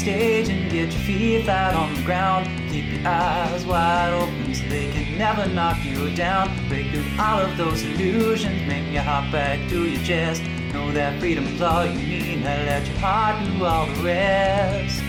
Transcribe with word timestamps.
stage 0.00 0.48
and 0.48 0.70
get 0.70 0.90
your 0.90 1.02
feet 1.02 1.44
flat 1.44 1.74
on 1.74 1.94
the 1.94 2.02
ground. 2.02 2.46
Keep 2.70 2.86
your 2.86 3.06
eyes 3.06 3.66
wide 3.66 4.14
open 4.14 4.54
so 4.54 4.66
they 4.68 4.90
can 4.90 5.18
never 5.18 5.46
knock 5.48 5.76
you 5.84 6.14
down. 6.14 6.48
Break 6.68 6.90
through 6.90 7.04
all 7.18 7.40
of 7.40 7.54
those 7.58 7.82
illusions, 7.82 8.66
make 8.66 8.90
your 8.90 9.02
heart 9.02 9.30
back 9.30 9.68
to 9.68 9.86
your 9.86 10.02
chest. 10.02 10.42
Know 10.72 10.90
that 10.92 11.20
freedom's 11.20 11.60
all 11.60 11.84
you 11.84 11.98
need, 11.98 12.46
and 12.46 12.66
let 12.66 12.86
your 12.86 12.96
heart 12.96 13.44
do 13.44 13.64
all 13.64 13.86
the 13.86 14.02
rest. 14.02 15.02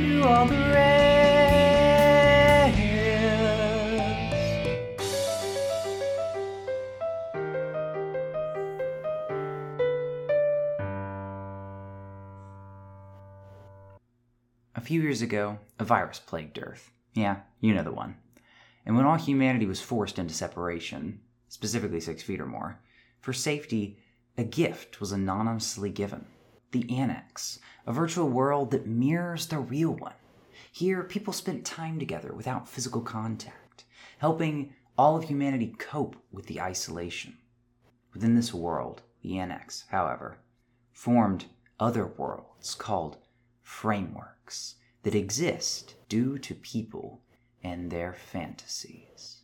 Do 0.00 0.24
all 0.24 0.46
the 0.46 0.56
rest. 0.56 1.17
Few 14.88 15.02
years 15.02 15.20
ago, 15.20 15.58
a 15.78 15.84
virus 15.84 16.18
plagued 16.18 16.58
Earth. 16.58 16.92
Yeah, 17.12 17.40
you 17.60 17.74
know 17.74 17.82
the 17.82 17.92
one. 17.92 18.16
And 18.86 18.96
when 18.96 19.04
all 19.04 19.18
humanity 19.18 19.66
was 19.66 19.82
forced 19.82 20.18
into 20.18 20.32
separation, 20.32 21.20
specifically 21.50 22.00
six 22.00 22.22
feet 22.22 22.40
or 22.40 22.46
more, 22.46 22.80
for 23.20 23.34
safety, 23.34 23.98
a 24.38 24.44
gift 24.44 24.98
was 24.98 25.12
anonymously 25.12 25.90
given 25.90 26.24
the 26.72 26.90
Annex, 26.90 27.58
a 27.86 27.92
virtual 27.92 28.30
world 28.30 28.70
that 28.70 28.86
mirrors 28.86 29.48
the 29.48 29.58
real 29.58 29.90
one. 29.90 30.14
Here, 30.72 31.02
people 31.02 31.34
spent 31.34 31.66
time 31.66 31.98
together 31.98 32.32
without 32.32 32.66
physical 32.66 33.02
contact, 33.02 33.84
helping 34.16 34.72
all 34.96 35.18
of 35.18 35.24
humanity 35.24 35.74
cope 35.78 36.16
with 36.32 36.46
the 36.46 36.62
isolation. 36.62 37.36
Within 38.14 38.34
this 38.34 38.54
world, 38.54 39.02
the 39.20 39.38
Annex, 39.38 39.84
however, 39.90 40.38
formed 40.94 41.44
other 41.78 42.06
worlds 42.06 42.74
called 42.74 43.18
frameworks 43.62 44.76
that 45.08 45.14
exist 45.14 45.94
due 46.10 46.36
to 46.36 46.54
people 46.54 47.22
and 47.62 47.90
their 47.90 48.12
fantasies. 48.12 49.40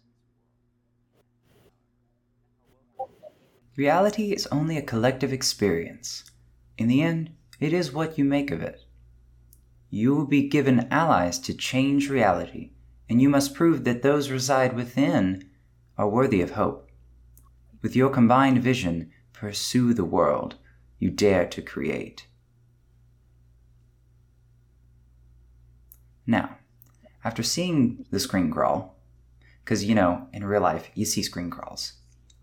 Reality 3.75 4.33
is 4.35 4.47
only 4.49 4.77
a 4.77 4.83
collective 4.83 5.33
experience. 5.33 6.31
In 6.77 6.87
the 6.87 7.01
end, 7.01 7.31
it 7.61 7.73
is 7.73 7.95
what 7.95 8.19
you 8.19 8.27
make 8.27 8.51
of 8.51 8.61
it. 8.61 8.85
You 9.89 10.15
will 10.15 10.27
be 10.27 10.51
given 10.51 10.87
allies 10.91 11.39
to 11.39 11.55
change 11.55 12.11
reality, 12.11 12.73
and 13.09 13.23
you 13.23 13.31
must 13.31 13.55
prove 13.55 13.85
that 13.85 14.03
those 14.03 14.31
reside 14.31 14.75
within 14.75 15.49
are 15.97 16.11
worthy 16.11 16.43
of 16.43 16.51
hope. 16.51 16.91
With 17.81 17.97
your 17.97 18.11
combined 18.11 18.63
vision, 18.63 19.13
pursue 19.33 19.95
the 19.95 20.05
world 20.05 20.57
you 20.99 21.09
dare 21.09 21.47
to 21.47 21.63
create. 21.63 22.27
Now, 26.27 26.57
after 27.25 27.43
seeing 27.43 28.07
the 28.11 28.21
screen 28.21 28.51
crawl, 28.51 28.97
because 29.65 29.85
you 29.85 29.95
know, 29.95 30.29
in 30.33 30.45
real 30.45 30.63
life, 30.63 30.91
you 30.95 31.05
see 31.05 31.23
screen 31.23 31.51
crawls, 31.51 31.95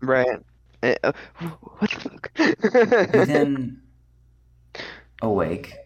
Right. 0.02 0.40
Eh, 0.82 0.96
uh, 1.04 1.12
what 1.78 1.90
the 1.90 2.00
fuck? 2.00 2.32
then 3.12 3.80
awake 5.22 5.76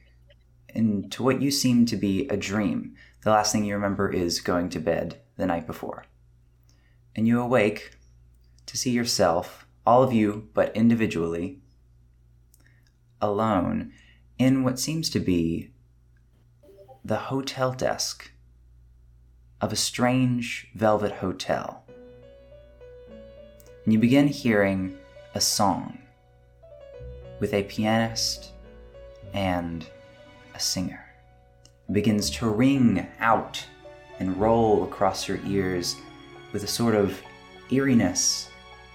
into 0.71 1.23
what 1.23 1.43
you 1.43 1.51
seem 1.51 1.85
to 1.87 1.97
be 1.97 2.27
a 2.29 2.37
dream. 2.37 2.95
The 3.23 3.31
last 3.31 3.53
thing 3.53 3.65
you 3.65 3.75
remember 3.75 4.11
is 4.11 4.41
going 4.41 4.71
to 4.71 4.81
bed 4.81 5.21
the 5.37 5.47
night 5.47 5.67
before. 5.67 6.07
And 7.15 7.27
you 7.27 7.41
awake 7.41 7.93
to 8.65 8.77
see 8.79 8.91
yourself, 8.91 9.67
all 9.87 10.03
of 10.03 10.13
you, 10.13 10.49
but 10.55 10.75
individually, 10.75 11.61
alone 13.21 13.93
in 14.39 14.65
what 14.65 14.79
seems 14.79 15.11
to 15.11 15.21
be 15.21 15.71
the 17.07 17.17
hotel 17.17 17.71
desk 17.71 18.33
of 19.61 19.73
a 19.73 19.77
strange 19.77 20.67
velvet 20.75 21.13
hotel. 21.13 21.85
And 23.85 23.93
you 23.93 24.01
begin 24.01 24.27
hearing 24.27 24.99
a 25.33 25.41
song 25.41 25.99
with 27.39 27.55
a 27.55 27.63
pianist 27.63 28.51
and 29.33 29.87
a 30.57 30.59
singer. 30.59 31.07
It 31.89 31.93
begins 31.93 32.29
to 32.31 32.49
ring 32.49 33.07
out 33.21 33.65
and 34.19 34.37
roll 34.37 34.83
across 34.83 35.29
your 35.29 35.39
ears 35.47 35.95
with 36.53 36.65
a 36.65 36.67
sort 36.67 36.97
of 36.97 37.23
eeriness, 37.71 38.51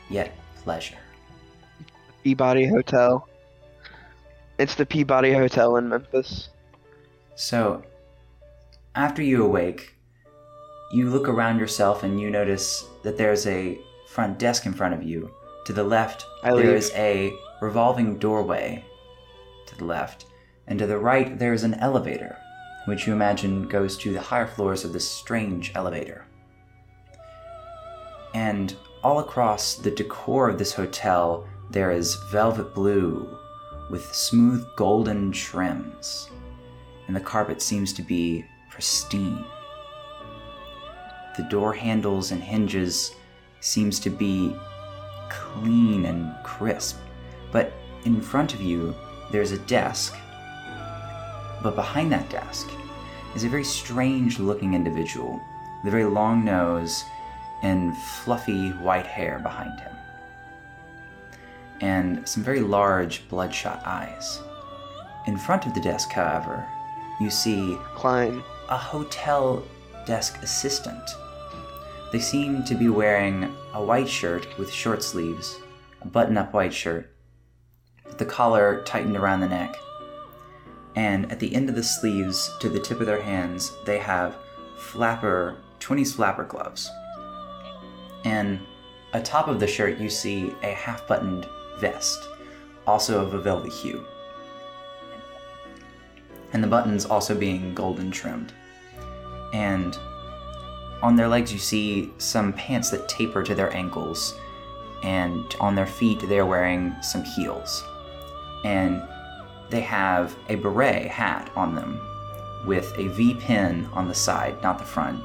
yet 0.09 0.33
pleasure. 0.63 0.97
Peabody 2.25 2.67
Hotel. 2.67 3.25
It's 4.57 4.75
the 4.75 4.85
Peabody 4.85 5.31
Hotel 5.31 5.77
in 5.77 5.87
Memphis. 5.87 6.49
So, 7.35 7.85
after 8.95 9.21
you 9.21 9.43
awake, 9.43 9.95
you 10.91 11.09
look 11.09 11.29
around 11.29 11.59
yourself 11.59 12.03
and 12.03 12.19
you 12.19 12.29
notice 12.29 12.85
that 13.03 13.17
there's 13.17 13.47
a 13.47 13.79
front 14.07 14.37
desk 14.37 14.65
in 14.65 14.73
front 14.73 14.93
of 14.93 15.03
you. 15.03 15.31
To 15.65 15.73
the 15.73 15.83
left, 15.83 16.25
I 16.43 16.49
there 16.49 16.65
leave. 16.65 16.75
is 16.75 16.91
a 16.95 17.33
revolving 17.61 18.17
doorway 18.17 18.83
to 19.67 19.77
the 19.77 19.85
left, 19.85 20.25
and 20.67 20.77
to 20.79 20.87
the 20.87 20.97
right, 20.97 21.37
there 21.39 21.53
is 21.53 21.63
an 21.63 21.75
elevator, 21.75 22.37
which 22.85 23.07
you 23.07 23.13
imagine 23.13 23.67
goes 23.67 23.97
to 23.99 24.11
the 24.11 24.19
higher 24.19 24.47
floors 24.47 24.83
of 24.83 24.91
this 24.91 25.07
strange 25.07 25.71
elevator. 25.75 26.25
And 28.33 28.75
all 29.03 29.19
across 29.19 29.75
the 29.75 29.91
decor 29.91 30.49
of 30.49 30.57
this 30.57 30.73
hotel, 30.73 31.47
there 31.69 31.91
is 31.91 32.15
velvet 32.31 32.73
blue 32.73 33.37
with 33.89 34.13
smooth 34.13 34.65
golden 34.75 35.31
trims, 35.31 36.29
and 37.07 37.15
the 37.15 37.21
carpet 37.21 37.61
seems 37.61 37.93
to 37.93 38.01
be 38.01 38.45
pristine. 38.71 39.45
The 41.37 41.43
door 41.43 41.73
handles 41.73 42.31
and 42.31 42.41
hinges 42.41 43.13
seems 43.59 43.99
to 43.99 44.09
be 44.09 44.55
clean 45.29 46.05
and 46.05 46.33
crisp, 46.43 46.97
but 47.51 47.71
in 48.05 48.21
front 48.21 48.53
of 48.53 48.61
you 48.61 48.95
there's 49.31 49.51
a 49.51 49.59
desk. 49.59 50.15
But 51.61 51.75
behind 51.75 52.11
that 52.11 52.29
desk 52.29 52.67
is 53.35 53.43
a 53.43 53.49
very 53.49 53.63
strange 53.63 54.39
looking 54.39 54.73
individual 54.73 55.39
with 55.83 55.89
a 55.89 55.91
very 55.91 56.05
long 56.05 56.43
nose 56.43 57.03
and 57.63 57.95
fluffy 57.95 58.69
white 58.71 59.05
hair 59.05 59.39
behind 59.39 59.79
him, 59.79 59.95
and 61.81 62.27
some 62.27 62.43
very 62.43 62.61
large 62.61 63.27
bloodshot 63.29 63.81
eyes. 63.85 64.41
In 65.27 65.37
front 65.37 65.67
of 65.67 65.75
the 65.75 65.81
desk, 65.81 66.09
however, 66.11 66.67
you 67.19 67.29
see 67.29 67.77
Klein. 67.93 68.43
A 68.71 68.77
hotel 68.77 69.61
desk 70.05 70.41
assistant. 70.41 71.03
They 72.13 72.19
seem 72.19 72.63
to 72.63 72.73
be 72.73 72.87
wearing 72.87 73.53
a 73.73 73.83
white 73.83 74.07
shirt 74.07 74.47
with 74.57 74.71
short 74.71 75.03
sleeves, 75.03 75.59
a 76.01 76.07
button 76.07 76.37
up 76.37 76.53
white 76.53 76.73
shirt, 76.73 77.13
with 78.05 78.17
the 78.17 78.25
collar 78.25 78.81
tightened 78.85 79.17
around 79.17 79.41
the 79.41 79.49
neck. 79.49 79.75
And 80.95 81.29
at 81.29 81.39
the 81.41 81.53
end 81.53 81.67
of 81.67 81.75
the 81.75 81.83
sleeves, 81.83 82.49
to 82.61 82.69
the 82.69 82.79
tip 82.79 83.01
of 83.01 83.07
their 83.07 83.21
hands, 83.21 83.73
they 83.85 83.99
have 83.99 84.37
flapper, 84.77 85.57
20s 85.81 86.15
flapper 86.15 86.45
gloves. 86.45 86.89
And 88.23 88.61
atop 89.11 89.49
of 89.49 89.59
the 89.59 89.67
shirt, 89.67 89.97
you 89.97 90.09
see 90.09 90.53
a 90.63 90.71
half 90.71 91.05
buttoned 91.07 91.45
vest, 91.79 92.25
also 92.87 93.21
of 93.21 93.33
a 93.33 93.41
velvet 93.41 93.73
hue. 93.73 94.05
And 96.53 96.63
the 96.63 96.69
buttons 96.69 97.05
also 97.05 97.35
being 97.35 97.73
golden 97.73 98.11
trimmed 98.11 98.53
and 99.53 99.97
on 101.01 101.15
their 101.15 101.27
legs 101.27 101.51
you 101.51 101.59
see 101.59 102.13
some 102.17 102.53
pants 102.53 102.89
that 102.91 103.09
taper 103.09 103.43
to 103.43 103.55
their 103.55 103.73
ankles 103.75 104.39
and 105.03 105.55
on 105.59 105.75
their 105.75 105.87
feet 105.87 106.19
they're 106.27 106.45
wearing 106.45 106.95
some 107.01 107.23
heels. 107.23 107.83
And 108.63 109.01
they 109.69 109.81
have 109.81 110.35
a 110.49 110.55
beret 110.55 111.07
hat 111.07 111.49
on 111.55 111.75
them 111.75 111.99
with 112.65 112.93
a 112.97 113.07
v 113.07 113.33
pin 113.33 113.89
on 113.93 114.07
the 114.07 114.13
side 114.13 114.61
not 114.61 114.77
the 114.77 114.85
front. 114.85 115.23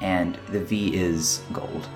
And 0.00 0.38
the 0.50 0.60
v 0.60 0.94
is 0.94 1.42
gold. 1.52 1.88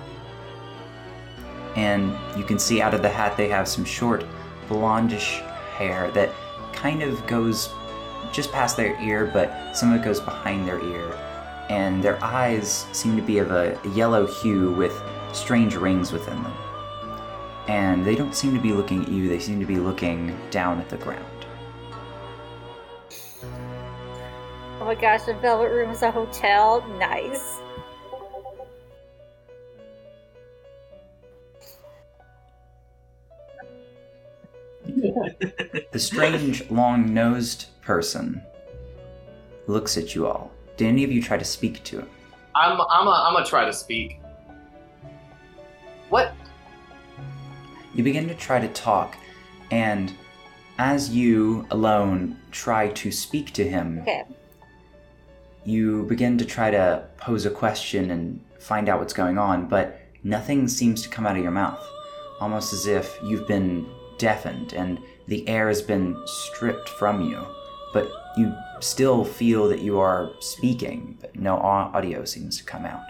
And 1.75 2.17
you 2.37 2.43
can 2.43 2.59
see 2.59 2.81
out 2.81 2.93
of 2.93 3.01
the 3.01 3.09
hat 3.09 3.37
they 3.37 3.47
have 3.47 3.67
some 3.67 3.85
short 3.85 4.25
blondish 4.67 5.39
hair 5.77 6.11
that 6.11 6.33
kind 6.73 7.01
of 7.01 7.25
goes 7.25 7.69
just 8.31 8.51
past 8.51 8.77
their 8.77 8.99
ear, 9.01 9.29
but 9.33 9.75
some 9.75 9.91
of 9.91 9.99
it 9.99 10.03
goes 10.03 10.19
behind 10.19 10.67
their 10.67 10.81
ear. 10.83 11.17
And 11.69 12.03
their 12.03 12.23
eyes 12.23 12.85
seem 12.91 13.15
to 13.15 13.21
be 13.21 13.37
of 13.37 13.51
a 13.51 13.79
yellow 13.93 14.25
hue 14.25 14.71
with 14.71 14.99
strange 15.33 15.75
rings 15.75 16.11
within 16.11 16.41
them. 16.41 16.53
And 17.67 18.05
they 18.05 18.15
don't 18.15 18.33
seem 18.33 18.53
to 18.55 18.61
be 18.61 18.73
looking 18.73 19.03
at 19.03 19.09
you, 19.09 19.29
they 19.29 19.39
seem 19.39 19.59
to 19.59 19.65
be 19.65 19.77
looking 19.77 20.35
down 20.49 20.79
at 20.79 20.89
the 20.89 20.97
ground. 20.97 21.25
Oh 24.81 24.85
my 24.85 24.95
gosh, 24.95 25.23
the 25.23 25.35
Velvet 25.35 25.71
Room 25.71 25.91
is 25.91 26.01
a 26.01 26.09
hotel. 26.09 26.83
Nice. 26.97 27.59
The 35.91 35.99
strange, 35.99 36.69
long 36.69 37.13
nosed 37.13 37.65
person 37.89 38.39
looks 39.65 39.97
at 39.97 40.13
you 40.13 40.27
all. 40.27 40.51
Did 40.77 40.85
any 40.89 41.03
of 41.03 41.11
you 41.11 41.23
try 41.23 41.37
to 41.39 41.43
speak 41.43 41.83
to 41.85 42.01
him? 42.01 42.09
I'm 42.53 42.79
I'm 42.79 43.07
a, 43.07 43.15
I'm 43.25 43.33
gonna 43.33 43.43
try 43.43 43.65
to 43.65 43.73
speak. 43.73 44.19
What? 46.09 46.35
You 47.95 48.03
begin 48.03 48.27
to 48.27 48.35
try 48.35 48.59
to 48.59 48.67
talk, 48.67 49.17
and 49.71 50.13
as 50.77 51.09
you 51.09 51.65
alone 51.71 52.37
try 52.51 52.89
to 52.89 53.11
speak 53.11 53.53
to 53.53 53.67
him, 53.67 54.01
Okay. 54.03 54.23
you 55.65 56.03
begin 56.03 56.37
to 56.37 56.45
try 56.45 56.69
to 56.69 57.07
pose 57.17 57.47
a 57.47 57.49
question 57.63 58.11
and 58.11 58.39
find 58.59 58.87
out 58.87 58.99
what's 58.99 59.13
going 59.13 59.39
on, 59.39 59.67
but 59.67 59.99
nothing 60.23 60.67
seems 60.67 61.01
to 61.01 61.09
come 61.09 61.25
out 61.25 61.37
of 61.37 61.41
your 61.41 61.57
mouth. 61.63 61.83
Almost 62.39 62.71
as 62.71 62.85
if 62.85 63.17
you've 63.23 63.47
been 63.47 63.87
deafened 64.19 64.73
and 64.73 64.99
the 65.25 65.41
air 65.49 65.67
has 65.69 65.81
been 65.81 66.15
stripped 66.25 66.87
from 66.89 67.21
you. 67.31 67.39
But 67.93 68.11
you 68.37 68.55
still 68.79 69.23
feel 69.23 69.67
that 69.69 69.81
you 69.81 69.99
are 69.99 70.31
speaking, 70.39 71.17
but 71.19 71.35
no 71.35 71.57
audio 71.57 72.25
seems 72.25 72.57
to 72.57 72.63
come 72.63 72.85
out. 72.85 73.03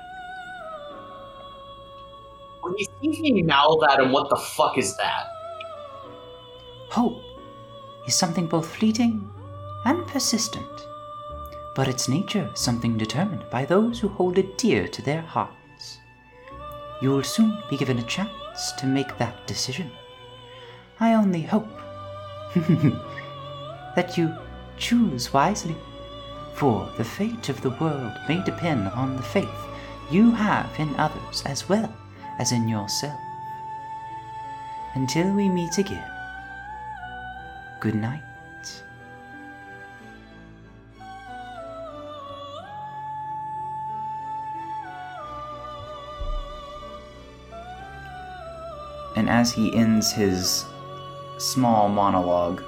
When 2.62 2.76
he 2.78 2.88
sees 3.02 3.20
me 3.20 3.42
mouth 3.44 3.84
at 3.90 4.00
him, 4.00 4.12
what 4.12 4.30
the 4.30 4.38
fuck 4.38 4.78
is 4.78 4.96
that? 4.98 5.28
Hope 6.90 7.22
is 8.08 8.16
something 8.16 8.48
both 8.48 8.68
fleeting 8.76 9.30
and 9.86 10.06
persistent, 10.08 10.88
but 11.76 11.88
its 11.88 12.10
nature 12.10 12.50
something 12.56 12.98
determined 12.98 13.46
by 13.50 13.66
those 13.66 14.00
who 14.00 14.08
hold 14.08 14.38
it 14.38 14.58
dear 14.58 14.88
to 14.88 15.02
their 15.02 15.22
hearts. 15.22 16.00
You 17.02 17.12
will 17.12 17.24
soon 17.24 17.58
be 17.70 17.78
given 17.78 18.00
a 18.00 18.04
chance 18.04 18.74
to 18.78 18.86
make 18.86 19.18
that 19.18 19.48
decision. 19.48 19.92
I 21.00 21.14
only 21.14 21.42
hope 21.42 21.70
that 22.56 24.16
you 24.18 24.36
choose 24.80 25.32
wisely, 25.34 25.76
for 26.56 26.90
the 26.98 27.04
fate 27.04 27.50
of 27.50 27.62
the 27.62 27.70
world 27.72 28.14
may 28.28 28.44
depend 28.44 28.88
on 28.90 29.16
the 29.16 29.24
faith 29.24 29.50
you 30.10 30.32
have 30.32 30.70
in 30.80 30.96
others 30.96 31.44
as 31.46 31.70
well 31.70 31.94
as 32.40 32.52
in 32.52 32.68
yourself. 32.68 33.20
Until 34.96 35.32
we 35.34 35.48
meet 35.48 35.78
again, 35.78 36.10
good 37.80 37.96
night. 37.96 38.24
And 49.16 49.30
as 49.30 49.52
he 49.52 49.76
ends 49.76 50.12
his 50.12 50.66
small 51.38 51.90
monologue, 51.90 52.64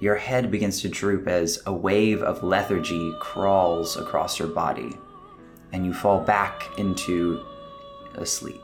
your 0.00 0.14
head 0.14 0.50
begins 0.50 0.80
to 0.82 0.88
droop 0.88 1.26
as 1.26 1.60
a 1.66 1.72
wave 1.72 2.22
of 2.22 2.42
lethargy 2.42 3.14
crawls 3.20 3.96
across 3.96 4.38
your 4.38 4.48
body, 4.48 4.96
and 5.72 5.84
you 5.84 5.92
fall 5.92 6.20
back 6.20 6.78
into 6.78 7.44
a 8.14 8.24
sleep. 8.24 8.60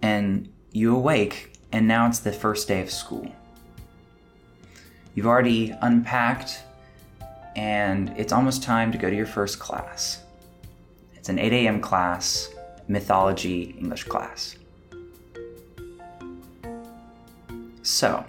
And 0.00 0.52
you 0.72 0.96
awake, 0.96 1.52
and 1.72 1.86
now 1.86 2.06
it's 2.06 2.18
the 2.18 2.32
first 2.32 2.66
day 2.68 2.80
of 2.80 2.90
school. 2.90 3.30
You've 5.14 5.26
already 5.26 5.74
unpacked, 5.82 6.60
and 7.56 8.12
it's 8.16 8.32
almost 8.32 8.62
time 8.62 8.90
to 8.92 8.98
go 8.98 9.08
to 9.08 9.16
your 9.16 9.26
first 9.26 9.58
class. 9.58 10.22
It's 11.14 11.28
an 11.28 11.38
8 11.38 11.52
a.m. 11.52 11.80
class, 11.80 12.50
mythology 12.88 13.76
English 13.78 14.04
class. 14.04 14.56
So, 17.84 18.24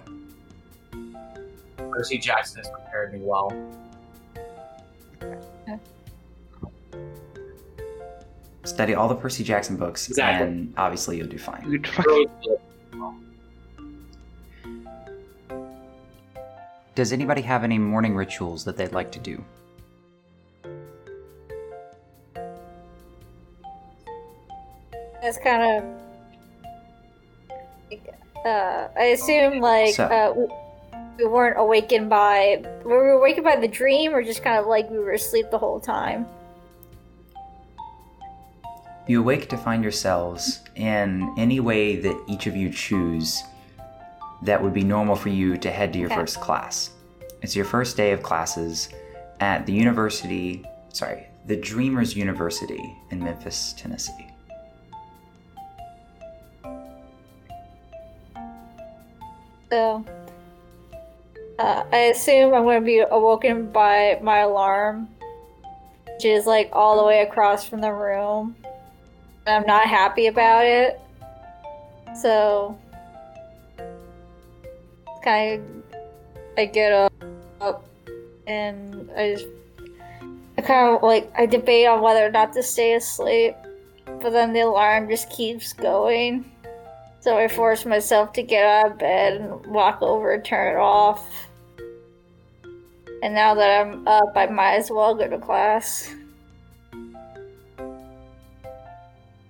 Percy 1.90 2.18
Jackson 2.18 2.58
has 2.58 2.68
prepared 2.68 3.14
me 3.14 3.20
well. 3.22 3.50
study 8.64 8.94
all 8.94 9.08
the 9.08 9.14
Percy 9.14 9.44
Jackson 9.44 9.76
books, 9.76 10.08
Exactly. 10.08 10.46
and 10.46 10.74
obviously 10.76 11.16
you'll 11.16 11.28
do 11.28 11.38
fine. 11.38 11.62
Dude, 11.70 11.86
fuck. 11.86 12.04
Really. 12.04 12.26
Does 16.94 17.12
anybody 17.12 17.42
have 17.42 17.64
any 17.64 17.78
morning 17.78 18.14
rituals 18.14 18.64
that 18.64 18.76
they'd 18.76 18.92
like 18.92 19.10
to 19.12 19.18
do? 19.20 19.42
That's 25.22 25.38
kind 25.38 25.62
of. 25.84 25.84
Uh, 28.44 28.88
I 28.96 29.04
assume 29.06 29.60
like 29.60 29.94
So- 29.94 30.04
uh, 30.04 30.32
we, 30.36 31.24
we 31.24 31.30
weren't 31.30 31.58
awakened 31.58 32.08
by. 32.10 32.62
Were 32.84 33.02
we 33.02 33.08
were 33.08 33.18
awakened 33.18 33.44
by 33.44 33.56
the 33.56 33.68
dream, 33.68 34.14
or 34.14 34.22
just 34.22 34.42
kind 34.44 34.58
of 34.58 34.66
like 34.66 34.88
we 34.90 34.98
were 34.98 35.12
asleep 35.12 35.50
the 35.50 35.58
whole 35.58 35.80
time? 35.80 36.26
You 39.08 39.20
awake 39.20 39.48
to 39.50 39.56
find 39.56 39.82
yourselves 39.82 40.60
in 40.74 41.32
any 41.38 41.60
way 41.60 41.96
that 41.96 42.16
each 42.28 42.46
of 42.46 42.56
you 42.56 42.70
choose 42.70 43.42
that 44.42 44.60
would 44.62 44.74
be 44.74 44.82
normal 44.84 45.14
for 45.16 45.28
you 45.28 45.56
to 45.58 45.70
head 45.70 45.92
to 45.92 45.98
your 45.98 46.08
Okay. 46.08 46.16
first 46.16 46.40
class. 46.40 46.90
It's 47.40 47.54
your 47.54 47.64
first 47.64 47.96
day 47.96 48.10
of 48.12 48.22
classes 48.22 48.88
at 49.40 49.64
the 49.64 49.72
university, 49.72 50.64
sorry, 50.92 51.26
the 51.46 51.56
Dreamers 51.56 52.16
University 52.16 52.96
in 53.10 53.22
Memphis, 53.22 53.74
Tennessee. 53.78 54.25
So, 59.70 60.04
uh, 61.58 61.84
I 61.92 61.96
assume 62.14 62.54
I'm 62.54 62.62
going 62.62 62.80
to 62.80 62.86
be 62.86 62.98
awoken 62.98 63.70
by 63.70 64.18
my 64.22 64.40
alarm, 64.40 65.08
which 66.06 66.24
is 66.24 66.46
like 66.46 66.70
all 66.72 66.98
the 66.98 67.04
way 67.04 67.22
across 67.22 67.66
from 67.66 67.80
the 67.80 67.92
room. 67.92 68.54
I'm 69.46 69.66
not 69.66 69.86
happy 69.86 70.26
about 70.26 70.64
it. 70.64 71.00
So, 72.20 72.78
kind 75.22 75.60
of, 75.60 75.98
I 76.56 76.66
get 76.66 76.92
up, 76.92 77.12
up 77.60 77.86
and 78.46 79.10
I 79.16 79.34
just, 79.34 79.46
I 80.58 80.62
kind 80.62 80.96
of 80.96 81.02
like, 81.02 81.30
I 81.36 81.46
debate 81.46 81.86
on 81.86 82.00
whether 82.00 82.24
or 82.24 82.30
not 82.30 82.52
to 82.54 82.62
stay 82.62 82.94
asleep, 82.94 83.54
but 84.06 84.30
then 84.30 84.52
the 84.52 84.60
alarm 84.60 85.08
just 85.08 85.30
keeps 85.30 85.72
going. 85.72 86.50
So 87.26 87.36
I 87.36 87.48
force 87.48 87.84
myself 87.84 88.32
to 88.34 88.42
get 88.44 88.64
out 88.64 88.92
of 88.92 88.98
bed 88.98 89.40
and 89.40 89.66
walk 89.66 90.00
over 90.00 90.32
and 90.32 90.44
turn 90.44 90.76
it 90.76 90.78
off. 90.78 91.28
And 93.20 93.34
now 93.34 93.52
that 93.52 93.80
I'm 93.80 94.06
up, 94.06 94.30
I 94.36 94.46
might 94.46 94.76
as 94.76 94.92
well 94.92 95.12
go 95.12 95.26
to 95.26 95.36
class. 95.36 96.14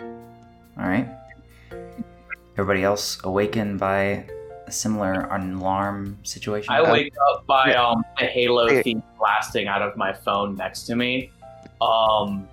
All 0.00 0.06
right. 0.78 1.06
Everybody 2.56 2.82
else 2.82 3.18
awakened 3.24 3.78
by 3.78 4.24
a 4.66 4.72
similar 4.72 5.28
alarm 5.30 6.16
situation? 6.22 6.72
I 6.72 6.90
wake 6.90 7.12
up 7.30 7.46
by 7.46 7.72
Yeah. 7.72 7.88
um 7.88 8.02
a 8.18 8.24
Halo 8.24 8.64
Okay. 8.70 8.84
theme 8.84 9.02
blasting 9.18 9.66
out 9.68 9.82
of 9.82 9.98
my 9.98 10.14
phone 10.14 10.56
next 10.56 10.84
to 10.84 10.96
me, 10.96 11.30
um, 11.82 12.48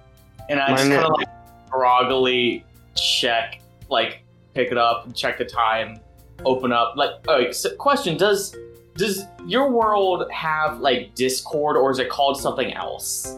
and 0.50 0.60
I 0.60 0.72
just 0.72 0.92
kind 0.92 1.06
of 1.06 1.14
like 1.18 1.30
groggily 1.70 2.66
check, 2.98 3.62
like 3.88 4.23
pick 4.54 4.72
it 4.72 4.78
up 4.78 5.06
and 5.06 5.16
check 5.16 5.38
the 5.38 5.46
time, 5.46 6.00
open 6.46 6.72
up. 6.72 6.96
Like, 6.96 7.12
oh, 7.28 7.52
so 7.52 7.76
question: 7.76 8.18
Does 8.18 8.56
does 8.96 9.26
your 9.46 9.72
world 9.72 10.30
have 10.32 10.80
like 10.80 11.16
Discord, 11.16 11.78
or 11.78 11.92
is 11.92 12.00
it 12.00 12.10
called 12.10 12.40
something 12.40 12.74
else? 12.74 13.38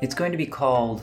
It's 0.00 0.14
going 0.14 0.32
to 0.32 0.38
be 0.38 0.46
called. 0.46 1.02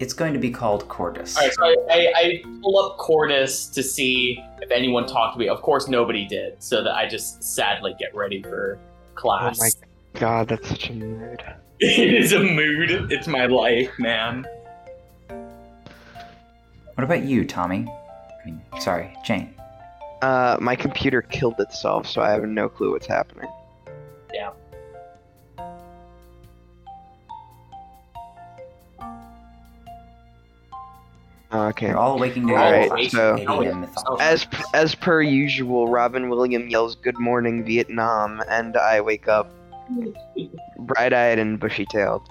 It's 0.00 0.12
going 0.12 0.32
to 0.32 0.38
be 0.38 0.50
called 0.50 0.88
Cordis. 0.88 1.36
All 1.36 1.42
right, 1.42 1.52
so 1.52 1.64
I, 1.64 1.76
I, 1.90 2.12
I 2.14 2.42
pull 2.62 2.78
up 2.78 2.98
Cordis 2.98 3.66
to 3.68 3.82
see 3.82 4.40
if 4.60 4.70
anyone 4.70 5.06
talked 5.06 5.34
to 5.34 5.40
me. 5.40 5.48
Of 5.48 5.60
course, 5.60 5.88
nobody 5.88 6.24
did, 6.24 6.62
so 6.62 6.84
that 6.84 6.94
I 6.94 7.08
just 7.08 7.42
sadly 7.42 7.96
get 7.98 8.14
ready 8.14 8.42
for 8.42 8.78
class. 9.16 9.58
Oh 9.60 9.64
my 9.64 10.20
god, 10.20 10.48
that's 10.48 10.68
such 10.68 10.90
a 10.90 10.92
mood. 10.92 11.42
it 11.80 12.14
is 12.14 12.32
a 12.32 12.40
mood. 12.40 13.12
It's 13.12 13.28
my 13.28 13.46
life, 13.46 13.90
man. 13.98 14.44
What 15.28 17.04
about 17.04 17.22
you, 17.22 17.44
Tommy? 17.44 17.86
I 17.86 18.44
mean, 18.44 18.60
sorry, 18.80 19.16
Jane. 19.24 19.54
Uh, 20.20 20.56
my 20.60 20.74
computer 20.74 21.22
killed 21.22 21.54
itself, 21.60 22.08
so 22.08 22.20
I 22.20 22.30
have 22.30 22.42
no 22.42 22.68
clue 22.68 22.90
what's 22.90 23.06
happening. 23.06 23.48
Yeah. 24.34 24.50
Okay. 31.52 31.88
You're 31.88 31.96
all 31.96 32.18
waking 32.18 32.48
to 32.48 32.54
Alright, 32.54 32.86
your 32.86 32.96
class 32.96 33.10
so- 33.12 33.34
at 33.34 33.40
8 33.40 33.48
a.m. 33.48 33.80
mythology. 33.82 34.22
As 34.24 34.46
as 34.74 34.94
per 34.94 35.22
usual, 35.22 35.88
Robin 35.88 36.28
Williams 36.28 36.70
yells 36.70 36.96
"Good 36.96 37.18
morning, 37.18 37.64
Vietnam," 37.64 38.42
and 38.50 38.76
I 38.76 39.00
wake 39.00 39.28
up 39.28 39.50
bright-eyed 40.78 41.38
and 41.38 41.58
bushy-tailed. 41.58 42.28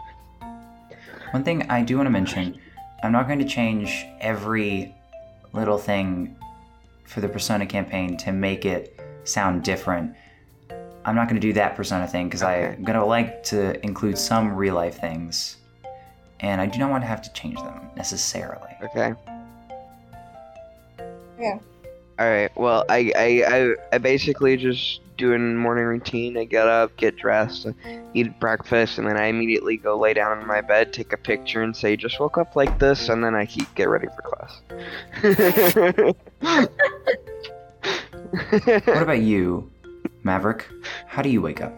One 1.32 1.44
thing 1.44 1.70
I 1.70 1.84
do 1.84 1.98
want 1.98 2.08
to 2.08 2.12
mention 2.12 2.60
I'm 3.04 3.12
not 3.12 3.28
going 3.28 3.40
to 3.40 3.46
change 3.46 4.06
every 4.22 4.96
little 5.54 5.78
thing 5.78 6.36
for 7.04 7.22
the 7.22 7.30
Persona 7.30 7.66
campaign 7.66 8.18
to 8.18 8.32
make 8.32 8.66
it 8.66 9.00
sound 9.24 9.64
different. 9.64 10.16
I'm 11.06 11.16
not 11.16 11.30
going 11.30 11.40
to 11.40 11.48
do 11.48 11.54
that 11.54 11.76
Persona 11.76 12.08
thing 12.08 12.28
because 12.28 12.44
Okay. 12.44 12.74
I'm 12.76 12.84
going 12.84 13.00
to 13.00 13.06
like 13.06 13.44
to 13.46 13.84
include 13.86 14.18
some 14.18 14.54
real 14.56 14.76
life 14.76 15.00
things. 15.00 15.58
And 16.40 16.60
I 16.60 16.66
do 16.66 16.80
not 16.80 16.90
want 16.90 17.04
to 17.04 17.08
have 17.08 17.22
to 17.24 17.34
change 17.34 17.58
them 17.58 17.90
necessarily. 17.96 18.76
Okay. 18.84 19.14
Yeah. 21.40 21.60
All 22.20 22.30
right. 22.30 22.52
Well, 22.56 22.84
I 22.90 23.12
I 23.16 23.44
I, 23.48 23.76
I 23.94 23.98
basically 24.00 24.58
just 24.58 25.02
doing 25.18 25.56
morning 25.56 25.86
routine. 25.86 26.38
I 26.38 26.46
get 26.46 26.68
up, 26.68 26.96
get 26.98 27.18
dressed, 27.18 27.68
eat 28.14 28.40
breakfast, 28.40 28.98
and 28.98 29.08
then 29.08 29.18
I 29.18 29.26
immediately 29.26 29.78
go 29.78 29.98
lay 29.98 30.14
down 30.14 30.40
in 30.40 30.48
my 30.48 30.62
bed, 30.62 30.94
take 30.94 31.12
a 31.14 31.18
picture, 31.18 31.64
and 31.64 31.76
say, 31.76 31.96
"Just 31.96 32.20
woke 32.20 32.38
up 32.38 32.56
like 32.56 32.80
this," 32.80 33.10
and 33.10 33.24
then 33.24 33.36
I 33.36 33.46
keep 33.46 33.74
get 33.76 33.90
ready 33.90 34.08
for 34.16 34.22
class. 34.22 34.62
What 38.86 38.88
about 39.02 39.22
you, 39.22 39.72
Maverick? 40.24 40.68
How 41.08 41.22
do 41.22 41.30
you 41.30 41.42
wake 41.42 41.62
up? 41.62 41.74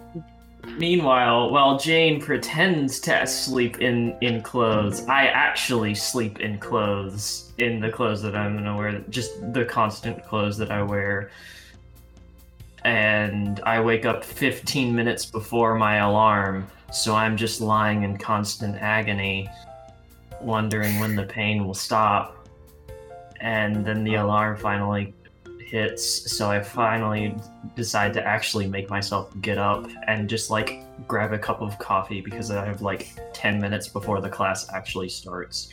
Meanwhile, 0.78 1.52
while 1.52 1.78
Jane 1.78 2.22
pretends 2.22 3.00
to 3.02 3.26
sleep 3.28 3.82
in 3.82 4.16
in 4.22 4.42
clothes, 4.42 5.06
I 5.08 5.28
actually 5.28 5.96
sleep 5.96 6.40
in 6.40 6.58
clothes. 6.58 7.52
In 7.58 7.80
the 7.80 7.90
clothes 7.90 8.22
that 8.22 8.36
I'm 8.36 8.56
gonna 8.56 8.78
wear, 8.78 9.00
just 9.10 9.32
the 9.54 9.66
constant 9.66 10.24
clothes 10.26 10.58
that 10.58 10.72
I 10.72 10.82
wear. 10.84 11.32
And 12.84 13.60
I 13.62 13.82
wake 13.82 14.06
up 14.06 14.24
15 14.24 14.96
minutes 14.96 15.26
before 15.26 15.76
my 15.76 15.98
alarm, 15.98 16.68
so 16.92 17.16
I'm 17.16 17.36
just 17.36 17.62
lying 17.62 18.04
in 18.04 18.18
constant 18.18 18.76
agony, 18.78 19.50
wondering 20.42 21.00
when 21.00 21.16
the 21.16 21.24
pain 21.24 21.66
will 21.66 21.74
stop. 21.74 22.48
And 23.42 23.86
then 23.86 24.04
the 24.04 24.16
alarm 24.16 24.58
finally 24.58 25.14
hits, 25.70 26.36
so 26.36 26.50
I 26.50 26.62
finally 26.62 27.36
decide 27.76 28.14
to 28.14 28.26
actually 28.26 28.68
make 28.68 28.90
myself 28.90 29.32
get 29.42 29.58
up 29.58 29.88
and 30.08 30.28
just 30.28 30.50
like 30.50 30.84
grab 31.08 31.32
a 31.32 31.38
cup 31.38 31.62
of 31.62 31.78
coffee 31.78 32.22
because 32.22 32.50
I 32.50 32.66
have 32.66 32.82
like 32.82 33.10
10 33.34 33.62
minutes 33.62 33.88
before 33.88 34.20
the 34.20 34.30
class 34.30 34.68
actually 34.74 35.10
starts. 35.10 35.72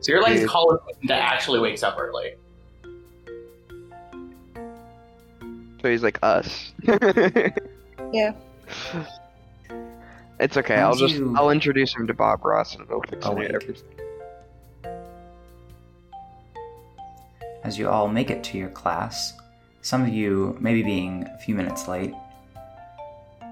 So 0.00 0.12
you're 0.12 0.22
like 0.22 0.34
Dude. 0.34 0.44
the 0.44 0.48
college 0.48 0.80
that 1.04 1.20
actually 1.20 1.60
wakes 1.60 1.82
up 1.82 1.96
early. 1.98 2.36
So 5.86 5.90
he's 5.92 6.02
like 6.02 6.18
us. 6.22 6.72
Yeah. 8.12 8.34
It's 10.38 10.56
okay. 10.56 10.76
How 10.76 10.90
I'll 10.90 10.94
just 10.94 11.14
you- 11.16 11.34
I'll 11.36 11.50
introduce 11.50 11.94
him 11.94 12.06
to 12.06 12.14
Bob 12.14 12.44
Ross 12.44 12.74
and 12.74 12.84
it'll 12.84 13.02
fix 13.02 13.26
Awake. 13.26 13.50
everything. 13.52 13.82
As 17.64 17.78
you 17.78 17.88
all 17.88 18.06
make 18.06 18.30
it 18.30 18.44
to 18.44 18.58
your 18.58 18.68
class, 18.68 19.32
some 19.82 20.02
of 20.02 20.08
you 20.08 20.56
maybe 20.60 20.82
being 20.84 21.24
a 21.26 21.38
few 21.38 21.54
minutes 21.56 21.88
late, 21.88 22.14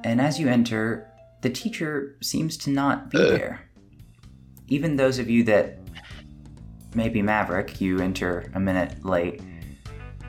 and 0.04 0.20
as 0.20 0.38
you 0.38 0.46
enter, 0.48 1.10
the 1.40 1.50
teacher 1.50 2.16
seems 2.22 2.56
to 2.58 2.70
not 2.70 3.10
be 3.10 3.18
there. 3.18 3.60
Even 4.68 4.94
those 4.94 5.18
of 5.18 5.28
you 5.28 5.42
that 5.44 5.78
maybe 6.94 7.22
Maverick, 7.22 7.80
you 7.80 7.98
enter 7.98 8.50
a 8.54 8.60
minute 8.60 9.04
late, 9.04 9.40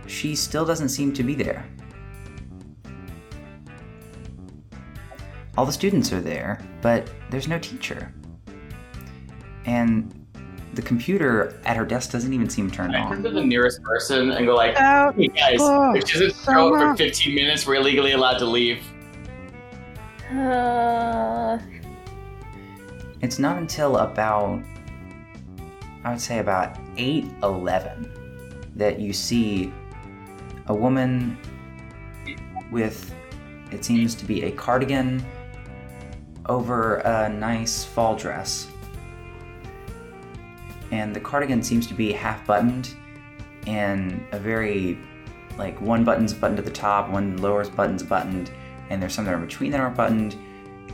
she 0.07 0.35
still 0.35 0.65
doesn't 0.65 0.89
seem 0.89 1.13
to 1.13 1.21
be 1.23 1.35
there. 1.35 1.63
All 5.57 5.65
the 5.65 5.71
students 5.71 6.11
are 6.11 6.21
there, 6.21 6.59
but 6.81 7.09
there's 7.29 7.47
no 7.47 7.57
teacher. 7.59 8.13
And 9.65 10.25
the 10.73 10.81
computer 10.81 11.59
at 11.63 11.77
her 11.77 11.85
desk 11.85 12.11
doesn't 12.11 12.33
even 12.33 12.49
seem 12.49 12.69
turned 12.69 12.95
I 12.95 12.99
on. 13.01 13.09
turn 13.09 13.23
to 13.23 13.29
the 13.31 13.43
nearest 13.43 13.81
person 13.81 14.31
and 14.31 14.45
go 14.45 14.53
like, 14.55 14.75
Out. 14.75 15.15
"Hey 15.15 15.27
guys, 15.29 15.57
Oh, 15.59 15.93
if 15.95 16.07
she 16.07 16.19
doesn't 16.19 16.43
show 16.43 16.75
up 16.75 16.97
for 16.97 17.03
15 17.03 17.33
minutes, 17.33 17.65
we're 17.65 17.79
legally 17.81 18.11
allowed 18.11 18.37
to 18.39 18.45
leave." 18.45 18.83
Uh, 20.33 21.57
It's 23.21 23.39
not 23.39 23.57
until 23.57 23.97
about, 23.97 24.61
I 26.03 26.11
would 26.11 26.21
say 26.21 26.39
about 26.39 26.77
8 26.97 27.25
11 27.41 28.11
that 28.75 28.99
you 28.99 29.13
see 29.13 29.71
a 30.67 30.75
woman 30.75 31.37
with, 32.71 33.11
it 33.71 33.83
seems 33.85 34.13
to 34.15 34.25
be 34.25 34.43
a 34.43 34.51
cardigan 34.51 35.25
over 36.47 36.95
a 36.97 37.29
nice 37.29 37.83
fall 37.83 38.15
dress. 38.15 38.67
And 40.91 41.15
the 41.15 41.19
cardigan 41.19 41.63
seems 41.63 41.87
to 41.87 41.93
be 41.93 42.11
half 42.11 42.45
buttoned 42.45 42.95
and 43.67 44.25
a 44.31 44.39
very, 44.39 44.99
like, 45.57 45.79
one 45.81 46.03
button's 46.03 46.33
buttoned 46.33 46.59
at 46.59 46.65
the 46.65 46.71
top, 46.71 47.09
one 47.09 47.37
lower 47.37 47.67
button's 47.69 48.03
buttoned, 48.03 48.51
and 48.89 49.01
there's 49.01 49.13
some 49.13 49.25
that 49.25 49.33
are 49.33 49.37
in 49.37 49.45
between 49.45 49.71
that 49.71 49.79
aren't 49.79 49.97
buttoned. 49.97 50.35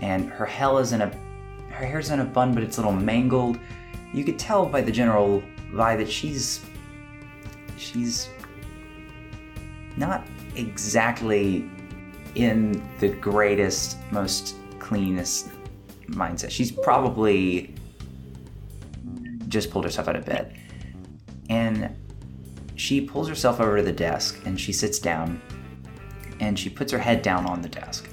And 0.01 0.29
her 0.29 0.45
hell 0.45 0.77
is 0.77 0.93
in 0.93 1.01
a 1.01 1.11
her 1.69 1.85
hair's 1.85 2.09
in 2.09 2.19
a 2.19 2.25
bun, 2.25 2.53
but 2.53 2.63
it's 2.63 2.77
a 2.77 2.81
little 2.81 2.93
mangled. 2.93 3.59
You 4.13 4.23
could 4.23 4.37
tell 4.37 4.65
by 4.65 4.81
the 4.81 4.91
general 4.91 5.43
vibe 5.71 5.97
that 5.97 6.09
she's 6.09 6.65
she's 7.77 8.29
not 9.97 10.25
exactly 10.55 11.69
in 12.35 12.83
the 12.99 13.09
greatest, 13.09 13.97
most 14.11 14.55
cleanest 14.81 15.49
mindset. 16.07 16.49
She's 16.49 16.71
probably 16.71 17.73
just 19.47 19.69
pulled 19.69 19.85
herself 19.85 20.07
out 20.07 20.15
of 20.15 20.25
bed. 20.25 20.57
And 21.49 21.95
she 22.75 22.99
pulls 22.99 23.29
herself 23.29 23.59
over 23.59 23.77
to 23.77 23.83
the 23.83 23.91
desk 23.91 24.41
and 24.45 24.59
she 24.59 24.73
sits 24.73 24.97
down 24.97 25.39
and 26.39 26.57
she 26.57 26.69
puts 26.69 26.91
her 26.91 26.97
head 26.97 27.21
down 27.21 27.45
on 27.45 27.61
the 27.61 27.69
desk. 27.69 28.09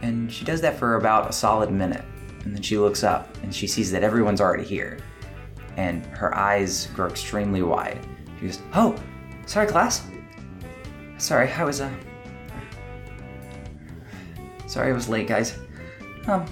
And 0.00 0.32
she 0.32 0.44
does 0.44 0.60
that 0.62 0.78
for 0.78 0.94
about 0.94 1.28
a 1.28 1.32
solid 1.32 1.70
minute. 1.70 2.04
And 2.44 2.54
then 2.54 2.62
she 2.62 2.78
looks 2.78 3.04
up 3.04 3.36
and 3.42 3.54
she 3.54 3.66
sees 3.66 3.90
that 3.92 4.02
everyone's 4.02 4.40
already 4.40 4.64
here. 4.64 4.98
And 5.76 6.06
her 6.06 6.34
eyes 6.34 6.86
grow 6.94 7.08
extremely 7.08 7.62
wide. 7.62 7.98
She 8.40 8.46
goes, 8.46 8.60
Oh, 8.74 8.96
sorry, 9.46 9.66
class. 9.66 10.08
Sorry, 11.18 11.50
I 11.52 11.64
was, 11.64 11.80
uh. 11.80 11.90
Sorry 14.68 14.90
I 14.90 14.92
was 14.92 15.08
late, 15.08 15.26
guys. 15.26 15.58
Um. 16.26 16.44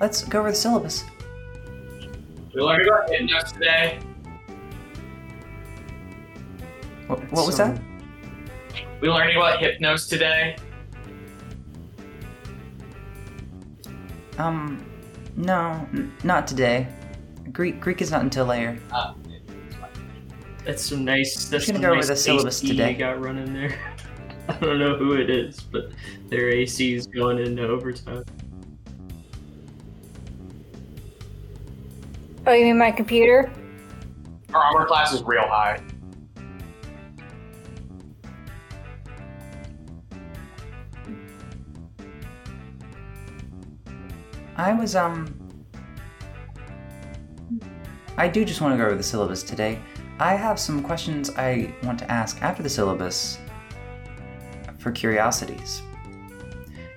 Let's 0.00 0.22
go 0.24 0.40
over 0.40 0.50
the 0.50 0.56
syllabus. 0.56 1.04
We 2.54 2.60
learned 2.60 2.86
about 2.86 3.08
hypnos 3.08 3.52
today. 3.52 3.98
What, 7.06 7.20
what 7.32 7.46
was 7.46 7.56
that? 7.58 7.80
We 9.00 9.08
learning 9.10 9.36
about 9.36 9.60
hypnos 9.60 10.08
today. 10.08 10.56
Um, 14.38 14.84
no, 15.36 15.86
n- 15.92 16.12
not 16.24 16.46
today. 16.46 16.88
Greek 17.52 17.80
Greek 17.80 18.02
is 18.02 18.10
not 18.10 18.22
until 18.22 18.44
later. 18.46 18.78
Uh, 18.92 19.14
That's 20.64 20.82
some 20.82 21.04
nice. 21.04 21.46
That's 21.48 21.66
gonna 21.66 21.78
some 21.78 21.82
go 21.82 21.88
over 21.88 21.96
nice 21.96 22.08
the 22.08 22.16
syllabus 22.16 22.60
today. 22.60 22.94
Got 22.94 23.20
running 23.20 23.52
there. 23.52 23.78
I 24.48 24.58
don't 24.60 24.78
know 24.78 24.96
who 24.96 25.14
it 25.14 25.28
is, 25.28 25.60
but 25.60 25.90
their 26.28 26.50
AC 26.50 26.94
is 26.94 27.06
going 27.06 27.38
into 27.38 27.66
overtime. 27.66 28.24
oh, 32.46 32.52
you 32.52 32.64
mean 32.64 32.78
my 32.78 32.92
computer? 32.92 33.50
our 34.54 34.62
armor 34.62 34.86
class 34.86 35.12
is 35.12 35.22
real 35.22 35.46
high. 35.46 35.80
I 44.56 44.72
was 44.72 44.96
um. 44.96 45.34
I 48.16 48.28
do 48.28 48.44
just 48.44 48.62
want 48.62 48.72
to 48.72 48.78
go 48.78 48.86
over 48.86 48.94
the 48.94 49.02
syllabus 49.02 49.42
today. 49.42 49.78
I 50.18 50.34
have 50.34 50.58
some 50.58 50.82
questions 50.82 51.30
I 51.36 51.74
want 51.82 51.98
to 51.98 52.10
ask 52.10 52.40
after 52.40 52.62
the 52.62 52.70
syllabus 52.70 53.38
for 54.86 54.92
curiosities. 54.92 55.82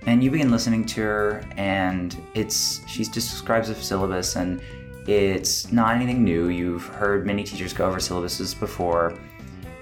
and 0.05 0.23
you 0.23 0.29
begin 0.29 0.51
listening 0.51 0.85
to 0.85 1.01
her, 1.01 1.43
and 1.57 2.15
it's 2.35 2.81
she 2.87 3.03
describes 3.03 3.67
the 3.67 3.75
syllabus, 3.75 4.35
and 4.35 4.61
it's 5.07 5.71
not 5.71 5.95
anything 5.95 6.23
new. 6.23 6.49
You've 6.49 6.85
heard 6.85 7.25
many 7.25 7.43
teachers 7.43 7.73
go 7.73 7.87
over 7.87 7.97
syllabuses 7.97 8.57
before, 8.59 9.17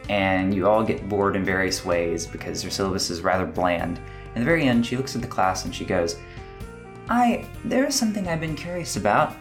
and 0.08 0.56
you 0.56 0.70
all 0.70 0.84
get 0.84 1.08
bored 1.10 1.36
in 1.36 1.44
various 1.44 1.84
ways 1.84 2.26
because 2.26 2.64
her 2.64 2.70
syllabus 2.70 3.10
is 3.10 3.20
rather 3.22 3.46
bland. 3.46 4.00
In 4.36 4.42
the 4.42 4.46
very 4.46 4.64
end, 4.64 4.86
she 4.86 4.96
looks 4.96 5.16
at 5.16 5.22
the 5.22 5.28
class 5.28 5.66
and 5.66 5.76
she 5.76 5.84
goes, 5.84 6.18
"I 7.10 7.46
there 7.66 7.86
is 7.86 7.94
something 7.94 8.28
I've 8.30 8.40
been 8.40 8.56
curious 8.56 8.96
about, 8.96 9.36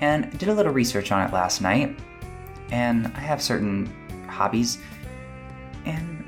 and 0.00 0.26
I 0.26 0.30
did 0.30 0.48
a 0.48 0.54
little 0.54 0.72
research 0.72 1.10
on 1.10 1.26
it 1.26 1.32
last 1.32 1.60
night, 1.60 1.98
and 2.70 3.08
I 3.16 3.20
have 3.20 3.42
certain 3.42 3.90
hobbies, 4.28 4.78
and 5.84 6.24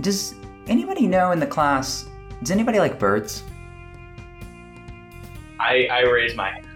does 0.00 0.34
anybody 0.68 1.06
know 1.06 1.32
in 1.32 1.40
the 1.40 1.46
class?" 1.46 2.06
Does 2.40 2.50
anybody 2.50 2.78
like 2.78 2.98
birds? 2.98 3.42
I 5.60 5.88
I 5.90 6.02
raise 6.02 6.36
my 6.36 6.50
hand. 6.50 6.66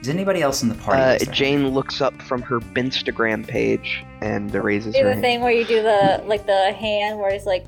Does 0.00 0.08
anybody 0.08 0.42
else 0.42 0.62
in 0.62 0.68
the 0.68 0.74
party? 0.76 1.26
Uh, 1.26 1.32
Jane 1.32 1.68
looks 1.68 2.00
up 2.00 2.20
from 2.22 2.40
her 2.42 2.60
Instagram 2.76 3.46
page 3.46 4.04
and 4.20 4.52
raises 4.54 4.94
her 4.94 4.98
hand. 4.98 5.02
Do 5.02 5.02
her 5.02 5.04
the 5.04 5.12
hand. 5.12 5.22
thing 5.22 5.40
where 5.40 5.52
you 5.52 5.64
do 5.64 5.82
the 5.82 6.22
like 6.26 6.46
the 6.46 6.72
hand 6.72 7.18
where 7.18 7.30
it's 7.30 7.46
like 7.46 7.66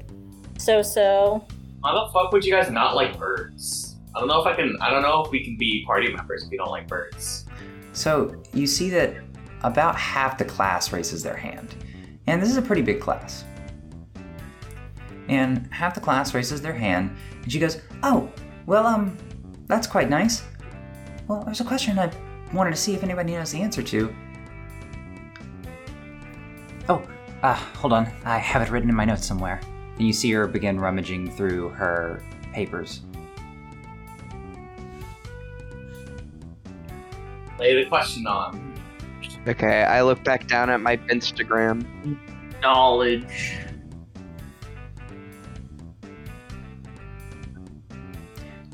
so 0.59 0.83
so. 0.83 1.45
Why 1.81 1.93
the 1.95 2.11
fuck 2.13 2.33
would 2.33 2.45
you 2.45 2.53
guys 2.53 2.71
not 2.71 2.95
like 2.95 3.19
birds? 3.19 3.97
I 4.15 4.21
don't 4.21 4.29
know 4.29 4.41
if 4.41 4.47
I 4.47 4.55
can. 4.55 4.77
I 4.81 4.91
don't 4.91 5.03
know 5.03 5.25
if 5.25 5.31
we 5.31 5.43
can 5.43 5.57
be 5.57 5.85
party 5.87 6.13
members 6.13 6.45
if 6.45 6.51
we 6.51 6.57
don't 6.57 6.71
like 6.71 6.87
birds. 6.87 7.47
So 7.93 8.41
you 8.53 8.67
see 8.67 8.91
that 8.91 9.15
about 9.63 9.97
half 9.97 10.39
the 10.39 10.45
class 10.45 10.93
raises 10.93 11.23
their 11.23 11.37
hand, 11.37 11.75
and 12.27 12.41
this 12.41 12.51
is 12.51 12.57
a 12.57 12.63
pretty 12.63 12.83
big 12.83 13.01
class. 13.01 13.45
And 15.31 15.69
half 15.73 15.95
the 15.95 16.01
class 16.01 16.35
raises 16.35 16.61
their 16.61 16.73
hand, 16.75 17.17
and 17.43 17.53
she 17.53 17.61
goes, 17.61 17.81
"Oh, 18.03 18.29
well, 18.67 18.85
um, 18.85 19.17
that's 19.69 19.87
quite 19.87 20.11
nice. 20.11 20.43
Well, 21.29 21.45
there's 21.45 21.61
a 21.61 21.65
question 21.65 21.97
I 22.01 22.11
wanted 22.53 22.73
to 22.73 22.77
see 22.77 22.95
if 22.95 23.05
anybody 23.05 23.35
knows 23.35 23.53
the 23.53 23.63
answer 23.63 23.81
to." 23.81 24.13
Oh, 26.89 27.01
ah, 27.45 27.71
hold 27.77 27.93
on. 27.93 28.09
I 28.25 28.39
have 28.39 28.61
it 28.61 28.73
written 28.73 28.89
in 28.91 28.97
my 28.97 29.05
notes 29.05 29.25
somewhere. 29.25 29.61
And 29.97 30.05
you 30.05 30.13
see 30.13 30.33
her 30.33 30.49
begin 30.49 30.81
rummaging 30.81 31.31
through 31.31 31.69
her 31.71 32.25
papers. 32.53 33.03
Lay 37.61 37.85
the 37.85 37.89
question 37.89 38.27
on. 38.27 38.75
Okay, 39.47 39.85
I 39.85 40.03
look 40.03 40.25
back 40.25 40.49
down 40.49 40.71
at 40.71 40.81
my 40.81 40.97
Instagram. 40.97 41.87
Knowledge. 42.61 43.59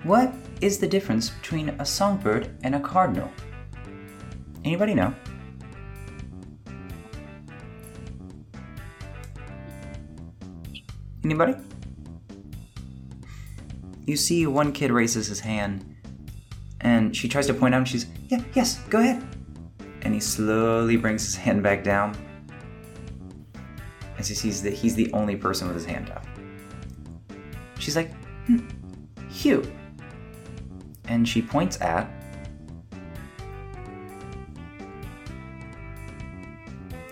What 0.06 0.32
is 0.60 0.78
the 0.78 0.86
difference 0.86 1.30
between 1.30 1.70
a 1.80 1.84
songbird 1.84 2.56
and 2.62 2.76
a 2.76 2.80
cardinal? 2.80 3.28
Anybody 4.64 4.94
know? 4.94 5.12
Anybody? 11.24 11.56
You 14.06 14.16
see 14.16 14.46
one 14.46 14.70
kid 14.70 14.92
raises 14.92 15.26
his 15.26 15.40
hand 15.40 15.84
and 16.82 17.14
she 17.16 17.28
tries 17.28 17.48
to 17.48 17.54
point 17.54 17.74
out 17.74 17.78
and 17.78 17.88
she's, 17.88 18.06
yeah, 18.28 18.44
yes, 18.54 18.78
go 18.88 19.00
ahead. 19.00 19.26
And 20.02 20.14
he 20.14 20.20
slowly 20.20 20.96
brings 20.96 21.24
his 21.24 21.34
hand 21.34 21.64
back 21.64 21.82
down 21.82 22.16
as 24.18 24.28
he 24.28 24.36
sees 24.36 24.62
that 24.62 24.72
he's 24.72 24.94
the 24.94 25.12
only 25.12 25.34
person 25.34 25.66
with 25.66 25.74
his 25.74 25.84
hand 25.84 26.10
up. 26.10 26.24
She's 27.80 27.96
like, 27.96 28.14
hmm, 28.46 28.68
Hugh. 29.28 29.68
And 31.08 31.28
she 31.28 31.40
points 31.42 31.80
at. 31.80 32.08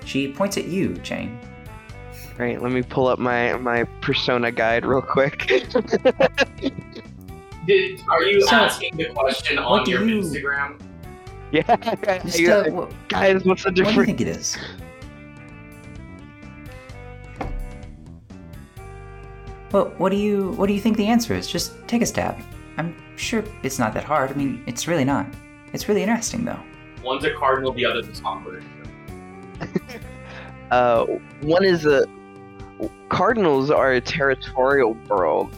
She 0.04 0.32
points 0.32 0.56
at 0.56 0.66
you, 0.66 0.94
Jane. 0.98 1.38
Right, 2.38 2.60
let 2.60 2.72
me 2.72 2.82
pull 2.82 3.06
up 3.06 3.18
my 3.18 3.54
my 3.58 3.84
persona 4.00 4.50
guide 4.50 4.84
real 4.84 5.00
quick. 5.02 5.46
Did 7.66 8.02
are 8.08 8.22
you 8.22 8.42
So, 8.42 8.56
asking 8.56 8.96
the 8.96 9.06
question 9.14 9.58
on 9.58 9.88
your 9.88 10.04
you- 10.06 10.20
Instagram? 10.20 10.80
yeah, 11.52 11.76
Just, 12.24 12.38
yeah, 12.40 12.54
uh, 12.56 12.70
what, 12.72 12.92
guys, 13.08 13.44
what's 13.44 13.62
the 13.64 13.70
difference? 13.70 13.96
what 13.96 14.04
do 14.06 14.10
you 14.10 14.16
think 14.16 14.20
it 14.20 14.28
is? 14.28 14.58
Well, 19.72 19.92
what 19.98 20.10
do 20.10 20.16
you 20.16 20.50
what 20.52 20.66
do 20.66 20.72
you 20.74 20.80
think 20.80 20.96
the 20.96 21.06
answer 21.06 21.34
is? 21.34 21.48
Just 21.50 21.72
take 21.88 22.02
a 22.02 22.06
stab. 22.06 22.36
I'm 23.14 23.18
sure 23.18 23.44
it's 23.62 23.78
not 23.78 23.94
that 23.94 24.02
hard. 24.02 24.32
I 24.32 24.34
mean, 24.34 24.64
it's 24.66 24.88
really 24.88 25.04
not. 25.04 25.24
It's 25.72 25.88
really 25.88 26.02
interesting 26.02 26.44
though. 26.44 26.58
One's 27.04 27.24
a 27.24 27.32
cardinal, 27.34 27.72
the 27.72 27.84
other's 27.84 28.08
a 28.08 28.14
songbird. 28.14 28.64
Uh, 30.70 31.04
one 31.42 31.62
is 31.64 31.84
a 31.86 32.04
cardinals 33.08 33.70
are 33.70 33.92
a 33.92 34.00
territorial 34.00 34.94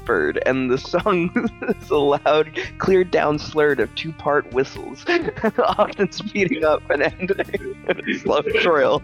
bird, 0.05 0.43
and 0.45 0.71
the 0.71 0.77
song 0.77 1.31
is 1.81 1.89
a 1.89 1.97
loud, 1.97 2.61
clear 2.77 3.03
down 3.03 3.39
slurred 3.39 3.81
of 3.81 3.95
two-part 3.95 4.53
whistles, 4.53 5.07
often 5.59 6.13
speeding 6.13 6.65
up 6.65 6.83
and 6.91 7.03
ending 7.03 7.77
in 7.89 8.11
a 8.11 8.19
slow 8.19 8.43
trill. 8.43 9.01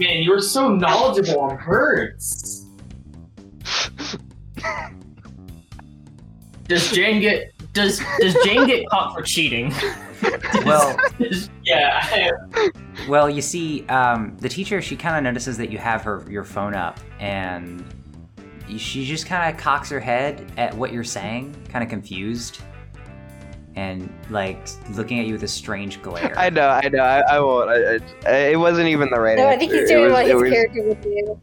Man, 0.00 0.22
you're 0.22 0.40
so 0.40 0.74
knowledgeable 0.74 1.40
on 1.42 1.64
birds. 1.64 2.66
Does 6.68 6.90
Jane 6.92 7.20
get 7.20 7.52
does 7.72 8.00
does 8.20 8.34
Jane 8.44 8.66
get 8.66 8.88
caught 8.88 9.14
for 9.14 9.22
cheating? 9.22 9.72
Well, 10.64 10.96
Yeah. 11.64 12.30
Well, 13.08 13.28
you 13.28 13.42
see, 13.42 13.84
um, 13.88 14.34
the 14.38 14.48
teacher 14.48 14.80
she 14.80 14.96
kind 14.96 15.16
of 15.18 15.22
notices 15.22 15.58
that 15.58 15.70
you 15.70 15.76
have 15.76 16.00
her 16.02 16.24
your 16.30 16.44
phone 16.44 16.74
up, 16.74 16.98
and 17.20 17.84
she 18.78 19.04
just 19.04 19.26
kind 19.26 19.52
of 19.52 19.60
cocks 19.60 19.90
her 19.90 20.00
head 20.00 20.50
at 20.56 20.72
what 20.74 20.94
you're 20.94 21.04
saying, 21.04 21.54
kind 21.68 21.84
of 21.84 21.90
confused, 21.90 22.62
and 23.76 24.08
like 24.30 24.66
looking 24.92 25.18
at 25.20 25.26
you 25.26 25.34
with 25.34 25.42
a 25.42 25.48
strange 25.48 26.00
glare. 26.00 26.32
I 26.38 26.48
know, 26.48 26.68
I 26.68 26.88
know, 26.88 27.02
I, 27.02 27.20
I 27.36 27.40
won't. 27.40 27.68
I, 27.70 27.98
I, 28.30 28.36
it 28.52 28.58
wasn't 28.58 28.88
even 28.88 29.10
the 29.10 29.20
right 29.20 29.36
No, 29.36 29.46
I 29.48 29.58
think 29.58 29.72
he's 29.72 29.90
doing 29.90 30.04
was- 30.04 30.12
what 30.12 30.24
it 30.26 30.32
his 30.32 30.42
was- 30.42 30.52
character 30.52 30.82
would 30.84 31.00
do. 31.02 31.40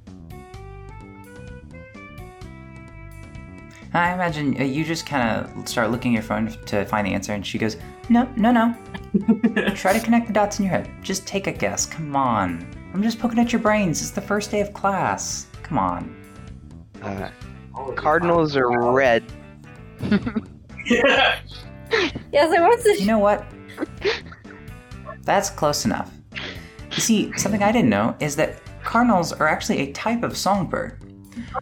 I 3.94 4.14
imagine 4.14 4.60
uh, 4.60 4.64
you 4.64 4.86
just 4.86 5.06
kind 5.06 5.46
of 5.46 5.68
start 5.68 5.92
looking 5.92 6.16
at 6.16 6.20
your 6.20 6.24
phone 6.24 6.48
to 6.66 6.86
find 6.86 7.06
the 7.06 7.14
answer, 7.14 7.34
and 7.34 7.46
she 7.46 7.58
goes, 7.58 7.78
"No, 8.10 8.28
no, 8.36 8.52
no. 8.52 8.76
Try 9.76 9.94
to 9.94 10.00
connect 10.00 10.28
the 10.28 10.34
dots 10.34 10.60
in 10.60 10.66
your 10.66 10.72
head. 10.72 10.90
Just 11.02 11.28
take 11.28 11.48
a 11.48 11.52
guess. 11.52 11.86
Come 11.86 12.16
on. 12.16 12.66
I'm 12.94 13.04
just 13.04 13.20
poking 13.20 13.40
at 13.40 13.52
your 13.52 13.62
brains. 13.62 14.02
It's 14.02 14.12
the 14.12 14.22
first 14.22 14.52
day 14.52 14.62
of 14.62 14.74
class. 14.74 15.48
Come 15.64 15.78
on." 15.78 16.16
uh, 17.04 17.30
cardinals 17.96 18.56
are 18.56 18.92
red. 18.92 19.24
Yeah, 22.32 22.50
so 22.50 22.62
what's 22.62 22.84
the 22.84 22.98
You 23.00 23.06
know 23.06 23.20
what? 23.20 23.46
That's 25.24 25.50
close 25.50 25.86
enough. 25.86 26.12
You 26.34 27.02
see, 27.02 27.38
something 27.38 27.62
I 27.62 27.72
didn't 27.72 27.90
know 27.90 28.16
is 28.20 28.36
that 28.38 28.62
cardinals 28.84 29.34
are 29.34 29.48
actually 29.48 29.80
a 29.80 29.92
type 29.92 30.24
of 30.24 30.38
songbird. 30.38 30.98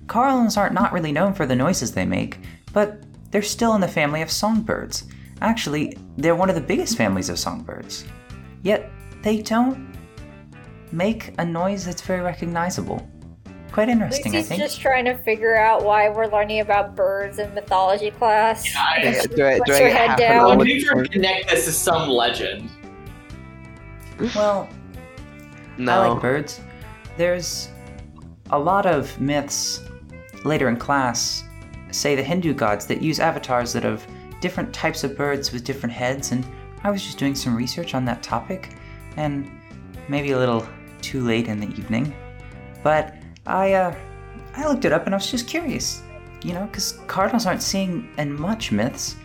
Cardinals 0.07 0.57
aren't 0.57 0.73
not 0.73 0.91
really 0.93 1.11
known 1.11 1.33
for 1.33 1.45
the 1.45 1.55
noises 1.55 1.91
they 1.93 2.05
make, 2.05 2.39
but 2.73 3.01
they're 3.31 3.41
still 3.41 3.75
in 3.75 3.81
the 3.81 3.87
family 3.87 4.21
of 4.21 4.31
songbirds. 4.31 5.05
Actually, 5.41 5.97
they're 6.17 6.35
one 6.35 6.49
of 6.49 6.55
the 6.55 6.61
biggest 6.61 6.97
families 6.97 7.29
of 7.29 7.39
songbirds. 7.39 8.05
Yet, 8.63 8.89
they 9.21 9.41
don't 9.41 9.93
make 10.91 11.33
a 11.37 11.45
noise 11.45 11.85
that's 11.85 12.01
very 12.01 12.21
recognizable. 12.21 13.07
Quite 13.71 13.87
interesting, 13.89 14.33
I 14.33 14.37
Lucy's 14.37 14.49
think. 14.49 14.61
just 14.61 14.81
trying 14.81 15.05
to 15.05 15.15
figure 15.19 15.55
out 15.55 15.83
why 15.83 16.09
we're 16.09 16.25
learning 16.27 16.61
about 16.61 16.95
birds 16.95 17.37
in 17.37 17.53
mythology 17.53 18.09
class. 18.11 18.65
I- 18.75 19.01
And 19.03 19.35
Do 19.35 19.45
I- 19.45 19.53
do 19.53 19.59
puts 19.59 19.71
I 19.79 19.83
her 19.83 19.89
head 19.89 20.17
down. 20.17 20.37
hour? 20.37 20.51
I'm 20.53 20.57
trying 20.59 21.03
to 21.03 21.09
connect 21.09 21.49
this 21.49 21.65
to 21.65 21.71
some 21.71 22.09
legend. 22.09 22.69
Well, 24.35 24.67
No. 25.77 26.01
I 26.01 26.07
like 26.09 26.21
birds. 26.21 26.59
There's 27.15 27.69
a 28.51 28.59
lot 28.59 28.85
of 28.85 29.19
myths 29.19 29.81
later 30.43 30.69
in 30.69 30.77
class 30.77 31.43
say 31.91 32.15
the 32.15 32.23
Hindu 32.23 32.53
gods 32.53 32.85
that 32.87 33.01
use 33.01 33.19
avatars 33.19 33.73
that 33.73 33.83
have 33.83 34.05
different 34.41 34.73
types 34.73 35.03
of 35.03 35.17
birds 35.17 35.51
with 35.51 35.63
different 35.63 35.93
heads, 35.93 36.31
and 36.31 36.45
I 36.83 36.91
was 36.91 37.03
just 37.03 37.17
doing 37.17 37.35
some 37.35 37.55
research 37.55 37.93
on 37.93 38.05
that 38.05 38.23
topic, 38.23 38.75
and 39.17 39.49
maybe 40.07 40.31
a 40.31 40.37
little 40.37 40.67
too 41.01 41.25
late 41.25 41.47
in 41.47 41.59
the 41.59 41.67
evening, 41.67 42.13
but 42.83 43.15
I 43.45 43.73
uh, 43.73 43.95
I 44.55 44.67
looked 44.67 44.85
it 44.85 44.91
up 44.91 45.05
and 45.05 45.15
I 45.15 45.17
was 45.17 45.29
just 45.29 45.47
curious, 45.47 46.01
you 46.43 46.53
know, 46.53 46.65
because 46.65 46.99
cardinals 47.07 47.45
aren't 47.45 47.63
seen 47.63 48.09
in 48.17 48.39
much 48.39 48.71
myths. 48.71 49.15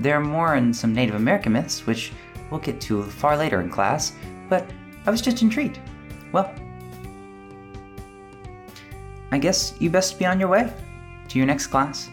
They're 0.00 0.20
more 0.20 0.56
in 0.56 0.72
some 0.72 0.94
Native 0.94 1.16
American 1.16 1.52
myths, 1.52 1.86
which 1.86 2.12
we'll 2.50 2.60
get 2.60 2.80
to 2.82 3.02
far 3.02 3.36
later 3.36 3.60
in 3.60 3.70
class, 3.70 4.12
but 4.48 4.68
I 5.06 5.10
was 5.10 5.20
just 5.20 5.42
intrigued. 5.42 5.80
Well, 6.32 6.54
I 9.30 9.38
guess 9.38 9.74
you 9.78 9.90
best 9.90 10.18
be 10.18 10.26
on 10.26 10.40
your 10.40 10.48
way 10.48 10.72
to 11.28 11.38
your 11.38 11.46
next 11.46 11.66
class. 11.68 12.08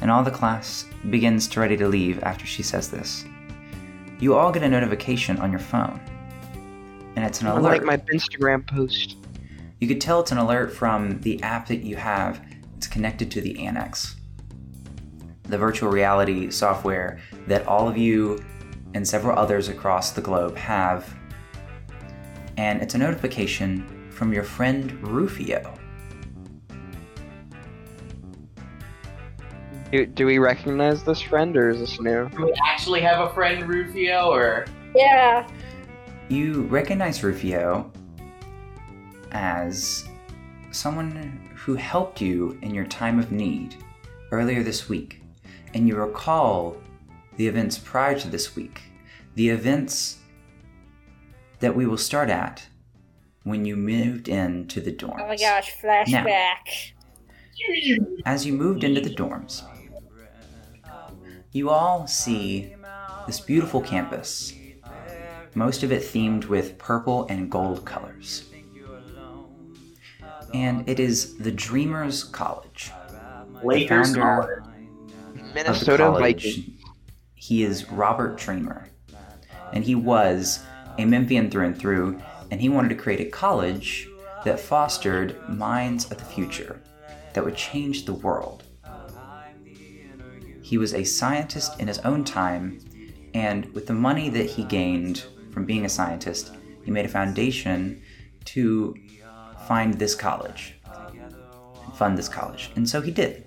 And 0.00 0.10
all 0.10 0.22
the 0.22 0.30
class 0.30 0.86
begins 1.10 1.48
to 1.48 1.60
ready 1.60 1.76
to 1.76 1.88
leave 1.88 2.22
after 2.22 2.46
she 2.46 2.62
says 2.62 2.90
this. 2.90 3.24
You 4.20 4.34
all 4.34 4.50
get 4.52 4.62
a 4.62 4.68
notification 4.68 5.38
on 5.38 5.50
your 5.50 5.60
phone. 5.60 6.00
And 7.16 7.24
it's 7.24 7.40
an 7.40 7.48
alert. 7.48 7.58
Unlike 7.58 7.84
my 7.84 7.96
Instagram 8.12 8.66
post. 8.66 9.16
You 9.80 9.86
could 9.86 10.00
tell 10.00 10.20
it's 10.20 10.32
an 10.32 10.38
alert 10.38 10.72
from 10.72 11.20
the 11.20 11.40
app 11.42 11.66
that 11.68 11.82
you 11.84 11.96
have. 11.96 12.40
It's 12.76 12.86
connected 12.86 13.30
to 13.32 13.40
the 13.40 13.64
Annex, 13.64 14.16
the 15.44 15.58
virtual 15.58 15.90
reality 15.90 16.50
software 16.50 17.20
that 17.46 17.66
all 17.66 17.88
of 17.88 17.96
you 17.96 18.44
and 18.94 19.06
several 19.06 19.38
others 19.38 19.68
across 19.68 20.12
the 20.12 20.20
globe 20.20 20.56
have. 20.56 21.14
And 22.58 22.82
it's 22.82 22.96
a 22.96 22.98
notification 22.98 24.10
from 24.10 24.32
your 24.32 24.42
friend 24.42 24.92
Rufio. 25.00 25.72
Do, 29.92 30.04
do 30.04 30.26
we 30.26 30.38
recognize 30.38 31.04
this 31.04 31.20
friend 31.22 31.56
or 31.56 31.70
is 31.70 31.78
this 31.78 32.00
new? 32.00 32.28
Do 32.30 32.46
we 32.46 32.54
actually 32.66 33.00
have 33.00 33.20
a 33.26 33.32
friend, 33.32 33.68
Rufio, 33.68 34.32
or 34.32 34.66
Yeah. 34.92 35.48
You 36.28 36.62
recognize 36.64 37.22
Rufio 37.22 37.92
as 39.30 40.08
someone 40.72 41.48
who 41.54 41.76
helped 41.76 42.20
you 42.20 42.58
in 42.62 42.74
your 42.74 42.86
time 42.86 43.20
of 43.20 43.30
need 43.30 43.76
earlier 44.32 44.64
this 44.64 44.88
week, 44.88 45.22
and 45.74 45.86
you 45.86 45.94
recall 45.94 46.76
the 47.36 47.46
events 47.46 47.78
prior 47.78 48.18
to 48.18 48.28
this 48.28 48.56
week, 48.56 48.82
the 49.36 49.48
events 49.48 50.17
that 51.60 51.74
we 51.74 51.86
will 51.86 51.98
start 51.98 52.30
at 52.30 52.66
when 53.44 53.64
you 53.64 53.76
moved 53.76 54.28
into 54.28 54.80
the 54.80 54.92
dorms. 54.92 55.20
Oh 55.20 55.28
my 55.28 55.36
gosh, 55.36 55.72
flashback. 55.82 56.92
As 58.24 58.46
you 58.46 58.52
moved 58.52 58.84
into 58.84 59.00
the 59.00 59.14
dorms, 59.14 59.62
you 61.52 61.70
all 61.70 62.06
see 62.06 62.74
this 63.26 63.40
beautiful 63.40 63.80
campus, 63.80 64.52
most 65.54 65.82
of 65.82 65.90
it 65.90 66.02
themed 66.02 66.46
with 66.46 66.78
purple 66.78 67.26
and 67.28 67.50
gold 67.50 67.84
colors. 67.84 68.44
And 70.54 70.88
it 70.88 70.98
is 70.98 71.36
the 71.38 71.50
Dreamers 71.52 72.24
College. 72.24 72.90
Lakers? 73.62 74.14
founder- 74.14 74.20
College? 74.20 75.66
of 75.66 75.80
the 75.80 75.96
college, 75.96 76.44
Vikings. 76.44 76.70
He 77.34 77.64
is 77.64 77.90
Robert 77.90 78.38
Dreamer. 78.38 78.88
And 79.72 79.84
he 79.84 79.94
was 79.94 80.60
a 80.98 81.04
Memphian 81.04 81.50
through 81.50 81.66
and 81.66 81.78
through, 81.78 82.20
and 82.50 82.60
he 82.60 82.68
wanted 82.68 82.90
to 82.90 82.94
create 82.94 83.20
a 83.20 83.30
college 83.30 84.08
that 84.44 84.60
fostered 84.60 85.36
minds 85.48 86.10
of 86.10 86.18
the 86.18 86.24
future 86.24 86.80
that 87.32 87.44
would 87.44 87.56
change 87.56 88.04
the 88.04 88.14
world. 88.14 88.64
He 90.62 90.76
was 90.76 90.92
a 90.92 91.04
scientist 91.04 91.80
in 91.80 91.88
his 91.88 91.98
own 92.00 92.24
time, 92.24 92.80
and 93.32 93.72
with 93.74 93.86
the 93.86 93.94
money 93.94 94.28
that 94.28 94.50
he 94.50 94.64
gained 94.64 95.24
from 95.50 95.64
being 95.64 95.86
a 95.86 95.88
scientist, 95.88 96.52
he 96.84 96.90
made 96.90 97.06
a 97.06 97.08
foundation 97.08 98.02
to 98.44 98.94
find 99.66 99.94
this 99.94 100.14
college 100.14 100.78
fund 101.98 102.16
this 102.16 102.28
college. 102.28 102.70
And 102.76 102.88
so 102.88 103.00
he 103.00 103.10
did. 103.10 103.44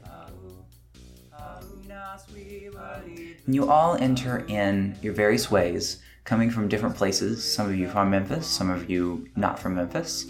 And 3.46 3.56
you 3.56 3.70
all 3.72 3.96
enter 3.96 4.46
in 4.48 4.98
your 5.02 5.14
various 5.14 5.50
ways, 5.50 6.04
coming 6.24 6.50
from 6.50 6.68
different 6.68 6.96
places. 6.96 7.44
Some 7.44 7.70
of 7.70 7.76
you 7.76 7.90
from 7.90 8.10
Memphis, 8.10 8.48
some 8.48 8.70
of 8.70 8.90
you 8.90 9.28
not 9.36 9.60
from 9.60 9.76
Memphis. 9.76 10.28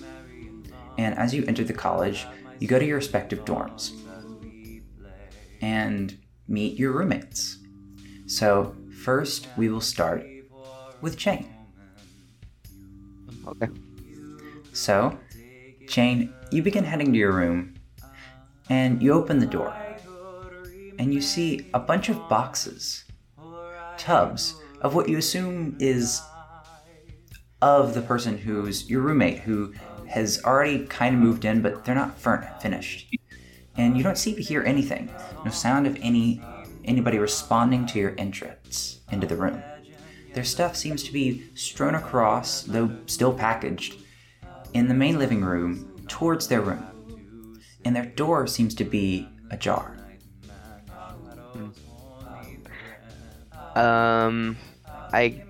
And 0.97 1.17
as 1.17 1.33
you 1.33 1.43
enter 1.47 1.63
the 1.63 1.73
college, 1.73 2.25
you 2.59 2.67
go 2.67 2.79
to 2.79 2.85
your 2.85 2.97
respective 2.97 3.43
dorms 3.45 3.91
and 5.61 6.17
meet 6.47 6.77
your 6.77 6.91
roommates. 6.91 7.57
So, 8.27 8.75
first, 9.03 9.47
we 9.57 9.69
will 9.69 9.81
start 9.81 10.25
with 11.01 11.17
Jane. 11.17 11.47
Okay. 13.47 13.67
So, 14.73 15.17
Jane, 15.87 16.33
you 16.51 16.61
begin 16.61 16.83
heading 16.83 17.11
to 17.11 17.19
your 17.19 17.33
room 17.33 17.75
and 18.69 19.01
you 19.01 19.13
open 19.13 19.39
the 19.39 19.45
door 19.45 19.75
and 20.99 21.13
you 21.13 21.21
see 21.21 21.67
a 21.73 21.79
bunch 21.79 22.09
of 22.09 22.29
boxes, 22.29 23.05
tubs 23.97 24.60
of 24.81 24.95
what 24.95 25.07
you 25.07 25.17
assume 25.17 25.77
is 25.79 26.21
of 27.61 27.93
the 27.93 28.01
person 28.01 28.37
who's 28.37 28.89
your 28.89 29.01
roommate 29.01 29.39
who 29.39 29.73
has 30.07 30.43
already 30.43 30.85
kind 30.87 31.15
of 31.15 31.21
moved 31.21 31.45
in, 31.45 31.61
but 31.61 31.85
they're 31.85 31.95
not 31.95 32.17
fin- 32.17 32.45
finished. 32.59 33.15
And 33.77 33.95
you 33.95 34.03
don't 34.03 34.17
seem 34.17 34.35
to 34.35 34.41
hear 34.41 34.63
anything, 34.63 35.09
no 35.45 35.51
sound 35.51 35.87
of 35.87 35.97
any 36.01 36.41
anybody 36.83 37.19
responding 37.19 37.85
to 37.85 37.99
your 37.99 38.15
entrance 38.17 39.01
into 39.11 39.27
the 39.27 39.35
room. 39.35 39.61
Their 40.33 40.43
stuff 40.43 40.75
seems 40.75 41.03
to 41.03 41.13
be 41.13 41.43
strewn 41.55 41.95
across, 41.95 42.63
though 42.63 42.89
still 43.05 43.33
packaged, 43.33 44.01
in 44.73 44.87
the 44.87 44.93
main 44.93 45.19
living 45.19 45.43
room 45.43 46.03
towards 46.07 46.47
their 46.47 46.61
room. 46.61 47.59
And 47.85 47.95
their 47.95 48.05
door 48.05 48.47
seems 48.47 48.73
to 48.75 48.83
be 48.83 49.27
ajar. 49.51 49.97
Um, 53.75 54.57
I, 55.13 55.43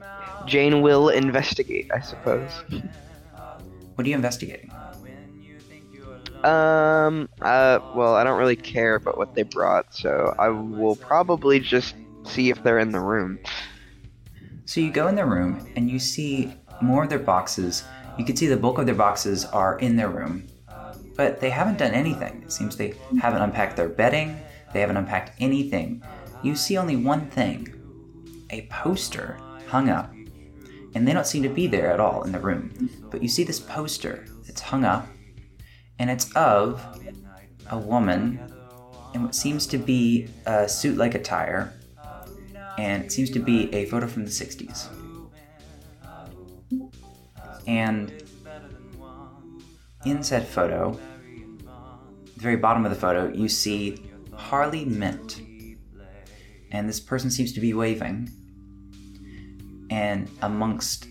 Jane 0.46 0.82
will 0.82 1.10
investigate, 1.10 1.92
I 1.94 2.02
suppose. 2.02 2.52
What 3.96 4.06
are 4.06 4.10
you 4.10 4.16
investigating? 4.16 4.72
Um, 6.44 7.30
uh, 7.42 7.80
well, 7.94 8.16
I 8.16 8.24
don't 8.24 8.40
really 8.40 8.56
care 8.56 8.96
about 8.96 9.18
what 9.18 9.36
they 9.36 9.44
brought, 9.44 9.94
so 9.94 10.34
I 10.40 10.50
will 10.50 10.96
probably 10.96 11.60
just 11.60 11.96
see 12.24 12.50
if 12.50 12.64
they're 12.64 12.80
in 12.80 12.92
the 12.92 13.00
room. 13.00 13.40
So 14.66 14.82
you 14.82 14.92
go 14.92 15.08
in 15.08 15.16
the 15.16 15.26
room 15.26 15.68
and 15.76 15.90
you 15.90 16.00
see 16.00 16.54
more 16.82 17.04
of 17.04 17.10
their 17.10 17.20
boxes. 17.20 17.84
You 18.18 18.26
can 18.26 18.36
see 18.36 18.48
the 18.48 18.58
bulk 18.58 18.80
of 18.80 18.86
their 18.86 18.96
boxes 18.96 19.46
are 19.46 19.78
in 19.80 19.96
their 19.96 20.10
room, 20.10 20.48
but 21.16 21.40
they 21.40 21.50
haven't 21.50 21.78
done 21.78 21.92
anything. 21.92 22.42
It 22.44 22.52
seems 22.52 22.76
they 22.76 22.96
haven't 23.20 23.42
unpacked 23.42 23.78
their 23.78 23.90
bedding, 23.90 24.40
they 24.74 24.80
haven't 24.82 24.98
unpacked 24.98 25.34
anything. 25.40 26.04
You 26.42 26.56
see 26.56 26.78
only 26.78 26.96
one 26.96 27.30
thing 27.30 27.68
a 28.50 28.68
poster 28.72 29.38
hung 29.72 29.90
up, 29.90 30.14
and 30.94 31.08
they 31.08 31.14
don't 31.14 31.26
seem 31.26 31.44
to 31.44 31.50
be 31.50 31.66
there 31.66 31.92
at 31.92 32.00
all 32.00 32.24
in 32.24 32.32
the 32.32 32.40
room. 32.40 32.90
But 33.10 33.24
you 33.24 33.30
see 33.30 33.44
this 33.44 33.60
poster 33.60 34.26
that's 34.46 34.62
hung 34.62 34.84
up, 34.84 35.08
and 35.98 36.10
it's 36.10 36.32
of 36.34 36.82
a 37.70 37.78
woman 37.78 38.40
in 39.14 39.24
what 39.24 39.34
seems 39.34 39.66
to 39.68 39.78
be 39.78 40.28
a 40.46 40.68
suit 40.68 40.98
like 40.98 41.16
attire 41.16 41.74
and 42.78 43.04
it 43.04 43.12
seems 43.12 43.30
to 43.30 43.40
be 43.40 43.74
a 43.74 43.86
photo 43.86 44.08
from 44.08 44.24
the 44.24 44.32
60s. 44.32 44.88
And 47.68 48.12
in 50.06 50.24
said 50.24 50.48
photo, 50.48 50.98
the 52.36 52.42
very 52.42 52.56
bottom 52.56 52.86
of 52.86 52.92
the 52.92 52.98
photo, 52.98 53.32
you 53.34 53.50
see 53.50 54.02
Harley 54.34 54.86
Mint. 54.86 55.42
And 56.72 56.88
this 56.88 57.00
person 57.00 57.30
seems 57.30 57.52
to 57.54 57.60
be 57.60 57.74
waving. 57.74 58.30
And 59.92 60.30
amongst 60.42 61.06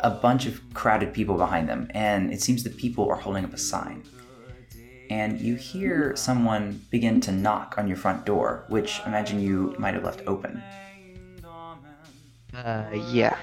a 0.00 0.10
bunch 0.10 0.44
of 0.46 0.60
crowded 0.74 1.12
people 1.14 1.36
behind 1.36 1.68
them, 1.68 1.90
and 1.94 2.30
it 2.32 2.42
seems 2.42 2.62
the 2.62 2.70
people 2.70 3.08
are 3.08 3.16
holding 3.16 3.44
up 3.44 3.52
a 3.54 3.58
sign. 3.58 4.04
And 5.08 5.40
you 5.40 5.54
hear 5.54 6.14
someone 6.16 6.82
begin 6.90 7.20
to 7.22 7.32
knock 7.32 7.76
on 7.78 7.88
your 7.88 7.96
front 7.96 8.26
door, 8.26 8.64
which 8.68 9.00
I 9.04 9.08
imagine 9.08 9.40
you 9.40 9.74
might 9.78 9.94
have 9.94 10.04
left 10.04 10.22
open. 10.26 10.62
Uh, 12.54 12.84
yeah. 13.10 13.36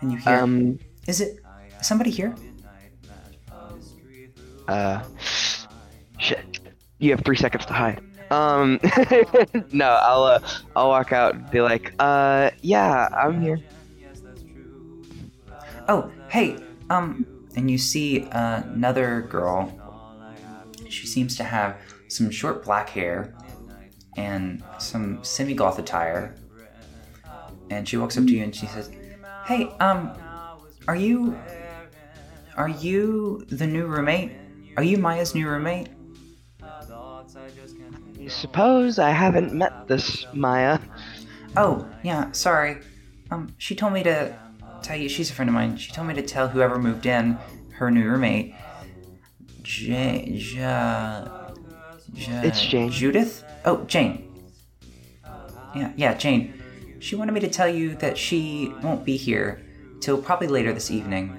And 0.00 0.12
you 0.12 0.18
hear, 0.18 0.34
Um, 0.34 0.78
is 1.06 1.20
it 1.20 1.40
somebody 1.82 2.10
here? 2.10 2.34
uh, 4.68 5.02
shit. 6.18 6.60
You 6.98 7.12
have 7.12 7.24
three 7.24 7.36
seconds 7.36 7.64
to 7.66 7.72
hide. 7.72 8.02
Um, 8.30 8.78
no, 9.72 9.88
I'll, 9.88 10.24
uh, 10.24 10.40
I'll 10.76 10.88
walk 10.88 11.12
out 11.12 11.34
and 11.34 11.50
be 11.50 11.60
like, 11.60 11.94
uh, 11.98 12.50
yeah, 12.60 13.08
I'm 13.16 13.40
here. 13.40 13.58
Oh, 15.88 16.10
hey, 16.28 16.58
um, 16.90 17.26
and 17.56 17.70
you 17.70 17.78
see 17.78 18.28
another 18.32 19.22
girl. 19.22 19.72
She 20.88 21.06
seems 21.06 21.36
to 21.36 21.44
have 21.44 21.76
some 22.08 22.30
short 22.30 22.64
black 22.64 22.90
hair 22.90 23.34
and 24.16 24.62
some 24.78 25.22
semi 25.22 25.54
goth 25.54 25.78
attire. 25.78 26.34
And 27.70 27.88
she 27.88 27.96
walks 27.96 28.16
up 28.16 28.24
to 28.24 28.30
you 28.30 28.42
and 28.42 28.54
she 28.54 28.66
says, 28.66 28.90
Hey, 29.46 29.70
um, 29.80 30.12
are 30.86 30.96
you. 30.96 31.38
Are 32.56 32.68
you 32.68 33.44
the 33.50 33.66
new 33.66 33.86
roommate? 33.86 34.32
Are 34.76 34.82
you 34.82 34.98
Maya's 34.98 35.34
new 35.34 35.48
roommate? 35.48 35.88
I 38.28 38.30
suppose 38.30 38.98
I 38.98 39.08
haven't 39.08 39.54
met 39.54 39.88
this 39.88 40.26
Maya. 40.34 40.78
Oh, 41.56 41.88
yeah, 42.02 42.30
sorry. 42.32 42.76
Um, 43.30 43.54
she 43.56 43.74
told 43.74 43.94
me 43.94 44.02
to 44.02 44.38
tell 44.82 44.98
you 44.98 45.08
she's 45.08 45.30
a 45.30 45.32
friend 45.32 45.48
of 45.48 45.54
mine. 45.54 45.78
She 45.78 45.90
told 45.92 46.08
me 46.08 46.12
to 46.12 46.20
tell 46.20 46.46
whoever 46.46 46.78
moved 46.78 47.06
in, 47.06 47.38
her 47.72 47.90
new 47.90 48.06
roommate. 48.06 48.54
Ja, 49.64 50.20
Ja- 50.26 51.52
It's 52.42 52.66
Jane. 52.66 52.90
Judith? 52.90 53.44
Oh, 53.64 53.84
Jane. 53.84 54.30
Yeah, 55.74 55.92
yeah, 55.96 56.12
Jane. 56.12 56.52
She 57.00 57.16
wanted 57.16 57.32
me 57.32 57.40
to 57.40 57.48
tell 57.48 57.68
you 57.68 57.94
that 57.94 58.18
she 58.18 58.74
won't 58.82 59.06
be 59.06 59.16
here 59.16 59.62
till 60.00 60.20
probably 60.20 60.48
later 60.48 60.74
this 60.74 60.90
evening. 60.90 61.38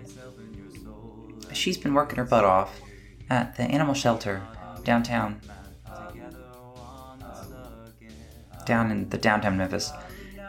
She's 1.54 1.78
been 1.78 1.94
working 1.94 2.18
her 2.18 2.26
butt 2.26 2.46
off 2.46 2.82
at 3.30 3.56
the 3.58 3.64
animal 3.66 3.94
shelter 3.94 4.42
downtown. 4.84 5.40
Down 8.70 8.92
in 8.92 9.10
the 9.10 9.18
downtown 9.18 9.58
Memphis. 9.58 9.92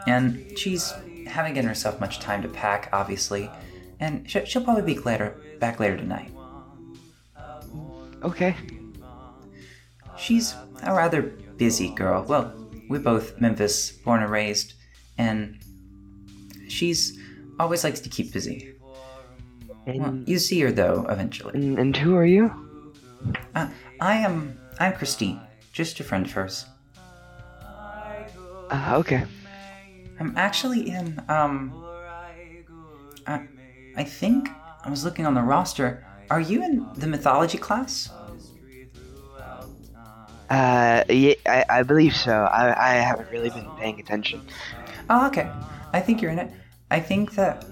And 0.05 0.55
she's 0.55 0.93
haven't 1.25 1.55
given 1.55 1.67
herself 1.67 1.99
much 1.99 2.19
time 2.19 2.43
to 2.43 2.47
pack, 2.47 2.87
obviously. 2.93 3.49
And 3.99 4.29
sh- 4.29 4.45
she'll 4.45 4.63
probably 4.63 4.93
be 4.93 4.99
later, 4.99 5.41
back 5.59 5.79
later 5.79 5.97
tonight. 5.97 6.31
Okay. 8.23 8.55
She's 10.17 10.53
a 10.83 10.93
rather 10.93 11.23
busy 11.57 11.89
girl. 11.89 12.23
Well, 12.23 12.53
we're 12.89 12.99
both 12.99 13.41
Memphis, 13.41 13.91
born 13.91 14.21
and 14.21 14.31
raised, 14.31 14.75
and 15.17 15.57
she's 16.67 17.17
always 17.59 17.83
likes 17.83 18.01
to 18.01 18.09
keep 18.09 18.31
busy. 18.31 18.75
Well, 19.87 20.21
you 20.27 20.37
see 20.37 20.59
her 20.59 20.71
though 20.71 21.07
eventually. 21.09 21.55
and, 21.55 21.79
and 21.79 21.97
who 21.97 22.15
are 22.15 22.25
you? 22.25 22.53
Uh, 23.55 23.69
I 23.99 24.17
am. 24.17 24.59
I'm 24.79 24.93
Christine, 24.93 25.39
just 25.73 25.99
a 25.99 26.03
friend 26.03 26.25
of 26.25 26.31
hers. 26.33 26.65
Uh, 28.71 28.95
okay. 28.97 29.25
I'm 30.19 30.33
actually 30.37 30.89
in. 30.89 31.21
Um. 31.29 31.77
I, 33.27 33.47
I 33.95 34.03
think 34.03 34.49
I 34.83 34.89
was 34.89 35.03
looking 35.05 35.25
on 35.25 35.33
the 35.33 35.41
roster. 35.41 36.05
Are 36.31 36.39
you 36.39 36.63
in 36.63 36.87
the 36.95 37.07
mythology 37.07 37.57
class? 37.57 38.09
Uh, 40.49 41.03
yeah, 41.07 41.33
I, 41.45 41.65
I 41.69 41.83
believe 41.83 42.15
so. 42.15 42.31
I, 42.31 42.93
I 42.93 42.93
haven't 42.95 43.29
really 43.31 43.49
been 43.49 43.69
paying 43.77 43.99
attention. 43.99 44.41
Oh, 45.09 45.27
okay. 45.27 45.49
I 45.93 45.99
think 45.99 46.21
you're 46.21 46.31
in 46.31 46.39
it. 46.39 46.51
I 46.89 46.99
think 46.99 47.35
that 47.35 47.65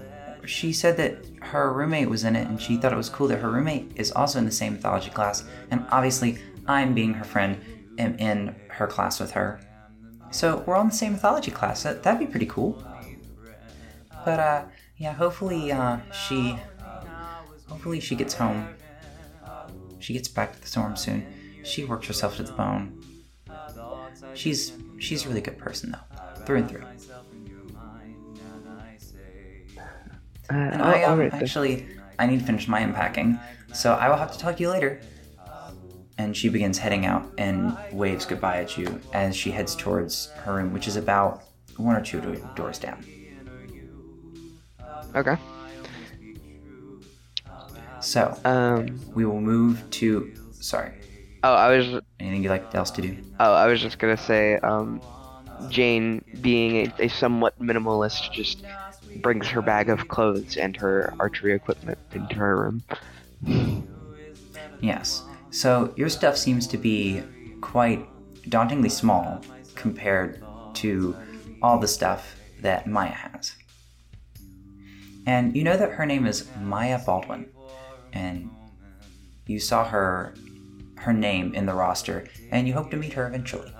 she 0.46 0.72
said 0.72 0.96
that 0.98 1.18
her 1.42 1.72
roommate 1.72 2.08
was 2.08 2.24
in 2.24 2.36
it, 2.36 2.46
and 2.46 2.60
she 2.60 2.76
thought 2.76 2.92
it 2.92 2.96
was 2.96 3.08
cool 3.08 3.28
that 3.28 3.40
her 3.40 3.50
roommate 3.50 3.92
is 3.96 4.12
also 4.12 4.38
in 4.38 4.44
the 4.44 4.52
same 4.52 4.74
mythology 4.74 5.10
class. 5.10 5.44
And 5.70 5.84
obviously, 5.90 6.38
I'm 6.66 6.94
being 6.94 7.14
her 7.14 7.24
friend, 7.24 7.60
am 7.98 8.14
in 8.16 8.54
her 8.68 8.86
class 8.86 9.20
with 9.20 9.32
her. 9.32 9.60
So 10.30 10.62
we're 10.66 10.76
all 10.76 10.82
in 10.82 10.88
the 10.88 10.94
same 10.94 11.12
mythology 11.12 11.50
class. 11.50 11.82
That, 11.82 12.02
that'd 12.02 12.20
be 12.20 12.26
pretty 12.26 12.46
cool. 12.46 12.82
But 14.24 14.40
uh, 14.40 14.62
yeah. 14.96 15.12
Hopefully, 15.12 15.72
uh, 15.72 15.98
she, 16.12 16.58
hopefully 17.68 18.00
she 18.00 18.14
gets 18.14 18.34
home. 18.34 18.68
She 19.98 20.12
gets 20.12 20.28
back 20.28 20.54
to 20.54 20.60
the 20.60 20.66
storm 20.66 20.96
soon. 20.96 21.26
She 21.62 21.84
works 21.84 22.06
herself 22.06 22.36
to 22.36 22.42
the 22.42 22.52
bone. 22.52 23.02
She's 24.34 24.72
she's 24.98 25.24
a 25.24 25.28
really 25.28 25.40
good 25.40 25.58
person 25.58 25.92
though, 25.92 26.44
through 26.44 26.58
and 26.58 26.68
through. 26.68 26.84
Uh, 30.48 30.54
And 30.54 30.82
I 30.82 31.02
um, 31.04 31.20
actually 31.32 31.86
I 32.18 32.26
need 32.26 32.40
to 32.40 32.44
finish 32.46 32.68
my 32.68 32.80
unpacking, 32.80 33.38
so 33.72 33.94
I 33.94 34.08
will 34.08 34.16
have 34.16 34.32
to 34.32 34.38
talk 34.38 34.56
to 34.56 34.62
you 34.62 34.70
later. 34.70 35.00
And 36.20 36.36
she 36.36 36.50
begins 36.50 36.76
heading 36.76 37.06
out 37.06 37.24
and 37.38 37.74
waves 37.92 38.26
goodbye 38.26 38.58
at 38.58 38.76
you 38.76 39.00
as 39.14 39.34
she 39.34 39.50
heads 39.50 39.74
towards 39.74 40.26
her 40.44 40.56
room, 40.56 40.70
which 40.74 40.86
is 40.86 40.96
about 40.96 41.44
one 41.78 41.96
or 41.96 42.02
two 42.02 42.20
doors 42.54 42.78
down. 42.78 43.02
Okay. 45.16 45.36
So 48.00 48.36
Um. 48.44 49.00
we 49.14 49.24
will 49.24 49.40
move 49.40 49.82
to. 49.92 50.30
Sorry, 50.60 50.92
Oh, 51.42 51.54
I 51.54 51.74
was. 51.74 51.86
anything 52.20 52.42
you'd 52.42 52.50
like 52.50 52.74
else 52.74 52.90
to 52.92 53.00
do? 53.02 53.16
Oh, 53.40 53.54
I 53.54 53.66
was 53.66 53.80
just 53.80 53.98
gonna 53.98 54.16
say. 54.18 54.56
Um, 54.56 55.00
Jane, 55.70 56.22
being 56.42 56.86
a, 56.98 57.04
a 57.04 57.08
somewhat 57.08 57.58
minimalist, 57.58 58.30
just 58.32 58.62
brings 59.22 59.46
her 59.48 59.62
bag 59.62 59.88
of 59.88 60.08
clothes 60.08 60.56
and 60.58 60.76
her 60.76 61.14
archery 61.18 61.54
equipment 61.54 61.98
into 62.12 62.34
her 62.36 62.56
room. 62.62 62.82
Yes. 64.82 65.22
So 65.50 65.92
your 65.96 66.08
stuff 66.08 66.36
seems 66.36 66.66
to 66.68 66.78
be 66.78 67.22
quite 67.60 68.06
dauntingly 68.48 68.88
small 68.88 69.42
compared 69.74 70.42
to 70.74 71.16
all 71.62 71.78
the 71.78 71.88
stuff 71.88 72.36
that 72.60 72.86
Maya 72.86 73.10
has. 73.10 73.54
And 75.26 75.54
you 75.56 75.64
know 75.64 75.76
that 75.76 75.92
her 75.92 76.06
name 76.06 76.26
is 76.26 76.48
Maya 76.60 76.98
Baldwin. 77.04 77.48
And 78.12 78.50
you 79.46 79.58
saw 79.58 79.84
her 79.84 80.34
her 80.96 81.12
name 81.12 81.54
in 81.54 81.64
the 81.64 81.72
roster 81.72 82.26
and 82.50 82.68
you 82.68 82.74
hope 82.74 82.90
to 82.90 82.96
meet 82.96 83.14
her 83.14 83.26
eventually. 83.26 83.72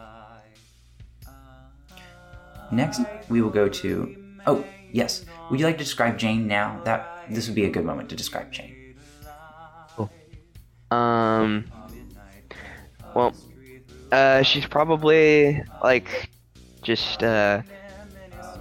Next, 2.73 3.01
we 3.29 3.43
will 3.43 3.51
go 3.51 3.69
to 3.69 4.17
Oh, 4.47 4.65
yes. 4.93 5.25
Would 5.51 5.61
you 5.61 5.67
like 5.67 5.77
to 5.77 5.85
describe 5.85 6.19
Jane 6.19 6.47
now? 6.47 6.81
That 6.85 7.27
this 7.29 7.47
would 7.47 7.55
be 7.55 7.67
a 7.67 7.71
good 7.71 7.85
moment 7.85 8.09
to 8.11 8.17
describe 8.17 8.51
Jane. 8.51 8.80
Um. 10.91 11.65
Well, 13.15 13.35
uh, 14.13 14.43
she's 14.43 14.67
probably 14.67 15.63
like 15.83 16.31
just 16.83 17.23
uh 17.23 17.63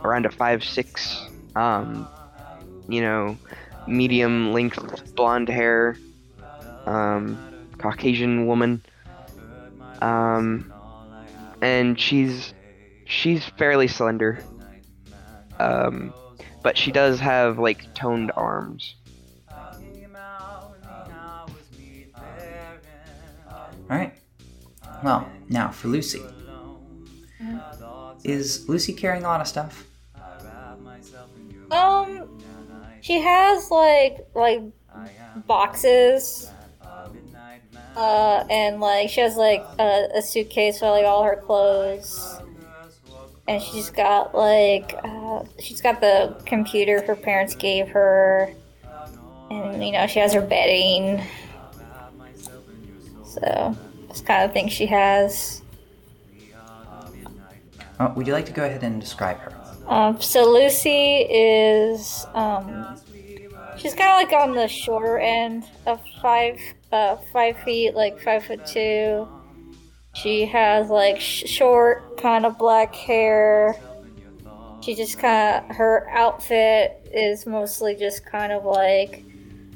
around 0.04 0.26
a 0.26 0.32
five 0.32 0.64
six. 0.64 1.20
Um, 1.56 2.08
you 2.88 3.02
know, 3.02 3.38
medium 3.88 4.54
length 4.54 5.16
blonde 5.16 5.50
hair. 5.50 5.98
Um, 6.86 7.38
Caucasian 7.78 8.46
woman. 8.48 8.84
Um, 10.02 10.72
and 11.62 12.00
she's 12.00 12.54
she's 13.06 13.46
fairly 13.58 13.88
slender. 13.88 14.44
Um, 15.60 16.14
but 16.64 16.78
she 16.78 16.92
does 16.92 17.20
have 17.20 17.60
like 17.60 17.94
toned 17.94 18.32
arms. 18.36 18.96
All 23.90 23.98
right. 23.98 24.14
Well, 25.04 25.30
now 25.50 25.70
for 25.70 25.88
Lucy. 25.88 26.22
Is 28.24 28.68
Lucy 28.68 28.94
carrying 28.94 29.24
a 29.24 29.28
lot 29.28 29.42
of 29.42 29.48
stuff? 29.48 29.86
Um, 31.72 32.42
she 33.02 33.20
has 33.22 33.72
like 33.72 34.28
like 34.36 34.62
boxes. 35.48 36.52
Uh, 37.96 38.46
and 38.50 38.80
like 38.80 39.10
she 39.10 39.22
has 39.22 39.36
like 39.36 39.66
a, 39.80 40.08
a 40.16 40.22
suitcase 40.22 40.76
with 40.76 40.92
like 40.92 41.06
all 41.06 41.24
her 41.24 41.38
clothes. 41.38 42.40
And 43.48 43.62
she's 43.62 43.90
got 43.90 44.36
like 44.36 44.94
uh, 45.04 45.44
she's 45.60 45.82
got 45.82 46.02
the 46.02 46.36
computer 46.46 47.02
her 47.06 47.16
parents 47.16 47.56
gave 47.56 47.88
her. 47.90 48.54
And 49.50 49.84
you 49.84 49.92
know 49.92 50.06
she 50.08 50.20
has 50.20 50.34
her 50.34 50.42
bedding. 50.42 51.22
So 53.40 53.78
this 54.08 54.22
kind 54.22 54.44
of 54.44 54.54
thing 54.54 54.68
she 54.68 54.86
has. 54.88 55.62
Oh, 58.00 58.14
would 58.16 58.28
you 58.28 58.34
like 58.34 58.46
to 58.46 58.54
go 58.54 58.66
ahead 58.66 58.84
and 58.84 59.00
describe 59.00 59.38
her? 59.40 59.54
Um, 59.88 60.22
so 60.22 60.50
Lucy 60.52 61.22
is 61.30 62.26
um, 62.34 62.96
she's 63.78 63.94
kind 63.94 64.10
of 64.12 64.32
like 64.32 64.42
on 64.42 64.56
the 64.56 64.68
shorter 64.68 65.18
end 65.18 65.66
of 65.86 66.02
five 66.22 66.60
uh 66.92 67.18
five 67.34 67.58
feet, 67.60 67.96
like 67.96 68.22
five 68.22 68.46
foot 68.46 68.66
two. 68.66 69.28
She 70.14 70.46
has 70.46 70.90
like 70.90 71.20
sh- 71.20 71.46
short, 71.48 72.18
kind 72.18 72.46
of 72.46 72.58
black 72.58 72.94
hair. 72.96 73.76
She 74.82 74.96
just 74.96 75.20
kind 75.20 75.70
of 75.70 75.76
her 75.76 76.08
outfit 76.10 77.10
is 77.14 77.46
mostly 77.46 77.96
just 77.96 78.26
kind 78.26 78.52
of 78.52 78.64
like 78.64 79.26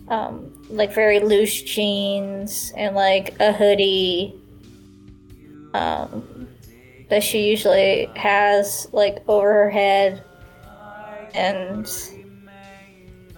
um, 0.08 0.54
like 0.70 0.94
very 0.94 1.20
loose 1.20 1.62
jeans 1.62 2.72
and 2.76 2.96
like 2.96 3.40
a 3.40 3.52
hoodie. 3.52 4.36
Um, 5.74 6.48
that 7.10 7.24
she 7.24 7.50
usually 7.50 8.12
has 8.16 8.88
like 8.92 9.24
over 9.28 9.52
her 9.52 9.70
head. 9.70 10.24
And 11.34 11.88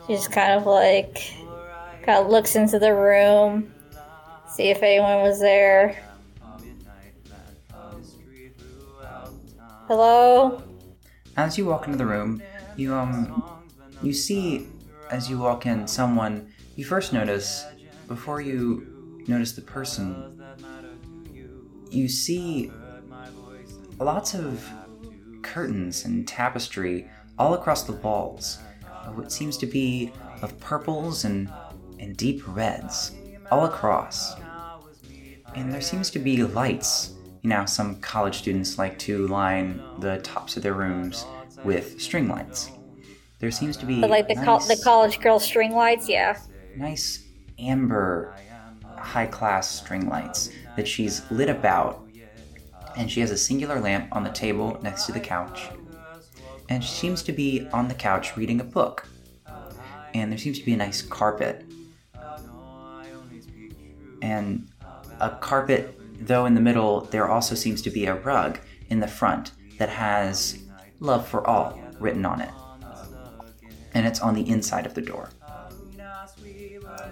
she's 0.05 0.27
kind 0.27 0.53
of 0.53 0.65
like 0.65 1.33
kind 2.03 2.19
of 2.19 2.27
looks 2.27 2.55
into 2.55 2.77
the 2.77 2.93
room 2.93 3.71
see 4.55 4.69
if 4.69 4.81
anyone 4.81 5.21
was 5.21 5.41
there. 5.41 6.01
Hello? 9.87 10.63
As 11.35 11.57
you 11.57 11.65
walk 11.65 11.87
into 11.87 11.97
the 11.97 12.05
room, 12.05 12.41
you 12.77 12.93
um 12.93 13.43
you 14.01 14.13
see 14.13 14.67
as 15.11 15.29
you 15.29 15.37
walk 15.37 15.65
in 15.65 15.87
someone 15.87 16.53
you 16.75 16.85
first 16.85 17.13
notice 17.13 17.65
before 18.07 18.41
you 18.41 19.23
notice 19.27 19.53
the 19.53 19.61
person 19.61 20.43
you 21.89 22.07
see 22.07 22.71
lots 23.99 24.33
of 24.33 24.67
curtains 25.41 26.05
and 26.05 26.27
tapestry 26.27 27.09
all 27.37 27.53
across 27.53 27.83
the 27.83 27.93
walls 27.93 28.59
what 29.13 29.31
seems 29.31 29.57
to 29.57 29.65
be 29.65 30.11
of 30.41 30.59
purples 30.59 31.25
and, 31.25 31.51
and 31.99 32.17
deep 32.17 32.41
reds 32.47 33.11
all 33.51 33.65
across. 33.65 34.33
And 35.53 35.71
there 35.71 35.81
seems 35.81 36.09
to 36.11 36.19
be 36.19 36.43
lights. 36.43 37.13
You 37.41 37.49
know, 37.49 37.65
some 37.65 37.99
college 38.01 38.37
students 38.39 38.77
like 38.77 38.97
to 38.99 39.27
line 39.27 39.81
the 39.99 40.17
tops 40.19 40.57
of 40.57 40.63
their 40.63 40.73
rooms 40.73 41.25
with 41.63 42.01
string 42.01 42.27
lights. 42.27 42.71
There 43.39 43.51
seems 43.51 43.77
to 43.77 43.85
be 43.85 44.01
But 44.01 44.09
like 44.09 44.27
the 44.27 44.35
col- 44.35 44.59
the 44.59 44.79
college 44.83 45.19
girl 45.19 45.39
string 45.39 45.73
lights, 45.73 46.09
yeah. 46.09 46.39
Nice 46.77 47.25
amber 47.59 48.35
high 48.97 49.25
class 49.25 49.69
string 49.69 50.09
lights 50.09 50.49
that 50.75 50.87
she's 50.87 51.29
lit 51.31 51.49
about. 51.49 52.07
And 52.97 53.11
she 53.11 53.19
has 53.19 53.31
a 53.31 53.37
singular 53.37 53.79
lamp 53.79 54.07
on 54.15 54.23
the 54.23 54.29
table 54.29 54.79
next 54.81 55.05
to 55.05 55.11
the 55.11 55.19
couch. 55.19 55.69
And 56.69 56.83
she 56.83 56.91
seems 56.91 57.21
to 57.23 57.31
be 57.31 57.67
on 57.73 57.87
the 57.87 57.93
couch 57.93 58.35
reading 58.37 58.61
a 58.61 58.63
book. 58.63 59.07
And 60.13 60.31
there 60.31 60.39
seems 60.39 60.59
to 60.59 60.65
be 60.65 60.73
a 60.73 60.77
nice 60.77 61.01
carpet. 61.01 61.65
And 64.21 64.69
a 65.19 65.29
carpet 65.29 65.99
though 66.19 66.45
in 66.45 66.55
the 66.55 66.61
middle 66.61 67.01
there 67.01 67.29
also 67.29 67.55
seems 67.55 67.81
to 67.81 67.89
be 67.89 68.05
a 68.05 68.15
rug 68.15 68.59
in 68.89 68.99
the 68.99 69.07
front 69.07 69.51
that 69.77 69.89
has 69.89 70.63
love 70.99 71.27
for 71.27 71.45
all 71.45 71.79
written 71.99 72.25
on 72.25 72.41
it. 72.41 72.51
And 73.93 74.05
it's 74.05 74.21
on 74.21 74.33
the 74.33 74.49
inside 74.49 74.85
of 74.85 74.93
the 74.93 75.01
door 75.01 75.29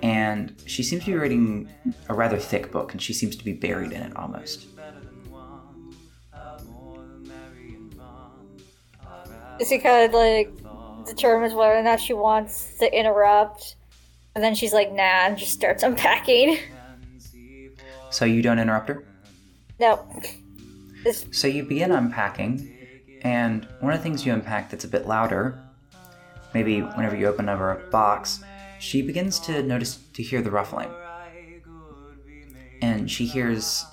and 0.02 0.56
she 0.66 0.84
seems 0.84 1.04
to 1.06 1.12
be 1.12 1.18
reading 1.18 1.70
a 2.10 2.14
rather 2.14 2.38
thick 2.38 2.72
book, 2.72 2.92
and 2.92 3.02
she 3.02 3.14
seems 3.14 3.36
to 3.36 3.46
be 3.46 3.54
buried 3.54 3.92
in 3.92 4.02
it 4.02 4.16
almost. 4.16 4.68
Is 9.60 9.70
She 9.70 9.78
kind 9.80 10.06
of 10.06 10.14
like 10.14 10.52
determines 11.06 11.54
whether 11.54 11.78
or 11.78 11.84
not 11.84 12.00
she 12.00 12.14
wants 12.14 12.78
to 12.80 12.98
interrupt, 12.98 13.76
and 14.36 14.44
then 14.44 14.56
she's 14.56 14.74
like, 14.74 14.92
"Nah," 14.92 15.28
and 15.28 15.38
just 15.38 15.54
starts 15.54 15.84
unpacking. 15.90 16.58
So 18.10 18.26
you 18.26 18.42
don't 18.42 18.60
interrupt 18.60 18.90
her. 18.90 19.04
no, 19.80 20.06
So 21.32 21.48
you 21.48 21.64
begin 21.64 21.92
unpacking, 21.92 22.70
and 23.24 23.68
one 23.80 23.94
of 23.94 24.00
the 24.00 24.04
things 24.04 24.26
you 24.26 24.34
unpack 24.34 24.70
that's 24.70 24.84
a 24.86 24.88
bit 24.88 25.08
louder, 25.08 25.60
maybe 26.54 26.82
whenever 26.82 27.16
you 27.16 27.28
open 27.28 27.50
over 27.50 27.72
a 27.72 27.90
box, 27.90 28.44
she 28.84 29.02
begins 29.02 29.40
to 29.40 29.64
notice 29.64 29.98
to 30.14 30.22
hear 30.22 30.42
the 30.42 30.52
ruffling. 30.52 30.90
And 32.82 33.10
she 33.10 33.26
hears 33.26 33.86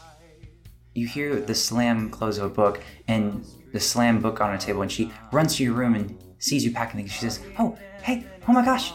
you 0.94 1.06
hear 1.06 1.40
the 1.40 1.54
slam 1.54 2.10
close 2.10 2.38
of 2.38 2.44
a 2.44 2.48
book 2.48 2.82
and 3.06 3.46
the 3.72 3.78
slam 3.78 4.20
book 4.20 4.40
on 4.40 4.52
a 4.52 4.58
table 4.58 4.82
and 4.82 4.90
she 4.90 5.12
runs 5.30 5.54
to 5.56 5.62
your 5.62 5.74
room 5.74 5.94
and 5.94 6.18
sees 6.40 6.64
you 6.64 6.72
packing 6.72 6.98
things. 6.98 7.12
She 7.12 7.20
says, 7.20 7.40
Oh, 7.56 7.78
hey, 8.02 8.26
oh 8.48 8.52
my 8.52 8.64
gosh, 8.64 8.92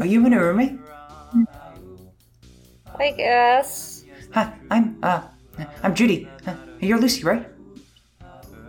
are 0.00 0.06
you 0.06 0.24
in 0.24 0.32
a 0.32 0.40
roommate? 0.40 0.78
I 2.96 3.10
guess. 3.10 4.04
Hi, 4.34 4.54
I'm 4.70 4.98
uh 5.02 5.22
I'm 5.82 5.96
Judy. 5.96 6.28
Uh, 6.46 6.54
you're 6.78 7.00
Lucy, 7.00 7.24
right? 7.24 7.48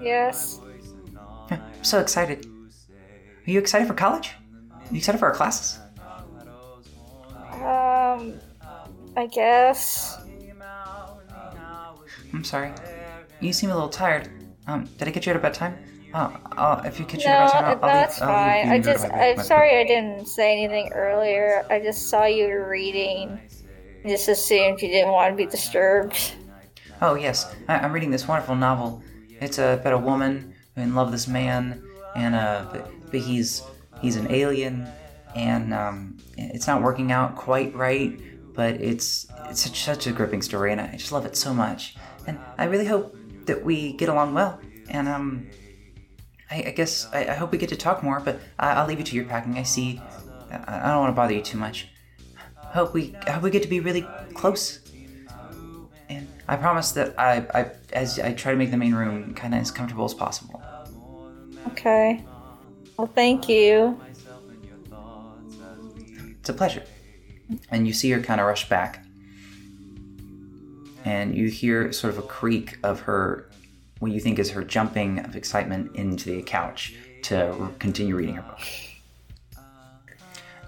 Yes. 0.01 0.59
I'm 1.51 1.61
so 1.83 1.99
excited. 1.99 2.47
Are 3.47 3.51
you 3.51 3.59
excited 3.59 3.87
for 3.87 3.93
college? 3.93 4.31
Are 4.73 4.91
you 4.91 4.97
excited 4.97 5.19
for 5.19 5.27
our 5.27 5.35
classes? 5.35 5.79
Um, 8.15 8.39
I 9.17 9.27
guess. 9.27 10.17
I'm 12.33 12.43
sorry. 12.43 12.71
You 13.39 13.53
seem 13.53 13.69
a 13.69 13.73
little 13.73 13.89
tired. 13.89 14.29
Um, 14.67 14.85
did 14.97 15.07
I 15.07 15.11
get 15.11 15.25
you 15.25 15.31
at 15.31 15.35
a 15.37 15.39
bad 15.39 15.53
time? 15.53 15.77
Oh, 16.13 16.35
uh, 16.57 16.81
if 16.85 16.99
you 16.99 17.05
get 17.05 17.23
you 17.23 17.29
at 17.29 17.43
a 17.43 17.45
bad 17.45 17.51
time, 17.51 17.65
I'll, 17.65 17.71
I'll 17.73 17.79
that's 17.81 18.19
leave, 18.19 18.29
I'll 18.29 18.35
leave 18.35 18.45
fine. 18.45 18.65
you 18.67 18.71
I 18.71 18.75
and 18.75 18.83
go 18.83 18.93
to 18.93 18.97
just, 18.99 19.09
bed- 19.09 19.37
I'm 19.39 19.45
sorry 19.45 19.77
I 19.79 19.83
didn't 19.83 20.27
say 20.27 20.51
anything 20.53 20.91
earlier. 20.93 21.65
I 21.69 21.79
just 21.79 22.09
saw 22.09 22.25
you 22.25 22.63
reading. 22.63 23.39
Just 24.05 24.27
assumed 24.27 24.81
you 24.81 24.87
didn't 24.87 25.11
want 25.11 25.31
to 25.31 25.35
be 25.35 25.45
disturbed. 25.49 26.33
Oh 27.01 27.15
yes, 27.15 27.53
I, 27.67 27.79
I'm 27.79 27.91
reading 27.91 28.11
this 28.11 28.27
wonderful 28.27 28.55
novel. 28.55 29.01
It's 29.41 29.59
uh, 29.59 29.77
about 29.79 29.93
a 29.93 29.97
woman 29.97 30.53
who 30.75 30.81
in 30.81 30.95
love 30.95 31.07
with 31.07 31.15
this 31.15 31.27
man, 31.27 31.83
and 32.15 32.35
uh, 32.35 32.65
but, 32.71 32.91
but 33.11 33.19
he's 33.19 33.63
he's 34.01 34.15
an 34.15 34.31
alien, 34.31 34.87
and 35.35 35.73
um, 35.73 36.17
it's 36.37 36.67
not 36.67 36.81
working 36.81 37.11
out 37.11 37.35
quite 37.35 37.75
right. 37.75 38.19
But 38.53 38.75
it's 38.75 39.27
it's 39.49 39.61
such, 39.61 39.83
such 39.83 40.07
a 40.07 40.13
gripping 40.13 40.41
story, 40.41 40.71
and 40.71 40.79
I 40.79 40.95
just 40.95 41.11
love 41.11 41.25
it 41.25 41.35
so 41.35 41.53
much. 41.53 41.97
And 42.25 42.39
I 42.57 42.65
really 42.65 42.85
hope 42.85 43.15
that 43.45 43.63
we 43.63 43.93
get 43.93 44.07
along 44.07 44.33
well. 44.33 44.61
And 44.89 45.09
um, 45.09 45.47
I, 46.49 46.63
I 46.67 46.71
guess 46.71 47.07
I, 47.11 47.25
I 47.25 47.33
hope 47.33 47.51
we 47.51 47.57
get 47.57 47.69
to 47.69 47.75
talk 47.75 48.01
more. 48.01 48.21
But 48.21 48.39
I, 48.57 48.71
I'll 48.71 48.87
leave 48.87 48.99
you 48.99 49.03
to 49.03 49.15
your 49.15 49.25
packing. 49.25 49.57
I 49.57 49.63
see. 49.63 50.01
I, 50.49 50.85
I 50.85 50.91
don't 50.91 51.01
want 51.01 51.11
to 51.11 51.15
bother 51.15 51.33
you 51.33 51.41
too 51.41 51.57
much. 51.57 51.89
Hope 52.57 52.93
we 52.93 53.13
I 53.27 53.31
hope 53.31 53.43
we 53.43 53.51
get 53.51 53.63
to 53.63 53.69
be 53.69 53.81
really 53.81 54.07
close. 54.33 54.79
And 56.07 56.27
I 56.47 56.55
promise 56.55 56.93
that 56.93 57.19
I, 57.19 57.45
I 57.53 57.71
as 57.91 58.19
I 58.19 58.31
try 58.31 58.53
to 58.53 58.57
make 58.57 58.71
the 58.71 58.77
main 58.77 58.95
room 58.95 59.33
kind 59.33 59.53
of 59.53 59.59
as 59.59 59.69
comfortable 59.69 60.05
as 60.05 60.13
possible. 60.13 60.63
Okay. 61.71 62.23
Well, 62.97 63.11
thank 63.13 63.49
you. 63.49 63.99
It's 66.45 66.51
a 66.51 66.53
pleasure. 66.53 66.83
And 67.71 67.87
you 67.87 67.93
see 67.93 68.11
her 68.11 68.21
kind 68.21 68.39
of 68.39 68.45
rush 68.45 68.69
back. 68.69 69.03
And 71.03 71.33
you 71.33 71.49
hear 71.49 71.91
sort 71.91 72.13
of 72.13 72.19
a 72.19 72.27
creak 72.27 72.77
of 72.83 72.99
her, 72.99 73.49
what 73.97 74.11
you 74.11 74.19
think 74.19 74.37
is 74.37 74.51
her 74.51 74.63
jumping 74.63 75.25
of 75.25 75.35
excitement 75.35 75.95
into 75.95 76.29
the 76.29 76.43
couch 76.43 76.93
to 77.23 77.71
continue 77.79 78.15
reading 78.15 78.35
her 78.35 78.43
book. 78.43 78.59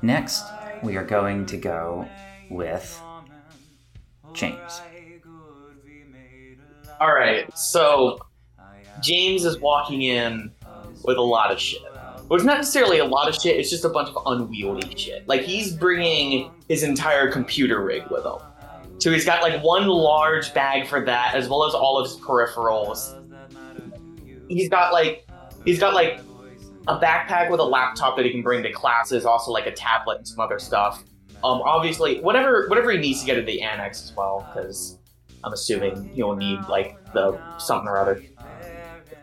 Next, 0.01 0.43
we 0.81 0.97
are 0.97 1.03
going 1.03 1.45
to 1.45 1.57
go 1.57 2.09
with 2.49 2.99
James. 4.33 4.81
All 6.99 7.13
right, 7.13 7.55
so 7.55 8.17
James 8.99 9.45
is 9.45 9.59
walking 9.59 10.01
in 10.01 10.51
with 11.03 11.17
a 11.17 11.21
lot 11.21 11.51
of 11.51 11.59
shit. 11.59 11.83
Well, 12.27 12.35
it's 12.35 12.45
not 12.45 12.57
necessarily 12.57 12.99
a 12.99 13.05
lot 13.05 13.29
of 13.29 13.35
shit. 13.35 13.57
It's 13.57 13.69
just 13.69 13.85
a 13.85 13.89
bunch 13.89 14.09
of 14.09 14.17
unwieldy 14.25 14.95
shit. 14.97 15.27
Like 15.27 15.41
he's 15.41 15.73
bringing 15.73 16.51
his 16.67 16.83
entire 16.83 17.31
computer 17.31 17.81
rig 17.81 18.03
with 18.09 18.25
him. 18.25 18.39
So 18.99 19.11
he's 19.11 19.25
got 19.25 19.41
like 19.41 19.63
one 19.63 19.87
large 19.87 20.53
bag 20.53 20.87
for 20.87 21.05
that, 21.05 21.35
as 21.35 21.47
well 21.47 21.63
as 21.63 21.73
all 21.73 21.97
of 21.97 22.07
his 22.07 22.17
peripherals. 22.17 23.13
He's 24.49 24.69
got 24.69 24.91
like 24.91 25.25
he's 25.63 25.79
got 25.79 25.93
like 25.93 26.19
a 26.87 26.99
backpack 26.99 27.49
with 27.49 27.59
a 27.59 27.65
laptop 27.65 28.17
that 28.17 28.25
he 28.25 28.31
can 28.31 28.41
bring 28.41 28.63
to 28.63 28.71
classes, 28.71 29.25
also 29.25 29.51
like 29.51 29.67
a 29.67 29.71
tablet 29.71 30.17
and 30.17 30.27
some 30.27 30.39
other 30.39 30.59
stuff. 30.59 31.03
Um, 31.43 31.61
obviously, 31.61 32.19
whatever 32.21 32.67
whatever 32.67 32.91
he 32.91 32.97
needs 32.97 33.21
to 33.21 33.25
get 33.25 33.35
to 33.35 33.41
the 33.41 33.61
annex 33.61 34.03
as 34.03 34.15
well, 34.15 34.49
because 34.53 34.97
I'm 35.43 35.53
assuming 35.53 36.09
he'll 36.13 36.35
need 36.35 36.59
like 36.67 36.97
the 37.13 37.39
something 37.57 37.87
or 37.87 37.97
other. 37.97 38.21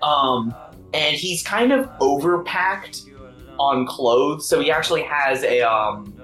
Um, 0.03 0.55
and 0.95 1.17
he's 1.17 1.43
kind 1.43 1.73
of 1.73 1.87
overpacked 1.99 3.11
on 3.59 3.87
clothes, 3.87 4.49
so 4.49 4.61
he 4.61 4.71
actually 4.71 5.03
has 5.03 5.43
a 5.43 5.61
um. 5.63 6.15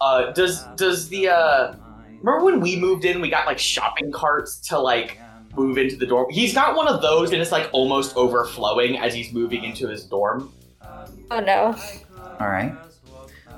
Uh, 0.00 0.32
does 0.32 0.64
does 0.76 1.08
the 1.08 1.28
uh? 1.28 1.74
Remember 2.22 2.44
when 2.44 2.60
we 2.60 2.76
moved 2.78 3.04
in, 3.04 3.20
we 3.20 3.30
got 3.30 3.46
like 3.46 3.58
shopping 3.58 4.10
carts 4.10 4.58
to 4.68 4.78
like 4.78 5.18
move 5.56 5.78
into 5.78 5.96
the 5.96 6.06
dorm. 6.06 6.26
He's 6.30 6.52
got 6.52 6.76
one 6.76 6.88
of 6.88 7.00
those, 7.00 7.32
and 7.32 7.40
it's 7.40 7.52
like 7.52 7.68
almost 7.72 8.16
overflowing 8.16 8.98
as 8.98 9.14
he's 9.14 9.32
moving 9.32 9.64
into 9.64 9.88
his 9.88 10.04
dorm. 10.04 10.52
Oh 11.30 11.40
no. 11.40 11.76
All 12.40 12.48
right. 12.48 12.74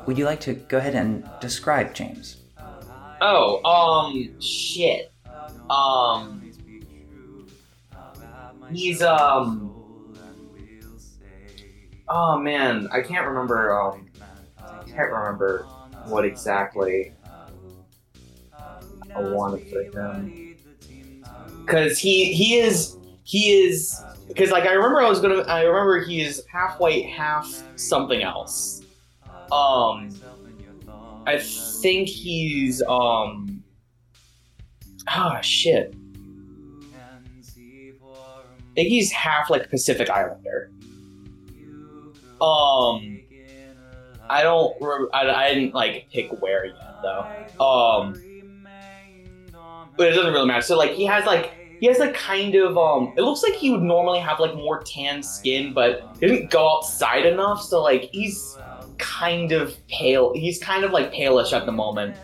Would 0.07 0.19
you 0.19 0.25
like 0.25 0.41
to 0.41 0.55
go 0.55 0.79
ahead 0.79 0.95
and 0.95 1.29
describe 1.41 1.95
James? 1.95 2.37
Oh, 3.21 3.65
um, 3.65 4.41
shit. 4.41 5.11
Um, 5.71 6.53
he's 8.73 9.03
um. 9.03 9.76
Oh 12.09 12.39
man, 12.39 12.89
I 12.93 13.01
can't 13.01 13.27
remember. 13.27 13.79
Um, 13.79 14.07
I 14.61 14.85
can't 14.85 15.11
remember 15.11 15.67
what 16.07 16.25
exactly 16.25 17.13
I 19.15 19.21
wanted 19.21 19.69
for 19.69 19.83
him. 19.83 20.57
Cause 21.67 21.99
he 21.99 22.33
he 22.33 22.59
is 22.61 22.97
he 23.25 23.51
is 23.51 24.01
because 24.29 24.51
like 24.51 24.65
I 24.65 24.73
remember 24.73 25.01
I 25.01 25.09
was 25.09 25.21
gonna 25.21 25.41
I 25.43 25.63
remember 25.63 26.01
he 26.05 26.21
is 26.21 26.45
half 26.51 26.79
white 26.79 27.07
half 27.07 27.63
something 27.75 28.23
else. 28.23 28.83
Um, 29.51 30.11
I 31.27 31.39
think 31.39 32.09
he's 32.09 32.83
um. 32.89 33.63
Ah 35.09 35.41
shit. 35.41 35.95
I 38.69 38.75
think 38.75 38.89
he's 38.89 39.11
half 39.11 39.51
like 39.51 39.71
Pacific 39.71 40.09
Islander. 40.11 40.71
Um, 42.41 43.21
I 44.29 44.43
don't. 44.43 44.75
I, 45.13 45.31
I 45.31 45.55
didn't 45.55 45.75
like 45.75 46.09
pick 46.13 46.31
where 46.43 46.67
yet 46.67 47.03
though. 47.03 47.65
Um, 47.65 48.23
but 49.97 50.09
it 50.09 50.15
doesn't 50.15 50.33
really 50.33 50.47
matter. 50.47 50.63
So 50.63 50.77
like 50.77 50.93
he 50.93 51.05
has 51.07 51.25
like 51.25 51.53
he 51.81 51.87
has 51.87 51.99
like 51.99 52.15
kind 52.15 52.55
of 52.55 52.77
um. 52.77 53.15
It 53.17 53.23
looks 53.23 53.43
like 53.43 53.55
he 53.55 53.71
would 53.71 53.83
normally 53.83 54.19
have 54.19 54.41
like 54.41 54.55
more 54.55 54.83
tan 54.83 55.23
skin, 55.23 55.73
but 55.73 56.09
he 56.21 56.27
didn't 56.27 56.51
go 56.51 56.77
outside 56.77 57.27
enough. 57.27 57.63
So 57.63 57.83
like 57.83 58.09
he's 58.13 58.59
kind 58.99 59.53
of 59.53 59.77
pale. 59.89 60.33
He's 60.35 60.59
kind 60.59 60.85
of 60.85 60.91
like 60.91 61.13
palish 61.13 61.53
at 61.53 61.67
the 61.67 61.73
moment, 61.73 62.17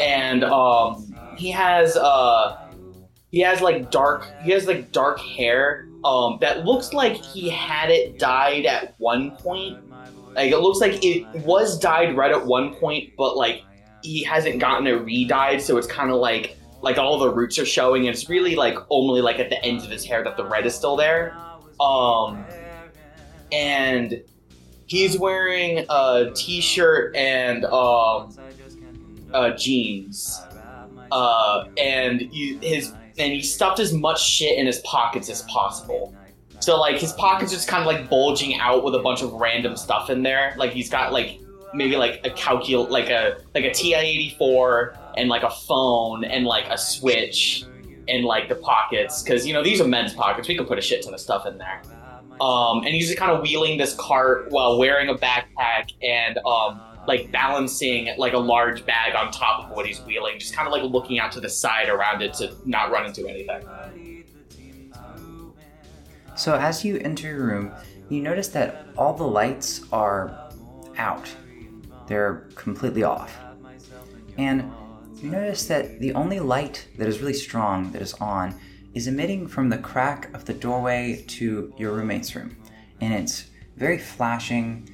and 0.00 0.44
um, 0.44 1.14
he 1.36 1.50
has 1.50 1.96
uh, 1.96 2.56
he 3.30 3.40
has 3.40 3.60
like 3.60 3.90
dark. 3.90 4.26
He 4.42 4.50
has 4.52 4.66
like 4.66 4.92
dark 4.92 5.20
hair. 5.20 5.86
Um, 6.02 6.38
that 6.40 6.64
looks 6.64 6.92
like 6.92 7.14
he 7.16 7.50
had 7.50 7.90
it 7.90 8.18
dyed 8.18 8.64
at 8.66 8.94
one 8.98 9.32
point. 9.32 9.78
Like 10.34 10.50
it 10.50 10.58
looks 10.58 10.80
like 10.80 11.04
it 11.04 11.26
was 11.44 11.78
dyed 11.78 12.16
red 12.16 12.30
at 12.30 12.46
one 12.46 12.74
point, 12.74 13.12
but 13.16 13.36
like 13.36 13.62
he 14.02 14.24
hasn't 14.24 14.58
gotten 14.58 14.86
it 14.86 14.92
re-dyed, 14.92 15.60
so 15.60 15.76
it's 15.76 15.86
kind 15.86 16.10
of 16.10 16.16
like 16.16 16.56
like 16.82 16.96
all 16.96 17.18
the 17.18 17.30
roots 17.30 17.58
are 17.58 17.66
showing, 17.66 18.06
and 18.06 18.14
it's 18.14 18.28
really 18.28 18.56
like 18.56 18.76
only 18.88 19.20
like 19.20 19.38
at 19.38 19.50
the 19.50 19.62
ends 19.62 19.84
of 19.84 19.90
his 19.90 20.04
hair 20.04 20.24
that 20.24 20.36
the 20.36 20.44
red 20.44 20.64
is 20.64 20.74
still 20.74 20.96
there. 20.96 21.36
Um, 21.78 22.44
and 23.52 24.22
he's 24.86 25.18
wearing 25.18 25.84
a 25.88 26.30
t-shirt 26.34 27.14
and 27.14 27.64
um, 27.66 28.34
uh, 29.32 29.50
jeans, 29.56 30.40
uh, 31.12 31.64
and 31.76 32.20
he, 32.20 32.56
his 32.62 32.94
and 33.20 33.32
he 33.32 33.42
stuffed 33.42 33.80
as 33.80 33.92
much 33.92 34.22
shit 34.24 34.58
in 34.58 34.66
his 34.66 34.78
pockets 34.80 35.28
as 35.28 35.42
possible. 35.42 36.14
So 36.60 36.78
like 36.78 36.96
his 36.96 37.12
pockets 37.14 37.52
just 37.52 37.68
kind 37.68 37.80
of 37.80 37.86
like 37.86 38.10
bulging 38.10 38.58
out 38.58 38.84
with 38.84 38.94
a 38.94 38.98
bunch 38.98 39.22
of 39.22 39.32
random 39.32 39.76
stuff 39.76 40.10
in 40.10 40.22
there. 40.22 40.54
Like 40.58 40.72
he's 40.72 40.90
got 40.90 41.12
like 41.12 41.40
maybe 41.72 41.96
like 41.96 42.20
a 42.24 42.30
calcul 42.30 42.88
like 42.90 43.08
a 43.10 43.38
like 43.54 43.64
a 43.64 43.72
TI-84 43.72 44.96
and 45.16 45.28
like 45.28 45.42
a 45.42 45.50
phone 45.50 46.24
and 46.24 46.44
like 46.44 46.66
a 46.68 46.76
switch 46.76 47.64
and 48.08 48.24
like 48.24 48.48
the 48.48 48.56
pockets 48.56 49.22
because 49.22 49.46
you 49.46 49.54
know 49.54 49.62
these 49.62 49.80
are 49.80 49.88
men's 49.88 50.12
pockets. 50.12 50.48
We 50.48 50.56
can 50.56 50.66
put 50.66 50.78
a 50.78 50.82
shit 50.82 51.02
ton 51.02 51.14
of 51.14 51.20
stuff 51.20 51.46
in 51.46 51.58
there. 51.58 51.82
Um, 52.40 52.78
and 52.78 52.88
he's 52.88 53.06
just 53.06 53.18
kind 53.18 53.32
of 53.32 53.42
wheeling 53.42 53.76
this 53.76 53.94
cart 53.94 54.50
while 54.50 54.78
wearing 54.78 55.10
a 55.10 55.14
backpack 55.14 55.92
and 56.02 56.38
um, 56.38 56.80
like 57.06 57.30
balancing 57.32 58.14
like 58.18 58.32
a 58.32 58.38
large 58.38 58.84
bag 58.86 59.14
on 59.14 59.30
top 59.32 59.64
of 59.64 59.76
what 59.76 59.86
he's 59.86 60.00
wheeling, 60.00 60.38
just 60.38 60.54
kind 60.54 60.66
of 60.66 60.72
like 60.72 60.82
looking 60.82 61.18
out 61.18 61.32
to 61.32 61.40
the 61.40 61.48
side 61.48 61.88
around 61.88 62.22
it 62.22 62.34
to 62.34 62.54
not 62.64 62.90
run 62.90 63.06
into 63.06 63.26
anything. 63.26 63.64
So 66.36 66.54
as 66.54 66.84
you 66.84 66.98
enter 66.98 67.28
your 67.28 67.44
room, 67.44 67.72
you 68.08 68.20
notice 68.22 68.48
that 68.48 68.86
all 68.96 69.14
the 69.14 69.26
lights 69.26 69.82
are 69.92 70.50
out. 70.96 71.28
They're 72.06 72.48
completely 72.54 73.02
off. 73.02 73.36
And 74.36 74.72
you 75.16 75.30
notice 75.30 75.66
that 75.66 76.00
the 76.00 76.14
only 76.14 76.40
light 76.40 76.88
that 76.96 77.06
is 77.06 77.20
really 77.20 77.34
strong 77.34 77.92
that 77.92 78.02
is 78.02 78.14
on 78.14 78.54
is 78.94 79.06
emitting 79.06 79.46
from 79.46 79.68
the 79.68 79.78
crack 79.78 80.32
of 80.34 80.44
the 80.44 80.54
doorway 80.54 81.24
to 81.28 81.72
your 81.76 81.92
roommate's 81.92 82.34
room. 82.34 82.56
And 83.00 83.12
it's 83.12 83.44
very 83.76 83.98
flashing, 83.98 84.88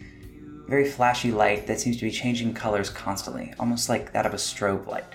very 0.67 0.89
flashy 0.89 1.31
light 1.31 1.67
that 1.67 1.81
seems 1.81 1.97
to 1.97 2.05
be 2.05 2.11
changing 2.11 2.53
colors 2.55 2.91
constantly, 2.91 3.55
almost 3.59 3.89
like 3.89 4.13
that 4.13 4.27
of 4.27 4.35
a 4.35 4.37
strobe 4.37 4.87
light. 4.87 5.15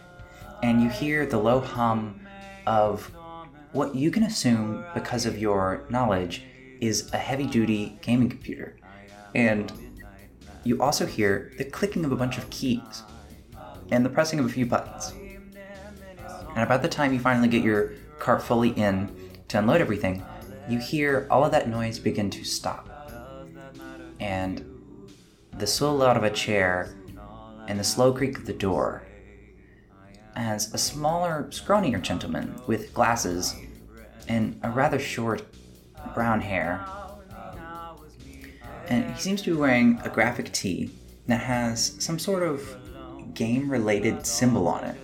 And 0.63 0.81
you 0.81 0.89
hear 0.89 1.25
the 1.25 1.37
low 1.37 1.59
hum 1.59 2.21
of 2.65 3.11
what 3.73 3.95
you 3.95 4.11
can 4.11 4.23
assume, 4.23 4.83
because 4.93 5.25
of 5.25 5.37
your 5.37 5.85
knowledge, 5.89 6.43
is 6.79 7.11
a 7.13 7.17
heavy 7.17 7.45
duty 7.45 7.97
gaming 8.01 8.29
computer. 8.29 8.77
And 9.35 9.71
you 10.63 10.81
also 10.81 11.05
hear 11.05 11.53
the 11.57 11.65
clicking 11.65 12.05
of 12.05 12.11
a 12.11 12.15
bunch 12.15 12.37
of 12.37 12.49
keys 12.49 13.03
and 13.91 14.05
the 14.05 14.09
pressing 14.09 14.39
of 14.39 14.45
a 14.45 14.49
few 14.49 14.65
buttons. 14.65 15.13
And 16.55 16.63
about 16.63 16.81
the 16.81 16.89
time 16.89 17.13
you 17.13 17.19
finally 17.19 17.47
get 17.47 17.63
your 17.63 17.93
cart 18.19 18.43
fully 18.43 18.69
in 18.69 19.09
to 19.47 19.59
unload 19.59 19.81
everything, 19.81 20.23
you 20.69 20.79
hear 20.79 21.27
all 21.29 21.43
of 21.43 21.51
that 21.51 21.67
noise 21.67 21.97
begin 21.97 22.29
to 22.29 22.43
stop. 22.43 22.87
And 24.19 24.70
the 25.57 25.67
swivel 25.67 26.01
out 26.03 26.17
of 26.17 26.23
a 26.23 26.29
chair 26.29 26.95
and 27.67 27.79
the 27.79 27.83
slow 27.83 28.11
creak 28.13 28.37
of 28.37 28.45
the 28.45 28.53
door 28.53 29.03
as 30.35 30.73
a 30.73 30.77
smaller, 30.77 31.47
scrawnier 31.49 32.01
gentleman 32.01 32.59
with 32.67 32.93
glasses 32.93 33.55
and 34.27 34.59
a 34.63 34.69
rather 34.69 34.99
short 34.99 35.43
brown 36.13 36.41
hair. 36.41 36.85
And 38.87 39.13
he 39.13 39.21
seems 39.21 39.41
to 39.43 39.51
be 39.51 39.57
wearing 39.57 39.99
a 40.03 40.09
graphic 40.09 40.51
tee 40.51 40.91
that 41.27 41.41
has 41.41 41.95
some 42.03 42.19
sort 42.19 42.43
of 42.43 42.77
game 43.33 43.69
related 43.69 44.25
symbol 44.25 44.67
on 44.67 44.83
it. 44.83 44.97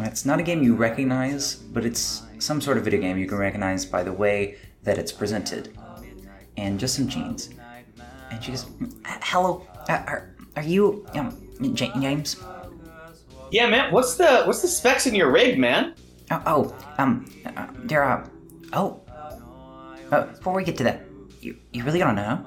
It's 0.00 0.24
not 0.24 0.38
a 0.38 0.42
game 0.42 0.62
you 0.62 0.74
recognize, 0.74 1.54
but 1.54 1.84
it's 1.84 2.22
some 2.38 2.60
sort 2.60 2.76
of 2.76 2.84
video 2.84 3.00
game 3.00 3.18
you 3.18 3.26
can 3.26 3.38
recognize 3.38 3.84
by 3.84 4.02
the 4.02 4.12
way 4.12 4.56
that 4.82 4.98
it's 4.98 5.12
presented. 5.12 5.76
And 6.56 6.78
just 6.78 6.96
some 6.96 7.08
jeans. 7.08 7.50
And 8.30 8.42
she 8.42 8.50
goes, 8.52 8.66
"Hello, 9.04 9.66
uh, 9.88 10.02
are, 10.06 10.34
are 10.56 10.62
you 10.62 11.06
um, 11.14 11.36
James?" 11.74 12.36
Yeah, 13.50 13.68
man. 13.68 13.92
What's 13.92 14.16
the 14.16 14.42
what's 14.44 14.62
the 14.62 14.68
specs 14.68 15.06
in 15.06 15.14
your 15.14 15.30
rig, 15.30 15.58
man? 15.58 15.94
Oh, 16.30 16.42
oh 16.46 16.76
um, 16.98 17.30
uh, 17.56 17.66
there 17.84 18.02
are. 18.02 18.28
Oh, 18.72 19.00
uh, 20.12 20.26
before 20.26 20.54
we 20.54 20.64
get 20.64 20.76
to 20.78 20.84
that, 20.84 21.02
you 21.40 21.56
you 21.72 21.84
really 21.84 21.98
don't 21.98 22.16
know? 22.16 22.44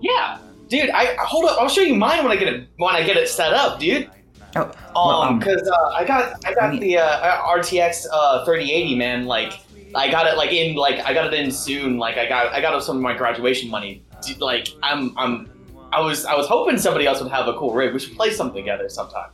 Yeah, 0.00 0.38
dude. 0.68 0.90
I 0.90 1.14
hold 1.20 1.44
up. 1.46 1.60
I'll 1.60 1.68
show 1.68 1.82
you 1.82 1.94
mine 1.94 2.22
when 2.24 2.32
I 2.32 2.36
get 2.36 2.48
it 2.52 2.68
when 2.76 2.94
I 2.94 3.02
get 3.04 3.16
it 3.16 3.28
set 3.28 3.52
up, 3.52 3.78
dude. 3.78 4.10
Oh, 4.56 4.72
well, 4.94 5.22
Um, 5.22 5.28
um, 5.34 5.38
because 5.38 5.68
uh, 5.68 5.88
I 5.94 6.04
got 6.04 6.44
I 6.44 6.54
got 6.54 6.64
I 6.64 6.70
mean- 6.72 6.80
the 6.80 6.98
uh, 6.98 7.42
RTX 7.56 8.06
uh 8.12 8.44
3080, 8.44 8.96
man. 8.96 9.26
Like 9.26 9.52
I 9.94 10.10
got 10.10 10.26
it 10.26 10.36
like 10.36 10.52
in 10.52 10.74
like 10.74 10.98
I 11.04 11.14
got 11.14 11.32
it 11.32 11.34
in 11.38 11.50
soon. 11.50 11.98
Like 11.98 12.16
I 12.16 12.28
got 12.28 12.52
I 12.52 12.60
got 12.60 12.82
some 12.82 12.96
of 12.96 13.02
my 13.02 13.14
graduation 13.14 13.70
money. 13.70 14.02
Like 14.34 14.68
I'm 14.82 15.16
I'm 15.16 15.50
I 15.92 16.00
was 16.00 16.24
I 16.24 16.34
was 16.34 16.46
hoping 16.46 16.78
somebody 16.78 17.06
else 17.06 17.20
would 17.20 17.30
have 17.30 17.48
a 17.48 17.54
cool 17.54 17.72
rig. 17.72 17.92
We 17.92 18.00
should 18.00 18.16
play 18.16 18.30
something 18.30 18.62
together 18.62 18.88
sometime. 18.88 19.30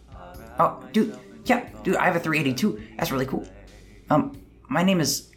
oh, 0.58 0.82
dude, 0.92 1.18
yeah, 1.44 1.68
dude, 1.82 1.96
I 1.96 2.04
have 2.04 2.16
a 2.16 2.20
382. 2.20 2.80
That's 2.98 3.10
really 3.10 3.26
cool. 3.26 3.46
Um, 4.10 4.40
my 4.68 4.82
name 4.82 5.00
is. 5.00 5.28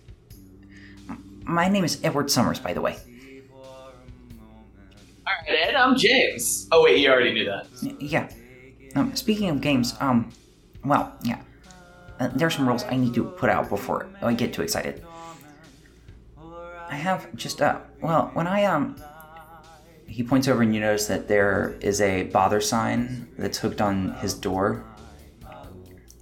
My 1.44 1.70
name 1.70 1.84
is 1.84 2.00
Edward 2.04 2.32
Summers, 2.32 2.60
by 2.60 2.74
the 2.74 2.82
way. 2.82 2.98
All 5.28 5.34
right, 5.48 5.68
Ed. 5.68 5.76
I'm 5.76 5.96
James. 5.96 6.68
Oh 6.72 6.84
wait, 6.84 7.00
you 7.00 7.10
already 7.10 7.34
knew 7.34 7.46
that. 7.46 7.68
Yeah. 8.02 8.30
Um, 8.96 9.16
speaking 9.16 9.50
of 9.50 9.62
games, 9.62 9.96
um, 10.00 10.32
well, 10.84 11.14
yeah. 11.24 11.42
Uh, 12.20 12.30
there 12.30 12.48
are 12.48 12.52
some 12.52 12.68
rules 12.68 12.84
I 12.86 12.96
need 12.96 13.14
to 13.16 13.26
put 13.26 13.50
out 13.50 13.70
before 13.70 14.08
I 14.22 14.34
get 14.34 14.54
too 14.54 14.62
excited. 14.62 15.04
I 16.88 16.96
have 16.96 17.34
just, 17.36 17.62
uh, 17.62 17.80
well, 18.02 18.30
when 18.34 18.48
I, 18.48 18.64
um, 18.66 18.96
he 20.08 20.24
points 20.24 20.48
over 20.48 20.62
and 20.62 20.74
you 20.74 20.82
notice 20.82 21.08
that 21.08 21.28
there 21.28 21.78
is 21.82 22.02
a 22.02 22.24
bother 22.24 22.62
sign 22.62 23.28
that's 23.38 23.58
hooked 23.58 23.82
on 23.82 24.14
his 24.16 24.34
door. 24.34 24.84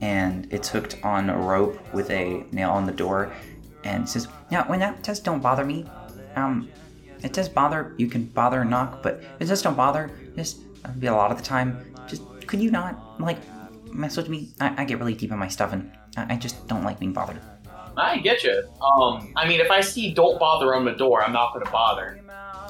And 0.01 0.51
it's 0.51 0.69
hooked 0.69 0.97
on 1.03 1.29
a 1.29 1.37
rope 1.37 1.93
with 1.93 2.09
a 2.09 2.45
nail 2.51 2.71
on 2.71 2.85
the 2.85 2.91
door. 2.91 3.33
And 3.83 4.07
says, 4.07 4.27
now, 4.51 4.63
when 4.63 4.79
that 4.79 5.05
says 5.05 5.19
don't 5.19 5.41
bother 5.41 5.65
me, 5.65 5.85
um, 6.35 6.69
it 7.21 7.33
does 7.33 7.47
bother, 7.47 7.93
you 7.97 8.07
can 8.07 8.25
bother 8.25 8.61
and 8.61 8.69
knock, 8.69 9.03
but 9.03 9.23
it 9.39 9.47
says 9.47 9.61
don't 9.61 9.77
bother, 9.77 10.11
just, 10.35 10.59
uh, 10.83 10.91
be 10.93 11.07
a 11.07 11.13
lot 11.13 11.31
of 11.31 11.37
the 11.37 11.43
time, 11.43 11.93
just, 12.07 12.23
could 12.47 12.61
you 12.61 12.71
not, 12.71 13.19
like, 13.21 13.37
mess 13.93 14.17
with 14.17 14.29
me? 14.29 14.51
I, 14.59 14.81
I 14.81 14.85
get 14.85 14.99
really 14.99 15.13
deep 15.13 15.31
in 15.31 15.37
my 15.37 15.47
stuff 15.47 15.73
and 15.73 15.91
I, 16.17 16.33
I 16.33 16.37
just 16.37 16.67
don't 16.67 16.83
like 16.83 16.99
being 16.99 17.13
bothered. 17.13 17.39
I 17.95 18.17
get 18.17 18.43
you. 18.43 18.63
Um, 18.81 19.33
I 19.35 19.47
mean, 19.47 19.59
if 19.59 19.69
I 19.69 19.81
see 19.81 20.13
"Don't 20.13 20.39
bother" 20.39 20.73
on 20.73 20.83
the 20.83 20.93
door, 20.93 21.23
I'm 21.23 21.31
not 21.31 21.53
gonna 21.53 21.69
bother. 21.69 22.19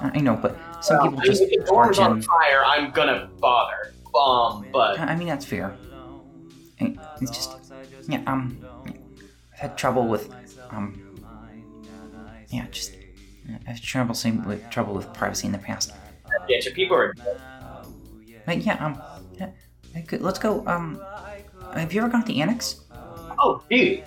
I 0.04 0.20
know, 0.20 0.36
but 0.36 0.58
some 0.82 0.98
Well, 0.98 1.08
people 1.08 1.22
I 1.22 1.26
just 1.26 1.42
if 1.44 1.66
the 1.66 1.72
barge 1.72 1.98
on 2.00 2.22
fire, 2.22 2.64
I'm 2.66 2.92
gonna 2.92 3.30
bother. 3.40 3.94
Um, 4.14 4.66
but 4.72 5.00
I 5.00 5.16
mean, 5.16 5.28
that's 5.28 5.46
fair. 5.46 5.76
It's 6.80 7.32
just, 7.32 7.56
yeah, 8.08 8.22
um, 8.28 8.58
I've 9.54 9.60
had 9.60 9.78
trouble 9.78 10.08
with, 10.08 10.30
um, 10.72 11.02
yeah, 12.50 12.68
just, 12.70 12.96
I've 13.50 13.66
had 13.66 13.82
trouble 13.82 14.14
seeing 14.14 14.44
with 14.44 14.70
trouble 14.70 14.94
with 14.94 15.12
privacy 15.14 15.48
in 15.48 15.54
the 15.54 15.60
past. 15.60 15.94
Yeah, 16.50 16.60
you. 16.60 16.72
People 16.72 16.98
are. 16.98 17.14
But 18.46 18.58
yeah, 18.58 18.86
um, 18.86 19.02
yeah, 19.40 19.52
let's 20.20 20.40
go. 20.40 20.68
Um, 20.68 21.02
have 21.74 21.94
you 21.94 22.02
ever 22.02 22.10
gone 22.10 22.22
to 22.22 22.28
the 22.28 22.42
annex? 22.42 22.82
Oh, 23.40 23.64
dude, 23.70 24.04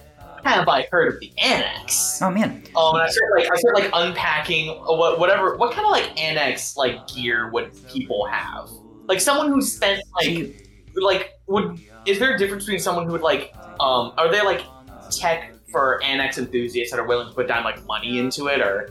have 0.48 0.68
I 0.68 0.86
heard 0.90 1.14
of 1.14 1.20
the 1.20 1.32
annex? 1.38 2.18
Oh 2.22 2.30
man, 2.30 2.62
Um, 2.76 2.94
and 2.94 3.02
I 3.02 3.08
start 3.08 3.30
like 3.36 3.48
I 3.52 3.56
start 3.56 3.74
like 3.76 3.90
unpacking 3.94 4.68
what 4.86 5.18
whatever 5.18 5.56
what 5.56 5.72
kind 5.74 5.84
of 5.86 5.90
like 5.90 6.18
annex 6.20 6.76
like 6.76 7.06
gear 7.06 7.50
would 7.52 7.70
people 7.86 8.26
have? 8.30 8.68
Like 9.08 9.20
someone 9.20 9.48
who 9.48 9.60
spent 9.62 10.00
like 10.20 10.30
you, 10.30 10.54
like 10.96 11.30
would 11.48 11.78
is 12.04 12.18
there 12.18 12.34
a 12.34 12.38
difference 12.38 12.64
between 12.64 12.80
someone 12.80 13.04
who 13.06 13.12
would 13.12 13.22
like 13.22 13.54
um 13.80 14.12
are 14.18 14.30
they 14.30 14.42
like 14.42 14.62
tech 15.10 15.54
for 15.70 16.02
annex 16.02 16.38
enthusiasts 16.38 16.90
that 16.92 17.00
are 17.00 17.06
willing 17.06 17.28
to 17.28 17.34
put 17.34 17.48
down 17.48 17.64
like 17.64 17.84
money 17.86 18.18
into 18.18 18.46
it 18.48 18.60
or 18.60 18.88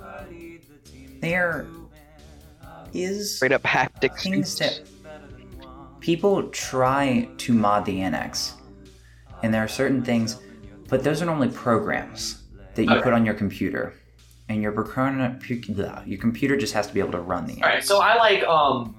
there 1.21 1.67
is 2.93 3.37
Straight 3.37 3.51
up 3.51 3.63
haptic 3.63 4.19
things 4.21 4.55
suits. 4.55 4.59
that 4.59 4.79
people 5.99 6.49
try 6.49 7.27
to 7.37 7.53
mod 7.53 7.85
the 7.85 8.01
annex, 8.01 8.53
and 9.41 9.53
there 9.53 9.63
are 9.63 9.67
certain 9.67 10.03
things, 10.03 10.37
but 10.89 11.03
those 11.03 11.21
are 11.21 11.25
normally 11.25 11.49
programs 11.49 12.43
that 12.75 12.83
you 12.85 12.91
Okay. 12.91 13.01
put 13.03 13.13
on 13.13 13.25
your 13.25 13.35
computer, 13.35 13.93
and 14.49 14.61
your 14.61 14.71
procron- 14.71 15.39
pu- 15.45 15.73
blah, 15.73 16.01
your 16.05 16.19
computer 16.19 16.55
just 16.57 16.73
has 16.73 16.87
to 16.87 16.93
be 16.93 16.99
able 16.99 17.11
to 17.13 17.19
run 17.21 17.45
the 17.47 17.55
all 17.63 17.69
right 17.69 17.83
so 17.83 17.99
I 18.01 18.15
like 18.15 18.43
um 18.43 18.95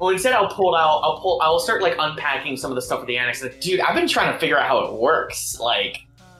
well, 0.00 0.10
instead 0.10 0.32
I'll 0.32 0.48
pull 0.48 0.74
out. 0.74 1.00
I'll 1.04 1.20
pull. 1.20 1.40
I'll 1.40 1.60
start 1.60 1.80
like 1.80 1.94
unpacking 2.00 2.56
some 2.56 2.72
of 2.72 2.74
the 2.74 2.82
stuff 2.82 2.98
with 2.98 3.06
the 3.06 3.16
annex. 3.16 3.40
Like, 3.44 3.60
dude, 3.60 3.78
I've 3.78 3.94
been 3.94 4.08
trying 4.08 4.32
to 4.32 4.38
figure 4.40 4.58
out 4.58 4.66
how 4.66 4.80
it 4.80 4.92
works. 4.92 5.56
Like, 5.60 5.98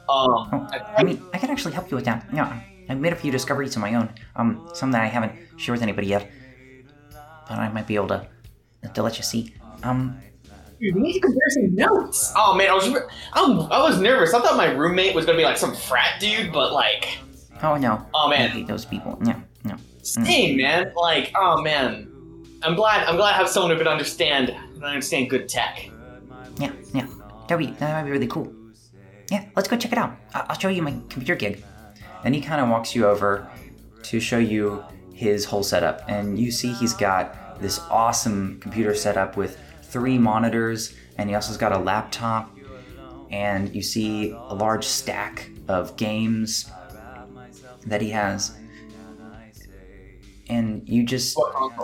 um, 0.09 0.49
Oh, 0.53 0.69
I 0.99 1.05
mean, 1.05 1.23
I 1.33 1.39
can 1.39 1.51
actually 1.51 1.73
help 1.73 1.89
you 1.89 1.95
with 1.95 2.05
that. 2.05 2.27
Yeah, 2.33 2.61
I've 2.89 2.99
made 2.99 3.13
a 3.13 3.17
few 3.17 3.31
discoveries 3.31 3.77
of 3.77 3.81
my 3.81 3.95
own. 3.95 4.11
Um, 4.35 4.69
some 4.75 4.91
that 4.91 5.03
I 5.03 5.07
haven't 5.07 5.33
shared 5.57 5.77
with 5.77 5.83
anybody 5.85 6.09
yet, 6.09 6.29
but 7.49 7.59
I 7.61 7.69
might 7.69 7.87
be 7.87 7.95
able 7.95 8.09
to 8.09 8.27
to 8.93 9.03
let 9.05 9.19
you 9.19 9.23
see. 9.23 9.55
Um, 9.85 10.19
dude, 10.81 10.95
we 10.95 11.01
need 11.01 11.13
to 11.15 11.21
compare 11.21 11.51
some 11.51 11.75
notes. 11.75 12.33
Oh 12.37 12.55
man, 12.55 12.71
I 12.71 12.75
was, 12.75 12.87
I'm, 13.33 13.61
I 13.73 13.83
was 13.83 14.01
nervous. 14.01 14.35
I 14.35 14.41
thought 14.41 14.57
my 14.57 14.71
roommate 14.71 15.15
was 15.15 15.27
gonna 15.27 15.39
be 15.39 15.45
like 15.45 15.57
some 15.57 15.75
frat 15.75 16.21
dude, 16.21 16.53
but 16.53 16.73
like, 16.73 17.19
oh 17.63 17.77
no. 17.77 18.05
oh 18.15 18.29
man. 18.29 18.41
I 18.41 18.43
man, 18.45 18.51
hate 18.51 18.67
those 18.67 18.85
people. 18.85 19.19
Yeah, 19.25 19.41
no. 19.65 19.77
same 20.03 20.57
man. 20.57 20.93
Like, 20.97 21.33
oh 21.35 21.63
man, 21.63 22.09
I'm 22.63 22.75
glad. 22.75 23.07
I'm 23.07 23.17
glad 23.17 23.35
I 23.35 23.37
have 23.37 23.49
someone 23.49 23.73
who 23.73 23.79
could 23.79 23.87
understand, 23.89 24.49
can 24.75 24.85
understand 24.85 25.31
good 25.31 25.49
tech. 25.49 25.89
Yeah, 26.59 26.73
yeah. 26.93 27.07
That'd 27.49 27.67
be 27.67 27.73
that 27.75 27.93
might 27.93 28.05
be 28.05 28.11
really 28.11 28.27
cool. 28.27 28.53
Yeah, 29.31 29.47
let's 29.57 29.69
go 29.69 29.77
check 29.77 29.93
it 29.93 29.99
out. 29.99 30.17
I- 30.35 30.47
I'll 30.49 30.59
show 30.59 30.69
you 30.69 30.83
my 30.83 30.93
computer 31.09 31.35
gig. 31.35 31.65
And 32.25 32.35
he 32.35 32.41
kind 32.41 32.61
of 32.61 32.69
walks 32.71 32.95
you 32.95 33.07
over 33.07 33.51
to 34.05 34.21
show 34.21 34.39
you 34.39 34.83
his 35.13 35.45
whole 35.45 35.63
setup, 35.63 36.03
and 36.09 36.39
you 36.39 36.51
see 36.51 36.73
he's 36.73 36.95
got 36.95 37.61
this 37.61 37.79
awesome 37.91 38.59
computer 38.61 38.95
setup 38.95 39.37
with 39.37 39.59
three 39.95 40.19
monitors, 40.19 40.95
and 41.17 41.31
he 41.31 41.37
also's 41.37 41.57
got 41.57 41.73
a 41.73 41.79
laptop, 41.79 42.51
and 43.31 43.73
you 43.73 43.81
see 43.81 44.33
a 44.33 44.55
large 44.55 44.85
stack 44.85 45.49
of 45.69 45.97
games 45.97 46.69
that 47.87 48.03
he 48.03 48.11
has. 48.11 48.57
And 50.49 50.87
you 50.89 51.05
just. 51.05 51.39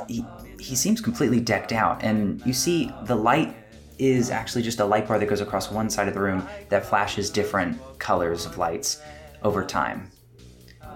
He, 0.08 0.24
he 0.58 0.74
seems 0.74 1.00
completely 1.00 1.40
decked 1.40 1.72
out 1.72 2.02
and 2.02 2.44
you 2.44 2.52
see 2.52 2.92
the 3.04 3.14
light 3.14 3.56
is 3.98 4.30
actually 4.30 4.60
just 4.60 4.78
a 4.80 4.84
light 4.84 5.08
bar 5.08 5.18
that 5.18 5.26
goes 5.26 5.40
across 5.40 5.70
one 5.70 5.88
side 5.88 6.06
of 6.06 6.12
the 6.12 6.20
room 6.20 6.46
that 6.68 6.84
flashes 6.84 7.30
different 7.30 7.78
colors 7.98 8.44
of 8.44 8.58
lights 8.58 9.00
over 9.42 9.64
time 9.64 10.10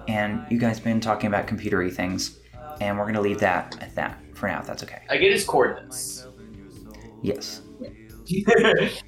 and 0.07 0.45
you 0.51 0.59
guys 0.59 0.79
been 0.79 1.01
talking 1.01 1.29
about 1.29 1.47
computery 1.47 1.91
things 1.91 2.41
and 2.83 2.99
we're 2.99 3.05
going 3.05 3.15
to 3.15 3.23
leave 3.23 3.41
that 3.41 3.75
at 3.81 3.95
that 3.95 4.19
for 4.35 4.49
now 4.49 4.61
if 4.61 4.67
that's 4.67 4.83
okay 4.83 5.01
I 5.09 5.17
get 5.17 5.33
his 5.33 5.45
coordinates. 5.45 6.24
Yes. 7.25 7.63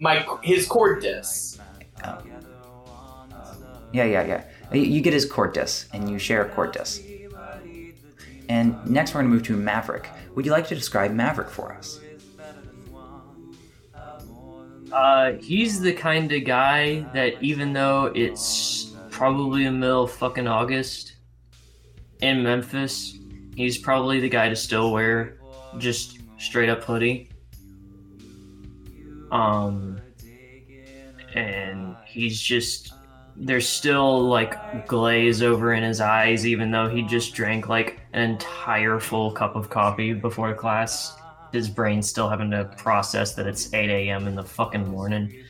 My 0.00 0.26
his 0.42 0.66
cord 0.66 1.02
disc. 1.02 1.60
oh. 2.04 2.18
yeah 3.92 4.04
yeah 4.04 4.26
yeah. 4.26 4.44
You 4.72 4.82
you 4.82 5.00
get 5.00 5.12
his 5.12 5.26
cord 5.26 5.52
disc 5.52 5.88
and 5.92 6.08
you 6.10 6.18
share 6.18 6.44
a 6.44 6.48
cord 6.48 6.72
disc. 6.72 7.02
And 8.48 8.74
next 8.88 9.14
we're 9.14 9.22
going 9.22 9.30
to 9.30 9.34
move 9.34 9.42
to 9.44 9.56
maverick. 9.56 10.08
Would 10.34 10.44
you 10.44 10.52
like 10.52 10.68
to 10.68 10.74
describe 10.74 11.12
maverick 11.12 11.48
for 11.48 11.72
us? 11.72 12.00
Uh, 14.92 15.32
he's 15.40 15.80
the 15.80 15.92
kind 15.92 16.30
of 16.30 16.44
guy 16.44 17.00
that 17.14 17.42
even 17.42 17.72
though 17.72 18.12
it's 18.14 18.92
probably 19.10 19.64
the 19.64 19.72
middle 19.72 20.04
of 20.04 20.12
fucking 20.12 20.46
August 20.46 21.16
in 22.20 22.42
Memphis, 22.42 23.18
he's 23.56 23.78
probably 23.78 24.20
the 24.20 24.28
guy 24.28 24.48
to 24.48 24.56
still 24.56 24.92
wear 24.92 25.38
just 25.78 26.18
straight 26.44 26.68
up 26.68 26.82
hoodie. 26.84 27.30
Um, 29.30 30.00
and 31.34 31.96
he's 32.06 32.40
just 32.40 32.92
there's 33.36 33.68
still 33.68 34.22
like 34.22 34.86
glaze 34.86 35.42
over 35.42 35.74
in 35.74 35.82
his 35.82 36.00
eyes, 36.00 36.46
even 36.46 36.70
though 36.70 36.88
he 36.88 37.02
just 37.02 37.34
drank 37.34 37.68
like 37.68 37.98
an 38.12 38.30
entire 38.30 39.00
full 39.00 39.32
cup 39.32 39.56
of 39.56 39.70
coffee 39.70 40.12
before 40.12 40.54
class 40.54 41.16
his 41.54 41.68
brain's 41.68 42.08
still 42.08 42.28
having 42.28 42.50
to 42.50 42.64
process 42.76 43.34
that 43.34 43.46
it's 43.46 43.72
8 43.72 43.88
a.m. 43.88 44.26
in 44.26 44.34
the 44.34 44.42
fucking 44.42 44.86
morning. 44.88 45.44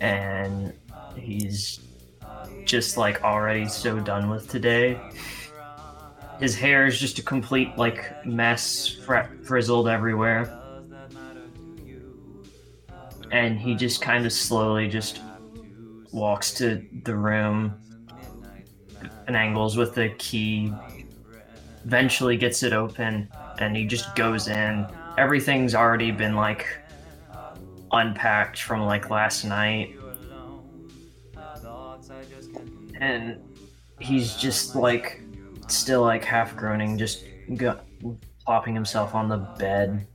And 0.00 0.72
he's 1.14 1.80
just 2.64 2.96
like 2.96 3.22
already 3.22 3.68
so 3.68 4.00
done 4.00 4.30
with 4.30 4.48
today. 4.48 5.00
His 6.42 6.54
hair 6.54 6.86
is 6.86 6.98
just 6.98 7.18
a 7.18 7.22
complete 7.22 7.78
like 7.78 8.26
mess, 8.26 8.88
fr- 8.88 9.30
frizzled 9.44 9.88
everywhere. 9.88 10.58
And 13.30 13.58
he 13.58 13.74
just 13.74 14.02
kind 14.02 14.26
of 14.26 14.32
slowly 14.32 14.88
just 14.88 15.20
walks 16.12 16.52
to 16.54 16.86
the 17.04 17.16
room 17.16 17.74
and 19.26 19.36
angles 19.36 19.78
with 19.78 19.94
the 19.94 20.10
key, 20.18 20.70
eventually 21.86 22.36
gets 22.36 22.62
it 22.62 22.74
open, 22.74 23.28
and 23.58 23.74
he 23.74 23.86
just 23.86 24.14
goes 24.14 24.48
in 24.48 24.86
everything's 25.18 25.74
already 25.74 26.10
been 26.10 26.34
like 26.34 26.66
unpacked 27.92 28.62
from 28.62 28.82
like 28.82 29.10
last 29.10 29.44
night 29.44 29.94
and 33.00 33.38
he's 33.98 34.34
just 34.36 34.74
like 34.74 35.21
still 35.72 36.02
like 36.02 36.24
half 36.24 36.56
groaning 36.56 36.98
just 36.98 37.24
go- 37.56 37.80
plopping 38.44 38.74
himself 38.74 39.14
on 39.14 39.28
the 39.28 39.38
bed 39.38 40.06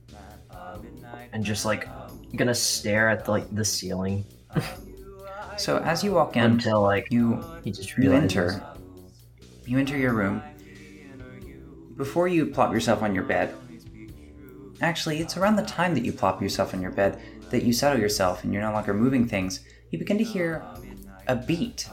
and 1.32 1.44
just 1.44 1.64
like 1.64 1.88
gonna 2.36 2.54
stare 2.54 3.08
at 3.08 3.28
like 3.28 3.52
the 3.54 3.64
ceiling 3.64 4.24
so 5.56 5.78
as 5.78 6.04
you 6.04 6.12
walk 6.12 6.36
in 6.36 6.44
until 6.44 6.82
like 6.82 7.10
you 7.10 7.42
he 7.62 7.70
just 7.70 7.96
You 7.98 8.12
enter. 8.12 8.62
You 9.66 9.78
enter 9.78 9.96
your 9.96 10.14
room. 10.14 10.42
Before 11.96 12.28
you 12.28 12.46
plop 12.46 12.72
yourself 12.72 13.02
on 13.02 13.14
your 13.14 13.24
bed, 13.24 13.54
actually, 14.80 15.20
it's 15.20 15.36
around 15.36 15.56
the 15.56 15.64
time 15.64 15.94
that 15.94 16.04
you 16.04 16.12
plop 16.12 16.40
yourself 16.40 16.72
on 16.72 16.80
your 16.80 16.92
bed 16.92 17.20
that 17.50 17.64
you 17.64 17.72
settle 17.72 17.98
yourself 17.98 18.44
and 18.44 18.52
you're 18.52 18.62
no 18.62 18.72
longer 18.72 18.94
moving 18.94 19.26
things. 19.26 19.60
You 19.90 19.98
begin 19.98 20.16
to 20.18 20.24
hear 20.24 20.70
a 21.26 21.36
beat, 21.36 21.90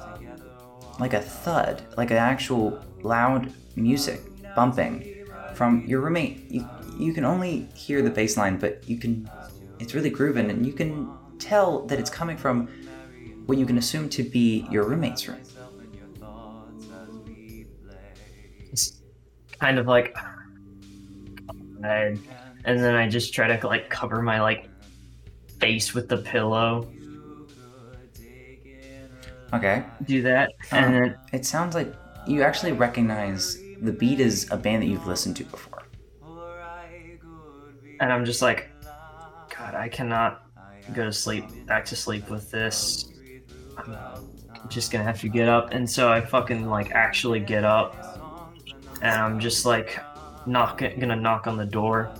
like 1.00 1.14
a 1.14 1.22
thud, 1.22 1.82
like 1.98 2.12
an 2.12 2.18
actual 2.18 2.84
loud 3.02 3.52
music 3.76 4.22
bumping 4.56 5.26
from 5.54 5.86
your 5.86 6.02
roommate. 6.02 6.50
You, 6.50 6.68
you 6.98 7.14
can 7.14 7.26
only 7.26 7.68
hear 7.74 8.02
the 8.02 8.10
bass 8.10 8.38
line, 8.38 8.58
but 8.58 8.88
you 8.88 8.98
can. 8.98 9.30
It's 9.80 9.93
really 9.93 10.10
grooving, 10.10 10.50
and 10.50 10.66
you 10.66 10.72
can 10.72 11.12
tell 11.38 11.86
that 11.88 12.00
it's 12.00 12.10
coming 12.10 12.38
from 12.38 12.68
what 13.46 13.58
you 13.58 13.66
can 13.66 13.78
assume 13.78 14.10
to 14.10 14.24
be 14.24 14.66
your 14.72 14.86
roommate's 14.86 15.28
room. 15.28 15.41
it's 18.76 19.02
kind 19.60 19.80
of 19.80 19.88
like 19.88 20.14
and 21.84 22.22
and 22.66 22.80
then 22.80 22.96
I 22.96 23.08
just 23.08 23.34
try 23.34 23.56
to 23.56 23.68
like 23.68 23.89
cover 23.89 24.22
my 24.22 24.41
like 24.41 24.68
face 25.60 25.93
with 25.93 26.10
the 26.10 26.18
pillow. 26.18 26.91
Okay. 29.54 29.84
Do 30.06 30.22
that, 30.24 30.52
and 30.72 30.86
Um, 30.86 30.91
then 30.93 31.18
It 31.32 31.46
sounds 31.46 31.76
like 31.76 31.93
you 32.28 32.41
actually 32.43 32.72
recognize 32.72 33.58
the 33.82 33.91
beat 33.91 34.20
is 34.20 34.50
a 34.52 34.58
band 34.58 34.82
that 34.84 34.88
you've 34.88 35.08
listened 35.08 35.36
to 35.38 35.43
before. 35.46 35.84
and 38.02 38.12
I'm 38.12 38.26
just 38.26 38.41
like, 38.41 38.70
God, 39.58 39.74
I 39.74 39.88
cannot 39.88 40.43
go 40.93 41.06
to 41.06 41.14
sleep, 41.14 41.46
back 41.66 41.86
to 41.86 41.96
sleep 41.96 42.30
with 42.30 42.52
this. 42.52 43.06
I'm 43.78 43.96
just 44.68 44.91
gonna 44.91 45.06
have 45.06 45.22
to 45.22 45.30
get 45.30 45.48
up, 45.48 45.72
and 45.74 45.89
so 45.89 46.12
I 46.12 46.20
fucking 46.20 46.70
like 46.70 46.91
actually 46.91 47.39
get 47.39 47.64
up, 47.64 47.96
and 49.02 49.12
I'm 49.12 49.39
just 49.39 49.66
like, 49.66 49.98
knock, 50.46 50.80
gonna 51.00 51.16
knock 51.16 51.48
on 51.48 51.56
the 51.56 51.66
door. 51.66 52.12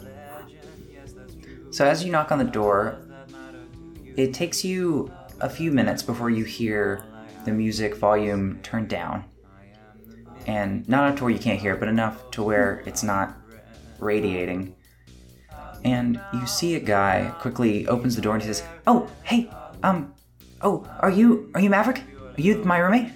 So 1.72 1.86
as 1.86 2.04
you 2.06 2.12
knock 2.12 2.32
on 2.32 2.38
the 2.38 2.46
door, 2.46 2.98
it 4.16 4.34
takes 4.34 4.64
you 4.64 5.12
a 5.42 5.50
few 5.50 5.72
minutes 5.72 6.02
before 6.02 6.30
you 6.30 6.46
hear 6.46 7.04
the 7.46 7.52
music 7.52 7.96
volume 7.96 8.60
turned 8.62 8.90
down. 8.90 9.26
And 10.48 10.88
not 10.88 11.06
enough 11.06 11.18
to 11.18 11.24
where 11.24 11.34
you 11.34 11.40
can't 11.40 11.60
hear 11.60 11.74
it, 11.74 11.80
but 11.80 11.90
enough 11.90 12.30
to 12.32 12.44
where 12.44 12.84
it's 12.86 13.04
not 13.04 13.36
radiating. 14.00 14.76
And 15.84 16.20
you 16.34 16.46
see 16.48 16.76
a 16.76 16.80
guy 16.80 17.32
quickly 17.40 17.88
opens 17.88 18.16
the 18.16 18.22
door 18.22 18.34
and 18.34 18.44
he 18.44 18.48
says, 18.48 18.64
"Oh, 18.86 19.10
hey, 19.24 19.50
um, 19.84 20.14
oh, 20.62 20.88
are 21.00 21.10
you 21.10 21.50
are 21.54 21.62
you 21.62 21.70
Maverick? 21.70 22.00
Are 22.38 22.42
you 22.42 22.64
my 22.64 22.80
roommate?" 22.80 23.12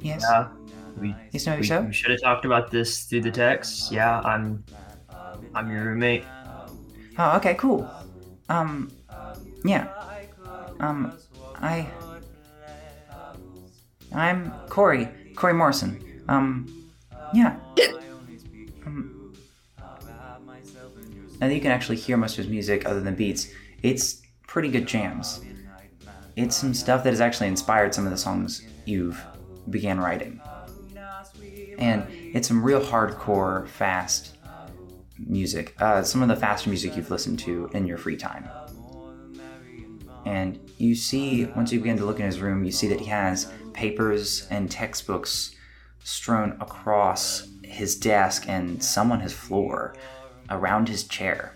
Yes. 0.00 0.24
Yeah, 0.28 0.48
we 0.98 1.14
Yes, 1.30 1.46
no, 1.46 1.56
we, 1.56 1.62
so? 1.62 1.82
we 1.82 1.92
should 1.92 2.10
have 2.10 2.20
talked 2.20 2.44
about 2.44 2.70
this 2.70 3.04
through 3.04 3.22
the 3.22 3.30
text. 3.30 3.90
Yeah, 3.90 4.20
I'm, 4.20 4.64
I'm 5.54 5.70
your 5.70 5.84
roommate. 5.84 6.24
Oh, 7.18 7.36
okay, 7.36 7.54
cool. 7.54 7.88
Um, 8.48 8.90
yeah. 9.64 9.88
Um, 10.80 11.16
I. 11.60 11.88
I'm 14.14 14.52
Corey. 14.68 15.08
Corey 15.34 15.54
Morrison. 15.54 16.22
Um, 16.28 16.90
yeah. 17.32 17.56
Um, 18.84 19.32
now 21.40 21.48
that 21.48 21.54
you 21.54 21.60
can 21.60 21.70
actually 21.70 21.96
hear 21.96 22.16
most 22.16 22.32
of 22.32 22.44
his 22.44 22.48
music 22.48 22.84
other 22.86 23.00
than 23.00 23.14
beats, 23.14 23.48
it's 23.82 24.22
pretty 24.46 24.68
good 24.70 24.86
jams. 24.86 25.40
It's 26.36 26.56
some 26.56 26.74
stuff 26.74 27.04
that 27.04 27.10
has 27.10 27.20
actually 27.20 27.48
inspired 27.48 27.94
some 27.94 28.04
of 28.04 28.10
the 28.10 28.18
songs 28.18 28.62
you've 28.84 29.22
began 29.70 29.98
writing. 30.00 30.40
and 31.78 32.06
it's 32.10 32.48
some 32.48 32.62
real 32.62 32.80
hardcore, 32.80 33.66
fast 33.68 34.36
music. 35.18 35.74
Uh, 35.80 36.02
some 36.02 36.22
of 36.22 36.28
the 36.28 36.36
faster 36.36 36.68
music 36.68 36.96
you've 36.96 37.10
listened 37.10 37.38
to 37.40 37.70
in 37.74 37.86
your 37.86 37.98
free 37.98 38.16
time. 38.16 38.48
And 40.24 40.58
you 40.78 40.94
see, 40.94 41.46
once 41.46 41.72
you 41.72 41.80
begin 41.80 41.96
to 41.98 42.04
look 42.04 42.20
in 42.20 42.26
his 42.26 42.40
room, 42.40 42.64
you 42.64 42.70
see 42.70 42.88
that 42.88 43.00
he 43.00 43.06
has 43.06 43.50
papers 43.72 44.46
and 44.50 44.70
textbooks 44.70 45.54
strewn 46.04 46.56
across 46.60 47.48
his 47.64 47.96
desk 47.96 48.44
and 48.48 48.82
some 48.82 49.12
on 49.12 49.20
his 49.20 49.32
floor 49.32 49.94
around 50.50 50.88
his 50.88 51.04
chair. 51.04 51.54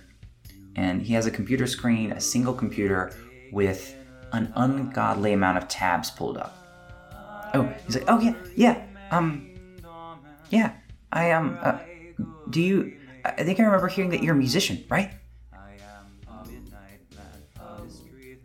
And 0.76 1.02
he 1.02 1.14
has 1.14 1.26
a 1.26 1.30
computer 1.30 1.66
screen, 1.66 2.12
a 2.12 2.20
single 2.20 2.54
computer 2.54 3.12
with 3.52 3.94
an 4.32 4.52
ungodly 4.56 5.32
amount 5.32 5.58
of 5.58 5.68
tabs 5.68 6.10
pulled 6.10 6.36
up. 6.36 6.52
Oh, 7.54 7.72
he's 7.86 7.96
like, 7.96 8.04
oh 8.08 8.20
yeah, 8.20 8.34
yeah, 8.54 8.86
um, 9.10 9.54
yeah, 10.50 10.72
I 11.12 11.30
um, 11.32 11.58
uh, 11.62 11.78
do 12.50 12.60
you? 12.60 12.96
I 13.24 13.42
think 13.42 13.58
I 13.58 13.64
remember 13.64 13.88
hearing 13.88 14.10
that 14.10 14.22
you're 14.22 14.34
a 14.34 14.38
musician, 14.38 14.84
right? 14.88 15.12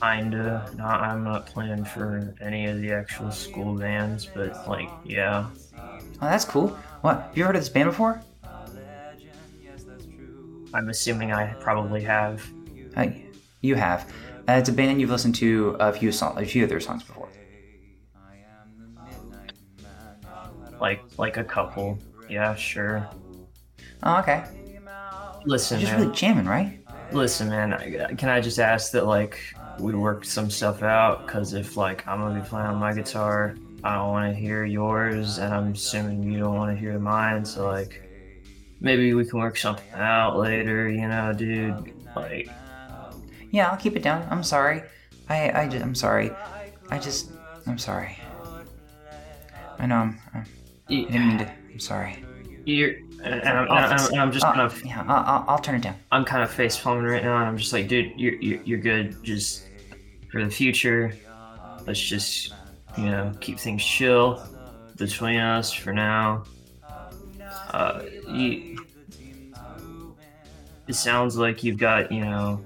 Kinda. 0.02 0.66
Not, 0.76 1.02
I'm 1.02 1.24
not 1.24 1.45
playing 1.45 1.86
for 1.86 2.34
any 2.41 2.66
of 2.68 2.82
the 2.82 2.91
actual 2.91 3.32
school 3.32 3.78
bands, 3.78 4.26
but 4.26 4.54
like, 4.66 4.89
yeah. 5.04 5.47
Oh, 6.22 6.26
that's 6.26 6.45
cool. 6.45 6.78
What? 7.02 7.18
Have 7.18 7.38
you 7.38 7.43
heard 7.45 7.56
of 7.56 7.62
this 7.62 7.70
band 7.70 7.89
before? 7.89 8.22
I'm 10.74 10.89
assuming 10.89 11.32
I 11.34 11.54
probably 11.60 12.02
have. 12.04 12.43
Uh, 12.95 13.08
you 13.62 13.76
have. 13.76 14.10
Uh, 14.47 14.54
it's 14.54 14.70
a 14.70 14.74
band 14.74 14.99
you've 14.99 15.10
listened 15.10 15.36
to 15.36 15.76
a 15.80 15.93
few 15.93 16.12
song, 16.12 16.38
a 16.41 16.45
few 16.45 16.64
of 16.64 16.70
their 16.70 16.80
songs 16.80 17.04
before. 17.04 17.30
Like, 20.80 21.04
like 21.18 21.38
a 21.38 21.43
couple. 21.43 21.99
Yeah, 22.30 22.56
sure. 22.56 23.08
Oh, 24.04 24.20
okay. 24.20 24.45
Listen, 25.45 25.80
You're 25.80 25.82
just 25.82 25.91
man. 25.93 26.02
really 26.02 26.14
jamming, 26.16 26.45
right? 26.45 26.80
Listen, 27.12 27.49
man. 27.49 27.74
I- 27.74 28.14
Can 28.16 28.30
I 28.30 28.41
just 28.41 28.60
ask 28.60 28.91
that 28.93 29.06
like 29.06 29.39
we 29.82 29.93
work 29.95 30.25
some 30.25 30.49
stuff 30.49 30.84
out? 30.84 31.27
Cause 31.27 31.53
if 31.53 31.77
like 31.77 32.07
I'm 32.07 32.19
gonna 32.19 32.39
be 32.41 32.47
playing 32.47 32.67
on 32.67 32.77
my 32.77 32.93
guitar, 32.93 33.55
I 33.84 33.95
don't 33.95 34.09
want 34.09 34.34
to 34.34 34.39
hear 34.39 34.63
yours, 34.65 35.38
and 35.39 35.53
I'm 35.53 35.71
assuming 35.73 36.23
you 36.23 36.39
don't 36.39 36.55
want 36.55 36.71
to 36.75 36.79
hear 36.79 36.97
mine. 36.99 37.43
So 37.45 37.67
like, 37.67 38.01
maybe 38.79 39.13
we 39.13 39.25
can 39.25 39.39
work 39.39 39.57
something 39.57 39.91
out 39.93 40.38
later. 40.38 40.89
You 40.89 41.07
know, 41.07 41.34
dude. 41.34 41.93
Like, 42.15 42.49
Yeah, 43.51 43.69
I'll 43.69 43.77
keep 43.77 43.95
it 43.95 44.03
down. 44.03 44.27
I'm 44.29 44.43
sorry. 44.43 44.84
I, 45.29 45.61
I, 45.63 45.67
just, 45.67 45.84
I'm 45.84 45.95
sorry. 45.95 46.32
I 46.89 46.99
just, 46.99 47.32
I'm 47.67 47.77
sorry. 47.77 48.17
I 49.79 49.86
know 49.86 49.95
I'm, 49.95 50.19
I'm 50.34 50.45
I 50.89 50.93
didn't 50.93 51.27
mean 51.27 51.38
to. 51.39 51.51
I'm 51.71 51.79
sorry. 51.79 52.23
you're, 52.65 52.95
and, 53.23 53.36
I'm, 53.47 53.67
and 53.67 53.71
I'm, 53.71 54.11
and 54.11 54.21
I'm 54.21 54.32
just 54.32 54.45
Uh, 54.45 54.53
kind 54.53 54.61
of 54.61 54.86
yeah, 54.86 55.03
I'll, 55.07 55.23
I'll, 55.25 55.45
I'll 55.49 55.59
turn 55.59 55.75
it 55.75 55.82
down. 55.84 55.95
I'm 56.11 56.25
kind 56.25 56.43
of 56.43 56.51
face 56.51 56.77
palming 56.77 57.05
right 57.05 57.23
now, 57.23 57.38
and 57.38 57.45
I'm 57.45 57.57
just 57.57 57.71
like, 57.71 57.88
dude, 57.88 58.11
you're, 58.19 58.34
you're 58.36 58.59
you're 58.63 58.79
good. 58.79 59.23
Just 59.23 59.67
for 60.32 60.43
the 60.43 60.49
future, 60.49 61.13
let's 61.86 61.99
just 61.99 62.53
you 62.97 63.05
know 63.05 63.34
keep 63.41 63.59
things 63.59 63.84
chill 63.84 64.41
between 64.95 65.39
us 65.39 65.71
for 65.71 65.93
now. 65.93 66.43
Uh, 67.71 68.03
you, 68.27 68.86
it 70.88 70.93
sounds 70.93 71.38
like 71.38 71.63
you've 71.63 71.77
got 71.77 72.11
you 72.11 72.21
know 72.21 72.61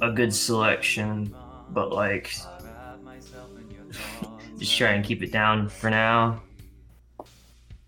a 0.00 0.10
good 0.10 0.34
selection, 0.34 1.34
but 1.70 1.92
like 1.92 2.34
just 4.58 4.76
try 4.76 4.92
and 4.92 5.04
keep 5.04 5.22
it 5.22 5.30
down 5.30 5.68
for 5.68 5.90
now. 5.90 6.42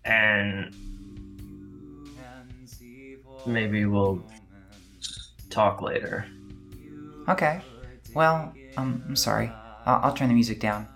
And 0.05 0.75
maybe 3.47 3.85
we'll 3.85 4.23
talk 5.49 5.81
later. 5.81 6.27
Okay. 7.27 7.61
Well, 8.13 8.53
um, 8.77 9.03
I'm 9.07 9.15
sorry. 9.15 9.51
I'll, 9.85 9.99
I'll 10.03 10.13
turn 10.13 10.27
the 10.27 10.33
music 10.33 10.59
down. 10.59 10.87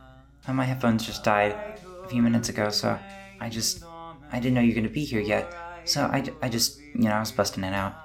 Uh, 0.47 0.53
my 0.53 0.63
headphones 0.63 1.05
just 1.05 1.23
died 1.23 1.55
a 2.03 2.07
few 2.07 2.21
minutes 2.21 2.49
ago, 2.49 2.69
so 2.69 2.97
I 3.39 3.49
just, 3.49 3.83
I 4.31 4.39
didn't 4.39 4.53
know 4.53 4.61
you 4.61 4.69
were 4.69 4.81
gonna 4.81 4.93
be 4.93 5.05
here 5.05 5.21
yet. 5.21 5.53
So 5.85 6.01
I, 6.01 6.23
I 6.41 6.49
just, 6.49 6.79
you 6.79 7.03
know, 7.03 7.11
I 7.11 7.19
was 7.19 7.31
busting 7.31 7.63
it 7.63 7.73
out. 7.73 7.95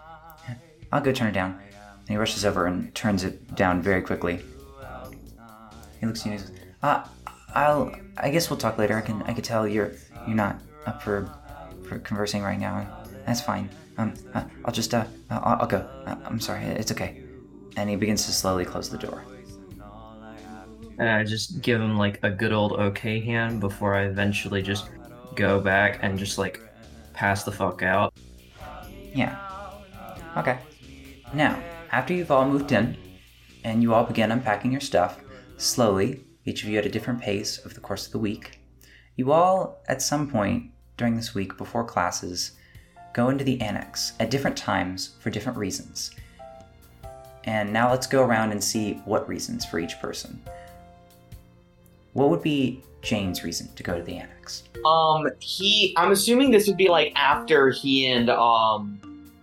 I'll 0.92 1.02
go 1.02 1.12
turn 1.12 1.28
it 1.28 1.32
down. 1.32 1.60
And 2.00 2.08
he 2.08 2.16
rushes 2.16 2.44
over 2.44 2.66
and 2.66 2.94
turns 2.94 3.24
it 3.24 3.54
down 3.54 3.82
very 3.82 4.02
quickly. 4.02 4.40
He 6.00 6.06
looks 6.06 6.20
at 6.20 6.26
you 6.26 6.32
and 6.32 6.40
says, 6.40 6.52
uh, 6.82 7.06
I'll, 7.54 7.94
I 8.16 8.30
guess 8.30 8.50
we'll 8.50 8.58
talk 8.58 8.78
later. 8.78 8.96
I 8.96 9.00
can, 9.00 9.22
I 9.22 9.32
can 9.32 9.42
tell 9.42 9.66
you're, 9.66 9.92
you're 10.26 10.36
not 10.36 10.60
up 10.86 11.02
for, 11.02 11.30
for 11.86 11.98
conversing 11.98 12.42
right 12.42 12.58
now. 12.58 12.86
That's 13.26 13.40
fine. 13.40 13.70
Um, 13.96 14.14
uh, 14.34 14.44
I'll 14.64 14.72
just, 14.72 14.92
uh, 14.92 15.04
I'll, 15.30 15.60
I'll 15.60 15.66
go. 15.66 15.78
Uh, 16.06 16.16
I'm 16.24 16.40
sorry. 16.40 16.64
It's 16.64 16.90
okay. 16.92 17.23
And 17.76 17.90
he 17.90 17.96
begins 17.96 18.26
to 18.26 18.32
slowly 18.32 18.64
close 18.64 18.88
the 18.88 18.98
door. 18.98 19.24
And 20.98 21.08
I 21.08 21.24
just 21.24 21.60
give 21.60 21.80
him 21.80 21.98
like 21.98 22.20
a 22.22 22.30
good 22.30 22.52
old 22.52 22.72
okay 22.72 23.20
hand 23.20 23.60
before 23.60 23.94
I 23.94 24.04
eventually 24.04 24.62
just 24.62 24.90
go 25.34 25.60
back 25.60 25.98
and 26.02 26.18
just 26.18 26.38
like 26.38 26.60
pass 27.12 27.42
the 27.42 27.52
fuck 27.52 27.82
out. 27.82 28.14
Yeah. 29.12 29.38
Okay. 30.36 30.58
Now, 31.32 31.60
after 31.90 32.14
you've 32.14 32.30
all 32.30 32.48
moved 32.48 32.70
in, 32.72 32.96
and 33.64 33.82
you 33.82 33.94
all 33.94 34.04
begin 34.04 34.30
unpacking 34.30 34.70
your 34.70 34.80
stuff, 34.80 35.20
slowly, 35.56 36.22
each 36.44 36.62
of 36.62 36.68
you 36.68 36.78
at 36.78 36.86
a 36.86 36.90
different 36.90 37.20
pace 37.20 37.58
over 37.64 37.74
the 37.74 37.80
course 37.80 38.06
of 38.06 38.12
the 38.12 38.18
week, 38.18 38.60
you 39.16 39.32
all, 39.32 39.82
at 39.88 40.02
some 40.02 40.30
point 40.30 40.70
during 40.96 41.16
this 41.16 41.34
week 41.34 41.56
before 41.56 41.84
classes, 41.84 42.52
go 43.14 43.30
into 43.30 43.44
the 43.44 43.60
annex 43.60 44.12
at 44.20 44.30
different 44.30 44.56
times 44.56 45.16
for 45.20 45.30
different 45.30 45.58
reasons. 45.58 46.10
And 47.46 47.72
now 47.72 47.90
let's 47.90 48.06
go 48.06 48.24
around 48.24 48.52
and 48.52 48.62
see 48.62 48.94
what 49.04 49.28
reasons 49.28 49.64
for 49.64 49.78
each 49.78 50.00
person. 50.00 50.42
What 52.14 52.30
would 52.30 52.42
be 52.42 52.82
Jane's 53.02 53.44
reason 53.44 53.68
to 53.74 53.82
go 53.82 53.96
to 53.96 54.02
the 54.02 54.16
annex? 54.16 54.64
Um, 54.84 55.28
he. 55.40 55.94
I'm 55.96 56.12
assuming 56.12 56.50
this 56.50 56.66
would 56.66 56.76
be 56.76 56.88
like 56.88 57.12
after 57.16 57.70
he 57.70 58.06
and 58.06 58.30
um, 58.30 59.00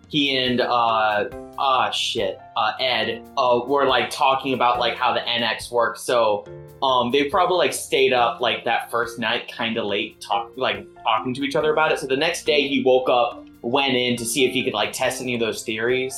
he 0.08 0.36
and 0.36 0.62
uh, 0.62 1.30
ah 1.58 1.92
shit, 1.92 2.40
uh, 2.58 2.74
Ed, 2.80 3.24
uh, 3.38 3.62
were 3.68 3.86
like 3.86 4.10
talking 4.10 4.54
about 4.54 4.80
like 4.80 4.96
how 4.96 5.14
the 5.14 5.22
annex 5.22 5.72
works. 5.72 6.02
So, 6.02 6.46
um, 6.82 7.12
they 7.12 7.26
probably 7.26 7.58
like 7.58 7.74
stayed 7.74 8.14
up 8.14 8.42
like 8.42 8.66
that 8.66 8.90
first 8.90 9.20
night, 9.20 9.52
kind 9.52 9.78
of 9.78 9.86
late, 9.86 10.20
talk 10.22 10.52
like 10.56 10.86
talking 11.04 11.34
to 11.36 11.44
each 11.44 11.56
other 11.56 11.72
about 11.72 11.92
it. 11.92 12.00
So 12.00 12.08
the 12.08 12.18
next 12.18 12.46
day 12.46 12.68
he 12.68 12.84
woke 12.84 13.10
up, 13.10 13.46
went 13.62 13.96
in 13.96 14.18
to 14.18 14.26
see 14.26 14.46
if 14.46 14.54
he 14.54 14.64
could 14.64 14.74
like 14.74 14.92
test 14.92 15.22
any 15.22 15.34
of 15.34 15.40
those 15.40 15.64
theories. 15.64 16.14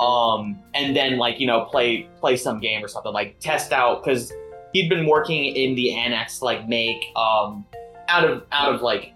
Um, 0.00 0.60
and 0.74 0.94
then 0.94 1.18
like 1.18 1.40
you 1.40 1.46
know 1.46 1.64
play 1.64 2.08
play 2.20 2.36
some 2.36 2.60
game 2.60 2.84
or 2.84 2.88
something 2.88 3.12
like 3.12 3.38
test 3.40 3.72
out 3.72 4.04
because 4.04 4.32
he'd 4.72 4.88
been 4.88 5.06
working 5.06 5.44
in 5.56 5.74
the 5.74 5.94
annex 5.94 6.38
to 6.38 6.44
like 6.44 6.68
make 6.68 7.02
um 7.16 7.64
out 8.08 8.24
of 8.24 8.44
out 8.52 8.74
of 8.74 8.80
like 8.82 9.12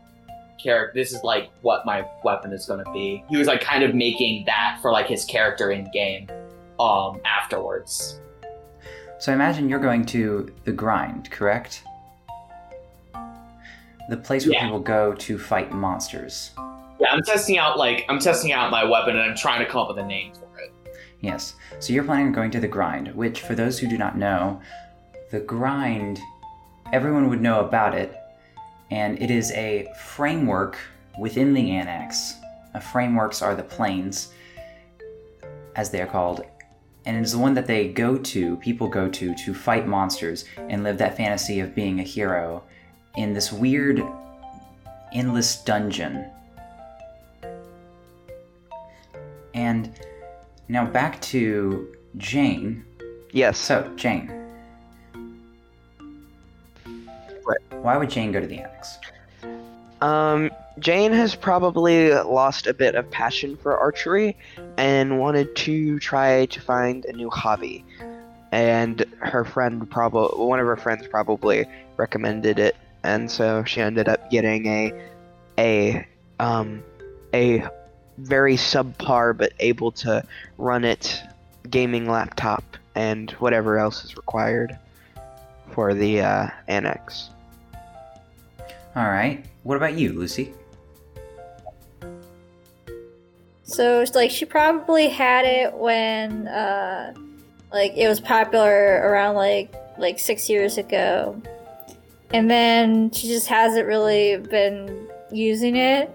character 0.62 0.92
this 0.94 1.12
is 1.12 1.22
like 1.24 1.50
what 1.62 1.84
my 1.86 2.04
weapon 2.24 2.52
is 2.52 2.66
going 2.66 2.84
to 2.84 2.90
be 2.92 3.22
he 3.28 3.36
was 3.36 3.46
like 3.46 3.60
kind 3.60 3.82
of 3.84 3.94
making 3.94 4.44
that 4.46 4.78
for 4.82 4.90
like 4.92 5.06
his 5.06 5.24
character 5.24 5.70
in 5.70 5.88
game 5.92 6.26
um 6.80 7.20
afterwards 7.24 8.20
So 9.20 9.30
I 9.30 9.34
imagine 9.36 9.68
you're 9.68 9.78
going 9.78 10.04
to 10.06 10.52
the 10.64 10.72
grind, 10.72 11.30
correct? 11.30 11.84
The 14.08 14.16
place 14.16 14.44
where 14.46 14.54
Yeah. 14.54 14.64
people 14.64 14.80
go 14.80 15.14
to 15.14 15.38
fight 15.38 15.70
monsters. 15.72 16.50
yeah 17.00 17.12
i'm 17.12 17.22
testing 17.22 17.56
out 17.58 17.78
like 17.78 18.04
i'm 18.08 18.18
testing 18.18 18.52
out 18.52 18.70
my 18.70 18.84
weapon 18.84 19.16
and 19.16 19.30
i'm 19.30 19.36
trying 19.36 19.60
to 19.64 19.66
come 19.70 19.80
up 19.82 19.88
with 19.88 19.98
a 19.98 20.06
name 20.06 20.32
for 20.34 20.42
it 20.44 20.48
Yes. 21.22 21.54
So 21.78 21.92
you're 21.92 22.04
planning 22.04 22.26
on 22.26 22.32
going 22.32 22.50
to 22.50 22.60
the 22.60 22.68
grind, 22.68 23.14
which, 23.14 23.40
for 23.40 23.54
those 23.54 23.78
who 23.78 23.88
do 23.88 23.96
not 23.96 24.18
know, 24.18 24.60
the 25.30 25.40
grind, 25.40 26.20
everyone 26.92 27.30
would 27.30 27.40
know 27.40 27.60
about 27.60 27.94
it, 27.94 28.14
and 28.90 29.20
it 29.22 29.30
is 29.30 29.50
a 29.52 29.88
framework 30.04 30.76
within 31.18 31.54
the 31.54 31.70
annex. 31.70 32.34
Uh, 32.74 32.80
frameworks 32.80 33.40
are 33.40 33.54
the 33.54 33.62
planes, 33.62 34.32
as 35.76 35.90
they 35.90 36.02
are 36.02 36.06
called, 36.06 36.44
and 37.06 37.16
it 37.16 37.22
is 37.22 37.32
the 37.32 37.38
one 37.38 37.54
that 37.54 37.66
they 37.66 37.88
go 37.88 38.18
to, 38.18 38.56
people 38.56 38.88
go 38.88 39.08
to, 39.08 39.34
to 39.36 39.54
fight 39.54 39.86
monsters 39.86 40.44
and 40.56 40.82
live 40.82 40.98
that 40.98 41.16
fantasy 41.16 41.60
of 41.60 41.74
being 41.74 42.00
a 42.00 42.04
hero 42.04 42.62
in 43.16 43.32
this 43.32 43.52
weird, 43.52 44.02
endless 45.12 45.62
dungeon. 45.64 46.26
And 49.54 49.98
now 50.68 50.86
back 50.86 51.20
to 51.22 51.94
Jane. 52.16 52.84
Yes. 53.30 53.58
So, 53.58 53.90
Jane. 53.96 54.30
What? 57.44 57.58
Why 57.70 57.96
would 57.96 58.10
Jane 58.10 58.32
go 58.32 58.40
to 58.40 58.46
the 58.46 58.58
annex? 58.58 58.98
Um, 60.00 60.50
Jane 60.78 61.12
has 61.12 61.34
probably 61.34 62.12
lost 62.12 62.66
a 62.66 62.74
bit 62.74 62.94
of 62.94 63.10
passion 63.10 63.56
for 63.56 63.78
archery 63.78 64.36
and 64.76 65.18
wanted 65.18 65.54
to 65.56 65.98
try 65.98 66.46
to 66.46 66.60
find 66.60 67.04
a 67.04 67.12
new 67.12 67.30
hobby. 67.30 67.84
And 68.50 69.04
her 69.20 69.44
friend 69.44 69.88
probably, 69.88 70.44
one 70.44 70.60
of 70.60 70.66
her 70.66 70.76
friends 70.76 71.06
probably 71.08 71.66
recommended 71.96 72.58
it 72.58 72.76
and 73.02 73.30
so 73.30 73.64
she 73.64 73.80
ended 73.80 74.08
up 74.08 74.30
getting 74.30 74.66
a 74.66 74.92
a 75.58 76.06
um 76.40 76.82
a 77.34 77.64
very 78.18 78.56
subpar 78.56 79.36
but 79.36 79.52
able 79.58 79.90
to 79.90 80.24
run 80.58 80.84
it 80.84 81.22
gaming 81.70 82.08
laptop 82.08 82.64
and 82.94 83.30
whatever 83.32 83.78
else 83.78 84.04
is 84.04 84.16
required 84.16 84.76
for 85.72 85.94
the 85.94 86.20
uh, 86.20 86.48
annex. 86.68 87.30
All 88.94 89.08
right. 89.08 89.44
What 89.62 89.76
about 89.76 89.94
you, 89.94 90.12
Lucy? 90.12 90.52
So 93.62 94.00
it's 94.00 94.14
like 94.14 94.30
she 94.30 94.44
probably 94.44 95.08
had 95.08 95.46
it 95.46 95.72
when 95.72 96.46
uh 96.46 97.14
like 97.72 97.94
it 97.96 98.06
was 98.06 98.20
popular 98.20 99.00
around 99.02 99.34
like 99.34 99.74
like 99.98 100.18
six 100.18 100.50
years 100.50 100.76
ago. 100.76 101.40
And 102.34 102.50
then 102.50 103.10
she 103.12 103.28
just 103.28 103.46
hasn't 103.46 103.86
really 103.86 104.36
been 104.36 105.08
using 105.30 105.76
it. 105.76 106.10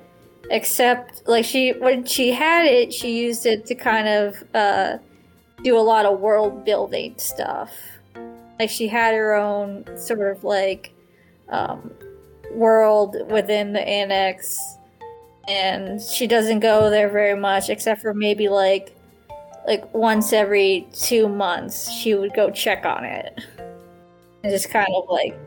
Except 0.50 1.28
like 1.28 1.46
she 1.46 1.72
when 1.74 2.06
she 2.06 2.32
had 2.32 2.66
it, 2.66 2.94
she 2.94 3.20
used 3.20 3.46
it 3.46 3.66
to 3.66 3.76
kind 3.76 4.08
of 4.08 4.44
uh 4.54 4.98
do 5.64 5.78
a 5.78 5.82
lot 5.82 6.06
of 6.06 6.20
world 6.20 6.64
building 6.64 7.16
stuff. 7.18 7.72
Like 8.60 8.70
she 8.70 8.88
had 8.88 9.14
her 9.14 9.36
own 9.36 9.86
sort 9.98 10.36
of 10.36 10.44
like 10.44 10.94
um 11.50 11.92
world 12.52 13.16
within 13.30 13.74
the 13.74 13.88
annex 13.88 14.78
and 15.48 16.02
she 16.02 16.28
doesn't 16.28 16.60
go 16.60 16.90
there 16.90 17.10
very 17.10 17.40
much 17.40 17.70
except 17.70 18.02
for 18.02 18.14
maybe 18.14 18.50
like 18.50 18.96
like 19.66 19.94
once 19.94 20.34
every 20.34 20.88
two 20.94 21.28
months 21.28 21.92
she 21.92 22.16
would 22.16 22.34
go 22.34 22.50
check 22.50 22.86
on 22.86 23.04
it 23.04 23.40
and 24.44 24.52
just 24.52 24.70
kind 24.70 24.88
of 24.96 25.04
like 25.10 25.38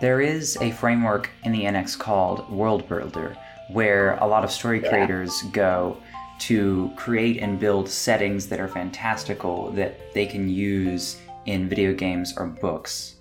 There 0.00 0.20
is 0.20 0.56
a 0.60 0.70
framework 0.72 1.28
in 1.44 1.52
the 1.52 1.66
annex 1.66 1.94
called 1.94 2.50
World 2.50 2.88
Builder, 2.88 3.36
where 3.68 4.14
a 4.16 4.26
lot 4.26 4.44
of 4.44 4.50
story 4.50 4.80
Yeah. 4.82 4.88
creators 4.88 5.42
go 5.52 5.98
to 6.40 6.90
create 6.96 7.42
and 7.42 7.60
build 7.60 7.88
settings 7.88 8.46
that 8.48 8.60
are 8.60 8.68
fantastical 8.68 9.70
that 9.72 10.14
they 10.14 10.24
can 10.24 10.48
use 10.48 11.18
in 11.44 11.68
video 11.68 11.92
games 11.92 12.34
or 12.36 12.46
books. 12.46 13.16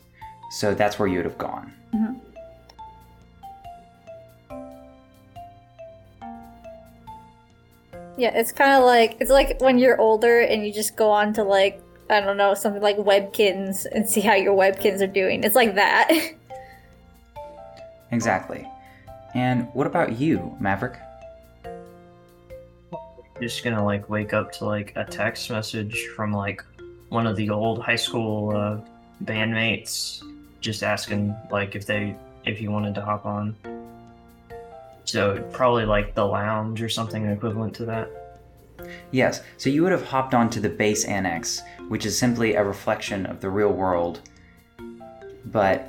So 0.52 0.74
that's 0.74 0.98
where 0.98 1.08
you 1.08 1.18
would 1.18 1.26
have 1.26 1.38
gone. 1.38 1.74
Mm-hmm. 1.94 2.14
yeah 8.18 8.32
it's 8.38 8.52
kind 8.52 8.74
of 8.74 8.84
like 8.84 9.18
it's 9.20 9.32
like 9.32 9.60
when 9.62 9.78
you're 9.78 10.00
older 10.00 10.40
and 10.42 10.66
you 10.66 10.74
just 10.74 10.96
go 10.96 11.10
on 11.10 11.34
to 11.34 11.44
like 11.44 11.82
i 12.10 12.20
don't 12.20 12.38
know 12.38 12.54
something 12.54 12.82
like 12.82 12.98
Webkinz 12.98 13.86
and 13.92 14.10
see 14.10 14.22
how 14.22 14.34
your 14.34 14.56
Webkinz 14.56 15.02
are 15.02 15.08
doing 15.08 15.44
it's 15.44 15.56
like 15.56 15.76
that 15.76 16.10
Exactly. 18.12 18.68
And 19.36 19.68
what 19.74 19.88
about 19.88 20.20
you, 20.20 20.56
Maverick? 20.60 20.98
Just 23.40 23.64
gonna 23.64 23.84
like 23.84 24.10
wake 24.10 24.34
up 24.34 24.52
to 24.54 24.66
like 24.66 24.94
a 24.96 25.06
text 25.06 25.50
message 25.50 26.08
from 26.16 26.34
like 26.34 26.64
one 27.10 27.26
of 27.26 27.36
the 27.36 27.50
old 27.50 27.82
high 27.82 27.96
school 27.96 28.56
uh, 28.56 28.78
bandmates, 29.24 30.24
just 30.62 30.84
asking 30.84 31.36
like 31.52 31.76
if 31.76 31.86
they 31.86 32.16
if 32.46 32.58
he 32.58 32.68
wanted 32.68 32.96
to 32.96 33.02
hop 33.02 33.26
on. 33.26 33.56
So 35.06 35.42
probably 35.52 35.86
like 35.86 36.16
the 36.16 36.26
lounge 36.26 36.82
or 36.82 36.90
something 36.90 37.26
equivalent 37.26 37.74
to 37.76 37.86
that. 37.86 38.10
Yes, 39.12 39.42
so 39.58 39.70
you 39.70 39.84
would 39.84 39.92
have 39.92 40.06
hopped 40.06 40.34
onto 40.34 40.60
the 40.60 40.70
base 40.70 41.06
annex, 41.06 41.62
which 41.88 42.06
is 42.06 42.18
simply 42.18 42.56
a 42.56 42.64
reflection 42.64 43.26
of 43.26 43.42
the 43.42 43.50
real 43.50 43.72
world. 43.72 44.22
But. 45.46 45.89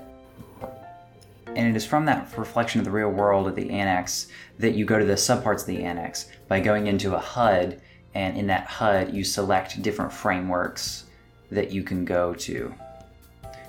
And 1.56 1.66
it 1.66 1.76
is 1.76 1.84
from 1.84 2.06
that 2.06 2.36
reflection 2.38 2.80
of 2.80 2.84
the 2.84 2.90
real 2.90 3.10
world 3.10 3.48
of 3.48 3.56
the 3.56 3.70
annex 3.70 4.28
that 4.58 4.74
you 4.74 4.84
go 4.84 4.98
to 4.98 5.04
the 5.04 5.14
subparts 5.14 5.60
of 5.60 5.66
the 5.66 5.82
annex 5.82 6.30
by 6.48 6.60
going 6.60 6.86
into 6.86 7.14
a 7.14 7.18
HUD, 7.18 7.80
and 8.14 8.36
in 8.36 8.46
that 8.46 8.66
HUD 8.66 9.12
you 9.12 9.24
select 9.24 9.82
different 9.82 10.12
frameworks 10.12 11.04
that 11.50 11.72
you 11.72 11.82
can 11.82 12.04
go 12.04 12.34
to. 12.34 12.72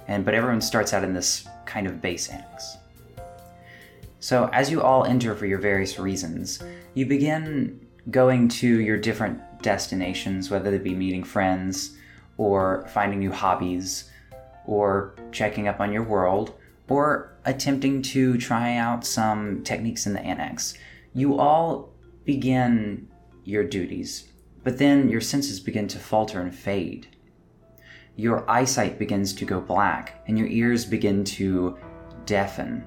And 0.08 0.24
but 0.24 0.36
everyone 0.36 0.62
starts 0.62 0.94
out 0.94 1.04
in 1.04 1.14
this 1.14 1.48
kind 1.66 1.88
of 1.88 2.02
base 2.02 2.30
annex. 2.30 2.78
So 4.20 4.50
as 4.54 4.70
you 4.70 4.82
all 4.84 5.06
enter 5.06 5.34
for 5.34 5.48
your 5.48 5.58
various 5.58 5.98
reasons, 5.98 6.62
you 6.94 7.08
begin 7.08 7.80
going 8.12 8.48
to 8.48 8.80
your 8.80 8.98
different 8.98 9.42
destinations, 9.64 10.52
whether 10.52 10.70
they 10.70 10.78
be 10.78 10.94
meeting 10.94 11.24
friends, 11.24 11.98
or 12.38 12.88
finding 12.94 13.20
new 13.20 13.32
hobbies, 13.32 14.12
or 14.66 15.16
checking 15.32 15.68
up 15.68 15.80
on 15.80 15.92
your 15.92 16.04
world, 16.04 16.54
or 16.88 17.38
attempting 17.46 18.02
to 18.02 18.38
try 18.38 18.76
out 18.76 19.06
some 19.06 19.64
techniques 19.64 20.06
in 20.06 20.14
the 20.14 20.22
annex. 20.22 20.74
You 21.14 21.40
all 21.40 21.94
begin 22.26 23.08
your 23.44 23.64
duties, 23.64 24.28
but 24.64 24.78
then 24.78 25.10
your 25.10 25.22
senses 25.22 25.60
begin 25.60 25.88
to 25.90 26.00
falter 26.00 26.42
and 26.42 26.54
fade. 26.54 27.08
Your 28.16 28.50
eyesight 28.50 29.00
begins 29.00 29.34
to 29.34 29.46
go 29.46 29.62
black, 29.62 30.22
and 30.28 30.38
your 30.38 30.48
ears 30.48 30.86
begin 30.86 31.24
to 31.24 31.78
deafen 32.26 32.86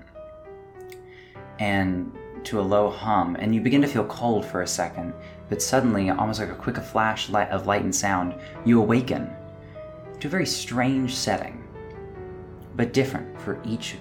and 1.59 2.13
to 2.45 2.61
a 2.61 2.63
low 2.63 2.91
hum, 2.91 3.37
and 3.41 3.55
you 3.55 3.61
begin 3.61 3.81
to 3.81 3.89
feel 3.89 4.05
cold 4.05 4.45
for 4.45 4.63
a 4.63 4.67
second, 4.67 5.15
but 5.49 5.63
suddenly, 5.63 6.11
almost 6.11 6.41
like 6.41 6.51
a 6.51 6.55
quick 6.55 6.77
flash 6.77 7.31
of 7.33 7.67
light 7.67 7.83
and 7.83 7.95
sound, 7.95 8.35
you 8.65 8.81
awaken 8.81 9.31
to 10.21 10.29
a 10.29 10.31
very 10.31 10.47
strange 10.47 11.15
setting, 11.15 11.64
but 12.77 12.93
different 12.93 13.41
for 13.41 13.61
each. 13.65 13.97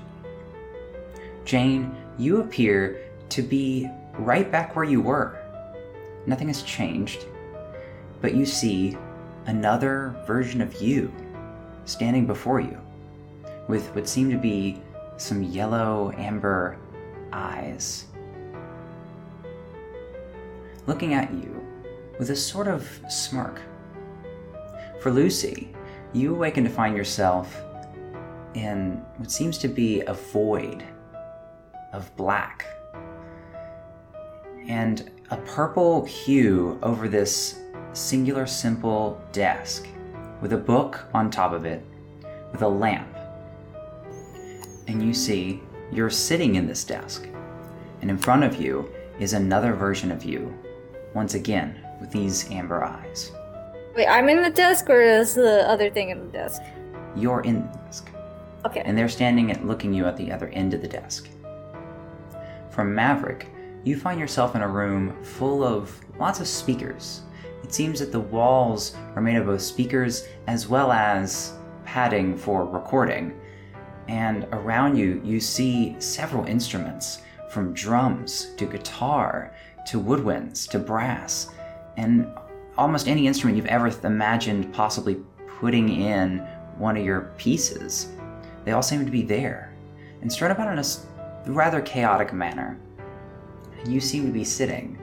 Jane, 1.46 1.96
you 2.18 2.42
appear 2.42 3.02
to 3.30 3.42
be 3.42 3.90
right 4.18 4.52
back 4.52 4.76
where 4.76 4.86
you 4.86 5.02
were. 5.02 5.38
Nothing 6.26 6.48
has 6.48 6.64
changed, 6.64 7.26
but 8.22 8.34
you 8.34 8.46
see 8.46 8.98
another 9.48 10.16
version 10.26 10.62
of 10.62 10.82
you 10.82 11.12
standing 11.86 12.26
before 12.26 12.60
you 12.60 12.80
with 13.68 13.94
what 13.96 14.08
seem 14.08 14.30
to 14.30 14.38
be 14.38 14.82
some 15.18 15.44
yellow 15.44 16.12
amber 16.18 16.78
eyes. 17.32 18.06
Looking 20.86 21.14
at 21.14 21.34
you 21.34 21.66
with 22.20 22.30
a 22.30 22.36
sort 22.36 22.68
of 22.68 22.88
smirk. 23.10 23.60
For 25.00 25.12
Lucy, 25.12 25.74
you 26.14 26.36
awaken 26.36 26.64
to 26.64 26.70
find 26.70 26.96
yourself 26.96 27.62
in 28.54 29.04
what 29.18 29.32
seems 29.32 29.58
to 29.60 29.68
be 29.68 30.02
a 30.02 30.14
void 30.14 30.84
of 31.94 32.16
black. 32.16 32.66
And 34.68 35.10
a 35.32 35.38
purple 35.38 36.06
hue 36.06 36.80
over 36.84 37.08
this 37.08 37.60
singular 37.94 38.46
simple 38.46 39.22
desk 39.32 39.88
with 40.42 40.54
a 40.54 40.58
book 40.58 41.06
on 41.14 41.30
top 41.30 41.54
of 41.54 41.66
it 41.66 41.86
with 42.52 42.62
a 42.62 42.68
lamp. 42.68 43.08
And 44.88 45.02
you 45.02 45.14
see 45.14 45.62
you're 45.92 46.10
sitting 46.10 46.56
in 46.56 46.68
this 46.68 46.84
desk 46.84 47.28
and 48.02 48.10
in 48.10 48.18
front 48.18 48.44
of 48.44 48.56
you 48.56 48.90
is 49.20 49.34
another 49.34 49.74
version 49.74 50.12
of 50.12 50.24
you 50.24 50.54
once 51.14 51.36
again 51.36 51.80
with 52.02 52.12
these 52.12 52.50
amber 52.52 52.84
eyes. 52.84 53.32
Wait 53.96 54.08
i'm 54.08 54.28
in 54.28 54.42
the 54.42 54.50
desk 54.50 54.90
or 54.90 55.02
is 55.02 55.36
the 55.36 55.70
other 55.70 55.90
thing 55.90 56.10
in 56.10 56.20
the 56.20 56.32
desk? 56.32 56.62
You're 57.16 57.42
in 57.42 57.70
okay 58.66 58.82
and 58.86 58.98
they're 58.98 59.10
standing 59.10 59.52
and 59.52 59.68
looking 59.68 59.94
you 59.94 60.06
at 60.06 60.18
the 60.18 60.32
other 60.32 60.48
end 60.50 60.74
of 60.74 60.82
the 60.82 60.88
desk. 60.88 61.30
From 62.70 62.96
Maverick, 62.96 63.48
you 63.84 63.98
find 63.98 64.20
yourself 64.20 64.56
in 64.56 64.62
a 64.62 64.68
room 64.68 65.22
full 65.24 65.64
of 65.64 66.00
lots 66.18 66.40
of 66.40 66.48
speakers. 66.48 67.22
It 67.64 67.74
seems 67.74 68.00
that 68.00 68.12
the 68.12 68.20
walls 68.20 68.96
are 69.16 69.22
made 69.22 69.36
of 69.36 69.46
both 69.46 69.62
speakers 69.62 70.28
as 70.48 70.68
well 70.68 70.92
as 70.92 71.54
padding 71.86 72.38
for 72.38 72.66
recording. 72.66 73.40
And 74.08 74.46
around 74.52 74.98
you, 74.98 75.22
you 75.24 75.40
see 75.40 75.96
several 76.00 76.46
instruments 76.46 77.22
from 77.50 77.74
drums 77.74 78.54
to 78.58 78.66
guitar 78.66 79.54
to 79.86 80.02
woodwinds 80.02 80.68
to 80.70 80.80
brass, 80.80 81.50
and 81.98 82.28
almost 82.78 83.08
any 83.08 83.28
instrument 83.28 83.58
you've 83.58 83.66
ever 83.68 83.92
imagined 84.04 84.74
possibly 84.74 85.18
putting 85.60 85.90
in 85.90 86.40
one 86.78 86.98
of 86.98 87.06
your 87.06 87.34
pieces. 87.38 88.08
They 88.66 88.72
all 88.72 88.82
seem 88.82 89.06
to 89.06 89.12
be 89.12 89.24
there 89.24 89.74
and 90.22 90.32
spread 90.32 90.52
about 90.52 90.72
in 90.72 90.80
a 90.80 91.52
rather 91.52 91.82
chaotic 91.82 92.34
manner. 92.34 92.80
You 93.86 94.00
seem 94.00 94.26
to 94.26 94.32
be 94.32 94.44
sitting 94.44 94.98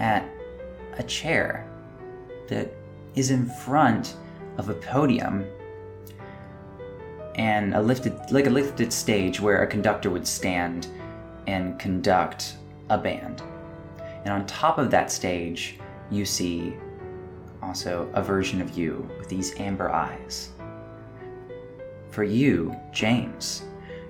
at 0.00 0.26
a 0.98 1.02
chair 1.02 1.68
that 2.48 2.72
is 3.14 3.30
in 3.30 3.46
front 3.46 4.16
of 4.56 4.68
a 4.68 4.74
podium 4.74 5.44
and 7.34 7.74
a 7.74 7.82
lifted 7.82 8.18
like 8.30 8.46
a 8.46 8.50
lifted 8.50 8.92
stage 8.92 9.40
where 9.40 9.62
a 9.62 9.66
conductor 9.66 10.08
would 10.08 10.26
stand 10.26 10.86
and 11.46 11.78
conduct 11.78 12.56
a 12.90 12.98
band. 12.98 13.42
And 14.24 14.32
on 14.32 14.46
top 14.46 14.78
of 14.78 14.90
that 14.90 15.10
stage, 15.10 15.78
you 16.10 16.24
see 16.24 16.74
also 17.62 18.08
a 18.14 18.22
version 18.22 18.60
of 18.60 18.78
you 18.78 19.08
with 19.18 19.28
these 19.28 19.58
amber 19.58 19.90
eyes. 19.90 20.53
For 22.14 22.22
you, 22.22 22.74
James, 22.92 23.64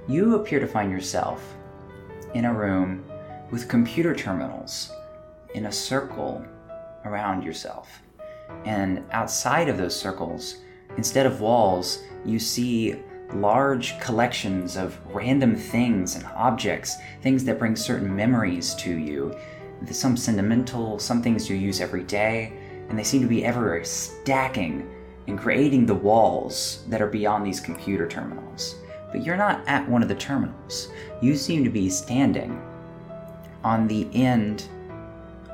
you 0.07 0.35
appear 0.37 0.61
to 0.61 0.67
find 0.67 0.93
yourself 0.93 1.55
in 2.35 2.45
a 2.45 2.53
room 2.53 3.03
with 3.51 3.69
computer 3.69 4.15
terminals 4.15 4.93
in 5.55 5.67
a 5.67 5.73
circle 5.73 6.45
around 7.07 7.43
yourself. 7.43 8.03
And 8.67 9.03
outside 9.11 9.71
of 9.71 9.79
those 9.79 9.99
circles, 9.99 10.59
instead 10.99 11.25
of 11.25 11.41
walls, 11.41 12.03
you 12.27 12.39
see 12.39 12.97
large 13.33 13.99
collections 14.01 14.77
of 14.77 14.99
random 15.07 15.57
things 15.57 16.15
and 16.15 16.27
objects, 16.27 16.97
things 17.23 17.43
that 17.45 17.59
bring 17.59 17.75
certain 17.75 18.15
memories 18.15 18.75
to 18.77 18.91
you. 18.91 19.35
Some 19.91 20.19
sentimental, 20.19 20.99
some 20.99 21.23
things 21.23 21.49
you 21.49 21.57
use 21.57 21.81
every 21.81 22.05
day, 22.05 22.53
and 22.91 22.99
they 22.99 23.03
seem 23.03 23.23
to 23.23 23.29
be 23.29 23.47
ever 23.47 23.83
stacking 23.83 24.94
and 25.27 25.39
creating 25.39 25.87
the 25.87 25.95
walls 25.95 26.85
that 26.89 27.01
are 27.01 27.07
beyond 27.07 27.47
these 27.47 27.61
computer 27.61 28.07
terminals. 28.07 28.77
But 29.11 29.25
you're 29.25 29.37
not 29.37 29.67
at 29.67 29.89
one 29.89 30.03
of 30.03 30.09
the 30.09 30.15
terminals. 30.15 30.89
You 31.21 31.37
seem 31.37 31.65
to 31.65 31.71
be 31.71 31.89
standing 31.89 32.61
on 33.63 33.87
the 33.87 34.09
end 34.13 34.69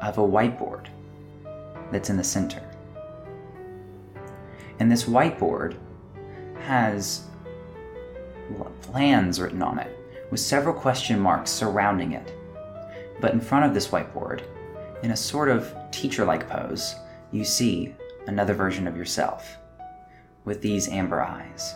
of 0.00 0.18
a 0.18 0.22
whiteboard 0.22 0.86
that's 1.92 2.10
in 2.10 2.16
the 2.16 2.24
center. 2.24 2.62
And 4.78 4.90
this 4.90 5.04
whiteboard 5.04 5.76
has 6.60 7.24
plans 8.80 9.40
written 9.40 9.62
on 9.62 9.78
it, 9.78 9.96
with 10.30 10.40
several 10.40 10.74
question 10.74 11.20
marks 11.20 11.50
surrounding 11.50 12.12
it. 12.12 12.34
But 13.20 13.34
in 13.34 13.40
front 13.40 13.66
of 13.66 13.74
this 13.74 13.88
whiteboard, 13.88 14.42
in 15.02 15.12
a 15.12 15.16
sort 15.16 15.48
of 15.48 15.72
teacher 15.92 16.24
like 16.24 16.48
pose, 16.48 16.94
you 17.30 17.44
see 17.44 17.94
another 18.26 18.54
version 18.54 18.88
of 18.88 18.96
yourself 18.96 19.59
with 20.44 20.60
these 20.60 20.88
amber 20.88 21.22
eyes. 21.22 21.74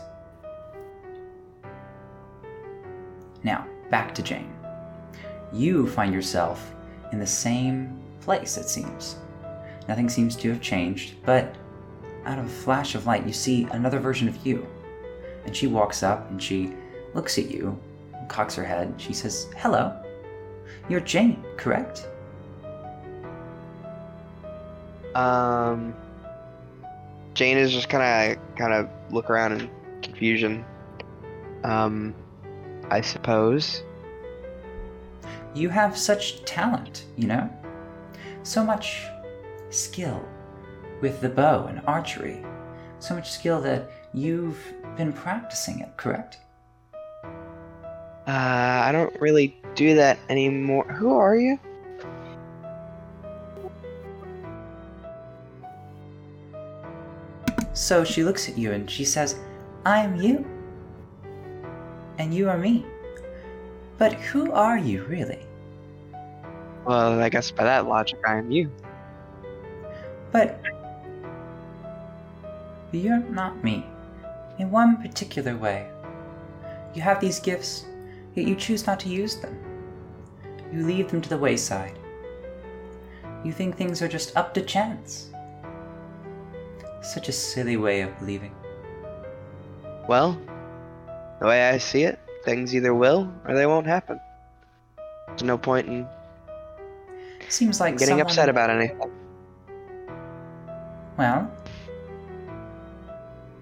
Now, 3.43 3.67
back 3.91 4.15
to 4.15 4.23
Jane. 4.23 4.53
You 5.53 5.87
find 5.89 6.13
yourself 6.13 6.75
in 7.13 7.19
the 7.19 7.27
same 7.27 8.01
place, 8.21 8.57
it 8.57 8.69
seems. 8.69 9.17
Nothing 9.89 10.09
seems 10.09 10.35
to 10.37 10.49
have 10.51 10.61
changed, 10.61 11.15
but 11.25 11.55
out 12.25 12.39
of 12.39 12.47
a 12.47 12.49
flash 12.49 12.95
of 12.95 13.07
light, 13.07 13.27
you 13.27 13.33
see 13.33 13.65
another 13.71 14.01
version 14.01 14.29
of 14.29 14.47
you. 14.47 14.67
And 15.45 15.55
she 15.55 15.67
walks 15.67 16.03
up 16.03 16.31
and 16.31 16.43
she 16.43 16.73
looks 17.13 17.39
at 17.39 17.51
you, 17.51 17.79
cocks 18.29 18.55
her 18.55 18.65
head. 18.65 18.95
She 18.97 19.13
says, 19.13 19.49
Hello. 19.57 19.95
You're 20.89 21.01
Jane, 21.01 21.45
correct? 21.57 22.07
Um, 25.15 25.95
Jane 27.35 27.59
is 27.59 27.73
just 27.73 27.89
kind 27.89 28.39
of 28.39 28.57
kind 28.57 28.73
of 28.73 28.89
look 29.13 29.29
around 29.29 29.61
in 29.61 29.71
confusion. 30.03 30.65
Um, 31.65 32.15
I 32.91 33.01
suppose. 33.01 33.83
You 35.55 35.69
have 35.69 35.97
such 35.97 36.45
talent, 36.45 37.07
you 37.17 37.27
know? 37.27 37.51
So 38.43 38.65
much 38.65 39.03
skill 39.71 40.25
with 41.01 41.21
the 41.21 41.29
bow 41.29 41.67
and 41.67 41.81
archery. 41.87 42.45
So 42.99 43.15
much 43.15 43.31
skill 43.31 43.61
that 43.63 43.91
you've 44.13 44.59
been 44.97 45.13
practicing 45.13 45.81
it, 45.81 45.97
correct? 45.97 46.39
Uh, 48.27 48.31
I 48.31 48.91
don't 48.93 49.19
really 49.21 49.57
do 49.75 49.95
that 49.97 50.19
anymore. 50.29 50.85
Who 50.93 51.15
are 51.15 51.37
you? 51.37 51.59
So 57.75 58.05
she 58.05 58.23
looks 58.23 58.49
at 58.49 58.57
you 58.57 58.73
and 58.73 58.89
she 58.89 59.05
says, 59.05 59.37
I 59.85 59.99
am 59.99 60.17
you. 60.17 60.47
And 62.19 62.33
you 62.33 62.49
are 62.49 62.57
me. 62.57 62.87
But 63.99 64.15
who 64.15 64.53
are 64.53 64.79
you 64.79 65.05
really? 65.05 65.45
Well, 66.85 67.21
I 67.21 67.29
guess 67.29 67.51
by 67.51 67.65
that 67.65 67.87
logic, 67.87 68.21
I 68.27 68.37
am 68.37 68.51
you. 68.51 68.71
But 70.31 70.61
you're 72.93 73.19
not 73.19 73.63
me. 73.65 73.85
In 74.59 74.71
one 74.71 75.03
particular 75.03 75.57
way. 75.57 75.91
You 76.95 77.03
have 77.03 77.21
these 77.21 77.41
gifts, 77.41 77.87
yet 78.37 78.47
you 78.47 78.55
choose 78.55 78.87
not 78.87 79.01
to 79.01 79.09
use 79.09 79.37
them. 79.37 79.59
You 80.73 80.87
leave 80.87 81.11
them 81.11 81.21
to 81.21 81.29
the 81.29 81.39
wayside. 81.39 81.99
You 83.45 83.53
think 83.53 83.77
things 83.77 84.01
are 84.01 84.09
just 84.09 84.37
up 84.37 84.55
to 84.55 84.63
chance. 84.63 85.34
Such 87.05 87.29
a 87.29 87.33
silly 87.33 87.77
way 87.77 88.01
of 88.01 88.19
believing. 88.19 88.53
Well, 90.09 90.41
the 91.39 91.47
way 91.47 91.69
I 91.69 91.79
see 91.79 92.05
it, 92.05 92.19
things 92.45 92.75
either 92.75 92.95
will 92.95 93.33
or 93.47 93.55
they 93.55 93.67
won't 93.67 93.87
happen. 93.87 94.19
There's 95.29 95.43
no 95.43 95.59
point 95.59 95.87
in 95.87 96.07
Seems 97.49 97.79
like 97.81 97.99
getting 97.99 98.13
someone- 98.13 98.27
upset 98.27 98.49
about 98.49 98.71
anything. 98.71 99.11
Well, 101.19 101.51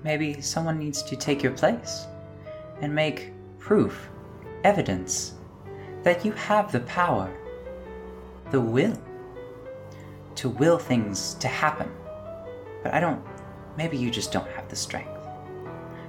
maybe 0.05 0.41
someone 0.41 0.79
needs 0.79 1.03
to 1.03 1.17
take 1.17 1.43
your 1.43 1.53
place 1.53 2.07
and 2.81 2.95
make 2.95 3.33
proof, 3.59 4.09
evidence 4.65 5.35
that 6.03 6.25
you 6.25 6.33
have 6.33 6.73
the 6.73 6.81
power, 6.81 7.31
the 8.51 8.61
will, 8.61 8.97
to 10.37 10.49
will 10.49 10.79
things 10.79 11.35
to 11.35 11.49
happen. 11.49 11.91
But 12.83 12.95
I 12.95 13.01
don't, 13.01 13.23
maybe 13.77 13.97
you 13.97 14.11
just 14.11 14.33
don't 14.33 14.49
have 14.53 14.69
the 14.69 14.77
strength. 14.77 15.11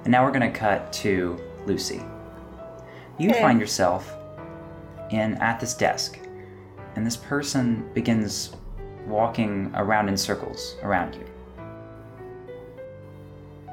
And 0.04 0.12
now 0.12 0.24
we're 0.24 0.32
going 0.32 0.52
to 0.52 0.58
cut 0.58 0.92
to 0.94 1.38
Lucy. 1.66 2.02
You 3.18 3.30
Okay. 3.30 3.40
find 3.40 3.60
yourself 3.60 4.14
in 5.10 5.34
at 5.34 5.60
this 5.60 5.74
desk, 5.74 6.18
and 6.96 7.06
this 7.06 7.16
person 7.16 7.88
begins 7.94 8.54
walking 9.06 9.70
around 9.74 10.08
in 10.08 10.16
circles 10.16 10.76
around 10.82 11.14
you. 11.14 11.24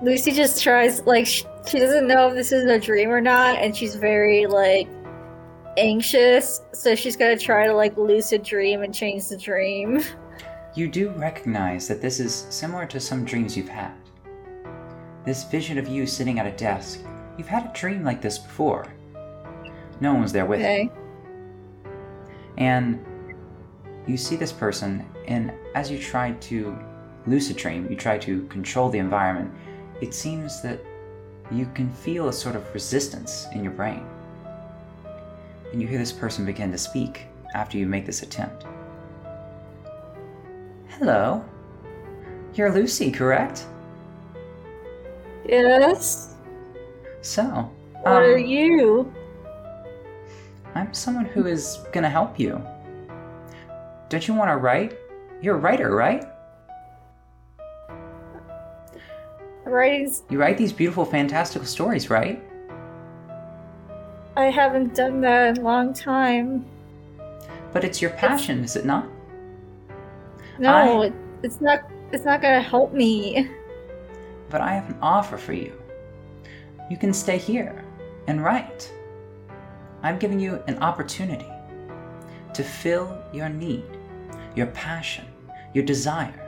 Lucy 0.03 0.31
just 0.31 0.61
tries, 0.63 1.01
like, 1.03 1.25
she 1.27 1.45
doesn't 1.73 2.07
know 2.07 2.29
if 2.29 2.33
this 2.35 2.51
is 2.51 2.65
a 2.65 2.79
dream 2.79 3.09
or 3.11 3.21
not, 3.21 3.57
and 3.57 3.75
she's 3.75 3.95
very, 3.95 4.45
like, 4.47 4.87
anxious. 5.77 6.61
So 6.73 6.95
she's 6.95 7.15
gonna 7.15 7.37
try 7.37 7.67
to, 7.67 7.73
like, 7.73 7.95
lucid 7.97 8.43
dream 8.43 8.81
and 8.83 8.93
change 8.93 9.27
the 9.27 9.37
dream. 9.37 10.01
You 10.73 10.87
do 10.87 11.09
recognize 11.09 11.89
that 11.89 12.01
this 12.01 12.21
is 12.21 12.47
similar 12.49 12.85
to 12.85 12.99
some 13.01 13.25
dreams 13.25 13.57
you've 13.57 13.67
had. 13.67 13.91
This 15.25 15.43
vision 15.43 15.77
of 15.77 15.89
you 15.89 16.07
sitting 16.07 16.39
at 16.39 16.47
a 16.47 16.51
desk. 16.51 17.01
You've 17.37 17.49
had 17.49 17.65
a 17.65 17.73
dream 17.73 18.05
like 18.05 18.21
this 18.21 18.37
before. 18.37 18.85
No 19.99 20.13
one 20.13 20.21
was 20.21 20.31
there 20.31 20.45
with 20.45 20.61
you. 20.61 20.65
Okay. 20.65 20.89
And 22.57 23.05
you 24.07 24.15
see 24.15 24.37
this 24.37 24.53
person, 24.53 25.05
and 25.27 25.51
as 25.75 25.91
you 25.91 25.99
try 25.99 26.31
to 26.31 26.77
lucid 27.27 27.57
dream, 27.57 27.89
you 27.89 27.97
try 27.97 28.17
to 28.19 28.45
control 28.47 28.89
the 28.89 28.99
environment, 28.99 29.53
it 29.99 30.13
seems 30.13 30.61
that 30.61 30.79
you 31.51 31.69
can 31.75 31.89
feel 31.89 32.29
a 32.29 32.33
sort 32.33 32.55
of 32.55 32.73
resistance 32.73 33.45
in 33.53 33.61
your 33.61 33.73
brain. 33.73 34.05
And 35.73 35.81
you 35.81 35.87
hear 35.87 35.99
this 35.99 36.13
person 36.13 36.45
begin 36.45 36.71
to 36.71 36.77
speak 36.77 37.27
after 37.53 37.77
you 37.77 37.85
make 37.85 38.05
this 38.05 38.23
attempt. 38.23 38.65
Hello. 40.97 41.43
You're 42.53 42.71
Lucy, 42.71 43.11
correct? 43.11 43.65
Yes. 45.47 46.35
So, 47.21 47.43
What 48.01 48.21
are 48.23 48.35
um, 48.37 48.45
you? 48.45 49.13
I'm 50.75 50.93
someone 50.93 51.25
who 51.25 51.47
is 51.47 51.79
gonna 51.91 52.09
help 52.09 52.39
you. 52.39 52.61
Don't 54.09 54.27
you 54.27 54.33
want 54.33 54.51
to 54.51 54.57
write? 54.57 54.97
You're 55.41 55.55
a 55.55 55.59
writer, 55.59 55.95
right? 55.95 56.25
Writing's. 59.63 60.23
You 60.29 60.39
write 60.39 60.57
these 60.57 60.73
beautiful, 60.73 61.05
fantastical 61.05 61.67
stories, 61.67 62.09
right? 62.09 62.43
I 64.35 64.45
haven't 64.45 64.95
done 64.95 65.21
that 65.21 65.57
in 65.57 65.63
a 65.63 65.65
long 65.65 65.93
time. 65.93 66.65
But 67.71 67.83
it's 67.83 68.01
your 68.01 68.11
passion, 68.11 68.63
is 68.63 68.75
it 68.75 68.85
not? 68.85 69.07
No, 70.61 71.01
I- 71.03 71.11
it's 71.43 71.59
not. 71.59 71.79
It's 72.11 72.23
not 72.23 72.41
gonna 72.41 72.61
help 72.61 72.93
me. 72.93 73.49
But 74.49 74.61
I 74.61 74.73
have 74.73 74.89
an 74.89 74.97
offer 75.01 75.37
for 75.37 75.53
you. 75.53 75.73
You 76.89 76.97
can 76.97 77.13
stay 77.13 77.37
here 77.37 77.83
and 78.27 78.43
write. 78.43 78.91
I'm 80.03 80.19
giving 80.19 80.39
you 80.39 80.61
an 80.67 80.77
opportunity 80.79 81.47
to 82.53 82.63
fill 82.63 83.17
your 83.33 83.49
need, 83.49 83.85
your 84.55 84.67
passion, 84.67 85.25
your 85.73 85.85
desire. 85.85 86.47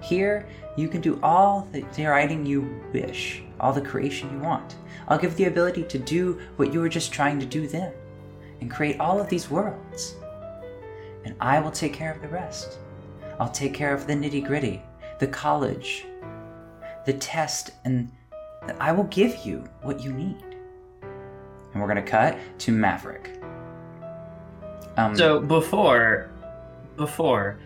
Here, 0.00 0.46
you 0.76 0.86
can 0.88 1.00
do 1.00 1.18
all 1.22 1.66
the 1.72 1.82
writing 2.06 2.44
you 2.44 2.80
wish, 2.92 3.42
all 3.58 3.72
the 3.72 3.80
creation 3.80 4.30
you 4.32 4.38
want. 4.38 4.76
I'll 5.08 5.18
give 5.18 5.32
you 5.32 5.36
the 5.38 5.44
ability 5.50 5.84
to 5.84 5.98
do 5.98 6.38
what 6.56 6.72
you 6.72 6.80
were 6.80 6.88
just 6.90 7.12
trying 7.12 7.40
to 7.40 7.46
do 7.46 7.66
then, 7.66 7.92
and 8.60 8.70
create 8.70 9.00
all 9.00 9.20
of 9.20 9.28
these 9.28 9.50
worlds. 9.50 10.14
And 11.24 11.34
I 11.40 11.58
will 11.58 11.70
take 11.70 11.94
care 11.94 12.12
of 12.12 12.20
the 12.20 12.28
rest. 12.28 12.78
I'll 13.40 13.50
take 13.50 13.74
care 13.74 13.94
of 13.94 14.06
the 14.06 14.14
nitty 14.14 14.44
gritty, 14.46 14.82
the 15.18 15.26
college, 15.26 16.06
the 17.04 17.12
test 17.14 17.70
and 17.84 18.10
I 18.80 18.92
will 18.92 19.04
give 19.04 19.44
you 19.44 19.64
what 19.82 20.00
you 20.00 20.12
need. 20.12 20.42
And 21.72 21.82
we're 21.82 21.88
gonna 21.88 22.02
cut 22.02 22.38
to 22.60 22.72
Maverick. 22.72 23.30
Um, 24.96 25.16
So 25.16 25.40
before, 25.40 26.30
before, 26.96 27.58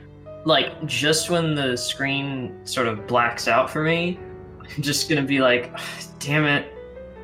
like 0.44 0.84
just 0.86 1.30
when 1.30 1.54
the 1.54 1.76
screen 1.76 2.58
sort 2.64 2.88
of 2.88 3.06
blacks 3.06 3.48
out 3.48 3.68
for 3.70 3.82
me, 3.82 4.18
I'm 4.60 4.82
just 4.82 5.08
gonna 5.08 5.22
be 5.22 5.40
like, 5.40 5.72
"Damn 6.18 6.44
it!" 6.46 6.72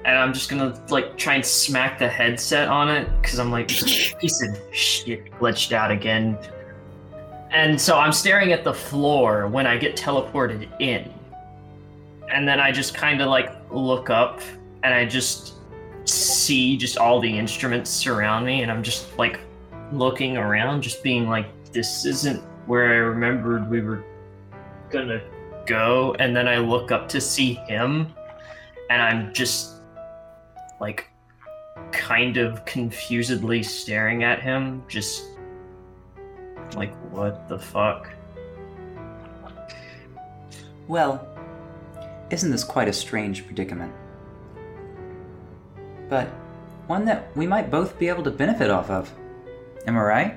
And 0.05 0.19
I'm 0.19 0.35
just 0.35 0.51
gonna 0.51 0.79
like 0.91 1.17
try 1.17 1.37
and 1.37 1.45
smack 1.45 1.99
the 1.99 2.09
headset 2.09 2.69
on 2.69 2.91
it 2.91 3.09
because 3.23 3.39
I'm 3.39 3.51
like, 3.51 3.69
piece 4.21 4.43
of 4.43 4.59
shit 4.73 5.25
glitched 5.39 5.73
out 5.73 5.91
again. 5.91 6.39
And 7.55 7.81
so 7.81 7.97
I'm 7.97 8.13
staring 8.13 8.53
at 8.53 8.65
the 8.65 8.75
floor 8.75 9.47
when 9.47 9.65
I 9.65 9.79
get 9.79 9.97
teleported 9.97 10.69
in, 10.81 11.09
and 12.29 12.49
then 12.49 12.59
I 12.59 12.73
just 12.73 12.95
kind 12.95 13.21
of 13.23 13.29
like 13.29 13.51
look 13.71 14.11
up 14.11 14.41
and 14.83 14.93
I 14.93 15.07
just 15.07 15.55
see 16.05 16.77
just 16.77 16.99
all 16.99 17.21
the 17.21 17.39
instruments 17.39 17.91
surround 17.91 18.45
me, 18.45 18.63
and 18.63 18.73
I'm 18.73 18.83
just 18.83 19.17
like 19.19 19.39
looking 19.93 20.37
around, 20.37 20.83
just 20.83 21.03
being 21.05 21.29
like, 21.29 21.47
this 21.73 22.05
isn't 22.05 22.43
where 22.67 22.93
I 22.93 22.97
remembered 22.97 23.71
we 23.71 23.81
were 23.81 24.05
gonna 24.91 25.23
go. 25.65 26.17
And 26.19 26.35
then 26.35 26.49
I 26.49 26.59
look 26.59 26.91
up 26.91 27.09
to 27.11 27.21
see 27.21 27.55
him, 27.55 28.13
and 28.91 29.01
I'm 29.01 29.33
just 29.33 29.77
like 30.81 31.07
kind 31.93 32.37
of 32.37 32.65
confusedly 32.65 33.63
staring 33.63 34.25
at 34.25 34.43
him, 34.43 34.83
just 34.89 35.23
like, 36.75 36.95
what 37.11 37.49
the 37.49 37.59
fuck? 37.59 38.11
Well, 40.89 41.27
isn't 42.31 42.51
this 42.51 42.65
quite 42.65 42.89
a 42.89 42.93
strange 42.93 43.47
predicament? 43.47 43.93
But 46.09 46.29
one 46.87 47.05
that 47.07 47.35
we 47.37 47.47
might 47.47 47.71
both 47.71 47.99
be 47.99 48.09
able 48.09 48.23
to 48.25 48.31
benefit 48.31 48.71
off 48.71 48.91
of. 48.91 49.13
Am 49.87 49.97
I 49.97 50.03
right? 50.03 50.35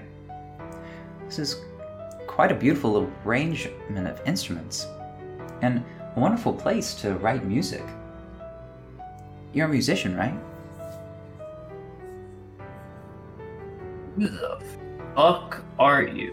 This 1.26 1.40
is 1.40 1.62
quite 2.26 2.52
a 2.52 2.56
beautiful 2.56 2.92
little 2.92 3.12
arrangement 3.26 4.08
of 4.08 4.22
instruments, 4.26 4.88
and 5.62 5.84
a 6.16 6.20
wonderful 6.20 6.54
place 6.54 6.94
to 6.96 7.16
write 7.16 7.44
music. 7.44 7.84
You're 9.54 9.66
a 9.66 9.70
musician, 9.70 10.16
right? 10.16 10.38
The 14.18 14.60
fuck 15.18 15.64
are 15.80 16.04
you? 16.04 16.32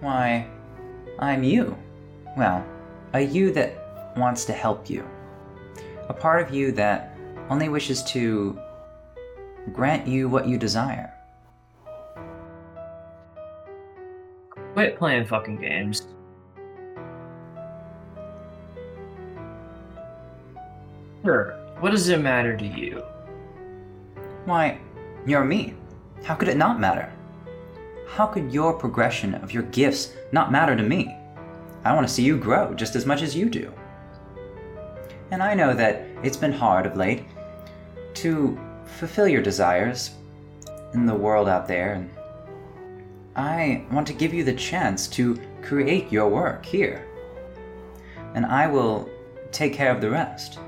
Why, 0.00 0.48
I'm 1.20 1.44
you. 1.44 1.78
Well, 2.36 2.66
a 3.12 3.20
you 3.20 3.52
that 3.52 4.16
wants 4.16 4.44
to 4.46 4.52
help 4.52 4.90
you. 4.90 5.08
A 6.08 6.12
part 6.12 6.42
of 6.42 6.52
you 6.52 6.72
that 6.72 7.16
only 7.50 7.68
wishes 7.68 8.02
to 8.14 8.58
grant 9.72 10.08
you 10.08 10.28
what 10.28 10.48
you 10.48 10.58
desire. 10.58 11.14
Quit 14.72 14.98
playing 14.98 15.26
fucking 15.26 15.60
games. 15.60 16.08
Sure. 21.22 21.56
What 21.78 21.90
does 21.90 22.08
it 22.08 22.20
matter 22.20 22.56
to 22.56 22.66
you? 22.66 23.04
Why, 24.46 24.80
you're 25.24 25.44
me. 25.44 25.74
How 26.24 26.34
could 26.34 26.48
it 26.48 26.56
not 26.56 26.80
matter? 26.80 27.12
How 28.14 28.28
could 28.28 28.52
your 28.52 28.72
progression 28.72 29.34
of 29.34 29.52
your 29.52 29.64
gifts 29.64 30.12
not 30.30 30.52
matter 30.52 30.76
to 30.76 30.84
me? 30.84 31.18
I 31.84 31.92
want 31.92 32.06
to 32.06 32.14
see 32.14 32.22
you 32.22 32.38
grow 32.38 32.72
just 32.72 32.94
as 32.94 33.06
much 33.06 33.22
as 33.22 33.34
you 33.34 33.50
do. 33.50 33.72
And 35.32 35.42
I 35.42 35.54
know 35.54 35.74
that 35.74 36.06
it's 36.22 36.36
been 36.36 36.52
hard 36.52 36.86
of 36.86 36.96
late 36.96 37.24
to 38.14 38.56
fulfill 38.84 39.26
your 39.26 39.42
desires 39.42 40.12
in 40.92 41.06
the 41.06 41.14
world 41.14 41.48
out 41.48 41.66
there, 41.66 41.94
and 41.94 42.08
I 43.34 43.84
want 43.90 44.06
to 44.06 44.12
give 44.12 44.32
you 44.32 44.44
the 44.44 44.54
chance 44.54 45.08
to 45.08 45.36
create 45.60 46.12
your 46.12 46.28
work 46.28 46.64
here. 46.64 47.08
And 48.36 48.46
I 48.46 48.68
will 48.68 49.10
take 49.50 49.72
care 49.72 49.90
of 49.90 50.00
the 50.00 50.10
rest. 50.10 50.60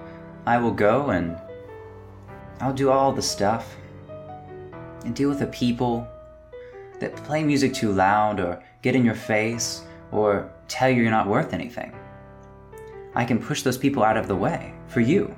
I 0.47 0.59
will 0.59 0.73
go 0.73 1.11
and 1.11 1.39
I'll 2.59 2.75
do 2.75 2.91
all 2.91 3.13
the 3.13 3.23
stuff 3.23 3.77
and 5.05 5.15
deal 5.15 5.29
with 5.29 5.39
the 5.39 5.47
people 5.47 6.09
that 7.01 7.15
play 7.17 7.43
music 7.43 7.75
too 7.75 7.93
loud 7.93 8.41
or 8.41 8.63
get 8.83 8.95
in 8.95 9.05
your 9.05 9.15
face 9.15 9.83
or 10.13 10.51
tell 10.69 10.89
you 10.89 11.03
you're 11.03 11.11
not 11.11 11.27
worth 11.27 11.53
anything. 11.53 11.93
I 13.15 13.25
can 13.25 13.39
push 13.39 13.63
those 13.63 13.79
people 13.79 14.03
out 14.03 14.17
of 14.17 14.29
the 14.29 14.37
way 14.37 14.75
for 14.89 15.01
you. 15.01 15.35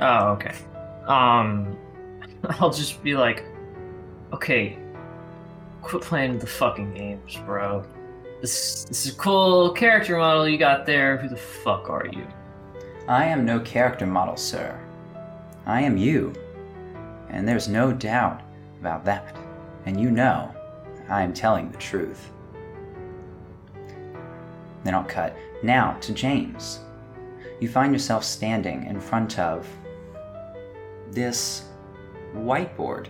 Oh, 0.00 0.28
okay. 0.30 0.54
Um, 1.06 1.76
I'll 2.60 2.70
just 2.70 3.02
be 3.02 3.16
like, 3.16 3.44
okay, 4.32 4.78
quit 5.82 6.02
playing 6.02 6.38
the 6.38 6.46
fucking 6.46 6.94
games, 6.94 7.36
bro. 7.44 7.84
This 8.40 8.84
this 8.84 9.06
is 9.06 9.14
a 9.14 9.16
cool 9.16 9.72
character 9.72 10.16
model 10.16 10.48
you 10.48 10.58
got 10.58 10.86
there. 10.86 11.16
Who 11.16 11.28
the 11.28 11.36
fuck 11.36 11.90
are 11.90 12.06
you? 12.06 12.26
I 13.08 13.24
am 13.24 13.44
no 13.44 13.58
character 13.60 14.06
model, 14.06 14.36
sir. 14.36 14.78
I 15.66 15.80
am 15.80 15.96
you. 15.96 16.34
And 17.30 17.46
there's 17.46 17.68
no 17.68 17.92
doubt 17.92 18.42
about 18.80 19.04
that. 19.04 19.36
And 19.86 20.00
you 20.00 20.10
know 20.10 20.54
I 21.08 21.22
am 21.22 21.32
telling 21.32 21.70
the 21.70 21.78
truth. 21.78 22.30
Then 24.84 24.94
I'll 24.94 25.04
cut 25.04 25.36
now 25.62 25.96
to 26.00 26.12
James. 26.12 26.80
You 27.60 27.68
find 27.68 27.92
yourself 27.92 28.24
standing 28.24 28.84
in 28.86 29.00
front 29.00 29.38
of 29.38 29.66
this 31.10 31.64
whiteboard 32.34 33.08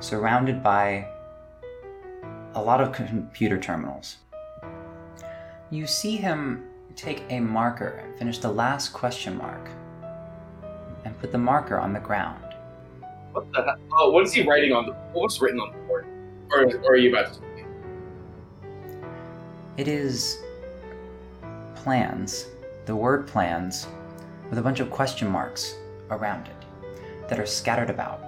surrounded 0.00 0.62
by 0.62 1.08
a 2.54 2.62
lot 2.62 2.80
of 2.80 2.92
computer 2.92 3.58
terminals. 3.58 4.16
You 5.70 5.86
see 5.86 6.16
him 6.16 6.64
take 6.94 7.24
a 7.28 7.40
marker 7.40 8.02
and 8.02 8.16
finish 8.18 8.38
the 8.38 8.50
last 8.50 8.92
question 8.92 9.36
mark 9.36 9.68
and 11.04 11.18
put 11.20 11.32
the 11.32 11.38
marker 11.38 11.78
on 11.78 11.92
the 11.92 12.00
ground. 12.00 12.45
What 13.36 13.52
the 13.52 13.62
hell? 13.62 13.76
Oh, 13.92 14.10
what 14.12 14.24
is 14.24 14.32
he 14.32 14.48
writing 14.48 14.72
on 14.72 14.86
the? 14.86 14.92
Board? 14.92 15.10
What's 15.12 15.42
written 15.42 15.60
on 15.60 15.70
the 15.70 15.78
board? 15.86 16.06
Or, 16.50 16.64
or 16.64 16.92
are 16.92 16.96
you 16.96 17.10
about 17.10 17.34
to? 17.34 17.40
It 19.76 19.88
is 19.88 20.42
plans, 21.74 22.46
the 22.86 22.96
word 22.96 23.26
plans, 23.26 23.88
with 24.48 24.58
a 24.58 24.62
bunch 24.62 24.80
of 24.80 24.90
question 24.90 25.28
marks 25.28 25.76
around 26.10 26.46
it 26.46 27.28
that 27.28 27.38
are 27.38 27.44
scattered 27.44 27.90
about. 27.90 28.22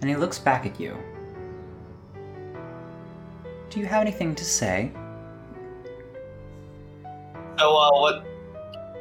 And 0.00 0.08
he 0.08 0.16
looks 0.16 0.38
back 0.38 0.64
at 0.64 0.80
you. 0.80 0.96
Do 3.68 3.78
you 3.78 3.84
have 3.84 4.00
anything 4.00 4.34
to 4.36 4.44
say? 4.46 4.90
So, 7.58 7.76
uh, 7.76 7.90
what? 8.00 8.24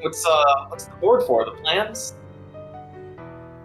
What's 0.02 0.26
uh, 0.26 0.66
what's 0.68 0.86
the 0.86 0.96
board 0.96 1.24
for? 1.24 1.46
The 1.46 1.52
plans? 1.52 2.16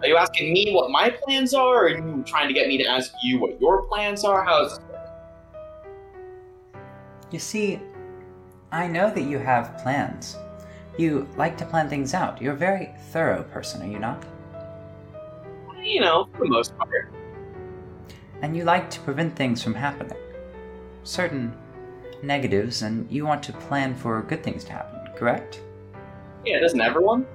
Are 0.01 0.07
you 0.07 0.17
asking 0.17 0.53
me 0.53 0.73
what 0.73 0.91
my 0.91 1.09
plans 1.09 1.53
are, 1.53 1.85
or 1.85 1.85
are 1.85 1.89
you 1.89 2.23
trying 2.27 2.47
to 2.47 2.53
get 2.53 2.67
me 2.67 2.77
to 2.77 2.85
ask 2.85 3.11
you 3.23 3.39
what 3.39 3.59
your 3.59 3.83
plans 3.83 4.23
are? 4.23 4.43
How 4.43 4.65
is 4.65 4.77
this? 4.77 4.79
You 7.31 7.39
see, 7.39 7.79
I 8.71 8.87
know 8.87 9.09
that 9.09 9.23
you 9.23 9.39
have 9.39 9.77
plans. 9.79 10.37
You 10.97 11.27
like 11.37 11.57
to 11.57 11.65
plan 11.65 11.89
things 11.89 12.13
out. 12.13 12.39
You're 12.39 12.53
a 12.53 12.57
very 12.57 12.93
thorough 13.11 13.43
person, 13.43 13.81
are 13.81 13.91
you 13.91 13.97
not? 13.97 14.23
You 15.81 16.01
know, 16.01 16.29
for 16.33 16.45
the 16.45 16.51
most 16.51 16.77
part. 16.77 17.11
And 18.43 18.55
you 18.55 18.63
like 18.63 18.91
to 18.91 18.99
prevent 18.99 19.35
things 19.35 19.63
from 19.63 19.73
happening. 19.73 20.17
Certain 21.03 21.57
negatives, 22.23 22.81
and 22.81 23.09
you 23.11 23.25
want 23.25 23.43
to 23.43 23.53
plan 23.53 23.93
for 23.95 24.21
good 24.23 24.43
things 24.43 24.63
to 24.65 24.71
happen, 24.71 24.99
correct? 25.15 25.61
Yeah, 26.45 26.59
doesn't 26.59 26.81
everyone? 26.81 27.25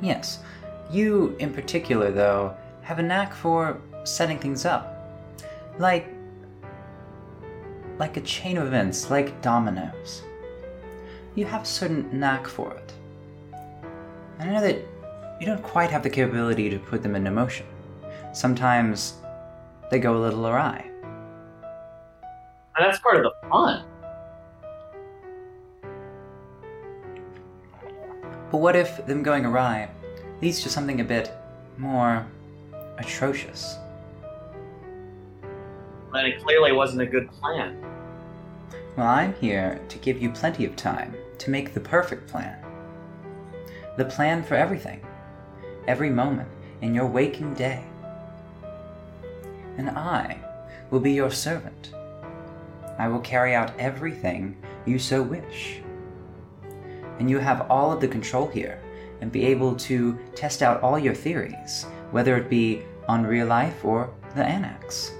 Yes. 0.00 0.40
You, 0.90 1.34
in 1.38 1.52
particular, 1.52 2.10
though, 2.10 2.54
have 2.82 2.98
a 2.98 3.02
knack 3.02 3.34
for 3.34 3.80
setting 4.04 4.38
things 4.38 4.64
up. 4.64 4.88
Like. 5.78 6.08
like 7.98 8.16
a 8.16 8.20
chain 8.22 8.56
of 8.58 8.66
events, 8.66 9.10
like 9.10 9.40
dominoes. 9.42 10.22
You 11.34 11.44
have 11.46 11.62
a 11.62 11.66
certain 11.66 12.08
knack 12.18 12.46
for 12.46 12.74
it. 12.74 12.92
I 14.38 14.46
know 14.46 14.60
that 14.60 14.78
you 15.40 15.46
don't 15.46 15.62
quite 15.62 15.90
have 15.90 16.02
the 16.02 16.10
capability 16.10 16.68
to 16.70 16.78
put 16.78 17.02
them 17.02 17.14
into 17.14 17.30
motion. 17.30 17.66
Sometimes 18.32 19.14
they 19.90 19.98
go 19.98 20.16
a 20.16 20.20
little 20.20 20.46
awry. 20.46 20.90
And 22.76 22.86
that's 22.86 22.98
part 23.00 23.16
of 23.16 23.22
the 23.22 23.48
fun. 23.48 23.84
But 28.50 28.58
what 28.58 28.76
if 28.76 29.04
them 29.06 29.22
going 29.22 29.46
awry 29.46 29.90
leads 30.40 30.60
to 30.62 30.68
something 30.68 31.00
a 31.00 31.04
bit 31.04 31.32
more 31.78 32.26
atrocious? 32.98 33.78
then 36.12 36.26
it 36.26 36.42
clearly 36.42 36.72
wasn't 36.72 37.00
a 37.00 37.06
good 37.06 37.30
plan. 37.32 37.82
Well, 38.96 39.06
I'm 39.06 39.34
here 39.34 39.80
to 39.88 39.98
give 39.98 40.20
you 40.20 40.30
plenty 40.30 40.64
of 40.64 40.76
time 40.76 41.14
to 41.38 41.50
make 41.50 41.72
the 41.72 41.80
perfect 41.80 42.28
plan. 42.28 42.62
The 43.96 44.04
plan 44.04 44.42
for 44.42 44.54
everything, 44.54 45.04
every 45.86 46.10
moment 46.10 46.48
in 46.82 46.94
your 46.94 47.06
waking 47.06 47.54
day. 47.54 47.84
And 49.78 49.90
I 49.90 50.38
will 50.90 51.00
be 51.00 51.12
your 51.12 51.30
servant. 51.30 51.92
I 52.98 53.08
will 53.08 53.20
carry 53.20 53.54
out 53.54 53.72
everything 53.78 54.56
you 54.84 54.98
so 54.98 55.22
wish. 55.22 55.80
And 57.18 57.30
you 57.30 57.38
have 57.38 57.70
all 57.70 57.92
of 57.92 58.00
the 58.00 58.08
control 58.08 58.48
here 58.48 58.80
and 59.20 59.30
be 59.30 59.46
able 59.46 59.76
to 59.76 60.18
test 60.34 60.62
out 60.62 60.82
all 60.82 60.98
your 60.98 61.14
theories, 61.14 61.86
whether 62.10 62.36
it 62.36 62.50
be 62.50 62.82
on 63.08 63.24
real 63.24 63.46
life 63.46 63.84
or 63.84 64.12
the 64.34 64.44
annex. 64.44 65.12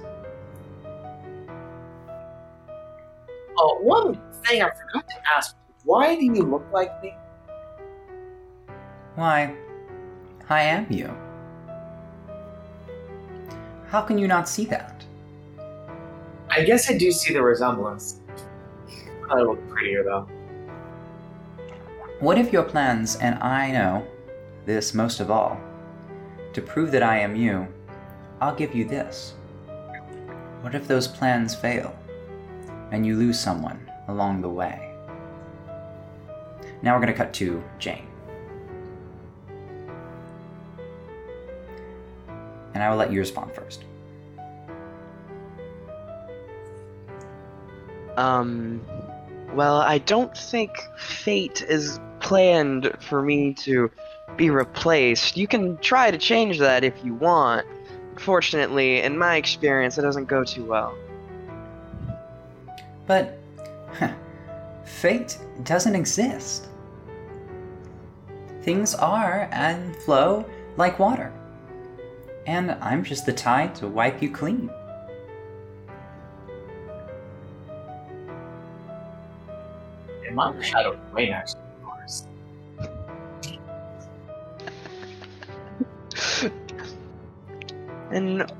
Oh, 3.57 3.79
one 3.81 4.19
thing 4.45 4.61
I 4.61 4.69
forgot 4.69 5.07
to 5.07 5.15
ask: 5.33 5.55
Why 5.85 6.15
do 6.15 6.25
you 6.25 6.43
look 6.43 6.65
like 6.73 7.01
me? 7.01 7.15
Why, 9.15 9.55
I 10.49 10.63
am 10.63 10.91
you. 10.91 11.15
How 13.87 14.01
can 14.01 14.17
you 14.17 14.27
not 14.27 14.49
see 14.49 14.65
that? 14.65 14.92
I 16.55 16.63
guess 16.63 16.87
I 16.87 16.95
do 16.95 17.11
see 17.11 17.33
the 17.33 17.41
resemblance. 17.41 18.19
I 19.27 19.39
look 19.39 19.67
prettier 19.69 20.03
though. 20.03 20.27
What 22.19 22.37
if 22.37 22.53
your 22.53 22.61
plans, 22.61 23.15
and 23.15 23.41
I 23.41 23.71
know 23.71 24.05
this 24.67 24.93
most 24.93 25.19
of 25.19 25.31
all, 25.31 25.59
to 26.53 26.61
prove 26.61 26.91
that 26.91 27.01
I 27.01 27.17
am 27.17 27.35
you, 27.35 27.67
I'll 28.39 28.53
give 28.53 28.75
you 28.75 28.85
this. 28.85 29.33
What 30.61 30.75
if 30.75 30.87
those 30.87 31.07
plans 31.07 31.55
fail 31.55 31.97
and 32.91 33.03
you 33.03 33.17
lose 33.17 33.39
someone 33.39 33.89
along 34.07 34.41
the 34.41 34.49
way? 34.49 34.93
Now 36.83 36.93
we're 36.93 37.01
going 37.01 37.13
to 37.13 37.17
cut 37.17 37.33
to 37.33 37.63
Jane. 37.79 38.05
And 42.75 42.83
I 42.83 42.91
will 42.91 42.97
let 42.97 43.11
you 43.11 43.19
respond 43.19 43.55
first. 43.55 43.85
Um, 48.17 48.81
well, 49.53 49.77
I 49.77 49.99
don't 49.99 50.35
think 50.37 50.71
fate 50.97 51.63
is 51.67 51.99
planned 52.19 52.95
for 52.99 53.21
me 53.21 53.53
to 53.55 53.91
be 54.37 54.49
replaced. 54.49 55.37
You 55.37 55.47
can 55.47 55.77
try 55.77 56.09
to 56.09 56.17
change 56.17 56.59
that 56.59 56.83
if 56.83 56.93
you 57.03 57.13
want. 57.13 57.67
Fortunately, 58.17 59.01
in 59.01 59.17
my 59.17 59.35
experience, 59.35 59.97
it 59.97 60.01
doesn't 60.01 60.25
go 60.25 60.43
too 60.43 60.65
well. 60.65 60.95
But 63.05 63.37
fate 64.85 65.37
doesn't 65.63 65.95
exist. 65.95 66.67
Things 68.61 68.95
are 68.95 69.49
and 69.51 69.95
flow 69.97 70.45
like 70.77 70.99
water. 70.99 71.33
And 72.45 72.71
I'm 72.71 73.03
just 73.03 73.25
the 73.25 73.33
tide 73.33 73.75
to 73.75 73.87
wipe 73.87 74.21
you 74.21 74.31
clean. 74.31 74.69
In 80.33 80.37
my 80.37 80.61
shadow 80.63 80.99
rain 81.11 81.31
actually 81.31 81.61
Mars. 81.83 82.27
And 88.09 88.51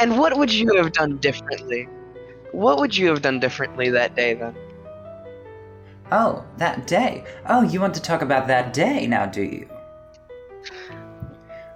and 0.00 0.18
what 0.18 0.36
would 0.36 0.52
you 0.52 0.74
have 0.74 0.90
done 0.92 1.18
differently? 1.18 1.88
What 2.50 2.80
would 2.80 2.96
you 2.96 3.06
have 3.10 3.22
done 3.22 3.38
differently 3.38 3.90
that 3.90 4.16
day 4.16 4.34
then? 4.34 4.56
Oh, 6.10 6.44
that 6.56 6.88
day. 6.88 7.24
Oh, 7.46 7.62
you 7.62 7.80
want 7.80 7.94
to 7.94 8.02
talk 8.02 8.22
about 8.22 8.48
that 8.48 8.72
day 8.72 9.06
now, 9.06 9.26
do 9.26 9.44
you? 9.44 9.68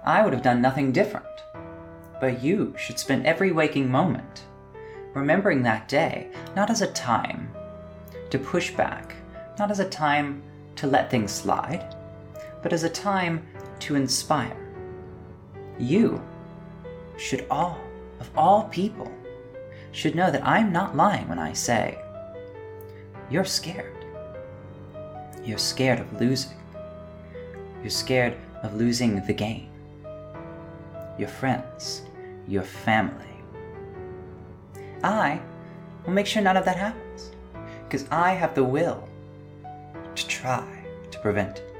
I 0.03 0.21
would 0.21 0.33
have 0.33 0.43
done 0.43 0.61
nothing 0.61 0.91
different. 0.91 1.25
But 2.19 2.43
you 2.43 2.75
should 2.77 2.99
spend 2.99 3.25
every 3.25 3.53
waking 3.53 3.89
moment 3.89 4.43
remembering 5.13 5.63
that 5.63 5.87
day 5.87 6.29
not 6.57 6.69
as 6.69 6.81
a 6.81 6.87
time 6.87 7.49
to 8.29 8.37
push 8.37 8.71
back, 8.71 9.15
not 9.59 9.71
as 9.71 9.79
a 9.79 9.89
time 9.89 10.41
to 10.75 10.87
let 10.87 11.09
things 11.09 11.31
slide, 11.31 11.95
but 12.61 12.73
as 12.73 12.83
a 12.83 12.89
time 12.89 13.45
to 13.79 13.95
inspire. 13.95 14.57
You 15.77 16.21
should 17.17 17.45
all, 17.49 17.79
of 18.19 18.29
all 18.35 18.63
people, 18.65 19.11
should 19.91 20.15
know 20.15 20.29
that 20.29 20.45
I'm 20.45 20.71
not 20.71 20.95
lying 20.95 21.27
when 21.29 21.39
I 21.39 21.53
say 21.53 21.97
you're 23.29 23.45
scared. 23.45 24.05
You're 25.43 25.57
scared 25.57 25.99
of 25.99 26.19
losing. 26.19 26.57
You're 27.81 27.89
scared 27.89 28.35
of 28.61 28.75
losing 28.75 29.25
the 29.25 29.33
game. 29.33 29.69
Your 31.17 31.29
friends, 31.29 32.01
your 32.47 32.63
family. 32.63 33.25
I 35.03 35.39
will 36.05 36.13
make 36.13 36.25
sure 36.25 36.41
none 36.41 36.57
of 36.57 36.65
that 36.65 36.77
happens 36.77 37.31
because 37.85 38.05
I 38.11 38.31
have 38.31 38.53
the 38.53 38.63
will 38.63 39.04
to 40.15 40.27
try 40.27 40.85
to 41.11 41.19
prevent 41.19 41.59
it. 41.59 41.75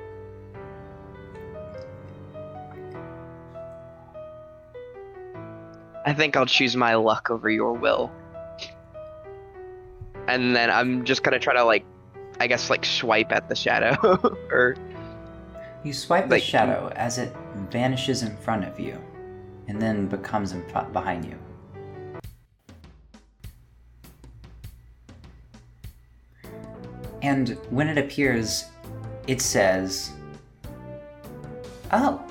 I 6.06 6.14
think 6.14 6.36
I'll 6.36 6.46
choose 6.46 6.76
my 6.76 6.96
luck 6.96 7.32
over 7.32 7.50
your 7.50 7.74
will. 7.74 8.12
And 10.28 10.56
then 10.56 10.70
I'm 10.70 11.04
just 11.04 11.24
gonna 11.24 11.40
try 11.40 11.54
to 11.54 11.64
like, 11.64 11.86
I 12.40 12.48
guess 12.48 12.70
like 12.70 12.86
swipe 12.86 13.32
at 13.32 13.50
the 13.50 13.56
shadow, 13.56 13.96
or 14.52 14.76
You 15.84 15.94
swipe 15.94 16.30
the 16.30 16.40
shadow 16.40 16.92
as 16.96 17.18
it 17.18 17.36
vanishes 17.72 18.22
in 18.22 18.36
front 18.38 18.66
of 18.66 18.80
you 18.80 19.02
and 19.68 19.82
then 19.82 20.08
becomes 20.08 20.52
in 20.52 20.68
front 20.70 20.94
behind 20.94 21.26
you. 21.26 21.38
And 27.26 27.58
when 27.72 27.88
it 27.88 27.98
appears, 27.98 28.66
it 29.26 29.42
says, 29.42 30.12
Oh, 31.92 32.24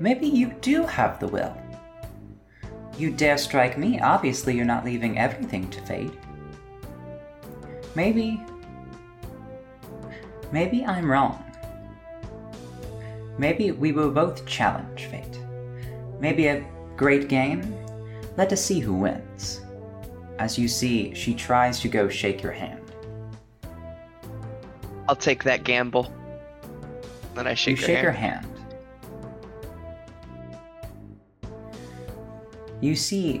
maybe 0.00 0.26
you 0.26 0.54
do 0.62 0.86
have 0.86 1.20
the 1.20 1.28
will. 1.28 1.54
You 2.96 3.10
dare 3.10 3.36
strike 3.36 3.76
me. 3.76 4.00
Obviously, 4.00 4.56
you're 4.56 4.64
not 4.64 4.86
leaving 4.86 5.18
everything 5.18 5.68
to 5.68 5.82
fate. 5.82 6.14
Maybe. 7.94 8.42
Maybe 10.50 10.86
I'm 10.86 11.10
wrong. 11.10 11.44
Maybe 13.36 13.70
we 13.72 13.92
will 13.92 14.10
both 14.10 14.46
challenge 14.46 15.08
fate. 15.10 15.38
Maybe 16.20 16.46
a 16.46 16.64
great 16.96 17.28
game? 17.28 17.60
Let 18.38 18.50
us 18.50 18.64
see 18.64 18.80
who 18.80 18.94
wins. 18.94 19.60
As 20.38 20.58
you 20.58 20.68
see, 20.68 21.12
she 21.12 21.34
tries 21.34 21.80
to 21.80 21.88
go 21.88 22.08
shake 22.08 22.42
your 22.42 22.52
hand. 22.52 22.83
I'll 25.08 25.16
take 25.16 25.44
that 25.44 25.64
gamble. 25.64 26.12
Then 27.34 27.46
I 27.46 27.54
shake 27.54 27.76
you 27.76 27.82
her 27.82 27.86
shake 27.86 27.96
hand. 27.96 28.06
her 28.06 28.12
hand. 28.12 28.46
You 32.80 32.94
see, 32.94 33.38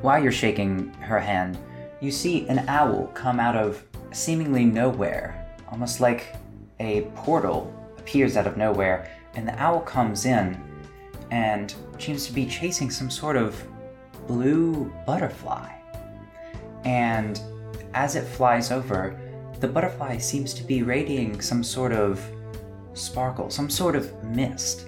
while 0.00 0.22
you're 0.22 0.32
shaking 0.32 0.92
her 0.94 1.18
hand, 1.18 1.58
you 2.00 2.10
see 2.10 2.46
an 2.48 2.64
owl 2.68 3.08
come 3.08 3.38
out 3.38 3.56
of 3.56 3.84
seemingly 4.12 4.64
nowhere, 4.64 5.56
almost 5.70 6.00
like 6.00 6.34
a 6.78 7.02
portal 7.14 7.74
appears 7.98 8.36
out 8.36 8.46
of 8.46 8.56
nowhere, 8.56 9.10
and 9.34 9.46
the 9.46 9.58
owl 9.60 9.80
comes 9.80 10.24
in 10.24 10.60
and 11.30 11.74
seems 11.98 12.26
to 12.26 12.32
be 12.32 12.46
chasing 12.46 12.90
some 12.90 13.10
sort 13.10 13.36
of 13.36 13.62
blue 14.26 14.92
butterfly. 15.06 15.70
And 16.84 17.40
as 17.94 18.16
it 18.16 18.24
flies 18.24 18.70
over, 18.70 19.18
the 19.60 19.68
butterfly 19.68 20.16
seems 20.16 20.54
to 20.54 20.62
be 20.62 20.82
radiating 20.82 21.40
some 21.40 21.62
sort 21.62 21.92
of 21.92 22.20
sparkle, 22.94 23.50
some 23.50 23.68
sort 23.70 23.94
of 23.94 24.12
mist. 24.24 24.86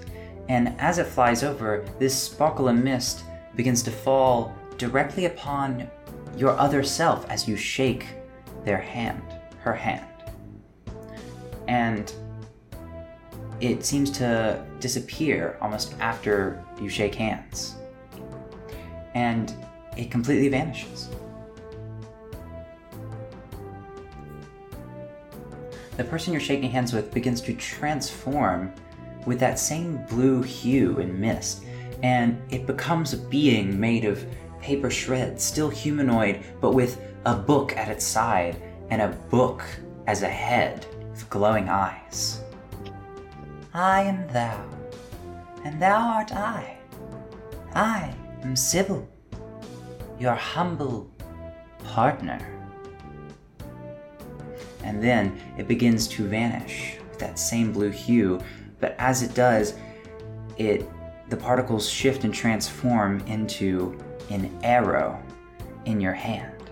And 0.49 0.75
as 0.79 0.97
it 0.97 1.05
flies 1.05 1.43
over, 1.43 1.85
this 1.99 2.17
sparkle 2.17 2.67
and 2.67 2.83
mist 2.83 3.23
begins 3.55 3.83
to 3.83 3.91
fall 3.91 4.53
directly 4.77 5.25
upon 5.25 5.89
your 6.35 6.51
other 6.57 6.83
self 6.83 7.29
as 7.29 7.47
you 7.47 7.55
shake 7.55 8.07
their 8.65 8.79
hand, 8.79 9.21
her 9.59 9.73
hand. 9.73 10.05
And 11.67 12.11
it 13.61 13.85
seems 13.85 14.09
to 14.11 14.65
disappear 14.79 15.57
almost 15.61 15.95
after 15.99 16.63
you 16.81 16.89
shake 16.89 17.15
hands. 17.15 17.75
And 19.13 19.55
it 19.95 20.09
completely 20.09 20.49
vanishes. 20.49 21.09
The 25.97 26.03
person 26.03 26.33
you're 26.33 26.41
shaking 26.41 26.69
hands 26.69 26.93
with 26.93 27.13
begins 27.13 27.41
to 27.41 27.53
transform 27.53 28.73
with 29.25 29.39
that 29.39 29.59
same 29.59 30.03
blue 30.07 30.41
hue 30.41 30.99
and 30.99 31.19
mist, 31.19 31.63
and 32.01 32.41
it 32.51 32.65
becomes 32.65 33.13
a 33.13 33.17
being 33.17 33.79
made 33.79 34.05
of 34.05 34.25
paper 34.59 34.89
shreds, 34.89 35.43
still 35.43 35.69
humanoid, 35.69 36.41
but 36.59 36.71
with 36.71 37.01
a 37.25 37.35
book 37.35 37.75
at 37.77 37.89
its 37.89 38.05
side 38.05 38.61
and 38.89 39.01
a 39.01 39.09
book 39.29 39.63
as 40.07 40.23
a 40.23 40.29
head 40.29 40.85
with 41.11 41.29
glowing 41.29 41.69
eyes. 41.69 42.41
I 43.73 44.01
am 44.01 44.27
thou, 44.27 44.67
and 45.63 45.81
thou 45.81 45.99
art 45.99 46.31
I. 46.31 46.77
I 47.73 48.13
am 48.41 48.55
Sybil, 48.55 49.07
your 50.19 50.35
humble 50.35 51.09
partner. 51.83 52.39
And 54.83 55.01
then 55.01 55.39
it 55.57 55.67
begins 55.67 56.07
to 56.09 56.27
vanish 56.27 56.97
with 57.09 57.19
that 57.19 57.39
same 57.39 57.71
blue 57.71 57.89
hue, 57.89 58.39
but 58.79 58.95
as 58.99 59.23
it 59.23 59.33
does, 59.33 59.75
it 60.57 60.87
the 61.29 61.37
particles 61.37 61.89
shift 61.89 62.25
and 62.25 62.33
transform 62.33 63.19
into 63.21 63.97
an 64.29 64.55
arrow 64.61 65.21
in 65.85 65.99
your 65.99 66.13
hand. 66.13 66.69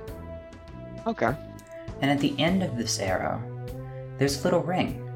Okay. 1.08 1.36
And 2.02 2.12
at 2.12 2.20
the 2.20 2.38
end 2.40 2.62
of 2.62 2.78
this 2.78 3.00
arrow, 3.00 3.42
there's 4.18 4.42
a 4.42 4.44
little 4.44 4.62
ring. 4.62 5.08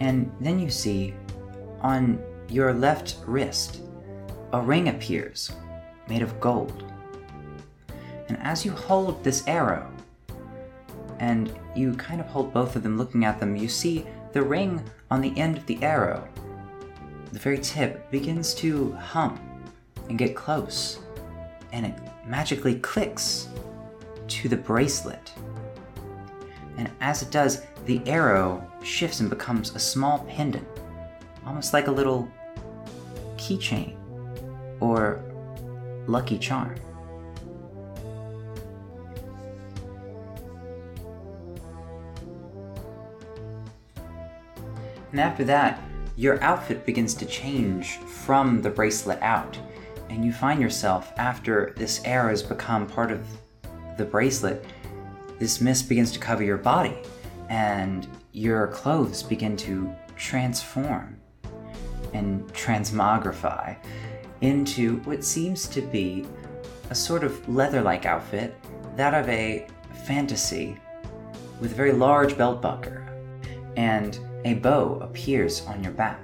And 0.00 0.32
then 0.40 0.58
you 0.58 0.70
see 0.70 1.14
on 1.80 2.20
your 2.48 2.72
left 2.72 3.18
wrist, 3.26 3.80
a 4.52 4.60
ring 4.60 4.88
appears 4.88 5.52
made 6.08 6.22
of 6.22 6.40
gold. 6.40 6.84
And 8.28 8.38
as 8.38 8.64
you 8.64 8.72
hold 8.72 9.22
this 9.22 9.46
arrow, 9.46 9.91
and 11.18 11.56
you 11.74 11.94
kind 11.94 12.20
of 12.20 12.26
hold 12.26 12.52
both 12.52 12.76
of 12.76 12.82
them 12.82 12.98
looking 12.98 13.24
at 13.24 13.38
them, 13.38 13.56
you 13.56 13.68
see 13.68 14.06
the 14.32 14.42
ring 14.42 14.82
on 15.10 15.20
the 15.20 15.36
end 15.38 15.56
of 15.56 15.66
the 15.66 15.82
arrow, 15.82 16.26
the 17.32 17.38
very 17.38 17.58
tip, 17.58 18.10
begins 18.10 18.54
to 18.54 18.92
hum 18.92 19.40
and 20.08 20.18
get 20.18 20.34
close. 20.34 21.00
And 21.72 21.86
it 21.86 21.94
magically 22.26 22.78
clicks 22.80 23.48
to 24.28 24.48
the 24.48 24.56
bracelet. 24.56 25.32
And 26.76 26.90
as 27.00 27.22
it 27.22 27.30
does, 27.30 27.62
the 27.86 28.00
arrow 28.06 28.66
shifts 28.82 29.20
and 29.20 29.28
becomes 29.28 29.74
a 29.74 29.78
small 29.78 30.20
pendant, 30.20 30.66
almost 31.46 31.72
like 31.72 31.88
a 31.88 31.90
little 31.90 32.28
keychain 33.36 33.96
or 34.80 35.20
lucky 36.06 36.38
charm. 36.38 36.76
And 45.12 45.20
after 45.20 45.44
that, 45.44 45.80
your 46.16 46.42
outfit 46.42 46.84
begins 46.84 47.14
to 47.14 47.26
change 47.26 47.98
from 47.98 48.60
the 48.60 48.70
bracelet 48.70 49.20
out, 49.22 49.58
and 50.10 50.24
you 50.24 50.32
find 50.32 50.60
yourself, 50.60 51.12
after 51.16 51.72
this 51.76 52.02
air 52.04 52.28
has 52.28 52.42
become 52.42 52.86
part 52.86 53.12
of 53.12 53.26
the 53.96 54.04
bracelet, 54.04 54.64
this 55.38 55.60
mist 55.60 55.88
begins 55.88 56.12
to 56.12 56.18
cover 56.18 56.42
your 56.42 56.58
body, 56.58 56.96
and 57.48 58.06
your 58.32 58.68
clothes 58.68 59.22
begin 59.22 59.56
to 59.58 59.92
transform 60.16 61.18
and 62.14 62.46
transmogrify 62.52 63.76
into 64.40 64.98
what 65.00 65.24
seems 65.24 65.66
to 65.68 65.80
be 65.80 66.26
a 66.90 66.94
sort 66.94 67.24
of 67.24 67.48
leather 67.48 67.80
like 67.80 68.06
outfit, 68.06 68.54
that 68.96 69.14
of 69.14 69.28
a 69.28 69.66
fantasy, 70.04 70.76
with 71.60 71.72
a 71.72 71.74
very 71.74 71.92
large 71.92 72.36
belt 72.36 72.60
buckle, 72.60 72.92
and 73.76 74.18
a 74.44 74.54
bow 74.54 74.98
appears 75.00 75.64
on 75.66 75.82
your 75.82 75.92
back. 75.92 76.20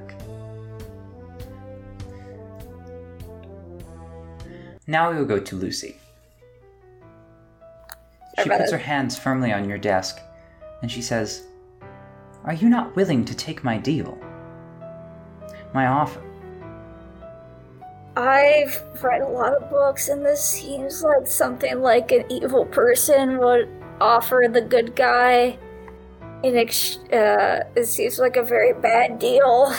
Now 4.86 5.10
we 5.10 5.18
will 5.18 5.26
go 5.26 5.38
to 5.38 5.56
Lucy. 5.56 5.96
She 8.42 8.48
puts 8.48 8.70
her 8.70 8.78
hands 8.78 9.18
firmly 9.18 9.52
on 9.52 9.68
your 9.68 9.78
desk 9.78 10.20
and 10.82 10.90
she 10.90 11.02
says, 11.02 11.44
Are 12.44 12.54
you 12.54 12.68
not 12.68 12.94
willing 12.96 13.24
to 13.24 13.36
take 13.36 13.64
my 13.64 13.78
deal? 13.78 14.18
My 15.74 15.86
offer. 15.86 16.22
I've 18.16 18.82
read 19.00 19.22
a 19.22 19.28
lot 19.28 19.54
of 19.54 19.70
books, 19.70 20.08
and 20.08 20.26
this 20.26 20.42
seems 20.42 21.04
like 21.04 21.26
something 21.28 21.80
like 21.80 22.10
an 22.10 22.24
evil 22.28 22.64
person 22.64 23.38
would 23.38 23.68
offer 24.00 24.46
the 24.50 24.60
good 24.60 24.96
guy. 24.96 25.56
In 26.42 26.56
ex- 26.56 26.98
uh, 27.12 27.64
it 27.74 27.86
seems 27.86 28.18
like 28.18 28.36
a 28.36 28.42
very 28.42 28.72
bad 28.72 29.18
deal. 29.18 29.74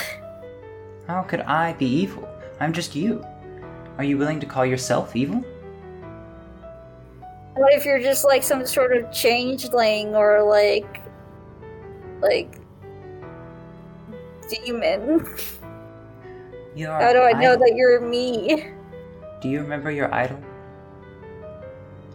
How 1.08 1.24
could 1.24 1.42
I 1.42 1.74
be 1.74 1.86
evil? 1.86 2.28
I'm 2.60 2.74
just 2.74 2.96
you. 2.96 3.26
Are 3.98 4.04
you 4.04 4.18
willing 4.18 4.40
to 4.42 4.46
call 4.46 4.66
yourself 4.66 5.16
evil? 5.16 5.44
What 7.56 7.74
if 7.74 7.86
you're 7.86 8.00
just 8.00 8.26
like 8.26 8.44
some 8.44 8.66
sort 8.66 8.96
of 8.96 9.12
changeling 9.12 10.16
or 10.16 10.44
like, 10.44 11.02
like, 12.22 12.56
demon? 14.50 15.26
How 16.78 17.12
do 17.12 17.22
I 17.22 17.34
know 17.34 17.56
that 17.56 17.74
you're 17.76 18.00
me? 18.00 18.68
Do 19.42 19.50
you 19.50 19.62
remember 19.62 19.92
your 19.92 20.14
idol? 20.14 20.40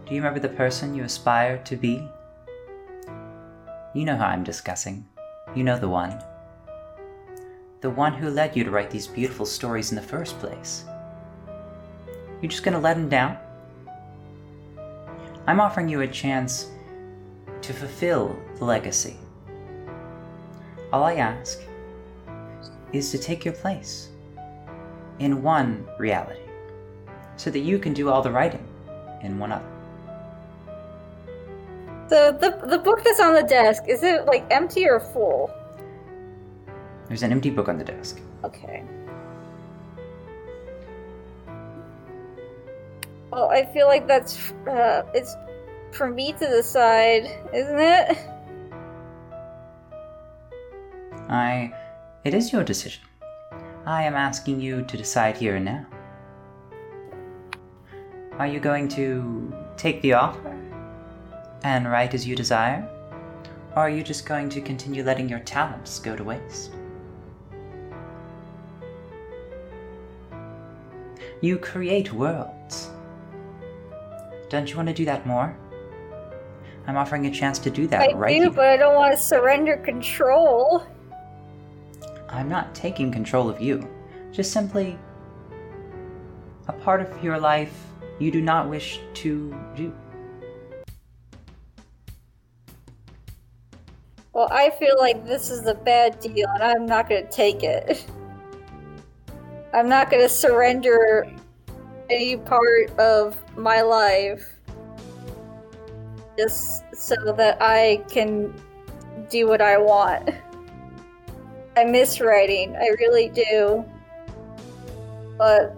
Do 0.07 0.15
you 0.15 0.21
remember 0.21 0.41
the 0.41 0.49
person 0.49 0.95
you 0.95 1.05
aspire 1.05 1.59
to 1.65 1.77
be? 1.77 2.07
You 3.95 4.05
know 4.05 4.17
who 4.17 4.25
I'm 4.25 4.43
discussing. 4.43 5.07
You 5.55 5.63
know 5.63 5.79
the 5.79 5.89
one. 5.89 6.21
The 7.81 7.91
one 7.91 8.13
who 8.13 8.29
led 8.29 8.57
you 8.57 8.65
to 8.65 8.71
write 8.73 8.91
these 8.91 9.07
beautiful 9.07 9.47
stories 9.47 9.93
in 9.93 9.97
the 9.97 10.03
first 10.03 10.37
place. 10.41 10.85
You're 12.43 12.51
just 12.51 12.65
gonna 12.65 12.81
let 12.81 12.97
him 12.97 13.09
down? 13.09 13.39
I'm 15.47 15.61
offering 15.61 15.89
you 15.89 16.01
a 16.01 16.09
chance 16.09 16.73
to 17.63 17.73
fulfill 17.73 18.37
the 18.57 18.65
legacy. 18.65 19.17
All 20.93 21.05
I 21.05 21.15
ask 21.15 21.61
is 22.93 23.13
to 23.13 23.19
take 23.19 23.45
your 23.45 23.55
place 23.55 24.09
in 25.21 25.41
one 25.41 25.87
reality 26.01 26.41
so 27.37 27.49
that 27.49 27.61
you 27.61 27.79
can 27.79 27.93
do 27.93 28.09
all 28.09 28.23
the 28.23 28.33
writing 28.33 28.67
in 29.23 29.39
one 29.39 29.53
other. 29.53 29.74
So 32.09 32.33
the 32.33 32.61
the 32.67 32.79
book 32.79 33.03
that's 33.03 33.21
on 33.21 33.35
the 33.35 33.43
desk 33.43 33.85
is 33.89 34.03
it 34.03 34.27
like 34.27 34.45
empty 34.51 34.87
or 34.87 35.01
full? 35.01 35.51
There's 37.09 37.23
an 37.23 37.33
empty 37.33 37.51
book 37.51 37.69
on 37.69 37.79
the 37.79 37.85
desk. 37.85 38.21
Okay. 38.45 38.85
Well, 43.31 43.51
I 43.51 43.65
feel 43.73 43.87
like 43.87 44.07
that's 44.07 44.53
uh, 44.69 45.03
it's 45.15 45.35
for 45.93 46.11
me 46.11 46.33
to 46.33 46.47
decide, 46.47 47.25
isn't 47.53 47.79
it? 47.79 48.19
I. 51.29 51.73
It 52.25 52.33
is 52.33 52.53
your 52.53 52.65
decision. 52.65 53.03
I 53.87 54.03
am 54.05 54.15
asking 54.15 54.61
you 54.61 54.83
to 54.83 54.97
decide 54.97 55.37
here 55.37 55.57
and 55.57 55.65
now. 55.65 55.87
Are 58.39 58.47
you 58.47 58.61
going 58.61 58.89
to 58.91 59.53
take 59.77 60.01
the 60.01 60.15
offer 60.15 60.57
and 61.65 61.91
write 61.91 62.15
as 62.15 62.27
you 62.27 62.37
desire? 62.37 62.89
Or 63.75 63.83
are 63.83 63.91
you 63.91 64.05
just 64.05 64.27
going 64.27 64.49
to 64.51 64.61
continue 64.61 65.03
letting 65.03 65.29
your 65.29 65.41
talents 65.41 65.99
go 65.99 66.15
to 66.15 66.23
waste? 66.23 66.71
You 71.41 71.59
create 71.59 72.13
worlds. 72.13 72.91
Don't 74.49 74.71
you 74.71 74.77
want 74.77 74.89
to 74.89 74.95
do 74.95 75.05
that 75.07 75.27
more? 75.27 75.57
I'm 76.87 76.97
offering 76.97 77.27
a 77.27 77.31
chance 77.31 77.59
to 77.61 77.71
do 77.71 77.87
that 77.89 78.11
I 78.11 78.13
right 78.13 78.35
do, 78.35 78.43
here. 78.43 78.51
but 78.51 78.67
I 78.67 78.77
don't 78.77 78.95
want 78.95 79.13
to 79.15 79.21
surrender 79.21 79.79
control. 79.79 80.87
I'm 82.29 82.49
not 82.49 82.75
taking 82.75 83.11
control 83.11 83.49
of 83.49 83.61
you, 83.61 83.89
just 84.33 84.53
simply 84.53 84.99
a 86.69 86.73
part 86.73 87.01
of 87.01 87.25
your 87.25 87.39
life 87.39 87.75
you 88.19 88.31
do 88.31 88.43
not 88.43 88.69
wish 88.69 89.01
to 89.15 89.57
do. 89.75 89.93
Well, 94.35 94.49
I 94.51 94.71
feel 94.71 94.97
like 94.99 95.25
this 95.25 95.49
is 95.49 95.65
a 95.69 95.75
bad 95.75 96.19
deal, 96.19 96.49
and 96.55 96.63
I'm 96.63 96.87
not 96.87 97.09
going 97.09 97.25
to 97.25 97.31
take 97.31 97.63
it. 97.63 98.05
I'm 99.73 99.89
not 99.89 100.11
going 100.11 100.23
to 100.23 100.29
surrender 100.29 101.33
any 102.11 102.37
part 102.37 102.91
of 102.99 103.37
my 103.57 103.81
life 103.81 104.45
just 106.37 106.83
so 106.97 107.15
that 107.37 107.59
I 107.61 108.03
can 108.11 108.53
do 109.31 109.47
what 109.47 109.61
I 109.61 109.79
want. 109.79 110.31
I 111.77 111.85
miss 111.85 112.21
writing, 112.21 112.75
I 112.77 112.89
really 112.99 113.29
do. 113.29 113.85
But 115.39 115.77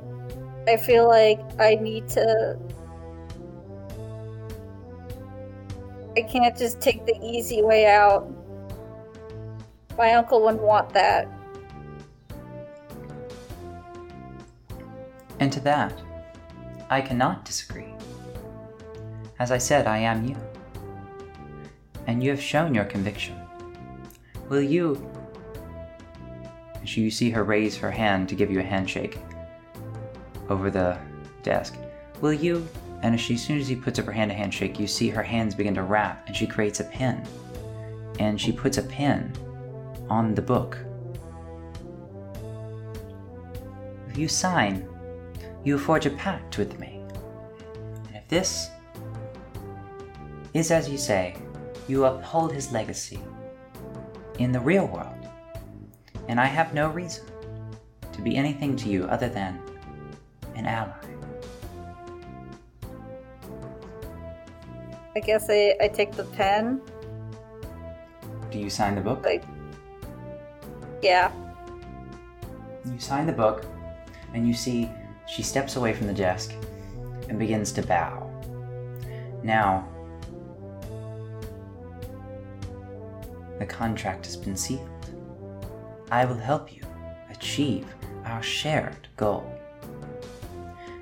I 0.66 0.78
feel 0.78 1.06
like 1.06 1.40
I 1.58 1.74
need 1.74 2.08
to. 2.10 2.58
I 6.16 6.22
can't 6.22 6.56
just 6.56 6.80
take 6.80 7.04
the 7.04 7.18
easy 7.22 7.62
way 7.62 7.86
out. 7.86 8.30
My 9.96 10.12
uncle 10.12 10.42
wouldn't 10.42 10.62
want 10.62 10.90
that. 10.90 11.28
And 15.40 15.52
to 15.52 15.60
that, 15.60 15.92
I 16.90 17.00
cannot 17.00 17.44
disagree. 17.44 17.94
As 19.38 19.50
I 19.50 19.58
said, 19.58 19.86
I 19.86 19.98
am 19.98 20.24
you. 20.24 20.36
And 22.06 22.22
you 22.22 22.30
have 22.30 22.40
shown 22.40 22.74
your 22.74 22.84
conviction. 22.84 23.38
Will 24.48 24.62
you. 24.62 24.94
And 26.74 26.96
You 26.96 27.10
see 27.10 27.30
her 27.30 27.44
raise 27.44 27.76
her 27.76 27.90
hand 27.90 28.28
to 28.28 28.34
give 28.34 28.50
you 28.50 28.60
a 28.60 28.62
handshake 28.62 29.18
over 30.48 30.70
the 30.70 30.98
desk. 31.42 31.76
Will 32.20 32.32
you? 32.32 32.66
And 33.02 33.14
as, 33.14 33.20
she, 33.20 33.34
as 33.34 33.42
soon 33.42 33.58
as 33.58 33.68
he 33.68 33.76
puts 33.76 33.98
up 33.98 34.06
her 34.06 34.12
hand 34.12 34.30
to 34.30 34.36
handshake, 34.36 34.78
you 34.78 34.86
see 34.86 35.08
her 35.08 35.22
hands 35.22 35.54
begin 35.54 35.74
to 35.74 35.82
wrap 35.82 36.26
and 36.26 36.34
she 36.34 36.46
creates 36.46 36.80
a 36.80 36.84
pin. 36.84 37.22
And 38.18 38.40
she 38.40 38.52
puts 38.52 38.78
a 38.78 38.82
pin 38.82 39.32
on 40.08 40.34
the 40.34 40.42
book. 40.42 40.78
If 44.08 44.18
you 44.18 44.28
sign, 44.28 44.88
you 45.64 45.78
forge 45.78 46.06
a 46.06 46.10
pact 46.10 46.58
with 46.58 46.78
me. 46.78 47.02
And 48.06 48.16
if 48.16 48.28
this 48.28 48.70
is 50.54 50.70
as 50.70 50.88
you 50.88 50.96
say, 50.96 51.36
you 51.88 52.04
uphold 52.04 52.52
his 52.52 52.72
legacy 52.72 53.20
in 54.38 54.52
the 54.52 54.60
real 54.60 54.86
world. 54.86 55.28
And 56.28 56.40
I 56.40 56.46
have 56.46 56.74
no 56.74 56.88
reason 56.88 57.24
to 58.12 58.22
be 58.22 58.36
anything 58.36 58.76
to 58.76 58.88
you 58.88 59.04
other 59.04 59.28
than 59.28 59.60
an 60.54 60.66
ally. 60.66 60.92
I 65.14 65.20
guess 65.20 65.46
I, 65.48 65.74
I 65.80 65.88
take 65.88 66.12
the 66.12 66.24
pen. 66.24 66.80
Do 68.50 68.58
you 68.58 68.70
sign 68.70 68.94
the 68.94 69.00
book? 69.00 69.22
Yeah. 71.06 71.30
You 72.84 72.98
sign 72.98 73.26
the 73.26 73.32
book, 73.32 73.64
and 74.34 74.46
you 74.46 74.54
see 74.54 74.90
she 75.28 75.42
steps 75.42 75.76
away 75.76 75.92
from 75.92 76.08
the 76.08 76.12
desk 76.12 76.52
and 77.28 77.38
begins 77.38 77.72
to 77.72 77.82
bow. 77.82 78.28
Now, 79.42 79.88
the 83.58 83.66
contract 83.66 84.26
has 84.26 84.36
been 84.36 84.56
sealed. 84.56 84.90
I 86.10 86.24
will 86.24 86.36
help 86.36 86.74
you 86.74 86.82
achieve 87.30 87.86
our 88.24 88.42
shared 88.42 89.08
goal. 89.16 89.52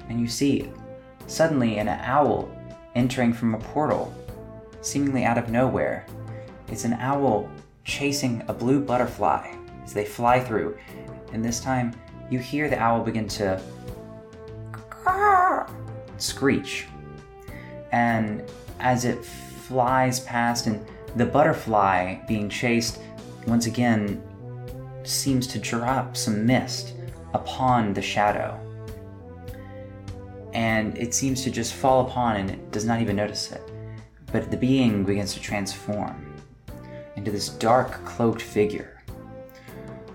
And 0.09 0.21
you 0.21 0.29
see 0.29 0.71
suddenly 1.27 1.79
an 1.79 1.89
owl 1.89 2.51
entering 2.95 3.33
from 3.33 3.55
a 3.55 3.59
portal, 3.59 4.13
seemingly 4.83 5.25
out 5.25 5.39
of 5.39 5.51
nowhere. 5.51 6.07
It's 6.69 6.85
an 6.85 6.95
owl 6.95 7.49
chasing 7.85 8.43
a 8.49 8.53
blue 8.53 8.81
butterfly 8.81 9.55
they 9.93 10.05
fly 10.05 10.41
through, 10.41 10.79
and 11.33 11.45
this 11.45 11.61
time 11.61 11.95
you 12.31 12.39
hear 12.39 12.71
the 12.71 12.79
owl 12.79 13.03
begin 13.03 13.29
to 13.29 13.61
screech. 16.19 16.87
And 17.93 18.43
as 18.81 19.05
it 19.05 19.25
flies 19.25 20.21
past, 20.21 20.67
and 20.67 20.85
the 21.17 21.27
butterfly 21.27 22.17
being 22.27 22.49
chased 22.49 23.01
once 23.47 23.67
again 23.67 24.23
seems 25.05 25.47
to 25.49 25.59
drop 25.59 26.17
some 26.17 26.47
mist 26.47 26.95
upon 27.35 27.93
the 27.93 28.03
shadow. 28.03 28.59
And 30.55 30.97
it 30.97 31.15
seems 31.15 31.43
to 31.45 31.51
just 31.51 31.75
fall 31.75 32.07
upon 32.07 32.37
and 32.37 32.51
it 32.51 32.71
does 32.71 32.85
not 32.85 33.01
even 33.01 33.17
notice 33.17 33.53
it. 33.53 33.63
But 34.33 34.51
the 34.51 34.57
being 34.57 35.05
begins 35.05 35.35
to 35.35 35.41
transform 35.41 36.35
into 37.17 37.31
this 37.31 37.49
dark 37.49 38.05
cloaked 38.05 38.43
figure. 38.43 38.94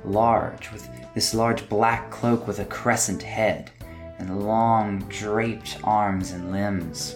Large, 0.06 0.72
with 0.72 0.90
this 1.14 1.34
large 1.34 1.68
black 1.70 2.10
cloak 2.12 2.48
with 2.48 2.60
a 2.60 2.66
crescent 2.66 3.22
head 3.22 3.72
and 4.18 4.46
long 4.46 5.00
draped 5.10 5.78
arms 5.84 6.32
and 6.32 6.52
limbs. 6.52 7.16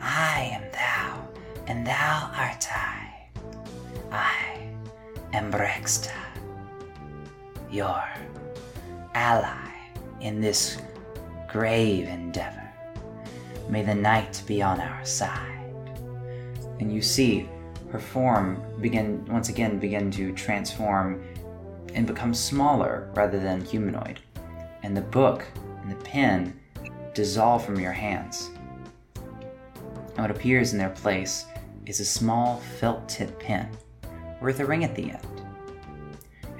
I 0.00 0.50
am 0.52 0.70
thou, 0.72 1.28
and 1.66 1.86
thou 1.86 2.30
art 2.36 2.66
I. 2.70 3.28
I 4.12 4.68
am 5.32 5.50
Brexta, 5.50 6.12
your 7.70 8.04
ally 9.14 9.72
in 10.20 10.40
this 10.40 10.78
grave 11.48 12.08
endeavor. 12.08 12.60
May 13.68 13.82
the 13.82 13.94
night 13.94 14.42
be 14.46 14.62
on 14.62 14.80
our 14.80 15.04
side. 15.04 15.50
And 16.80 16.92
you 16.92 17.00
see 17.00 17.48
her 17.90 17.98
form 17.98 18.62
begin 18.80 19.24
once 19.26 19.48
again 19.48 19.78
begin 19.78 20.10
to 20.12 20.32
transform 20.32 21.24
and 21.94 22.06
become 22.06 22.34
smaller 22.34 23.10
rather 23.14 23.38
than 23.40 23.64
humanoid. 23.64 24.20
And 24.82 24.96
the 24.96 25.00
book 25.00 25.44
and 25.82 25.90
the 25.90 26.04
pen 26.04 26.60
dissolve 27.14 27.64
from 27.64 27.80
your 27.80 27.92
hands. 27.92 28.50
And 29.16 30.18
what 30.18 30.30
appears 30.30 30.72
in 30.72 30.78
their 30.78 30.90
place 30.90 31.46
is 31.86 32.00
a 32.00 32.04
small 32.04 32.60
felt 32.78 33.08
tip 33.08 33.38
pen 33.38 33.68
with 34.40 34.60
a 34.60 34.66
ring 34.66 34.84
at 34.84 34.94
the 34.94 35.10
end. 35.10 35.42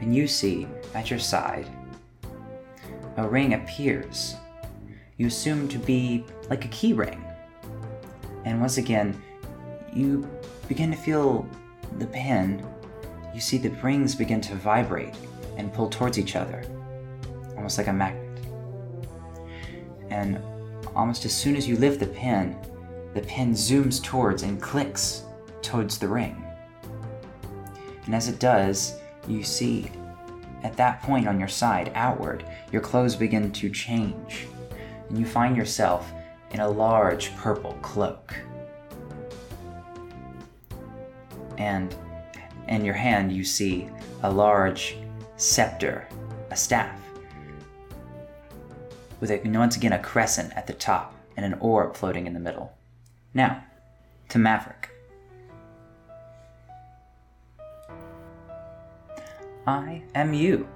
And 0.00 0.14
you 0.14 0.26
see 0.26 0.66
at 0.94 1.10
your 1.10 1.18
side 1.18 1.66
a 3.16 3.28
ring 3.28 3.54
appears. 3.54 4.36
You 5.16 5.28
assume 5.28 5.68
to 5.68 5.78
be 5.78 6.24
like 6.50 6.64
a 6.64 6.68
key 6.68 6.92
ring. 6.92 7.24
And 8.44 8.60
once 8.60 8.78
again, 8.78 9.20
you 9.92 10.28
begin 10.68 10.90
to 10.90 10.96
feel 10.96 11.46
the 11.98 12.06
pen. 12.06 12.66
You 13.34 13.40
see 13.40 13.58
the 13.58 13.70
rings 13.70 14.14
begin 14.14 14.40
to 14.42 14.54
vibrate 14.54 15.14
and 15.56 15.72
pull 15.72 15.90
towards 15.90 16.18
each 16.18 16.36
other, 16.36 16.62
almost 17.56 17.78
like 17.78 17.88
a 17.88 17.92
magnet. 17.92 18.38
And 20.10 20.40
almost 20.94 21.24
as 21.24 21.34
soon 21.34 21.56
as 21.56 21.66
you 21.66 21.76
lift 21.76 21.98
the 21.98 22.06
pin, 22.06 22.56
the 23.12 23.22
pin 23.22 23.52
zooms 23.52 24.02
towards 24.02 24.44
and 24.44 24.62
clicks 24.62 25.24
towards 25.62 25.98
the 25.98 26.06
ring. 26.06 26.44
And 28.06 28.14
as 28.14 28.28
it 28.28 28.38
does, 28.38 28.98
you 29.26 29.42
see 29.42 29.90
at 30.62 30.76
that 30.76 31.02
point 31.02 31.26
on 31.26 31.38
your 31.38 31.48
side, 31.48 31.90
outward, 31.94 32.44
your 32.70 32.82
clothes 32.82 33.16
begin 33.16 33.50
to 33.52 33.68
change, 33.70 34.46
and 35.08 35.18
you 35.18 35.26
find 35.26 35.56
yourself 35.56 36.12
in 36.52 36.60
a 36.60 36.68
large 36.68 37.34
purple 37.36 37.74
cloak. 37.82 38.34
And 41.58 41.94
in 42.68 42.84
your 42.84 42.94
hand, 42.94 43.32
you 43.32 43.44
see 43.44 43.88
a 44.22 44.30
large 44.30 44.96
scepter, 45.36 46.08
a 46.50 46.56
staff, 46.56 46.98
with 49.20 49.30
a, 49.30 49.40
once 49.44 49.76
again 49.76 49.92
a 49.92 49.98
crescent 49.98 50.52
at 50.54 50.66
the 50.66 50.72
top 50.72 51.14
and 51.36 51.44
an 51.46 51.54
orb 51.60 51.96
floating 51.96 52.26
in 52.26 52.34
the 52.34 52.40
middle. 52.40 52.76
Now, 53.32 53.64
to 54.28 54.38
Maverick. 54.38 54.90
I 59.66 60.02
am 60.14 60.34
you, 60.34 60.68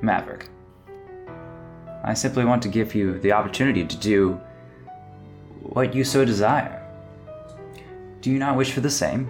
Maverick. 0.00 0.48
I 2.04 2.14
simply 2.14 2.44
want 2.44 2.62
to 2.62 2.68
give 2.68 2.94
you 2.94 3.18
the 3.18 3.32
opportunity 3.32 3.84
to 3.84 3.96
do 3.96 4.40
what 5.60 5.94
you 5.94 6.04
so 6.04 6.24
desire. 6.24 6.78
Do 8.20 8.30
you 8.30 8.38
not 8.38 8.56
wish 8.56 8.72
for 8.72 8.80
the 8.80 8.90
same? 8.90 9.28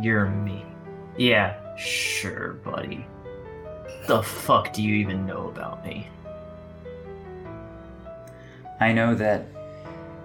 You're 0.00 0.30
me. 0.30 0.64
Yeah, 1.18 1.76
sure, 1.76 2.54
buddy. 2.64 3.06
The 4.06 4.22
fuck 4.22 4.72
do 4.72 4.82
you 4.82 4.94
even 4.94 5.26
know 5.26 5.48
about 5.48 5.84
me? 5.84 6.08
I 8.80 8.92
know 8.92 9.14
that 9.14 9.46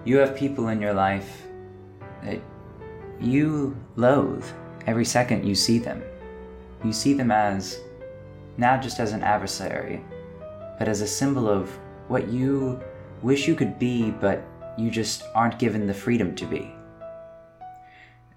you 0.06 0.16
have 0.16 0.34
people 0.34 0.68
in 0.68 0.80
your 0.80 0.94
life 0.94 1.42
that 2.22 2.40
you 3.20 3.76
loathe 3.96 4.46
every 4.86 5.04
second 5.04 5.46
you 5.46 5.54
see 5.54 5.78
them. 5.78 6.02
You 6.82 6.92
see 6.92 7.12
them 7.12 7.30
as 7.30 7.78
not 8.56 8.80
just 8.80 8.98
as 8.98 9.12
an 9.12 9.22
adversary, 9.22 10.02
but 10.78 10.88
as 10.88 11.02
a 11.02 11.06
symbol 11.06 11.50
of 11.50 11.68
what 12.08 12.28
you 12.28 12.80
wish 13.20 13.46
you 13.46 13.54
could 13.54 13.78
be, 13.78 14.10
but 14.10 14.42
you 14.78 14.90
just 14.90 15.24
aren't 15.34 15.58
given 15.58 15.86
the 15.86 15.92
freedom 15.92 16.34
to 16.36 16.46
be. 16.46 16.75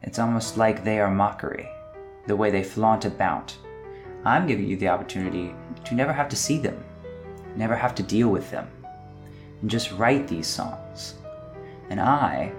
It's 0.01 0.19
almost 0.19 0.57
like 0.57 0.83
they 0.83 0.99
are 0.99 1.11
mockery, 1.11 1.69
the 2.25 2.35
way 2.35 2.51
they 2.51 2.63
flaunt 2.63 3.05
about. 3.05 3.55
I'm 4.23 4.47
giving 4.47 4.67
you 4.67 4.77
the 4.77 4.87
opportunity 4.87 5.53
to 5.85 5.95
never 5.95 6.13
have 6.13 6.29
to 6.29 6.35
see 6.35 6.57
them, 6.57 6.83
never 7.55 7.75
have 7.75 7.95
to 7.95 8.03
deal 8.03 8.29
with 8.29 8.49
them, 8.49 8.69
and 9.61 9.69
just 9.69 9.91
write 9.91 10.27
these 10.27 10.47
songs. 10.47 11.15
And 11.89 11.99
I 11.99 12.53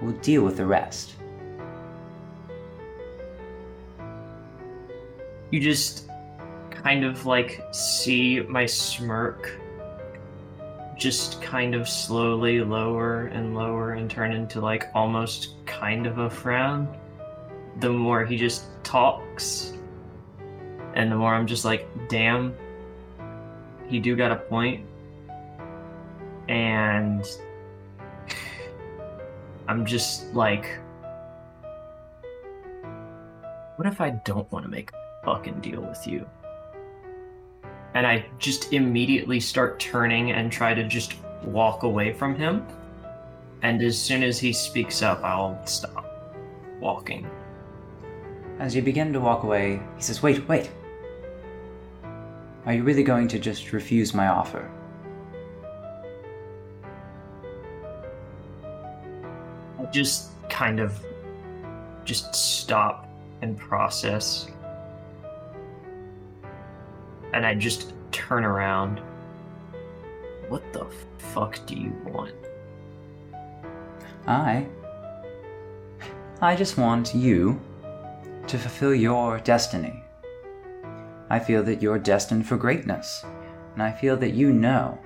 will 0.00 0.12
deal 0.12 0.42
with 0.42 0.56
the 0.56 0.66
rest. 0.66 1.14
You 5.50 5.60
just 5.60 6.08
kind 6.70 7.04
of 7.04 7.24
like 7.24 7.64
see 7.70 8.40
my 8.40 8.66
smirk 8.66 9.60
just 10.96 11.42
kind 11.42 11.74
of 11.74 11.88
slowly 11.88 12.60
lower 12.60 13.26
and 13.26 13.54
lower 13.54 13.92
and 13.92 14.10
turn 14.10 14.32
into 14.32 14.60
like 14.60 14.88
almost 14.94 15.54
kind 15.66 16.06
of 16.06 16.18
a 16.18 16.30
frown 16.30 16.88
the 17.80 17.90
more 17.90 18.24
he 18.24 18.36
just 18.36 18.66
talks 18.84 19.74
and 20.94 21.10
the 21.10 21.16
more 21.16 21.34
I'm 21.34 21.46
just 21.46 21.64
like, 21.64 21.88
damn, 22.08 22.54
he 23.88 23.98
do 23.98 24.16
got 24.16 24.30
a 24.30 24.36
point. 24.36 24.86
And 26.48 27.26
I'm 29.68 29.84
just 29.84 30.32
like, 30.34 30.78
what 33.76 33.86
if 33.86 34.00
I 34.00 34.10
don't 34.10 34.50
want 34.52 34.64
to 34.64 34.70
make 34.70 34.90
a 34.92 35.24
fucking 35.24 35.60
deal 35.60 35.80
with 35.80 36.06
you? 36.06 36.28
And 37.94 38.06
I 38.06 38.26
just 38.38 38.72
immediately 38.72 39.40
start 39.40 39.78
turning 39.78 40.32
and 40.32 40.50
try 40.50 40.74
to 40.74 40.82
just 40.84 41.14
walk 41.44 41.84
away 41.84 42.12
from 42.12 42.34
him. 42.34 42.66
And 43.62 43.80
as 43.82 43.98
soon 43.98 44.22
as 44.22 44.38
he 44.38 44.52
speaks 44.52 45.00
up, 45.00 45.22
I'll 45.22 45.64
stop 45.66 46.04
walking. 46.80 47.30
As 48.58 48.74
you 48.74 48.82
begin 48.82 49.12
to 49.12 49.20
walk 49.20 49.42
away, 49.42 49.80
he 49.96 50.02
says, 50.02 50.22
Wait, 50.22 50.46
wait. 50.48 50.70
Are 52.66 52.72
you 52.72 52.82
really 52.82 53.02
going 53.02 53.28
to 53.28 53.38
just 53.38 53.72
refuse 53.72 54.14
my 54.14 54.28
offer? 54.28 54.70
I 59.78 59.84
just 59.86 60.30
kind 60.48 60.80
of 60.80 60.98
just 62.04 62.34
stop 62.34 63.08
and 63.42 63.58
process. 63.58 64.48
And 67.34 67.44
I 67.44 67.52
just 67.52 67.92
turn 68.12 68.44
around. 68.44 69.00
What 70.48 70.72
the 70.72 70.86
fuck 71.18 71.58
do 71.66 71.74
you 71.74 71.90
want? 72.06 72.32
I. 74.28 74.68
I 76.40 76.54
just 76.54 76.78
want 76.78 77.12
you 77.12 77.60
to 78.46 78.56
fulfill 78.56 78.94
your 78.94 79.40
destiny. 79.40 80.00
I 81.28 81.40
feel 81.40 81.64
that 81.64 81.82
you're 81.82 81.98
destined 81.98 82.46
for 82.46 82.56
greatness, 82.56 83.24
and 83.72 83.82
I 83.82 83.90
feel 83.90 84.16
that 84.18 84.34
you 84.34 84.52
know 84.52 84.96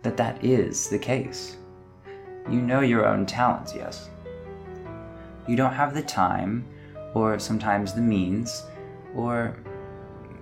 that 0.00 0.16
that 0.16 0.42
is 0.42 0.88
the 0.88 0.98
case. 0.98 1.58
You 2.50 2.62
know 2.62 2.80
your 2.80 3.04
own 3.04 3.26
talents, 3.26 3.74
yes. 3.74 4.08
You 5.46 5.56
don't 5.56 5.74
have 5.74 5.92
the 5.92 6.02
time, 6.02 6.64
or 7.12 7.38
sometimes 7.38 7.92
the 7.92 8.00
means, 8.00 8.62
or 9.14 9.54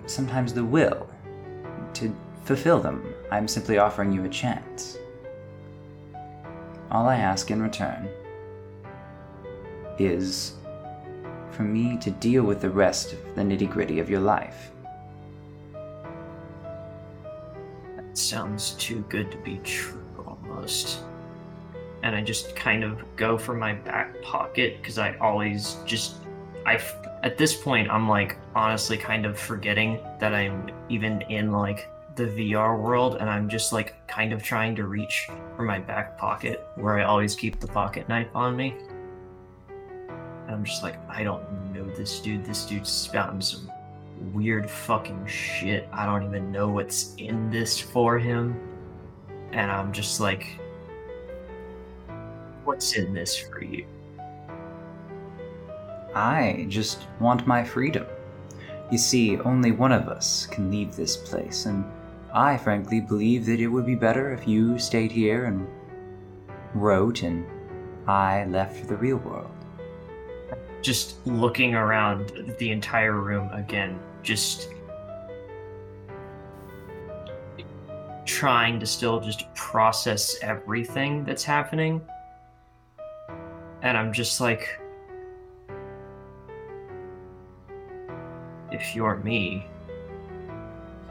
sometimes 0.05 0.53
the 0.53 0.63
will 0.63 1.09
to 1.95 2.15
fulfill 2.43 2.79
them. 2.79 3.13
I'm 3.31 3.47
simply 3.47 3.77
offering 3.77 4.13
you 4.13 4.23
a 4.25 4.29
chance. 4.29 4.97
All 6.91 7.07
I 7.07 7.17
ask 7.17 7.49
in 7.51 7.61
return 7.61 8.07
is 9.97 10.53
for 11.51 11.63
me 11.63 11.97
to 11.97 12.11
deal 12.11 12.43
with 12.43 12.61
the 12.61 12.69
rest 12.69 13.13
of 13.13 13.35
the 13.35 13.41
nitty 13.41 13.69
gritty 13.69 13.99
of 13.99 14.09
your 14.09 14.19
life. 14.19 14.71
That 17.95 18.17
sounds 18.17 18.71
too 18.71 19.03
good 19.09 19.31
to 19.31 19.37
be 19.37 19.59
true 19.63 20.03
almost. 20.27 20.99
And 22.03 22.15
I 22.15 22.21
just 22.21 22.55
kind 22.55 22.83
of 22.83 23.03
go 23.15 23.37
for 23.37 23.55
my 23.55 23.73
back 23.73 24.21
pocket 24.21 24.77
because 24.81 24.97
I 24.97 25.15
always 25.17 25.77
just. 25.85 26.17
I. 26.65 26.79
At 27.25 27.39
this 27.39 27.55
point, 27.55 27.89
I'm 27.89 28.07
like 28.07 28.37
honestly 28.53 28.97
kind 28.97 29.25
of 29.25 29.39
forgetting 29.39 29.99
that 30.19 30.35
I'm 30.35 30.69
even 30.89 31.23
in 31.23 31.51
like 31.51 31.89
the 32.15 32.25
VR 32.25 32.79
world 32.79 33.15
and 33.19 33.27
I'm 33.27 33.49
just 33.49 33.73
like 33.73 33.95
kind 34.07 34.31
of 34.31 34.43
trying 34.43 34.75
to 34.75 34.85
reach 34.85 35.27
for 35.55 35.63
my 35.63 35.79
back 35.79 36.19
pocket 36.19 36.63
where 36.75 36.99
I 36.99 37.03
always 37.05 37.35
keep 37.35 37.59
the 37.59 37.65
pocket 37.65 38.07
knife 38.07 38.27
on 38.35 38.55
me. 38.55 38.75
And 39.67 40.51
I'm 40.51 40.63
just 40.63 40.83
like, 40.83 40.99
I 41.09 41.23
don't 41.23 41.73
know 41.73 41.89
this 41.95 42.19
dude. 42.19 42.45
This 42.45 42.63
dude's 42.63 42.91
spouting 42.91 43.41
some 43.41 43.71
weird 44.31 44.69
fucking 44.69 45.25
shit. 45.25 45.89
I 45.91 46.05
don't 46.05 46.23
even 46.27 46.51
know 46.51 46.67
what's 46.67 47.15
in 47.15 47.49
this 47.49 47.79
for 47.79 48.19
him. 48.19 48.55
And 49.51 49.71
I'm 49.71 49.91
just 49.91 50.19
like, 50.19 50.59
what's 52.65 52.95
in 52.95 53.15
this 53.15 53.35
for 53.35 53.63
you? 53.63 53.87
I 56.15 56.65
just 56.69 57.07
want 57.19 57.45
my 57.45 57.61
freedom. 57.61 58.05
You 58.89 58.97
see, 58.97 59.37
only 59.39 59.71
one 59.71 59.91
of 59.91 60.07
us 60.07 60.45
can 60.45 60.71
leave 60.71 60.95
this 60.95 61.17
place, 61.17 61.65
and 61.65 61.83
I 62.33 62.57
frankly 62.57 63.01
believe 63.01 63.45
that 63.47 63.59
it 63.59 63.67
would 63.67 63.85
be 63.85 63.95
better 63.95 64.31
if 64.31 64.47
you 64.47 64.79
stayed 64.79 65.11
here 65.11 65.45
and 65.45 65.67
wrote 66.73 67.23
and 67.23 67.45
I 68.07 68.45
left 68.45 68.77
for 68.77 68.85
the 68.85 68.95
real 68.95 69.17
world. 69.17 69.51
Just 70.81 71.25
looking 71.25 71.75
around 71.75 72.55
the 72.59 72.71
entire 72.71 73.19
room 73.19 73.49
again, 73.51 73.99
just 74.23 74.69
trying 78.25 78.79
to 78.79 78.85
still 78.85 79.19
just 79.19 79.53
process 79.53 80.37
everything 80.41 81.25
that's 81.25 81.43
happening. 81.43 82.01
And 83.81 83.97
I'm 83.97 84.13
just 84.13 84.39
like, 84.39 84.79
if 88.75 88.95
you're 88.95 89.15
me, 89.17 89.65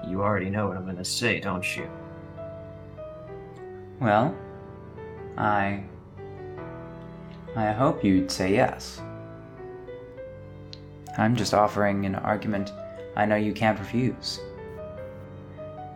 you 0.06 0.22
already 0.22 0.50
know 0.50 0.68
what 0.68 0.76
I'm 0.76 0.84
gonna 0.84 1.04
say, 1.04 1.40
don't 1.40 1.76
you? 1.76 1.88
Well, 4.00 4.36
I. 5.38 5.82
I 7.56 7.72
hope 7.72 8.04
you'd 8.04 8.30
say 8.30 8.52
yes. 8.52 9.00
I'm 11.16 11.36
just 11.36 11.54
offering 11.54 12.04
an 12.04 12.16
argument 12.16 12.72
I 13.16 13.24
know 13.24 13.36
you 13.36 13.52
can't 13.52 13.78
refuse. 13.78 14.40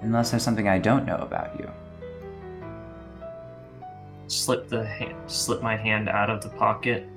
Unless 0.03 0.31
there's 0.31 0.45
something 0.45 0.69
I 0.69 0.79
don't 0.79 1.05
know 1.05 1.17
about 1.17 1.59
you. 1.59 1.69
Slip 4.29 4.69
the 4.69 4.87
hand, 4.87 5.17
slip 5.27 5.61
my 5.63 5.77
hand 5.77 6.09
out 6.09 6.31
of 6.31 6.43
the 6.43 6.51
pocket, 6.51 7.09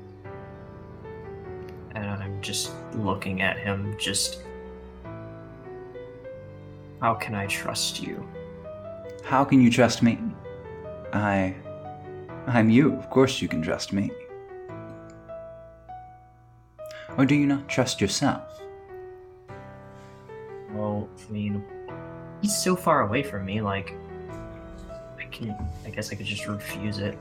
and 1.94 2.06
I'm 2.06 2.42
just 2.42 2.72
looking 2.96 3.42
at 3.42 3.58
him. 3.58 3.96
Just 3.98 4.42
how 7.02 7.16
can 7.16 7.34
I 7.34 7.48
trust 7.48 8.02
you? 8.02 8.26
How 9.24 9.44
can 9.44 9.60
you 9.62 9.72
trust 9.72 10.04
me? 10.04 10.20
I. 11.14 11.56
I'm 12.48 12.70
you. 12.70 12.96
Of 12.96 13.10
course 13.10 13.42
you 13.42 13.48
can 13.48 13.62
trust 13.62 13.94
me. 13.94 14.12
Or 17.18 17.26
do 17.26 17.36
you 17.36 17.46
not 17.46 17.68
trust 17.68 18.02
yourself? 18.02 18.62
Well, 20.72 21.10
I 21.28 21.32
mean, 21.32 21.64
he's 22.42 22.56
so 22.56 22.76
far 22.76 23.02
away 23.02 23.24
from 23.24 23.46
me. 23.46 23.62
Like, 23.62 23.94
I 25.20 25.26
can. 25.26 25.56
I 25.86 25.90
guess 25.90 26.12
I 26.12 26.16
could 26.16 26.26
just 26.26 26.48
refuse 26.48 27.00
it. 27.00 27.18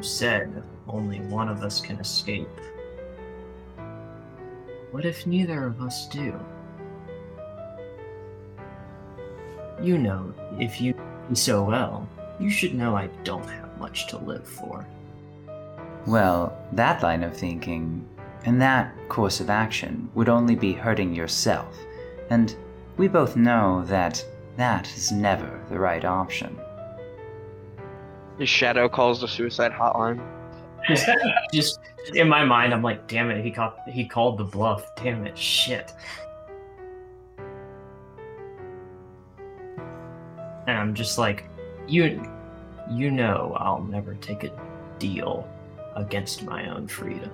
You 0.00 0.04
said 0.04 0.62
only 0.88 1.20
one 1.20 1.50
of 1.50 1.62
us 1.62 1.78
can 1.78 2.00
escape. 2.00 2.48
What 4.92 5.04
if 5.04 5.26
neither 5.26 5.66
of 5.66 5.82
us 5.82 6.08
do? 6.08 6.40
You 9.82 9.98
know, 9.98 10.32
if 10.58 10.80
you 10.80 10.94
do 11.28 11.34
so 11.34 11.64
well, 11.64 12.08
you 12.38 12.48
should 12.48 12.74
know 12.74 12.96
I 12.96 13.08
don't 13.24 13.44
have 13.44 13.78
much 13.78 14.06
to 14.06 14.16
live 14.16 14.48
for. 14.48 14.86
Well, 16.06 16.58
that 16.72 17.02
line 17.02 17.22
of 17.22 17.36
thinking 17.36 18.08
and 18.46 18.58
that 18.62 18.94
course 19.10 19.38
of 19.38 19.50
action 19.50 20.08
would 20.14 20.30
only 20.30 20.54
be 20.54 20.72
hurting 20.72 21.14
yourself, 21.14 21.76
and 22.30 22.56
we 22.96 23.06
both 23.06 23.36
know 23.36 23.84
that 23.84 24.24
that 24.56 24.90
is 24.96 25.12
never 25.12 25.60
the 25.68 25.78
right 25.78 26.06
option. 26.06 26.58
The 28.40 28.46
shadow 28.46 28.88
calls 28.88 29.20
the 29.20 29.28
suicide 29.28 29.70
hotline. 29.70 30.18
Just, 30.88 31.06
just 31.52 31.78
in 32.14 32.26
my 32.26 32.42
mind, 32.42 32.72
I'm 32.72 32.82
like, 32.82 33.06
damn 33.06 33.30
it, 33.30 33.44
he 33.44 33.50
caught, 33.50 33.76
he 33.86 34.06
called 34.06 34.38
the 34.38 34.44
bluff. 34.44 34.94
Damn 34.96 35.26
it, 35.26 35.36
shit. 35.36 35.92
And 40.66 40.70
I'm 40.70 40.94
just 40.94 41.18
like, 41.18 41.44
you, 41.86 42.26
you 42.90 43.10
know, 43.10 43.54
I'll 43.60 43.82
never 43.82 44.14
take 44.14 44.44
a 44.44 44.50
deal 44.98 45.46
against 45.94 46.42
my 46.42 46.70
own 46.70 46.88
freedom. 46.88 47.30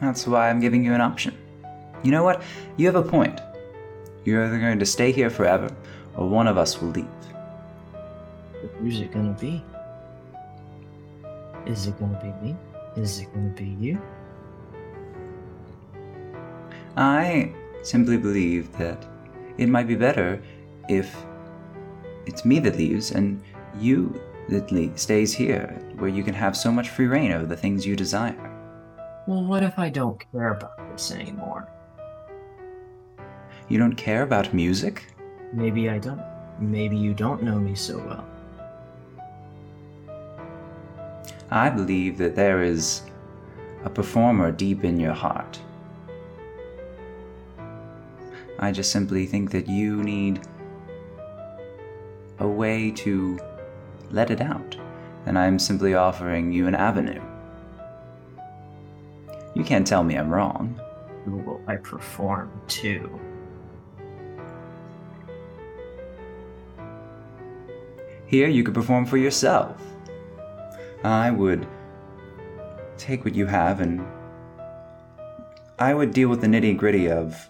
That's 0.00 0.26
why 0.26 0.48
I'm 0.48 0.60
giving 0.60 0.82
you 0.82 0.94
an 0.94 1.02
option. 1.02 1.36
You 2.02 2.10
know 2.10 2.24
what? 2.24 2.40
You 2.78 2.86
have 2.86 2.96
a 2.96 3.02
point. 3.02 3.38
You're 4.24 4.46
either 4.46 4.58
going 4.58 4.78
to 4.78 4.86
stay 4.86 5.12
here 5.12 5.28
forever, 5.28 5.70
or 6.16 6.28
one 6.28 6.46
of 6.46 6.58
us 6.58 6.80
will 6.80 6.90
leave. 6.90 7.06
Who's 8.78 9.00
it 9.00 9.12
gonna 9.12 9.36
be? 9.38 9.62
Is 11.66 11.86
it 11.86 11.98
gonna 11.98 12.18
be 12.20 12.46
me? 12.46 12.56
Is 12.96 13.20
it 13.20 13.32
gonna 13.34 13.50
be 13.50 13.76
you? 13.78 14.00
I 16.96 17.52
simply 17.82 18.16
believe 18.16 18.72
that 18.78 19.04
it 19.58 19.68
might 19.68 19.86
be 19.86 19.96
better 19.96 20.42
if 20.88 21.14
it's 22.24 22.44
me 22.44 22.58
that 22.60 22.76
leaves 22.76 23.10
and 23.10 23.42
you 23.78 24.20
that 24.48 24.70
le- 24.70 24.96
stays 24.96 25.34
here, 25.34 25.66
where 25.98 26.08
you 26.08 26.22
can 26.22 26.34
have 26.34 26.56
so 26.56 26.70
much 26.70 26.88
free 26.90 27.06
rein 27.06 27.32
over 27.32 27.46
the 27.46 27.56
things 27.56 27.84
you 27.84 27.96
desire. 27.96 28.52
Well, 29.26 29.44
what 29.44 29.62
if 29.62 29.78
I 29.78 29.90
don't 29.90 30.22
care 30.30 30.52
about 30.52 30.92
this 30.92 31.10
anymore? 31.10 31.68
You 33.68 33.78
don't 33.78 33.96
care 33.96 34.22
about 34.22 34.54
music? 34.54 35.04
Maybe 35.52 35.88
I 35.88 35.98
don't. 35.98 36.22
Maybe 36.58 36.96
you 36.96 37.14
don't 37.14 37.42
know 37.42 37.58
me 37.58 37.74
so 37.74 37.98
well. 37.98 38.24
I 41.50 41.70
believe 41.70 42.18
that 42.18 42.34
there 42.34 42.62
is 42.62 43.02
a 43.84 43.90
performer 43.90 44.50
deep 44.50 44.84
in 44.84 44.98
your 44.98 45.12
heart. 45.12 45.60
I 48.58 48.72
just 48.72 48.90
simply 48.90 49.26
think 49.26 49.50
that 49.50 49.68
you 49.68 50.02
need 50.02 50.40
a 52.38 52.48
way 52.48 52.90
to 52.92 53.38
let 54.10 54.30
it 54.30 54.40
out, 54.40 54.76
and 55.26 55.38
I'm 55.38 55.58
simply 55.58 55.94
offering 55.94 56.52
you 56.52 56.66
an 56.66 56.74
avenue. 56.74 57.22
You 59.54 59.62
can't 59.62 59.86
tell 59.86 60.02
me 60.02 60.16
I'm 60.16 60.30
wrong. 60.30 60.80
Will 61.26 61.60
I 61.66 61.76
perform 61.76 62.50
to? 62.68 63.20
Here, 68.26 68.48
you 68.48 68.64
could 68.64 68.74
perform 68.74 69.06
for 69.06 69.16
yourself. 69.16 69.80
I 71.04 71.30
would 71.30 71.66
take 72.96 73.24
what 73.24 73.34
you 73.34 73.46
have 73.46 73.80
and 73.80 74.04
I 75.78 75.94
would 75.94 76.12
deal 76.12 76.28
with 76.28 76.40
the 76.40 76.46
nitty 76.46 76.76
gritty 76.76 77.08
of 77.08 77.48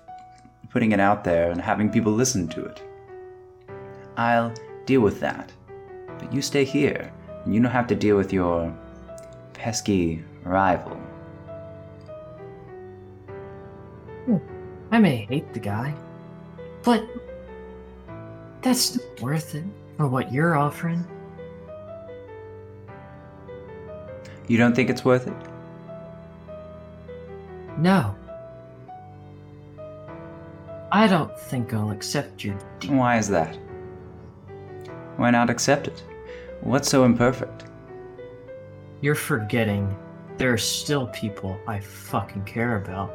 putting 0.71 0.93
it 0.93 1.01
out 1.01 1.25
there 1.25 1.51
and 1.51 1.61
having 1.61 1.91
people 1.91 2.13
listen 2.13 2.49
to 2.49 2.65
it. 2.65 2.83
I'll 4.17 4.53
deal 4.85 5.01
with 5.01 5.21
that. 5.21 5.53
But 6.19 6.33
you 6.33 6.43
stay 6.43 6.65
here, 6.65 7.13
and 7.45 7.55
you 7.55 7.61
don't 7.61 7.71
have 7.71 7.87
to 7.87 7.95
deal 7.95 8.17
with 8.17 8.33
your 8.33 8.75
pesky 9.53 10.25
rival. 10.43 10.97
Hmm, 14.25 14.39
I 14.91 14.99
may 14.99 15.17
hate 15.27 15.53
the 15.53 15.61
guy, 15.61 15.95
but 16.83 17.07
that's 18.63 18.97
not 18.97 19.23
worth 19.23 19.55
it 19.55 19.65
for 19.97 20.07
what 20.07 20.33
you're 20.33 20.57
offering. 20.57 21.05
You 24.49 24.59
don't 24.59 24.75
think 24.75 24.91
it's 24.91 25.05
worth 25.05 25.27
it? 25.27 25.35
No. 27.79 28.15
I 30.93 31.07
don't 31.09 31.37
think 31.39 31.75
I'll 31.75 31.91
accept 31.91 32.45
your 32.45 32.57
deal. 32.79 32.95
Why 32.95 33.19
is 33.19 33.29
that? 33.29 33.59
Why 35.17 35.31
not 35.31 35.51
accept 35.51 35.89
it? 35.89 36.05
What's 36.61 36.89
so 36.89 37.05
imperfect? 37.05 37.65
You're 39.01 39.15
forgetting 39.15 39.95
there 40.39 40.53
are 40.53 40.59
still 40.59 41.07
people 41.09 41.59
I 41.67 41.81
fucking 41.81 42.45
care 42.45 42.77
about. 42.77 43.13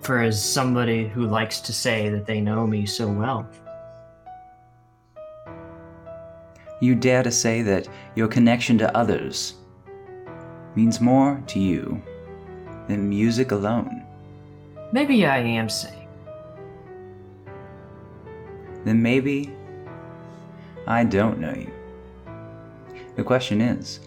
For 0.00 0.20
as 0.20 0.42
somebody 0.42 1.08
who 1.08 1.26
likes 1.26 1.60
to 1.60 1.72
say 1.72 2.08
that 2.08 2.26
they 2.26 2.40
know 2.40 2.66
me 2.66 2.86
so 2.86 3.06
well. 3.06 3.48
You 6.80 6.94
dare 6.94 7.22
to 7.22 7.30
say 7.30 7.60
that 7.62 7.88
your 8.14 8.26
connection 8.26 8.78
to 8.78 8.96
others 8.96 9.54
means 10.74 11.00
more 11.00 11.42
to 11.48 11.60
you 11.60 12.02
than 12.88 13.08
music 13.08 13.52
alone. 13.52 14.04
Maybe 14.92 15.26
I 15.26 15.38
am 15.38 15.68
saying. 15.68 16.08
Then 18.84 19.02
maybe 19.02 19.54
I 20.86 21.04
don't 21.04 21.38
know 21.38 21.54
you. 21.54 21.70
The 23.16 23.24
question 23.24 23.60
is 23.60 24.00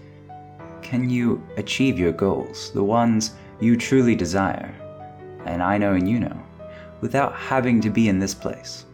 can 0.81 1.09
you 1.09 1.41
achieve 1.57 1.97
your 1.97 2.11
goals, 2.11 2.71
the 2.71 2.83
ones 2.83 3.35
you 3.59 3.77
truly 3.77 4.15
desire, 4.15 4.75
and 5.45 5.63
I 5.63 5.77
know 5.77 5.93
and 5.93 6.09
you 6.09 6.19
know, 6.19 6.37
without 7.01 7.33
having 7.33 7.79
to 7.81 7.89
be 7.89 8.09
in 8.09 8.19
this 8.19 8.33
place? 8.33 8.85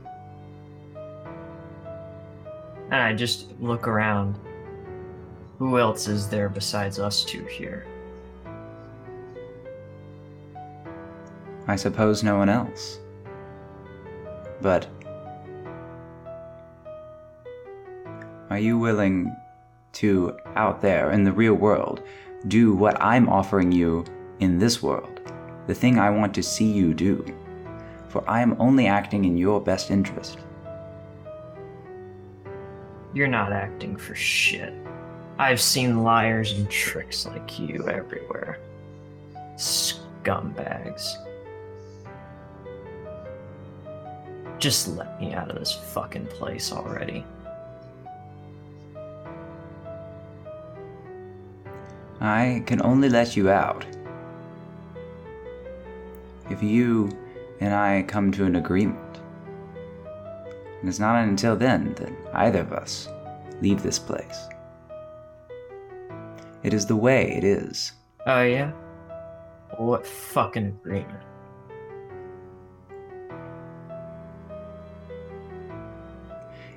And 2.91 3.01
I 3.01 3.13
just 3.13 3.51
look 3.59 3.87
around. 3.87 4.39
Who 5.59 5.77
else 5.77 6.07
is 6.07 6.27
there 6.27 6.49
besides 6.49 6.99
us 6.99 7.23
two 7.23 7.43
here? 7.45 7.85
I 11.67 11.75
suppose 11.75 12.23
no 12.23 12.37
one 12.37 12.49
else. 12.49 12.99
But 14.61 14.87
are 18.49 18.57
you 18.57 18.79
willing 18.79 19.35
to, 19.93 20.37
out 20.55 20.81
there 20.81 21.11
in 21.11 21.23
the 21.23 21.31
real 21.31 21.53
world, 21.53 22.01
do 22.47 22.73
what 22.73 22.99
I'm 22.99 23.29
offering 23.29 23.71
you 23.71 24.03
in 24.39 24.57
this 24.57 24.81
world? 24.81 25.19
The 25.67 25.75
thing 25.75 25.99
I 25.99 26.09
want 26.09 26.33
to 26.33 26.41
see 26.41 26.71
you 26.71 26.95
do. 26.95 27.23
For 28.07 28.27
I 28.27 28.41
am 28.41 28.55
only 28.59 28.87
acting 28.87 29.25
in 29.25 29.37
your 29.37 29.61
best 29.61 29.91
interest. 29.91 30.39
You're 33.13 33.27
not 33.27 33.51
acting 33.51 33.95
for 33.95 34.15
shit. 34.15 34.73
I've 35.39 35.61
seen 35.61 36.03
liars 36.03 36.51
and 36.51 36.69
tricks 36.69 37.25
like 37.25 37.59
you 37.59 37.87
everywhere. 37.87 38.59
Scumbags. 39.55 41.13
Just 44.59 44.89
let 44.89 45.19
me 45.19 45.33
out 45.33 45.49
of 45.49 45.57
this 45.57 45.73
fucking 45.73 46.27
place 46.27 46.71
already. 46.71 47.25
I 52.21 52.63
can 52.65 52.81
only 52.81 53.07
let 53.07 53.37
you 53.37 53.49
out 53.49 53.85
if 56.49 56.61
you 56.61 57.09
and 57.61 57.73
I 57.73 58.03
come 58.07 58.31
to 58.33 58.43
an 58.43 58.57
agreement. 58.57 59.08
And 60.79 60.87
it's 60.87 60.99
not 60.99 61.15
until 61.23 61.55
then 61.55 61.93
that 61.95 62.11
either 62.33 62.61
of 62.61 62.71
us 62.71 63.09
leave 63.61 63.83
this 63.83 63.99
place. 63.99 64.47
It 66.63 66.73
is 66.73 66.85
the 66.85 66.95
way 66.95 67.35
it 67.35 67.43
is. 67.43 67.93
Oh, 68.25 68.41
yeah? 68.41 68.71
What 69.77 70.05
fucking 70.05 70.67
agreement? 70.67 71.23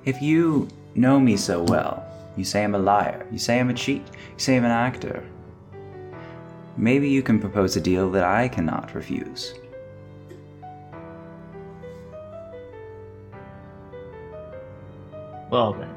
If 0.05 0.21
you 0.21 0.69
know 0.97 1.21
me 1.21 1.37
so 1.37 1.63
well, 1.63 2.05
you 2.37 2.45
say 2.45 2.65
I'm 2.65 2.75
a 2.75 2.79
liar, 2.79 3.27
you 3.31 3.39
say 3.39 3.61
I'm 3.61 3.71
a 3.71 3.75
cheat, 3.75 4.03
you 4.05 4.39
say 4.39 4.57
I'm 4.57 4.65
an 4.65 4.73
actor, 4.73 5.25
maybe 6.77 7.09
you 7.09 7.23
can 7.23 7.39
propose 7.39 7.77
a 7.77 7.81
deal 7.81 8.11
that 8.11 8.25
I 8.25 8.49
cannot 8.49 8.95
refuse. 8.95 9.55
Well 15.53 15.75
then, 15.75 15.95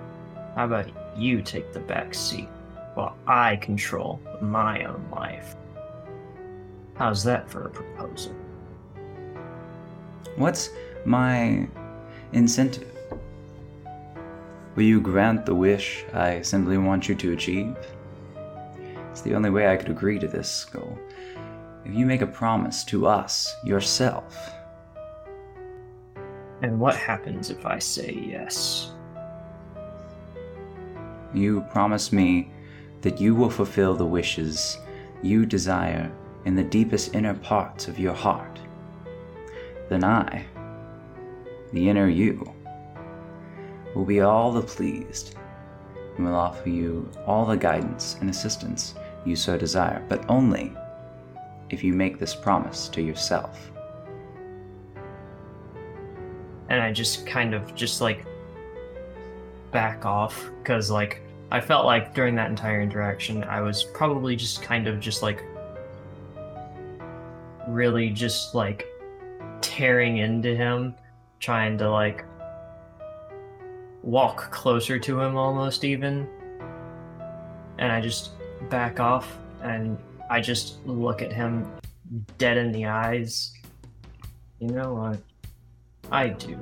how 0.54 0.66
about 0.66 0.92
you 1.18 1.42
take 1.42 1.72
the 1.72 1.80
back 1.80 2.14
seat 2.14 2.50
while 2.96 3.16
I 3.26 3.56
control 3.56 4.20
my 4.42 4.84
own 4.84 5.08
life? 5.10 5.56
How's 6.96 7.24
that 7.24 7.50
for 7.50 7.66
a 7.66 7.70
proposal? 7.70 8.36
What's 10.36 10.72
my 11.06 11.70
incentive? 12.34 12.92
Will 14.76 14.84
you 14.84 15.00
grant 15.00 15.46
the 15.46 15.56
wish 15.56 16.04
I 16.14 16.42
simply 16.42 16.78
want 16.78 17.08
you 17.08 17.16
to 17.16 17.32
achieve? 17.32 17.78
It's 19.12 19.22
the 19.22 19.36
only 19.36 19.52
way 19.52 19.70
I 19.70 19.78
could 19.78 19.90
agree 19.90 20.20
to 20.20 20.28
this 20.28 20.66
goal. 20.66 21.00
If 21.86 21.94
you 21.94 22.06
make 22.06 22.22
a 22.22 22.28
promise 22.28 22.84
to 22.86 23.08
us, 23.08 23.56
yourself, 23.64 24.52
And 26.62 26.78
what 26.78 26.98
happens 26.98 27.50
if 27.50 27.66
I 27.66 27.80
say 27.80 28.12
yes? 28.12 28.95
You 31.36 31.62
promise 31.72 32.12
me 32.12 32.52
that 33.02 33.20
you 33.20 33.36
will 33.36 33.50
fulfill 33.50 33.96
the 33.96 34.06
wishes 34.06 34.78
you 35.22 35.46
desire 35.46 36.12
in 36.46 36.56
the 36.56 36.64
deepest 36.64 37.16
inner 37.16 37.34
parts 37.34 37.88
of 37.88 38.00
your 38.00 38.14
heart, 38.14 38.60
then 39.90 40.04
I, 40.04 40.46
the 41.74 41.90
inner 41.90 42.08
you, 42.08 42.52
will 43.94 44.06
be 44.06 44.22
all 44.22 44.52
the 44.52 44.62
pleased 44.62 45.36
and 46.18 46.26
will 46.26 46.36
offer 46.36 46.70
you 46.70 47.10
all 47.26 47.46
the 47.46 47.58
guidance 47.58 48.18
and 48.22 48.30
assistance 48.30 48.96
you 49.26 49.36
so 49.36 49.58
desire, 49.58 50.06
but 50.08 50.30
only 50.30 50.74
if 51.70 51.84
you 51.84 51.94
make 51.94 52.20
this 52.20 52.36
promise 52.36 52.88
to 52.90 53.02
yourself. 53.02 53.72
and 56.70 56.82
I 56.82 56.92
just 56.92 57.26
kind 57.26 57.54
of 57.54 57.76
just 57.76 58.02
like 58.02 58.26
back 59.76 60.06
off 60.06 60.50
because 60.60 60.90
like 60.90 61.22
I 61.52 61.60
felt 61.60 61.86
like 61.86 62.14
during 62.14 62.34
that 62.36 62.50
entire 62.50 62.80
interaction 62.80 63.44
I 63.44 63.60
was 63.60 63.84
probably 63.84 64.38
just 64.38 64.62
kind 64.62 64.88
of 64.88 65.02
just 65.02 65.22
like 65.22 65.44
really 67.68 68.10
just 68.10 68.56
like 68.56 68.88
tearing 69.60 70.20
into 70.20 70.56
him 70.56 70.96
trying 71.42 71.78
to 71.80 71.92
like 71.92 72.24
walk 74.02 74.50
closer 74.50 74.98
to 74.98 75.20
him 75.20 75.36
almost 75.36 75.84
even 75.84 76.26
and 77.78 77.92
I 77.92 78.00
just 78.00 78.30
back 78.70 79.02
off 79.02 79.38
and 79.62 79.98
I 80.30 80.40
just 80.40 80.86
look 80.86 81.22
at 81.22 81.34
him 81.34 81.70
dead 82.38 82.56
in 82.56 82.72
the 82.72 82.86
eyes. 82.86 83.52
You 84.60 84.70
know 84.70 84.94
what? 84.94 85.20
I 86.14 86.30
do. 86.30 86.58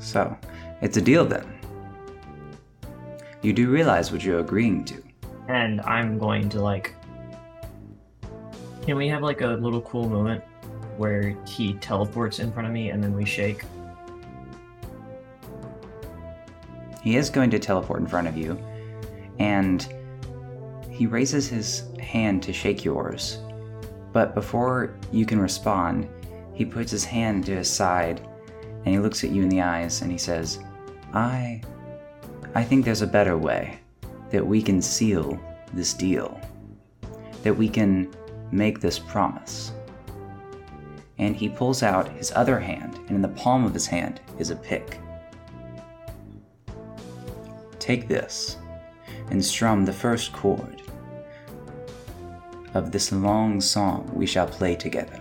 So, 0.00 0.36
it's 0.82 0.96
a 0.96 1.00
deal 1.00 1.24
then. 1.24 1.53
You 3.44 3.52
do 3.52 3.68
realize 3.68 4.10
what 4.10 4.24
you're 4.24 4.40
agreeing 4.40 4.86
to. 4.86 5.02
And 5.48 5.82
I'm 5.82 6.18
going 6.18 6.48
to 6.48 6.62
like. 6.62 6.94
Can 8.86 8.96
we 8.96 9.06
have 9.08 9.20
like 9.22 9.42
a 9.42 9.48
little 9.48 9.82
cool 9.82 10.08
moment 10.08 10.42
where 10.96 11.36
he 11.46 11.74
teleports 11.74 12.38
in 12.38 12.50
front 12.50 12.66
of 12.66 12.72
me 12.72 12.88
and 12.88 13.04
then 13.04 13.14
we 13.14 13.26
shake? 13.26 13.64
He 17.02 17.16
is 17.16 17.28
going 17.28 17.50
to 17.50 17.58
teleport 17.58 18.00
in 18.00 18.06
front 18.06 18.28
of 18.28 18.38
you, 18.38 18.58
and 19.38 19.86
he 20.88 21.06
raises 21.06 21.46
his 21.46 21.82
hand 22.00 22.42
to 22.44 22.52
shake 22.54 22.82
yours. 22.82 23.40
But 24.14 24.34
before 24.34 24.96
you 25.12 25.26
can 25.26 25.38
respond, 25.38 26.08
he 26.54 26.64
puts 26.64 26.90
his 26.90 27.04
hand 27.04 27.44
to 27.44 27.56
his 27.56 27.68
side 27.68 28.26
and 28.86 28.94
he 28.94 28.98
looks 28.98 29.22
at 29.22 29.30
you 29.30 29.42
in 29.42 29.50
the 29.50 29.60
eyes 29.60 30.00
and 30.00 30.10
he 30.10 30.16
says, 30.16 30.60
I. 31.12 31.60
I 32.56 32.62
think 32.62 32.84
there's 32.84 33.02
a 33.02 33.06
better 33.06 33.36
way 33.36 33.80
that 34.30 34.46
we 34.46 34.62
can 34.62 34.80
seal 34.80 35.40
this 35.72 35.92
deal, 35.92 36.40
that 37.42 37.52
we 37.52 37.68
can 37.68 38.14
make 38.52 38.80
this 38.80 38.96
promise. 38.96 39.72
And 41.18 41.34
he 41.34 41.48
pulls 41.48 41.82
out 41.82 42.08
his 42.10 42.30
other 42.36 42.60
hand, 42.60 42.94
and 43.08 43.10
in 43.10 43.22
the 43.22 43.28
palm 43.28 43.64
of 43.64 43.74
his 43.74 43.86
hand 43.86 44.20
is 44.38 44.50
a 44.50 44.56
pick. 44.56 45.00
Take 47.80 48.06
this 48.06 48.56
and 49.30 49.44
strum 49.44 49.84
the 49.84 49.92
first 49.92 50.32
chord 50.32 50.80
of 52.74 52.92
this 52.92 53.10
long 53.10 53.60
song 53.60 54.08
we 54.14 54.26
shall 54.26 54.46
play 54.46 54.76
together. 54.76 55.20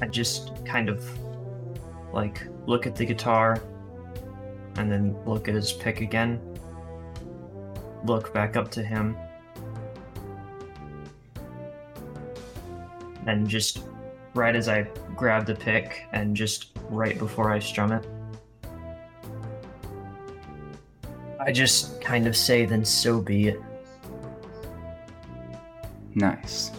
I 0.00 0.06
just 0.06 0.64
kind 0.64 0.88
of 0.88 1.04
like 2.12 2.46
look 2.66 2.86
at 2.86 2.94
the 2.94 3.04
guitar 3.04 3.60
and 4.76 4.90
then 4.90 5.16
look 5.24 5.48
at 5.48 5.54
his 5.54 5.72
pick 5.72 6.00
again. 6.00 6.40
Look 8.04 8.32
back 8.32 8.56
up 8.56 8.70
to 8.72 8.82
him. 8.82 9.16
And 13.26 13.48
just 13.48 13.84
right 14.34 14.56
as 14.56 14.68
I 14.68 14.88
grab 15.14 15.46
the 15.46 15.54
pick 15.54 16.06
and 16.12 16.36
just 16.36 16.70
right 16.88 17.18
before 17.18 17.52
I 17.52 17.58
strum 17.58 17.92
it, 17.92 18.06
I 21.38 21.50
just 21.52 22.00
kind 22.00 22.26
of 22.26 22.36
say, 22.36 22.64
then 22.64 22.84
so 22.84 23.20
be 23.20 23.48
it. 23.48 23.60
Nice. 26.14 26.70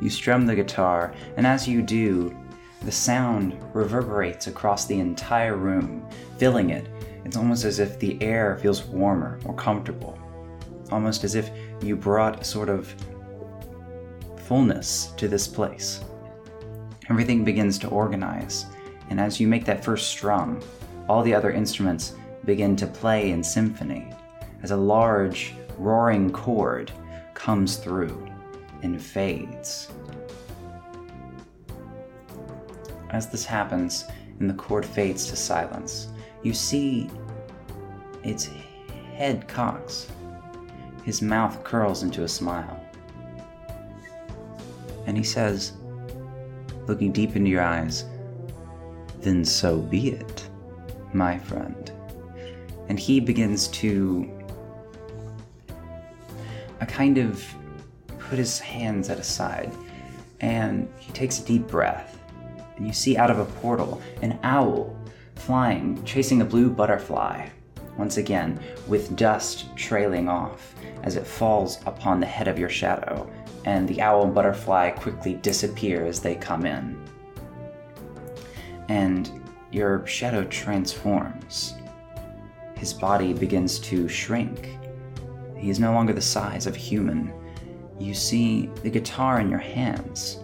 You 0.00 0.08
strum 0.08 0.46
the 0.46 0.54
guitar, 0.54 1.12
and 1.36 1.46
as 1.46 1.68
you 1.68 1.82
do, 1.82 2.34
the 2.82 2.92
sound 2.92 3.56
reverberates 3.74 4.46
across 4.46 4.86
the 4.86 4.98
entire 4.98 5.56
room, 5.56 6.08
filling 6.38 6.70
it. 6.70 6.88
It's 7.24 7.36
almost 7.36 7.64
as 7.64 7.78
if 7.78 7.98
the 7.98 8.20
air 8.22 8.58
feels 8.58 8.84
warmer, 8.84 9.38
more 9.44 9.54
comfortable. 9.54 10.18
Almost 10.90 11.24
as 11.24 11.34
if 11.34 11.50
you 11.82 11.94
brought 11.96 12.40
a 12.40 12.44
sort 12.44 12.68
of 12.68 12.94
fullness 14.46 15.12
to 15.16 15.28
this 15.28 15.46
place. 15.46 16.02
Everything 17.08 17.44
begins 17.44 17.78
to 17.80 17.88
organize, 17.88 18.66
and 19.10 19.20
as 19.20 19.38
you 19.38 19.46
make 19.46 19.64
that 19.66 19.84
first 19.84 20.08
strum, 20.08 20.60
all 21.08 21.22
the 21.22 21.34
other 21.34 21.50
instruments 21.50 22.14
begin 22.44 22.76
to 22.76 22.86
play 22.86 23.30
in 23.30 23.44
symphony 23.44 24.12
as 24.62 24.70
a 24.70 24.76
large, 24.76 25.54
roaring 25.78 26.30
chord 26.30 26.92
comes 27.34 27.76
through 27.76 28.26
and 28.82 29.00
fades. 29.00 29.88
As 33.12 33.28
this 33.28 33.44
happens 33.44 34.06
and 34.38 34.48
the 34.48 34.54
chord 34.54 34.86
fades 34.86 35.26
to 35.26 35.36
silence, 35.36 36.08
you 36.42 36.54
see 36.54 37.10
its 38.22 38.48
head 39.14 39.48
cocks. 39.48 40.10
His 41.04 41.20
mouth 41.20 41.64
curls 41.64 42.02
into 42.02 42.22
a 42.22 42.28
smile. 42.28 42.80
And 45.06 45.16
he 45.16 45.24
says, 45.24 45.72
looking 46.86 47.10
deep 47.10 47.34
into 47.36 47.50
your 47.50 47.62
eyes, 47.62 48.04
Then 49.20 49.44
so 49.44 49.78
be 49.78 50.10
it, 50.10 50.48
my 51.12 51.38
friend. 51.38 51.90
And 52.88 52.98
he 52.98 53.20
begins 53.20 53.68
to 53.68 54.30
a 56.80 56.86
kind 56.86 57.18
of 57.18 57.44
put 58.18 58.38
his 58.38 58.58
hands 58.58 59.10
at 59.10 59.18
his 59.18 59.26
side 59.26 59.72
and 60.40 60.88
he 60.98 61.12
takes 61.12 61.40
a 61.40 61.44
deep 61.44 61.66
breath 61.66 62.19
and 62.80 62.86
you 62.86 62.94
see 62.94 63.18
out 63.18 63.30
of 63.30 63.38
a 63.38 63.44
portal 63.44 64.00
an 64.22 64.38
owl 64.42 64.96
flying 65.36 66.02
chasing 66.04 66.40
a 66.40 66.44
blue 66.44 66.70
butterfly 66.70 67.46
once 67.98 68.16
again 68.16 68.58
with 68.88 69.14
dust 69.16 69.66
trailing 69.76 70.28
off 70.28 70.74
as 71.02 71.16
it 71.16 71.26
falls 71.26 71.78
upon 71.84 72.18
the 72.18 72.26
head 72.26 72.48
of 72.48 72.58
your 72.58 72.70
shadow 72.70 73.30
and 73.66 73.86
the 73.86 74.00
owl 74.00 74.24
and 74.24 74.34
butterfly 74.34 74.90
quickly 74.92 75.34
disappear 75.34 76.06
as 76.06 76.20
they 76.20 76.34
come 76.34 76.64
in. 76.64 76.98
And 78.88 79.30
your 79.70 80.06
shadow 80.06 80.44
transforms. 80.44 81.74
His 82.76 82.94
body 82.94 83.34
begins 83.34 83.78
to 83.80 84.08
shrink. 84.08 84.78
He 85.54 85.68
is 85.68 85.78
no 85.78 85.92
longer 85.92 86.14
the 86.14 86.22
size 86.22 86.66
of 86.66 86.74
a 86.74 86.78
human. 86.78 87.32
You 87.98 88.14
see 88.14 88.70
the 88.82 88.88
guitar 88.88 89.40
in 89.40 89.50
your 89.50 89.58
hands 89.58 90.38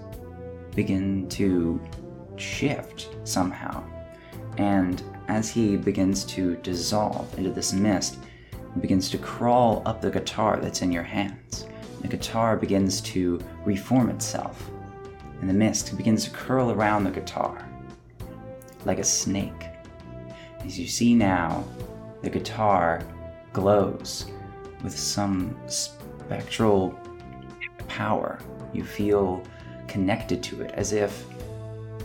begin 0.75 1.27
to 1.31 1.81
shift 2.37 3.11
somehow. 3.25 3.83
And 4.59 5.03
as 5.29 5.51
he 5.51 5.77
begins 5.77 6.25
to 6.25 6.57
dissolve 6.57 7.37
into 7.39 7.51
this 7.51 7.73
mist, 7.73 8.19
begins 8.81 9.09
to 9.11 9.19
crawl 9.19 9.83
up 9.87 10.01
the 10.01 10.11
guitar 10.11 10.59
that's 10.61 10.83
in 10.83 10.93
your 10.93 11.03
hands. 11.03 11.67
The 12.03 12.09
guitar 12.09 12.57
begins 12.57 13.01
to 13.03 13.41
reform 13.65 14.11
itself, 14.11 14.71
and 15.41 15.49
the 15.49 15.55
mist 15.55 15.97
begins 15.97 16.25
to 16.25 16.31
curl 16.31 16.71
around 16.71 17.05
the 17.05 17.11
guitar 17.11 17.67
like 18.85 18.99
a 18.99 19.05
snake. 19.05 19.67
As 20.65 20.79
you 20.79 20.87
see 20.87 21.15
now, 21.15 21.65
the 22.23 22.31
guitar 22.31 23.03
glows 23.53 24.27
with 24.83 24.97
some 24.97 25.57
spectral 25.67 26.99
power. 27.89 28.39
You 28.73 28.85
feel 28.85 29.43
connected 29.89 30.43
to 30.45 30.63
it 30.63 30.73
as 30.73 30.93
if 30.93 31.25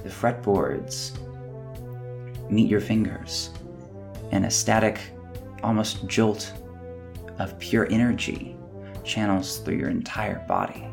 the 0.04 0.10
fretboards 0.10 1.12
meet 2.50 2.70
your 2.70 2.82
fingers 2.82 3.52
and 4.32 4.46
a 4.46 4.52
static, 4.52 5.00
almost 5.64 6.08
jolt 6.08 6.54
of 7.40 7.58
pure 7.60 7.88
energy 7.90 8.56
channels 9.04 9.60
through 9.60 9.78
your 9.78 9.90
entire 9.90 10.46
body. 10.48 10.88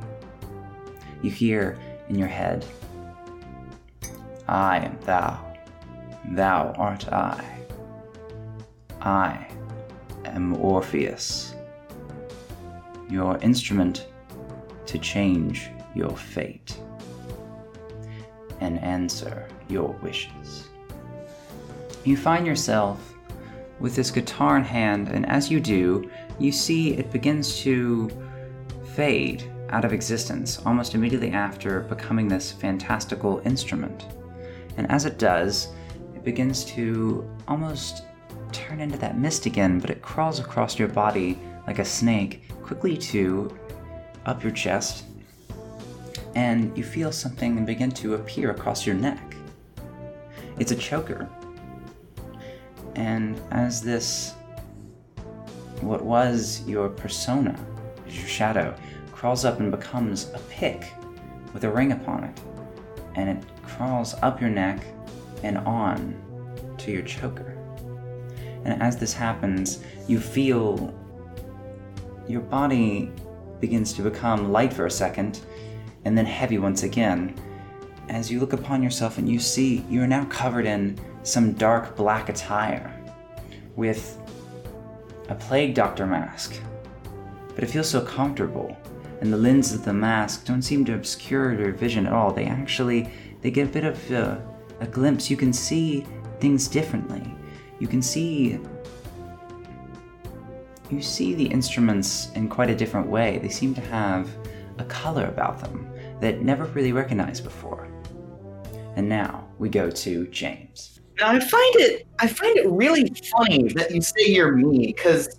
You 1.22 1.30
hear 1.30 1.78
in 2.08 2.18
your 2.18 2.28
head, 2.28 2.64
I 4.46 4.78
am 4.78 4.98
thou, 5.02 5.54
thou 6.32 6.72
art 6.76 7.12
I. 7.12 7.44
I 9.00 9.46
am 10.24 10.56
Orpheus 10.56 11.54
your 13.10 13.38
instrument 13.38 14.06
to 14.86 14.98
change 14.98 15.70
your 15.94 16.14
fate 16.16 16.78
and 18.60 18.82
answer 18.82 19.46
your 19.68 19.90
wishes. 20.02 20.68
You 22.04 22.16
find 22.16 22.46
yourself 22.46 23.14
with 23.80 23.94
this 23.94 24.10
guitar 24.10 24.56
in 24.56 24.64
hand, 24.64 25.08
and 25.08 25.26
as 25.26 25.50
you 25.50 25.60
do, 25.60 26.10
you 26.38 26.52
see 26.52 26.94
it 26.94 27.12
begins 27.12 27.58
to 27.60 28.10
fade 28.94 29.44
out 29.70 29.84
of 29.84 29.92
existence 29.92 30.60
almost 30.64 30.94
immediately 30.94 31.30
after 31.30 31.80
becoming 31.80 32.28
this 32.28 32.50
fantastical 32.50 33.40
instrument. 33.44 34.06
And 34.76 34.90
as 34.90 35.04
it 35.04 35.18
does, 35.18 35.68
it 36.14 36.24
begins 36.24 36.64
to 36.66 37.28
almost 37.46 38.04
turn 38.52 38.80
into 38.80 38.98
that 38.98 39.18
mist 39.18 39.46
again, 39.46 39.78
but 39.78 39.90
it 39.90 40.02
crawls 40.02 40.40
across 40.40 40.78
your 40.78 40.88
body 40.88 41.38
like 41.66 41.78
a 41.78 41.84
snake 41.84 42.50
quickly 42.62 42.96
to 42.96 43.56
up 44.26 44.42
your 44.42 44.52
chest, 44.52 45.04
and 46.34 46.76
you 46.76 46.84
feel 46.84 47.12
something 47.12 47.64
begin 47.64 47.90
to 47.92 48.14
appear 48.14 48.50
across 48.50 48.86
your 48.86 48.94
neck. 48.94 49.34
It's 50.58 50.72
a 50.72 50.76
choker. 50.76 51.28
And 52.94 53.40
as 53.50 53.80
this, 53.80 54.34
what 55.80 56.04
was 56.04 56.62
your 56.66 56.88
persona, 56.88 57.58
your 58.08 58.26
shadow, 58.26 58.74
crawls 59.12 59.44
up 59.44 59.60
and 59.60 59.70
becomes 59.70 60.30
a 60.34 60.38
pick 60.48 60.92
with 61.52 61.64
a 61.64 61.70
ring 61.70 61.92
upon 61.92 62.24
it, 62.24 62.40
and 63.14 63.28
it 63.28 63.44
crawls 63.62 64.14
up 64.22 64.40
your 64.40 64.50
neck 64.50 64.84
and 65.42 65.58
on 65.58 66.14
to 66.78 66.90
your 66.90 67.02
choker. 67.02 67.56
And 68.64 68.82
as 68.82 68.96
this 68.96 69.12
happens, 69.12 69.82
you 70.08 70.18
feel 70.20 70.94
your 72.26 72.40
body 72.40 73.10
begins 73.60 73.92
to 73.94 74.02
become 74.02 74.52
light 74.52 74.72
for 74.72 74.86
a 74.86 74.90
second 74.90 75.40
and 76.08 76.16
then 76.16 76.24
heavy 76.24 76.56
once 76.56 76.84
again. 76.84 77.34
As 78.08 78.30
you 78.30 78.40
look 78.40 78.54
upon 78.54 78.82
yourself 78.82 79.18
and 79.18 79.28
you 79.28 79.38
see 79.38 79.84
you 79.90 80.02
are 80.02 80.06
now 80.06 80.24
covered 80.24 80.64
in 80.64 80.98
some 81.22 81.52
dark 81.52 81.96
black 81.96 82.30
attire 82.30 82.90
with 83.76 84.18
a 85.28 85.34
plague 85.34 85.74
doctor 85.74 86.06
mask. 86.06 86.58
But 87.54 87.62
it 87.62 87.66
feels 87.66 87.90
so 87.90 88.00
comfortable, 88.00 88.74
and 89.20 89.30
the 89.30 89.36
lenses 89.36 89.74
of 89.74 89.84
the 89.84 89.92
mask 89.92 90.46
don't 90.46 90.62
seem 90.62 90.86
to 90.86 90.94
obscure 90.94 91.52
your 91.52 91.72
vision 91.72 92.06
at 92.06 92.14
all. 92.14 92.32
They 92.32 92.46
actually 92.46 93.10
they 93.42 93.50
get 93.50 93.68
a 93.68 93.70
bit 93.70 93.84
of 93.84 94.10
uh, 94.10 94.38
a 94.80 94.86
glimpse. 94.86 95.28
You 95.28 95.36
can 95.36 95.52
see 95.52 96.06
things 96.40 96.68
differently. 96.68 97.22
You 97.80 97.86
can 97.86 98.00
see 98.00 98.58
you 100.88 101.02
see 101.02 101.34
the 101.34 101.44
instruments 101.44 102.30
in 102.34 102.48
quite 102.48 102.70
a 102.70 102.74
different 102.74 103.08
way. 103.08 103.36
They 103.42 103.50
seem 103.50 103.74
to 103.74 103.82
have 103.82 104.30
a 104.78 104.84
color 104.84 105.26
about 105.26 105.60
them 105.60 105.86
that 106.20 106.40
never 106.40 106.64
really 106.66 106.92
recognized 106.92 107.44
before. 107.44 107.88
And 108.96 109.08
now 109.08 109.46
we 109.58 109.68
go 109.68 109.90
to 109.90 110.26
James. 110.28 111.00
Now 111.20 111.28
I 111.30 111.40
find 111.40 111.74
it 111.76 112.06
I 112.18 112.26
find 112.26 112.56
it 112.56 112.68
really 112.68 113.12
funny 113.36 113.68
that 113.74 113.92
you 113.92 114.00
say 114.00 114.26
you're 114.26 114.52
me 114.52 114.88
because 114.88 115.38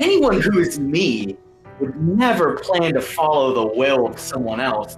anyone 0.00 0.40
who 0.40 0.58
is 0.58 0.78
me 0.78 1.36
would 1.80 1.96
never 2.00 2.56
plan 2.56 2.94
to 2.94 3.00
follow 3.00 3.54
the 3.54 3.78
will 3.78 4.06
of 4.06 4.18
someone 4.18 4.60
else. 4.60 4.96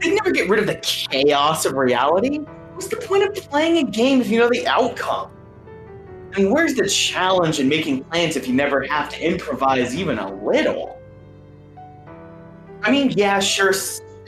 They'd 0.00 0.14
never 0.14 0.32
get 0.32 0.48
rid 0.48 0.60
of 0.60 0.66
the 0.66 0.76
chaos 0.76 1.64
of 1.64 1.74
reality. 1.74 2.38
What's 2.74 2.88
the 2.88 2.96
point 2.96 3.24
of 3.24 3.34
playing 3.34 3.86
a 3.86 3.90
game 3.90 4.20
if 4.20 4.28
you 4.28 4.40
know 4.40 4.48
the 4.48 4.66
outcome? 4.66 5.30
And 6.34 6.50
where's 6.50 6.74
the 6.74 6.88
challenge 6.88 7.60
in 7.60 7.68
making 7.68 8.04
plans 8.04 8.36
if 8.36 8.48
you 8.48 8.54
never 8.54 8.82
have 8.82 9.10
to 9.10 9.20
improvise 9.20 9.94
even 9.94 10.18
a 10.18 10.34
little? 10.42 11.01
I 12.82 12.90
mean, 12.90 13.10
yeah, 13.10 13.38
sure, 13.38 13.72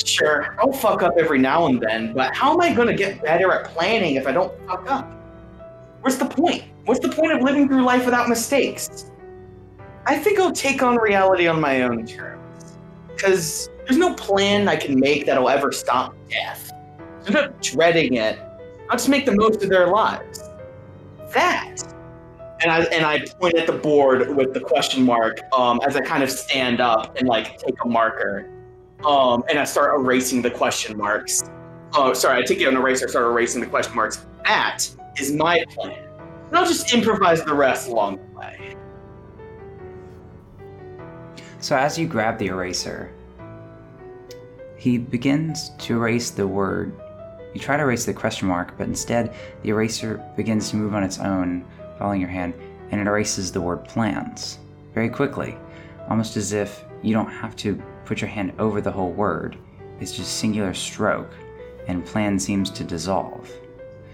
sure, 0.05 0.57
I'll 0.61 0.73
fuck 0.73 1.03
up 1.03 1.15
every 1.19 1.39
now 1.39 1.67
and 1.67 1.81
then, 1.81 2.13
but 2.13 2.35
how 2.37 2.53
am 2.53 2.61
I 2.61 2.73
going 2.73 2.89
to 2.89 2.95
get 2.95 3.23
better 3.23 3.53
at 3.53 3.65
planning 3.73 4.15
if 4.15 4.27
I 4.27 4.33
don't 4.33 4.53
fuck 4.67 4.89
up? 4.89 5.11
Where's 6.01 6.19
the 6.19 6.27
point? 6.27 6.65
What's 6.85 7.01
the 7.01 7.09
point 7.09 7.33
of 7.33 7.41
living 7.41 7.67
through 7.67 7.83
life 7.83 8.05
without 8.05 8.29
mistakes? 8.29 9.11
I 10.07 10.19
think 10.19 10.39
I'll 10.39 10.53
take 10.53 10.83
on 10.83 10.97
reality 10.97 11.47
on 11.47 11.61
my 11.61 11.83
own 11.83 12.07
terms. 12.07 12.77
Because 13.09 13.71
there's 13.87 13.97
no 13.97 14.15
plan 14.15 14.69
I 14.69 14.77
can 14.77 15.01
make 15.01 15.27
that'll 15.27 15.49
ever 15.49 15.73
stop 15.73 16.15
death. 16.29 16.71
Instead 17.21 17.45
of 17.45 17.61
dreading 17.61 18.15
it, 18.15 18.39
I'll 18.91 18.99
just 18.99 19.09
make 19.09 19.25
the 19.25 19.35
most 19.35 19.63
of 19.63 19.71
their 19.71 19.87
lives. 19.89 20.41
That 21.33 21.77
and 22.65 22.73
I 22.73 22.81
and 22.85 23.05
I 23.05 23.21
point 23.39 23.57
at 23.57 23.67
the 23.67 23.75
board 23.75 24.35
with 24.35 24.55
the 24.55 24.61
question 24.61 25.05
mark 25.05 25.41
um, 25.53 25.81
as 25.87 25.97
I 25.97 26.01
kind 26.01 26.23
of 26.23 26.31
stand 26.31 26.81
up 26.81 27.17
and 27.19 27.29
like 27.29 27.59
take 27.59 27.75
a 27.85 27.89
marker, 27.89 28.49
um, 29.05 29.45
and 29.51 29.59
I 29.59 29.65
start 29.65 29.95
erasing 30.01 30.41
the 30.41 30.51
question 30.51 30.97
marks. 30.97 31.45
Oh, 31.93 32.15
sorry, 32.15 32.43
I 32.43 32.43
take 32.43 32.63
an 32.63 32.75
eraser, 32.75 33.07
start 33.07 33.27
erasing 33.27 33.61
the 33.61 33.67
question 33.67 33.95
marks. 33.95 34.27
That 34.45 34.89
is 35.19 35.33
my 35.33 35.63
plan, 35.75 36.09
and 36.49 36.57
I'll 36.57 36.65
just 36.65 36.93
improvise 36.95 37.45
the 37.45 37.55
rest 37.55 37.89
along 37.89 38.17
the 38.17 38.39
way. 38.39 38.77
So 41.61 41.77
as 41.77 41.99
you 41.99 42.07
grab 42.07 42.39
the 42.39 42.47
eraser, 42.47 43.13
he 44.79 44.97
begins 44.97 45.71
to 45.81 45.97
erase 45.97 46.31
the 46.31 46.47
word. 46.47 46.99
You 47.53 47.61
try 47.61 47.77
to 47.77 47.83
erase 47.83 48.07
the 48.07 48.15
question 48.15 48.49
mark, 48.49 48.77
but 48.79 48.89
instead 48.89 49.35
the 49.63 49.69
eraser 49.69 50.25
begins 50.35 50.71
to 50.71 50.77
move 50.77 50.95
on 50.95 51.05
its 51.05 51.19
own 51.19 51.65
following 52.05 52.21
your 52.21 52.29
hand, 52.29 52.53
and 52.91 53.01
it 53.01 53.07
erases 53.07 53.51
the 53.51 53.59
word 53.63 53.83
plans 53.87 54.59
very 54.93 55.09
quickly, 55.09 55.57
almost 56.11 56.37
as 56.37 56.53
if 56.53 56.85
you 57.01 57.15
don't 57.15 57.31
have 57.31 57.57
to 57.57 57.83
put 58.05 58.21
your 58.21 58.29
hand 58.29 58.53
over 58.59 58.83
the 58.83 58.93
whole 58.93 59.11
word. 59.11 59.57
It's 60.01 60.13
just 60.13 60.29
a 60.29 60.31
singular 60.31 60.75
stroke, 60.75 61.33
and 61.89 62.05
plan 62.05 62.39
seems 62.39 62.69
to 62.73 62.85
dissolve. 62.85 63.51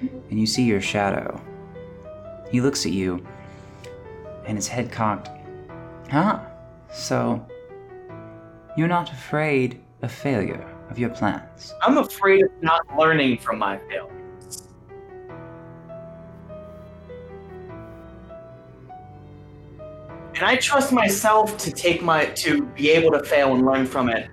And 0.00 0.38
you 0.38 0.46
see 0.46 0.62
your 0.62 0.80
shadow. 0.80 1.40
He 2.52 2.60
looks 2.60 2.86
at 2.86 2.92
you, 2.92 3.26
and 4.46 4.56
his 4.56 4.68
head 4.68 4.92
cocked. 4.92 5.28
Huh? 6.12 6.38
So, 6.92 7.44
you're 8.76 8.86
not 8.86 9.10
afraid 9.10 9.82
of 10.02 10.12
failure 10.12 10.64
of 10.90 10.96
your 10.96 11.10
plans? 11.10 11.74
I'm 11.82 11.98
afraid 11.98 12.44
of 12.44 12.52
not 12.62 12.82
learning 12.96 13.38
from 13.38 13.58
my 13.58 13.78
failure. 13.78 14.19
And 20.40 20.48
I 20.48 20.56
trust 20.56 20.90
myself 20.90 21.58
to 21.58 21.70
take 21.70 22.00
my 22.00 22.24
to 22.24 22.62
be 22.68 22.88
able 22.88 23.10
to 23.10 23.22
fail 23.22 23.54
and 23.54 23.66
learn 23.66 23.84
from 23.84 24.08
it. 24.08 24.30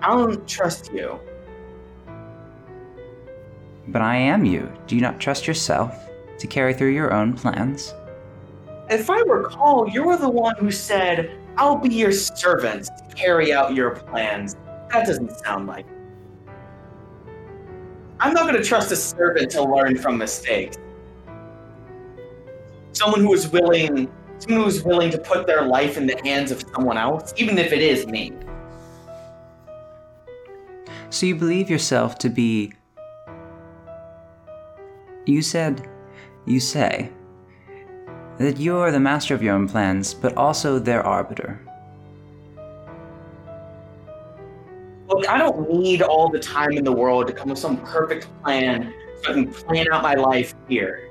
I 0.00 0.14
don't 0.14 0.46
trust 0.46 0.92
you. 0.92 1.18
But 3.88 4.00
I 4.00 4.14
am 4.14 4.44
you. 4.44 4.72
Do 4.86 4.94
you 4.94 5.00
not 5.00 5.18
trust 5.18 5.48
yourself 5.48 6.08
to 6.38 6.46
carry 6.46 6.72
through 6.72 6.90
your 6.90 7.12
own 7.12 7.32
plans? 7.32 7.92
If 8.90 9.10
I 9.10 9.18
recall, 9.22 9.88
you 9.88 10.04
were 10.04 10.16
the 10.16 10.30
one 10.30 10.54
who 10.56 10.70
said, 10.70 11.36
I'll 11.56 11.78
be 11.78 11.92
your 11.92 12.12
servant 12.12 12.84
to 12.86 13.14
carry 13.16 13.52
out 13.52 13.74
your 13.74 13.96
plans. 13.96 14.54
That 14.92 15.04
doesn't 15.04 15.36
sound 15.40 15.66
like. 15.66 15.86
I'm 18.20 18.34
not 18.34 18.48
going 18.48 18.62
to 18.62 18.62
trust 18.62 18.92
a 18.92 18.96
servant 18.96 19.50
to 19.50 19.64
learn 19.64 19.98
from 19.98 20.16
mistakes. 20.16 20.78
Someone 22.92 23.20
who 23.20 23.34
is 23.34 23.48
willing 23.48 24.08
someone 24.38 24.64
who's 24.64 24.82
willing 24.82 25.10
to 25.10 25.18
put 25.18 25.46
their 25.46 25.62
life 25.62 25.96
in 25.96 26.06
the 26.06 26.20
hands 26.24 26.50
of 26.50 26.64
someone 26.74 26.96
else, 26.96 27.32
even 27.36 27.58
if 27.58 27.72
it 27.72 27.82
is 27.82 28.06
me. 28.06 28.32
So 31.10 31.26
you 31.26 31.34
believe 31.34 31.70
yourself 31.70 32.18
to 32.18 32.28
be. 32.28 32.72
You 35.26 35.42
said. 35.42 35.86
You 36.46 36.60
say. 36.60 37.10
That 38.38 38.58
you're 38.58 38.90
the 38.90 39.00
master 39.00 39.34
of 39.34 39.42
your 39.42 39.54
own 39.54 39.68
plans, 39.68 40.14
but 40.14 40.36
also 40.36 40.78
their 40.78 41.04
arbiter. 41.04 41.60
Look, 45.08 45.28
I 45.28 45.38
don't 45.38 45.70
need 45.70 46.02
all 46.02 46.28
the 46.28 46.38
time 46.38 46.72
in 46.72 46.84
the 46.84 46.92
world 46.92 47.26
to 47.28 47.32
come 47.32 47.48
with 47.48 47.58
some 47.58 47.78
perfect 47.78 48.28
plan 48.42 48.92
so 49.22 49.30
I 49.30 49.34
can 49.34 49.52
plan 49.52 49.86
out 49.90 50.02
my 50.02 50.14
life 50.14 50.54
here. 50.68 51.07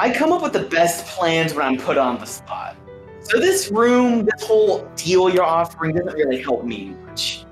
I 0.00 0.14
come 0.14 0.32
up 0.32 0.42
with 0.42 0.52
the 0.52 0.62
best 0.62 1.06
plans 1.06 1.54
when 1.54 1.66
I'm 1.66 1.76
put 1.76 1.98
on 1.98 2.20
the 2.20 2.24
spot. 2.24 2.76
So 3.20 3.40
this 3.40 3.68
room, 3.72 4.24
this 4.24 4.46
whole 4.46 4.88
deal 4.94 5.28
you're 5.28 5.42
offering 5.42 5.96
doesn't 5.96 6.14
really 6.14 6.40
help 6.40 6.64
me 6.64 6.94
much. 7.04 7.44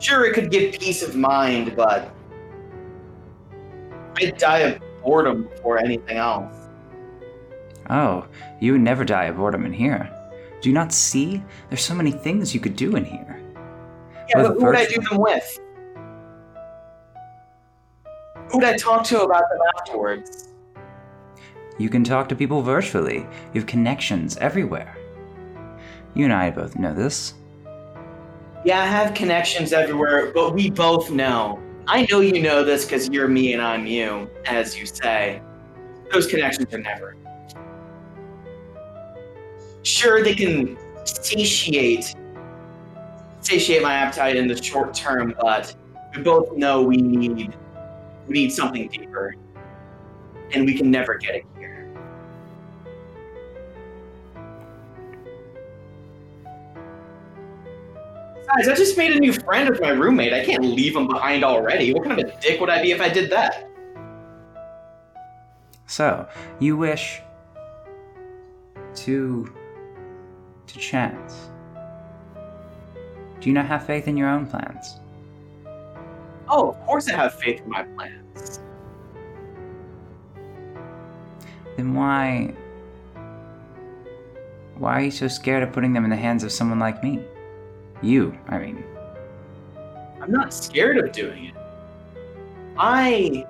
Sure, 0.00 0.26
it 0.26 0.34
could 0.34 0.50
give 0.50 0.80
peace 0.80 1.00
of 1.04 1.14
mind, 1.14 1.76
but 1.76 2.12
I'd 4.16 4.36
die 4.36 4.58
of 4.58 4.82
boredom 5.00 5.44
before 5.44 5.78
anything 5.78 6.16
else. 6.16 6.52
Oh, 7.88 8.26
you 8.60 8.72
would 8.72 8.80
never 8.80 9.04
die 9.04 9.26
of 9.26 9.36
boredom 9.36 9.64
in 9.64 9.72
here. 9.72 10.10
Do 10.60 10.70
you 10.70 10.74
not 10.74 10.92
see? 10.92 11.40
There's 11.68 11.84
so 11.84 11.94
many 11.94 12.10
things 12.10 12.52
you 12.52 12.58
could 12.58 12.74
do 12.74 12.96
in 12.96 13.04
here. 13.04 13.40
Yeah, 14.28 14.42
but 14.42 14.54
who 14.54 14.64
would 14.64 14.74
I 14.74 14.86
do 14.86 15.00
them 15.00 15.18
with? 15.18 15.60
Who 18.52 18.58
would 18.58 18.66
I 18.66 18.76
talk 18.76 19.02
to 19.04 19.22
about 19.22 19.44
them 19.48 19.58
afterwards? 19.78 20.48
You 21.78 21.88
can 21.88 22.04
talk 22.04 22.28
to 22.28 22.36
people 22.36 22.60
virtually. 22.60 23.26
You 23.54 23.60
have 23.60 23.66
connections 23.66 24.36
everywhere. 24.36 24.94
You 26.14 26.24
and 26.24 26.34
I 26.34 26.50
both 26.50 26.78
know 26.78 26.92
this. 26.92 27.32
Yeah, 28.62 28.82
I 28.82 28.84
have 28.84 29.14
connections 29.14 29.72
everywhere, 29.72 30.32
but 30.34 30.52
we 30.52 30.70
both 30.70 31.10
know. 31.10 31.58
I 31.86 32.06
know 32.10 32.20
you 32.20 32.42
know 32.42 32.62
this 32.62 32.84
because 32.84 33.08
you're 33.08 33.26
me 33.26 33.54
and 33.54 33.62
I'm 33.62 33.86
you, 33.86 34.28
as 34.44 34.78
you 34.78 34.84
say. 34.84 35.40
Those 36.12 36.26
connections 36.26 36.72
are 36.74 36.78
never. 36.78 37.16
Sure, 39.82 40.22
they 40.22 40.34
can 40.34 40.76
satiate 41.04 42.14
satiate 43.40 43.82
my 43.82 43.94
appetite 43.94 44.36
in 44.36 44.46
the 44.46 44.62
short 44.62 44.94
term, 44.94 45.34
but 45.40 45.74
we 46.14 46.22
both 46.22 46.52
know 46.52 46.82
we 46.82 46.98
need 46.98 47.56
we 48.26 48.34
need 48.34 48.52
something 48.52 48.88
deeper, 48.88 49.34
and 50.52 50.64
we 50.64 50.74
can 50.74 50.90
never 50.90 51.16
get 51.18 51.34
it 51.34 51.44
here. 51.58 51.88
Guys, 58.46 58.68
I 58.68 58.74
just 58.74 58.98
made 58.98 59.12
a 59.12 59.18
new 59.18 59.32
friend 59.32 59.68
with 59.70 59.80
my 59.80 59.90
roommate. 59.90 60.32
I 60.32 60.44
can't 60.44 60.62
leave 60.62 60.94
him 60.94 61.06
behind 61.06 61.42
already. 61.42 61.94
What 61.94 62.04
kind 62.04 62.20
of 62.20 62.28
a 62.28 62.40
dick 62.40 62.60
would 62.60 62.68
I 62.68 62.82
be 62.82 62.90
if 62.90 63.00
I 63.00 63.08
did 63.08 63.30
that? 63.30 63.68
So, 65.86 66.28
you 66.58 66.76
wish 66.76 67.20
to 68.94 69.52
to 70.66 70.78
chance. 70.78 71.50
Do 73.40 73.48
you 73.48 73.54
not 73.54 73.66
have 73.66 73.84
faith 73.84 74.06
in 74.06 74.16
your 74.16 74.28
own 74.28 74.46
plans? 74.46 75.00
Oh, 76.54 76.68
of 76.68 76.80
course 76.84 77.08
I 77.08 77.16
have 77.16 77.34
faith 77.40 77.62
in 77.62 77.70
my 77.70 77.82
plans. 77.82 78.60
then 81.78 81.94
why. 81.94 82.54
Why 84.76 84.98
are 84.98 85.00
you 85.00 85.10
so 85.10 85.28
scared 85.28 85.62
of 85.62 85.72
putting 85.72 85.94
them 85.94 86.04
in 86.04 86.10
the 86.10 86.16
hands 86.16 86.44
of 86.44 86.52
someone 86.52 86.78
like 86.78 87.02
me? 87.02 87.24
You, 88.02 88.36
I 88.48 88.58
mean. 88.58 88.84
I'm 90.20 90.30
not 90.30 90.52
scared 90.52 90.98
of 90.98 91.12
doing 91.12 91.46
it. 91.46 91.54
I 92.76 93.46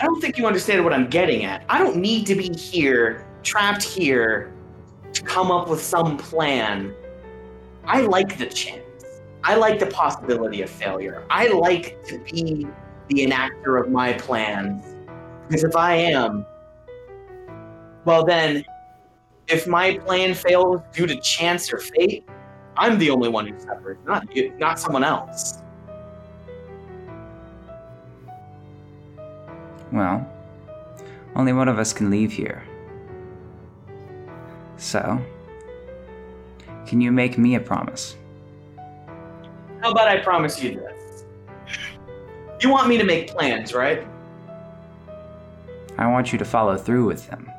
I 0.00 0.06
don't 0.06 0.22
think 0.22 0.38
you 0.38 0.46
understand 0.46 0.82
what 0.82 0.94
I'm 0.94 1.10
getting 1.10 1.44
at. 1.44 1.64
I 1.68 1.78
don't 1.78 1.96
need 1.96 2.26
to 2.28 2.34
be 2.34 2.48
here, 2.56 3.26
trapped 3.42 3.82
here, 3.82 4.54
to 5.12 5.22
come 5.22 5.50
up 5.50 5.68
with 5.68 5.82
some 5.82 6.16
plan. 6.16 6.94
I 7.84 8.00
like 8.00 8.38
the 8.38 8.46
chance. 8.46 8.79
I 9.44 9.56
like 9.56 9.78
the 9.78 9.86
possibility 9.86 10.62
of 10.62 10.70
failure. 10.70 11.24
I 11.30 11.48
like 11.48 12.02
to 12.06 12.18
be 12.18 12.66
the 13.08 13.26
enactor 13.26 13.80
of 13.80 13.90
my 13.90 14.12
plans. 14.12 14.84
Because 15.48 15.64
if 15.64 15.74
I 15.76 15.94
am, 15.94 16.46
well 18.04 18.24
then, 18.24 18.64
if 19.48 19.66
my 19.66 19.98
plan 19.98 20.34
fails 20.34 20.80
due 20.92 21.06
to 21.06 21.16
chance 21.20 21.72
or 21.72 21.78
fate, 21.78 22.24
I'm 22.76 22.98
the 22.98 23.10
only 23.10 23.28
one 23.28 23.46
who 23.46 23.58
suffers, 23.58 23.98
not 24.06 24.26
not 24.58 24.78
someone 24.78 25.04
else. 25.04 25.62
Well, 29.92 30.26
only 31.34 31.52
one 31.52 31.68
of 31.68 31.78
us 31.78 31.92
can 31.92 32.10
leave 32.10 32.32
here. 32.32 32.64
So, 34.76 35.20
can 36.86 37.00
you 37.00 37.10
make 37.10 37.36
me 37.36 37.56
a 37.56 37.60
promise? 37.60 38.16
How 39.80 39.92
about 39.92 40.08
I 40.08 40.18
promise 40.18 40.62
you 40.62 40.74
this? 40.74 41.24
You 42.60 42.68
want 42.68 42.88
me 42.88 42.98
to 42.98 43.04
make 43.04 43.28
plans, 43.28 43.72
right? 43.72 44.06
I 45.96 46.06
want 46.06 46.32
you 46.32 46.38
to 46.38 46.44
follow 46.44 46.76
through 46.76 47.06
with 47.06 47.26
them. 47.28 47.50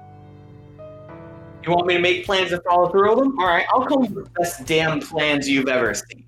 You 1.64 1.72
want 1.72 1.88
me 1.88 1.95
to 1.95 1.99
make 1.99 2.26
plans 2.26 2.52
and 2.52 2.61
follow 2.64 2.89
through 2.89 3.10
with 3.10 3.19
them? 3.19 3.39
All 3.39 3.48
right, 3.48 3.65
I'll 3.73 3.85
come 3.85 4.02
with 4.02 4.14
the 4.14 4.30
best 4.39 4.65
damn 4.65 4.99
plans 4.99 5.48
you've 5.48 5.68
ever 5.68 5.93
seen, 5.93 6.23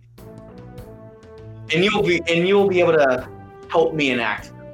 and 1.74 1.84
you'll 1.84 2.04
be 2.04 2.22
and 2.28 2.48
you'll 2.48 2.68
be 2.68 2.80
able 2.80 2.94
to 2.94 3.28
help 3.70 3.94
me 3.94 4.12
enact 4.12 4.50
them. 4.50 4.68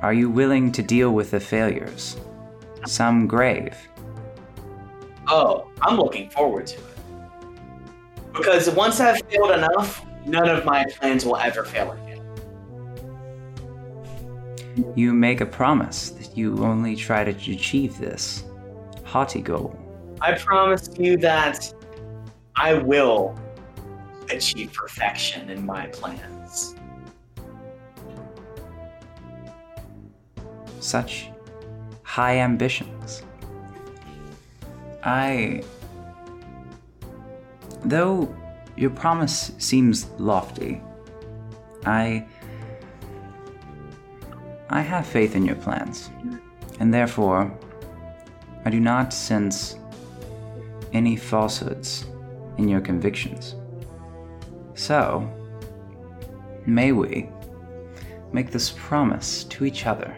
Are 0.00 0.14
you 0.14 0.28
willing 0.30 0.72
to 0.72 0.82
deal 0.82 1.12
with 1.12 1.30
the 1.30 1.40
failures? 1.40 2.16
Some 2.86 3.26
grave. 3.26 3.76
Oh, 5.28 5.68
I'm 5.82 5.96
looking 5.96 6.28
forward 6.30 6.66
to 6.68 6.76
it. 6.76 6.91
Because 8.32 8.70
once 8.70 9.00
I've 9.00 9.20
failed 9.28 9.50
enough, 9.50 10.04
none 10.26 10.48
of 10.48 10.64
my 10.64 10.84
plans 10.98 11.24
will 11.24 11.36
ever 11.36 11.64
fail 11.64 11.92
again. 11.92 12.12
You 14.96 15.12
make 15.12 15.40
a 15.40 15.46
promise 15.46 16.10
that 16.10 16.36
you 16.36 16.64
only 16.64 16.96
try 16.96 17.24
to 17.24 17.30
achieve 17.30 17.98
this 17.98 18.44
haughty 19.04 19.42
goal. 19.42 19.78
I 20.20 20.32
promise 20.32 20.88
you 20.98 21.16
that 21.18 21.74
I 22.56 22.74
will 22.74 23.38
achieve 24.30 24.72
perfection 24.72 25.50
in 25.50 25.66
my 25.66 25.86
plans. 25.88 26.74
Such 30.80 31.30
high 32.02 32.38
ambitions. 32.38 33.22
I. 35.04 35.62
Though 37.84 38.34
your 38.76 38.90
promise 38.90 39.52
seems 39.58 40.08
lofty, 40.18 40.80
I. 41.84 42.26
I 44.70 44.80
have 44.80 45.06
faith 45.06 45.36
in 45.36 45.44
your 45.44 45.56
plans, 45.56 46.10
and 46.80 46.94
therefore, 46.94 47.52
I 48.64 48.70
do 48.70 48.80
not 48.80 49.12
sense 49.12 49.76
any 50.94 51.14
falsehoods 51.14 52.06
in 52.56 52.68
your 52.68 52.80
convictions. 52.80 53.54
So, 54.74 55.28
may 56.64 56.92
we 56.92 57.28
make 58.32 58.50
this 58.50 58.72
promise 58.76 59.44
to 59.44 59.66
each 59.66 59.86
other 59.86 60.16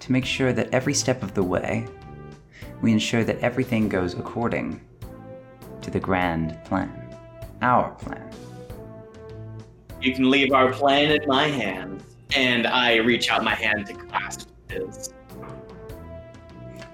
to 0.00 0.12
make 0.12 0.24
sure 0.24 0.54
that 0.54 0.72
every 0.72 0.94
step 0.94 1.22
of 1.22 1.34
the 1.34 1.42
way, 1.42 1.86
we 2.80 2.92
ensure 2.92 3.24
that 3.24 3.40
everything 3.40 3.88
goes 3.88 4.14
according 4.14 4.80
to 5.82 5.90
the 5.90 6.00
grand 6.00 6.58
plan, 6.64 7.16
our 7.60 7.90
plan. 7.90 8.30
You 10.00 10.14
can 10.14 10.30
leave 10.30 10.52
our 10.52 10.72
plan 10.72 11.12
in 11.12 11.28
my 11.28 11.46
hands. 11.48 12.02
And 12.34 12.66
I 12.66 12.96
reach 12.96 13.30
out 13.30 13.44
my 13.44 13.54
hand 13.54 13.86
to 13.88 13.94
clasp 13.94 14.48
his. 14.68 15.12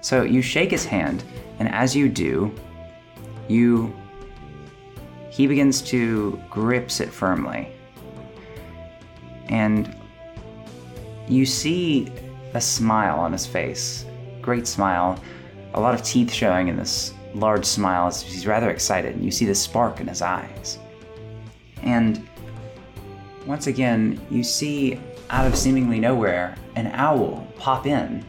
So 0.01 0.23
you 0.23 0.41
shake 0.41 0.69
his 0.69 0.85
hand, 0.85 1.23
and 1.59 1.69
as 1.69 1.95
you 1.95 2.09
do, 2.09 2.53
you. 3.47 3.93
He 5.29 5.47
begins 5.47 5.81
to 5.83 6.41
grips 6.49 6.99
it 6.99 7.09
firmly. 7.09 7.71
And 9.47 9.95
you 11.29 11.45
see 11.45 12.11
a 12.53 12.59
smile 12.59 13.19
on 13.19 13.31
his 13.31 13.45
face. 13.45 14.05
Great 14.41 14.67
smile. 14.67 15.17
A 15.75 15.79
lot 15.79 15.93
of 15.93 16.03
teeth 16.03 16.33
showing 16.33 16.67
in 16.67 16.75
this 16.75 17.13
large 17.33 17.65
smile 17.65 18.07
as 18.07 18.21
he's 18.21 18.47
rather 18.47 18.69
excited, 18.69 19.15
and 19.15 19.23
you 19.23 19.31
see 19.31 19.45
the 19.45 19.55
spark 19.55 19.99
in 19.99 20.07
his 20.07 20.21
eyes. 20.21 20.79
And 21.83 22.27
once 23.45 23.67
again, 23.67 24.19
you 24.29 24.43
see 24.43 24.99
out 25.29 25.45
of 25.45 25.55
seemingly 25.55 25.99
nowhere 25.99 26.55
an 26.75 26.87
owl 26.87 27.47
pop 27.57 27.85
in, 27.85 28.25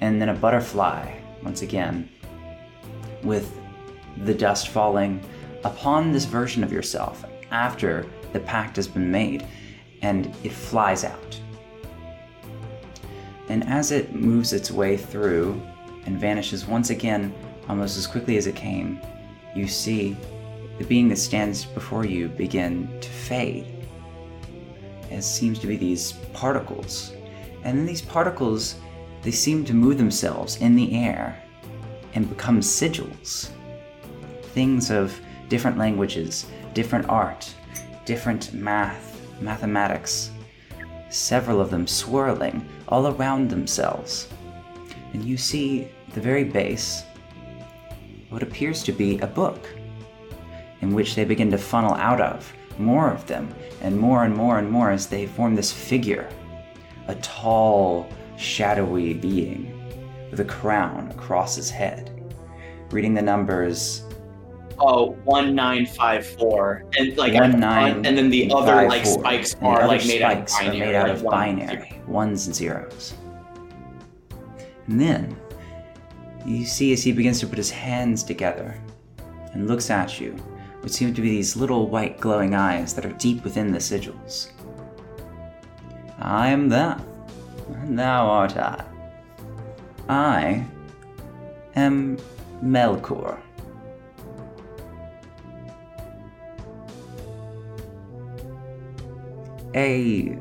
and 0.00 0.20
then 0.20 0.30
a 0.30 0.34
butterfly, 0.34 1.18
once 1.42 1.62
again, 1.62 2.08
with 3.22 3.58
the 4.24 4.34
dust 4.34 4.68
falling 4.68 5.20
upon 5.64 6.12
this 6.12 6.24
version 6.24 6.64
of 6.64 6.72
yourself 6.72 7.24
after 7.50 8.06
the 8.32 8.40
pact 8.40 8.76
has 8.76 8.88
been 8.88 9.10
made, 9.10 9.46
and 10.02 10.34
it 10.44 10.52
flies 10.52 11.04
out. 11.04 11.40
And 13.48 13.64
as 13.64 13.92
it 13.92 14.14
moves 14.14 14.52
its 14.52 14.70
way 14.70 14.96
through 14.96 15.60
and 16.06 16.20
vanishes 16.20 16.66
once 16.66 16.90
again 16.90 17.34
almost 17.68 17.98
as 17.98 18.06
quickly 18.06 18.36
as 18.36 18.46
it 18.46 18.56
came, 18.56 19.00
you 19.54 19.66
see 19.66 20.16
the 20.78 20.84
being 20.84 21.08
that 21.08 21.16
stands 21.16 21.64
before 21.64 22.04
you 22.04 22.28
begin 22.28 22.88
to 23.00 23.08
fade. 23.08 23.66
It 25.10 25.22
seems 25.22 25.58
to 25.60 25.66
be 25.66 25.76
these 25.76 26.12
particles. 26.32 27.12
And 27.64 27.78
then 27.78 27.86
these 27.86 28.02
particles, 28.02 28.76
they 29.22 29.30
seem 29.30 29.64
to 29.64 29.74
move 29.74 29.98
themselves 29.98 30.56
in 30.56 30.76
the 30.76 30.94
air 30.94 31.42
and 32.14 32.28
become 32.28 32.60
sigils. 32.60 33.50
Things 34.54 34.90
of 34.90 35.18
different 35.48 35.78
languages, 35.78 36.46
different 36.74 37.08
art, 37.08 37.52
different 38.04 38.52
math, 38.52 39.20
mathematics, 39.40 40.30
several 41.10 41.60
of 41.60 41.70
them 41.70 41.86
swirling 41.86 42.66
all 42.88 43.08
around 43.08 43.48
themselves. 43.48 44.28
And 45.12 45.24
you 45.24 45.36
see 45.36 45.88
the 46.14 46.20
very 46.20 46.44
base 46.44 47.02
what 48.30 48.42
appears 48.42 48.82
to 48.84 48.92
be 48.92 49.18
a 49.18 49.26
book, 49.26 49.66
in 50.80 50.94
which 50.94 51.14
they 51.14 51.24
begin 51.24 51.50
to 51.50 51.58
funnel 51.58 51.94
out 51.94 52.20
of 52.20 52.52
more 52.78 53.10
of 53.10 53.26
them, 53.26 53.52
and 53.82 53.98
more 53.98 54.24
and 54.24 54.34
more 54.34 54.58
and 54.58 54.70
more 54.70 54.90
as 54.90 55.06
they 55.06 55.26
form 55.26 55.54
this 55.54 55.72
figure 55.72 56.28
a 57.08 57.14
tall, 57.16 58.06
shadowy 58.36 59.14
being 59.14 59.74
with 60.30 60.40
a 60.40 60.44
crown 60.44 61.10
across 61.10 61.56
his 61.56 61.70
head, 61.70 62.32
reading 62.90 63.14
the 63.14 63.22
numbers 63.22 64.04
Oh, 64.80 65.10
one 65.24 65.56
nine 65.56 65.86
five 65.86 66.24
four, 66.24 66.84
and 66.96 67.16
like 67.16 67.34
One 67.34 67.58
nine 67.58 68.06
and 68.06 68.16
then 68.16 68.30
the 68.30 68.48
other 68.52 68.86
like 68.86 69.04
four. 69.04 69.18
spikes 69.18 69.56
are 69.60 69.88
like 69.88 70.06
made 70.06 70.22
out 70.22 70.38
of 70.38 70.46
binary. 70.46 70.78
made 70.78 70.94
out 70.94 71.10
of 71.10 71.24
binary, 71.24 72.00
ones 72.06 72.46
and 72.46 72.54
zeros. 72.54 73.14
And 74.86 75.00
then 75.00 75.36
you 76.44 76.64
see 76.64 76.92
as 76.92 77.02
he 77.02 77.12
begins 77.12 77.40
to 77.40 77.46
put 77.46 77.58
his 77.58 77.70
hands 77.70 78.22
together 78.22 78.80
and 79.52 79.66
looks 79.66 79.90
at 79.90 80.20
you, 80.20 80.32
what 80.80 80.92
seem 80.92 81.14
to 81.14 81.22
be 81.22 81.30
these 81.30 81.56
little 81.56 81.88
white 81.88 82.20
glowing 82.20 82.54
eyes 82.54 82.94
that 82.94 83.04
are 83.04 83.12
deep 83.12 83.44
within 83.44 83.72
the 83.72 83.78
sigils. 83.78 84.50
I 86.18 86.48
am 86.48 86.68
thou, 86.68 87.00
and 87.74 87.98
thou 87.98 88.26
art 88.26 88.56
I. 88.56 88.84
I 90.08 90.66
am 91.76 92.18
Melkor. 92.62 93.38
a 99.74 100.38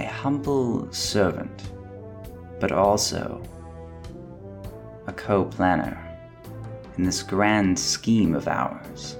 a 0.00 0.04
humble 0.06 0.92
servant, 0.92 1.70
but 2.60 2.72
also 2.72 3.42
a 5.06 5.12
co-planner 5.12 5.98
in 6.96 7.04
this 7.04 7.22
grand 7.22 7.78
scheme 7.78 8.34
of 8.34 8.48
ours. 8.48 9.16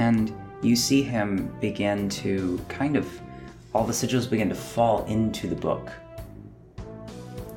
and 0.00 0.34
you 0.62 0.74
see 0.74 1.02
him 1.02 1.54
begin 1.60 2.08
to 2.08 2.58
kind 2.68 2.96
of 2.96 3.06
all 3.74 3.84
the 3.84 3.92
sigils 3.92 4.28
begin 4.28 4.48
to 4.48 4.54
fall 4.54 5.04
into 5.04 5.46
the 5.46 5.54
book. 5.54 5.90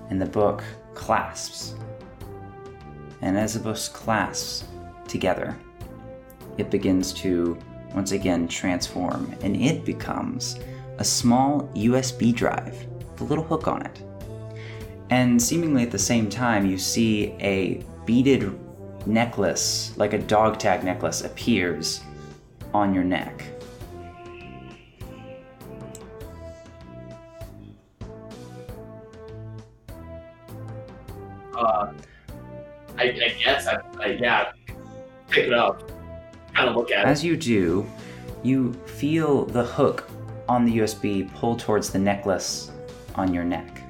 And 0.09 0.21
the 0.21 0.25
book 0.25 0.61
clasps. 0.93 1.73
And 3.21 3.37
as 3.37 3.53
the 3.53 3.61
book 3.61 3.77
clasps 3.93 4.65
together, 5.07 5.57
it 6.57 6.69
begins 6.69 7.13
to 7.13 7.57
once 7.95 8.11
again 8.11 8.47
transform, 8.49 9.33
and 9.41 9.55
it 9.55 9.85
becomes 9.85 10.59
a 10.97 11.03
small 11.03 11.69
USB 11.75 12.33
drive 12.33 12.85
with 13.11 13.21
a 13.21 13.23
little 13.23 13.43
hook 13.43 13.67
on 13.67 13.85
it. 13.85 14.03
And 15.09 15.41
seemingly 15.41 15.83
at 15.83 15.91
the 15.91 15.99
same 15.99 16.29
time, 16.29 16.65
you 16.65 16.77
see 16.77 17.35
a 17.39 17.83
beaded 18.05 18.59
necklace, 19.05 19.93
like 19.97 20.13
a 20.13 20.17
dog 20.17 20.59
tag 20.59 20.83
necklace, 20.83 21.21
appears 21.21 22.01
on 22.73 22.93
your 22.93 23.03
neck. 23.03 23.45
Uh, 31.55 31.93
I, 32.97 33.03
I 33.03 33.35
guess 33.43 33.67
I, 33.67 33.79
I 33.99 34.05
yeah, 34.19 34.51
pick 35.29 35.45
it 35.47 35.53
up, 35.53 35.91
kind 36.53 36.69
of 36.69 36.75
look 36.75 36.91
at 36.91 37.05
it. 37.05 37.07
As 37.07 37.23
you 37.23 37.37
do, 37.37 37.85
you 38.41 38.73
feel 38.85 39.45
the 39.45 39.63
hook 39.63 40.09
on 40.53 40.65
the 40.65 40.77
USB 40.77 41.33
pull 41.33 41.55
towards 41.55 41.89
the 41.89 41.97
necklace 41.97 42.71
on 43.15 43.33
your 43.33 43.43
neck. 43.43 43.81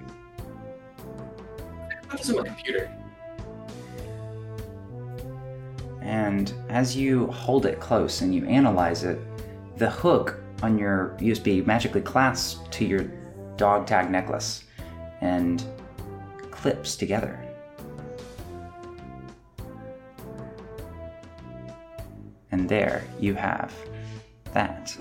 Put 2.07 2.19
this 2.19 2.29
in 2.29 2.37
my 2.37 2.43
computer. 2.43 2.89
And 6.01 6.53
as 6.69 6.95
you 6.95 7.27
hold 7.27 7.65
it 7.65 7.81
close 7.81 8.21
and 8.21 8.33
you 8.33 8.45
analyze 8.45 9.03
it, 9.03 9.19
the 9.77 9.89
hook 9.89 10.39
on 10.61 10.77
your 10.77 11.17
USB 11.19 11.65
magically 11.65 12.01
clasps 12.01 12.61
to 12.71 12.85
your 12.85 13.11
dog 13.57 13.85
tag 13.85 14.09
necklace 14.09 14.63
and 15.19 15.65
clips 16.49 16.95
together. 16.95 17.37
And 22.51 22.69
there 22.69 23.03
you 23.19 23.33
have 23.33 23.73
that. 24.53 24.95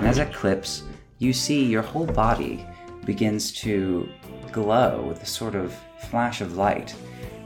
And 0.00 0.08
as 0.08 0.16
it 0.16 0.32
clips, 0.32 0.84
you 1.18 1.34
see 1.34 1.62
your 1.62 1.82
whole 1.82 2.06
body 2.06 2.66
begins 3.04 3.52
to 3.60 4.08
glow 4.50 5.02
with 5.06 5.22
a 5.22 5.26
sort 5.26 5.54
of 5.54 5.78
flash 6.08 6.40
of 6.40 6.56
light. 6.56 6.94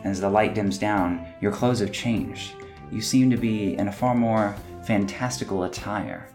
And 0.04 0.12
as 0.12 0.20
the 0.20 0.30
light 0.30 0.54
dims 0.54 0.78
down, 0.78 1.26
your 1.40 1.50
clothes 1.50 1.80
have 1.80 1.90
changed. 1.90 2.52
You 2.92 3.00
seem 3.00 3.28
to 3.30 3.36
be 3.36 3.76
in 3.76 3.88
a 3.88 3.92
far 3.92 4.14
more 4.14 4.54
fantastical 4.84 5.64
attire. 5.64 6.28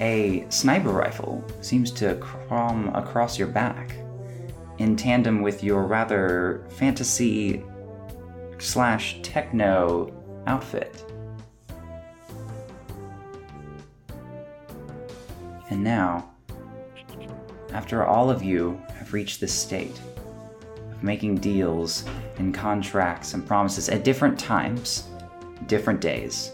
A 0.00 0.46
sniper 0.50 0.90
rifle 0.90 1.44
seems 1.60 1.90
to 1.90 2.14
crom 2.18 2.94
across 2.94 3.36
your 3.36 3.48
back, 3.48 3.96
in 4.78 4.94
tandem 4.94 5.42
with 5.42 5.64
your 5.64 5.82
rather 5.82 6.64
fantasy 6.68 7.64
slash 8.58 9.18
techno 9.22 10.12
outfit. 10.46 11.05
And 15.70 15.82
now, 15.82 16.30
after 17.72 18.04
all 18.04 18.30
of 18.30 18.42
you 18.42 18.80
have 18.94 19.12
reached 19.12 19.40
this 19.40 19.52
state 19.52 20.00
of 20.92 21.02
making 21.02 21.36
deals 21.36 22.04
and 22.38 22.54
contracts 22.54 23.34
and 23.34 23.46
promises 23.46 23.88
at 23.88 24.04
different 24.04 24.38
times, 24.38 25.08
different 25.66 26.00
days, 26.00 26.52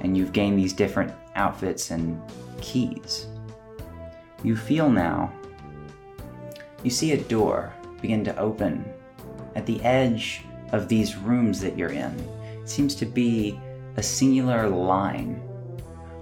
and 0.00 0.16
you've 0.16 0.32
gained 0.32 0.58
these 0.58 0.72
different 0.72 1.12
outfits 1.34 1.90
and 1.90 2.20
keys, 2.60 3.26
you 4.42 4.56
feel 4.56 4.88
now, 4.88 5.32
you 6.82 6.90
see 6.90 7.12
a 7.12 7.16
door 7.24 7.72
begin 8.00 8.24
to 8.24 8.38
open 8.38 8.84
at 9.54 9.66
the 9.66 9.82
edge 9.82 10.42
of 10.72 10.88
these 10.88 11.16
rooms 11.16 11.60
that 11.60 11.76
you're 11.76 11.90
in. 11.90 12.14
It 12.62 12.68
seems 12.68 12.94
to 12.96 13.06
be 13.06 13.58
a 13.96 14.02
singular 14.02 14.68
line 14.68 15.42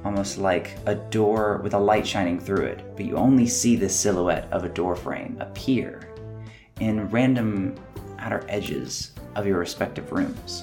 almost 0.06 0.38
like 0.38 0.78
a 0.86 0.94
door 0.94 1.60
with 1.64 1.74
a 1.74 1.78
light 1.78 2.06
shining 2.06 2.38
through 2.38 2.64
it, 2.64 2.80
but 2.94 3.04
you 3.04 3.16
only 3.16 3.44
see 3.44 3.74
the 3.74 3.88
silhouette 3.88 4.46
of 4.52 4.62
a 4.62 4.68
door 4.68 4.94
frame 4.94 5.36
appear 5.40 6.08
in 6.78 7.08
random 7.08 7.74
outer 8.20 8.44
edges 8.48 9.10
of 9.34 9.48
your 9.48 9.58
respective 9.58 10.12
rooms. 10.12 10.62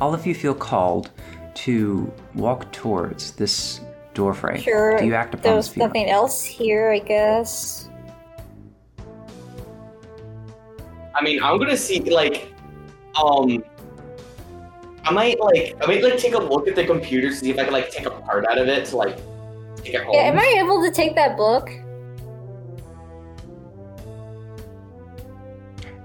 All 0.00 0.14
of 0.14 0.26
you 0.26 0.34
feel 0.34 0.54
called 0.54 1.10
to 1.56 2.10
walk 2.34 2.72
towards 2.72 3.32
this 3.32 3.82
door 4.14 4.32
frame. 4.32 4.62
Sure. 4.62 4.96
Do 4.98 5.04
you 5.04 5.14
act 5.14 5.34
upon 5.34 5.56
this 5.56 5.66
There's 5.66 5.74
feeling? 5.74 5.88
nothing 5.88 6.08
else 6.08 6.42
here, 6.42 6.90
I 6.90 7.00
guess. 7.00 7.90
I 11.14 11.22
mean, 11.22 11.42
I'm 11.42 11.58
gonna 11.58 11.76
see 11.76 12.00
like, 12.00 12.50
um, 13.22 13.62
I 15.04 15.12
might 15.12 15.40
like, 15.40 15.76
I 15.82 15.86
might 15.86 16.02
like 16.02 16.18
take 16.18 16.34
a 16.34 16.38
look 16.38 16.68
at 16.68 16.74
the 16.74 16.84
computer 16.84 17.30
to 17.30 17.34
see 17.34 17.50
if 17.50 17.58
I 17.58 17.64
can 17.64 17.72
like 17.72 17.90
take 17.90 18.06
a 18.06 18.10
part 18.10 18.46
out 18.46 18.58
of 18.58 18.68
it 18.68 18.86
to 18.86 18.96
like 18.96 19.16
take 19.76 19.94
it 19.94 20.04
home. 20.04 20.14
Yeah, 20.14 20.22
am 20.22 20.38
I 20.38 20.62
able 20.62 20.82
to 20.82 20.90
take 20.90 21.14
that 21.14 21.36
book? 21.36 21.70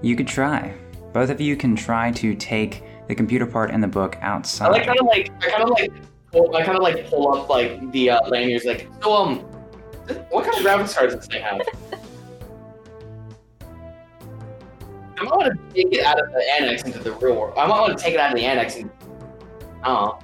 You 0.01 0.15
could 0.15 0.27
try. 0.27 0.73
Both 1.13 1.30
of 1.30 1.41
you 1.41 1.55
can 1.55 1.76
try 1.76 2.11
to 2.11 2.35
take 2.35 2.84
the 3.07 3.15
computer 3.15 3.45
part 3.45 3.72
and 3.72 3.84
the 3.84 3.88
book 3.88 4.17
I 4.22 4.27
outside. 4.27 4.69
like 4.69 4.85
kind 4.85 4.99
of 4.99 5.05
like, 5.05 5.31
I 5.43 5.49
kind 5.49 5.63
of 5.63 5.69
like, 5.69 5.91
pull, 6.31 6.55
I 6.55 6.63
kind 6.63 6.77
of 6.77 6.84
like 6.84 7.09
pull 7.09 7.34
up 7.34 7.49
like 7.49 7.91
the 7.91 8.11
uh, 8.11 8.27
lanyards, 8.27 8.65
like, 8.65 8.88
so 9.01 9.13
um, 9.13 9.39
what 10.30 10.45
kind 10.45 10.57
of 10.57 10.63
graphics 10.63 10.95
cards 10.95 11.15
does 11.15 11.27
they 11.27 11.39
have? 11.39 11.61
I 15.17 15.23
might 15.23 15.35
want 15.35 15.53
to 15.53 15.73
take 15.73 15.93
it 15.93 16.05
out 16.05 16.19
of 16.21 16.31
the 16.31 16.43
annex 16.59 16.83
into 16.83 16.99
the 16.99 17.13
real 17.13 17.35
world. 17.35 17.53
I 17.57 17.65
might 17.67 17.79
want 17.79 17.97
to 17.97 18.03
take 18.03 18.13
it 18.13 18.19
out 18.19 18.31
of 18.31 18.37
the 18.37 18.45
annex 18.45 18.75
and, 18.75 18.89
oh, 19.83 20.19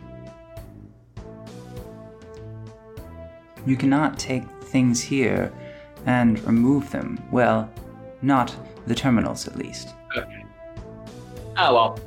You 3.66 3.78
cannot 3.78 4.18
take 4.18 4.44
things 4.64 5.02
here 5.02 5.54
and 6.08 6.44
remove 6.46 6.90
them. 6.90 7.24
Well, 7.32 7.72
not 8.24 8.56
the 8.88 8.96
terminals 8.96 9.48
at 9.48 9.56
least. 9.56 9.90
okay. 10.18 10.44
Oh 11.58 11.74
well. 11.76 12.00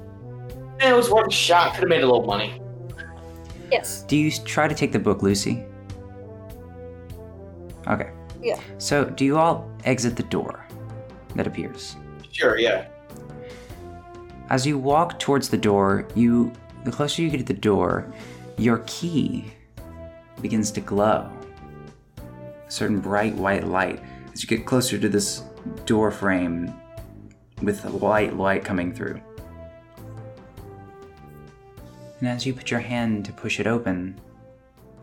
It 0.80 0.94
was 0.94 1.10
worth 1.10 1.28
a 1.28 1.30
shot. 1.30 1.74
Could 1.74 1.82
have 1.82 1.88
made 1.88 2.02
a 2.02 2.06
little 2.06 2.26
money. 2.26 2.60
Yes. 3.70 4.02
Do 4.02 4.16
you 4.16 4.32
try 4.32 4.66
to 4.66 4.74
take 4.74 4.90
the 4.90 4.98
book, 4.98 5.22
Lucy? 5.22 5.64
Okay. 7.86 8.10
Yeah. 8.42 8.58
So, 8.78 9.04
do 9.04 9.24
you 9.24 9.38
all 9.38 9.70
exit 9.84 10.16
the 10.16 10.24
door 10.24 10.66
that 11.36 11.46
appears? 11.46 11.96
Sure, 12.34 12.58
yeah. 12.58 12.88
As 14.50 14.66
you 14.66 14.76
walk 14.76 15.18
towards 15.20 15.48
the 15.48 15.56
door, 15.56 16.06
you 16.14 16.52
the 16.84 16.90
closer 16.90 17.22
you 17.22 17.30
get 17.30 17.38
to 17.38 17.44
the 17.44 17.54
door, 17.54 18.12
your 18.58 18.78
key 18.86 19.52
begins 20.42 20.70
to 20.72 20.80
glow. 20.80 21.30
A 22.18 22.70
certain 22.70 23.00
bright 23.00 23.34
white 23.36 23.66
light 23.66 24.02
as 24.32 24.42
you 24.42 24.48
get 24.48 24.66
closer 24.66 24.98
to 24.98 25.08
this 25.08 25.44
door 25.86 26.10
frame 26.10 26.74
with 27.62 27.84
white 27.84 28.36
light 28.36 28.64
coming 28.64 28.92
through. 28.92 29.20
And 32.18 32.28
as 32.28 32.44
you 32.44 32.52
put 32.52 32.70
your 32.70 32.80
hand 32.80 33.24
to 33.26 33.32
push 33.32 33.60
it 33.60 33.66
open, 33.66 34.20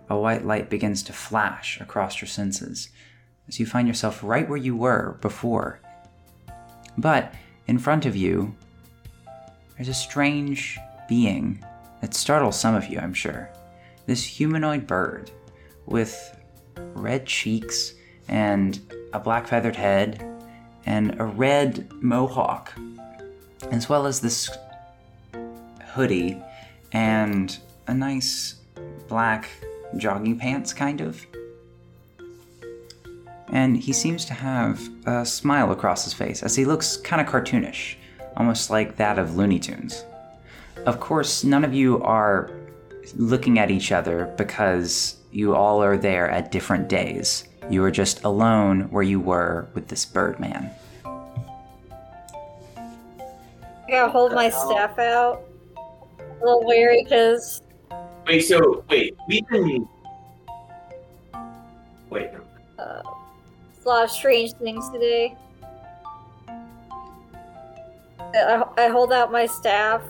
a 0.09 0.17
white 0.17 0.45
light 0.45 0.69
begins 0.69 1.01
to 1.03 1.13
flash 1.13 1.79
across 1.79 2.19
your 2.19 2.27
senses 2.27 2.89
as 3.47 3.59
you 3.59 3.65
find 3.65 3.87
yourself 3.87 4.21
right 4.21 4.47
where 4.47 4.57
you 4.57 4.75
were 4.75 5.17
before. 5.21 5.79
But 7.01 7.33
in 7.65 7.79
front 7.79 8.05
of 8.05 8.15
you, 8.15 8.55
there's 9.75 9.89
a 9.89 9.93
strange 9.93 10.77
being 11.09 11.65
that 11.99 12.13
startles 12.13 12.59
some 12.59 12.75
of 12.75 12.87
you, 12.87 12.99
I'm 12.99 13.13
sure. 13.13 13.49
This 14.05 14.23
humanoid 14.23 14.85
bird 14.85 15.31
with 15.87 16.37
red 16.93 17.25
cheeks 17.25 17.95
and 18.27 18.79
a 19.13 19.19
black 19.19 19.47
feathered 19.47 19.75
head 19.75 20.23
and 20.85 21.19
a 21.19 21.25
red 21.25 21.91
mohawk, 22.03 22.71
as 23.71 23.89
well 23.89 24.05
as 24.05 24.19
this 24.19 24.51
hoodie 25.93 26.39
and 26.91 27.57
a 27.87 27.93
nice 27.95 28.55
black 29.07 29.49
jogging 29.97 30.37
pants, 30.37 30.71
kind 30.71 31.01
of. 31.01 31.25
And 33.51 33.77
he 33.77 33.93
seems 33.93 34.25
to 34.25 34.33
have 34.33 34.81
a 35.05 35.25
smile 35.25 35.71
across 35.71 36.05
his 36.05 36.13
face 36.13 36.41
as 36.41 36.55
he 36.55 36.65
looks 36.65 36.97
kind 36.97 37.21
of 37.21 37.31
cartoonish, 37.31 37.95
almost 38.37 38.69
like 38.69 38.95
that 38.95 39.19
of 39.19 39.35
Looney 39.35 39.59
Tunes. 39.59 40.05
Of 40.85 40.99
course, 40.99 41.43
none 41.43 41.63
of 41.63 41.73
you 41.73 42.01
are 42.01 42.49
looking 43.15 43.59
at 43.59 43.69
each 43.69 43.91
other 43.91 44.33
because 44.37 45.17
you 45.31 45.53
all 45.53 45.83
are 45.83 45.97
there 45.97 46.29
at 46.29 46.51
different 46.51 46.87
days. 46.87 47.47
You 47.69 47.83
are 47.83 47.91
just 47.91 48.23
alone 48.23 48.89
where 48.89 49.03
you 49.03 49.19
were 49.19 49.67
with 49.73 49.89
this 49.89 50.05
Birdman. 50.05 50.71
I 51.05 51.09
gotta 53.89 54.11
hold 54.11 54.33
my 54.33 54.49
staff 54.49 54.97
out. 54.97 55.43
A 55.77 56.43
little 56.43 56.65
weary 56.65 57.03
because 57.03 57.61
Wait, 58.27 58.41
so 58.41 58.83
wait, 58.89 59.15
we 59.27 59.41
can. 59.41 59.87
Wait, 62.09 62.29
uh, 62.77 63.01
a 63.85 63.89
lot 63.89 64.03
of 64.03 64.11
strange 64.11 64.53
things 64.53 64.89
today. 64.89 65.35
I, 68.33 68.63
I 68.77 68.87
hold 68.87 69.11
out 69.11 69.31
my 69.31 69.45
staff. 69.45 70.01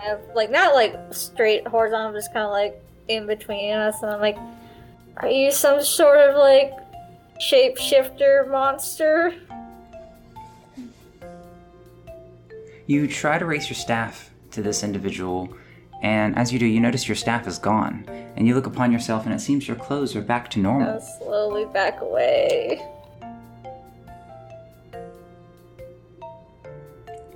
I 0.00 0.04
have, 0.04 0.20
like 0.34 0.50
not 0.50 0.74
like 0.74 0.94
straight 1.10 1.66
horizontal, 1.66 2.12
just 2.12 2.32
kind 2.32 2.44
of 2.44 2.50
like 2.50 2.82
in 3.08 3.26
between 3.26 3.72
us, 3.74 4.02
and 4.02 4.10
I'm 4.10 4.20
like, 4.20 4.36
"Are 5.18 5.28
you 5.28 5.52
some 5.52 5.82
sort 5.82 6.18
of 6.18 6.36
like 6.36 6.72
shapeshifter 7.40 8.50
monster?" 8.50 9.34
You 12.86 13.06
try 13.06 13.38
to 13.38 13.46
raise 13.46 13.70
your 13.70 13.76
staff 13.76 14.30
to 14.50 14.62
this 14.62 14.82
individual, 14.82 15.54
and 16.02 16.36
as 16.36 16.52
you 16.52 16.58
do, 16.58 16.66
you 16.66 16.80
notice 16.80 17.06
your 17.06 17.16
staff 17.16 17.46
is 17.46 17.58
gone. 17.58 18.04
And 18.34 18.46
you 18.46 18.54
look 18.54 18.66
upon 18.66 18.90
yourself, 18.90 19.24
and 19.24 19.34
it 19.34 19.40
seems 19.40 19.68
your 19.68 19.76
clothes 19.76 20.16
are 20.16 20.22
back 20.22 20.50
to 20.50 20.58
normal. 20.58 21.00
slowly 21.00 21.66
back 21.66 22.00
away. 22.00 22.82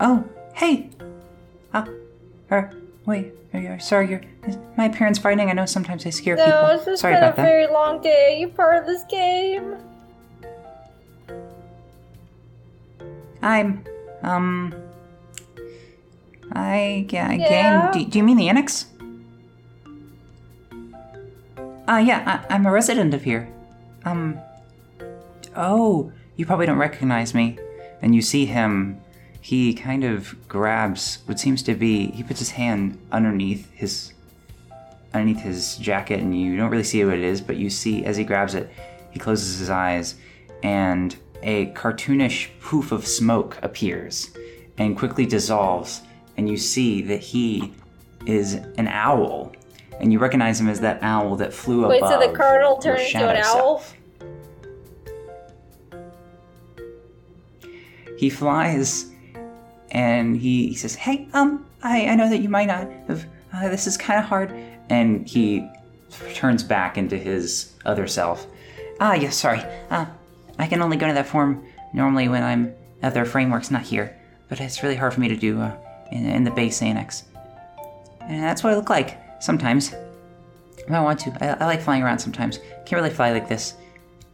Oh, 0.01 0.25
hey! 0.55 0.91
Ah, 1.73 1.87
er, 2.51 2.71
wait, 3.07 3.33
are 3.55 3.61
you, 3.61 3.79
sorry, 3.81 4.11
you're, 4.11 4.21
is 4.47 4.59
my 4.77 4.89
parents 4.89 5.19
fighting. 5.19 5.49
I 5.49 5.53
know 5.55 5.67
sometimes 5.67 6.05
I 6.07 6.11
scare 6.11 6.37
No, 6.37 6.45
people. 6.45 6.67
it's 6.69 6.85
just 6.85 7.03
sorry 7.03 7.15
been 7.15 7.23
a 7.23 7.27
about 7.29 7.37
that. 7.37 7.43
very 7.43 7.67
long 7.67 8.03
day. 8.03 8.39
You 8.41 8.49
part 8.49 8.77
of 8.77 8.87
this 8.87 9.05
game? 9.05 9.77
I'm, 13.43 13.85
um, 14.23 14.75
I, 16.53 17.07
yeah, 17.09 17.33
Yeah? 17.33 17.91
game. 17.93 18.05
Do, 18.05 18.11
do 18.11 18.19
you 18.19 18.25
mean 18.25 18.37
the 18.37 18.49
annex? 18.49 18.87
Ah, 21.89 21.99
yeah, 21.99 22.43
I, 22.51 22.55
I'm 22.55 22.67
a 22.67 22.71
resident 22.73 23.15
of 23.15 23.23
here. 23.23 23.49
Um, 24.05 24.39
oh, 25.55 26.13
you 26.37 26.45
probably 26.45 26.67
don't 26.67 26.79
recognize 26.79 27.33
me. 27.35 27.59
And 28.03 28.15
you 28.15 28.21
see 28.23 28.47
him, 28.47 29.01
he 29.47 29.73
kind 29.75 30.03
of 30.03 30.35
grabs 30.49 31.21
what 31.27 31.39
seems 31.39 31.63
to 31.63 31.73
be, 31.73 32.11
he 32.11 32.25
puts 32.25 32.41
his 32.41 32.51
hand 32.51 32.99
underneath 33.13 33.71
his, 33.71 34.13
underneath 35.15 35.39
his 35.39 35.77
jacket, 35.77 36.19
and 36.19 36.37
you 36.37 36.57
don't 36.57 36.69
really 36.69 36.83
see 36.83 37.05
what 37.05 37.15
it 37.15 37.23
is, 37.23 37.41
but 37.41 37.55
you 37.55 37.71
see 37.71 38.05
as 38.05 38.17
he 38.17 38.25
grabs 38.25 38.57
it, 38.57 38.69
he 39.13 39.21
closes 39.21 39.61
his 39.61 39.71
eyes, 39.71 40.17
and 40.65 41.15
a 41.45 41.67
cartoonish 41.75 42.49
poof 42.61 42.91
of 42.91 43.07
smoke 43.07 43.57
appears 43.63 44.33
and 44.79 44.99
quickly 44.99 45.25
dissolves, 45.25 46.03
and 46.37 46.49
you 46.49 46.57
see 46.57 47.01
that 47.03 47.21
he 47.21 47.73
is 48.27 48.55
an 48.55 48.89
owl, 48.89 49.53
and 50.01 50.13
you 50.13 50.19
recognize 50.19 50.61
him 50.61 50.69
as 50.69 50.81
that 50.81 51.01
owl 51.05 51.37
that 51.37 51.55
flew 51.55 51.85
up. 51.85 51.91
Wait, 51.91 52.01
so 52.01 52.17
above. 52.17 52.33
the 52.33 52.37
cardinal 52.37 52.79
turned 52.79 53.01
into 53.01 53.31
an 53.31 53.37
owl? 53.37 53.55
self. 53.55 53.97
He 58.19 58.29
flies, 58.29 59.13
and 59.97 60.37
he, 60.37 60.69
he 60.69 60.75
says, 60.75 60.95
"Hey, 60.95 61.27
um, 61.33 61.67
I, 61.83 62.07
I 62.07 62.15
know 62.15 62.29
that 62.29 62.39
you 62.39 62.51
might 62.51 62.67
not 62.67 62.89
have. 63.09 63.27
Uh, 63.53 63.69
this 63.71 63.87
is 63.87 63.97
kind 63.97 64.21
of 64.21 64.27
hard." 64.27 64.53
And 64.91 65.27
he 65.27 65.69
turns 66.35 66.63
back 66.63 66.99
into 66.99 67.17
his 67.17 67.73
other 67.85 68.07
self. 68.07 68.47
Ah, 69.01 69.15
yes, 69.15 69.37
sorry. 69.37 69.61
Uh, 69.91 70.07
I 70.59 70.67
can 70.67 70.83
only 70.83 70.97
go 70.99 71.07
to 71.09 71.15
that 71.15 71.27
form 71.27 71.67
normally 71.93 72.29
when 72.29 72.43
I'm 72.43 72.75
at 73.03 73.13
other 73.13 73.25
frameworks, 73.25 73.71
not 73.71 73.83
here. 73.83 74.17
But 74.49 74.61
it's 74.61 74.83
really 74.83 74.95
hard 74.97 75.15
for 75.15 75.21
me 75.21 75.29
to 75.29 75.37
do 75.37 75.61
uh, 75.61 75.75
in, 76.13 76.27
in 76.27 76.45
the 76.45 76.51
base 76.51 76.83
annex. 76.83 77.25
And 78.21 78.43
that's 78.43 78.63
what 78.63 78.75
I 78.75 78.77
look 78.77 78.91
like 78.91 79.19
sometimes. 79.43 79.95
If 80.79 80.91
I 80.91 81.01
want 81.01 81.21
to. 81.21 81.37
I, 81.43 81.65
I 81.65 81.67
like 81.67 81.81
flying 81.81 82.03
around 82.03 82.19
sometimes. 82.19 82.59
Can't 82.85 83.01
really 83.01 83.15
fly 83.15 83.33
like 83.33 83.49
this. 83.49 83.75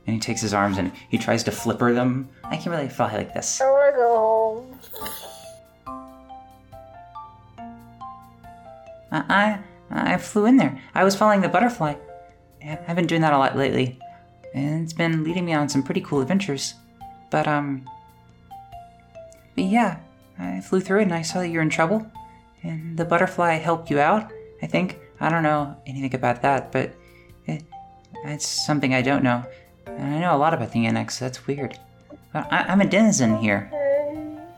And 0.07 0.15
he 0.15 0.21
takes 0.21 0.41
his 0.41 0.53
arms 0.53 0.79
and 0.79 0.91
he 1.09 1.19
tries 1.19 1.45
to 1.45 1.53
flipper 1.53 1.95
them. 1.95 2.29
I 2.43 2.57
can't 2.57 2.75
really 2.75 2.89
fly 2.89 3.17
like 3.17 3.33
this. 3.33 3.61
I, 9.13 9.25
I 9.29 10.15
I 10.15 10.17
flew 10.17 10.47
in 10.47 10.57
there. 10.57 10.81
I 10.95 11.05
was 11.05 11.15
following 11.15 11.43
the 11.43 11.49
butterfly. 11.49 11.95
I've 12.65 12.97
been 12.97 13.07
doing 13.07 13.21
that 13.21 13.33
a 13.33 13.39
lot 13.39 13.57
lately, 13.57 13.99
and 14.55 14.83
it's 14.83 14.93
been 14.93 15.23
leading 15.23 15.45
me 15.45 15.53
on 15.53 15.69
some 15.69 15.83
pretty 15.83 16.01
cool 16.01 16.21
adventures. 16.21 16.75
But 17.31 17.47
um, 17.47 17.89
but 19.55 19.65
yeah, 19.65 19.99
I 20.39 20.61
flew 20.61 20.81
through 20.81 21.01
it 21.01 21.05
and 21.05 21.15
I 21.15 21.23
saw 21.23 21.41
that 21.41 21.49
you're 21.49 21.63
in 21.63 21.71
trouble, 21.71 22.07
and 22.63 22.97
the 22.97 23.05
butterfly 23.05 23.55
helped 23.55 23.91
you 23.91 24.01
out. 24.01 24.33
I 24.63 24.67
think 24.67 24.99
I 25.21 25.29
don't 25.29 25.43
know 25.43 25.77
anything 25.87 26.15
about 26.15 26.41
that, 26.43 26.73
but 26.73 26.95
it, 27.47 27.65
it's 28.25 28.47
something 28.67 28.95
I 28.95 29.03
don't 29.03 29.23
know, 29.23 29.45
and 29.87 30.15
I 30.15 30.21
know 30.21 30.35
a 30.35 30.39
lot 30.39 30.55
about 30.55 30.73
the 30.73 30.87
annex. 30.87 31.19
That's 31.19 31.47
weird. 31.47 31.79
But 32.33 32.51
I, 32.51 32.63
I'm 32.63 32.81
a 32.81 32.87
denizen 32.87 33.39
here. 33.39 33.71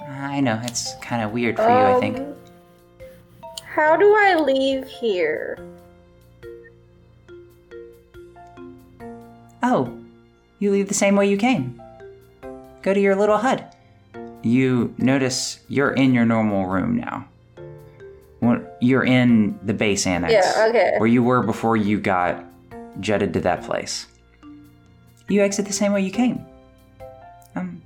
I 0.06 0.40
know 0.40 0.60
it's 0.62 0.94
kind 0.96 1.22
of 1.22 1.32
weird 1.32 1.56
for 1.56 1.62
you. 1.62 1.68
I 1.68 1.98
think. 1.98 2.33
How 3.74 3.96
do 3.96 4.14
I 4.14 4.36
leave 4.36 4.86
here? 4.86 5.58
Oh, 9.64 9.98
you 10.60 10.70
leave 10.70 10.86
the 10.86 10.94
same 10.94 11.16
way 11.16 11.28
you 11.28 11.36
came. 11.36 11.82
Go 12.82 12.94
to 12.94 13.00
your 13.00 13.16
little 13.16 13.38
hut. 13.38 13.74
You 14.42 14.94
notice 14.96 15.58
you're 15.68 15.90
in 15.90 16.14
your 16.14 16.24
normal 16.24 16.66
room 16.66 16.96
now. 16.96 17.26
You're 18.80 19.04
in 19.04 19.58
the 19.64 19.74
base 19.74 20.06
annex. 20.06 20.32
Yeah, 20.32 20.66
okay. 20.68 20.94
Where 20.98 21.08
you 21.08 21.24
were 21.24 21.42
before 21.42 21.76
you 21.76 21.98
got 21.98 22.44
jetted 23.00 23.32
to 23.32 23.40
that 23.40 23.64
place. 23.64 24.06
You 25.28 25.42
exit 25.42 25.66
the 25.66 25.72
same 25.72 25.92
way 25.92 26.02
you 26.02 26.12
came. 26.12 26.46
Um, 27.56 27.82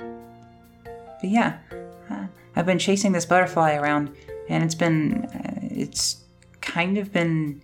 but 0.85 1.31
yeah, 1.31 1.59
uh, 2.11 2.27
I've 2.57 2.67
been 2.67 2.79
chasing 2.79 3.13
this 3.13 3.25
butterfly 3.25 3.75
around, 3.75 4.15
and 4.49 4.65
it's 4.65 4.75
been, 4.75 5.25
uh, 5.27 5.38
it's 5.79 6.23
kind 6.61 6.99
of 6.99 7.13
been 7.13 7.61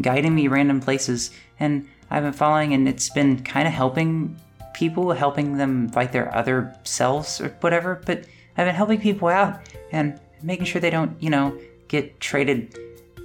guiding 0.00 0.34
me 0.34 0.48
random 0.48 0.80
places, 0.80 1.30
and 1.58 1.88
I've 2.10 2.22
been 2.22 2.32
following, 2.32 2.74
and 2.74 2.88
it's 2.88 3.10
been 3.10 3.42
kind 3.42 3.66
of 3.66 3.74
helping 3.74 4.36
people, 4.74 5.12
helping 5.12 5.56
them 5.56 5.88
fight 5.88 6.12
their 6.12 6.34
other 6.36 6.76
selves 6.84 7.40
or 7.40 7.48
whatever. 7.60 8.02
But 8.04 8.24
I've 8.56 8.66
been 8.66 8.74
helping 8.74 9.00
people 9.00 9.28
out 9.28 9.60
and 9.92 10.20
making 10.42 10.66
sure 10.66 10.80
they 10.80 10.90
don't, 10.90 11.20
you 11.20 11.30
know, 11.30 11.58
get 11.88 12.20
traded. 12.20 12.78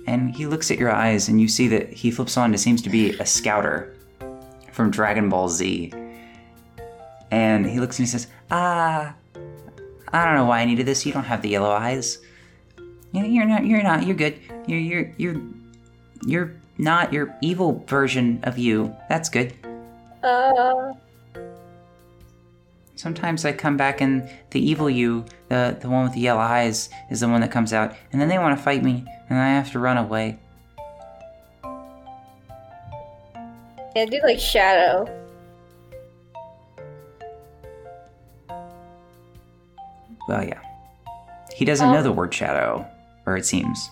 And 0.08 0.36
he 0.36 0.48
looks 0.48 0.72
at 0.72 0.80
your 0.80 0.92
eyes, 0.92 1.28
and 1.28 1.40
you 1.40 1.48
see 1.48 1.68
that 1.68 1.92
he 1.92 2.10
flips 2.10 2.38
on 2.38 2.52
to 2.52 2.58
seems 2.58 2.82
to 2.84 2.90
be 2.90 3.12
a 3.20 3.26
scouter 3.26 3.96
from 4.72 4.90
Dragon 4.90 5.30
Ball 5.30 5.50
Z. 5.50 5.94
And 7.30 7.66
he 7.66 7.80
looks 7.80 8.00
and 8.00 8.08
he 8.08 8.12
says, 8.12 8.28
Ah, 8.50 9.16
I 10.12 10.26
don't 10.26 10.36
know 10.36 10.46
why 10.46 10.60
I 10.60 10.66
needed 10.66 10.86
this. 10.86 11.06
You 11.06 11.14
don't 11.14 11.24
have 11.24 11.42
the 11.42 11.50
yellow 11.50 11.70
eyes. 11.70 12.18
You're 13.14 13.46
not. 13.46 13.66
You're 13.66 13.84
not. 13.84 14.06
You're 14.06 14.16
good. 14.16 14.40
You're. 14.68 14.80
You're. 14.80 15.14
You're. 15.18 15.42
You're 16.26 16.56
not 16.78 17.12
your 17.12 17.36
evil 17.42 17.84
version 17.88 18.40
of 18.44 18.58
you. 18.58 18.96
That's 19.10 19.30
good. 19.30 19.54
Uh, 20.24 20.94
Sometimes 22.96 23.46
I 23.46 23.52
come 23.52 23.78
back 23.78 24.00
and 24.02 24.30
the 24.52 24.60
evil 24.60 24.88
you, 24.88 25.26
the 25.50 25.76
the 25.82 25.90
one 25.90 26.04
with 26.04 26.14
the 26.14 26.20
yellow 26.20 26.40
eyes, 26.42 26.90
is 27.10 27.22
the 27.22 27.28
one 27.28 27.42
that 27.42 27.50
comes 27.52 27.74
out, 27.74 27.96
and 28.12 28.22
then 28.22 28.30
they 28.30 28.38
want 28.38 28.56
to 28.56 28.64
fight 28.64 28.84
me, 28.84 29.04
and 29.30 29.40
I 29.40 29.50
have 29.50 29.72
to 29.72 29.80
run 29.80 29.98
away. 29.98 30.38
yeah, 33.96 34.06
do 34.06 34.22
like 34.24 34.40
shadow. 34.40 35.10
Well, 40.28 40.44
yeah. 40.44 40.62
He 41.56 41.66
doesn't 41.66 41.92
know 41.92 41.98
Um, 41.98 42.04
the 42.04 42.12
word 42.12 42.34
shadow, 42.34 42.86
or 43.26 43.38
it 43.38 43.46
seems. 43.46 43.90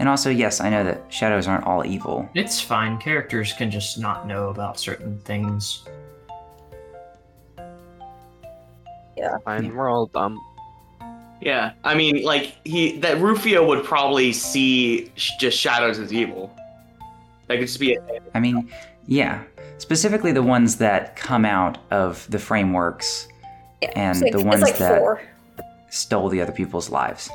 And 0.00 0.08
also, 0.08 0.30
yes, 0.30 0.60
I 0.60 0.70
know 0.70 0.84
that 0.84 1.02
shadows 1.12 1.48
aren't 1.48 1.64
all 1.64 1.84
evil. 1.84 2.28
It's 2.34 2.60
fine. 2.60 2.98
Characters 2.98 3.52
can 3.52 3.70
just 3.70 3.98
not 3.98 4.26
know 4.26 4.48
about 4.48 4.78
certain 4.78 5.18
things. 5.20 5.84
Yeah. 9.16 9.36
Fine, 9.44 9.74
we're 9.74 9.90
all 9.90 10.06
dumb. 10.06 10.38
Yeah, 11.40 11.72
I 11.84 11.94
mean, 11.94 12.22
like 12.22 12.56
he 12.64 12.98
that 12.98 13.20
Rufio 13.20 13.66
would 13.66 13.84
probably 13.84 14.32
see 14.32 15.12
sh- 15.16 15.32
just 15.38 15.58
shadows 15.58 15.98
as 15.98 16.12
evil. 16.12 16.54
That 17.46 17.58
could 17.58 17.66
just 17.66 17.78
be 17.80 17.94
a 17.94 18.00
I 18.34 18.40
mean, 18.40 18.70
yeah, 19.06 19.42
specifically 19.78 20.32
the 20.32 20.42
ones 20.42 20.76
that 20.76 21.14
come 21.16 21.44
out 21.44 21.78
of 21.92 22.28
the 22.30 22.38
frameworks 22.38 23.28
Yeah, 23.82 23.90
and 23.94 24.20
like, 24.20 24.32
the 24.32 24.42
ones 24.42 24.62
like 24.62 24.78
that 24.78 24.98
four. 24.98 25.22
stole 25.90 26.28
the 26.28 26.40
other 26.40 26.52
people's 26.52 26.90
lives. 26.90 27.30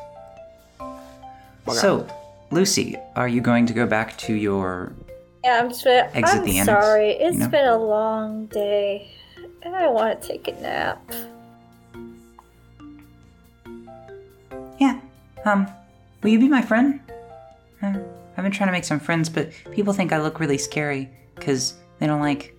Okay. 1.68 1.77
So, 1.77 2.07
Lucy, 2.52 2.98
are 3.15 3.27
you 3.27 3.41
going 3.41 3.65
to 3.68 3.73
go 3.73 3.88
back 3.88 4.18
to 4.19 4.34
your 4.34 4.94
Yeah, 5.44 5.60
I'm 5.61 5.69
just. 5.69 5.84
Been, 5.84 6.06
Exit 6.14 6.40
I'm 6.40 6.45
the 6.45 6.57
annex, 6.60 6.85
sorry. 6.85 7.11
It's 7.11 7.34
you 7.35 7.40
know? 7.40 7.48
been 7.48 7.68
a 7.68 7.77
long 7.77 8.48
day, 8.48 9.11
and 9.61 9.76
I 9.76 9.88
want 9.88 10.22
to 10.22 10.27
take 10.27 10.48
a 10.48 10.52
nap. 10.53 11.02
Yeah, 14.80 14.99
Um, 15.45 15.68
will 16.22 16.31
you 16.31 16.40
be 16.40 16.49
my 16.49 16.61
friend? 16.61 16.99
Uh, 17.81 17.98
I've 18.35 18.44
been 18.44 18.52
trying 18.52 18.68
to 18.68 18.72
make 18.72 18.84
some 18.84 18.99
friends, 18.99 19.30
but 19.30 19.52
people 19.72 19.94
think 19.94 20.11
I 20.11 20.22
look 20.22 20.40
really 20.40 20.57
scary 20.57 21.10
because 21.35 21.76
they 21.99 22.07
don't 22.07 22.22
like 22.22 22.56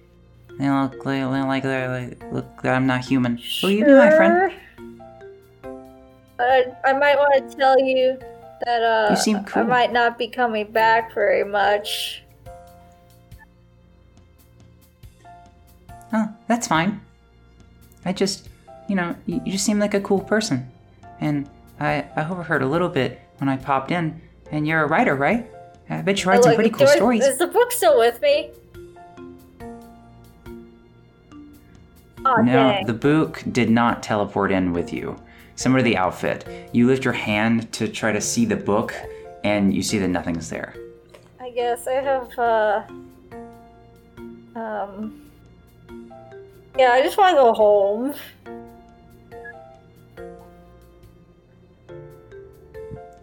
they 0.58 0.64
don't 0.64 0.92
look 0.92 1.04
they 1.04 1.20
don't 1.20 1.48
like 1.48 1.64
that 1.64 1.90
I 1.90 2.12
look 2.30 2.62
that 2.62 2.74
I'm 2.74 2.86
not 2.86 3.04
human. 3.04 3.40
Will 3.62 3.70
you 3.70 3.84
be 3.84 3.92
my 3.92 4.10
friend? 4.10 4.52
Sure. 4.52 4.60
I, 6.38 6.64
I 6.84 6.92
might 6.92 7.16
want 7.16 7.50
to 7.50 7.56
tell 7.56 7.78
you 7.78 8.18
that 8.64 8.82
uh, 8.82 9.10
You 9.10 9.16
seem 9.16 9.44
cool. 9.44 9.62
I 9.62 9.66
might 9.66 9.92
not 9.92 10.18
be 10.18 10.28
coming 10.28 10.70
back 10.70 11.12
very 11.14 11.44
much. 11.44 12.22
Oh, 16.12 16.28
that's 16.46 16.66
fine. 16.68 17.00
I 18.04 18.12
just, 18.12 18.48
you 18.88 18.94
know, 18.94 19.16
you, 19.26 19.40
you 19.44 19.52
just 19.52 19.64
seem 19.64 19.78
like 19.78 19.94
a 19.94 20.00
cool 20.00 20.20
person, 20.20 20.70
and 21.20 21.48
I 21.80 22.04
I 22.16 22.28
overheard 22.30 22.62
a 22.62 22.66
little 22.66 22.88
bit 22.88 23.20
when 23.38 23.48
I 23.48 23.56
popped 23.56 23.90
in. 23.90 24.20
And 24.52 24.66
you're 24.66 24.82
a 24.84 24.86
writer, 24.86 25.14
right? 25.16 25.50
I 25.90 26.02
bet 26.02 26.22
you 26.22 26.30
write 26.30 26.42
some 26.42 26.50
Look, 26.50 26.56
pretty 26.56 26.70
cool 26.70 26.86
stories. 26.86 27.24
Is 27.24 27.38
the 27.38 27.46
book 27.46 27.72
still 27.72 27.98
with 27.98 28.20
me? 28.22 28.50
Oh, 32.26 32.36
No, 32.36 32.52
dang. 32.52 32.86
the 32.86 32.92
book 32.94 33.42
did 33.50 33.68
not 33.70 34.02
teleport 34.02 34.50
in 34.52 34.72
with 34.72 34.92
you. 34.92 35.16
Similar 35.56 35.80
to 35.80 35.84
the 35.84 35.96
outfit, 35.96 36.68
you 36.72 36.86
lift 36.86 37.04
your 37.04 37.14
hand 37.14 37.72
to 37.74 37.88
try 37.88 38.12
to 38.12 38.20
see 38.20 38.44
the 38.44 38.56
book, 38.56 38.94
and 39.44 39.72
you 39.74 39.82
see 39.82 39.98
that 39.98 40.08
nothing's 40.08 40.50
there. 40.50 40.74
I 41.40 41.50
guess 41.50 41.86
I 41.86 41.92
have, 41.94 42.38
uh. 42.38 42.82
Um. 44.56 45.30
Yeah, 46.76 46.90
I 46.90 47.02
just 47.02 47.16
want 47.16 47.36
to 47.36 47.42
go 47.42 47.52
home. 47.52 48.14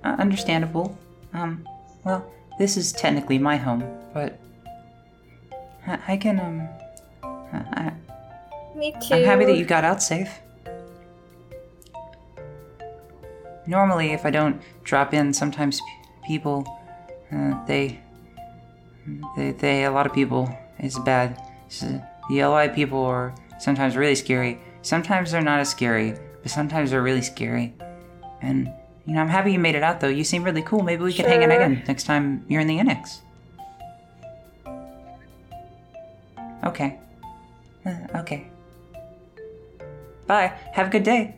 Uh, 0.04 0.16
understandable. 0.18 0.98
Um, 1.34 1.68
well, 2.04 2.26
this 2.58 2.78
is 2.78 2.92
technically 2.92 3.38
my 3.38 3.58
home, 3.58 3.84
but 4.14 4.40
I, 5.86 6.00
I 6.08 6.18
can 6.18 6.40
um, 6.40 6.68
I, 7.24 7.92
Me 8.76 8.94
too. 9.02 9.16
I'm 9.16 9.24
happy 9.24 9.46
that 9.46 9.58
you 9.58 9.66
got 9.66 9.84
out 9.84 10.02
safe. 10.02 10.40
Normally, 13.68 14.12
if 14.12 14.26
I 14.26 14.32
don't 14.32 14.62
drop 14.84 15.14
in, 15.14 15.34
sometimes 15.34 15.80
p- 15.80 15.86
people, 16.28 16.66
uh, 17.32 17.64
they, 17.66 18.00
they, 19.38 19.52
they, 19.52 19.84
a 19.86 19.92
lot 19.92 20.06
of 20.06 20.14
people 20.14 20.50
is 20.80 20.98
bad. 21.00 21.40
S- 21.68 21.82
The 22.30 22.36
yellow-eyed 22.36 22.74
people 22.74 23.04
are 23.06 23.34
sometimes 23.60 23.96
really 23.96 24.16
scary. 24.16 24.60
Sometimes 24.82 25.32
they're 25.32 25.42
not 25.44 25.60
as 25.60 25.70
scary, 25.70 26.16
but 26.42 26.52
sometimes 26.52 26.92
they're 26.92 27.04
really 27.04 27.22
scary. 27.22 27.74
And 28.42 28.72
you 29.06 29.14
know, 29.14 29.22
I'm 29.22 29.30
happy 29.30 29.52
you 29.54 29.60
made 29.60 29.76
it 29.76 29.84
out 29.84 30.00
though. 30.00 30.08
You 30.08 30.24
seem 30.24 30.44
really 30.44 30.62
cool. 30.64 30.82
Maybe 30.84 31.04
we 31.04 31.14
could 31.14 31.26
hang 31.26 31.44
out 31.44 31.52
again 31.52 31.84
next 31.88 32.06
time 32.06 32.46
you're 32.48 32.62
in 32.62 32.68
the 32.68 32.80
annex. 32.80 33.22
Okay. 36.64 37.00
Uh, 37.86 37.98
okay. 38.22 38.48
Bye. 40.32 40.54
Have 40.72 40.88
a 40.88 40.90
good 40.90 41.04
day. 41.04 41.36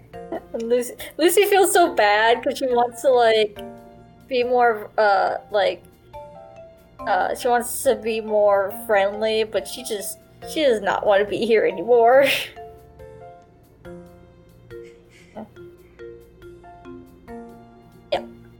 And 0.53 0.61
Lucy, 0.61 0.93
Lucy 1.17 1.45
feels 1.45 1.73
so 1.73 1.95
bad 1.95 2.43
because 2.43 2.59
she 2.59 2.67
wants 2.67 3.01
to 3.01 3.09
like 3.09 3.59
be 4.27 4.43
more 4.43 4.91
uh 4.99 5.37
like 5.49 5.83
uh 6.99 7.33
she 7.33 7.47
wants 7.47 7.81
to 7.85 7.95
be 7.95 8.21
more 8.21 8.71
friendly, 8.85 9.45
but 9.45 9.67
she 9.67 9.83
just 9.83 10.19
she 10.47 10.61
does 10.61 10.79
not 10.81 11.07
want 11.07 11.23
to 11.23 11.27
be 11.27 11.43
here 11.43 11.65
anymore. 11.65 12.27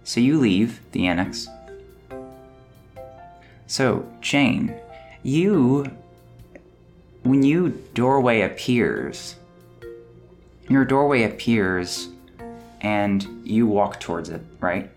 So 0.05 0.19
you 0.19 0.37
leave 0.37 0.81
the 0.91 1.07
annex. 1.07 1.47
So, 3.67 4.05
Jane, 4.19 4.75
you. 5.23 5.89
When 7.23 7.41
you 7.41 7.81
doorway 7.93 8.41
appears, 8.41 9.37
your 10.69 10.85
doorway 10.85 11.23
appears 11.23 12.09
and 12.81 13.25
you 13.43 13.67
walk 13.67 13.99
towards 13.99 14.29
it, 14.29 14.41
right? 14.59 14.89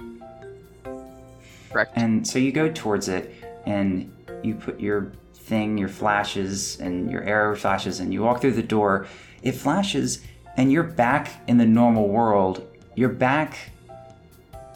Correct. 1.71 1.93
And 1.95 2.27
so 2.27 2.39
you 2.39 2.53
go 2.53 2.71
towards 2.71 3.09
it 3.09 3.35
and 3.67 4.13
you 4.43 4.55
put 4.55 4.81
your 4.81 5.13
thing, 5.35 5.79
your 5.79 5.89
flashes, 5.89 6.81
and 6.81 7.11
your 7.11 7.23
arrow 7.23 7.55
flashes, 7.55 8.01
and 8.01 8.13
you 8.13 8.23
walk 8.23 8.41
through 8.41 8.53
the 8.53 8.63
door. 8.63 9.07
It 9.43 9.53
flashes, 9.53 10.21
and 10.57 10.73
you're 10.73 10.83
back 10.83 11.31
in 11.47 11.59
the 11.59 11.67
normal 11.67 12.09
world. 12.09 12.67
You're 12.97 13.09
back 13.11 13.71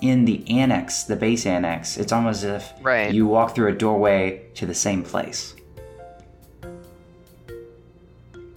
in 0.00 0.24
the 0.24 0.48
annex, 0.48 1.04
the 1.04 1.16
base 1.16 1.44
annex. 1.46 1.96
It's 1.96 2.12
almost 2.12 2.44
as 2.44 2.62
if 2.62 2.72
Right. 2.82 3.12
you 3.12 3.26
walk 3.26 3.54
through 3.54 3.68
a 3.68 3.72
doorway 3.72 4.42
to 4.54 4.66
the 4.66 4.74
same 4.74 5.02
place. 5.02 5.54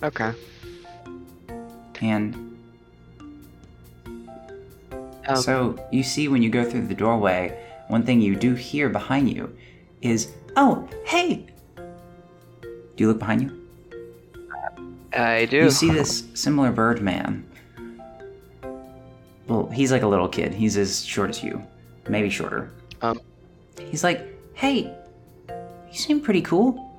Okay. 0.03 0.31
And 2.03 2.35
Um, 5.25 5.37
So 5.37 5.79
you 5.89 6.03
see 6.03 6.27
when 6.27 6.43
you 6.43 6.49
go 6.49 6.63
through 6.69 6.87
the 6.87 6.93
doorway, 6.93 7.57
one 7.87 8.03
thing 8.03 8.19
you 8.19 8.35
do 8.35 8.55
hear 8.55 8.89
behind 8.89 9.29
you 9.29 9.55
is, 10.01 10.31
"Oh, 10.57 10.87
hey!" 11.05 11.45
Do 11.77 12.97
you 12.97 13.07
look 13.07 13.19
behind 13.19 13.41
you? 13.41 13.51
I 15.13 15.45
do. 15.45 15.63
You 15.63 15.71
see 15.71 15.89
this 15.91 16.25
similar 16.33 16.71
bird 16.71 17.01
man. 17.01 17.45
Well, 19.47 19.69
he's 19.69 19.91
like 19.91 20.01
a 20.01 20.07
little 20.07 20.27
kid. 20.27 20.53
He's 20.53 20.75
as 20.75 21.05
short 21.05 21.29
as 21.29 21.43
you, 21.43 21.63
maybe 22.09 22.29
shorter. 22.29 22.71
Um. 23.01 23.19
He's 23.89 24.03
like, 24.03 24.27
"Hey, 24.53 24.91
you 25.91 25.97
seem 25.97 26.19
pretty 26.19 26.41
cool. 26.41 26.91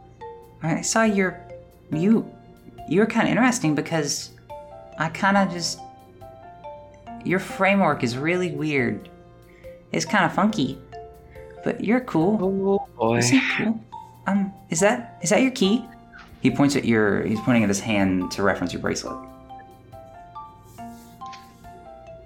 I 0.62 0.80
saw 0.80 1.02
your, 1.04 1.38
you, 1.90 2.24
you're 2.88 3.06
kind 3.06 3.28
of 3.28 3.32
interesting 3.32 3.74
because 3.74 4.30
I 4.98 5.08
kind 5.08 5.36
of 5.36 5.52
just, 5.52 5.78
your 7.24 7.38
framework 7.38 8.02
is 8.02 8.16
really 8.16 8.52
weird. 8.52 9.08
It's 9.92 10.04
kind 10.04 10.24
of 10.24 10.34
funky, 10.34 10.78
but 11.64 11.84
you're 11.84 12.00
cool. 12.00 12.38
Oh 12.40 12.88
boy. 12.96 13.20
Seem 13.20 13.42
cool. 13.56 13.80
Um, 14.26 14.52
is 14.70 14.80
that 14.80 15.18
is 15.22 15.30
that 15.30 15.42
your 15.42 15.50
key? 15.50 15.84
He 16.40 16.50
points 16.50 16.76
at 16.76 16.84
your. 16.84 17.22
He's 17.24 17.40
pointing 17.40 17.62
at 17.62 17.68
his 17.68 17.80
hand 17.80 18.30
to 18.32 18.42
reference 18.42 18.72
your 18.72 18.82
bracelet. 18.82 19.16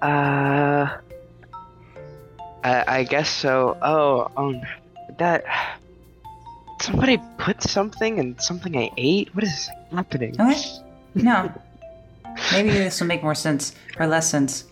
Uh, 0.01 0.97
I, 2.63 2.83
I 2.87 3.03
guess 3.03 3.29
so. 3.29 3.77
Oh, 3.81 4.31
um, 4.35 4.61
that. 5.17 5.43
Somebody 6.81 7.21
put 7.37 7.61
something 7.61 8.17
in 8.17 8.39
something 8.39 8.77
I 8.77 8.89
ate. 8.97 9.35
What 9.35 9.43
is 9.43 9.69
happening? 9.91 10.39
Okay. 10.39 10.61
No. 11.15 11.51
Maybe 12.51 12.69
this 12.69 12.99
will 12.99 13.07
make 13.07 13.23
more 13.23 13.35
sense 13.35 13.73
or 13.99 14.07
less 14.07 14.29
sense. 14.29 14.65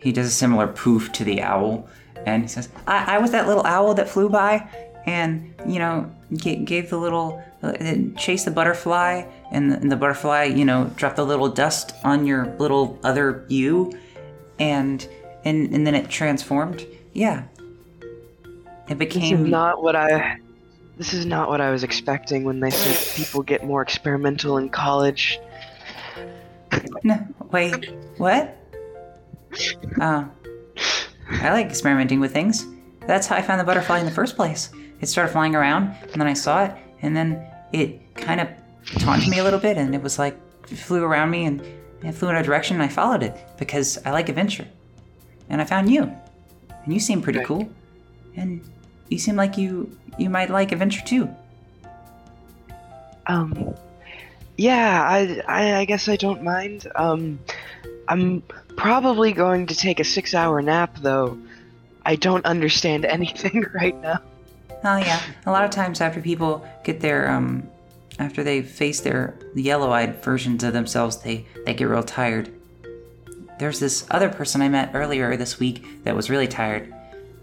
He 0.00 0.12
does 0.12 0.26
a 0.26 0.30
similar 0.30 0.66
poof 0.66 1.12
to 1.12 1.24
the 1.24 1.42
owl, 1.42 1.88
and 2.26 2.42
he 2.42 2.48
says, 2.48 2.68
"I, 2.86 3.16
I 3.16 3.18
was 3.18 3.30
that 3.32 3.46
little 3.46 3.64
owl 3.64 3.94
that 3.94 4.08
flew 4.08 4.28
by, 4.28 4.68
and 5.06 5.54
you 5.66 5.78
know, 5.78 6.10
g- 6.34 6.56
gave 6.56 6.90
the 6.90 6.98
little 6.98 7.42
uh, 7.62 7.72
chased 8.16 8.44
the 8.44 8.50
butterfly, 8.50 9.24
and 9.50 9.72
the, 9.72 9.76
and 9.76 9.90
the 9.90 9.96
butterfly, 9.96 10.44
you 10.44 10.64
know, 10.64 10.90
dropped 10.96 11.16
the 11.16 11.24
little 11.26 11.48
dust 11.48 11.94
on 12.04 12.26
your 12.26 12.54
little 12.58 12.98
other 13.02 13.44
you, 13.48 13.92
and 14.58 15.08
and 15.44 15.72
and 15.74 15.86
then 15.86 15.94
it 15.94 16.08
transformed. 16.08 16.86
Yeah. 17.12 17.44
It 18.88 18.98
This 18.98 19.08
is 19.08 19.14
became 19.14 19.50
not 19.50 19.82
what 19.82 19.96
I. 19.96 20.38
This 20.96 21.12
is 21.12 21.26
not 21.26 21.48
what 21.48 21.60
I 21.60 21.70
was 21.70 21.82
expecting 21.82 22.44
when 22.44 22.60
they 22.60 22.70
said 22.70 23.16
people 23.16 23.42
get 23.42 23.64
more 23.64 23.82
experimental 23.82 24.56
in 24.58 24.68
college. 24.68 25.38
No, 27.02 27.26
wait, 27.50 27.92
what? 28.18 28.56
Uh, 30.00 30.24
I 31.30 31.52
like 31.52 31.66
experimenting 31.66 32.20
with 32.20 32.32
things. 32.32 32.66
That's 33.06 33.26
how 33.26 33.36
I 33.36 33.42
found 33.42 33.60
the 33.60 33.64
butterfly 33.64 34.00
in 34.00 34.06
the 34.06 34.12
first 34.12 34.36
place. 34.36 34.70
It 35.00 35.06
started 35.06 35.30
flying 35.32 35.54
around, 35.54 35.94
and 36.12 36.20
then 36.20 36.26
I 36.26 36.32
saw 36.32 36.64
it, 36.64 36.74
and 37.02 37.16
then 37.16 37.46
it 37.72 38.14
kind 38.14 38.40
of 38.40 38.48
taunted 38.98 39.28
me 39.28 39.38
a 39.38 39.44
little 39.44 39.60
bit, 39.60 39.76
and 39.76 39.94
it 39.94 40.02
was 40.02 40.18
like, 40.18 40.36
it 40.70 40.76
flew 40.76 41.04
around 41.04 41.30
me, 41.30 41.44
and 41.44 41.60
it 42.02 42.12
flew 42.12 42.28
in 42.28 42.36
a 42.36 42.42
direction, 42.42 42.76
and 42.76 42.82
I 42.82 42.88
followed 42.88 43.22
it 43.22 43.36
because 43.58 43.98
I 44.04 44.10
like 44.10 44.28
adventure. 44.28 44.66
And 45.48 45.60
I 45.60 45.64
found 45.64 45.90
you, 45.90 46.02
and 46.84 46.92
you 46.92 46.98
seem 46.98 47.22
pretty 47.22 47.44
cool, 47.44 47.68
and 48.36 48.60
you 49.08 49.18
seem 49.18 49.36
like 49.36 49.56
you 49.56 49.96
you 50.18 50.28
might 50.30 50.50
like 50.50 50.72
adventure 50.72 51.02
too. 51.04 51.28
Um, 53.26 53.74
yeah, 54.56 55.02
I, 55.02 55.42
I, 55.46 55.74
I 55.80 55.84
guess 55.84 56.08
I 56.08 56.16
don't 56.16 56.42
mind. 56.42 56.86
Um, 56.94 57.38
I'm 58.08 58.42
probably 58.76 59.32
going 59.32 59.66
to 59.66 59.74
take 59.74 60.00
a 60.00 60.04
six-hour 60.04 60.62
nap, 60.62 60.96
though. 61.00 61.38
I 62.04 62.16
don't 62.16 62.44
understand 62.46 63.04
anything 63.16 63.66
right 63.74 64.00
now. 64.00 64.20
Oh 64.84 64.98
yeah, 64.98 65.20
a 65.46 65.50
lot 65.50 65.64
of 65.64 65.70
times 65.70 66.00
after 66.00 66.20
people 66.20 66.66
get 66.84 67.00
their 67.00 67.28
um, 67.28 67.68
after 68.18 68.44
they 68.44 68.62
face 68.62 69.00
their 69.00 69.34
yellow-eyed 69.54 70.22
versions 70.22 70.62
of 70.62 70.72
themselves, 70.74 71.16
they 71.18 71.44
they 71.64 71.74
get 71.74 71.86
real 71.86 72.04
tired. 72.04 72.52
there's 73.58 73.80
this 73.80 74.06
other 74.10 74.28
person 74.28 74.62
I 74.62 74.68
met 74.68 74.90
earlier 74.94 75.36
this 75.36 75.58
week 75.58 76.04
that 76.04 76.14
was 76.14 76.30
really 76.30 76.46
tired. 76.46 76.94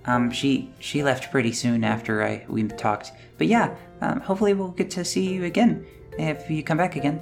Um, 0.05 0.31
she 0.31 0.69
she 0.79 1.03
left 1.03 1.31
pretty 1.31 1.51
soon 1.51 1.83
after 1.83 2.23
I 2.23 2.45
we 2.47 2.63
talked. 2.63 3.11
But 3.37 3.47
yeah, 3.47 3.75
um, 3.99 4.21
hopefully 4.21 4.53
we'll 4.53 4.69
get 4.69 4.91
to 4.91 5.03
see 5.03 5.33
you 5.33 5.43
again 5.43 5.85
if 6.17 6.49
you 6.49 6.63
come 6.63 6.77
back 6.77 6.95
again. 6.95 7.21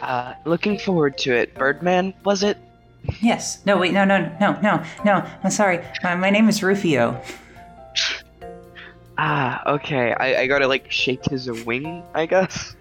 Uh, 0.00 0.34
looking 0.44 0.78
forward 0.78 1.16
to 1.18 1.32
it. 1.34 1.54
Birdman, 1.54 2.12
was 2.24 2.42
it? 2.42 2.58
Yes. 3.20 3.64
No, 3.64 3.76
wait. 3.78 3.92
No, 3.92 4.04
no, 4.04 4.18
no, 4.40 4.58
no, 4.60 4.82
no. 5.04 5.24
I'm 5.44 5.50
sorry. 5.50 5.84
My, 6.02 6.14
my 6.16 6.30
name 6.30 6.48
is 6.48 6.62
Rufio. 6.62 7.20
Ah, 9.20 9.62
okay. 9.74 10.12
I, 10.14 10.42
I 10.42 10.46
gotta 10.46 10.68
like 10.68 10.88
shake 10.92 11.24
his 11.24 11.50
wing, 11.64 12.04
I 12.14 12.24
guess. 12.26 12.76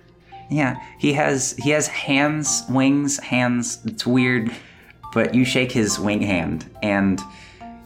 Yeah, 0.52 0.80
he 1.00 1.12
has 1.14 1.56
he 1.58 1.72
has 1.72 1.88
hands, 1.88 2.64
wings, 2.70 3.18
hands. 3.18 3.80
It's 3.86 4.06
weird, 4.06 4.52
but 5.16 5.34
you 5.34 5.44
shake 5.44 5.72
his 5.72 6.00
wing 6.00 6.22
hand, 6.22 6.70
and 6.84 7.20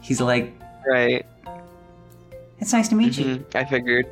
he's 0.01 0.19
like, 0.19 0.51
Right. 0.85 1.25
"It's 2.59 2.73
nice 2.73 2.89
to 2.89 2.95
meet 2.95 3.17
you." 3.17 3.37
Mhm, 3.37 3.55
I 3.55 3.63
figured. 3.63 4.05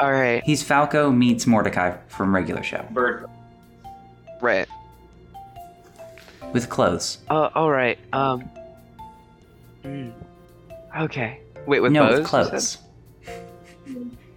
All 0.00 0.12
right. 0.12 0.42
He's 0.44 0.62
Falco 0.62 1.10
meets 1.10 1.46
Mordecai 1.46 1.96
from 2.08 2.34
regular 2.34 2.62
show 2.62 2.84
Bird. 2.90 3.26
Right. 4.40 4.68
with 6.52 6.68
clothes. 6.68 7.18
Uh, 7.28 7.50
all 7.54 7.70
right. 7.70 7.98
Um. 8.12 8.48
mm, 9.84 10.12
Okay. 11.00 11.40
Wait, 11.66 11.80
with 11.80 11.92
no, 11.92 12.06
bows? 12.06 12.18
with 12.20 12.28
clothes. 12.28 12.78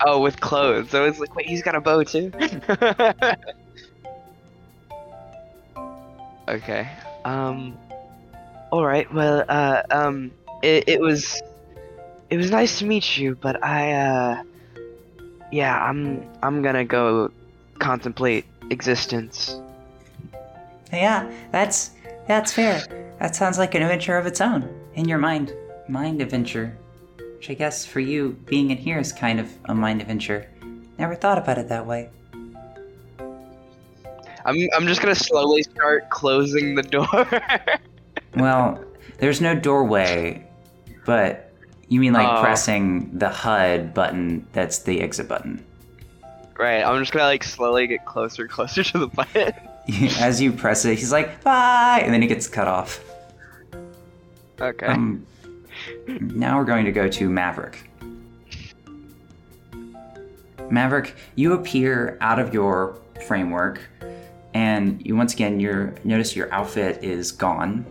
Oh, 0.04 0.20
with 0.20 0.40
clothes. 0.42 0.96
I 0.96 1.02
was 1.02 1.20
like, 1.20 1.36
wait, 1.36 1.46
he's 1.46 1.62
got 1.62 1.76
a 1.76 1.82
bow 1.82 2.04
too. 2.04 2.32
okay. 6.48 6.90
Um. 7.24 7.78
All 8.72 8.86
right. 8.86 9.12
Well, 9.14 9.46
uh, 9.48 9.84
um, 9.92 10.32
it, 10.64 10.86
it 10.88 11.02
was, 11.02 11.42
it 12.30 12.38
was 12.38 12.50
nice 12.50 12.80
to 12.80 12.86
meet 12.86 13.18
you, 13.18 13.36
but 13.36 13.64
I, 13.64 13.92
uh, 13.94 14.44
yeah, 15.52 15.84
I'm, 15.84 16.28
I'm 16.44 16.62
gonna 16.62 16.86
go 16.86 17.32
contemplate 17.80 18.46
existence. 18.70 19.60
Yeah, 20.92 21.32
that's 21.52 21.92
that's 22.28 22.54
fair. 22.54 22.82
That 23.20 23.36
sounds 23.36 23.58
like 23.58 23.76
an 23.76 23.82
adventure 23.82 24.18
of 24.18 24.26
its 24.26 24.42
own 24.42 24.70
in 24.96 25.08
your 25.08 25.18
mind. 25.18 25.54
Mind 25.88 26.22
adventure. 26.22 26.78
Which 27.18 27.50
I 27.50 27.54
guess 27.54 27.86
for 27.86 28.00
you, 28.00 28.38
being 28.46 28.72
in 28.72 28.78
here 28.78 29.00
is 29.00 29.12
kind 29.12 29.40
of 29.40 29.52
a 29.66 29.74
mind 29.74 30.02
adventure. 30.02 30.48
Never 31.00 31.16
thought 31.16 31.38
about 31.38 31.58
it 31.58 31.70
that 31.70 31.86
way. 31.86 32.10
I'm, 34.44 34.58
I'm 34.76 34.88
just 34.88 35.02
gonna 35.02 35.16
slowly 35.16 35.64
start 35.64 36.10
closing 36.10 36.76
the 36.76 36.84
door. 36.84 37.28
Well, 38.36 38.84
there's 39.18 39.42
no 39.42 39.56
doorway, 39.56 40.48
but 41.06 41.51
you 41.92 42.00
mean 42.00 42.14
like 42.14 42.28
Oh. 42.28 42.42
pressing 42.42 43.10
the 43.20 43.28
HUD 43.28 43.94
button 43.94 44.48
that's 44.54 44.80
the 44.80 45.02
exit 45.02 45.28
button. 45.28 45.62
right. 46.58 46.84
I'm 46.84 46.98
just 47.02 47.12
gonna 47.12 47.26
like 47.26 47.44
slowly 47.44 47.86
get 47.86 48.06
closer, 48.06 48.44
and 48.44 48.52
closer 48.52 48.82
to 48.84 48.98
the 49.00 49.08
button. 49.08 49.54
As 50.20 50.40
you 50.42 50.54
press 50.54 50.86
it, 50.86 50.98
he's 50.98 51.12
like, 51.12 51.44
bye! 51.44 52.00
And 52.04 52.14
then 52.14 52.22
he 52.22 52.28
gets 52.30 52.48
cut 52.48 52.68
off. 52.68 53.04
Okay. 54.62 54.86
Um, 54.86 55.26
now 56.08 56.58
we're 56.58 56.66
going 56.66 56.86
to 56.86 56.92
go 56.94 57.08
to 57.10 57.30
Maverick. 57.30 57.90
Maverick, 60.70 61.16
you 61.36 61.54
appear 61.54 62.18
out 62.22 62.40
of 62.40 62.54
your 62.54 62.98
framework, 63.28 63.82
and 64.54 65.06
you 65.06 65.16
once 65.16 65.34
again 65.34 65.60
you 65.60 65.94
notice 66.06 66.36
your 66.36 66.50
outfit 66.54 67.04
is 67.04 67.32
gone. 67.32 67.86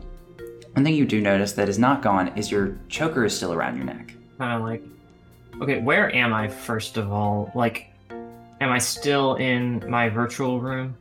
One 0.74 0.84
thing 0.84 0.94
you 0.94 1.05
do 1.05 1.20
notice 1.20 1.52
that 1.52 1.68
is 1.68 1.78
not 1.78 2.01
gone 2.02 2.28
is 2.36 2.51
your 2.51 2.76
choker 2.88 3.24
is 3.24 3.36
still 3.36 3.52
around 3.52 3.76
your 3.76 3.84
neck. 3.86 4.14
Kind 4.38 4.62
of 4.62 4.62
like, 4.68 4.82
okay, 5.60 5.80
where 5.80 6.14
am 6.14 6.32
I 6.32 6.48
first 6.48 6.97
of 6.97 7.12
all? 7.12 7.51
Like, 7.55 7.86
am 8.60 8.70
I 8.70 8.78
still 8.78 9.34
in 9.34 9.82
my 9.90 10.09
virtual 10.09 10.60
room? 10.60 10.97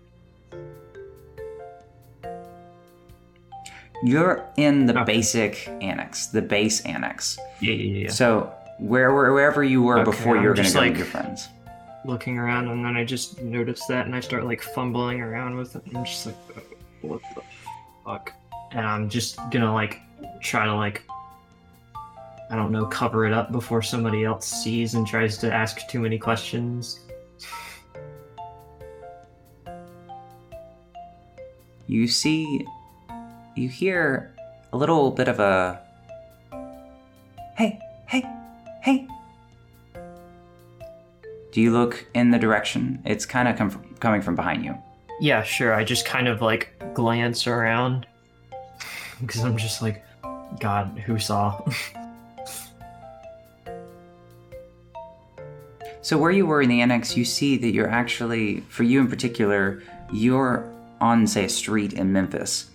You're 4.03 4.45
in 4.57 4.85
the 4.85 4.93
Okay. 5.01 5.03
basic 5.13 5.67
annex, 5.81 6.27
the 6.27 6.41
base 6.41 6.81
annex. 6.85 7.37
Yeah, 7.59 7.73
yeah, 7.73 7.99
yeah. 8.03 8.09
So 8.09 8.51
where 8.79 9.13
wherever 9.13 9.61
you 9.63 9.81
were 9.83 9.99
Okay, 9.99 10.05
before 10.05 10.37
you 10.37 10.43
were 10.47 10.53
going 10.53 10.57
to 10.57 10.63
just 10.63 10.73
go 10.73 10.79
like- 10.81 10.89
with 10.91 10.97
your 10.99 11.07
friends. 11.07 11.49
Looking 12.05 12.37
around, 12.37 12.69
and 12.69 12.83
then 12.83 12.95
I 12.95 13.03
just 13.03 13.41
notice 13.41 13.85
that, 13.87 14.05
and 14.05 14.15
I 14.15 14.21
start 14.21 14.45
like 14.45 14.61
fumbling 14.61 15.19
around 15.19 15.57
with 15.57 15.75
it. 15.75 15.83
I'm 15.93 16.05
just 16.05 16.25
like, 16.27 16.35
"Uh, 16.55 16.61
what 17.01 17.19
the 17.35 17.41
fuck? 18.05 18.31
And 18.71 18.85
I'm 18.85 19.09
just 19.09 19.37
gonna 19.51 19.73
like 19.73 19.99
try 20.41 20.65
to 20.65 20.75
like, 20.75 21.03
I 22.51 22.55
don't 22.55 22.71
know, 22.71 22.85
cover 22.85 23.25
it 23.25 23.33
up 23.33 23.51
before 23.51 23.81
somebody 23.81 24.23
else 24.23 24.45
sees 24.47 24.93
and 24.93 25.05
tries 25.07 25.37
to 25.39 25.51
ask 25.53 25.87
too 25.89 25.99
many 25.99 26.17
questions. 26.17 26.99
you 31.87 32.07
see 32.07 32.65
you 33.55 33.67
hear 33.67 34.33
a 34.73 34.77
little 34.77 35.09
bit 35.11 35.27
of 35.27 35.39
a 35.39 35.81
hey 37.57 37.79
hey 38.07 38.23
hey 38.83 39.07
do 41.51 41.59
you 41.61 41.71
look 41.71 42.05
in 42.13 42.29
the 42.29 42.37
direction 42.37 43.01
it's 43.05 43.25
kind 43.25 43.47
of 43.47 43.57
com- 43.57 43.95
coming 43.99 44.21
from 44.21 44.35
behind 44.35 44.63
you 44.63 44.75
Yeah, 45.19 45.43
sure. 45.43 45.73
I 45.73 45.83
just 45.83 46.05
kind 46.05 46.27
of 46.27 46.41
like 46.41 46.71
glance 46.93 47.47
around 47.47 48.05
because 49.21 49.43
I'm 49.43 49.57
just 49.57 49.81
like, 49.81 50.03
God, 50.59 50.97
who 51.05 51.19
saw? 51.19 51.61
so 56.01 56.17
where 56.17 56.31
you 56.31 56.45
were 56.45 56.61
in 56.61 56.69
the 56.69 56.81
annex 56.81 57.17
you 57.17 57.25
see 57.25 57.57
that 57.57 57.73
you're 57.73 57.89
actually 57.89 58.61
for 58.61 58.83
you 58.83 59.01
in 59.01 59.07
particular 59.07 59.83
you're 60.11 60.71
on 61.01 61.27
say 61.27 61.43
a 61.45 61.49
street 61.49 61.93
in 61.93 62.11
memphis 62.11 62.71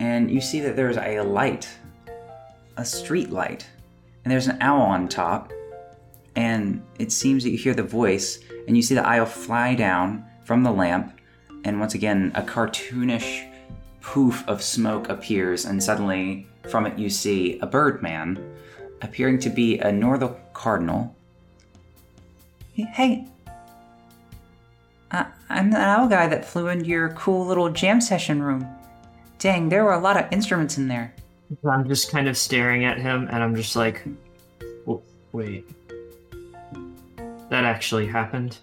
and 0.00 0.30
you 0.30 0.40
see 0.40 0.60
that 0.60 0.74
there's 0.76 0.96
a 0.96 1.20
light 1.20 1.68
a 2.76 2.84
street 2.84 3.30
light 3.30 3.66
and 4.24 4.32
there's 4.32 4.48
an 4.48 4.58
owl 4.60 4.82
on 4.82 5.08
top 5.08 5.52
and 6.34 6.82
it 6.98 7.12
seems 7.12 7.44
that 7.44 7.50
you 7.50 7.56
hear 7.56 7.74
the 7.74 7.82
voice 7.82 8.40
and 8.66 8.76
you 8.76 8.82
see 8.82 8.94
the 8.94 9.08
owl 9.08 9.24
fly 9.24 9.74
down 9.74 10.24
from 10.44 10.64
the 10.64 10.72
lamp 10.72 11.18
and 11.64 11.78
once 11.78 11.94
again 11.94 12.32
a 12.34 12.42
cartoonish 12.42 13.48
poof 14.04 14.46
of 14.46 14.62
smoke 14.62 15.08
appears 15.08 15.64
and 15.64 15.82
suddenly 15.82 16.46
from 16.68 16.84
it 16.84 16.98
you 16.98 17.08
see 17.08 17.58
a 17.60 17.66
birdman 17.66 18.38
appearing 19.00 19.38
to 19.38 19.48
be 19.48 19.78
a 19.78 19.90
northern 19.90 20.34
cardinal. 20.52 21.16
Hey 22.74 23.26
I, 25.10 25.26
i'm 25.48 25.70
the 25.70 25.78
owl 25.78 26.06
guy 26.06 26.26
that 26.28 26.44
flew 26.44 26.68
into 26.68 26.86
your 26.86 27.08
cool 27.10 27.46
little 27.46 27.70
jam 27.70 28.00
session 28.00 28.42
room. 28.42 28.68
Dang 29.38 29.70
there 29.70 29.84
were 29.84 29.94
a 29.94 30.00
lot 30.00 30.18
of 30.18 30.30
instruments 30.30 30.76
in 30.76 30.86
there. 30.86 31.14
I'm 31.68 31.88
just 31.88 32.10
kind 32.10 32.28
of 32.28 32.36
staring 32.36 32.84
at 32.84 32.98
him, 32.98 33.28
and 33.30 33.42
I'm 33.42 33.54
just 33.54 33.76
like, 33.76 34.04
wait, 35.32 35.68
that 37.50 37.64
actually 37.64 38.06
happened. 38.06 38.58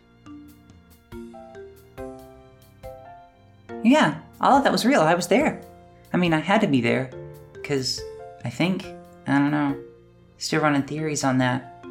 Yeah, 3.83 4.19
all 4.39 4.57
of 4.57 4.63
that 4.63 4.71
was 4.71 4.85
real. 4.85 5.01
I 5.01 5.15
was 5.15 5.27
there. 5.27 5.61
I 6.13 6.17
mean, 6.17 6.33
I 6.33 6.39
had 6.39 6.61
to 6.61 6.67
be 6.67 6.81
there 6.81 7.09
because 7.53 8.01
I 8.43 8.49
think 8.49 8.85
I 9.27 9.37
don't 9.37 9.51
know. 9.51 9.77
Still 10.37 10.61
running 10.61 10.83
theories 10.83 11.23
on 11.23 11.37
that. 11.37 11.85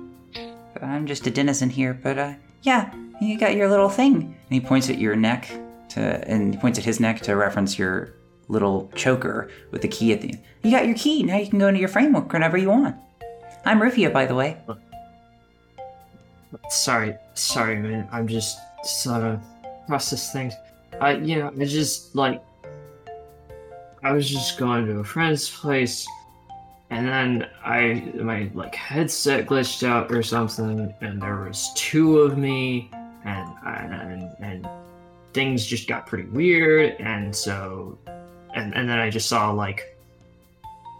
I'm 0.82 1.06
just 1.06 1.26
a 1.26 1.30
denizen 1.30 1.70
here. 1.70 1.94
But 1.94 2.18
uh, 2.18 2.34
yeah, 2.62 2.92
you 3.20 3.38
got 3.38 3.54
your 3.54 3.68
little 3.68 3.88
thing. 3.88 4.14
And 4.16 4.34
he 4.50 4.60
points 4.60 4.90
at 4.90 4.98
your 4.98 5.14
neck 5.16 5.50
to, 5.90 6.00
and 6.28 6.54
he 6.54 6.60
points 6.60 6.78
at 6.78 6.84
his 6.84 7.00
neck 7.00 7.20
to 7.22 7.36
reference 7.36 7.78
your 7.78 8.14
little 8.48 8.90
choker 8.96 9.50
with 9.70 9.82
the 9.82 9.88
key 9.88 10.12
at 10.12 10.20
the 10.20 10.30
end. 10.30 10.42
You 10.62 10.72
got 10.72 10.86
your 10.86 10.96
key. 10.96 11.22
Now 11.22 11.36
you 11.36 11.48
can 11.48 11.58
go 11.58 11.68
into 11.68 11.80
your 11.80 11.88
framework 11.88 12.32
whenever 12.32 12.56
you 12.56 12.68
want. 12.68 12.96
I'm 13.64 13.80
Rufio, 13.80 14.10
by 14.10 14.26
the 14.26 14.34
way. 14.34 14.56
Sorry, 16.68 17.14
sorry, 17.34 17.76
man. 17.76 18.08
I'm 18.10 18.26
just 18.26 18.58
sort 18.82 19.22
of 19.22 19.40
process 19.86 20.32
things. 20.32 20.54
I, 21.00 21.16
you 21.16 21.38
know, 21.38 21.52
I 21.58 21.64
just 21.64 22.14
like, 22.14 22.42
I 24.02 24.12
was 24.12 24.28
just 24.28 24.58
going 24.58 24.86
to 24.86 25.00
a 25.00 25.04
friend's 25.04 25.50
place, 25.50 26.06
and 26.90 27.06
then 27.06 27.48
I, 27.64 28.12
my 28.16 28.50
like 28.54 28.74
headset 28.74 29.46
glitched 29.46 29.86
out 29.86 30.10
or 30.10 30.22
something, 30.22 30.92
and 31.00 31.22
there 31.22 31.36
was 31.36 31.70
two 31.74 32.18
of 32.20 32.38
me, 32.38 32.90
and 33.24 33.48
and 33.64 34.34
and 34.40 34.68
things 35.32 35.66
just 35.66 35.86
got 35.86 36.06
pretty 36.06 36.28
weird, 36.30 36.96
and 36.98 37.34
so, 37.34 37.98
and 38.54 38.74
and 38.74 38.88
then 38.88 38.98
I 38.98 39.10
just 39.10 39.28
saw 39.28 39.52
like, 39.52 39.96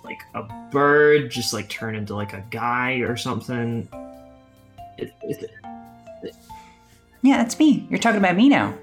like 0.05 0.21
a 0.35 0.43
bird 0.71 1.31
just 1.31 1.53
like 1.53 1.69
turn 1.69 1.95
into 1.95 2.15
like 2.15 2.33
a 2.33 2.45
guy 2.51 2.97
or 2.97 3.17
something. 3.17 3.89
It, 4.99 5.13
it, 5.23 5.51
Yeah, 7.23 7.39
that's 7.39 7.59
me. 7.59 7.87
You're 7.89 7.99
talking 7.99 8.19
about 8.19 8.37
me 8.37 8.49
now. 8.49 8.75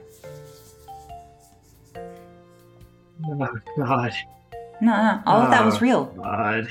Oh 3.25 3.35
God, 3.77 4.11
No, 4.81 4.91
no, 4.91 5.21
all 5.25 5.41
of 5.41 5.49
that 5.51 5.65
was 5.65 5.75
Oh. 5.77 5.79
real. 5.79 6.05
God. 6.05 6.67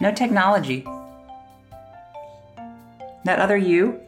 No 0.00 0.12
technology. 0.12 0.84
That 3.24 3.38
other 3.38 3.56
you, 3.56 4.00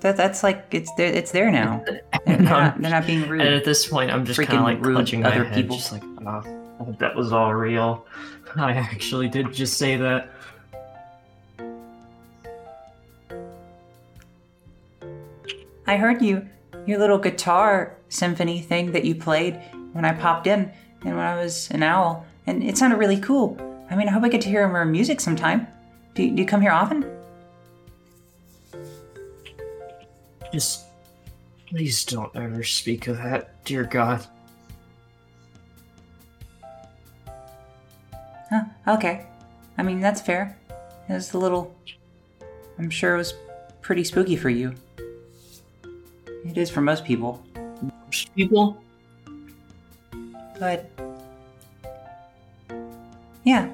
that 0.00 0.16
that's 0.18 0.42
like 0.42 0.66
it's 0.72 0.92
there. 0.96 1.10
It's 1.12 1.30
there 1.32 1.50
now. 1.50 1.82
They're, 1.86 2.02
they're 2.26 2.38
not, 2.38 2.80
they're 2.82 2.90
not 2.90 3.06
being 3.06 3.26
rude. 3.28 3.40
And 3.40 3.54
at 3.54 3.64
this 3.64 3.86
point, 3.86 4.10
I'm 4.10 4.24
just 4.26 4.38
kind 4.38 4.50
Freaking 4.50 4.58
of 4.58 4.64
like 4.64 4.84
rude 4.84 4.94
clutching 4.96 5.20
my 5.22 5.30
other 5.34 5.44
head, 5.44 5.54
people. 5.54 5.76
just 5.76 5.92
like, 5.92 6.02
oh, 6.26 6.94
that 6.98 7.16
was 7.16 7.32
all 7.32 7.54
real. 7.54 8.06
I 8.56 8.72
actually 8.72 9.28
did 9.28 9.52
just 9.52 9.78
say 9.78 9.96
that. 9.96 10.28
I 15.86 15.96
heard 15.96 16.22
you, 16.22 16.46
your 16.86 16.98
little 16.98 17.18
guitar 17.18 17.96
symphony 18.08 18.60
thing 18.60 18.92
that 18.92 19.04
you 19.04 19.14
played 19.14 19.60
when 19.92 20.04
I 20.04 20.12
popped 20.12 20.46
in 20.46 20.70
and 21.04 21.16
when 21.16 21.26
I 21.26 21.36
was 21.36 21.70
an 21.70 21.82
owl, 21.82 22.26
and 22.46 22.62
it 22.62 22.76
sounded 22.76 22.96
really 22.96 23.18
cool. 23.18 23.56
I 23.90 23.96
mean, 23.96 24.08
I 24.08 24.12
hope 24.12 24.24
I 24.24 24.28
get 24.28 24.40
to 24.42 24.48
hear 24.48 24.66
more 24.68 24.84
music 24.84 25.20
sometime. 25.20 25.66
Do, 26.14 26.28
do 26.28 26.40
you 26.40 26.46
come 26.46 26.60
here 26.60 26.72
often? 26.72 27.04
Just 30.52 30.84
please 31.66 32.04
don't 32.04 32.34
ever 32.36 32.62
speak 32.62 33.08
of 33.08 33.16
that, 33.18 33.64
dear 33.64 33.84
God. 33.84 34.26
Huh, 38.50 38.64
okay. 38.86 39.26
I 39.78 39.82
mean, 39.82 40.00
that's 40.00 40.20
fair. 40.20 40.56
It 41.08 41.12
was 41.14 41.32
a 41.32 41.38
little. 41.38 41.74
I'm 42.78 42.90
sure 42.90 43.14
it 43.14 43.18
was 43.18 43.34
pretty 43.80 44.04
spooky 44.04 44.36
for 44.36 44.50
you. 44.50 44.74
It 46.44 46.58
is 46.58 46.68
for 46.68 46.80
most 46.80 47.04
people, 47.04 47.42
Most 48.04 48.34
People, 48.34 48.82
but. 50.62 50.88
Yeah. 53.42 53.68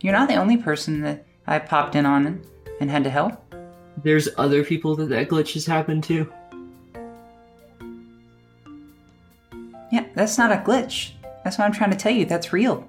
You're 0.00 0.12
not 0.12 0.28
the 0.28 0.36
only 0.36 0.56
person 0.56 1.00
that 1.00 1.24
I 1.48 1.58
popped 1.58 1.96
in 1.96 2.06
on 2.06 2.24
and, 2.24 2.46
and 2.80 2.88
had 2.88 3.02
to 3.02 3.10
help. 3.10 3.42
there's 4.04 4.28
other 4.38 4.62
people 4.64 4.94
that 4.96 5.08
that 5.08 5.28
glitch 5.28 5.54
has 5.54 5.66
happened 5.66 6.04
to. 6.04 6.32
Yeah, 9.90 10.06
that's 10.14 10.38
not 10.38 10.52
a 10.52 10.62
glitch. 10.64 11.12
That's 11.42 11.58
what 11.58 11.64
I'm 11.64 11.72
trying 11.72 11.90
to 11.90 11.96
tell 11.96 12.12
you. 12.12 12.24
That's 12.24 12.52
real. 12.52 12.88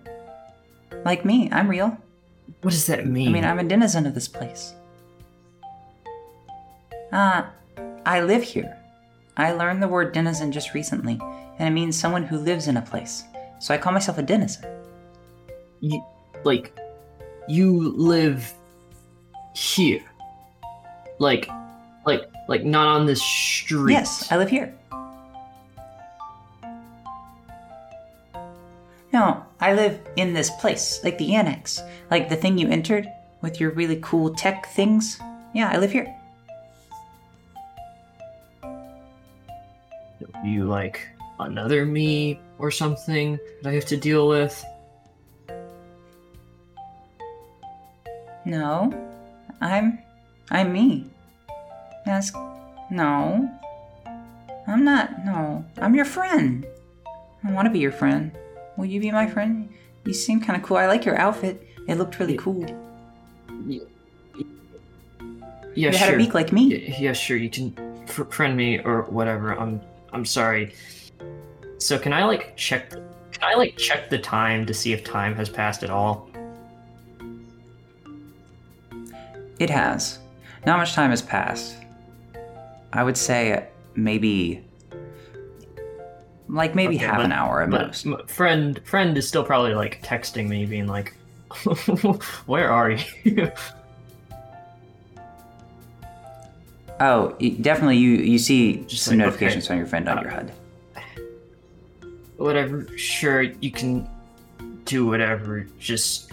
Like 1.03 1.25
me, 1.25 1.49
I'm 1.51 1.67
real. 1.67 1.97
What 2.61 2.71
does 2.71 2.85
that 2.85 3.07
mean? 3.07 3.29
I 3.29 3.31
mean, 3.31 3.45
I'm 3.45 3.57
a 3.57 3.63
denizen 3.63 4.05
of 4.05 4.13
this 4.13 4.27
place. 4.27 4.75
Uh, 7.11 7.43
I 8.05 8.21
live 8.21 8.43
here. 8.43 8.77
I 9.35 9.53
learned 9.53 9.81
the 9.81 9.87
word 9.87 10.13
denizen 10.13 10.51
just 10.51 10.75
recently, 10.75 11.19
and 11.57 11.67
it 11.67 11.71
means 11.71 11.97
someone 11.97 12.23
who 12.23 12.37
lives 12.37 12.67
in 12.67 12.77
a 12.77 12.81
place. 12.81 13.23
So 13.61 13.75
I 13.75 13.77
call 13.77 13.93
myself 13.93 14.17
a 14.17 14.23
denizen. 14.23 14.65
you, 15.81 16.03
like, 16.43 16.75
you 17.47 17.89
live 17.91 18.51
here. 19.55 20.03
Like, 21.19 21.47
like, 22.03 22.23
like 22.47 22.63
not 22.65 22.87
on 22.87 23.05
this 23.05 23.21
street. 23.21 23.93
Yes, 23.93 24.31
I 24.31 24.37
live 24.37 24.49
here. 24.49 24.73
No, 29.13 29.45
I 29.59 29.73
live 29.73 29.99
in 30.15 30.33
this 30.33 30.49
place, 30.49 30.99
like 31.03 31.19
the 31.19 31.35
annex, 31.35 31.81
like 32.09 32.29
the 32.29 32.35
thing 32.35 32.57
you 32.57 32.67
entered 32.67 33.07
with 33.41 33.59
your 33.59 33.69
really 33.71 33.99
cool 34.01 34.33
tech 34.33 34.65
things. 34.69 35.19
Yeah, 35.53 35.69
I 35.69 35.77
live 35.77 35.91
here. 35.91 36.17
you 40.43 40.65
like 40.65 41.07
another 41.39 41.85
me 41.85 42.39
or 42.61 42.71
something 42.71 43.39
that 43.61 43.69
I 43.69 43.73
have 43.73 43.85
to 43.85 43.97
deal 43.97 44.27
with. 44.27 44.63
No, 48.45 48.91
I'm, 49.59 49.99
I'm 50.49 50.71
me. 50.71 51.09
Ask, 52.05 52.33
no, 52.89 53.49
I'm 54.67 54.83
not. 54.83 55.25
No, 55.25 55.65
I'm 55.79 55.95
your 55.95 56.05
friend. 56.05 56.65
I 57.43 57.51
want 57.51 57.65
to 57.65 57.71
be 57.71 57.79
your 57.79 57.91
friend. 57.91 58.31
Will 58.77 58.85
you 58.85 58.99
be 58.99 59.11
my 59.11 59.27
friend? 59.27 59.69
You 60.05 60.13
seem 60.13 60.39
kind 60.41 60.59
of 60.59 60.67
cool. 60.67 60.77
I 60.77 60.87
like 60.87 61.05
your 61.05 61.17
outfit. 61.17 61.67
It 61.87 61.95
looked 61.95 62.19
really 62.19 62.37
cool. 62.37 62.65
Yeah, 63.65 63.81
you 65.75 65.97
had 65.97 66.07
sure. 66.07 66.15
a 66.15 66.17
beak 66.17 66.33
like 66.33 66.51
me. 66.51 66.93
Yeah, 66.99 67.13
sure. 67.13 67.37
You 67.37 67.49
can 67.49 68.05
friend 68.07 68.55
me 68.55 68.79
or 68.79 69.03
whatever. 69.03 69.57
I'm 69.57 69.81
I'm 70.13 70.25
sorry. 70.25 70.73
So 71.81 71.97
can 71.97 72.13
I 72.13 72.23
like 72.25 72.55
check? 72.55 72.91
Can 72.91 73.41
I 73.41 73.55
like 73.55 73.75
check 73.75 74.09
the 74.11 74.19
time 74.19 74.67
to 74.67 74.73
see 74.73 74.93
if 74.93 75.03
time 75.03 75.33
has 75.35 75.49
passed 75.49 75.81
at 75.81 75.89
all? 75.89 76.29
It 79.57 79.69
has. 79.71 80.19
Not 80.65 80.77
much 80.77 80.93
time 80.93 81.09
has 81.09 81.23
passed. 81.23 81.75
I 82.93 83.03
would 83.03 83.17
say 83.17 83.67
maybe, 83.95 84.63
like 86.47 86.75
maybe 86.75 86.97
Okay, 86.97 87.05
half 87.05 87.17
but- 87.17 87.25
an 87.25 87.31
hour 87.31 87.63
at 87.63 87.71
But 87.71 88.05
most. 88.05 88.29
friend 88.29 88.79
friend 88.85 89.17
is 89.17 89.27
still 89.27 89.43
probably 89.43 89.73
like 89.73 90.03
texting 90.03 90.47
me, 90.47 90.67
being 90.67 90.85
like, 90.87 91.15
"Where 92.45 92.69
are 92.71 92.91
you?" 93.23 93.51
Oh, 96.99 97.35
definitely. 97.61 97.97
You 97.97 98.11
you 98.17 98.37
see 98.37 98.83
Just 98.85 99.03
some 99.05 99.13
like, 99.17 99.25
notifications 99.25 99.65
okay. 99.65 99.73
on 99.73 99.77
your 99.79 99.87
friend 99.87 100.07
on 100.07 100.19
Uh, 100.19 100.21
your 100.21 100.29
HUD. 100.31 100.51
Whatever. 102.41 102.87
Sure, 102.97 103.41
you 103.41 103.71
can 103.71 104.07
do 104.85 105.05
whatever. 105.05 105.67
Just 105.79 106.31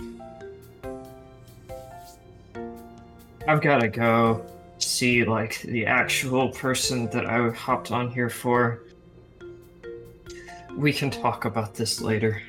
I've 3.47 3.63
gotta 3.63 3.89
go 3.89 4.45
see 4.79 5.25
like 5.25 5.63
the 5.63 5.87
actual 5.87 6.51
person 6.51 7.09
that 7.11 7.27
I 7.27 7.49
hopped 7.51 7.91
on 7.91 8.11
here 8.11 8.29
for. 8.29 8.81
We 10.77 10.93
can 10.93 11.11
talk 11.11 11.45
about 11.45 11.75
this 11.75 12.01
later. 12.01 12.43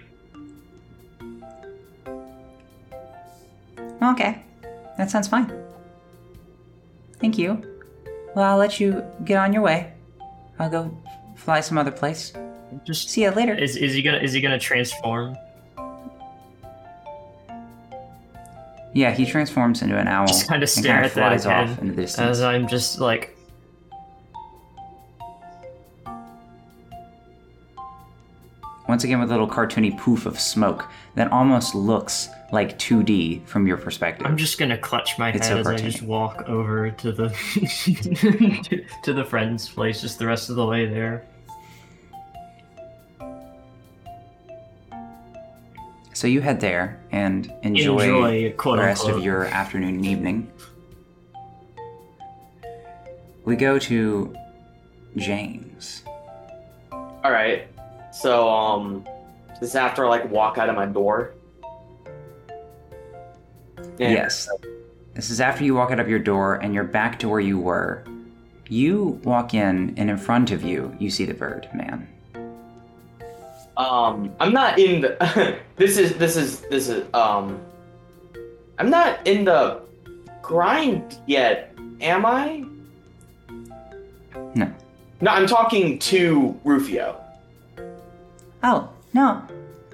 Okay, 4.01 4.43
that 4.97 5.09
sounds 5.09 5.27
fine. 5.27 5.51
Thank 7.19 7.37
you. 7.37 7.63
Well, 8.35 8.51
I'll 8.51 8.57
let 8.57 8.79
you 8.79 9.03
get 9.25 9.37
on 9.37 9.53
your 9.53 9.61
way. 9.61 9.93
I'll 10.57 10.69
go 10.69 10.95
fly 11.35 11.61
some 11.61 11.77
other 11.77 11.91
place. 11.91 12.33
Just 12.83 13.09
See 13.09 13.23
you 13.23 13.31
later. 13.31 13.53
is 13.53 13.75
is 13.75 13.93
he 13.93 14.01
gonna 14.01 14.19
is 14.19 14.33
he 14.33 14.41
gonna 14.41 14.59
transform? 14.59 15.35
Yeah, 18.93 19.11
he 19.11 19.25
transforms 19.25 19.81
into 19.81 19.97
an 19.97 20.07
owl. 20.07 20.27
Just 20.27 20.47
kinda 20.47 20.67
stare 20.67 21.03
at 21.03 21.13
that 21.13 21.29
flies 21.29 21.45
again 21.45 21.69
off 21.69 21.79
into 21.79 21.93
the 21.93 22.01
distance. 22.03 22.27
As 22.27 22.41
I'm 22.41 22.67
just 22.67 22.99
like 22.99 23.35
Once 28.87 29.03
again, 29.03 29.19
with 29.19 29.29
a 29.29 29.31
little 29.31 29.47
cartoony 29.47 29.95
poof 29.99 30.25
of 30.25 30.39
smoke 30.39 30.89
that 31.13 31.31
almost 31.31 31.75
looks 31.75 32.27
like 32.51 32.79
2D 32.79 33.45
from 33.45 33.67
your 33.67 33.77
perspective. 33.77 34.25
I'm 34.25 34.35
just 34.35 34.57
gonna 34.57 34.79
clutch 34.79 35.19
my 35.19 35.29
It's 35.29 35.47
head 35.47 35.53
so 35.53 35.59
as 35.59 35.67
I 35.67 35.75
just 35.75 36.01
walk 36.01 36.49
over 36.49 36.89
to 36.89 37.11
the 37.11 37.29
to, 37.29 38.83
to 39.03 39.13
the 39.13 39.23
friend's 39.23 39.69
place, 39.69 40.01
just 40.01 40.17
the 40.17 40.25
rest 40.25 40.49
of 40.49 40.55
the 40.55 40.65
way 40.65 40.87
there. 40.87 41.23
So 46.19 46.27
you 46.27 46.41
head 46.41 46.59
there 46.59 46.99
and 47.13 47.49
enjoy, 47.63 47.99
Enjoy, 48.01 48.51
quote 48.57 48.75
the 48.75 48.83
rest 48.83 49.05
unquote. 49.05 49.19
of 49.19 49.23
your 49.23 49.45
afternoon 49.45 49.95
and 49.95 50.05
evening. 50.05 50.51
We 53.45 53.55
go 53.55 53.79
to 53.79 54.35
James. 55.15 56.03
All 56.91 57.31
right. 57.31 57.69
So 58.11 58.49
um, 58.49 59.07
this 59.61 59.69
is 59.69 59.75
after 59.75 60.05
I 60.05 60.09
like 60.09 60.29
walk 60.29 60.57
out 60.57 60.67
of 60.67 60.75
my 60.75 60.87
door. 60.87 61.35
And- 63.77 63.97
Yes. 63.97 64.49
This 65.13 65.29
is 65.29 65.39
after 65.39 65.63
you 65.63 65.73
walk 65.73 65.89
out 65.91 66.01
of 66.01 66.09
your 66.09 66.19
door 66.19 66.55
and 66.55 66.73
you're 66.73 66.83
back 66.83 67.19
to 67.19 67.29
where 67.29 67.39
you 67.39 67.57
were. 67.57 68.03
You 68.67 69.21
walk 69.23 69.53
in, 69.53 69.93
and 69.95 70.09
in 70.09 70.17
front 70.17 70.51
of 70.51 70.63
you, 70.63 70.93
you 70.99 71.09
see 71.11 71.23
the 71.23 71.33
bird 71.33 71.69
man. 71.73 72.09
Um, 73.79 74.35
I'm 74.41 74.51
not 74.53 74.77
in 74.77 75.01
the. 75.01 75.57
this 75.77 75.97
is 75.97 76.15
this 76.17 76.35
is 76.35 76.59
this 76.69 76.89
is 76.89 77.05
um. 77.13 77.59
I'm 78.77 78.89
not 78.89 79.25
in 79.25 79.45
the 79.45 79.81
grind 80.41 81.17
yet, 81.25 81.73
am 82.01 82.25
I? 82.25 82.63
No. 84.55 84.71
No, 85.21 85.31
I'm 85.31 85.47
talking 85.47 85.99
to 85.99 86.57
Rufio. 86.63 87.19
Oh, 88.63 88.89
no. 89.13 89.43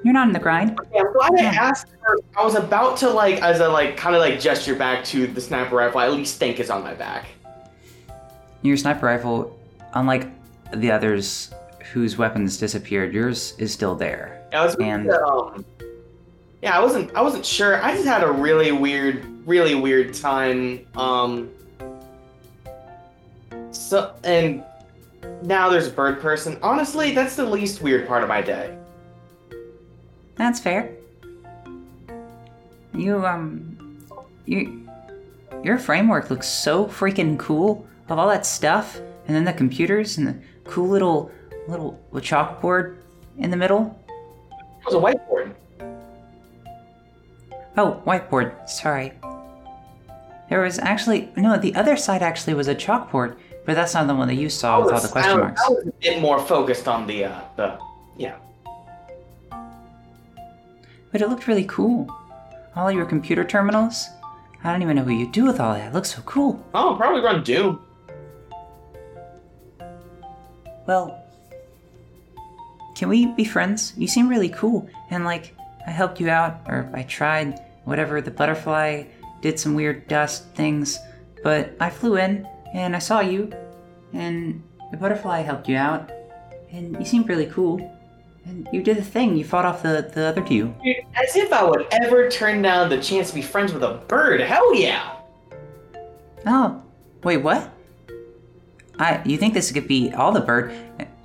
You're 0.04 0.14
not 0.14 0.28
in 0.28 0.34
the 0.34 0.40
grind. 0.40 0.80
Yeah, 0.94 1.02
I'm 1.02 1.14
glad 1.14 1.32
I 1.34 1.42
Yeah. 1.44 1.64
asked 1.64 1.88
her. 2.02 2.18
I 2.38 2.44
was 2.44 2.54
about 2.54 2.98
to 2.98 3.10
like, 3.10 3.42
as 3.42 3.60
I 3.60 3.66
like, 3.68 3.98
kind 3.98 4.16
of 4.16 4.22
like 4.22 4.40
gesture 4.40 4.76
back 4.76 5.04
to 5.06 5.26
the 5.26 5.42
sniper 5.42 5.76
rifle. 5.76 6.00
I 6.00 6.06
at 6.06 6.14
least 6.14 6.38
think 6.38 6.60
is 6.60 6.70
on 6.70 6.84
my 6.84 6.94
back. 6.94 7.26
Your 8.62 8.78
sniper 8.78 9.08
rifle, 9.08 9.58
unlike 9.94 10.28
the 10.74 10.92
others 10.92 11.52
whose 11.94 12.18
weapons 12.18 12.58
disappeared, 12.58 13.14
yours 13.14 13.54
is 13.58 13.72
still 13.72 13.96
there. 13.96 14.42
I 14.54 14.66
was 14.66 14.76
And- 14.76 15.10
um, 15.12 15.66
yeah, 16.62 16.78
I 16.78 16.82
wasn't 16.82 17.14
I 17.16 17.22
wasn't 17.22 17.46
sure. 17.46 17.82
I 17.82 17.94
just 17.94 18.06
had 18.06 18.24
a 18.24 18.32
really 18.32 18.72
weird, 18.72 19.26
really 19.48 19.76
weird 19.76 20.14
time. 20.14 20.86
Um, 20.96 21.50
so 23.72 24.14
and 24.24 24.64
now 25.44 25.70
there's 25.70 25.88
a 25.88 25.92
bird 25.92 26.22
person. 26.22 26.58
Honestly, 26.64 27.12
that's 27.14 27.36
the 27.36 27.46
least 27.46 27.82
weird 27.82 28.08
part 28.08 28.24
of 28.24 28.30
my 28.30 28.42
day. 28.42 28.76
That's 30.38 30.60
fair. 30.60 30.92
You 32.94 33.26
um 33.26 33.78
you 34.46 34.88
your 35.64 35.78
framework 35.78 36.30
looks 36.30 36.48
so 36.48 36.86
freaking 36.86 37.38
cool 37.38 37.86
of 38.10 38.18
all 38.20 38.28
that 38.30 38.46
stuff 38.46 39.00
and 39.28 39.36
then 39.36 39.44
the 39.46 39.54
computers 39.54 40.18
and 40.18 40.28
the 40.28 40.36
cool 40.66 40.88
little 40.88 41.32
little 41.68 42.00
chalkboard 42.14 42.98
in 43.38 43.50
the 43.52 43.58
middle. 43.58 43.98
It 44.82 44.86
was 44.86 44.96
a 44.96 44.98
whiteboard. 44.98 45.54
Oh, 47.78 48.02
whiteboard, 48.06 48.70
sorry. 48.70 49.14
There 50.50 50.62
was 50.62 50.80
actually 50.80 51.30
no, 51.36 51.58
the 51.58 51.76
other 51.76 51.98
side 51.98 52.22
actually 52.22 52.54
was 52.54 52.68
a 52.68 52.76
chalkboard, 52.76 53.36
but 53.66 53.74
that's 53.76 53.94
not 53.94 54.08
the 54.08 54.16
one 54.16 54.28
that 54.28 54.36
you 54.36 54.50
saw 54.50 54.84
with 54.84 54.94
all 54.94 55.02
the 55.02 55.08
I 55.08 55.12
question 55.12 55.32
was- 55.34 55.42
marks. 55.42 55.62
I 55.66 55.70
was 55.70 55.88
a 55.88 55.92
bit 56.02 56.22
more 56.22 56.40
focused 56.40 56.88
on 56.88 57.08
the 57.08 57.26
uh, 57.26 57.42
the 57.56 57.80
yeah. 58.18 58.36
But 61.12 61.22
it 61.22 61.30
looked 61.30 61.48
really 61.48 61.66
cool. 61.66 62.08
All 62.76 62.92
your 62.92 63.06
computer 63.06 63.44
terminals. 63.44 64.08
I 64.64 64.72
don't 64.72 64.82
even 64.82 64.96
know 64.96 65.04
what 65.04 65.14
you 65.14 65.32
do 65.32 65.46
with 65.46 65.60
all 65.60 65.74
that. 65.74 65.90
It 65.90 65.94
looks 65.94 66.14
so 66.16 66.22
cool. 66.24 66.64
Oh, 66.74 66.96
probably 66.98 67.22
run 67.22 67.44
Doom. 67.44 67.80
Well, 70.88 71.24
can 72.96 73.10
we 73.10 73.28
be 73.28 73.44
friends? 73.44 73.94
You 73.98 74.08
seem 74.08 74.28
really 74.28 74.50
cool, 74.50 74.90
and 75.10 75.26
like, 75.26 75.56
I 75.86 75.92
helped 75.92 76.20
you 76.20 76.30
out, 76.30 76.62
or 76.68 76.90
I 76.94 77.04
tried, 77.04 77.60
whatever, 77.84 78.22
the 78.22 78.32
butterfly 78.32 79.04
did 79.42 79.60
some 79.60 79.76
weird 79.76 80.08
dust 80.08 80.46
things, 80.56 80.98
but 81.44 81.76
I 81.80 81.90
flew 81.90 82.18
in, 82.18 82.48
and 82.74 82.96
I 82.96 83.00
saw 83.00 83.20
you, 83.20 83.52
and 84.14 84.64
the 84.92 84.98
butterfly 84.98 85.42
helped 85.42 85.68
you 85.68 85.78
out, 85.78 86.12
and 86.72 86.98
you 86.98 87.06
seemed 87.06 87.30
really 87.30 87.48
cool. 87.48 87.92
And 88.46 88.70
you 88.72 88.84
did 88.84 88.98
the 88.98 89.04
thing, 89.04 89.36
you 89.36 89.44
fought 89.44 89.66
off 89.66 89.82
the, 89.82 90.10
the 90.14 90.26
other 90.26 90.42
two. 90.42 90.74
Dude, 90.84 90.98
as 91.16 91.36
if 91.36 91.52
I 91.52 91.64
would 91.64 91.88
ever 91.92 92.30
turn 92.30 92.62
down 92.62 92.90
the 92.90 93.02
chance 93.02 93.30
to 93.30 93.36
be 93.36 93.42
friends 93.42 93.74
with 93.74 93.84
a 93.84 93.96
bird. 94.08 94.40
Hell 94.40 94.76
yeah! 94.76 95.16
Oh, 96.46 96.82
wait, 97.24 97.38
what? 97.38 97.72
I 99.00 99.22
you 99.26 99.38
think 99.38 99.54
this 99.54 99.72
could 99.72 99.88
be 99.88 100.14
all 100.14 100.32
the 100.32 100.42
bird? 100.42 100.74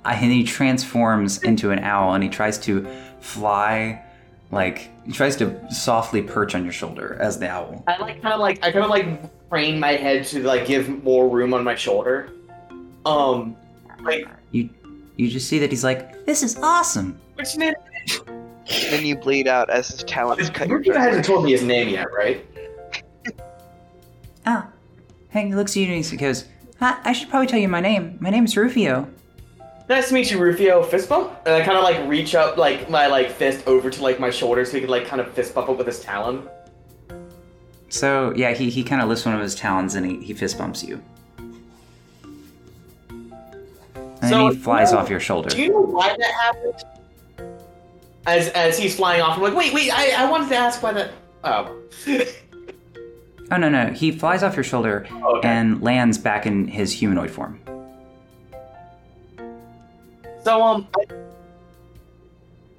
I, 0.03 0.15
and 0.15 0.31
he 0.31 0.43
transforms 0.43 1.43
into 1.43 1.71
an 1.71 1.79
owl 1.79 2.13
and 2.15 2.23
he 2.23 2.29
tries 2.29 2.57
to 2.59 2.87
fly, 3.19 4.03
like 4.51 4.89
he 5.05 5.11
tries 5.11 5.35
to 5.37 5.59
softly 5.71 6.21
perch 6.21 6.55
on 6.55 6.63
your 6.63 6.73
shoulder 6.73 7.17
as 7.21 7.37
the 7.39 7.49
owl. 7.49 7.83
I 7.87 7.97
like 8.01 8.21
kind 8.21 8.33
of 8.33 8.39
like 8.39 8.57
I 8.63 8.71
kind 8.71 8.83
of 8.83 8.89
like 8.89 9.49
crane 9.49 9.79
my 9.79 9.91
head 9.93 10.25
to 10.27 10.43
like 10.43 10.65
give 10.65 11.03
more 11.03 11.29
room 11.29 11.53
on 11.53 11.63
my 11.63 11.75
shoulder. 11.75 12.29
Um, 13.05 13.55
like 14.01 14.25
You 14.51 14.69
you 15.17 15.27
just 15.29 15.47
see 15.47 15.59
that 15.59 15.69
he's 15.69 15.83
like, 15.83 16.25
this 16.25 16.41
is 16.41 16.57
awesome. 16.57 17.19
which 17.35 17.55
name? 17.57 17.73
And 18.27 18.93
then 18.93 19.05
you 19.05 19.15
bleed 19.17 19.47
out 19.47 19.69
as 19.69 19.87
his 19.89 20.03
talons 20.03 20.49
cut 20.49 20.67
your 20.67 20.79
You 20.81 20.93
throat. 20.93 21.01
hasn't 21.01 21.25
told 21.25 21.45
me 21.45 21.51
his 21.51 21.61
name 21.63 21.89
yet, 21.89 22.07
right? 22.11 22.45
Ah, 24.45 24.67
Hank 25.29 25.53
looks 25.53 25.71
at 25.73 25.77
you 25.77 25.93
and 25.93 26.03
he 26.03 26.17
goes, 26.17 26.45
ah, 26.79 26.99
I 27.03 27.11
should 27.13 27.29
probably 27.29 27.47
tell 27.47 27.59
you 27.59 27.67
my 27.67 27.81
name. 27.81 28.17
My 28.19 28.29
name's 28.29 28.55
Rufio. 28.57 29.07
Nice 29.91 30.07
to 30.07 30.13
meet 30.13 30.31
you, 30.31 30.39
Rufio. 30.39 30.83
Fist 30.83 31.09
bump, 31.09 31.33
and 31.45 31.53
I 31.53 31.65
kind 31.65 31.77
of 31.77 31.83
like 31.83 32.07
reach 32.07 32.33
up 32.33 32.55
like 32.55 32.89
my 32.89 33.07
like 33.07 33.29
fist 33.29 33.67
over 33.67 33.89
to 33.89 34.01
like 34.01 34.21
my 34.21 34.29
shoulder 34.29 34.63
so 34.63 34.71
he 34.75 34.79
could 34.79 34.89
like 34.89 35.05
kind 35.05 35.19
of 35.19 35.33
fist 35.33 35.53
bump 35.53 35.67
it 35.67 35.75
with 35.75 35.85
his 35.85 35.99
talon. 35.99 36.47
So 37.89 38.31
yeah, 38.33 38.53
he, 38.53 38.69
he 38.69 38.85
kind 38.85 39.01
of 39.01 39.09
lifts 39.09 39.25
one 39.25 39.35
of 39.35 39.41
his 39.41 39.53
talons 39.53 39.95
and 39.95 40.05
he, 40.05 40.23
he 40.23 40.33
fist 40.33 40.57
bumps 40.57 40.81
you. 40.81 41.03
And 43.09 43.33
So, 44.21 44.29
then 44.29 44.51
he 44.51 44.55
flies 44.55 44.91
you 44.91 44.95
know- 44.95 45.01
off 45.01 45.09
your 45.09 45.19
shoulder. 45.19 45.49
Do 45.49 45.61
you 45.61 45.71
know 45.71 45.81
why 45.81 46.15
that 46.17 46.31
happened? 46.31 46.85
As 48.25 48.47
as 48.47 48.79
he's 48.79 48.95
flying 48.95 49.21
off, 49.21 49.35
I'm 49.35 49.43
like, 49.43 49.55
wait, 49.55 49.73
wait, 49.73 49.91
I, 49.91 50.23
I 50.23 50.31
wanted 50.31 50.47
to 50.51 50.55
ask 50.55 50.81
why 50.81 50.93
that. 50.93 51.11
Oh. 51.43 51.77
Oh 53.51 53.57
no 53.57 53.67
no, 53.67 53.87
he 53.87 54.13
flies 54.13 54.41
off 54.41 54.55
your 54.55 54.63
shoulder 54.63 55.05
oh, 55.11 55.39
okay. 55.39 55.49
and 55.49 55.81
lands 55.81 56.17
back 56.17 56.45
in 56.45 56.69
his 56.69 56.93
humanoid 56.93 57.29
form. 57.29 57.59
So 60.43 60.61
um, 60.61 60.87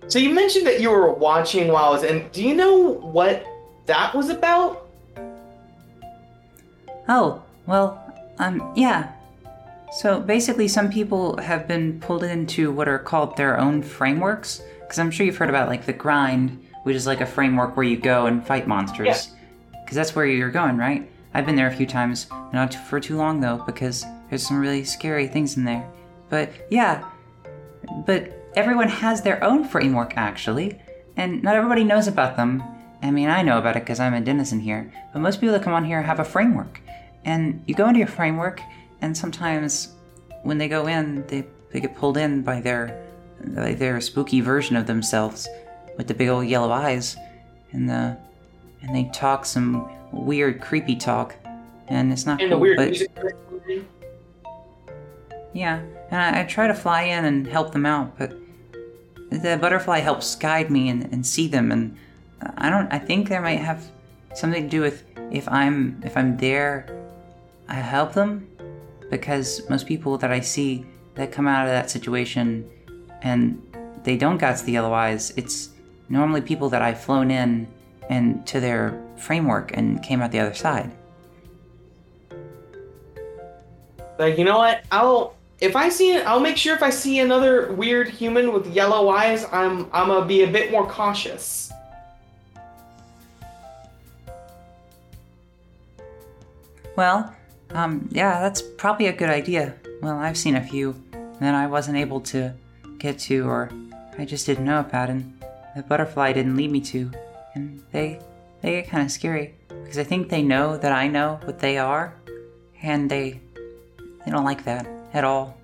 so 0.08 0.18
you 0.18 0.34
mentioned 0.34 0.66
that 0.66 0.80
you 0.80 0.90
were 0.90 1.12
watching 1.12 1.68
while 1.68 1.84
I 1.84 1.90
was 1.90 2.02
in. 2.02 2.28
Do 2.32 2.42
you 2.42 2.54
know 2.54 2.76
what 2.76 3.46
that 3.86 4.14
was 4.14 4.28
about? 4.28 4.86
Oh, 7.08 7.42
well, 7.66 8.02
um, 8.38 8.72
yeah. 8.76 9.12
So 9.92 10.20
basically, 10.20 10.68
some 10.68 10.90
people 10.90 11.36
have 11.38 11.68
been 11.68 12.00
pulled 12.00 12.24
into 12.24 12.72
what 12.72 12.88
are 12.88 12.98
called 12.98 13.36
their 13.36 13.58
own 13.58 13.82
frameworks. 13.82 14.62
Because 14.80 14.98
I'm 14.98 15.10
sure 15.10 15.24
you've 15.24 15.36
heard 15.36 15.48
about, 15.48 15.68
like, 15.68 15.86
the 15.86 15.92
grind, 15.92 16.62
which 16.82 16.96
is 16.96 17.06
like 17.06 17.20
a 17.20 17.26
framework 17.26 17.76
where 17.76 17.84
you 17.84 17.96
go 17.96 18.26
and 18.26 18.46
fight 18.46 18.66
monsters. 18.66 19.30
Because 19.82 19.96
that's 19.96 20.14
where 20.14 20.26
you're 20.26 20.50
going, 20.50 20.76
right? 20.76 21.08
I've 21.34 21.46
been 21.46 21.56
there 21.56 21.68
a 21.68 21.74
few 21.74 21.86
times, 21.86 22.26
not 22.52 22.74
for 22.74 23.00
too 23.00 23.16
long 23.16 23.40
though, 23.40 23.62
because 23.64 24.04
there's 24.28 24.46
some 24.46 24.60
really 24.60 24.84
scary 24.84 25.26
things 25.26 25.56
in 25.56 25.64
there. 25.64 25.86
But 26.28 26.50
yeah, 26.70 27.04
but 28.06 28.32
everyone 28.54 28.88
has 28.88 29.22
their 29.22 29.42
own 29.42 29.64
framework 29.64 30.14
actually, 30.16 30.80
and 31.16 31.42
not 31.42 31.54
everybody 31.56 31.84
knows 31.84 32.06
about 32.08 32.36
them. 32.36 32.62
I 33.02 33.10
mean, 33.10 33.28
I 33.28 33.42
know 33.42 33.58
about 33.58 33.76
it 33.76 33.80
because 33.80 33.98
I'm 34.00 34.14
a 34.14 34.20
denizen 34.20 34.60
here, 34.60 34.92
but 35.12 35.20
most 35.20 35.40
people 35.40 35.52
that 35.54 35.62
come 35.64 35.72
on 35.74 35.84
here 35.84 36.02
have 36.02 36.20
a 36.20 36.24
framework. 36.24 36.80
And 37.24 37.62
you 37.66 37.74
go 37.74 37.86
into 37.88 37.98
your 37.98 38.08
framework, 38.08 38.60
and 39.00 39.16
sometimes 39.16 39.94
when 40.42 40.58
they 40.58 40.68
go 40.68 40.86
in, 40.86 41.26
they, 41.26 41.44
they 41.70 41.80
get 41.80 41.96
pulled 41.96 42.16
in 42.16 42.42
by 42.42 42.60
their 42.60 43.00
by 43.44 43.74
their 43.74 44.00
spooky 44.00 44.40
version 44.40 44.76
of 44.76 44.86
themselves 44.86 45.48
with 45.96 46.06
the 46.06 46.14
big 46.14 46.28
old 46.28 46.46
yellow 46.46 46.70
eyes, 46.70 47.16
and 47.72 47.88
the 47.88 48.16
and 48.82 48.94
they 48.94 49.10
talk 49.12 49.44
some 49.44 49.88
weird, 50.12 50.60
creepy 50.60 50.94
talk, 50.96 51.34
and 51.88 52.12
it's 52.12 52.26
not 52.26 52.40
And 52.40 52.50
cool. 52.50 52.58
the 52.58 52.62
weird 52.62 52.76
but 52.76 52.88
music. 52.90 53.10
yeah, 55.52 55.80
and 56.12 56.20
I, 56.20 56.42
I 56.42 56.44
try 56.44 56.68
to 56.68 56.74
fly 56.74 57.02
in 57.04 57.24
and 57.24 57.46
help 57.46 57.72
them 57.72 57.86
out, 57.86 58.16
but 58.18 58.36
the 59.30 59.58
butterfly 59.60 59.98
helps 59.98 60.36
guide 60.36 60.70
me 60.70 60.90
and, 60.90 61.04
and 61.10 61.26
see 61.26 61.48
them, 61.48 61.72
and 61.72 61.96
uh, 62.42 62.52
I 62.58 62.70
don't. 62.70 62.92
I 62.92 62.98
think 62.98 63.28
there 63.28 63.40
might 63.40 63.60
have 63.60 63.90
something 64.34 64.64
to 64.64 64.68
do 64.68 64.82
with 64.82 65.04
if 65.32 65.48
I'm 65.48 66.00
if 66.04 66.16
I'm 66.16 66.36
there, 66.36 66.86
I 67.66 67.74
help 67.74 68.12
them, 68.12 68.46
because 69.10 69.68
most 69.70 69.86
people 69.86 70.18
that 70.18 70.30
I 70.30 70.40
see 70.40 70.84
that 71.14 71.32
come 71.32 71.48
out 71.48 71.66
of 71.66 71.72
that 71.72 71.90
situation, 71.90 72.68
and 73.22 73.60
they 74.04 74.18
don't 74.18 74.36
got 74.36 74.58
the 74.58 74.72
yellow 74.72 74.92
eyes. 74.92 75.32
It's 75.36 75.70
normally 76.10 76.42
people 76.42 76.68
that 76.68 76.82
I've 76.82 77.00
flown 77.00 77.30
in 77.30 77.66
and 78.10 78.46
to 78.48 78.60
their 78.60 79.02
framework 79.16 79.74
and 79.74 80.02
came 80.02 80.20
out 80.20 80.30
the 80.30 80.40
other 80.40 80.54
side. 80.54 80.92
Like 84.18 84.36
you 84.36 84.44
know 84.44 84.58
what? 84.58 84.84
I'll 84.92 85.36
if 85.62 85.76
I 85.76 85.88
see 85.88 86.10
it, 86.10 86.26
I'll 86.26 86.40
make 86.40 86.56
sure 86.56 86.74
if 86.74 86.82
I 86.82 86.90
see 86.90 87.20
another 87.20 87.72
weird 87.72 88.08
human 88.08 88.52
with 88.52 88.66
yellow 88.66 89.10
eyes, 89.10 89.46
I'm 89.52 89.88
I'm 89.92 90.08
gonna 90.08 90.26
be 90.26 90.42
a 90.42 90.50
bit 90.50 90.72
more 90.72 90.84
cautious. 90.88 91.70
Well, 96.96 97.32
um, 97.70 98.08
yeah, 98.10 98.40
that's 98.40 98.60
probably 98.60 99.06
a 99.06 99.12
good 99.12 99.30
idea. 99.30 99.74
Well, 100.02 100.18
I've 100.18 100.36
seen 100.36 100.56
a 100.56 100.60
few 100.60 101.00
that 101.38 101.54
I 101.54 101.68
wasn't 101.68 101.96
able 101.96 102.20
to 102.32 102.52
get 102.98 103.20
to, 103.30 103.48
or 103.48 103.70
I 104.18 104.24
just 104.24 104.46
didn't 104.46 104.64
know 104.64 104.80
about, 104.80 105.10
and 105.10 105.32
the 105.76 105.84
butterfly 105.84 106.32
didn't 106.32 106.56
lead 106.56 106.72
me 106.72 106.80
to, 106.80 107.08
and 107.54 107.80
they 107.92 108.18
they 108.62 108.72
get 108.72 108.88
kind 108.88 109.04
of 109.04 109.12
scary 109.12 109.54
because 109.68 109.96
I 109.96 110.02
think 110.02 110.28
they 110.28 110.42
know 110.42 110.76
that 110.76 110.90
I 110.90 111.06
know 111.06 111.38
what 111.44 111.60
they 111.60 111.78
are, 111.78 112.14
and 112.82 113.08
they 113.08 113.40
they 114.24 114.32
don't 114.32 114.44
like 114.44 114.64
that 114.64 115.01
at 115.14 115.24
all. 115.24 115.56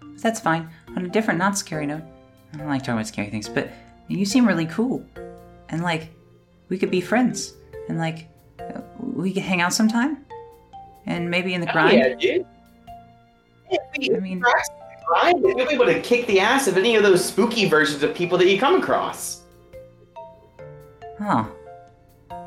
But 0.00 0.22
that's 0.22 0.40
fine. 0.40 0.68
On 0.96 1.04
a 1.04 1.08
different, 1.08 1.38
not 1.38 1.56
scary 1.58 1.86
note, 1.86 2.02
I 2.52 2.56
don't 2.58 2.66
like 2.68 2.80
talking 2.82 2.94
about 2.94 3.06
scary 3.06 3.30
things, 3.30 3.48
but 3.48 3.70
you 4.08 4.24
seem 4.24 4.46
really 4.46 4.66
cool, 4.66 5.04
and 5.68 5.82
like 5.82 6.08
we 6.68 6.78
could 6.78 6.90
be 6.90 7.00
friends, 7.00 7.54
and 7.88 7.98
like 7.98 8.28
we 9.00 9.32
could 9.32 9.42
hang 9.42 9.60
out 9.60 9.72
sometime, 9.72 10.24
and 11.06 11.30
maybe 11.30 11.54
in 11.54 11.60
the 11.60 11.66
grind. 11.68 11.98
yeah, 11.98 12.14
dude. 12.14 12.46
Yeah, 13.70 13.78
we- 13.98 14.16
I 14.16 14.20
mean- 14.20 14.40
perhaps 14.40 14.68
in 14.70 14.74
the 14.76 15.06
grind, 15.06 15.40
you'll 15.58 15.66
be 15.68 15.74
able 15.74 15.86
to 15.86 16.00
kick 16.00 16.26
the 16.26 16.40
ass 16.40 16.66
of 16.68 16.76
any 16.78 16.96
of 16.96 17.02
those 17.02 17.24
spooky 17.24 17.68
versions 17.68 18.02
of 18.02 18.14
people 18.14 18.38
that 18.38 18.46
you 18.48 18.58
come 18.58 18.76
across. 18.80 19.42
Huh. 21.18 21.44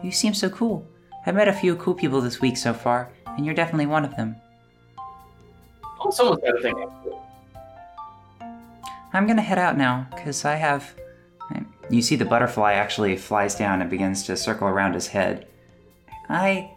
You 0.03 0.11
seem 0.11 0.33
so 0.33 0.49
cool. 0.49 0.88
I've 1.25 1.35
met 1.35 1.47
a 1.47 1.53
few 1.53 1.75
cool 1.75 1.93
people 1.93 2.21
this 2.21 2.41
week 2.41 2.57
so 2.57 2.73
far, 2.73 3.11
and 3.27 3.45
you're 3.45 3.53
definitely 3.53 3.85
one 3.85 4.03
of 4.03 4.15
them. 4.15 4.35
Oh, 6.03 6.10
someone's 6.10 6.41
got 6.41 6.52
to 6.52 6.61
think. 6.61 6.78
I'm 9.14 9.28
gonna 9.28 9.41
head 9.41 9.60
out 9.60 9.78
now, 9.78 10.07
because 10.10 10.45
I 10.45 10.56
have. 10.56 10.94
You 11.90 12.02
see 12.02 12.15
the 12.15 12.23
butterfly 12.23 12.73
actually 12.73 13.18
flies 13.18 13.56
down 13.56 13.82
and 13.82 13.90
begins 13.90 14.23
to 14.23 14.38
circle 14.38 14.68
around 14.68 14.94
his 14.94 15.07
head. 15.07 15.48
I. 16.30 16.72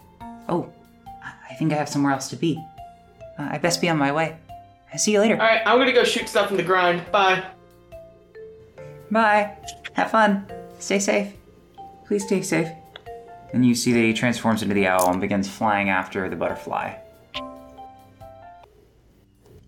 Oh, 0.49 0.73
I 1.23 1.55
think 1.55 1.73
I 1.73 1.77
have 1.77 1.89
somewhere 1.89 2.13
else 2.13 2.29
to 2.31 2.37
be. 2.37 2.63
Uh, 3.39 3.49
I 3.53 3.59
best 3.59 3.81
be 3.81 3.89
on 3.89 3.97
my 3.97 4.11
way. 4.11 4.37
I 4.93 4.97
see 4.97 5.13
you 5.13 5.21
later. 5.21 5.35
All 5.35 5.47
right, 5.47 5.63
I'm 5.65 5.79
gonna 5.79 5.93
go 5.93 6.03
shoot 6.03 6.29
stuff 6.29 6.51
in 6.51 6.57
the 6.57 6.65
grind. 6.65 7.11
Bye. 7.13 7.45
Bye. 9.11 9.57
Have 9.93 10.11
fun. 10.11 10.47
Stay 10.81 10.99
safe. 10.99 11.33
Please 12.07 12.27
stay 12.27 12.43
safe. 12.43 12.69
And 13.53 13.65
you 13.65 13.77
see 13.77 13.93
that 13.93 14.01
he 14.01 14.13
transforms 14.13 14.63
into 14.63 14.75
the 14.75 14.89
owl 14.89 15.11
and 15.11 15.21
begins 15.21 15.49
flying 15.49 15.89
after 15.89 16.29
the 16.29 16.35
butterfly. 16.35 16.97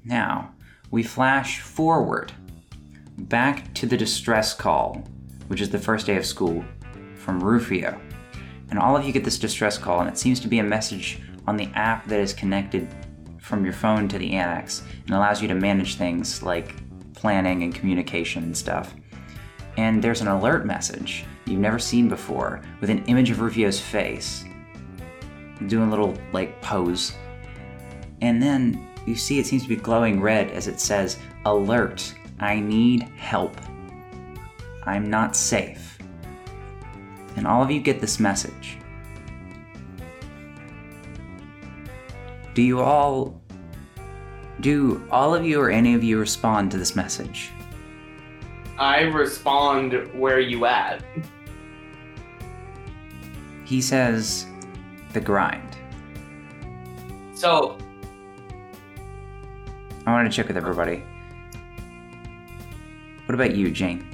Now, 0.06 0.52
we 0.92 1.02
flash 1.02 1.60
forward 1.60 2.32
back 3.18 3.74
to 3.74 3.86
the 3.86 3.96
distress 3.96 4.54
call, 4.54 5.02
which 5.48 5.60
is 5.60 5.68
the 5.68 5.80
first 5.80 6.06
day 6.06 6.16
of 6.16 6.24
school, 6.24 6.64
from 7.16 7.42
Rufio. 7.42 8.00
And 8.70 8.78
all 8.78 8.96
of 8.96 9.04
you 9.04 9.12
get 9.12 9.24
this 9.24 9.38
distress 9.38 9.76
call, 9.76 10.00
and 10.00 10.08
it 10.08 10.16
seems 10.16 10.38
to 10.40 10.48
be 10.48 10.60
a 10.60 10.64
message 10.64 11.20
on 11.48 11.56
the 11.56 11.68
app 11.74 12.06
that 12.06 12.20
is 12.20 12.32
connected 12.32 12.88
from 13.40 13.64
your 13.64 13.74
phone 13.74 14.06
to 14.08 14.18
the 14.18 14.32
annex 14.34 14.84
and 15.06 15.14
allows 15.14 15.42
you 15.42 15.48
to 15.48 15.54
manage 15.54 15.96
things 15.96 16.40
like 16.42 16.76
planning 17.14 17.64
and 17.64 17.74
communication 17.74 18.44
and 18.44 18.56
stuff. 18.56 18.94
And 19.76 20.02
there's 20.02 20.20
an 20.20 20.28
alert 20.28 20.66
message 20.66 21.24
you've 21.46 21.60
never 21.60 21.80
seen 21.80 22.08
before 22.08 22.62
with 22.80 22.90
an 22.90 23.04
image 23.06 23.30
of 23.30 23.40
Rufio's 23.40 23.80
face 23.80 24.44
doing 25.66 25.88
a 25.88 25.90
little 25.90 26.16
like 26.32 26.60
pose. 26.62 27.12
And 28.20 28.40
then 28.40 28.88
you 29.06 29.14
see 29.14 29.38
it 29.38 29.46
seems 29.46 29.62
to 29.62 29.68
be 29.68 29.76
glowing 29.76 30.20
red 30.20 30.50
as 30.50 30.68
it 30.68 30.80
says, 30.80 31.18
Alert, 31.44 32.12
I 32.40 32.60
need 32.60 33.02
help. 33.16 33.56
I'm 34.84 35.08
not 35.08 35.34
safe. 35.34 35.98
And 37.36 37.46
all 37.46 37.62
of 37.62 37.70
you 37.70 37.80
get 37.80 38.00
this 38.00 38.18
message. 38.18 38.78
Do 42.54 42.62
you 42.62 42.80
all. 42.80 43.40
Do 44.60 45.06
all 45.10 45.34
of 45.34 45.44
you 45.44 45.60
or 45.60 45.70
any 45.70 45.92
of 45.92 46.02
you 46.02 46.18
respond 46.18 46.70
to 46.70 46.78
this 46.78 46.96
message? 46.96 47.50
I 48.78 49.02
respond, 49.02 50.10
where 50.14 50.40
you 50.40 50.64
at? 50.64 51.02
He 53.66 53.82
says, 53.82 54.46
The 55.12 55.20
grind. 55.20 55.76
So, 57.34 57.76
I 60.06 60.12
want 60.12 60.30
to 60.30 60.34
check 60.34 60.46
with 60.48 60.56
everybody. 60.56 61.02
What 63.26 63.34
about 63.34 63.56
you, 63.56 63.70
Jane? 63.70 64.06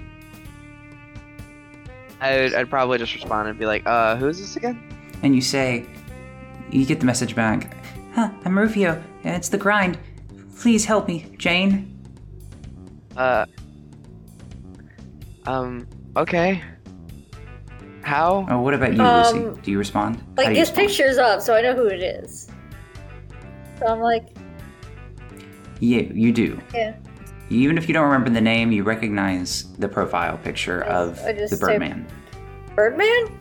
I'd, 2.20 2.54
I'd 2.54 2.70
probably 2.70 2.98
just 2.98 3.14
respond 3.14 3.48
and 3.48 3.58
be 3.58 3.66
like, 3.66 3.82
uh, 3.86 4.16
who 4.16 4.28
is 4.28 4.38
this 4.40 4.56
again? 4.56 4.82
And 5.22 5.34
you 5.34 5.40
say, 5.42 5.86
you 6.70 6.86
get 6.86 7.00
the 7.00 7.06
message 7.06 7.34
back. 7.34 7.76
Huh, 8.14 8.30
I'm 8.44 8.58
Rufio. 8.58 9.02
It's 9.24 9.48
the 9.48 9.58
grind. 9.58 9.98
Please 10.58 10.84
help 10.84 11.08
me, 11.08 11.26
Jane. 11.36 11.88
Uh, 13.16 13.44
um, 15.44 15.86
okay. 16.16 16.62
How? 18.02 18.46
Oh, 18.48 18.60
what 18.60 18.72
about 18.74 18.94
you, 18.94 19.02
Um, 19.02 19.36
Lucy? 19.44 19.60
Do 19.62 19.70
you 19.70 19.78
respond? 19.78 20.22
Like 20.36 20.48
do 20.48 20.54
his 20.54 20.70
respond? 20.70 20.88
picture's 20.88 21.18
up, 21.18 21.40
so 21.42 21.54
I 21.54 21.60
know 21.62 21.74
who 21.74 21.86
it 21.86 22.00
is. 22.00 22.48
So 23.78 23.86
I'm 23.86 24.00
like, 24.00 24.28
Yeah, 25.82 26.02
you 26.14 26.30
do. 26.32 26.60
yeah. 26.72 26.94
Even 27.50 27.76
if 27.76 27.88
you 27.88 27.92
don't 27.92 28.04
remember 28.04 28.30
the 28.30 28.40
name, 28.40 28.70
you 28.70 28.84
recognize 28.84 29.64
the 29.78 29.88
profile 29.88 30.38
picture 30.38 30.84
of 30.84 31.20
I 31.24 31.32
just 31.32 31.50
the 31.50 31.56
Birdman. 31.56 32.06
Birdman? 32.76 33.40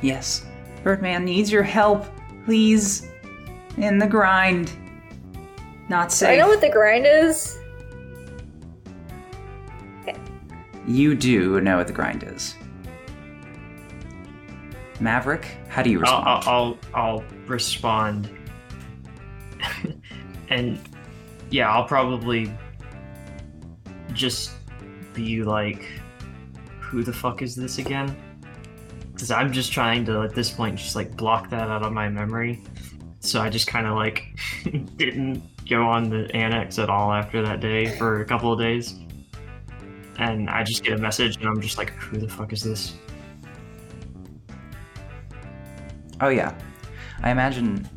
Yes. 0.00 0.46
Birdman 0.84 1.24
needs 1.24 1.50
your 1.50 1.64
help. 1.64 2.06
Please. 2.44 3.08
In 3.76 3.98
the 3.98 4.06
grind. 4.06 4.70
Not 5.88 6.12
So 6.12 6.26
safe. 6.26 6.34
I 6.34 6.36
know 6.36 6.46
what 6.46 6.60
the 6.60 6.70
grind 6.70 7.04
is. 7.04 7.58
You 10.86 11.16
do 11.16 11.60
know 11.60 11.78
what 11.78 11.88
the 11.88 11.92
grind 11.92 12.22
is. 12.22 12.54
Maverick, 15.00 15.46
how 15.68 15.82
do 15.82 15.90
you 15.90 15.98
I'll, 16.04 16.18
respond? 16.18 16.44
I'll, 16.46 16.78
I'll, 16.94 17.14
I'll 17.18 17.24
respond. 17.52 18.28
and 20.48 20.80
yeah, 21.50 21.70
I'll 21.70 21.84
probably 21.84 22.52
just 24.12 24.52
be 25.14 25.42
like, 25.44 25.84
who 26.80 27.02
the 27.02 27.12
fuck 27.12 27.42
is 27.42 27.54
this 27.54 27.78
again? 27.78 28.16
Because 29.12 29.30
I'm 29.30 29.52
just 29.52 29.70
trying 29.70 30.04
to, 30.06 30.22
at 30.22 30.34
this 30.34 30.50
point, 30.50 30.78
just 30.78 30.96
like 30.96 31.16
block 31.16 31.50
that 31.50 31.68
out 31.68 31.82
of 31.82 31.92
my 31.92 32.08
memory. 32.08 32.62
So 33.20 33.40
I 33.40 33.50
just 33.50 33.68
kind 33.68 33.86
of 33.86 33.94
like 33.94 34.24
didn't 34.96 35.42
go 35.68 35.86
on 35.86 36.10
the 36.10 36.34
annex 36.34 36.78
at 36.78 36.90
all 36.90 37.12
after 37.12 37.40
that 37.42 37.60
day 37.60 37.86
for 37.96 38.22
a 38.22 38.24
couple 38.24 38.52
of 38.52 38.58
days. 38.58 38.96
And 40.18 40.50
I 40.50 40.64
just 40.64 40.82
get 40.84 40.94
a 40.94 40.98
message 40.98 41.36
and 41.36 41.46
I'm 41.46 41.60
just 41.60 41.78
like, 41.78 41.90
who 41.90 42.18
the 42.18 42.28
fuck 42.28 42.52
is 42.52 42.62
this? 42.62 42.94
Oh 46.20 46.28
yeah. 46.28 46.54
I 47.20 47.30
imagine 47.30 47.88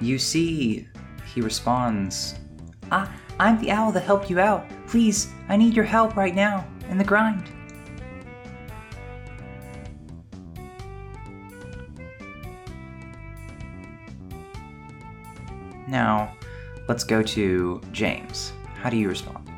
you 0.00 0.18
see 0.18 0.86
he 1.34 1.40
responds, 1.40 2.36
"Ah, 2.90 3.12
I'm 3.40 3.60
the 3.60 3.70
owl 3.70 3.92
that 3.92 4.02
helped 4.04 4.30
you 4.30 4.40
out. 4.40 4.66
Please, 4.86 5.32
I 5.48 5.56
need 5.56 5.74
your 5.74 5.84
help 5.84 6.16
right 6.16 6.34
now 6.34 6.66
in 6.88 6.98
the 6.98 7.04
grind." 7.04 7.50
Now, 15.86 16.34
let's 16.86 17.02
go 17.02 17.22
to 17.22 17.80
James. 17.92 18.52
How 18.74 18.90
do 18.90 18.96
you 18.96 19.08
respond? 19.08 19.48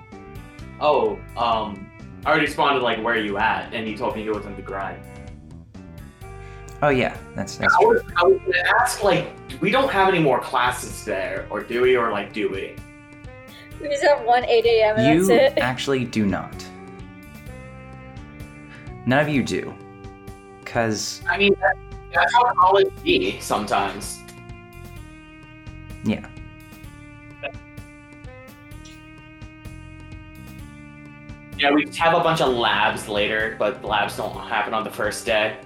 oh, 0.81 1.19
um, 1.37 1.91
I 2.25 2.31
already 2.31 2.47
responded 2.47 2.83
like, 2.83 3.03
where 3.03 3.15
are 3.15 3.19
you 3.19 3.39
at? 3.39 3.73
And 3.73 3.87
he 3.87 3.97
told 3.97 4.17
me 4.17 4.23
he 4.23 4.31
was 4.31 4.47
in 4.47 4.57
the 4.57 4.63
grind. 4.63 5.03
Oh 6.83 6.89
yeah, 6.89 7.17
that's 7.35 7.57
that's 7.57 7.75
I 7.75 7.79
true. 7.79 7.89
was, 7.95 8.03
I 8.17 8.23
was 8.25 8.41
gonna 8.41 8.81
ask, 8.81 9.03
like, 9.03 9.33
we 9.61 9.71
don't 9.71 9.91
have 9.91 10.09
any 10.09 10.19
more 10.19 10.41
classes 10.41 11.05
there, 11.05 11.47
or 11.51 11.63
do 11.63 11.83
we, 11.83 11.97
or 11.97 12.11
like, 12.11 12.33
do 12.33 12.49
we? 12.49 12.75
We 13.81 13.89
just 13.89 14.03
have 14.05 14.25
one 14.25 14.45
8 14.45 14.65
a.m. 14.65 14.97
and 14.97 15.07
You 15.19 15.27
that's 15.27 15.55
it. 15.57 15.59
actually 15.63 16.05
do 16.05 16.25
not. 16.27 16.55
None 19.07 19.19
of 19.19 19.29
you 19.29 19.43
do. 19.43 19.75
Because, 20.65 21.23
I 21.29 21.37
mean, 21.37 21.55
that, 21.61 21.77
that's 22.15 22.33
how 22.35 22.53
college 22.55 22.89
be 23.03 23.39
sometimes. 23.41 24.19
yeah. 26.05 26.27
Yeah, 31.59 31.73
we 31.73 31.87
have 31.99 32.15
a 32.15 32.21
bunch 32.21 32.41
of 32.41 32.55
labs 32.55 33.07
later, 33.07 33.55
but 33.59 33.85
labs 33.85 34.17
don't 34.17 34.35
happen 34.49 34.73
on 34.73 34.83
the 34.83 34.91
first 34.91 35.27
day. 35.27 35.59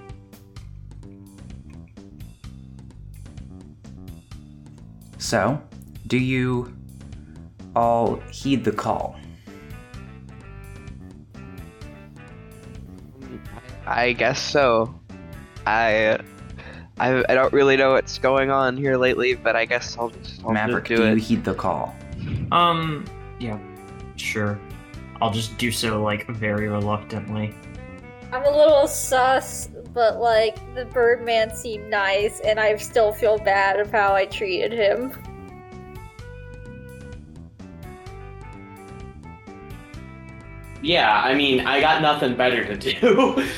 So, 5.25 5.59
do 6.05 6.19
you 6.19 6.71
all 7.75 8.17
heed 8.31 8.63
the 8.63 8.71
call? 8.71 9.15
I 13.87 14.13
guess 14.13 14.39
so. 14.39 14.93
I, 15.65 16.19
I, 16.99 17.23
I 17.27 17.33
don't 17.33 17.51
really 17.51 17.75
know 17.75 17.93
what's 17.93 18.19
going 18.19 18.51
on 18.51 18.77
here 18.77 18.97
lately, 18.97 19.33
but 19.33 19.55
I 19.55 19.65
guess 19.65 19.97
I'll 19.97 20.11
just, 20.11 20.43
I'll 20.45 20.51
Maverick, 20.51 20.85
just 20.85 21.01
do 21.01 21.07
do 21.07 21.15
you 21.15 21.15
heed 21.15 21.43
the 21.43 21.55
call? 21.55 21.95
Um, 22.51 23.03
yeah, 23.39 23.57
sure. 24.17 24.59
I'll 25.23 25.33
just 25.33 25.57
do 25.57 25.71
so 25.71 26.03
like 26.03 26.27
very 26.27 26.67
reluctantly. 26.67 27.55
I'm 28.31 28.43
a 28.43 28.55
little 28.55 28.87
sus, 28.87 29.69
but 29.95 30.19
like 30.19 30.57
the 30.75 30.85
Birdman 30.85 31.55
seemed 31.55 31.89
nice, 31.89 32.41
and 32.41 32.59
I 32.59 32.75
still 32.75 33.13
feel 33.13 33.37
bad 33.39 33.79
of 33.79 33.89
how 33.89 34.13
I 34.13 34.25
treated 34.25 34.73
him. 34.73 35.13
Yeah, 40.81 41.21
I 41.23 41.33
mean, 41.33 41.61
I 41.61 41.79
got 41.79 42.01
nothing 42.03 42.35
better 42.35 42.63
to 42.65 42.77
do. 42.77 43.47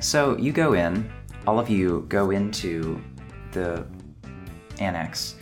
So, 0.00 0.36
you 0.36 0.52
go 0.52 0.74
in, 0.74 1.10
all 1.46 1.58
of 1.58 1.70
you 1.70 2.04
go 2.10 2.30
into 2.30 3.02
the 3.52 3.86
annex, 4.78 5.36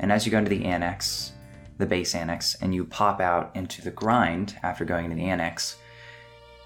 and 0.00 0.10
as 0.10 0.26
you 0.26 0.32
go 0.32 0.38
into 0.38 0.50
the 0.50 0.64
annex, 0.64 1.34
the 1.78 1.86
base 1.86 2.14
annex, 2.14 2.56
and 2.60 2.74
you 2.74 2.84
pop 2.84 3.20
out 3.20 3.50
into 3.54 3.80
the 3.82 3.90
grind 3.90 4.56
after 4.62 4.84
going 4.84 5.06
into 5.06 5.16
the 5.16 5.24
annex, 5.24 5.76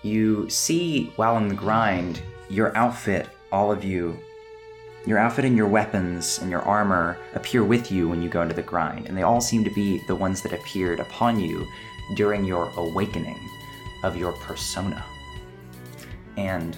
you 0.02 0.48
see 0.50 1.12
while 1.16 1.36
in 1.36 1.48
the 1.48 1.54
grind, 1.54 2.20
your 2.50 2.76
outfit, 2.76 3.28
all 3.52 3.70
of 3.70 3.84
you, 3.84 4.18
your 5.06 5.18
outfit 5.18 5.44
and 5.44 5.56
your 5.56 5.68
weapons 5.68 6.38
and 6.40 6.50
your 6.50 6.62
armor 6.62 7.16
appear 7.34 7.64
with 7.64 7.90
you 7.90 8.08
when 8.08 8.22
you 8.22 8.28
go 8.28 8.42
into 8.42 8.54
the 8.54 8.62
grind, 8.62 9.06
and 9.06 9.16
they 9.16 9.22
all 9.22 9.40
seem 9.40 9.64
to 9.64 9.74
be 9.74 10.00
the 10.06 10.14
ones 10.14 10.42
that 10.42 10.52
appeared 10.52 11.00
upon 11.00 11.38
you 11.38 11.66
during 12.16 12.44
your 12.44 12.70
awakening 12.76 13.38
of 14.04 14.16
your 14.16 14.32
persona. 14.32 15.04
And 16.36 16.76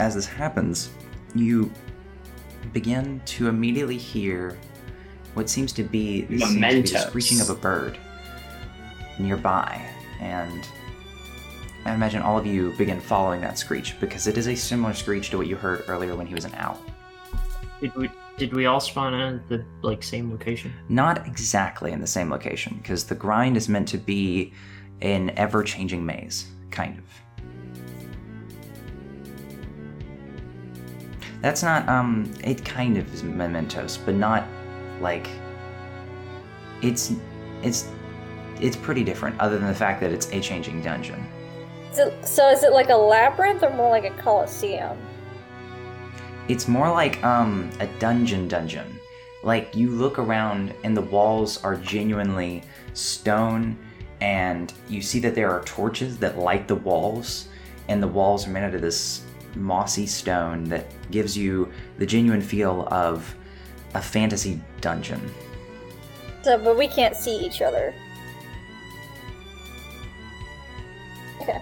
as 0.00 0.14
this 0.14 0.26
happens, 0.26 0.90
you 1.34 1.70
begin 2.72 3.20
to 3.26 3.48
immediately 3.48 3.98
hear 3.98 4.58
what 5.34 5.50
seems 5.50 5.72
to 5.74 5.82
be, 5.82 6.22
this 6.22 6.40
seems 6.40 6.42
to 6.42 6.54
be 6.54 6.54
the 6.54 6.60
Mementos. 6.60 7.02
screeching 7.08 7.40
of 7.40 7.50
a 7.50 7.54
bird 7.54 7.98
nearby. 9.18 9.84
And 10.20 10.66
I 11.84 11.92
imagine 11.92 12.22
all 12.22 12.38
of 12.38 12.46
you 12.46 12.72
begin 12.78 13.00
following 13.00 13.40
that 13.42 13.58
screech 13.58 13.98
because 14.00 14.26
it 14.26 14.38
is 14.38 14.48
a 14.48 14.54
similar 14.54 14.94
screech 14.94 15.30
to 15.30 15.38
what 15.38 15.46
you 15.46 15.56
heard 15.56 15.84
earlier 15.88 16.14
when 16.16 16.26
he 16.26 16.34
was 16.34 16.44
an 16.44 16.54
owl. 16.54 16.80
Did 17.80 17.94
we 17.94 18.10
did 18.36 18.52
we 18.52 18.66
all 18.66 18.80
spawn 18.80 19.14
in 19.14 19.34
at 19.36 19.48
the 19.48 19.64
like 19.82 20.02
same 20.02 20.30
location? 20.30 20.72
Not 20.88 21.26
exactly 21.26 21.92
in 21.92 22.00
the 22.00 22.06
same 22.06 22.30
location 22.30 22.78
because 22.82 23.04
the 23.04 23.14
grind 23.14 23.56
is 23.56 23.68
meant 23.68 23.86
to 23.88 23.98
be 23.98 24.52
an 25.02 25.30
ever 25.36 25.62
changing 25.62 26.04
maze, 26.04 26.46
kind 26.70 26.98
of. 26.98 27.04
That's 31.42 31.62
not, 31.62 31.86
um, 31.88 32.32
it 32.42 32.64
kind 32.64 32.96
of 32.96 33.12
is 33.12 33.22
mementos, 33.22 33.98
but 33.98 34.14
not 34.14 34.48
like. 35.00 35.28
It's. 36.82 37.12
It's. 37.62 37.88
It's 38.60 38.76
pretty 38.76 39.02
different, 39.02 39.38
other 39.40 39.58
than 39.58 39.66
the 39.66 39.74
fact 39.74 40.00
that 40.00 40.12
it's 40.12 40.30
a 40.32 40.40
changing 40.40 40.80
dungeon. 40.80 41.26
Is 41.90 41.98
it, 41.98 42.26
so 42.26 42.50
is 42.50 42.62
it 42.62 42.72
like 42.72 42.88
a 42.88 42.96
labyrinth 42.96 43.62
or 43.62 43.70
more 43.70 43.90
like 43.90 44.04
a 44.04 44.10
coliseum? 44.20 44.96
It's 46.48 46.68
more 46.68 46.90
like 46.90 47.22
um 47.24 47.70
a 47.80 47.86
dungeon 47.98 48.48
dungeon. 48.48 48.98
Like 49.42 49.74
you 49.76 49.90
look 49.90 50.18
around 50.18 50.74
and 50.84 50.96
the 50.96 51.02
walls 51.02 51.62
are 51.62 51.76
genuinely 51.76 52.62
stone 52.94 53.76
and 54.20 54.72
you 54.88 55.02
see 55.02 55.20
that 55.20 55.34
there 55.34 55.50
are 55.50 55.62
torches 55.64 56.16
that 56.18 56.38
light 56.38 56.66
the 56.66 56.74
walls 56.74 57.48
and 57.88 58.02
the 58.02 58.08
walls 58.08 58.46
are 58.46 58.50
made 58.50 58.64
out 58.64 58.74
of 58.74 58.80
this 58.80 59.22
mossy 59.54 60.06
stone 60.06 60.64
that 60.64 60.86
gives 61.10 61.36
you 61.36 61.70
the 61.98 62.06
genuine 62.06 62.40
feel 62.40 62.88
of 62.90 63.36
a 63.94 64.02
fantasy 64.02 64.60
dungeon. 64.80 65.20
So, 66.42 66.58
but 66.58 66.76
we 66.76 66.86
can't 66.88 67.16
see 67.16 67.36
each 67.36 67.62
other. 67.62 67.94
Okay. 71.40 71.60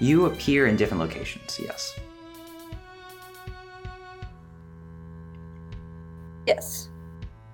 You 0.00 0.26
appear 0.26 0.66
in 0.66 0.76
different 0.76 1.00
locations, 1.02 1.58
yes. 1.62 1.98
Yes. 6.46 6.88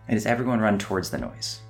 And 0.08 0.16
does 0.16 0.26
everyone 0.26 0.60
run 0.60 0.78
towards 0.78 1.10
the 1.10 1.18
noise? 1.18 1.60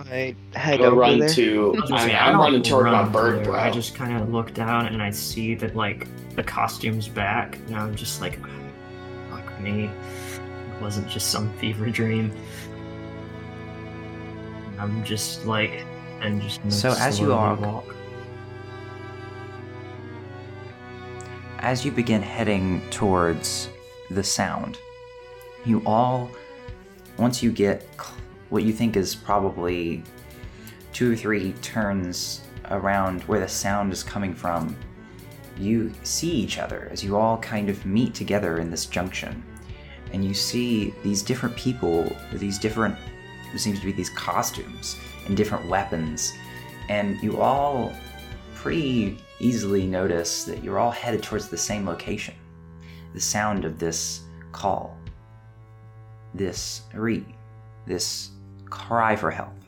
I 0.00 0.34
head 0.54 0.80
Go 0.80 0.86
over 0.86 0.96
run 0.96 1.18
there. 1.20 1.28
to. 1.30 1.74
I 1.76 1.80
was 1.80 1.90
I 1.92 1.98
say, 2.00 2.06
mean, 2.08 2.16
I 2.16 2.26
I'm 2.26 2.32
don't 2.32 2.40
running 2.40 2.62
toward 2.62 2.86
my 2.86 3.04
bird 3.04 3.38
there. 3.38 3.44
bro. 3.44 3.54
I 3.54 3.70
just 3.70 3.94
kind 3.94 4.20
of 4.20 4.28
look 4.30 4.52
down 4.52 4.86
and 4.86 5.00
I 5.00 5.10
see 5.10 5.54
that 5.56 5.76
like 5.76 6.08
the 6.34 6.42
costume's 6.42 7.06
back, 7.08 7.56
and 7.66 7.76
I'm 7.76 7.94
just 7.94 8.20
like, 8.20 8.38
fuck 9.30 9.60
me. 9.60 9.88
It 10.76 10.82
wasn't 10.82 11.08
just 11.08 11.30
some 11.30 11.52
fever 11.58 11.88
dream. 11.90 12.32
I'm 14.78 15.04
just 15.04 15.46
like, 15.46 15.84
and 16.20 16.42
just 16.42 16.60
So 16.70 16.92
as 16.98 17.20
you 17.20 17.32
are- 17.32 17.54
walk. 17.54 17.84
as 21.60 21.82
you 21.84 21.90
begin 21.90 22.20
heading 22.20 22.82
towards 22.90 23.70
the 24.10 24.22
sound, 24.22 24.76
you 25.64 25.82
all, 25.86 26.30
once 27.16 27.42
you 27.42 27.50
get 27.50 27.82
what 28.50 28.64
you 28.64 28.72
think 28.72 28.96
is 28.96 29.14
probably 29.14 30.02
two 30.92 31.10
or 31.12 31.16
three 31.16 31.52
turns 31.62 32.42
around 32.70 33.22
where 33.22 33.40
the 33.40 33.48
sound 33.48 33.92
is 33.92 34.02
coming 34.02 34.34
from, 34.34 34.76
you 35.58 35.90
see 36.02 36.30
each 36.30 36.58
other 36.58 36.88
as 36.92 37.02
you 37.02 37.16
all 37.16 37.38
kind 37.38 37.70
of 37.70 37.86
meet 37.86 38.14
together 38.14 38.58
in 38.58 38.70
this 38.70 38.84
junction. 38.86 39.42
And 40.14 40.24
you 40.24 40.32
see 40.32 40.94
these 41.02 41.22
different 41.22 41.56
people 41.56 42.16
these 42.32 42.56
different, 42.56 42.96
it 43.52 43.58
seems 43.58 43.80
to 43.80 43.84
be 43.84 43.90
these 43.90 44.10
costumes 44.10 44.96
and 45.26 45.36
different 45.36 45.68
weapons. 45.68 46.34
And 46.88 47.20
you 47.20 47.40
all 47.40 47.92
pretty 48.54 49.18
easily 49.40 49.88
notice 49.88 50.44
that 50.44 50.62
you're 50.62 50.78
all 50.78 50.92
headed 50.92 51.24
towards 51.24 51.48
the 51.48 51.58
same 51.58 51.84
location. 51.84 52.36
The 53.12 53.20
sound 53.20 53.64
of 53.64 53.80
this 53.80 54.20
call, 54.52 54.96
this 56.32 56.82
re, 56.94 57.26
this 57.84 58.30
cry 58.70 59.16
for 59.16 59.32
help. 59.32 59.63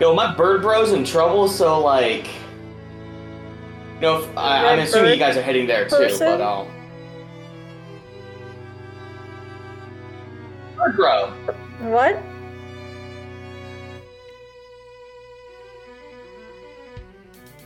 Yo, 0.00 0.12
my 0.14 0.34
bird 0.34 0.62
bro's 0.62 0.92
in 0.92 1.04
trouble, 1.04 1.48
so 1.48 1.80
like. 1.80 2.26
You 3.96 4.00
know, 4.00 4.22
if, 4.22 4.36
I, 4.36 4.72
I'm 4.72 4.80
assuming 4.80 5.12
you 5.12 5.18
guys 5.18 5.36
are 5.36 5.42
heading 5.42 5.66
there 5.66 5.88
too, 5.88 5.96
person? 5.96 6.26
but 6.26 6.40
um. 6.40 6.68
Bird 10.76 10.96
bro. 10.96 11.30
What? 11.90 12.20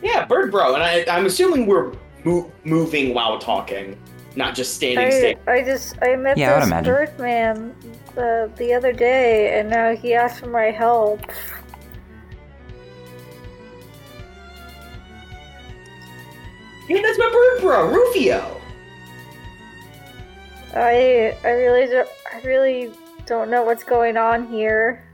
Yeah, 0.02 0.26
bird 0.26 0.50
bro, 0.52 0.74
and 0.74 0.82
I, 0.82 1.05
I'm 1.10 1.26
assuming 1.26 1.66
we're 1.66 1.92
mo- 2.24 2.52
moving 2.65 3.15
while 3.15 3.39
talking, 3.39 3.98
not 4.36 4.55
just 4.55 4.74
standing 4.74 5.07
I, 5.07 5.10
still. 5.10 5.34
I 5.48 5.62
just 5.65 5.97
I 6.02 6.15
met 6.15 6.39
Yeah, 6.39 6.50
I 6.50 6.55
would 6.55 6.60
this 6.62 6.68
imagine. 6.68 6.94
bird 6.94 7.18
man 7.18 7.74
the 8.15 8.50
the 8.57 8.73
other 8.74 8.92
day, 8.92 9.58
and 9.58 9.68
now 9.68 9.97
he 9.97 10.15
asked 10.15 10.40
for 10.40 10.48
my 10.50 10.70
help. 10.70 11.20
Yeah, 16.89 17.02
that's 17.02 17.18
my 17.18 17.31
bird 17.31 17.60
bro, 17.60 17.92
Rufio. 17.92 18.60
I 20.75 21.36
I 21.44 21.50
really 21.50 21.86
don't 21.86 22.08
I 22.33 22.41
really 22.41 22.91
don't 23.26 23.50
know 23.50 23.62
what's 23.62 23.84
going 23.84 24.17
on 24.17 24.47
here. 24.49 25.05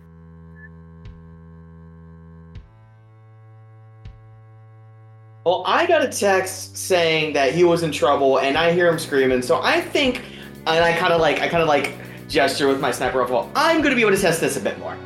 Well, 5.44 5.62
I 5.66 5.86
got 5.86 6.02
a 6.02 6.08
text 6.08 6.76
saying 6.76 7.34
that 7.34 7.54
he 7.54 7.64
was 7.64 7.82
in 7.82 7.92
trouble, 7.92 8.38
and 8.38 8.56
I 8.56 8.72
hear 8.72 8.88
him 8.88 8.98
screaming. 8.98 9.42
So 9.42 9.60
I 9.62 9.82
think, 9.82 10.22
and 10.66 10.82
I 10.82 10.96
kind 10.96 11.12
of 11.12 11.20
like, 11.20 11.40
I 11.40 11.48
kind 11.48 11.62
of 11.62 11.68
like 11.68 11.92
gesture 12.28 12.66
with 12.66 12.80
my 12.80 12.90
sniper 12.90 13.18
rifle. 13.18 13.50
I'm 13.54 13.82
gonna 13.82 13.94
be 13.94 14.00
able 14.00 14.12
to 14.12 14.20
test 14.20 14.40
this 14.40 14.56
a 14.56 14.60
bit 14.60 14.78
more. 14.78 14.96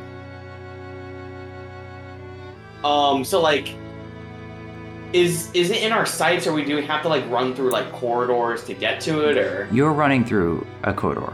Um, 2.85 3.25
so 3.25 3.41
like, 3.41 3.75
is 5.13 5.49
is 5.53 5.69
it 5.71 5.81
in 5.81 5.91
our 5.91 6.05
sights, 6.05 6.45
or 6.47 6.53
we 6.53 6.63
do 6.63 6.75
we 6.75 6.85
have 6.85 7.01
to 7.03 7.09
like 7.09 7.27
run 7.29 7.55
through 7.55 7.71
like 7.71 7.91
corridors 7.91 8.63
to 8.65 8.73
get 8.73 8.99
to 9.01 9.27
it, 9.29 9.37
or 9.37 9.67
You're 9.71 9.93
running 9.93 10.23
through 10.25 10.65
a 10.83 10.93
corridor. 10.93 11.33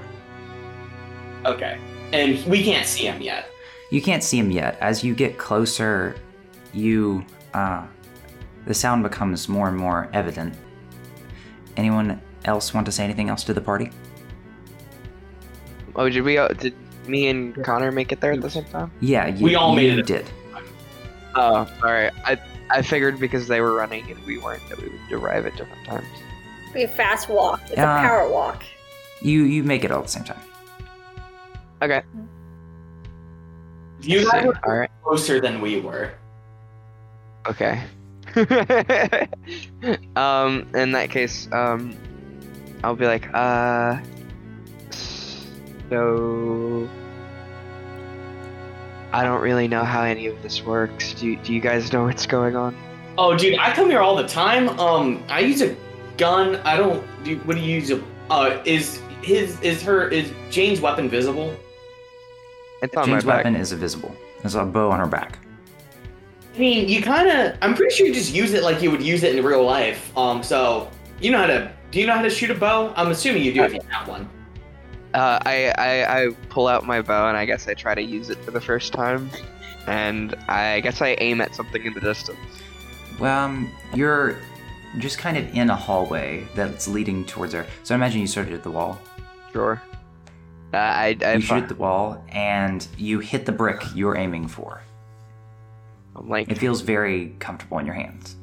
okay? 1.46 1.78
And 2.14 2.44
we 2.46 2.64
can't 2.64 2.86
see 2.88 3.06
him 3.06 3.22
yet. 3.22 3.50
You 3.92 4.02
can't 4.02 4.24
see 4.24 4.38
him 4.40 4.52
yet. 4.52 4.78
As 4.80 5.04
you 5.04 5.14
get 5.14 5.38
closer, 5.38 6.16
you 6.74 7.26
uh, 7.54 7.86
the 8.66 8.74
sound 8.74 9.04
becomes 9.04 9.48
more 9.50 9.68
and 9.68 9.78
more 9.78 10.10
evident. 10.14 10.56
Anyone 11.78 12.22
else 12.46 12.74
want 12.74 12.86
to 12.86 12.92
say 12.92 13.04
anything 13.04 13.30
else 13.30 13.44
to 13.44 13.54
the 13.54 13.62
party? 13.62 13.92
Oh, 15.96 16.10
did 16.10 16.22
we? 16.22 16.38
Uh, 16.38 16.48
did 16.50 16.74
me 17.08 17.28
and 17.28 17.56
Connor 17.64 17.92
make 17.92 18.12
it 18.12 18.22
there 18.22 18.32
at 18.34 18.42
the 18.42 18.50
same 18.50 18.66
time? 18.66 18.92
Yeah, 19.02 19.28
you, 19.28 19.44
We 19.44 19.56
all 19.56 19.72
you 19.80 19.90
made 19.90 20.00
it. 20.00 20.06
did. 20.08 20.26
Oh, 21.36 21.56
all 21.56 21.68
right. 21.84 22.12
I 22.26 22.38
I 22.70 22.82
figured 22.82 23.20
because 23.20 23.48
they 23.48 23.62
were 23.62 23.74
running 23.74 24.10
and 24.12 24.24
we 24.26 24.38
weren't 24.38 24.68
that 24.70 24.82
we 24.82 24.90
would 24.90 25.12
arrive 25.12 25.46
at 25.46 25.56
different 25.56 25.86
times. 25.86 26.08
Be 26.74 26.84
a 26.84 26.88
fast 26.88 27.30
walk. 27.30 27.62
It's 27.68 27.78
Yeah. 27.78 28.00
a 28.00 28.08
power 28.08 28.30
walk. 28.30 28.64
You 29.22 29.44
you 29.44 29.64
make 29.64 29.84
it 29.84 29.92
all 29.92 30.00
at 30.00 30.06
the 30.06 30.12
same 30.12 30.24
time. 30.24 30.40
Okay. 31.82 32.02
You 34.02 34.30
guys 34.30 34.46
were 34.46 34.60
All 34.66 34.76
right. 34.76 34.90
closer 35.04 35.40
than 35.40 35.62
we 35.62 35.80
were. 35.80 36.12
Okay. 37.48 37.82
um, 40.16 40.68
in 40.76 40.92
that 40.92 41.10
case, 41.10 41.48
um, 41.52 41.96
I'll 42.84 42.96
be 42.96 43.06
like, 43.06 43.28
uh, 43.34 44.00
so 45.90 46.90
I 49.12 49.24
don't 49.24 49.42
really 49.42 49.68
know 49.68 49.84
how 49.84 50.04
any 50.04 50.28
of 50.28 50.42
this 50.44 50.64
works. 50.64 51.14
Do 51.14 51.28
you, 51.28 51.36
do 51.38 51.54
you 51.54 51.62
guys 51.62 51.92
know 51.94 52.06
what's 52.06 52.26
going 52.26 52.56
on? 52.56 52.76
Oh, 53.18 53.38
dude, 53.38 53.58
I 53.58 53.74
come 53.74 53.90
here 53.90 54.02
all 54.02 54.16
the 54.16 54.28
time. 54.28 54.68
Um, 54.80 55.24
I 55.30 55.40
use 55.40 55.62
a 55.62 55.76
gun. 56.18 56.58
I 56.58 56.76
don't. 56.78 57.06
Do, 57.24 57.38
what 57.40 57.56
do 57.56 57.62
you 57.62 57.76
use? 57.76 57.92
A, 57.92 58.04
uh, 58.30 58.62
is 58.66 59.02
his 59.22 59.60
is 59.62 59.82
her 59.84 60.10
is 60.10 60.32
Jane's 60.50 60.82
weapon 60.82 61.08
visible? 61.10 61.56
It's 62.82 62.96
on 62.96 63.06
Jane's 63.06 63.24
my 63.24 63.36
back. 63.36 63.46
weapon 63.46 63.56
is 63.56 63.72
invisible. 63.72 64.14
There's 64.42 64.56
a 64.56 64.66
bow 64.66 64.92
on 64.92 65.00
her 65.00 65.08
back. 65.08 65.40
I 66.56 66.58
mean, 66.58 66.90
you 66.90 67.02
kind 67.02 67.30
of. 67.30 67.58
I'm 67.62 67.74
pretty 67.74 67.96
sure 67.96 68.06
you 68.06 68.14
just 68.14 68.34
use 68.34 68.54
it 68.54 68.64
like 68.64 68.82
you 68.82 68.92
would 68.92 69.02
use 69.02 69.24
it 69.24 69.36
in 69.36 69.44
real 69.44 69.64
life. 69.64 70.16
Um, 70.18 70.44
so 70.44 70.90
you 71.22 71.32
know 71.32 71.40
how 71.40 71.48
to. 71.48 71.72
Do 71.92 72.00
you 72.00 72.08
know 72.08 72.14
how 72.14 72.22
to 72.22 72.30
shoot 72.30 72.52
a 72.52 72.56
bow? 72.56 72.94
I'm 72.96 73.12
assuming 73.12 73.44
you 73.44 73.54
do 73.54 73.64
if 73.64 73.74
you 73.74 73.82
have 73.90 74.08
one. 74.08 74.30
Uh, 75.16 75.40
I, 75.46 75.74
I 75.78 76.22
I 76.24 76.30
pull 76.50 76.68
out 76.68 76.86
my 76.86 77.02
bow 77.02 77.30
and 77.30 77.38
I 77.38 77.46
guess 77.46 77.70
I 77.70 77.74
try 77.74 77.96
to 77.96 78.02
use 78.02 78.30
it 78.30 78.38
for 78.44 78.52
the 78.52 78.60
first 78.60 78.92
time, 78.92 79.30
and 79.88 80.36
I 80.50 80.82
guess 80.82 81.02
I 81.02 81.16
aim 81.22 81.40
at 81.40 81.56
something 81.56 81.86
in 81.86 81.94
the 81.94 82.02
distance. 82.02 82.38
Well, 83.18 83.46
um, 83.46 83.72
you're 83.94 84.38
just 85.00 85.18
kind 85.18 85.38
of 85.38 85.48
in 85.56 85.70
a 85.70 85.76
hallway 85.76 86.46
that's 86.54 86.90
leading 86.90 87.24
towards 87.26 87.54
her. 87.54 87.66
So 87.84 87.94
I 87.94 87.98
imagine 87.98 88.20
you 88.20 88.28
started 88.28 88.54
at 88.54 88.64
the 88.64 88.72
wall. 88.72 89.00
Sure. 89.54 89.82
Uh, 90.74 90.78
I 90.78 91.18
I 91.24 91.36
You 91.36 91.40
shoot 91.42 91.64
at 91.64 91.70
the 91.70 91.76
wall, 91.76 92.22
and 92.28 92.86
you 92.98 93.20
hit 93.20 93.46
the 93.46 93.54
brick 93.54 93.82
you're 93.96 94.18
aiming 94.18 94.50
for. 94.50 94.82
I'm 96.18 96.28
like, 96.28 96.50
It 96.52 96.58
feels 96.58 96.82
very 96.82 97.36
comfortable 97.40 97.80
in 97.80 97.86
your 97.86 97.96
hands. 97.96 98.36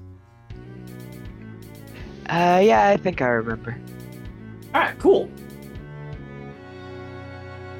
uh, 2.30 2.60
yeah, 2.64 2.88
I 2.88 2.96
think 2.96 3.20
I 3.20 3.26
remember. 3.28 3.76
All 4.74 4.80
right, 4.80 4.98
cool. 4.98 5.28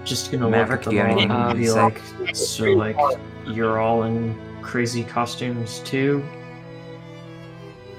Just 0.04 0.32
gonna 0.32 0.48
Maverick, 0.50 0.86
look 0.86 0.94
at 0.96 1.16
them 1.16 1.30
all 1.30 1.50
and 1.50 1.58
be 1.58 1.70
like, 1.70 2.00
so 2.34 2.64
like, 2.72 2.96
you're 3.46 3.80
all 3.80 4.02
in 4.04 4.36
crazy 4.62 5.04
costumes 5.04 5.80
too, 5.80 6.24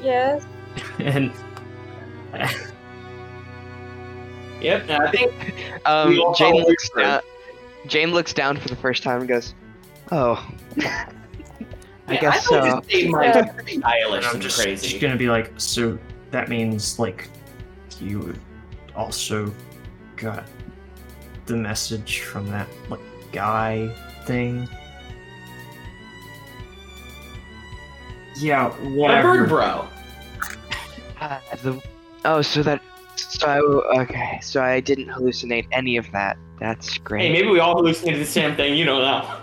Yes. 0.02 0.44
and 1.00 1.32
Yep. 4.62 4.90
I 4.90 5.12
think 5.12 5.34
Um, 5.86 6.34
Jane 6.38 6.64
looks 6.64 6.90
down. 6.90 7.22
Jane 7.88 8.12
looks 8.12 8.34
down 8.34 8.58
for 8.58 8.68
the 8.70 8.76
first 8.78 9.04
time 9.04 9.20
and 9.20 9.28
goes, 9.28 9.54
"Oh, 10.12 10.36
I 10.80 10.84
yeah, 12.14 12.22
guess 12.22 12.52
I 12.52 12.56
know 12.56 12.70
so." 12.76 12.82
this 12.88 12.94
name 13.04 13.12
might 13.12 13.66
be 13.66 13.78
stylish 13.80 14.26
I'm 14.26 14.40
just, 14.40 14.62
crazy. 14.62 14.88
just 14.88 15.02
gonna 15.02 15.18
be 15.18 15.30
like, 15.30 15.52
so 15.58 15.98
that 16.32 16.48
means 16.50 16.98
like, 16.98 17.30
you 18.00 18.34
also 18.96 19.54
got 20.16 20.46
the 21.46 21.56
message 21.56 22.22
from 22.22 22.50
that 22.50 22.68
like 22.90 23.00
guy 23.32 23.90
thing. 24.26 24.68
Yeah, 28.38 28.70
whatever. 28.96 29.40
bird 29.40 29.50
bro. 29.50 29.88
Uh, 31.20 31.40
the, 31.62 31.82
oh, 32.26 32.42
so 32.42 32.64
that. 32.64 32.82
So 33.16 33.48
I, 33.48 34.02
okay, 34.02 34.40
so 34.42 34.62
I 34.62 34.80
didn't 34.80 35.08
hallucinate 35.08 35.68
any 35.72 35.98
of 35.98 36.12
that. 36.12 36.38
That's 36.60 36.98
great. 36.98 37.28
Hey, 37.28 37.32
maybe 37.32 37.48
we 37.50 37.60
all 37.60 37.76
hallucinated 37.76 38.22
the 38.22 38.26
same 38.26 38.56
thing. 38.56 38.76
You 38.76 38.86
don't 38.86 39.02
know. 39.02 39.40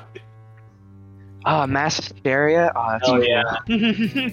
Oh, 1.46 1.66
mass 1.66 1.96
hysteria. 1.96 2.72
Oh, 2.74 2.92
that's 2.92 3.08
Oh 3.08 3.20
yeah. 3.20 3.56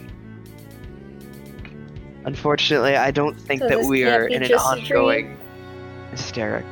Unfortunately, 2.26 2.96
I 2.98 3.12
don't 3.12 3.40
think 3.40 3.62
So 3.62 3.70
that 3.70 3.86
we 3.86 4.04
are 4.04 4.28
in 4.28 4.44
an 4.44 4.50
just 4.50 4.66
a 4.66 4.70
ongoing 4.70 5.38
hysteric. 6.12 6.66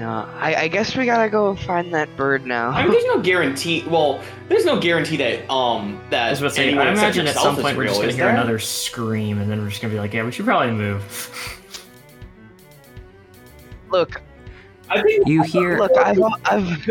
No, 0.00 0.26
I, 0.38 0.54
I 0.54 0.68
guess 0.68 0.96
we 0.96 1.04
gotta 1.04 1.28
go 1.28 1.54
find 1.54 1.92
that 1.92 2.16
bird 2.16 2.46
now. 2.46 2.70
I 2.70 2.84
mean, 2.84 2.92
there's 2.92 3.04
no 3.04 3.20
guarantee. 3.20 3.84
Well, 3.86 4.24
there's 4.48 4.64
no 4.64 4.80
guarantee 4.80 5.18
that 5.18 5.48
um 5.52 6.00
that 6.08 6.28
I 6.28 6.30
was 6.30 6.40
about 6.40 6.48
to 6.48 6.54
say, 6.54 6.74
I 6.74 6.90
except 6.90 7.16
imagine 7.16 7.26
at 7.26 7.34
some 7.34 7.54
point 7.54 7.76
we're 7.76 7.84
just 7.84 8.00
gonna 8.00 8.12
hear 8.12 8.24
there? 8.24 8.34
another 8.34 8.58
scream, 8.58 9.42
and 9.42 9.50
then 9.50 9.60
we're 9.60 9.68
just 9.68 9.82
gonna 9.82 9.92
be 9.92 10.00
like, 10.00 10.14
yeah, 10.14 10.24
we 10.24 10.32
should 10.32 10.46
probably 10.46 10.72
move. 10.72 11.76
look, 13.90 14.22
I 14.88 15.02
think 15.02 15.28
You 15.28 15.42
hear 15.42 15.78
look, 15.78 15.94
I've, 15.98 16.18
I've, 16.46 16.90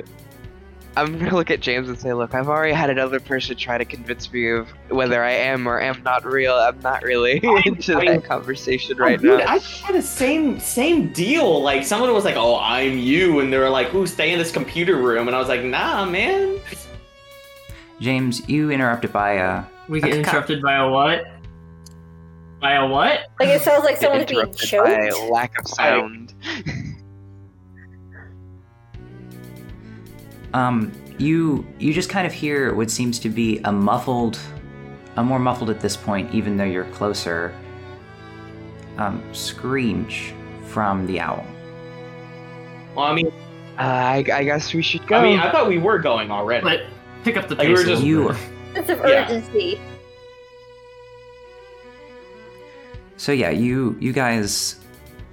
I'm 1.02 1.18
gonna 1.20 1.36
look 1.36 1.50
at 1.52 1.60
James 1.62 1.88
and 1.90 2.00
say, 2.00 2.14
look, 2.14 2.34
I've 2.34 2.48
already 2.48 2.74
had 2.74 2.90
another 2.90 3.20
person 3.20 3.56
try 3.56 3.78
to 3.78 3.86
convince 3.86 4.32
me 4.32 4.50
of 4.50 4.70
whether 4.90 5.24
I 5.24 5.32
am 5.32 5.68
or 5.68 5.80
am 5.82 6.02
not 6.04 6.26
real. 6.26 6.54
I'm 6.56 6.80
not 6.82 7.04
really 7.04 7.40
into 7.66 7.96
I 7.96 8.02
mean- 8.02 8.06
that 8.14 8.24
conversation 8.26 8.96
Oh, 9.00 9.04
right 9.04 9.20
dude, 9.20 9.40
now. 9.40 9.46
I 9.48 9.58
had 9.60 9.96
the 9.96 10.02
same 10.02 10.60
same 10.60 11.12
deal. 11.14 11.62
Like 11.62 11.86
someone 11.86 12.14
was 12.14 12.26
like, 12.26 12.36
"Oh, 12.36 12.58
I'm 12.60 12.98
you," 12.98 13.40
and 13.40 13.52
they 13.52 13.58
were 13.58 13.70
like, 13.70 13.94
"Ooh, 13.94 14.06
stay 14.08 14.32
in 14.34 14.40
this 14.40 14.52
computer 14.52 14.96
room," 14.96 15.28
and 15.28 15.36
I 15.36 15.40
was 15.40 15.48
like, 15.50 15.64
"Nah, 15.64 16.06
man." 16.06 16.60
James. 18.00 18.48
You 18.50 18.72
interrupted 18.72 19.12
by 19.12 19.34
a. 19.34 19.64
we 19.88 20.00
get 20.02 20.12
Okay. 20.12 20.20
interrupted 20.20 20.62
by 20.62 20.76
a 20.76 20.90
what? 20.90 21.26
By 22.62 22.74
a 22.74 22.86
what? 22.88 23.20
Like 23.40 23.50
it 23.50 23.62
sounds 23.62 23.84
like 23.86 23.98
someone's 23.98 24.26
being 24.26 24.40
interrupted 24.42 24.80
by 24.82 25.10
choked. 25.10 25.32
lack 25.32 25.58
of 25.60 25.68
sound. 25.68 26.34
Um, 30.54 30.92
you 31.18 31.66
you 31.80 31.94
just 31.94 32.10
kind 32.10 32.26
of 32.26 32.34
hear 32.34 32.74
what 32.74 32.90
seems 32.90 33.20
to 33.20 33.30
be 33.30 33.60
a 33.66 33.72
muffled, 33.72 34.40
a 35.18 35.24
more 35.24 35.40
muffled 35.40 35.70
at 35.70 35.80
this 35.82 35.96
point, 35.98 36.34
even 36.34 36.58
though 36.58 36.64
you're 36.64 36.86
closer. 36.86 37.54
Um, 38.98 39.24
screech 39.34 40.34
from 40.68 41.06
the 41.08 41.20
owl. 41.22 41.46
Well, 42.96 43.06
I 43.06 43.14
mean, 43.14 43.28
Uh, 43.78 43.82
I, 43.84 44.26
I 44.34 44.44
guess 44.44 44.74
we 44.74 44.82
should 44.82 45.08
go. 45.08 45.16
I 45.16 45.24
mean, 45.24 45.40
I 45.40 45.50
thought 45.52 45.70
we 45.70 45.78
were 45.78 46.00
going 46.00 46.32
already. 46.32 46.64
But 46.64 46.82
pick 47.24 47.38
up 47.38 47.48
the 47.48 47.56
Like, 47.56 47.68
pace. 47.68 47.78
we're 47.78 47.84
a 47.84 47.88
just- 47.88 48.04
You- 48.04 48.28
bit. 48.30 48.38
Sense 48.76 48.90
of 48.90 49.00
Yeah. 49.08 49.24
urgency. 49.26 49.80
So 53.18 53.32
yeah, 53.32 53.50
you 53.50 53.96
you 54.00 54.14
guys 54.14 54.78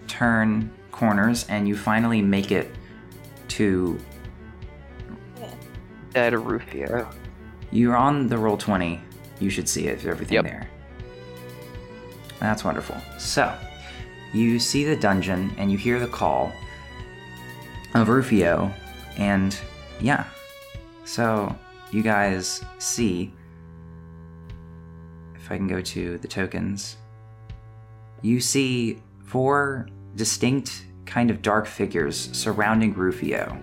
turn 0.08 0.70
corners 0.92 1.44
and 1.48 1.68
you 1.68 1.76
finally 1.76 2.22
make 2.22 2.50
it 2.52 2.70
to 3.48 3.98
Dead 6.16 6.32
Rufio. 6.32 7.06
You're 7.70 7.94
on 7.94 8.26
the 8.26 8.36
Roll20. 8.36 8.98
You 9.38 9.50
should 9.50 9.68
see 9.68 9.86
it, 9.88 10.02
everything 10.06 10.36
Yep. 10.36 10.44
there. 10.44 10.70
That's 12.40 12.64
wonderful. 12.64 12.96
So, 13.18 13.54
you 14.32 14.58
see 14.58 14.84
the 14.86 14.96
dungeon 14.96 15.52
and 15.58 15.70
you 15.70 15.76
hear 15.76 16.00
the 16.00 16.06
call 16.06 16.54
of 17.92 18.08
Rufio, 18.08 18.72
and 19.18 19.54
yeah. 20.00 20.24
So, 21.04 21.54
you 21.90 22.02
guys 22.02 22.64
see. 22.78 23.30
If 25.34 25.52
I 25.52 25.58
can 25.58 25.68
go 25.68 25.82
to 25.82 26.16
the 26.16 26.28
tokens, 26.28 26.96
you 28.22 28.40
see 28.40 29.02
four 29.26 29.86
distinct, 30.14 30.86
kind 31.04 31.30
of 31.30 31.42
dark 31.42 31.66
figures 31.66 32.30
surrounding 32.32 32.94
Rufio. 32.94 33.60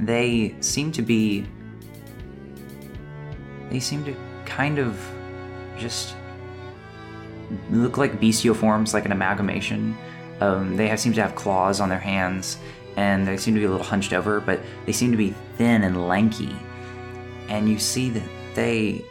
They 0.00 0.56
seem 0.60 0.90
to 0.90 1.00
be 1.02 1.46
they 3.70 3.80
seem 3.80 4.04
to 4.04 4.14
kind 4.44 4.78
of 4.78 4.98
just 5.76 6.14
look 7.70 7.96
like 7.96 8.20
bestial 8.20 8.54
forms, 8.54 8.94
like 8.94 9.04
an 9.04 9.12
amalgamation. 9.12 9.96
Um, 10.40 10.76
they 10.76 10.88
have, 10.88 11.00
seem 11.00 11.12
to 11.14 11.22
have 11.22 11.34
claws 11.34 11.80
on 11.80 11.88
their 11.88 11.98
hands, 11.98 12.58
and 12.96 13.26
they 13.26 13.36
seem 13.36 13.54
to 13.54 13.60
be 13.60 13.66
a 13.66 13.70
little 13.70 13.84
hunched 13.84 14.12
over, 14.12 14.40
but 14.40 14.60
they 14.84 14.92
seem 14.92 15.10
to 15.10 15.16
be 15.16 15.34
thin 15.56 15.84
and 15.84 16.08
lanky. 16.08 16.54
And 17.48 17.68
you 17.68 17.78
see 17.78 18.10
that 18.10 18.22
they 18.54 19.04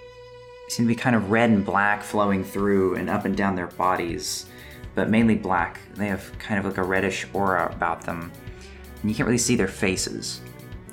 seem 0.68 0.86
to 0.86 0.88
be 0.88 0.96
kind 0.96 1.16
of 1.16 1.32
red 1.32 1.50
and 1.50 1.66
black 1.66 2.04
flowing 2.04 2.44
through 2.44 2.96
and 2.96 3.10
up 3.10 3.26
and 3.26 3.36
down 3.36 3.56
their 3.56 3.68
bodies, 3.68 4.48
but 4.94 5.10
mainly 5.10 5.36
black. 5.36 5.80
They 5.94 6.08
have 6.08 6.38
kind 6.40 6.60
of 6.60 6.66
like 6.66 6.78
a 6.78 6.84
reddish 6.84 7.28
aura 7.34 7.72
about 7.72 8.02
them. 8.02 8.32
And 9.02 9.12
you 9.12 9.16
can't 9.16 9.28
really 9.28 9.38
see 9.38 9.56
their 9.56 9.68
faces 9.68 10.42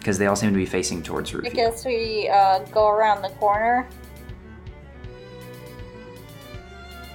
because 0.02 0.18
they 0.18 0.26
all 0.26 0.34
seem 0.34 0.50
to 0.50 0.56
be 0.56 0.66
facing 0.66 1.02
towards 1.02 1.32
I 1.34 1.48
guess 1.48 1.84
we 1.84 2.28
uh, 2.28 2.58
go 2.72 2.88
around 2.88 3.22
the 3.22 3.28
corner. 3.30 3.88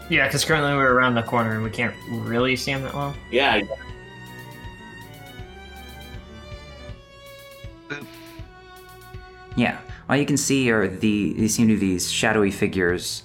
Yeah, 0.10 0.26
because 0.28 0.46
currently 0.46 0.74
we're 0.74 0.94
around 0.94 1.16
the 1.16 1.24
corner 1.24 1.56
and 1.56 1.64
we 1.64 1.70
can't 1.70 1.94
really 2.10 2.56
see 2.56 2.72
him 2.72 2.84
that 2.84 2.94
well. 2.94 3.14
yeah, 3.30 3.62
Yeah, 9.58 9.80
all 10.08 10.16
you 10.16 10.26
can 10.26 10.38
see 10.38 10.70
are 10.72 10.88
the 10.88 11.34
they 11.34 11.48
seem 11.48 11.68
to 11.68 11.74
be 11.74 11.80
these 11.80 12.10
shadowy 12.10 12.52
figures 12.52 13.24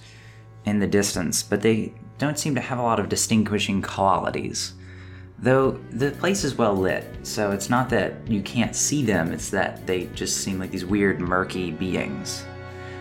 in 0.65 0.81
the 0.81 0.87
distance, 0.87 1.43
but 1.43 1.61
they 1.63 1.93
don't 2.19 2.39
seem 2.39 2.55
to 2.55 2.61
have 2.61 2.79
a 2.79 2.83
lot 2.83 2.99
of 2.99 3.09
distinguishing 3.09 3.83
qualities. 3.83 4.73
Though 5.43 5.73
the 5.91 6.13
place 6.13 6.45
is 6.45 6.57
well 6.57 6.75
lit, 6.75 7.05
so 7.25 7.51
it's 7.51 7.69
not 7.69 7.91
that 7.91 8.15
you 8.29 8.43
can't 8.43 8.77
see 8.77 9.05
them, 9.05 9.33
it's 9.33 9.51
that 9.51 9.85
they 9.89 10.07
just 10.15 10.37
seem 10.37 10.61
like 10.61 10.71
these 10.71 10.85
weird, 10.85 11.21
murky 11.21 11.73
beings 11.73 12.45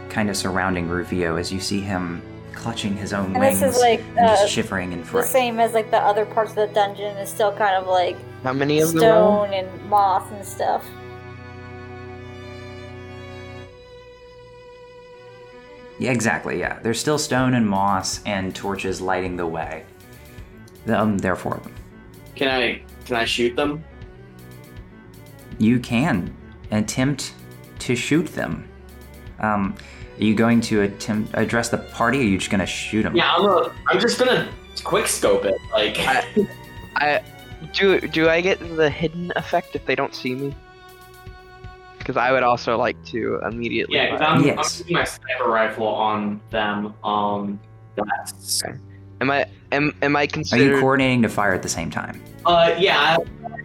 kind 0.10 0.30
of 0.30 0.36
surrounding 0.36 0.90
Rufio 0.90 1.38
as 1.38 1.54
you 1.54 1.60
see 1.62 1.80
him 1.80 2.22
clutching 2.54 2.98
his 2.98 3.14
own 3.14 3.28
And 3.28 3.40
wings 3.40 3.62
this 3.62 3.76
is 3.76 3.82
like 3.82 4.02
and 4.02 4.20
uh, 4.20 4.36
just 4.36 4.52
shivering 4.52 4.92
in 4.92 5.04
the 5.04 5.24
same 5.24 5.60
as 5.60 5.74
like 5.74 5.90
the 5.90 6.00
other 6.00 6.26
parts 6.26 6.52
of 6.52 6.58
the 6.58 6.68
dungeon 6.68 7.16
is 7.18 7.30
still 7.30 7.54
kind 7.54 7.76
of 7.76 7.88
like 7.88 8.18
How 8.44 8.52
many 8.52 8.82
of 8.82 8.90
them? 8.92 9.00
stone 9.00 9.54
and 9.54 9.90
moss 9.90 10.30
and 10.32 10.46
stuff. 10.46 10.86
Yeah, 15.98 16.12
exactly. 16.12 16.60
Yeah, 16.60 16.80
there's 16.80 17.00
still 17.00 17.20
stone 17.20 17.54
and 17.54 17.68
moss 17.68 18.22
and 18.26 18.56
torches 18.56 19.00
lighting 19.00 19.38
the 19.38 19.46
way. 19.46 19.86
Um, 20.88 21.20
there 21.20 21.34
are 21.34 21.36
four 21.36 21.56
of 21.56 21.64
them. 21.64 21.76
Can 22.42 22.50
I 22.50 22.82
can 23.06 23.18
I 23.18 23.26
shoot 23.26 23.56
them? 23.56 23.84
You 25.60 25.80
can 25.80 26.36
attempt 26.72 27.36
to 27.78 27.96
shoot 27.96 28.26
them. 28.26 28.68
Um, 29.42 29.76
are 30.20 30.24
you 30.24 30.34
going 30.34 30.60
to 30.62 30.82
attempt 30.82 31.36
address 31.36 31.70
the 31.70 31.78
party? 31.78 32.18
Or 32.18 32.22
are 32.22 32.26
you 32.26 32.40
just 32.40 32.50
gonna 32.50 32.66
shoot 32.66 33.04
them? 33.04 33.16
Yeah, 33.16 33.32
I'm 33.32 33.46
a, 33.46 33.72
I'm 33.90 34.00
just 34.00 34.18
gonna 34.18 34.50
quick 34.84 35.06
scope 35.06 35.46
it. 35.46 35.54
Like 35.72 36.00
I- 36.00 36.48
I 36.96 37.24
do. 37.74 38.00
Do 38.02 38.28
I 38.28 38.42
get 38.42 38.58
the 38.76 38.90
hidden 38.90 39.32
effect 39.36 39.76
if 39.76 39.86
they 39.86 39.94
don't 39.94 40.16
see 40.16 40.34
me? 40.34 40.56
Because 42.00 42.18
I 42.18 42.32
would 42.32 42.42
also 42.42 42.76
like 42.76 42.98
to 43.06 43.40
immediately. 43.46 43.98
yeah, 43.98 44.10
'cause 44.10 44.20
fire. 44.20 44.30
I'm, 44.30 44.44
Yes. 44.44 44.58
I'm 44.58 44.64
using 44.88 44.94
my 44.96 45.04
sniper 45.04 45.48
rifle 45.48 45.86
on 45.86 46.42
them. 46.50 46.96
Um, 47.04 47.60
that's 47.96 48.64
Am 49.22 49.30
I? 49.30 49.46
Am 49.72 49.96
Am 50.02 50.16
I 50.16 50.26
considered? 50.26 50.68
Are 50.72 50.76
you 50.76 50.80
coordinating 50.82 51.22
to 51.22 51.30
fire 51.30 51.54
at 51.54 51.62
the 51.62 51.70
same 51.70 51.90
time? 51.92 52.22
uh 52.46 52.76
yeah. 52.78 53.18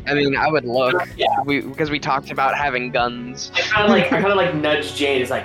I 0.06 0.14
mean, 0.14 0.36
I 0.36 0.48
would 0.48 0.66
look. 0.66 0.94
Yeah, 1.16 1.26
We 1.44 1.62
because 1.62 1.90
we 1.90 1.98
talked 1.98 2.30
about 2.30 2.54
having 2.56 2.90
guns. 2.92 3.50
I 3.54 3.62
kind 3.62 3.84
of 3.84 3.90
like 3.90 4.04
I 4.12 4.20
kind 4.20 4.26
of 4.26 4.36
like 4.36 4.54
nudge 4.54 4.94
Jade. 4.94 5.22
It's 5.22 5.30
like 5.30 5.44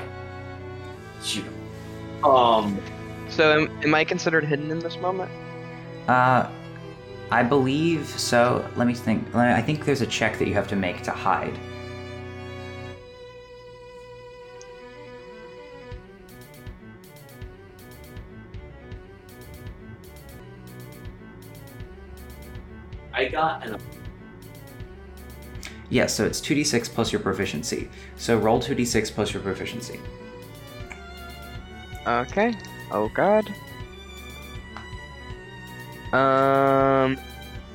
shoot 1.24 1.46
him. 1.46 2.26
Um, 2.26 2.78
So 3.30 3.62
am, 3.62 3.84
am 3.84 3.96
I 3.96 4.04
considered 4.04 4.44
hidden 4.44 4.70
in 4.70 4.80
this 4.80 4.98
moment? 4.98 5.32
Uh, 6.08 6.48
I 7.32 7.42
believe 7.42 8.06
so. 8.06 8.68
Let 8.76 8.88
me 8.88 8.94
think. 8.94 9.34
I 9.34 9.62
think 9.62 9.86
there's 9.86 10.02
a 10.02 10.08
check 10.08 10.38
that 10.40 10.48
you 10.48 10.54
have 10.54 10.68
to 10.68 10.76
make 10.76 11.02
to 11.04 11.12
hide. 11.12 11.58
I 23.22 23.28
got 23.28 23.68
an 23.68 23.78
Yes, 25.90 26.16
so 26.16 26.26
it's 26.26 26.42
2d6 26.42 26.90
plus 26.90 27.12
your 27.12 27.22
proficiency. 27.22 27.90
So 28.16 28.38
roll 28.38 28.60
2d6 28.60 29.12
plus 29.12 29.34
your 29.34 29.44
proficiency. 29.44 30.00
Okay. 32.08 32.56
Oh 32.92 33.12
God. 33.14 33.54
Um. 36.14 37.20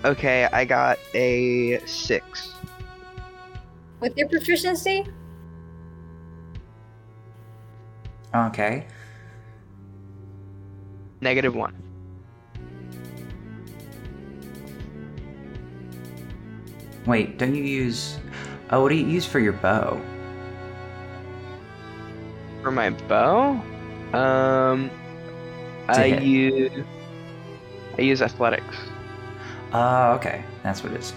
Okay, 0.05 0.49
I 0.53 0.65
got 0.65 0.99
a 1.15 1.79
six. 1.87 2.55
With 4.01 4.17
your 4.17 4.29
proficiency? 4.29 5.07
Okay. 8.35 8.87
Negative 11.21 11.55
one. 11.55 11.86
Wait, 17.07 17.39
don't 17.39 17.55
you 17.55 17.63
use. 17.63 18.19
Oh, 18.71 18.83
what 18.83 18.89
do 18.89 18.97
you 18.97 19.07
use 19.07 19.25
for 19.27 19.39
your 19.39 19.53
bow? 19.53 20.01
For 22.63 22.71
my 22.73 22.91
bow, 22.91 23.63
um, 24.13 24.91
To 25.89 26.01
I 26.01 26.09
hit. 26.11 26.23
use 26.23 26.85
I 27.99 28.03
use 28.03 28.23
athletics. 28.23 28.77
Oh, 29.73 30.13
okay. 30.13 30.45
That's 30.63 30.83
what 30.83 30.93
it 30.93 30.99
is. 31.01 31.13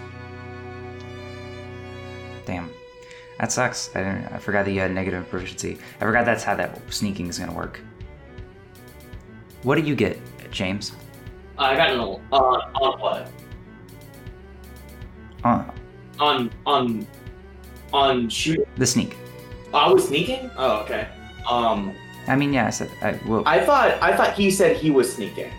Damn. 2.45 2.69
That 3.39 3.51
sucks. 3.51 3.89
I, 3.95 3.99
didn't, 4.03 4.25
I 4.33 4.37
forgot 4.37 4.65
that 4.65 4.71
you 4.71 4.79
had 4.79 4.91
negative 4.91 5.27
proficiency. 5.29 5.77
I 5.97 6.05
forgot 6.05 6.25
that's 6.25 6.43
how 6.43 6.55
that 6.55 6.79
sneaking 6.91 7.27
is 7.27 7.37
going 7.37 7.49
to 7.49 7.55
work. 7.55 7.79
What 9.63 9.75
did 9.75 9.87
you 9.87 9.95
get, 9.95 10.19
James? 10.51 10.93
I 11.57 11.75
got 11.75 11.89
an 11.91 11.99
uh 12.31 12.35
on 12.35 12.99
what 12.99 13.31
Uh, 15.43 15.65
on 16.19 16.51
on 16.65 17.07
on 17.93 18.29
shoot. 18.29 18.67
the 18.77 18.85
sneak. 18.85 19.15
Oh, 19.73 19.77
I 19.77 19.91
was 19.91 20.07
sneaking. 20.07 20.49
Oh, 20.57 20.77
okay. 20.81 21.07
Um, 21.49 21.93
I 22.27 22.35
mean, 22.35 22.53
yeah, 22.53 22.67
I 22.67 22.69
said. 22.69 22.91
I, 23.01 23.19
well, 23.25 23.43
I 23.45 23.59
thought 23.65 24.01
I 24.01 24.15
thought 24.15 24.33
he 24.33 24.51
said 24.51 24.77
he 24.77 24.91
was 24.91 25.11
sneaking. 25.13 25.51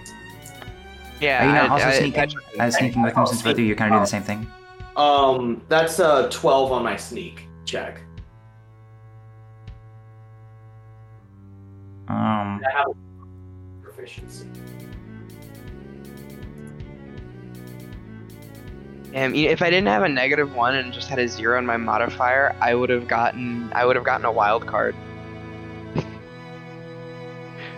Yeah. 1.20 1.44
are 1.44 1.46
you 1.48 1.52
not 1.54 1.70
I- 1.70 1.72
also 1.72 1.86
I- 1.86 1.98
sneaking? 1.98 2.32
I 2.58 2.66
was 2.66 2.76
sneaking 2.76 3.02
with 3.02 3.14
him 3.14 3.26
since 3.26 3.42
both 3.42 3.52
of 3.54 3.58
you 3.60 3.72
are 3.72 3.76
kind 3.76 3.90
of 3.92 3.96
doing 3.96 4.02
the 4.02 4.06
same 4.06 4.22
thing. 4.22 4.46
Um, 4.96 5.62
that's 5.68 5.98
a 5.98 6.28
twelve 6.30 6.72
on 6.72 6.82
my 6.82 6.96
sneak 6.96 7.46
check. 7.64 8.00
Um, 12.08 12.60
I 12.66 12.70
have 12.74 12.86
proficiency. 13.82 14.46
If 19.12 19.62
I 19.62 19.70
didn't 19.70 19.88
have 19.88 20.02
a 20.02 20.08
negative 20.08 20.54
one 20.54 20.76
and 20.76 20.92
just 20.92 21.08
had 21.08 21.18
a 21.18 21.26
zero 21.26 21.58
in 21.58 21.66
my 21.66 21.76
modifier, 21.76 22.54
I 22.60 22.74
would 22.74 22.90
have 22.90 23.08
gotten 23.08 23.72
I 23.74 23.84
would 23.84 23.96
have 23.96 24.04
gotten 24.04 24.24
a 24.24 24.32
wild 24.32 24.66
card 24.66 24.94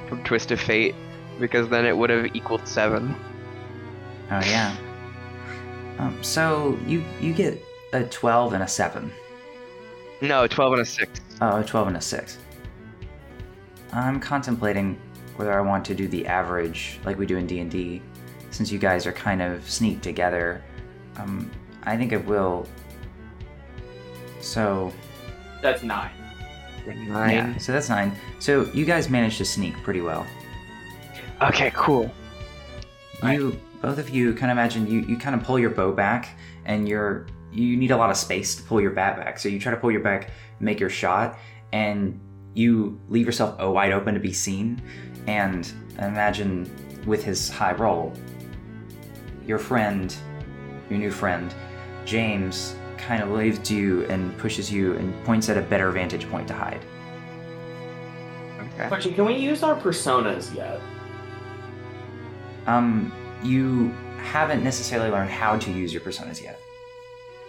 from 0.09 0.23
Twist 0.25 0.51
of 0.51 0.61
Fate 0.61 0.95
because 1.41 1.69
then 1.69 1.87
it 1.87 1.97
would 1.97 2.11
have 2.11 2.37
equaled 2.37 2.67
seven. 2.69 3.17
oh 4.31 4.41
yeah. 4.41 4.77
Um, 5.99 6.23
so 6.23 6.79
you 6.87 7.03
you 7.21 7.33
get 7.33 7.63
a 7.93 8.05
twelve 8.05 8.53
and 8.53 8.63
a 8.63 8.69
seven. 8.69 9.11
No, 10.21 10.47
twelve 10.47 10.73
and 10.75 10.83
a 10.83 10.87
six. 10.87 11.21
Oh, 11.41 11.59
a 11.59 11.65
12 11.65 11.89
and 11.89 11.97
a 11.97 12.01
6. 12.01 12.39
I'm 13.93 14.21
contemplating 14.21 14.97
whether 15.35 15.53
I 15.53 15.61
want 15.61 15.85
to 15.87 15.95
do 15.95 16.07
the 16.07 16.25
average 16.25 17.01
like 17.05 17.19
we 17.19 17.27
do 17.27 17.37
in 17.37 17.49
D&D 17.49 18.01
since 18.53 18.71
you 18.71 18.79
guys 18.79 19.07
are 19.09 19.13
kind 19.13 19.43
of 19.43 19.69
sneaked 19.69 20.05
together. 20.05 20.63
Um, 21.17 21.51
I 21.85 21.97
think 21.97 22.13
I 22.13 22.17
will. 22.17 22.67
So, 24.41 24.93
That's 25.61 25.83
nine. 25.83 26.11
Nine. 26.87 27.31
yeah, 27.31 27.59
so 27.59 27.73
that's 27.73 27.89
9. 27.89 28.13
So 28.41 28.69
you 28.75 28.85
guys 28.85 29.09
managed 29.09 29.39
to 29.39 29.45
sneak 29.45 29.75
pretty 29.85 30.01
well. 30.01 30.27
Okay, 31.41 31.71
cool. 31.75 32.11
You 33.23 33.59
both 33.81 33.99
of 33.99 34.11
you 34.11 34.35
kind 34.35 34.51
of 34.51 34.57
imagine 34.57 34.87
you, 34.87 35.01
you 35.01 35.17
kind 35.17 35.35
of 35.35 35.45
pull 35.45 35.59
your 35.59 35.71
bow 35.71 35.93
back 35.93 36.37
and 36.65 36.89
you're 36.89 37.27
you 37.53 37.77
need 37.77 37.91
a 37.91 37.97
lot 37.97 38.11
of 38.11 38.17
space 38.17 38.55
to 38.57 38.63
pull 38.63 38.81
your 38.81 38.93
bat 38.93 39.17
back. 39.17 39.39
So 39.39 39.49
you 39.49 39.61
try 39.61 39.71
to 39.73 39.77
pull 39.77 39.91
your 39.91 40.01
back, 40.01 40.31
make 40.59 40.81
your 40.81 40.89
shot, 40.89 41.39
and 41.73 42.19
you 42.55 42.99
leave 43.09 43.27
yourself 43.27 43.57
oh, 43.59 43.73
wide 43.73 43.93
open 43.93 44.15
to 44.15 44.21
be 44.21 44.33
seen. 44.33 44.81
And 45.27 45.71
imagine 45.99 46.71
with 47.07 47.23
his 47.23 47.49
high 47.51 47.73
roll, 47.73 48.13
your 49.47 49.59
friend, 49.59 50.15
your 50.93 51.01
new 51.01 51.11
friend, 51.11 51.55
James, 52.05 52.77
kind 52.97 53.23
of 53.23 53.31
waves 53.31 53.59
to 53.61 53.75
you 53.75 54.05
and 54.05 54.37
pushes 54.39 54.73
you 54.73 54.95
and 54.95 55.25
points 55.25 55.49
at 55.49 55.59
a 55.59 55.63
better 55.63 55.91
vantage 55.91 56.29
point 56.31 56.47
to 56.49 56.55
hide. 56.55 56.81
Okay. 58.61 58.89
Question: 58.89 59.15
Can 59.15 59.25
we 59.25 59.35
use 59.35 59.63
our 59.63 59.75
personas 59.75 60.55
yet? 60.55 60.81
Um, 62.67 63.13
you 63.43 63.93
haven't 64.19 64.63
necessarily 64.63 65.11
learned 65.11 65.31
how 65.31 65.59
to 65.59 65.71
use 65.71 65.93
your 65.93 66.03
personas 66.03 66.43
yet. 66.43 66.61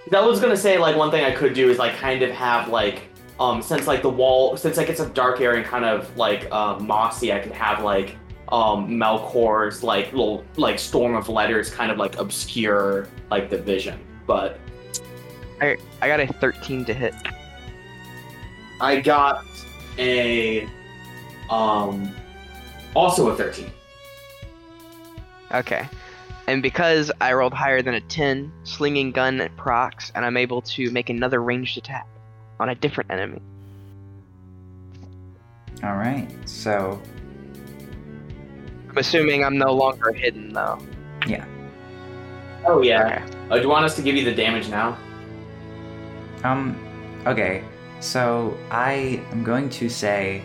That 0.09 0.23
was 0.23 0.39
gonna 0.39 0.57
say 0.57 0.77
like 0.77 0.95
one 0.97 1.11
thing 1.11 1.23
I 1.23 1.31
could 1.31 1.53
do 1.53 1.69
is 1.69 1.77
like 1.77 1.95
kind 1.95 2.23
of 2.23 2.31
have 2.31 2.67
like 2.69 3.03
um 3.39 3.61
since 3.61 3.87
like 3.87 4.01
the 4.01 4.09
wall 4.09 4.57
since 4.57 4.77
like 4.77 4.89
it's 4.89 4.99
a 4.99 5.09
dark 5.09 5.39
area 5.39 5.59
and 5.61 5.67
kind 5.67 5.85
of 5.85 6.15
like 6.17 6.47
uh, 6.51 6.77
mossy 6.79 7.31
I 7.31 7.39
could 7.39 7.53
have 7.53 7.83
like 7.83 8.17
um 8.49 8.89
Melkor's 8.89 9.83
like 9.83 10.11
little 10.11 10.43
like 10.57 10.79
storm 10.79 11.15
of 11.15 11.29
letters 11.29 11.69
kind 11.69 11.91
of 11.91 11.97
like 11.97 12.17
obscure 12.17 13.07
like 13.31 13.49
the 13.49 13.57
vision 13.57 13.99
but 14.27 14.59
I 15.61 15.77
I 16.01 16.07
got 16.07 16.19
a 16.19 16.27
thirteen 16.27 16.83
to 16.85 16.93
hit. 16.93 17.13
I 18.81 18.99
got 18.99 19.45
a 19.97 20.67
um 21.49 22.13
also 22.95 23.29
a 23.29 23.35
13 23.35 23.71
Okay. 25.53 25.87
And 26.47 26.61
because 26.61 27.11
I 27.21 27.31
rolled 27.33 27.53
higher 27.53 27.81
than 27.81 27.93
a 27.93 28.01
10, 28.01 28.51
slinging 28.63 29.11
gun 29.11 29.39
at 29.39 29.55
procs, 29.55 30.11
and 30.15 30.25
I'm 30.25 30.35
able 30.35 30.61
to 30.63 30.91
make 30.91 31.09
another 31.09 31.41
ranged 31.41 31.77
attack 31.77 32.07
on 32.59 32.69
a 32.69 32.75
different 32.75 33.11
enemy. 33.11 33.41
All 35.83 35.95
right, 35.95 36.27
so 36.45 37.01
I'm 38.93 38.99
assuming 38.99 39.43
I'm 39.43 39.57
no 39.57 39.73
longer 39.73 40.11
hidden 40.13 40.53
though. 40.53 40.77
yeah. 41.27 41.45
oh 42.67 42.81
yeah 42.83 43.23
Okay. 43.25 43.37
uh, 43.49 43.55
do 43.55 43.61
you 43.63 43.69
want 43.69 43.85
us 43.85 43.95
to 43.95 44.03
give 44.03 44.15
you 44.15 44.23
the 44.23 44.33
damage 44.35 44.69
now 44.69 44.95
Um, 46.43 46.75
okay, 47.25 47.63
so 48.01 48.55
I 48.69 49.19
am 49.31 49.43
going 49.43 49.67
to 49.71 49.89
say 49.89 50.43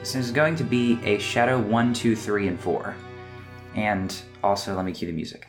this 0.00 0.14
is 0.14 0.30
going 0.30 0.56
to 0.56 0.64
be 0.64 0.98
a 1.04 1.18
shadow 1.18 1.58
one, 1.58 1.94
two, 1.94 2.14
three, 2.16 2.48
and 2.48 2.58
four. 2.60 2.94
And 3.76 4.14
also, 4.42 4.74
let 4.74 4.84
me 4.84 4.92
cue 4.92 5.06
the 5.06 5.12
music. 5.14 5.46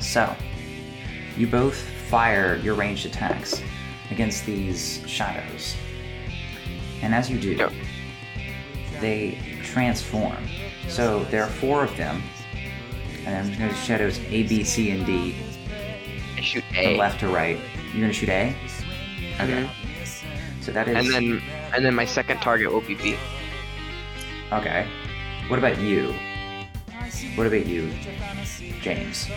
So, 0.00 0.34
you 1.36 1.46
both 1.46 1.76
fire 2.08 2.56
your 2.56 2.74
ranged 2.74 3.04
attacks 3.06 3.60
against 4.10 4.46
these 4.46 5.02
shadows. 5.06 5.74
And 7.02 7.14
as 7.14 7.30
you 7.30 7.38
do, 7.38 7.52
Yep. 7.52 7.72
They 9.00 9.38
transform. 9.62 10.36
So 10.88 11.24
there 11.24 11.42
are 11.42 11.50
four 11.50 11.84
of 11.84 11.96
them. 11.96 12.22
And 13.24 13.36
I'm 13.36 13.46
just 13.48 13.58
going 13.58 13.70
to 13.70 13.76
shadows 13.76 14.18
A, 14.18 14.44
B, 14.44 14.62
C, 14.62 14.90
and 14.90 15.04
D 15.04 15.34
I 16.36 16.40
shoot 16.40 16.64
from 16.72 16.96
left 16.96 17.20
to 17.20 17.28
right. 17.28 17.58
You're 17.92 18.00
going 18.00 18.08
to 18.08 18.12
shoot 18.12 18.28
A? 18.28 18.54
Okay. 19.40 19.64
Mm-hmm. 19.64 20.62
So 20.62 20.72
that 20.72 20.88
is. 20.88 20.96
And 20.96 21.12
then 21.12 21.42
and 21.74 21.84
then 21.84 21.94
my 21.94 22.04
second 22.04 22.38
target 22.38 22.72
will 22.72 22.80
be 22.80 22.94
B. 22.94 23.16
Okay. 24.52 24.86
What 25.48 25.58
about 25.58 25.78
you? 25.80 26.14
What 27.34 27.46
about 27.46 27.66
you, 27.66 27.92
James? 28.80 29.28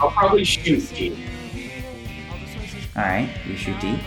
I'll 0.00 0.10
probably 0.10 0.44
shoot 0.44 0.88
D. 0.94 1.16
Alright, 2.96 3.28
you 3.46 3.56
shoot 3.56 3.78
D. 3.80 4.00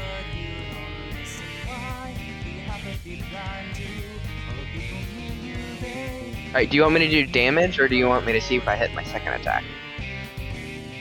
Alright, 6.51 6.69
do 6.69 6.75
you 6.75 6.81
want 6.81 6.95
me 6.95 6.99
to 6.99 7.09
do 7.09 7.25
damage 7.25 7.79
or 7.79 7.87
do 7.87 7.95
you 7.95 8.07
want 8.07 8.25
me 8.25 8.33
to 8.33 8.41
see 8.41 8.57
if 8.57 8.67
I 8.67 8.75
hit 8.75 8.93
my 8.93 9.05
second 9.05 9.31
attack? 9.31 9.63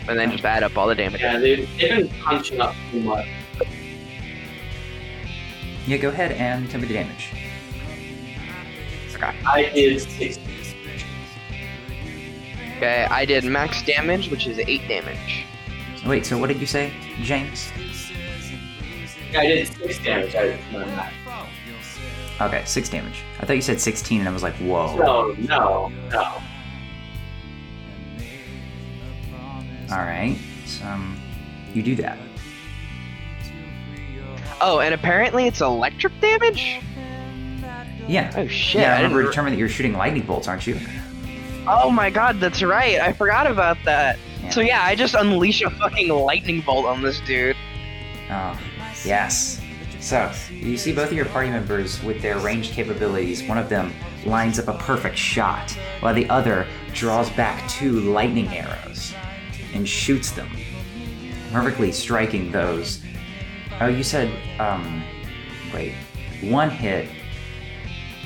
And 0.06 0.16
then 0.16 0.30
just 0.30 0.44
add 0.44 0.62
up 0.62 0.78
all 0.78 0.86
the 0.86 0.94
damage. 0.94 1.20
Yeah, 1.20 1.38
they, 1.38 1.56
they've 1.56 2.08
been 2.08 2.08
punching 2.20 2.60
up 2.60 2.74
too 2.92 3.00
much. 3.00 3.26
Yeah, 5.86 5.96
go 5.96 6.10
ahead 6.10 6.30
and 6.32 6.70
tell 6.70 6.80
me 6.80 6.86
the 6.86 6.94
damage. 6.94 7.32
Okay. 9.12 9.36
I 9.44 9.70
did 9.74 10.00
six. 10.00 10.38
Okay, 12.76 13.06
I 13.10 13.24
did 13.24 13.44
max 13.44 13.82
damage, 13.82 14.30
which 14.30 14.46
is 14.46 14.58
8 14.58 14.86
damage. 14.86 15.44
Wait, 16.06 16.24
so 16.24 16.38
what 16.38 16.46
did 16.46 16.60
you 16.60 16.66
say, 16.66 16.92
James? 17.22 17.70
I 19.36 19.46
did 19.46 19.68
six 19.68 19.98
damage. 20.02 20.34
I 20.34 20.58
my 20.72 20.84
math. 20.86 21.12
Okay, 22.40 22.62
six 22.64 22.88
damage. 22.88 23.22
I 23.38 23.46
thought 23.46 23.56
you 23.56 23.62
said 23.62 23.80
16, 23.80 24.20
and 24.20 24.28
I 24.28 24.32
was 24.32 24.42
like, 24.42 24.54
whoa. 24.54 24.96
No, 24.96 25.32
no, 25.38 25.92
no. 26.10 26.42
Alright, 29.92 30.38
so 30.66 30.84
um, 30.86 31.20
you 31.74 31.82
do 31.82 31.96
that. 31.96 32.16
Oh, 34.60 34.80
and 34.80 34.94
apparently 34.94 35.46
it's 35.46 35.60
electric 35.60 36.18
damage? 36.20 36.80
Yeah. 38.06 38.32
Oh 38.36 38.46
shit, 38.46 38.82
yeah, 38.82 38.94
I 38.94 38.96
didn't 38.98 39.12
remember 39.12 39.18
re- 39.18 39.26
determine 39.26 39.52
that 39.52 39.58
you're 39.58 39.68
shooting 39.68 39.94
lightning 39.94 40.22
bolts, 40.22 40.48
aren't 40.48 40.66
you? 40.66 40.78
Oh 41.66 41.90
my 41.90 42.10
god, 42.10 42.40
that's 42.40 42.62
right. 42.62 43.00
I 43.00 43.12
forgot 43.12 43.46
about 43.46 43.78
that. 43.84 44.18
Yeah. 44.42 44.50
So 44.50 44.60
yeah, 44.60 44.82
I 44.82 44.94
just 44.94 45.14
unleash 45.14 45.62
a 45.62 45.70
fucking 45.70 46.08
lightning 46.08 46.60
bolt 46.60 46.86
on 46.86 47.02
this 47.02 47.20
dude. 47.20 47.56
Oh, 48.30 48.58
yes. 49.04 49.59
So, 50.00 50.32
you 50.50 50.76
see 50.78 50.92
both 50.94 51.08
of 51.10 51.12
your 51.12 51.26
party 51.26 51.50
members 51.50 52.02
with 52.02 52.22
their 52.22 52.38
ranged 52.38 52.72
capabilities. 52.72 53.42
One 53.42 53.58
of 53.58 53.68
them 53.68 53.92
lines 54.24 54.58
up 54.58 54.68
a 54.68 54.78
perfect 54.78 55.16
shot, 55.16 55.70
while 56.00 56.14
the 56.14 56.28
other 56.30 56.66
draws 56.94 57.28
back 57.30 57.68
two 57.68 58.00
lightning 58.00 58.48
arrows 58.48 59.12
and 59.74 59.86
shoots 59.88 60.30
them, 60.32 60.48
perfectly 61.52 61.92
striking 61.92 62.50
those. 62.50 63.02
Oh, 63.80 63.86
you 63.88 64.02
said, 64.02 64.30
um, 64.58 65.02
wait, 65.74 65.94
one 66.42 66.70
hit. 66.70 67.08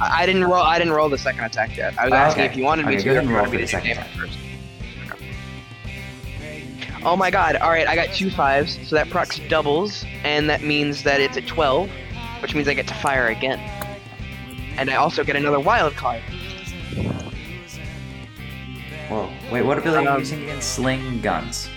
I, 0.01 0.23
I 0.23 0.27
didn't 0.27 0.45
roll. 0.45 0.63
I 0.63 0.79
didn't 0.79 0.93
roll 0.95 1.09
the 1.09 1.19
second 1.19 1.45
attack 1.45 1.77
yet. 1.77 1.99
I 1.99 2.05
was 2.05 2.13
Oh, 2.13 2.17
asking 2.17 2.43
okay. 2.45 2.53
if 2.53 2.57
you 2.57 2.65
wanted 2.65 2.87
me 2.87 2.95
Okay, 2.95 2.99
to. 2.99 3.05
go 3.05 3.11
ahead 3.13 3.23
and 3.25 3.31
you 3.31 3.37
roll 3.37 3.45
wanted 3.47 3.59
me 3.61 3.67
for 3.67 3.73
to 3.73 3.77
the 3.79 3.85
do 3.85 3.95
second 3.95 4.05
damage 4.15 4.33
first. 4.33 4.39
Oh 7.05 7.17
my 7.17 7.31
god! 7.31 7.57
All 7.57 7.71
right, 7.71 7.87
I 7.87 7.95
got 7.95 8.15
two 8.15 8.31
fives, 8.31 8.79
so 8.89 8.97
that 8.97 9.11
procs 9.11 9.39
doubles, 9.49 10.05
and 10.23 10.49
that 10.49 10.63
means 10.63 11.03
that 11.03 11.21
it's 11.21 11.37
at 11.37 11.47
twelve, 11.47 11.91
which 12.41 12.55
means 12.55 12.67
I 12.67 12.75
get 12.75 12.87
to 12.89 12.95
fire 12.95 13.29
again. 13.29 13.59
And 14.79 14.91
I 14.91 14.97
also 14.97 15.23
get 15.23 15.37
another 15.37 15.61
wild 15.61 15.95
card. 15.95 16.23
Whoa, 19.09 19.31
wait, 19.53 19.63
what 19.63 19.79
ability 19.79 20.07
are 20.07 20.11
you 20.11 20.15
Um, 20.15 20.19
using 20.21 20.43
again? 20.45 20.63
Sling 20.63 21.21
guns. 21.21 21.69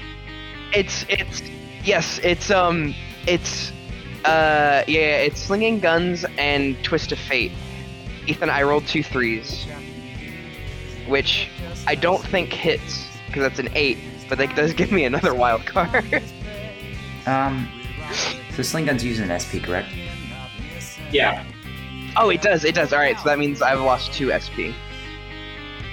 It's 0.74 1.06
it's 1.10 1.42
yes, 1.84 2.20
it's 2.24 2.50
um 2.50 2.96
it's 3.28 3.72
uh 4.24 4.84
yeah, 4.88 5.18
it's 5.28 5.42
slinging 5.42 5.80
guns 5.80 6.26
and 6.38 6.82
twist 6.84 7.12
of 7.12 7.20
fate. 7.20 7.52
Ethan, 8.28 8.50
I 8.50 8.64
rolled 8.64 8.88
two 8.88 9.04
threes, 9.04 9.66
which 11.08 11.50
I 11.86 11.96
don't 11.96 12.24
think 12.24 12.52
hits 12.54 13.06
because 13.28 13.44
that's 13.44 13.60
an 13.60 13.70
eight, 13.76 13.98
but 14.30 14.38
that 14.38 14.56
does 14.56 14.74
give 14.74 14.92
me 14.92 15.06
another 15.06 15.34
wild 15.34 15.66
card. 15.66 16.22
Um, 17.26 17.68
so 18.56 18.64
sling 18.64 18.86
guns 18.86 19.04
using 19.04 19.30
an 19.30 19.38
SP, 19.38 19.60
correct? 19.62 19.90
Yeah. 21.12 21.44
oh, 22.16 22.30
it 22.30 22.42
does, 22.42 22.64
it 22.64 22.74
does. 22.74 22.94
All 22.94 23.00
right, 23.00 23.18
so 23.20 23.28
that 23.28 23.38
means 23.38 23.62
I've 23.62 23.82
lost 23.82 24.14
two 24.14 24.32
SP. 24.32 24.72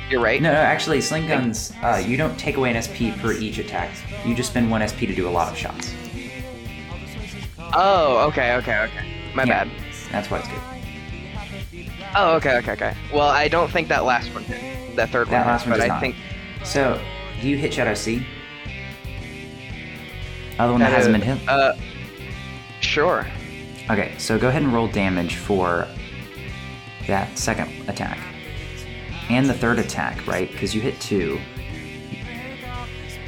You're 0.08 0.20
right. 0.22 0.40
No, 0.40 0.52
no, 0.52 0.58
actually, 0.60 1.00
sling 1.00 1.26
guns, 1.26 1.72
uh, 1.82 2.00
you 2.06 2.16
don't 2.16 2.38
take 2.38 2.56
away 2.56 2.70
an 2.72 2.80
SP 2.80 3.10
per 3.20 3.32
each 3.32 3.58
attack. 3.58 3.90
You 4.24 4.32
just 4.36 4.50
spend 4.50 4.70
one 4.70 4.86
SP 4.86 5.10
to 5.10 5.14
do 5.16 5.26
a 5.26 5.30
lot 5.30 5.50
of 5.50 5.58
shots. 5.58 5.92
Oh, 7.72 8.18
okay, 8.28 8.54
okay, 8.56 8.78
okay. 8.84 9.32
My 9.34 9.42
Yeah. 9.42 9.64
bad. 9.64 9.70
That's 10.12 10.30
why 10.30 10.38
it's 10.38 10.46
good. 10.48 11.88
Oh, 12.14 12.36
okay, 12.36 12.58
okay, 12.58 12.72
okay. 12.72 12.94
Well, 13.12 13.28
I 13.28 13.48
don't 13.48 13.72
think 13.72 13.88
that 13.88 14.04
last 14.04 14.32
one 14.32 14.44
hit. 14.44 14.94
That 14.94 15.10
third 15.10 15.26
That 15.30 15.38
one, 15.40 15.46
last 15.48 15.64
hit, 15.64 15.70
one 15.70 15.78
but 15.80 15.82
does 15.82 15.90
I 15.90 15.94
not. 15.94 16.00
think 16.00 16.14
So, 16.62 17.00
do 17.40 17.48
you 17.48 17.56
hit 17.56 17.74
Shadow 17.74 17.94
C? 17.94 18.26
Other 20.58 20.72
one 20.72 20.80
that 20.80 20.86
Shadow- 20.86 20.96
hasn't 20.96 21.18
been 21.18 21.36
hit? 21.38 21.48
uh, 21.48 21.72
sure. 22.80 23.26
Okay, 23.90 24.12
so 24.18 24.38
go 24.38 24.48
ahead 24.48 24.62
and 24.62 24.72
roll 24.72 24.88
damage 24.88 25.36
for 25.36 25.86
that 27.06 27.36
second 27.36 27.88
attack. 27.88 28.18
And 29.28 29.48
the 29.48 29.54
third 29.54 29.78
attack, 29.78 30.26
right? 30.26 30.50
Because 30.50 30.74
you 30.74 30.80
hit 30.80 30.98
two. 31.00 31.40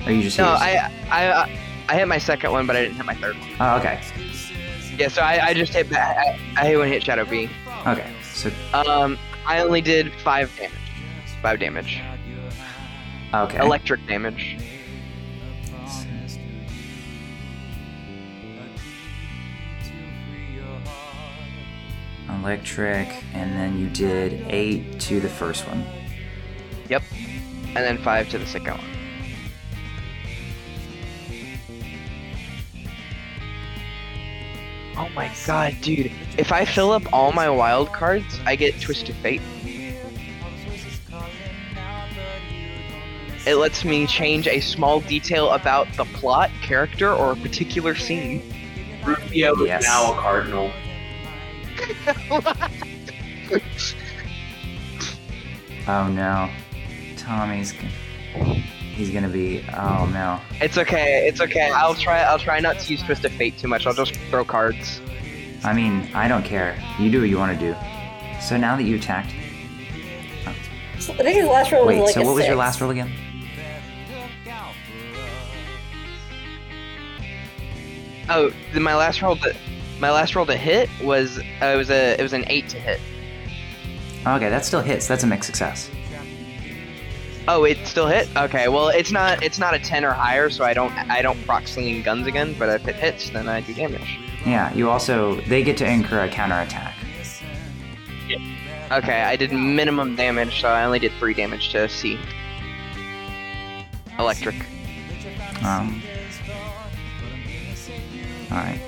Or 0.06 0.12
you 0.12 0.22
just 0.22 0.36
hit 0.36 0.44
No. 0.44 0.50
I, 0.50 0.90
I, 1.10 1.58
I 1.88 1.94
hit 1.96 2.06
my 2.08 2.18
second 2.18 2.52
one, 2.52 2.66
but 2.66 2.76
I 2.76 2.82
didn't 2.82 2.96
hit 2.96 3.06
my 3.06 3.14
third 3.14 3.38
one. 3.38 3.48
Oh, 3.60 3.76
okay. 3.78 4.00
Yeah, 4.96 5.08
so 5.08 5.20
I, 5.22 5.48
I 5.48 5.54
just 5.54 5.72
hit 5.74 5.90
back. 5.90 6.16
I, 6.16 6.38
I 6.62 6.66
hit 6.68 6.78
one 6.78 6.88
hit 6.88 7.02
Shadow 7.02 7.24
B. 7.26 7.50
Okay, 7.86 8.10
so, 8.22 8.50
Um, 8.72 9.18
I 9.46 9.60
only 9.60 9.80
did 9.80 10.12
five 10.22 10.54
damage. 10.56 10.72
Five 11.42 11.58
damage. 11.60 12.00
Okay. 13.44 13.58
Electric 13.58 14.06
damage. 14.06 14.56
Electric, 22.28 23.08
and 23.34 23.52
then 23.52 23.78
you 23.78 23.90
did 23.90 24.44
eight 24.48 24.98
to 25.00 25.20
the 25.20 25.28
first 25.28 25.66
one. 25.68 25.84
Yep. 26.88 27.02
And 27.66 27.76
then 27.76 27.98
five 27.98 28.28
to 28.30 28.38
the 28.38 28.46
second 28.46 28.78
one. 28.78 28.86
Oh 34.96 35.08
my 35.10 35.30
god, 35.46 35.76
dude. 35.82 36.10
If 36.38 36.52
I 36.52 36.64
fill 36.64 36.90
up 36.90 37.02
all 37.12 37.32
my 37.32 37.50
wild 37.50 37.92
cards, 37.92 38.40
I 38.46 38.56
get 38.56 38.80
Twist 38.80 39.10
of 39.10 39.16
Fate. 39.16 39.42
It 43.46 43.56
lets 43.56 43.84
me 43.84 44.06
change 44.06 44.48
a 44.48 44.60
small 44.60 45.00
detail 45.00 45.50
about 45.50 45.92
the 45.96 46.04
plot, 46.04 46.50
character, 46.62 47.12
or 47.12 47.32
a 47.32 47.36
particular 47.36 47.94
scene. 47.94 48.42
Rufio 49.04 49.54
is 49.62 49.84
now 49.84 50.12
a 50.12 50.16
cardinal. 50.16 50.72
Oh 55.88 56.08
no. 56.08 56.50
Tommy's. 57.16 57.72
He's 58.94 59.10
gonna 59.10 59.28
be. 59.28 59.64
Oh 59.72 60.08
no. 60.12 60.40
It's 60.60 60.78
okay, 60.78 61.28
it's 61.28 61.40
okay. 61.40 61.70
I'll 61.70 61.94
try 61.94 62.22
I'll 62.22 62.38
try 62.38 62.58
not 62.60 62.78
to 62.80 62.90
use 62.90 63.02
Twist 63.02 63.24
of 63.24 63.32
Fate 63.32 63.56
too 63.58 63.68
much. 63.68 63.86
I'll 63.86 63.94
just 63.94 64.16
throw 64.30 64.44
cards. 64.44 65.00
I 65.62 65.72
mean, 65.72 66.10
I 66.14 66.28
don't 66.28 66.44
care. 66.44 66.82
You 66.98 67.10
do 67.10 67.20
what 67.20 67.28
you 67.28 67.38
want 67.38 67.58
to 67.58 67.66
do. 67.66 67.76
So 68.40 68.56
now 68.56 68.76
that 68.76 68.82
you 68.82 68.96
attacked. 68.96 69.32
So 70.98 71.12
I 71.14 71.18
think 71.18 71.36
his 71.36 71.46
last 71.46 71.70
roll 71.72 71.86
Wait, 71.86 72.00
was 72.00 72.06
like 72.06 72.14
so 72.14 72.22
a 72.22 72.24
what 72.24 72.34
was 72.34 72.46
your 72.46 72.56
last 72.56 72.80
roll 72.80 72.90
again? 72.90 73.12
Oh, 78.28 78.52
my 78.74 78.94
last 78.94 79.22
roll 79.22 79.36
to 79.36 79.54
my 80.00 80.10
last 80.10 80.34
roll 80.34 80.46
to 80.46 80.56
hit 80.56 80.90
was 81.02 81.38
uh, 81.38 81.42
it 81.66 81.76
was 81.76 81.90
a 81.90 82.18
it 82.18 82.22
was 82.22 82.32
an 82.32 82.44
eight 82.48 82.68
to 82.70 82.78
hit. 82.78 83.00
Okay, 84.26 84.48
that 84.48 84.64
still 84.64 84.80
hits. 84.80 85.06
That's 85.06 85.22
a 85.22 85.26
mixed 85.26 85.46
success. 85.46 85.90
Oh, 87.48 87.62
it 87.62 87.78
still 87.86 88.08
hit. 88.08 88.28
Okay, 88.36 88.68
well 88.68 88.88
it's 88.88 89.12
not 89.12 89.42
it's 89.42 89.58
not 89.58 89.74
a 89.74 89.78
ten 89.78 90.04
or 90.04 90.12
higher, 90.12 90.50
so 90.50 90.64
I 90.64 90.74
don't 90.74 90.92
I 90.92 91.22
don't 91.22 91.40
proc 91.46 91.68
slinging 91.68 92.02
guns 92.02 92.26
again. 92.26 92.56
But 92.58 92.68
if 92.80 92.88
it 92.88 92.96
hits, 92.96 93.30
then 93.30 93.48
I 93.48 93.60
do 93.60 93.72
damage. 93.72 94.18
Yeah, 94.44 94.72
you 94.74 94.90
also. 94.90 95.40
They 95.42 95.62
get 95.62 95.76
to 95.78 95.86
incur 95.86 96.24
a 96.24 96.28
counterattack. 96.28 96.94
Okay, 98.92 99.22
I 99.22 99.34
did 99.34 99.52
minimum 99.52 100.14
damage, 100.14 100.60
so 100.60 100.68
I 100.68 100.84
only 100.84 101.00
did 101.00 101.10
three 101.18 101.34
damage 101.34 101.70
to 101.70 101.88
C. 101.88 102.18
Electric. 104.18 104.54
Um. 105.64 106.02
Alright. 108.50 108.80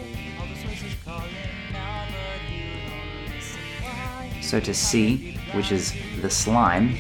So 4.41 4.61
to 4.61 4.73
C, 4.73 5.37
which 5.53 5.73
is 5.73 5.93
the 6.23 6.31
slime, 6.31 6.97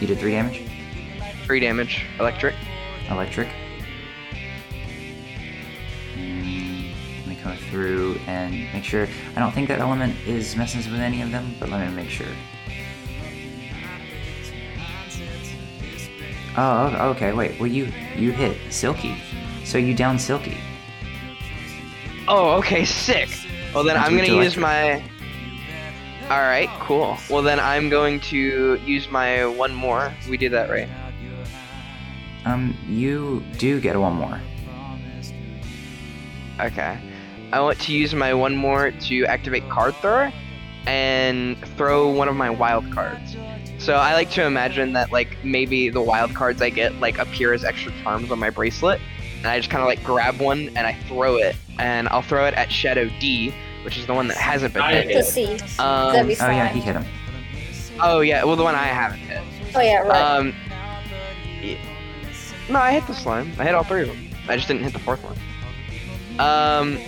you 0.00 0.06
did 0.06 0.18
three 0.18 0.32
damage. 0.32 0.62
Three 1.44 1.60
damage. 1.60 2.04
Electric. 2.18 2.54
Electric. 3.08 3.48
Mm, 6.16 6.92
Let 7.20 7.26
me 7.28 7.38
go 7.44 7.54
through 7.70 8.18
and 8.26 8.52
make 8.72 8.82
sure. 8.82 9.06
I 9.36 9.40
don't 9.40 9.52
think 9.52 9.68
that 9.68 9.78
element 9.78 10.16
is 10.26 10.56
messing 10.56 10.80
with 10.90 11.00
any 11.00 11.22
of 11.22 11.30
them, 11.30 11.54
but 11.60 11.68
let 11.68 11.88
me 11.88 11.94
make 11.94 12.10
sure. 12.10 12.26
Oh, 16.56 17.10
okay. 17.10 17.32
Wait. 17.32 17.60
Well, 17.60 17.70
you 17.70 17.92
you 18.16 18.32
hit 18.32 18.56
Silky, 18.72 19.22
so 19.64 19.78
you 19.78 19.94
down 19.94 20.18
Silky. 20.18 20.56
Oh, 22.28 22.56
okay, 22.58 22.84
sick. 22.84 23.28
Well, 23.74 23.84
then 23.84 23.94
That's 23.94 24.08
I'm 24.08 24.16
gonna 24.16 24.42
use 24.42 24.56
my. 24.56 25.02
All 26.28 26.40
right, 26.40 26.68
cool. 26.80 27.16
Well, 27.30 27.42
then 27.42 27.60
I'm 27.60 27.88
going 27.88 28.18
to 28.20 28.80
use 28.84 29.08
my 29.08 29.46
one 29.46 29.72
more. 29.72 30.12
We 30.28 30.36
did 30.36 30.50
that 30.52 30.68
right. 30.68 30.88
Um, 32.44 32.76
you 32.88 33.44
do 33.58 33.80
get 33.80 33.98
one 33.98 34.14
more. 34.14 34.40
Okay. 36.60 36.98
I 37.52 37.60
want 37.60 37.78
to 37.80 37.92
use 37.92 38.14
my 38.14 38.34
one 38.34 38.56
more 38.56 38.90
to 38.90 39.24
activate 39.26 39.68
card 39.68 39.94
thrower 39.96 40.32
and 40.86 41.56
throw 41.76 42.08
one 42.08 42.28
of 42.28 42.34
my 42.36 42.50
wild 42.50 42.90
cards. 42.92 43.36
So 43.78 43.94
I 43.94 44.14
like 44.14 44.30
to 44.32 44.44
imagine 44.44 44.94
that 44.94 45.12
like 45.12 45.36
maybe 45.44 45.90
the 45.90 46.00
wild 46.00 46.34
cards 46.34 46.60
I 46.62 46.70
get 46.70 46.94
like 46.94 47.18
appear 47.18 47.52
as 47.52 47.64
extra 47.64 47.92
charms 48.02 48.30
on 48.32 48.38
my 48.38 48.50
bracelet, 48.50 49.00
and 49.46 49.52
I 49.52 49.60
just 49.60 49.70
kind 49.70 49.80
of 49.80 49.86
like 49.86 50.02
grab 50.02 50.40
one 50.40 50.70
and 50.70 50.80
I 50.80 50.94
throw 51.06 51.36
it, 51.36 51.54
and 51.78 52.08
I'll 52.08 52.20
throw 52.20 52.46
it 52.46 52.54
at 52.54 52.72
Shadow 52.72 53.08
D, 53.20 53.54
which 53.84 53.96
is 53.96 54.04
the 54.04 54.12
one 54.12 54.26
that 54.26 54.36
hasn't 54.36 54.74
been 54.74 54.82
I 54.82 55.02
hit. 55.02 55.12
To 55.12 55.22
see. 55.22 55.52
Um, 55.78 56.26
be 56.26 56.34
Oh 56.40 56.50
yeah, 56.50 56.66
he 56.66 56.80
hit 56.80 56.96
him. 56.96 57.04
oh 58.00 58.20
yeah, 58.22 58.42
well 58.42 58.56
the 58.56 58.64
one 58.64 58.74
I 58.74 58.86
haven't 58.86 59.20
hit. 59.20 59.40
Oh 59.76 59.80
yeah, 59.80 59.98
right. 59.98 60.20
Um, 60.20 60.52
yeah. 61.62 61.78
no, 62.68 62.80
I 62.80 62.90
hit 62.90 63.06
the 63.06 63.14
slime. 63.14 63.52
I 63.56 63.62
hit 63.62 63.76
all 63.76 63.84
three 63.84 64.02
of 64.02 64.08
them. 64.08 64.30
I 64.48 64.56
just 64.56 64.66
didn't 64.66 64.82
hit 64.82 64.92
the 64.92 64.98
fourth 64.98 65.22
one. 65.22 65.38
Um, 66.40 66.98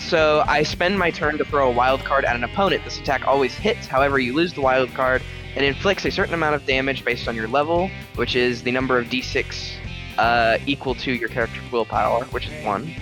so 0.00 0.42
I 0.48 0.64
spend 0.64 0.98
my 0.98 1.12
turn 1.12 1.38
to 1.38 1.44
throw 1.44 1.68
a 1.68 1.72
wild 1.72 2.00
card 2.00 2.24
at 2.24 2.34
an 2.34 2.42
opponent. 2.42 2.82
This 2.82 2.98
attack 2.98 3.24
always 3.24 3.54
hits. 3.54 3.86
However, 3.86 4.18
you 4.18 4.34
lose 4.34 4.52
the 4.52 4.62
wild 4.62 4.92
card 4.94 5.22
and 5.54 5.64
inflicts 5.64 6.04
a 6.04 6.10
certain 6.10 6.34
amount 6.34 6.56
of 6.56 6.66
damage 6.66 7.04
based 7.04 7.28
on 7.28 7.36
your 7.36 7.46
level, 7.46 7.88
which 8.16 8.34
is 8.34 8.64
the 8.64 8.72
number 8.72 8.98
of 8.98 9.06
d6 9.06 9.74
uh, 10.18 10.58
equal 10.66 10.94
to 10.96 11.12
your 11.12 11.28
character's 11.28 11.70
willpower, 11.72 12.24
which 12.26 12.46
is 12.48 12.64
one. 12.64 12.94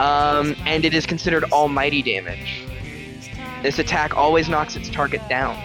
Um, 0.00 0.56
and 0.66 0.84
it 0.84 0.94
is 0.94 1.06
considered 1.06 1.44
almighty 1.52 2.02
damage. 2.02 2.64
This 3.62 3.78
attack 3.78 4.16
always 4.16 4.48
knocks 4.48 4.74
its 4.74 4.88
target 4.88 5.20
down 5.28 5.56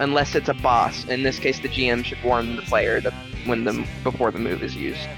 unless 0.00 0.34
it's 0.34 0.48
a 0.48 0.54
boss. 0.54 1.04
In 1.06 1.22
this 1.22 1.38
case, 1.38 1.58
the 1.60 1.68
GM 1.68 2.04
should 2.04 2.22
warn 2.22 2.56
the 2.56 2.62
player 2.62 3.00
that 3.00 3.12
when 3.44 3.64
the 3.64 3.86
before 4.02 4.30
the 4.30 4.38
move 4.38 4.62
is 4.62 4.74
used. 4.76 5.08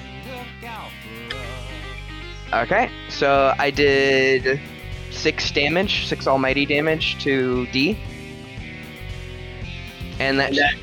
Okay, 2.52 2.90
so 3.08 3.54
I 3.58 3.70
did 3.70 4.58
six 5.10 5.50
damage, 5.50 6.06
six 6.06 6.26
almighty 6.26 6.64
damage 6.64 7.22
to 7.24 7.66
D, 7.66 7.98
and 10.18 10.38
that 10.38 10.54
That- 10.54 10.74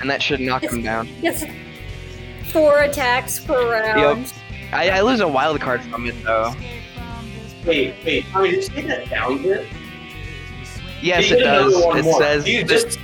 and 0.00 0.08
that 0.08 0.22
should 0.22 0.40
knock 0.40 0.62
him 0.62 0.82
down. 0.82 1.08
It's 1.22 1.44
four 2.50 2.80
attacks 2.82 3.40
per 3.40 3.70
round. 3.70 4.32
I, 4.72 4.90
I 4.90 5.00
lose 5.00 5.20
a 5.20 5.28
wild 5.28 5.60
card 5.60 5.82
from 5.82 6.06
it 6.06 6.22
though. 6.22 6.54
Wait, 7.66 7.94
wait. 8.04 8.24
I 8.34 8.42
mean, 8.42 8.52
did 8.52 8.62
you 8.64 8.68
take 8.70 8.86
that 8.86 9.10
down 9.10 9.42
bit? 9.42 9.66
Yes, 11.02 11.30
You 11.30 11.36
it 11.36 11.40
does. 11.40 11.74
It 11.74 12.04
more. 12.04 12.20
says 12.20 12.46
you 12.48 12.64
this, 12.64 12.96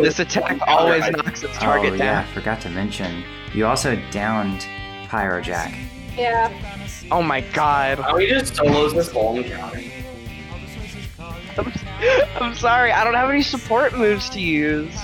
this 0.00 0.18
attack 0.18 0.58
always 0.66 1.08
knocks 1.10 1.42
its 1.44 1.56
target 1.58 1.92
oh 1.92 1.96
yeah, 1.96 2.20
I 2.20 2.32
forgot 2.32 2.60
to 2.62 2.70
mention. 2.70 3.22
You 3.54 3.66
also 3.66 3.96
downed 4.10 4.66
Pyrojack. 5.08 5.76
Yeah. 6.16 6.52
Oh 7.10 7.22
my 7.22 7.40
god. 7.40 7.98
How 7.98 8.16
we 8.16 8.28
just 8.28 8.56
solos 8.56 8.94
this 8.94 9.10
whole 9.12 9.38
encounter? 9.38 9.80
I'm, 11.56 11.72
I'm 12.42 12.54
sorry, 12.54 12.92
I 12.92 13.04
don't 13.04 13.14
have 13.14 13.30
any 13.30 13.42
support 13.42 13.94
moves 13.96 14.28
to 14.30 14.40
use. 14.40 14.94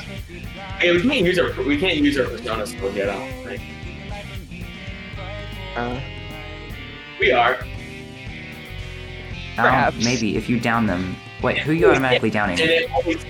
Hey, 0.79 0.93
we 0.93 1.03
can't 1.03 1.25
use 1.25 1.39
our 1.39 1.53
we 1.63 1.79
can't 1.79 1.99
use 1.99 2.19
our 2.19 2.27
persona 2.27 2.67
skill 2.67 2.93
yet. 2.93 3.09
I 3.09 3.15
don't 3.19 3.45
think. 3.45 3.63
Uh, 5.77 6.01
We 7.21 7.33
are. 7.33 7.55
Um, 7.55 7.69
Perhaps. 9.57 10.05
maybe 10.05 10.37
if 10.37 10.49
you 10.49 10.59
down 10.59 10.87
them. 10.87 11.17
Wait, 11.43 11.59
who 11.59 11.73
you 11.73 11.91
automatically 11.91 12.31
downing? 12.31 12.57
Did 12.57 12.71
it 12.71 12.91
always 12.93 13.25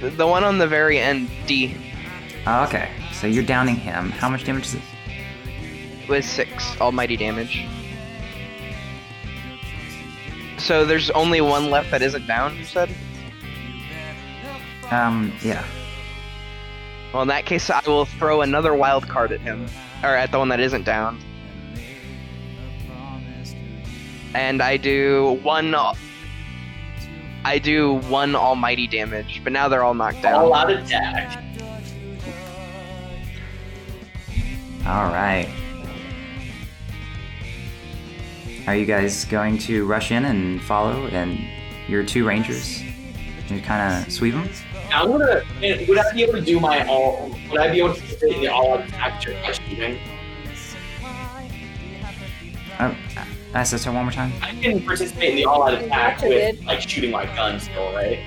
the, 0.00 0.10
the 0.10 0.26
one 0.26 0.44
on 0.44 0.58
the 0.58 0.66
very 0.66 0.98
end, 0.98 1.30
D, 1.46 1.76
Oh, 2.46 2.64
okay. 2.64 2.90
So 3.12 3.26
you're 3.26 3.44
downing 3.44 3.76
him. 3.76 4.10
How 4.10 4.28
much 4.28 4.44
damage 4.44 4.66
is 4.66 4.74
it? 4.74 4.82
was 6.08 6.26
six 6.26 6.78
almighty 6.82 7.16
damage. 7.16 7.64
So 10.58 10.84
there's 10.84 11.08
only 11.10 11.40
one 11.40 11.70
left 11.70 11.90
that 11.90 12.02
isn't 12.02 12.26
down, 12.26 12.56
you 12.58 12.64
said? 12.64 12.90
Um, 14.90 15.32
yeah. 15.42 15.64
Well, 17.12 17.22
in 17.22 17.28
that 17.28 17.46
case, 17.46 17.70
I 17.70 17.80
will 17.86 18.04
throw 18.04 18.42
another 18.42 18.74
wild 18.74 19.08
card 19.08 19.32
at 19.32 19.40
him, 19.40 19.66
or 20.04 20.16
at 20.16 20.30
the 20.30 20.38
one 20.38 20.48
that 20.50 20.60
isn't 20.60 20.84
down. 20.84 21.18
And 24.34 24.60
I 24.62 24.76
do 24.76 25.40
one. 25.42 25.74
I 27.44 27.58
do 27.58 27.94
one 28.08 28.34
almighty 28.34 28.86
damage, 28.86 29.40
but 29.44 29.52
now 29.52 29.68
they're 29.68 29.84
all 29.84 29.94
knocked 29.94 30.22
down. 30.22 30.34
All 30.34 30.54
out 30.54 30.70
attack. 30.70 31.42
All 34.86 35.06
right. 35.06 35.48
Are 38.66 38.74
you 38.74 38.86
guys 38.86 39.24
going 39.26 39.58
to 39.58 39.86
rush 39.86 40.10
in 40.10 40.24
and 40.24 40.62
follow, 40.62 41.06
and 41.08 41.38
your 41.86 42.02
two 42.02 42.26
rangers, 42.26 42.82
you 43.48 43.60
kind 43.60 44.04
of 44.04 44.12
sweep 44.12 44.34
them? 44.34 44.48
I'm 44.92 45.10
gonna. 45.10 45.42
Would 45.88 45.98
I 45.98 46.12
be 46.12 46.22
able 46.22 46.34
to 46.34 46.40
do 46.40 46.60
my 46.60 46.86
all? 46.86 47.36
Would 47.50 47.60
I 47.60 47.70
be 47.70 47.78
able 47.78 47.94
to 47.94 48.00
participate 48.00 48.36
in 48.36 48.40
the 48.42 48.48
all 48.48 48.74
out 48.74 48.88
attack 48.88 49.22
during 49.22 49.40
my 49.42 49.52
shooting? 49.52 49.98
Oh, 52.80 52.96
ask 53.54 53.72
this 53.72 53.86
one 53.86 53.94
more 53.94 54.10
time. 54.10 54.32
I 54.42 54.50
can 54.60 54.84
participate 54.84 55.30
in 55.30 55.36
the 55.36 55.44
all 55.44 55.62
out 55.62 55.74
attack 55.74 56.22
with 56.22 56.62
like 56.64 56.80
shooting 56.80 57.10
my 57.10 57.26
gun 57.26 57.60
still, 57.60 57.92
right? 57.94 58.18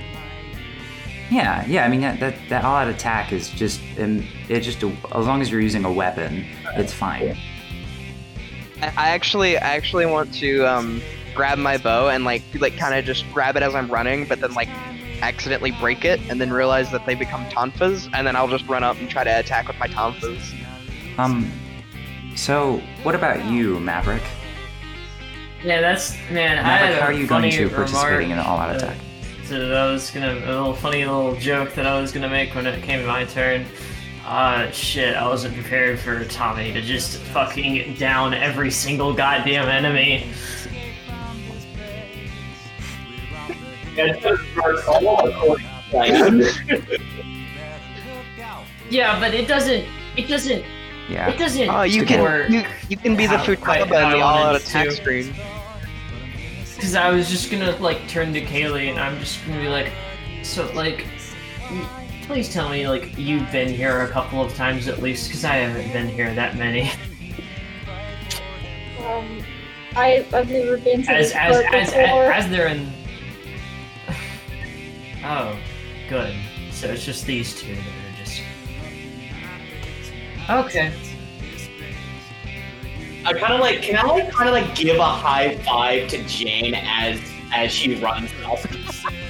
Yeah, 1.30 1.66
yeah. 1.68 1.84
I 1.84 1.90
mean 1.90 2.02
that 2.02 2.20
that, 2.20 2.36
that 2.50 2.64
all-out 2.64 2.88
attack 2.88 3.34
is 3.34 3.50
just 3.50 3.82
um, 4.00 4.26
it 4.48 4.62
just 4.62 4.82
a, 4.84 4.88
as 5.14 5.26
long 5.26 5.42
as 5.42 5.52
you're 5.52 5.62
using 5.62 5.84
a 5.84 5.92
weapon, 5.92 6.46
it's 6.76 6.94
fine. 6.94 7.38
I 8.82 8.88
I 8.96 9.10
actually, 9.10 9.58
I 9.58 9.76
actually 9.76 10.06
want 10.06 10.34
to 10.36 10.64
um, 10.66 11.02
grab 11.36 11.58
my 11.58 11.78
bow 11.78 12.10
and 12.10 12.24
like, 12.24 12.44
like 12.60 12.78
kind 12.78 12.98
of 12.98 13.04
just 13.04 13.26
grab 13.34 13.58
it 13.58 13.64
as 13.64 13.76
I'm 13.76 13.90
running, 13.92 14.26
but 14.26 14.40
then 14.40 14.54
like 14.54 14.70
accidentally 15.22 15.72
break 15.72 16.06
it, 16.06 16.20
and 16.30 16.40
then 16.40 16.52
realize 16.52 16.92
that 16.92 17.06
they 17.06 17.16
become 17.16 17.46
tonfas, 17.46 18.10
and 18.14 18.26
then 18.26 18.36
I'll 18.36 18.48
just 18.48 18.68
run 18.68 18.84
up 18.84 18.98
and 18.98 19.10
try 19.10 19.24
to 19.24 19.40
attack 19.40 19.68
with 19.68 19.78
my 19.80 19.88
tonfas. 19.88 20.54
Um, 21.18 21.52
so 22.36 22.82
what 23.04 23.16
about 23.16 23.46
you, 23.46 23.80
Maverick? 23.80 24.24
Yeah, 25.64 25.82
that's 25.82 26.14
man. 26.30 26.60
I 26.60 26.64
Maverick, 26.64 26.94
had 26.94 27.02
how 27.02 27.08
are 27.08 27.14
you 27.14 27.28
going 27.28 27.52
funny 27.52 27.52
to 27.52 27.70
participating 27.70 28.32
in 28.32 28.38
an 28.38 28.46
all-out 28.46 28.76
attack? 28.76 28.98
So 29.46 29.74
I 29.74 29.92
was 29.92 30.12
gonna 30.12 30.34
a 30.34 30.46
little 30.46 30.74
funny 30.74 31.06
little 31.06 31.36
joke 31.36 31.74
that 31.74 31.88
I 31.88 32.00
was 32.00 32.12
gonna 32.12 32.30
make 32.30 32.54
when 32.54 32.68
it 32.68 32.84
came 32.84 33.00
to 33.00 33.08
my 33.08 33.26
turn. 33.26 33.66
Uh, 34.26 34.70
shit, 34.72 35.16
I 35.16 35.26
wasn't 35.26 35.54
prepared 35.54 36.00
for 36.00 36.26
Tommy 36.26 36.74
to 36.74 36.82
just 36.82 37.18
fucking 37.18 37.94
down 37.94 38.34
every 38.34 38.70
single 38.70 39.14
goddamn 39.14 39.70
enemy. 39.70 40.30
Yeah, 48.90 49.20
but 49.20 49.34
it 49.34 49.48
doesn't. 49.48 49.86
It 50.16 50.28
doesn't. 50.28 50.64
Yeah. 51.10 51.30
It 51.30 51.38
doesn't. 51.38 51.70
Oh, 51.70 51.84
you 51.84 52.06
can, 52.06 52.52
you, 52.52 52.64
you 52.90 52.98
can 52.98 53.16
be 53.18 53.28
the 53.28 53.38
how- 53.38 53.56
quite 53.56 53.82
Futaba 53.82 53.84
in 53.84 53.90
the 54.12 54.20
all-out 54.22 54.46
wanted 54.54 54.62
attack 54.62 54.86
to. 54.88 54.92
screen. 54.96 55.34
Because 56.76 56.96
I 56.96 57.10
was 57.12 57.30
just 57.30 57.50
gonna 57.52 57.76
like 57.78 58.08
turn 58.08 58.34
to 58.34 58.42
Kaylie 58.42 58.90
and 58.90 59.00
I'm 59.00 59.20
just 59.20 59.46
gonna 59.46 59.60
be 59.62 59.68
like, 59.68 59.92
so 60.44 60.72
like, 60.74 61.06
please 62.24 62.54
tell 62.54 62.70
me 62.70 62.88
like 62.88 63.18
you've 63.18 63.52
been 63.52 63.70
here 63.70 64.02
a 64.02 64.08
couple 64.10 64.42
of 64.42 64.54
times 64.54 64.88
at 64.88 65.02
least, 65.02 65.28
because 65.28 65.44
I 65.44 65.56
haven't 65.56 65.92
been 65.92 66.08
here 66.08 66.34
that 66.36 66.56
many. 66.58 66.90
Um, 69.08 69.42
I 69.96 70.26
I've 70.34 70.50
never 70.50 70.76
been 70.76 71.02
to 71.04 71.12
As 71.12 71.28
this 71.32 71.36
as 71.38 71.64
as, 71.74 71.90
before. 71.92 72.30
as 72.34 72.44
as 72.46 72.52
they're 72.52 72.68
in. 72.68 72.92
Oh, 75.24 75.58
good. 76.10 76.34
So 76.72 76.88
it's 76.88 77.04
just 77.06 77.26
these 77.26 77.56
two 77.60 77.76
that 77.76 77.82
are 77.82 78.18
just. 78.24 78.42
Okay. 80.50 80.94
I 83.26 83.34
kind 83.34 83.54
of 83.54 83.60
like. 83.60 83.82
Can 83.82 83.98
I 83.98 84.04
like 84.04 84.30
kind 84.32 84.48
of 84.50 84.54
like 84.56 84.76
give 84.76 84.98
a 84.98 85.04
high 85.04 85.58
five 85.60 86.08
to 86.10 86.24
Jane 86.26 86.76
as 86.76 87.20
as 87.54 87.72
she 87.72 87.96
runs 87.96 88.30
off? 88.46 88.66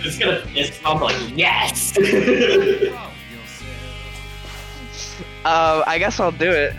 It's 0.04 0.18
gonna 0.20 0.46
fist 0.48 0.82
bump 0.84 1.02
like 1.02 1.16
yes. 1.36 1.98
Uh, 5.46 5.82
I 5.88 5.98
guess 5.98 6.20
I'll 6.20 6.32
do 6.32 6.52
it. 6.52 6.74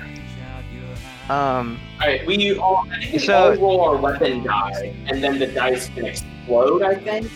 Um, 1.30 1.80
Alright, 2.00 2.26
we 2.26 2.56
all 2.58 2.86
I 2.90 3.00
think 3.00 3.12
we 3.14 3.18
So- 3.20 3.50
all 3.52 3.56
roll 3.56 3.80
our 3.82 3.96
weapon 3.96 4.44
die, 4.44 4.94
and 5.06 5.22
then 5.24 5.38
the 5.38 5.46
dice 5.46 5.88
can 5.88 6.04
explode, 6.04 6.82
I 6.82 6.96
think. 6.96 7.30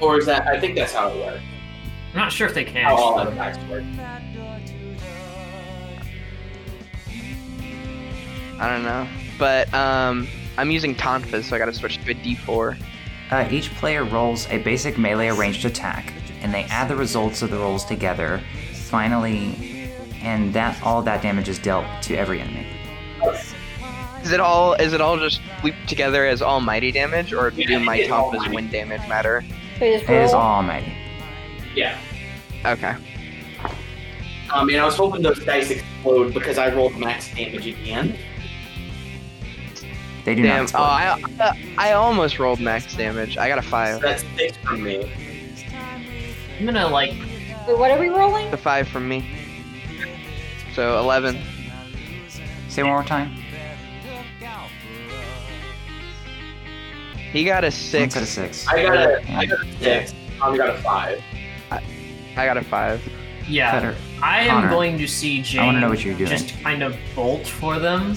Or 0.00 0.18
is 0.18 0.26
that 0.26 0.46
I 0.46 0.60
think 0.60 0.76
that's 0.76 0.92
how 0.92 1.08
it 1.08 1.16
works. 1.16 1.42
I'm 2.12 2.18
not 2.18 2.32
sure 2.32 2.46
if 2.46 2.54
they 2.54 2.64
can. 2.64 2.84
How 2.84 2.96
all 2.96 3.18
explode. 3.18 3.34
attacks 3.34 3.58
work. 3.68 3.84
I 8.60 8.68
don't 8.68 8.82
know, 8.82 9.06
but 9.38 9.72
um, 9.72 10.26
I'm 10.56 10.70
using 10.70 10.94
Tonfa, 10.94 11.42
so 11.44 11.54
I 11.54 11.58
gotta 11.58 11.72
switch 11.72 11.98
to 12.04 12.10
a 12.10 12.14
D4. 12.14 12.76
Uh, 13.30 13.48
each 13.50 13.70
player 13.76 14.04
rolls 14.04 14.48
a 14.48 14.58
basic 14.58 14.98
melee 14.98 15.30
ranged 15.30 15.64
attack, 15.64 16.12
and 16.40 16.52
they 16.52 16.64
add 16.64 16.88
the 16.88 16.96
results 16.96 17.42
of 17.42 17.50
the 17.50 17.58
rolls 17.58 17.84
together. 17.84 18.40
Finally, 18.72 19.90
and 20.22 20.52
that 20.54 20.82
all 20.82 21.02
that 21.02 21.22
damage 21.22 21.48
is 21.48 21.58
dealt 21.58 21.86
to 22.02 22.16
every 22.16 22.40
enemy. 22.40 22.66
Is 24.22 24.32
it 24.32 24.40
all? 24.40 24.74
Is 24.74 24.92
it 24.92 25.00
all 25.00 25.18
just 25.18 25.40
looped 25.62 25.88
together 25.88 26.26
as 26.26 26.42
almighty 26.42 26.90
damage, 26.90 27.32
or 27.32 27.50
Yeah, 27.50 27.66
do 27.66 27.78
my 27.80 27.96
it's 27.98 28.08
Tonfa's 28.08 28.48
wind 28.48 28.70
damage 28.72 29.06
matter? 29.08 29.44
We 29.80 29.92
just 29.92 30.04
It 30.08 30.22
is 30.22 30.32
all 30.32 30.56
almighty. 30.56 30.92
Yeah. 31.74 31.98
Okay. 32.66 32.94
Um, 34.52 34.68
and 34.70 34.78
I 34.78 34.84
was 34.84 34.96
hoping 34.96 35.22
those 35.22 35.44
dice 35.44 35.70
explode 35.70 36.32
because 36.34 36.58
I 36.58 36.74
rolled 36.74 36.96
max 36.98 37.32
damage 37.34 37.66
again. 37.66 38.16
They 40.24 40.34
do 40.34 40.42
Damn. 40.42 40.64
not 40.66 40.74
Oh, 40.74 41.16
explode. 41.18 41.40
I, 41.40 41.74
I 41.78 41.92
almost 41.92 42.38
rolled 42.38 42.60
max 42.60 42.94
damage. 42.96 43.36
I 43.38 43.48
got 43.48 43.58
a 43.58 43.62
So 43.62 43.68
five. 43.68 44.00
that's 44.00 44.24
six 44.36 44.56
from 44.58 44.82
me. 44.82 45.10
I'm 46.58 46.66
gonna 46.66 46.88
like. 46.88 47.12
Wait, 47.66 47.78
what 47.78 47.90
are 47.90 47.98
we 47.98 48.08
rolling? 48.08 48.50
The 48.50 48.56
five 48.56 48.88
from 48.88 49.08
me. 49.08 49.28
So 50.74 50.98
eleven. 50.98 51.38
Say 52.68 52.82
one 52.82 52.92
more 52.92 53.04
time. 53.04 53.34
He 57.32 57.44
got 57.44 57.64
a 57.64 57.70
six. 57.70 58.14
six. 58.28 58.66
I 58.68 58.82
got 58.82 58.96
a 58.96 59.22
Yeah. 59.28 59.38
I 59.38 59.46
got 59.46 59.60
a 59.60 59.72
six. 59.80 60.14
Tommy 60.38 60.58
got 60.58 60.70
a 60.70 60.78
five. 60.78 61.22
I 61.70 62.46
got 62.46 62.56
a 62.56 62.62
five. 62.62 63.02
Yeah, 63.48 63.70
Cutter. 63.72 63.96
I 64.22 64.40
am 64.42 64.48
Connor, 64.50 64.68
going 64.70 64.98
to 64.98 65.06
see 65.08 65.42
Jane 65.42 65.60
I 65.60 65.66
wanna 65.66 65.80
know 65.80 65.88
what 65.88 66.04
you're 66.04 66.14
doing. 66.16 66.30
just 66.30 66.60
kind 66.62 66.82
of 66.82 66.96
bolt 67.14 67.46
for 67.46 67.78
them. 67.78 68.14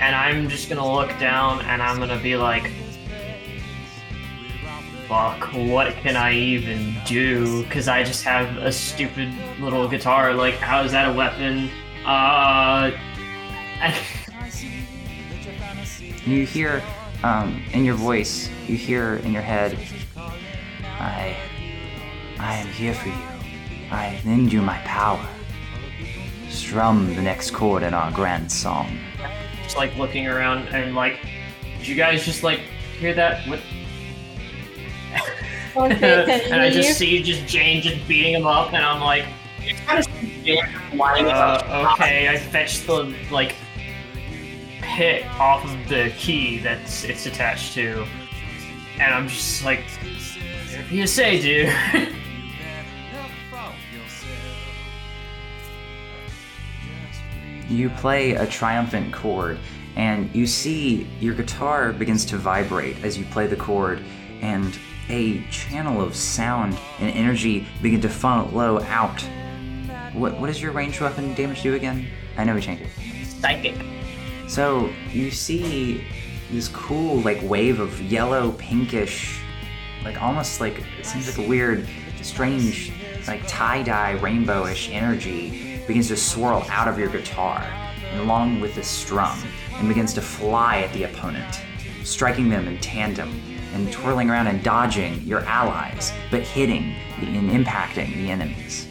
And 0.00 0.14
I'm 0.14 0.48
just 0.48 0.68
gonna 0.68 0.90
look 0.92 1.10
down 1.18 1.60
and 1.62 1.82
I'm 1.82 1.98
gonna 1.98 2.20
be 2.20 2.36
like, 2.36 2.70
fuck, 5.08 5.52
what 5.52 5.92
can 5.96 6.16
I 6.16 6.32
even 6.32 6.94
do? 7.06 7.62
Because 7.64 7.88
I 7.88 8.02
just 8.02 8.24
have 8.24 8.56
a 8.58 8.72
stupid 8.72 9.32
little 9.60 9.86
guitar. 9.88 10.32
Like, 10.34 10.54
how 10.54 10.82
is 10.82 10.92
that 10.92 11.08
a 11.08 11.12
weapon? 11.12 11.68
Uh. 12.04 12.90
I, 13.80 13.94
You 16.26 16.46
hear 16.46 16.82
um, 17.24 17.62
in 17.72 17.84
your 17.84 17.94
voice, 17.94 18.50
you 18.68 18.76
hear 18.76 19.16
in 19.16 19.32
your 19.32 19.42
head, 19.42 19.78
I, 20.84 21.36
I 22.38 22.56
am 22.56 22.66
here 22.68 22.92
for 22.94 23.08
you. 23.08 23.14
I 23.90 24.20
lend 24.26 24.52
you 24.52 24.60
my 24.60 24.78
power. 24.78 25.26
Strum 26.50 27.14
the 27.14 27.22
next 27.22 27.50
chord 27.52 27.82
in 27.82 27.94
our 27.94 28.10
grand 28.12 28.52
song. 28.52 28.98
just 29.62 29.76
like 29.76 29.96
looking 29.96 30.26
around 30.26 30.68
and 30.68 30.94
like, 30.94 31.18
did 31.78 31.88
you 31.88 31.94
guys 31.94 32.24
just 32.24 32.42
like 32.42 32.60
hear 32.98 33.14
that? 33.14 33.46
What? 33.48 33.60
Okay, 35.76 36.44
and 36.52 36.60
I 36.60 36.66
you- 36.66 36.82
just 36.82 36.98
see 36.98 37.20
just 37.22 37.46
Jane 37.48 37.82
just 37.82 38.06
beating 38.06 38.34
him 38.34 38.46
up, 38.46 38.72
and 38.72 38.84
I'm 38.84 39.00
like, 39.00 39.24
You 39.60 39.74
kind 39.74 39.98
of 39.98 40.04
see 40.20 40.40
Jane 40.44 40.64
lining 40.96 41.26
up. 41.26 41.68
uh, 41.68 41.92
okay. 41.94 42.28
I 42.28 42.36
fetched 42.38 42.86
the 42.86 43.12
like 43.32 43.56
pit 44.94 45.26
off 45.40 45.64
of 45.64 45.88
the 45.88 46.12
key 46.16 46.58
that's 46.58 47.02
it's 47.02 47.26
attached 47.26 47.74
to, 47.74 48.06
and 49.00 49.12
I'm 49.12 49.26
just 49.26 49.64
like, 49.64 49.82
whatever 50.70 50.94
you 50.94 51.06
say, 51.06 51.40
dude. 51.40 51.74
You 57.66 57.88
play 57.88 58.32
a 58.32 58.46
triumphant 58.46 59.12
chord, 59.12 59.58
and 59.96 60.32
you 60.34 60.46
see 60.46 61.08
your 61.18 61.34
guitar 61.34 61.94
begins 61.94 62.26
to 62.26 62.36
vibrate 62.36 63.02
as 63.02 63.16
you 63.16 63.24
play 63.24 63.46
the 63.46 63.56
chord, 63.56 64.04
and 64.42 64.78
a 65.08 65.42
channel 65.50 66.02
of 66.02 66.14
sound 66.14 66.78
and 67.00 67.10
energy 67.16 67.66
begin 67.80 68.02
to 68.02 68.10
funnel 68.10 68.48
flow 68.48 68.80
out. 68.82 69.22
What, 70.12 70.38
what 70.38 70.48
does 70.48 70.60
your 70.60 70.72
ranged 70.72 71.00
weapon 71.00 71.32
damage 71.34 71.62
do 71.62 71.74
again? 71.74 72.06
I 72.36 72.44
know 72.44 72.54
we 72.54 72.60
changed 72.60 72.82
it. 72.82 73.26
Psychic. 73.26 73.93
So 74.46 74.90
you 75.10 75.30
see 75.30 76.04
this 76.50 76.68
cool 76.68 77.20
like 77.20 77.40
wave 77.42 77.80
of 77.80 78.00
yellow 78.00 78.52
pinkish, 78.52 79.40
like 80.04 80.20
almost 80.22 80.60
like 80.60 80.82
it 80.98 81.06
seems 81.06 81.26
like 81.36 81.46
a 81.46 81.48
weird, 81.48 81.88
strange, 82.22 82.92
like 83.26 83.46
tie-dye 83.46 84.16
rainbowish 84.18 84.92
energy 84.92 85.80
begins 85.86 86.08
to 86.08 86.16
swirl 86.16 86.64
out 86.68 86.88
of 86.88 86.98
your 86.98 87.08
guitar 87.08 87.66
along 88.14 88.60
with 88.60 88.74
the 88.74 88.82
strum 88.82 89.36
and 89.72 89.88
begins 89.88 90.14
to 90.14 90.20
fly 90.20 90.80
at 90.80 90.92
the 90.92 91.04
opponent, 91.04 91.62
striking 92.04 92.48
them 92.48 92.68
in 92.68 92.78
tandem 92.78 93.40
and 93.72 93.90
twirling 93.92 94.30
around 94.30 94.46
and 94.46 94.62
dodging 94.62 95.20
your 95.22 95.40
allies, 95.40 96.12
but 96.30 96.42
hitting 96.42 96.94
and 97.20 97.50
impacting 97.50 98.14
the 98.14 98.30
enemies. 98.30 98.86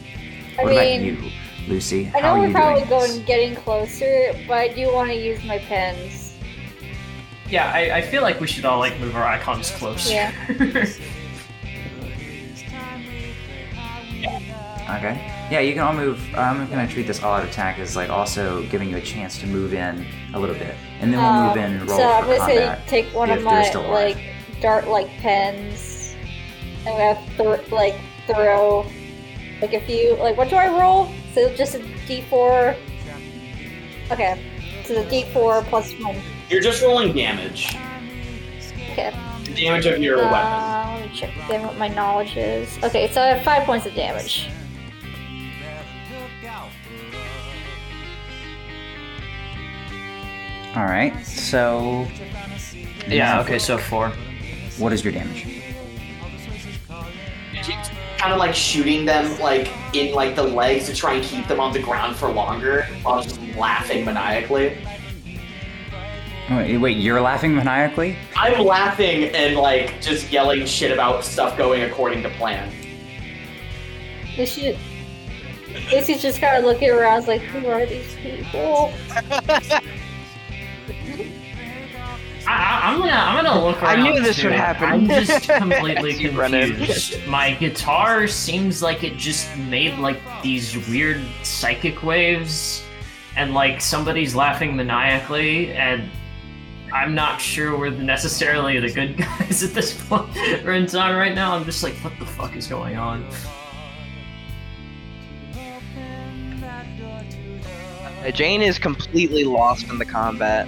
I 0.60 0.64
What 0.64 0.70
mean, 0.76 0.80
about 0.80 1.24
you, 1.24 1.32
Lucy? 1.68 2.12
I 2.14 2.22
know 2.22 2.28
are 2.30 2.40
we're 2.40 2.48
you 2.48 2.54
probably 2.54 2.86
doing 2.86 2.90
going 2.90 3.24
getting 3.26 3.56
closer, 3.56 4.34
but 4.48 4.58
I 4.58 4.68
do 4.70 4.92
want 4.94 5.10
to 5.10 5.16
use 5.16 5.44
my 5.44 5.60
pens. 5.60 6.34
Yeah, 7.50 7.72
I, 7.74 7.98
I 7.98 8.02
feel 8.02 8.22
like 8.22 8.40
we 8.40 8.48
should 8.48 8.66
all 8.66 8.80
like 8.80 9.00
move 9.00 9.16
our 9.16 9.24
icons 9.26 9.72
closer. 9.72 10.14
Yeah. 10.14 10.88
Okay. 14.98 15.48
Yeah, 15.50 15.60
you 15.62 15.74
can 15.74 15.82
all 15.82 15.94
move. 15.94 16.22
I'm 16.36 16.70
gonna 16.70 16.88
treat 16.88 17.08
this 17.08 17.24
all-out 17.24 17.46
attack 17.46 17.80
as 17.80 17.96
like 17.96 18.10
also 18.10 18.64
giving 18.68 18.90
you 18.90 18.98
a 18.98 19.02
chance 19.02 19.40
to 19.40 19.48
move 19.48 19.74
in 19.74 20.06
a 20.34 20.40
little 20.40 20.56
bit, 20.56 20.76
and 21.00 21.12
then 21.12 21.22
we'll 21.22 21.48
move 21.48 21.58
in 21.58 21.74
and 21.80 21.90
roll 21.90 22.00
Um, 22.02 22.06
so 22.06 22.12
I'm 22.12 22.26
gonna 22.26 22.46
say 22.46 22.80
take 22.88 23.14
one 23.14 23.30
if 23.30 23.40
of 23.40 23.44
my 23.44 23.72
like 23.90 24.18
dart 24.62 24.88
like 24.88 25.08
pens. 25.18 26.16
I'm 26.86 26.98
gonna 26.98 27.58
th- 27.58 27.72
like 27.72 27.96
throw 28.28 28.86
like 29.64 29.74
a 29.74 29.86
few 29.86 30.16
like 30.18 30.36
what 30.36 30.50
do 30.50 30.58
I 30.58 30.68
roll? 30.68 31.10
So 31.34 31.56
just 31.56 31.76
a 31.76 31.80
D4. 31.80 32.78
Okay, 34.12 34.84
so 34.84 35.02
the 35.02 35.10
D4 35.10 35.64
plus 35.68 35.94
one. 36.02 36.18
You're 36.50 36.62
just 36.62 36.84
rolling 36.84 37.16
damage. 37.16 37.74
Okay. 38.92 39.16
The 39.46 39.54
damage 39.54 39.86
of 39.86 40.00
your 40.00 40.18
weapon. 40.18 40.34
Uh, 40.34 40.98
let 41.00 41.10
me 41.10 41.16
check 41.18 41.34
again 41.46 41.66
what 41.66 41.78
my 41.78 41.88
knowledge 41.88 42.36
is. 42.36 42.78
Okay, 42.84 43.10
so 43.14 43.22
I 43.22 43.28
have 43.28 43.44
five 43.46 43.64
points 43.64 43.86
of 43.86 43.96
damage. 43.96 44.50
All 50.76 50.86
right. 50.86 51.14
So. 51.26 52.06
yeah. 53.08 53.40
Okay. 53.42 53.60
So 53.60 53.78
four. 53.78 54.10
What 54.78 54.92
is 54.92 55.06
your 55.06 55.14
damage? 55.14 55.54
Kind 58.24 58.32
of 58.32 58.40
like 58.40 58.56
shooting 58.56 59.04
them 59.04 59.38
like 59.42 59.70
in 59.94 60.16
like 60.16 60.34
the 60.38 60.44
legs 60.44 60.86
to 60.86 60.96
try 60.96 61.16
and 61.16 61.26
keep 61.26 61.46
them 61.50 61.60
on 61.60 61.74
the 61.74 61.82
ground 61.82 62.16
for 62.16 62.32
longer 62.32 62.84
while 63.02 63.22
just 63.22 63.38
laughing 63.58 64.06
maniacally. 64.06 64.78
Oh, 66.50 66.56
wait, 66.56 66.78
wait, 66.78 66.98
you're 66.98 67.20
laughing 67.20 67.54
maniacally? 67.54 68.16
I'm 68.38 68.64
laughing 68.64 69.26
and 69.26 69.58
like 69.58 70.00
just 70.02 70.32
yelling 70.32 70.66
shit 70.66 70.94
about 70.94 71.26
stuff 71.26 71.58
going 71.58 71.82
according 71.82 72.24
to 72.24 72.30
plan. 72.30 72.74
Lucy, 74.38 74.80
Lucy's 75.92 76.22
just 76.22 76.40
kind 76.40 76.56
of 76.56 76.64
looking 76.64 76.92
around, 76.92 77.28
like, 77.28 77.42
who 77.42 77.68
are 77.68 77.86
these 77.86 78.16
people? 78.22 78.94
I, 82.48 82.52
I, 82.52 82.92
I'm 82.92 83.00
gonna 83.00 83.12
I'm 83.12 83.44
gonna 83.44 83.66
look 83.66 83.82
around. 83.82 84.00
I 84.00 84.12
knew 84.12 84.22
this 84.22 84.38
too. 84.38 84.48
would 84.50 84.56
happen. 84.58 84.84
I'm 84.90 85.08
just 85.08 85.48
completely 85.58 86.16
You 86.18 86.32
run 86.32 86.54
in. 86.54 86.76
confused. 86.76 87.26
My 87.28 87.54
guitar 87.54 88.28
seems 88.28 88.82
like 88.82 89.04
it 89.04 89.18
just 89.18 89.56
made 89.58 89.98
like 90.00 90.20
these 90.42 90.76
weird 90.90 91.22
psychic 91.44 92.04
waves, 92.04 92.84
and 93.36 93.54
like 93.54 93.80
somebody's 93.82 94.36
laughing 94.36 94.76
maniacally, 94.76 95.72
and 95.74 96.10
I'm 96.94 97.16
not 97.16 97.40
sure 97.42 97.78
we're 97.78 97.90
necessarily 97.92 98.80
the 98.80 98.92
good 98.92 99.18
guys 99.40 99.64
at 99.64 99.72
this 99.74 99.94
point 100.08 100.36
or 100.66 100.74
in 100.74 100.86
time 100.86 101.16
right 101.16 101.34
now. 101.34 101.56
I'm 101.56 101.66
just 101.66 101.82
like, 101.82 101.94
what 102.04 102.14
the 102.20 102.26
fuck 102.26 102.56
is 102.56 102.68
going 102.68 102.98
on? 102.98 103.26
Uh, 108.26 108.32
Jane 108.32 108.62
is 108.62 108.78
completely 108.80 109.44
lost 109.44 109.88
in 109.90 109.98
the 109.98 110.06
combat. 110.06 110.68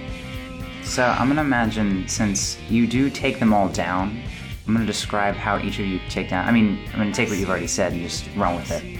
So 0.86 1.02
I'm 1.04 1.28
gonna 1.28 1.42
imagine 1.42 2.08
since 2.08 2.58
you 2.70 2.86
do 2.86 3.10
take 3.10 3.38
them 3.38 3.52
all 3.52 3.68
down, 3.68 4.22
I'm 4.66 4.76
to 4.78 4.86
describe 4.86 5.34
how 5.34 5.58
each 5.58 5.78
of 5.78 5.84
you 5.84 6.00
take 6.08 6.30
down. 6.30 6.48
I 6.48 6.52
mean, 6.52 6.88
I'm 6.94 7.12
to 7.12 7.12
take 7.12 7.28
what 7.28 7.38
you've 7.38 7.50
already 7.50 7.66
said 7.66 7.92
and 7.92 8.00
just 8.00 8.24
run 8.34 8.56
with 8.56 8.70
it. 8.70 8.98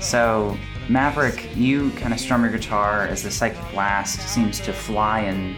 So, 0.00 0.58
Maverick, 0.88 1.54
you 1.54 1.90
kind 1.92 2.12
of 2.12 2.18
strum 2.18 2.42
your 2.42 2.50
guitar 2.50 3.06
as 3.06 3.22
the 3.22 3.30
psychic 3.30 3.60
blast 3.70 4.28
seems 4.28 4.58
to 4.60 4.72
fly 4.72 5.20
in 5.20 5.56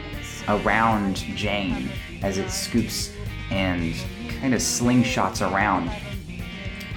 around 0.48 1.16
Jane 1.16 1.88
as 2.22 2.38
it 2.38 2.50
scoops 2.50 3.12
and 3.50 3.94
kind 4.40 4.52
of 4.54 4.60
slingshots 4.60 5.40
around 5.40 5.90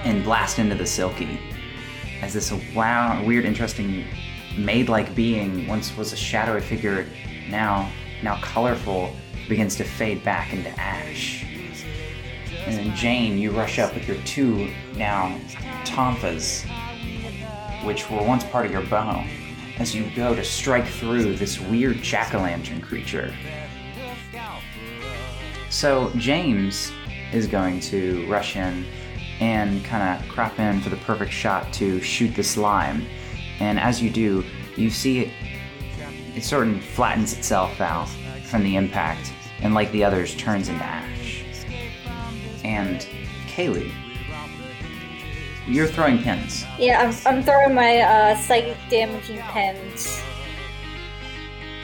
and 0.03 0.23
blast 0.23 0.59
into 0.59 0.75
the 0.75 0.85
Silky. 0.85 1.39
As 2.21 2.33
this 2.33 2.51
wow, 2.75 3.23
weird, 3.23 3.45
interesting, 3.45 4.05
maid-like 4.57 5.15
being 5.15 5.67
once 5.67 5.95
was 5.95 6.13
a 6.13 6.17
shadowy 6.17 6.61
figure, 6.61 7.07
now 7.49 7.89
now 8.23 8.39
colorful, 8.41 9.15
begins 9.47 9.75
to 9.77 9.83
fade 9.83 10.23
back 10.23 10.53
into 10.53 10.69
ash. 10.79 11.45
And 12.65 12.77
then 12.77 12.95
Jane, 12.95 13.37
you 13.37 13.51
rush 13.51 13.79
up 13.79 13.93
with 13.93 14.07
your 14.07 14.17
two 14.23 14.69
now 14.95 15.37
tonfas, 15.83 16.65
which 17.83 18.09
were 18.09 18.23
once 18.23 18.43
part 18.45 18.65
of 18.65 18.71
your 18.71 18.83
bow, 18.83 19.25
as 19.77 19.95
you 19.95 20.09
go 20.15 20.35
to 20.35 20.43
strike 20.43 20.85
through 20.85 21.35
this 21.35 21.59
weird 21.59 21.97
jack-o'-lantern 22.03 22.83
creature. 22.83 23.33
So 25.69 26.11
James 26.17 26.91
is 27.33 27.47
going 27.47 27.79
to 27.79 28.27
rush 28.29 28.55
in 28.55 28.85
and 29.39 29.83
kind 29.83 30.21
of 30.21 30.29
crop 30.29 30.59
in 30.59 30.81
for 30.81 30.89
the 30.89 30.97
perfect 30.97 31.31
shot 31.31 31.73
to 31.73 31.99
shoot 32.01 32.35
the 32.35 32.43
slime. 32.43 33.05
And 33.59 33.79
as 33.79 34.01
you 34.01 34.11
do, 34.11 34.43
you 34.75 34.89
see 34.89 35.33
it, 36.35 36.43
sort 36.43 36.67
of 36.67 36.83
flattens 36.83 37.37
itself 37.37 37.79
out 37.81 38.07
from 38.45 38.63
the 38.63 38.75
impact, 38.75 39.31
and 39.61 39.73
like 39.73 39.91
the 39.91 40.03
others, 40.03 40.35
turns 40.35 40.69
into 40.69 40.83
ash. 40.83 41.43
And 42.63 43.07
Kaylie, 43.47 43.91
you're 45.67 45.87
throwing 45.87 46.21
pins. 46.21 46.63
Yeah, 46.77 47.01
I'm, 47.01 47.35
I'm 47.37 47.43
throwing 47.43 47.73
my 47.73 47.99
uh, 47.99 48.35
psychic 48.37 48.77
damaging 48.89 49.39
pens. 49.39 50.21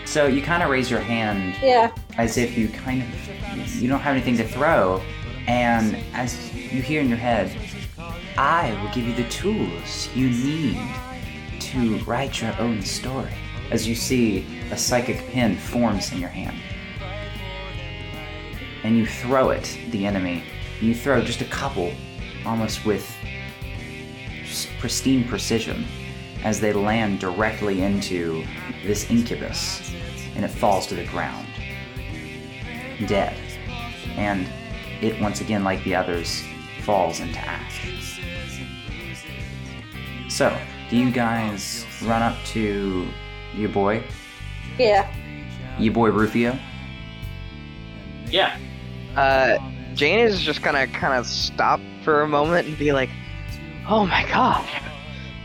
So 0.06 0.26
you 0.27 0.42
kind 0.42 0.64
of 0.64 0.69
raise 0.69 0.90
your 0.90 1.01
hand 1.01 1.56
Yeah. 1.61 1.92
as 2.17 2.38
if 2.38 2.58
you 2.58 2.69
kind 2.69 3.03
of 3.03 3.76
you 3.76 3.88
don't 3.90 4.00
have 4.00 4.16
anything 4.16 4.38
to 4.38 4.48
throw, 4.48 5.01
and 5.48 5.98
as 6.14 6.53
you 6.53 6.82
hear 6.82 7.01
in 7.01 7.09
your 7.09 7.17
head, 7.17 7.56
I 8.38 8.72
will 8.82 8.93
give 8.93 9.06
you 9.06 9.14
the 9.16 9.27
tools 9.30 10.09
you 10.16 10.30
need 10.30 10.80
to 11.59 11.98
write 12.06 12.42
your 12.42 12.56
own 12.59 12.82
story. 12.82 13.34
As 13.72 13.88
you 13.88 13.96
see 13.96 14.46
a 14.72 14.78
psychic 14.78 15.18
pin 15.28 15.58
forms 15.58 16.12
in 16.12 16.20
your 16.20 16.30
hand, 16.30 16.58
and 18.84 18.98
you 18.98 19.06
throw 19.06 19.50
it 19.50 19.78
the 19.90 20.06
enemy. 20.06 20.44
You 20.80 20.96
throw 20.96 21.22
just 21.22 21.42
a 21.42 21.46
couple, 21.46 21.92
almost 22.46 22.86
with 22.86 23.06
pristine 24.80 25.28
precision, 25.28 25.86
as 26.44 26.60
they 26.60 26.72
land 26.72 27.20
directly 27.20 27.82
into 27.82 28.46
this 28.86 29.10
incubus, 29.10 29.92
and 30.36 30.46
it 30.46 30.52
falls 30.52 30.88
to 30.88 30.96
the 30.96 31.06
ground 31.08 31.48
dead. 33.06 33.38
And 34.16 34.48
it, 35.02 35.20
once 35.22 35.42
again, 35.42 35.64
like 35.64 35.84
the 35.84 35.96
others, 35.96 36.44
falls 36.82 37.20
into 37.20 37.40
ash. 37.40 38.12
So, 40.30 40.58
do 40.90 40.98
you 40.98 41.12
guys 41.12 41.86
run 42.04 42.22
up 42.22 42.38
to 42.46 43.08
your 43.58 43.69
boy, 43.69 44.03
Yeah. 44.77 45.08
your 45.80 45.94
boy 45.94 46.10
Rufio? 46.11 46.58
Yeah. 48.30 48.58
Uh, 49.16 49.58
Jane 49.95 50.19
is 50.19 50.42
just 50.42 50.61
gonna 50.61 50.86
kind 50.88 51.14
of 51.14 51.26
stop 51.26 51.80
for 52.03 52.22
a 52.22 52.27
moment 52.27 52.68
and 52.68 52.77
be 52.77 52.92
like, 52.94 53.10
"Oh 53.88 54.06
my 54.06 54.24
god, 54.30 54.64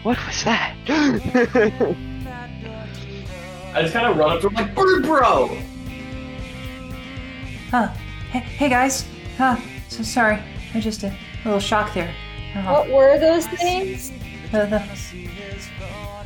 what 0.03 0.19
was 0.27 0.45
that?" 0.45 0.75
I 3.75 3.81
just 3.83 3.95
kind 3.95 4.07
of 4.07 4.17
run 4.19 4.33
up 4.33 4.41
to 4.43 4.49
him 4.49 4.55
like, 4.55 4.75
Bird 4.75 5.05
Bro! 5.05 5.57
Huh. 7.71 7.89
Hey, 8.31 8.41
hey 8.41 8.69
guys. 8.69 9.07
Huh. 9.39 9.57
So 9.89 10.03
sorry. 10.03 10.39
I 10.75 10.81
just 10.81 11.03
a 11.05 11.15
little 11.45 11.59
shock 11.61 11.95
there. 11.95 12.15
Uh, 12.55 12.63
What 12.65 12.91
were 12.91 13.19
those 13.19 13.47
things? 13.47 14.11
the, 14.51 14.67
the, 14.67 14.83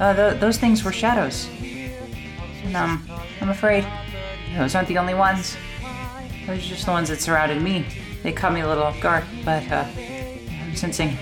uh, 0.02 0.12
the, 0.15 0.36
those 0.40 0.58
things 0.58 0.82
were 0.82 0.90
shadows. 0.92 1.48
Um, 2.75 3.09
I'm 3.41 3.51
afraid 3.51 3.86
those 4.57 4.75
aren't 4.75 4.89
the 4.89 4.99
only 4.99 5.15
ones. 5.15 5.57
Those 6.47 6.59
are 6.59 6.69
just 6.69 6.86
the 6.86 6.93
ones 6.93 7.09
that 7.09 7.20
surrounded 7.20 7.61
me. 7.62 7.86
They 8.23 8.33
caught 8.33 8.53
me 8.53 8.61
a 8.61 8.69
little 8.69 8.85
off 8.85 9.01
guard, 9.01 9.25
but, 9.45 9.70
uh, 9.70 9.85
I'm 10.62 10.75
sensing, 10.75 11.17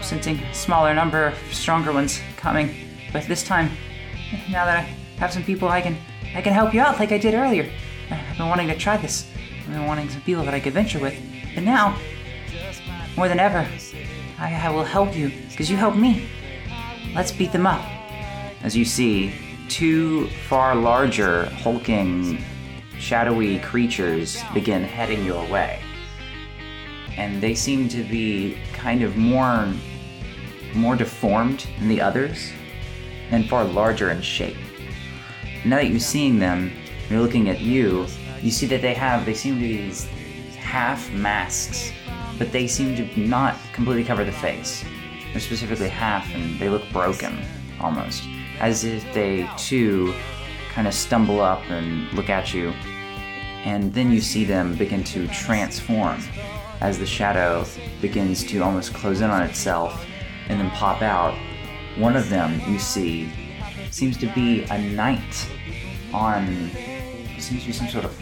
sensing 0.00 0.38
a 0.38 0.54
smaller 0.54 0.94
number 0.94 1.26
of 1.26 1.38
stronger 1.52 1.92
ones 1.92 2.20
coming. 2.36 2.74
But 3.12 3.26
this 3.26 3.42
time, 3.44 3.70
now 4.50 4.64
that 4.64 4.78
I 4.78 4.80
have 5.20 5.32
some 5.32 5.44
people 5.44 5.68
I 5.68 5.80
can, 5.80 5.96
I 6.34 6.42
can 6.42 6.52
help 6.52 6.74
you 6.74 6.80
out 6.80 6.98
like 6.98 7.12
I 7.12 7.18
did 7.18 7.34
earlier. 7.34 7.70
I've 8.10 8.38
been 8.38 8.48
wanting 8.48 8.68
to 8.68 8.76
try 8.76 8.96
this. 8.96 9.26
I've 9.60 9.72
been 9.72 9.86
wanting 9.86 10.08
some 10.08 10.22
people 10.22 10.44
that 10.44 10.54
I 10.54 10.60
could 10.60 10.72
venture 10.72 10.98
with. 10.98 11.14
But 11.54 11.64
now, 11.64 11.96
more 13.16 13.28
than 13.28 13.40
ever, 13.40 13.66
I, 14.38 14.54
I 14.54 14.70
will 14.70 14.84
help 14.84 15.16
you 15.16 15.32
because 15.50 15.70
you 15.70 15.76
helped 15.76 15.96
me. 15.96 16.28
Let's 17.14 17.32
beat 17.32 17.52
them 17.52 17.66
up. 17.66 17.84
As 18.62 18.76
you 18.76 18.84
see, 18.84 19.32
two 19.68 20.28
far 20.48 20.74
larger, 20.74 21.46
hulking, 21.46 22.44
shadowy 22.98 23.58
creatures 23.60 24.42
begin 24.54 24.82
heading 24.82 25.24
your 25.24 25.44
way. 25.48 25.80
And 27.16 27.40
they 27.40 27.54
seem 27.54 27.88
to 27.90 28.02
be 28.02 28.58
kind 28.72 29.02
of 29.02 29.16
more 29.16 29.72
more 30.74 30.96
deformed 30.96 31.66
than 31.78 31.88
the 31.88 32.00
others 32.00 32.52
and 33.30 33.48
far 33.48 33.64
larger 33.64 34.10
in 34.10 34.20
shape. 34.20 34.56
Now 35.64 35.76
that 35.76 35.88
you're 35.88 35.98
seeing 35.98 36.38
them, 36.38 36.70
you're 37.08 37.20
looking 37.20 37.48
at 37.48 37.60
you, 37.60 38.06
you 38.42 38.50
see 38.50 38.66
that 38.66 38.82
they 38.82 38.94
have 38.94 39.26
they 39.26 39.34
seem 39.34 39.54
to 39.54 39.60
be 39.60 39.76
these 39.76 40.04
half 40.54 41.10
masks, 41.12 41.92
but 42.38 42.52
they 42.52 42.66
seem 42.66 42.94
to 42.96 43.20
not 43.20 43.56
completely 43.72 44.04
cover 44.04 44.24
the 44.24 44.32
face. 44.32 44.84
They're 45.32 45.40
specifically 45.40 45.88
half 45.88 46.32
and 46.34 46.58
they 46.58 46.68
look 46.68 46.88
broken 46.92 47.38
almost. 47.80 48.24
As 48.60 48.84
if 48.84 49.02
they 49.14 49.48
too 49.56 50.14
kind 50.70 50.86
of 50.86 50.94
stumble 50.94 51.40
up 51.40 51.62
and 51.70 52.12
look 52.12 52.28
at 52.28 52.52
you. 52.54 52.70
And 53.64 53.92
then 53.92 54.10
you 54.10 54.20
see 54.20 54.44
them 54.44 54.74
begin 54.76 55.04
to 55.04 55.26
transform 55.28 56.22
as 56.80 56.98
the 56.98 57.06
shadow 57.06 57.64
begins 58.00 58.44
to 58.44 58.60
almost 58.60 58.94
close 58.94 59.20
in 59.20 59.30
on 59.30 59.42
itself 59.42 60.06
and 60.48 60.60
then 60.60 60.70
pop 60.70 61.02
out. 61.02 61.36
One 61.96 62.16
of 62.16 62.30
them 62.30 62.60
you 62.70 62.78
see 62.78 63.30
seems 63.90 64.16
to 64.18 64.26
be 64.34 64.62
a 64.64 64.78
knight 64.78 65.48
on 66.12 66.70
seems 67.38 67.62
to 67.62 67.66
be 67.66 67.72
some 67.72 67.88
sort 67.88 68.04
of 68.04 68.18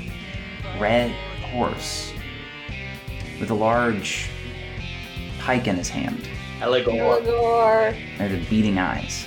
red 0.78 1.10
horse 1.52 2.12
with 3.40 3.50
a 3.50 3.54
large 3.54 4.30
pike 5.40 5.66
in 5.66 5.76
his 5.76 5.88
hand 5.88 6.28
Eligor. 6.60 7.22
Or 7.28 7.94
and 8.18 8.32
the 8.32 8.48
beating 8.48 8.78
eyes. 8.78 9.26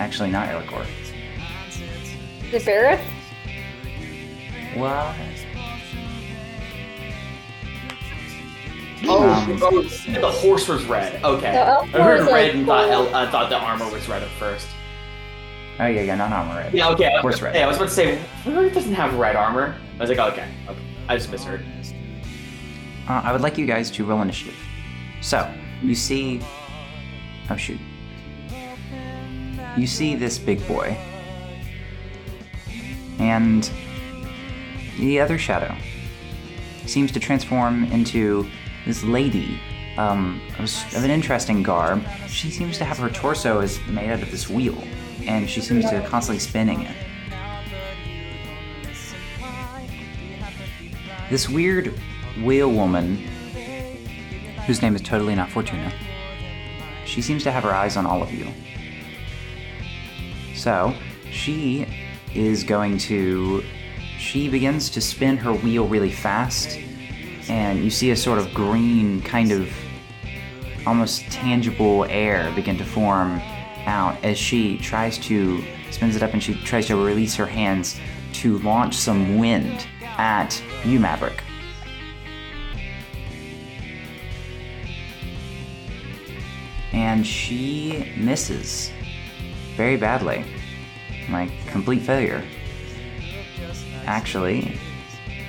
Actually, 0.00 0.30
not 0.30 0.48
Eligor. 0.48 0.84
the 2.50 2.58
Berith? 2.58 3.00
What? 4.74 5.14
Oh, 9.04 9.28
Um, 9.30 9.58
oh, 9.62 9.82
the 9.82 10.30
horse 10.30 10.68
was 10.68 10.84
red. 10.84 11.22
Okay. 11.24 11.56
I 11.56 11.84
heard 11.86 12.26
red 12.26 12.54
and 12.54 12.66
thought. 12.66 12.88
El- 12.90 13.14
I 13.14 13.30
thought 13.30 13.48
the 13.48 13.56
armor 13.56 13.90
was 13.90 14.08
red 14.08 14.22
at 14.22 14.28
first. 14.30 14.66
Oh 15.78 15.86
yeah, 15.86 16.02
yeah, 16.02 16.14
not 16.16 16.30
armor 16.32 16.56
red. 16.56 16.74
Yeah, 16.74 16.88
okay. 16.90 17.06
I 17.06 17.12
was 17.14 17.22
Horse 17.22 17.36
about- 17.38 17.46
red. 17.46 17.54
Hey, 17.56 17.62
I 17.62 17.66
was 17.66 17.76
about 17.76 17.88
to 17.88 17.94
say, 17.94 18.18
Berith 18.44 18.74
doesn't 18.74 18.92
have 18.94 19.14
red 19.14 19.36
armor. 19.36 19.76
I 19.98 20.02
was 20.02 20.10
like, 20.10 20.18
okay, 20.32 20.46
okay. 20.68 20.78
I 21.08 21.16
just 21.16 21.30
misheard. 21.30 21.64
Uh, 23.08 23.22
I 23.24 23.32
would 23.32 23.40
like 23.40 23.56
you 23.56 23.66
guys 23.66 23.90
to 23.92 24.04
roll 24.04 24.20
initiative. 24.20 24.56
So, 25.22 25.50
you 25.82 25.94
see. 25.94 26.40
Oh, 27.48 27.56
shoot. 27.56 27.80
You 29.76 29.86
see 29.86 30.14
this 30.14 30.38
big 30.38 30.66
boy. 30.66 30.96
And 33.18 33.70
the 34.98 35.20
other 35.20 35.38
shadow 35.38 35.74
seems 36.86 37.12
to 37.12 37.20
transform 37.20 37.84
into 37.84 38.48
this 38.86 39.04
lady 39.04 39.60
um, 39.96 40.40
of 40.58 41.04
an 41.04 41.10
interesting 41.10 41.62
garb. 41.62 42.04
She 42.26 42.50
seems 42.50 42.78
to 42.78 42.84
have 42.84 42.98
her 42.98 43.10
torso 43.10 43.60
is 43.60 43.78
made 43.86 44.10
out 44.10 44.22
of 44.22 44.30
this 44.30 44.48
wheel, 44.48 44.82
and 45.26 45.48
she 45.48 45.60
seems 45.60 45.88
to 45.90 46.06
constantly 46.06 46.40
spinning 46.40 46.82
it. 46.82 46.96
This 51.28 51.48
weird 51.48 51.94
wheel 52.42 52.72
woman, 52.72 53.16
whose 54.66 54.82
name 54.82 54.96
is 54.96 55.02
totally 55.02 55.34
not 55.34 55.50
Fortuna, 55.50 55.92
she 57.04 57.22
seems 57.22 57.42
to 57.44 57.52
have 57.52 57.62
her 57.64 57.74
eyes 57.74 57.96
on 57.96 58.06
all 58.06 58.22
of 58.22 58.32
you. 58.32 58.46
So, 60.60 60.94
she 61.30 61.86
is 62.34 62.64
going 62.64 62.98
to. 62.98 63.64
She 64.18 64.46
begins 64.46 64.90
to 64.90 65.00
spin 65.00 65.38
her 65.38 65.54
wheel 65.54 65.88
really 65.88 66.12
fast, 66.12 66.78
and 67.48 67.82
you 67.82 67.88
see 67.88 68.10
a 68.10 68.16
sort 68.16 68.38
of 68.38 68.52
green, 68.52 69.22
kind 69.22 69.52
of 69.52 69.72
almost 70.86 71.22
tangible 71.30 72.04
air 72.10 72.52
begin 72.54 72.76
to 72.76 72.84
form 72.84 73.40
out 73.86 74.22
as 74.22 74.36
she 74.36 74.76
tries 74.76 75.16
to 75.18 75.64
spins 75.90 76.14
it 76.14 76.22
up 76.22 76.34
and 76.34 76.42
she 76.42 76.52
tries 76.62 76.86
to 76.88 76.96
release 76.96 77.34
her 77.34 77.46
hands 77.46 77.98
to 78.34 78.58
launch 78.58 78.94
some 78.94 79.38
wind 79.38 79.86
at 80.02 80.62
you, 80.84 81.00
Maverick. 81.00 81.42
And 86.92 87.26
she 87.26 88.12
misses 88.18 88.92
very 89.80 89.96
badly. 89.96 90.44
Like, 91.30 91.50
complete 91.68 92.02
failure. 92.02 92.44
Actually, 94.04 94.78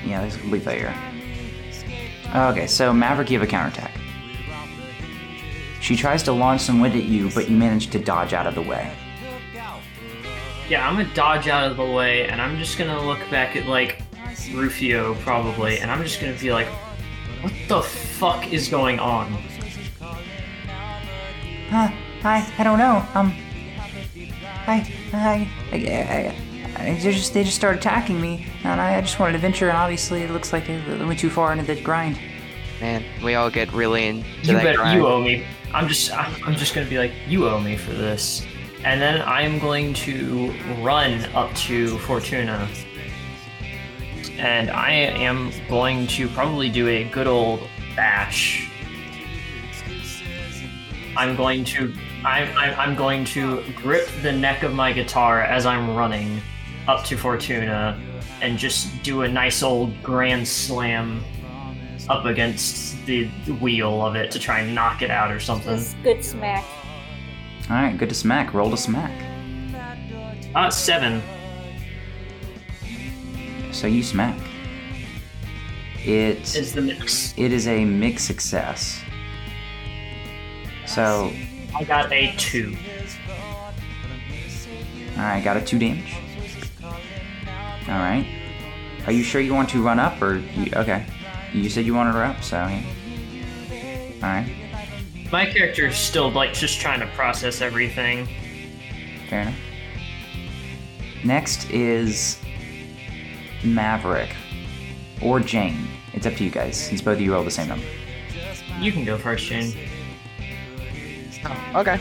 yeah, 0.05 0.21
there's 0.21 0.37
a 0.37 0.39
complete 0.39 0.63
failure. 0.63 0.95
Okay, 2.33 2.65
so 2.65 2.93
Maverick, 2.93 3.29
you 3.29 3.37
have 3.37 3.45
a 3.45 3.51
counterattack. 3.51 3.91
She 5.81 5.97
tries 5.97 6.23
to 6.23 6.31
launch 6.31 6.61
some 6.61 6.79
wind 6.79 6.95
at 6.95 7.03
you, 7.03 7.29
but 7.31 7.49
you 7.49 7.57
manage 7.57 7.89
to 7.89 7.99
dodge 7.99 8.31
out 8.31 8.47
of 8.47 8.55
the 8.55 8.61
way. 8.61 8.95
Yeah, 10.69 10.87
I'm 10.87 10.95
gonna 10.95 11.13
dodge 11.13 11.49
out 11.49 11.69
of 11.69 11.75
the 11.75 11.85
way, 11.85 12.29
and 12.29 12.41
I'm 12.41 12.57
just 12.57 12.77
gonna 12.77 13.05
look 13.05 13.19
back 13.29 13.57
at 13.57 13.65
like 13.65 14.01
Rufio 14.53 15.15
probably, 15.15 15.79
and 15.79 15.91
I'm 15.91 16.03
just 16.03 16.21
gonna 16.21 16.39
be 16.39 16.53
like, 16.53 16.67
"What 17.41 17.51
the 17.67 17.81
fuck 17.81 18.53
is 18.53 18.69
going 18.69 18.97
on?" 18.97 19.27
Huh? 21.69 21.89
I 22.23 22.53
I 22.57 22.63
don't 22.63 22.79
know. 22.79 23.05
Um. 23.13 23.35
I 24.67 24.93
I 25.13 25.49
I, 25.71 25.75
I, 25.75 26.35
I 26.81 26.95
they 26.95 27.11
just 27.11 27.33
they 27.33 27.43
just 27.43 27.55
started 27.55 27.79
attacking 27.79 28.19
me, 28.21 28.47
and 28.63 28.79
I, 28.79 28.97
I 28.97 29.01
just 29.01 29.19
wanted 29.19 29.33
to 29.33 29.39
venture, 29.39 29.69
and 29.69 29.77
obviously 29.77 30.23
it 30.23 30.31
looks 30.31 30.53
like 30.53 30.67
they 30.67 30.77
they 30.79 31.03
went 31.03 31.19
too 31.19 31.29
far 31.29 31.51
into 31.51 31.63
the 31.63 31.79
grind. 31.81 32.19
Man, 32.79 33.03
we 33.23 33.35
all 33.35 33.49
get 33.49 33.71
really 33.73 34.07
into 34.07 34.27
you 34.41 34.53
that 34.53 34.63
bet 34.63 34.75
grind. 34.75 34.99
you 34.99 35.07
owe 35.07 35.21
me. 35.21 35.45
I'm 35.73 35.87
just 35.87 36.11
I'm 36.11 36.33
I'm 36.45 36.55
just 36.55 36.73
gonna 36.73 36.89
be 36.89 36.97
like, 36.97 37.11
"You 37.27 37.47
owe 37.47 37.59
me 37.59 37.77
for 37.77 37.91
this," 37.91 38.45
and 38.83 39.01
then 39.01 39.21
I'm 39.21 39.59
going 39.59 39.93
to 39.95 40.51
run 40.81 41.25
up 41.35 41.53
to 41.55 41.97
Fortuna, 41.99 42.67
and 44.37 44.71
I 44.71 44.91
am 44.91 45.51
going 45.69 46.07
to 46.07 46.27
probably 46.29 46.69
do 46.69 46.87
a 46.87 47.03
good 47.05 47.27
old 47.27 47.67
bash. 47.95 48.67
I'm 51.15 51.35
going 51.35 51.63
to 51.65 51.93
I'm, 52.23 52.55
I'm, 52.55 52.79
I'm 52.79 52.95
going 52.95 53.25
to 53.25 53.63
grip 53.75 54.07
the 54.21 54.31
neck 54.31 54.63
of 54.63 54.73
my 54.73 54.93
guitar 54.93 55.41
as 55.41 55.65
I'm 55.65 55.95
running 55.95 56.41
up 56.87 57.03
to 57.05 57.17
Fortuna 57.17 57.99
and 58.41 58.57
just 58.57 59.01
do 59.03 59.23
a 59.23 59.27
nice 59.27 59.63
old 59.63 60.01
grand 60.03 60.47
slam 60.47 61.23
up 62.09 62.25
against 62.25 63.05
the 63.05 63.27
wheel 63.59 64.05
of 64.05 64.15
it 64.15 64.31
to 64.31 64.39
try 64.39 64.59
and 64.59 64.75
knock 64.75 65.01
it 65.01 65.09
out 65.09 65.31
or 65.31 65.39
something. 65.39 65.73
It's 65.73 65.95
good 66.03 66.23
smack. 66.23 66.65
All 67.69 67.75
right, 67.75 67.97
good 67.97 68.09
to 68.09 68.15
smack. 68.15 68.53
Roll 68.53 68.69
to 68.71 68.77
smack. 68.77 69.11
Uh, 70.53 70.69
seven. 70.69 71.21
So 73.71 73.87
you 73.87 74.03
smack. 74.03 74.37
It 76.03 76.55
is 76.55 76.73
the 76.73 76.81
mix. 76.81 77.33
it 77.37 77.51
is 77.51 77.67
a 77.67 77.85
mix 77.85 78.23
success. 78.23 79.01
So 80.85 81.31
I 81.75 81.83
got 81.83 82.11
a 82.11 82.33
two. 82.37 82.75
All 85.15 85.23
right, 85.23 85.43
got 85.43 85.57
a 85.57 85.61
two 85.61 85.79
damage. 85.79 86.15
All 86.83 87.97
right. 87.97 88.25
Are 89.05 89.11
you 89.11 89.23
sure 89.23 89.41
you 89.41 89.53
want 89.53 89.69
to 89.69 89.81
run 89.83 89.99
up, 89.99 90.21
or 90.21 90.37
you, 90.37 90.71
okay? 90.75 91.05
You 91.53 91.69
said 91.69 91.85
you 91.85 91.93
wanted 91.93 92.13
to 92.13 92.19
run 92.19 92.31
up, 92.35 92.43
so 92.43 92.55
yeah. 92.57 92.83
All 94.23 94.29
right, 94.29 94.55
My 95.31 95.45
character 95.47 95.87
is 95.87 95.97
still 95.97 96.29
like 96.31 96.53
just 96.53 96.79
trying 96.79 96.99
to 96.99 97.07
process 97.15 97.61
everything. 97.61 98.27
fair 99.29 99.41
enough. 99.41 99.55
Next 101.23 101.69
is 101.71 102.39
Maverick 103.63 104.35
or 105.21 105.39
Jane. 105.39 105.87
It's 106.13 106.25
up 106.27 106.35
to 106.35 106.43
you 106.43 106.51
guys, 106.51 106.77
since 106.77 107.01
both 107.01 107.15
of 107.15 107.21
you 107.21 107.33
roll 107.33 107.43
the 107.43 107.51
same 107.51 107.67
number. 107.69 107.85
You 108.79 108.91
can 108.91 109.05
go 109.05 109.17
first, 109.17 109.45
Jane. 109.45 109.73
Oh, 111.45 111.71
okay. 111.75 111.99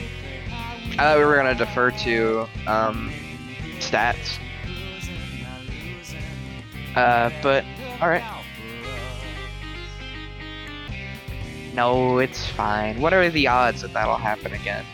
I 0.92 0.96
thought 0.96 1.18
we 1.18 1.24
were 1.24 1.36
gonna 1.36 1.54
defer 1.54 1.90
to 1.90 2.46
um, 2.66 3.12
stats. 3.78 4.38
Uh, 6.96 7.30
but 7.42 7.64
all 8.00 8.08
right. 8.08 8.24
No, 11.74 12.18
it's 12.18 12.46
fine. 12.46 13.00
What 13.00 13.14
are 13.14 13.30
the 13.30 13.46
odds 13.46 13.82
that 13.82 13.92
that'll 13.92 14.16
happen 14.16 14.52
again? 14.52 14.84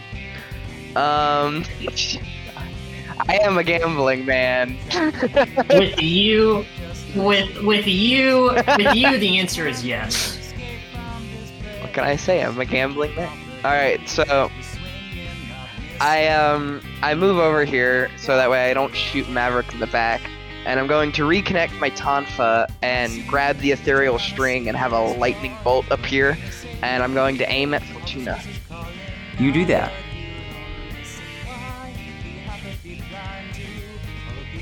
Um, 0.95 1.65
I 3.29 3.39
am 3.43 3.57
a 3.59 3.65
gambling 3.65 4.27
man. 4.27 4.77
with 5.71 6.01
you, 6.01 6.65
with 7.15 7.63
with 7.63 7.87
you, 7.87 8.53
with 8.77 8.95
you, 8.95 9.19
the 9.19 9.39
answer 9.39 9.67
is 9.67 9.85
yes. 9.85 10.39
what 11.81 11.93
can 11.93 12.05
I 12.05 12.17
say? 12.17 12.45
I'm 12.45 12.61
a 12.61 12.65
gambling 12.65 13.15
man. 13.17 13.46
All 13.65 13.73
right, 13.73 14.09
so 14.09 14.51
I 16.01 16.29
um 16.29 16.81
I 17.03 17.15
move 17.15 17.39
over 17.39 17.65
here 17.65 18.11
so 18.19 18.37
that 18.37 18.51
way 18.51 18.71
I 18.71 18.75
don't 18.75 18.95
shoot 18.95 19.29
Maverick 19.29 19.73
in 19.73 19.81
the 19.81 19.87
back, 19.87 20.21
and 20.67 20.79
I'm 20.79 20.87
going 20.87 21.11
to 21.13 21.23
reconnect 21.23 21.79
my 21.81 21.91
Tonfa 21.91 22.71
and 22.83 23.27
grab 23.27 23.59
the 23.59 23.73
ethereal 23.73 24.19
string 24.19 24.69
and 24.69 24.77
have 24.77 24.93
a 24.93 25.01
lightning 25.01 25.57
bolt 25.65 25.87
appear, 25.91 26.37
and 26.83 27.03
I'm 27.03 27.15
going 27.15 27.39
to 27.39 27.51
aim 27.51 27.75
at 27.75 27.83
Fortuna. 27.83 28.41
You 29.39 29.53
do 29.53 29.65
that. 29.67 29.93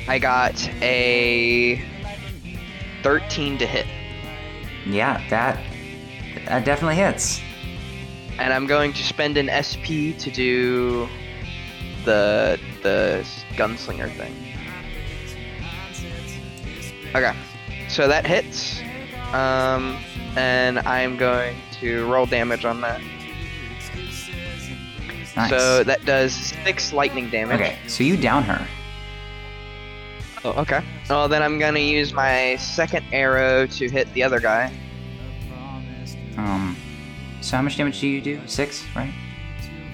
I 0.06 0.18
got 0.18 0.68
a 0.82 1.82
13 3.02 3.58
to 3.58 3.66
hit, 3.66 3.86
Yeah, 4.86 5.26
that 5.30 5.58
that 6.46 6.64
definitely 6.64 6.96
hits. 6.96 7.40
And 8.38 8.52
I'm 8.52 8.66
going 8.66 8.92
to 8.92 9.02
spend 9.02 9.36
an 9.36 9.48
SP 9.52 10.16
to 10.18 10.30
do 10.30 11.08
the 12.04 12.58
the 12.82 13.26
gunslinger 13.54 14.10
thing. 14.16 14.34
Okay, 17.14 17.34
so 17.88 18.08
that 18.08 18.26
hits, 18.26 18.80
um, 19.32 19.96
and 20.36 20.80
I'm 20.80 21.16
going 21.16 21.56
to 21.80 22.10
roll 22.10 22.26
damage 22.26 22.64
on 22.64 22.80
that. 22.80 23.00
Nice. 25.36 25.50
So 25.50 25.82
that 25.84 26.04
does 26.04 26.32
six 26.32 26.92
lightning 26.92 27.28
damage. 27.28 27.60
okay, 27.60 27.78
so 27.86 28.04
you 28.04 28.16
down 28.16 28.42
her. 28.44 28.66
Oh, 30.44 30.50
okay. 30.60 30.82
Well, 31.08 31.26
then 31.28 31.42
I'm 31.42 31.58
gonna 31.58 31.78
use 31.78 32.12
my 32.12 32.56
second 32.56 33.04
arrow 33.12 33.66
to 33.66 33.88
hit 33.88 34.12
the 34.12 34.22
other 34.22 34.40
guy. 34.40 34.72
Um, 36.36 36.76
so 37.44 37.56
how 37.56 37.62
much 37.62 37.76
damage 37.76 38.00
do 38.00 38.08
you 38.08 38.22
do? 38.22 38.40
Six, 38.46 38.84
right? 38.96 39.12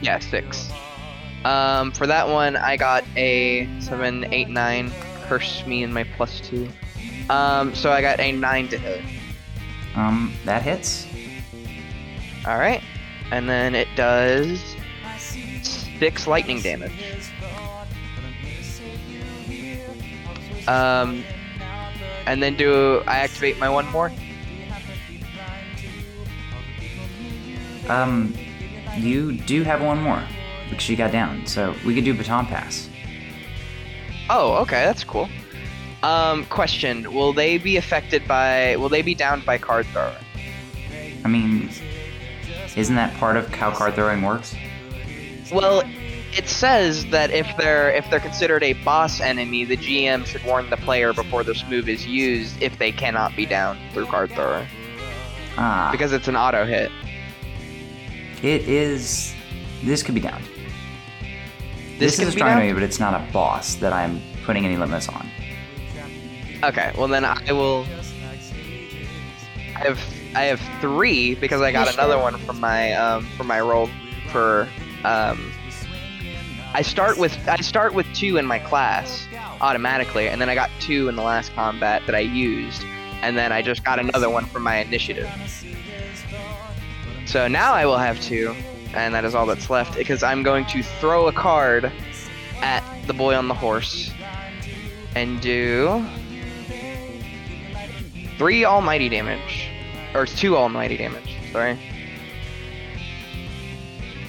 Yeah, 0.00 0.20
six. 0.20 0.70
Um, 1.44 1.90
for 1.90 2.06
that 2.06 2.28
one, 2.28 2.54
I 2.54 2.76
got 2.76 3.04
a 3.16 3.68
seven, 3.80 4.32
eight, 4.32 4.48
nine. 4.48 4.92
Curse 5.22 5.66
me 5.66 5.82
and 5.82 5.92
my 5.92 6.04
plus 6.16 6.40
two. 6.40 6.68
Um, 7.28 7.74
so 7.74 7.90
I 7.90 8.02
got 8.02 8.20
a 8.20 8.30
nine 8.30 8.68
to 8.68 8.78
hit. 8.78 9.02
Um, 9.96 10.32
that 10.44 10.62
hits. 10.62 11.06
All 12.46 12.58
right, 12.58 12.82
and 13.32 13.48
then 13.48 13.74
it 13.74 13.88
does 13.96 14.62
six 15.18 16.28
lightning 16.28 16.60
damage. 16.60 16.92
Um, 20.68 21.24
and 22.26 22.40
then 22.40 22.56
do 22.56 23.02
I 23.08 23.16
activate 23.18 23.58
my 23.58 23.68
one 23.68 23.86
more? 23.90 24.12
Um, 27.88 28.34
you 28.96 29.32
do 29.32 29.62
have 29.62 29.82
one 29.82 30.00
more 30.00 30.22
because 30.68 30.82
she 30.82 30.96
got 30.96 31.12
down. 31.12 31.46
So 31.46 31.74
we 31.84 31.94
could 31.94 32.04
do 32.04 32.14
baton 32.14 32.46
pass. 32.46 32.88
Oh, 34.28 34.54
okay, 34.62 34.84
that's 34.84 35.04
cool. 35.04 35.28
Um, 36.02 36.44
question: 36.46 37.12
Will 37.12 37.32
they 37.32 37.58
be 37.58 37.76
affected 37.76 38.26
by? 38.26 38.76
Will 38.76 38.88
they 38.88 39.02
be 39.02 39.14
downed 39.14 39.44
by 39.44 39.58
card 39.58 39.86
thrower? 39.86 40.16
I 41.24 41.28
mean, 41.28 41.68
isn't 42.76 42.94
that 42.94 43.14
part 43.18 43.36
of 43.36 43.52
how 43.54 43.70
card 43.72 43.94
throwing 43.94 44.22
works? 44.22 44.54
Well, 45.52 45.82
it 46.36 46.48
says 46.48 47.06
that 47.06 47.30
if 47.30 47.46
they're 47.58 47.90
if 47.90 48.08
they're 48.08 48.20
considered 48.20 48.62
a 48.62 48.72
boss 48.84 49.20
enemy, 49.20 49.64
the 49.64 49.76
GM 49.76 50.24
should 50.24 50.44
warn 50.44 50.70
the 50.70 50.76
player 50.78 51.12
before 51.12 51.42
this 51.44 51.66
move 51.68 51.88
is 51.88 52.06
used 52.06 52.62
if 52.62 52.78
they 52.78 52.92
cannot 52.92 53.34
be 53.36 53.44
down 53.44 53.78
through 53.92 54.06
card 54.06 54.30
thrower 54.30 54.66
Ah, 55.56 55.88
because 55.90 56.12
it's 56.12 56.28
an 56.28 56.36
auto 56.36 56.64
hit. 56.64 56.90
It 58.42 58.68
is. 58.68 59.34
This 59.82 60.02
could 60.02 60.14
be 60.14 60.20
down. 60.20 60.42
This 61.98 62.16
This, 62.16 62.18
is 62.20 62.20
a 62.20 62.26
be 62.26 62.30
strong 62.32 62.50
downed? 62.50 62.60
enemy, 62.62 62.72
but 62.74 62.82
it's 62.82 62.98
not 63.00 63.14
a 63.14 63.32
boss 63.32 63.74
that 63.76 63.92
I'm 63.92 64.20
putting 64.44 64.64
any 64.64 64.76
limits 64.76 65.08
on. 65.08 65.28
Okay, 66.62 66.92
well 66.96 67.08
then 67.08 67.24
I 67.24 67.52
will. 67.52 67.86
I 69.76 69.84
have 69.84 70.00
I 70.34 70.42
have 70.44 70.60
three 70.80 71.34
because 71.34 71.60
I 71.62 71.72
got 71.72 71.86
You 71.88 71.94
another 71.94 72.18
one 72.18 72.36
from 72.38 72.60
my 72.60 72.92
um 72.92 73.24
from 73.36 73.46
my 73.46 73.60
roll 73.60 73.88
for 74.28 74.68
um. 75.04 75.52
I 76.72 76.82
start 76.82 77.18
with 77.18 77.36
I 77.48 77.56
start 77.56 77.94
with 77.94 78.06
two 78.14 78.36
in 78.36 78.46
my 78.46 78.58
class 78.58 79.26
automatically, 79.60 80.28
and 80.28 80.40
then 80.40 80.48
I 80.48 80.54
got 80.54 80.70
two 80.80 81.08
in 81.08 81.16
the 81.16 81.22
last 81.22 81.52
combat 81.54 82.02
that 82.06 82.14
I 82.14 82.20
used, 82.20 82.84
and 83.22 83.36
then 83.36 83.52
I 83.52 83.60
just 83.62 83.82
got 83.84 83.98
another 83.98 84.30
one 84.30 84.44
for 84.46 84.60
my 84.60 84.76
initiative. 84.76 85.28
So 87.30 87.46
now 87.46 87.74
I 87.74 87.86
will 87.86 87.96
have 87.96 88.20
two, 88.20 88.56
and 88.92 89.14
that 89.14 89.24
is 89.24 89.36
all 89.36 89.46
that's 89.46 89.70
left 89.70 89.96
because 89.96 90.24
I'm 90.24 90.42
going 90.42 90.66
to 90.66 90.82
throw 90.82 91.28
a 91.28 91.32
card 91.32 91.92
at 92.60 92.82
the 93.06 93.12
boy 93.12 93.36
on 93.36 93.46
the 93.46 93.54
horse 93.54 94.10
and 95.14 95.40
do 95.40 96.04
three 98.36 98.64
almighty 98.64 99.08
damage, 99.08 99.68
or 100.12 100.26
two 100.26 100.56
almighty 100.56 100.96
damage. 100.96 101.36
Sorry. 101.52 101.78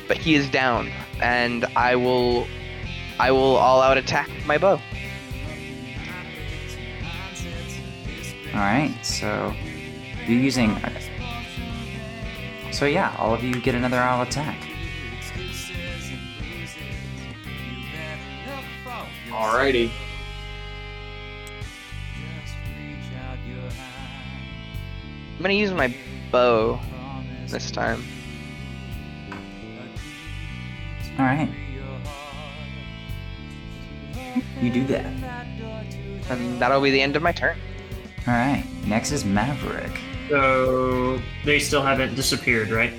But 0.08 0.20
he 0.20 0.36
is 0.36 0.48
down, 0.48 0.92
and 1.24 1.66
I 1.76 1.96
will, 1.96 2.46
I 3.18 3.32
will 3.32 3.56
all 3.56 3.82
out 3.82 3.98
attack 3.98 4.30
my 4.46 4.60
bow. 4.60 4.80
All 8.54 8.60
right, 8.60 8.96
so 9.02 9.56
you're 10.28 10.38
using. 10.38 10.80
So 12.72 12.86
yeah, 12.86 13.16
all 13.20 13.34
of 13.34 13.44
you 13.44 13.60
get 13.62 13.76
another 13.76 14.00
all 14.00 14.22
attack. 14.22 14.58
Alrighty. 19.30 19.92
I'm 25.36 25.42
gonna 25.42 25.54
use 25.54 25.74
my 25.74 25.96
bow 26.32 26.80
this 27.48 27.72
time. 27.72 28.04
All 31.18 31.26
right. 31.26 31.50
You 34.62 34.70
do 34.72 34.86
that. 34.88 35.06
And 36.30 36.60
that'll 36.62 36.80
be 36.80 36.92
the 36.92 37.02
end 37.02 37.16
of 37.16 37.24
my 37.24 37.32
turn. 37.32 37.58
All 38.28 38.34
right. 38.34 38.64
Next 38.86 39.12
is 39.12 39.26
Maverick. 39.26 39.92
So 40.30 41.20
they 41.46 41.60
still 41.60 41.82
haven't 41.82 42.16
disappeared, 42.16 42.70
right? 42.70 42.94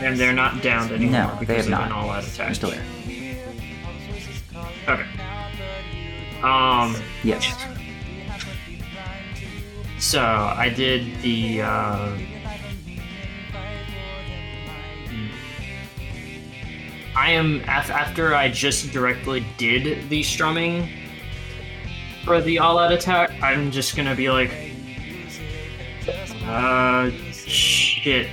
And 0.00 0.18
they're 0.18 0.32
not 0.32 0.62
downed 0.62 0.90
anymore 0.92 1.12
No, 1.38 1.44
they 1.44 1.56
have 1.56 1.66
an 1.66 1.70
not. 1.70 1.92
all-out 1.92 2.24
attack. 2.24 2.46
You're 2.48 2.54
still 2.54 2.70
there. 2.70 2.84
Okay. 4.88 5.06
Um. 6.42 6.94
Yes. 7.22 7.46
So 9.98 10.20
I 10.20 10.68
did 10.68 11.20
the. 11.22 11.62
Uh, 11.62 12.18
I 17.16 17.30
am 17.30 17.60
af- 17.62 17.90
after 17.90 18.34
I 18.34 18.50
just 18.50 18.92
directly 18.92 19.46
did 19.56 20.10
the 20.10 20.22
strumming 20.22 20.88
for 22.24 22.40
the 22.40 22.58
all-out 22.58 22.92
attack. 22.92 23.30
I'm 23.42 23.70
just 23.70 23.96
gonna 23.96 24.14
be 24.14 24.30
like, 24.30 24.50
uh, 26.44 27.10
shit. 27.32 28.28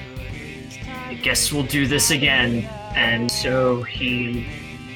I 1.07 1.15
guess 1.15 1.51
we'll 1.51 1.63
do 1.63 1.85
this 1.85 2.11
again. 2.11 2.63
And 2.95 3.29
so 3.29 3.83
he, 3.83 4.47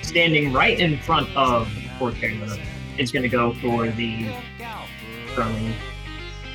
standing 0.02 0.54
right 0.54 0.80
in 0.80 0.98
front 1.00 1.30
of 1.36 1.70
Fortuna, 2.00 2.58
is 2.98 3.12
gonna 3.12 3.30
go 3.30 3.54
for 3.56 3.88
the 3.90 4.34
strumming. 5.32 5.74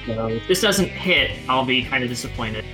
So 0.07 0.29
if 0.29 0.49
this 0.49 0.61
doesn't 0.61 0.89
hit, 0.89 1.39
I'll 1.49 1.65
be 1.65 1.85
kind 1.85 2.03
of 2.03 2.09
disappointed. 2.09 2.65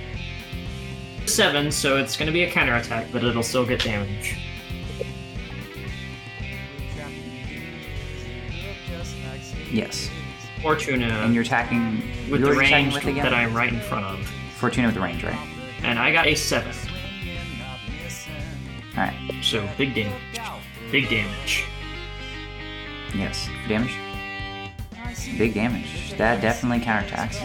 Seven, 1.25 1.71
so 1.71 1.97
it's 1.97 2.15
to 2.27 2.31
be 2.31 2.43
a 2.43 2.51
counterattack, 2.51 3.11
but 3.11 3.23
it'll 3.23 3.43
still 3.43 3.65
get 3.65 3.83
damage. 3.83 4.46
Yes. 9.71 10.09
Fortuna 10.61 11.05
And 11.05 11.33
you're 11.33 11.43
attacking 11.43 12.01
with 12.31 12.41
you're 12.41 12.51
the 12.53 12.57
range 12.57 12.93
with 12.93 13.03
that 13.03 13.33
I'm 13.33 13.53
right 13.55 13.71
in 13.71 13.79
front 13.79 14.05
of, 14.05 14.27
Fortuna 14.57 14.87
with 14.87 14.95
the 14.95 15.01
range, 15.01 15.23
right? 15.23 15.37
and 15.83 15.99
I 15.99 16.11
got 16.11 16.25
a 16.25 16.33
seven, 16.35 16.73
All 18.97 19.03
right. 19.03 19.33
so 19.43 19.67
big 19.77 19.93
damage. 19.93 20.19
Big 20.91 21.07
damage. 21.09 21.65
Yes. 23.15 23.47
Damage. 23.67 23.95
Big 25.37 25.53
damage. 25.53 26.13
That 26.17 26.41
definitely 26.41 26.79
counterattacks. 26.83 27.37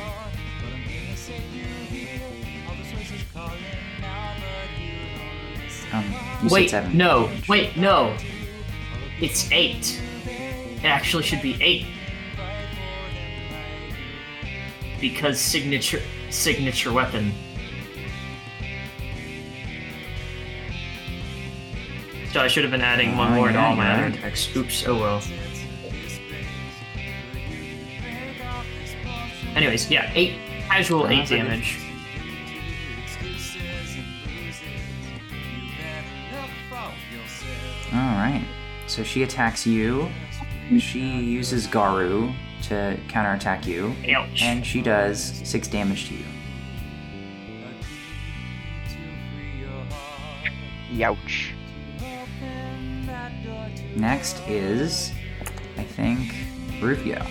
Um, 5.92 6.04
you 6.42 6.48
said 6.48 6.50
wait, 6.50 6.70
seven. 6.70 6.96
no, 6.96 7.30
wait, 7.48 7.76
no. 7.76 8.16
It's 9.20 9.50
eight. 9.52 10.00
It 10.26 10.84
actually 10.84 11.22
should 11.22 11.42
be 11.42 11.56
eight. 11.62 11.86
Because 15.02 15.40
signature 15.40 16.00
signature 16.30 16.92
weapon. 16.92 17.32
So 22.32 22.40
I 22.40 22.46
should 22.46 22.62
have 22.62 22.70
been 22.70 22.80
adding 22.80 23.16
one 23.16 23.32
Oh, 23.32 23.34
more 23.34 23.48
to 23.48 23.58
all 23.58 23.74
my 23.74 23.92
other 23.92 24.06
attacks. 24.16 24.48
Oops, 24.56 24.86
oh 24.86 24.94
well. 24.94 25.22
Anyways, 29.56 29.90
yeah, 29.90 30.08
eight 30.14 30.38
casual 30.68 31.08
eight 31.08 31.28
damage. 31.28 31.78
All 37.92 37.98
right. 37.98 38.46
So 38.86 39.02
she 39.02 39.24
attacks 39.24 39.66
you. 39.66 40.08
She 40.78 41.00
uses 41.00 41.66
Garu 41.66 42.32
to 42.64 42.98
counterattack 43.08 43.66
you, 43.66 43.94
Ouch. 44.14 44.42
and 44.42 44.64
she 44.64 44.82
does 44.82 45.40
six 45.44 45.68
damage 45.68 46.08
to 46.08 46.14
you. 46.14 46.24
Youch. 50.92 51.52
Next 53.96 54.40
is, 54.48 55.12
I 55.76 55.84
think, 55.84 56.34
Rufio. 56.82 57.24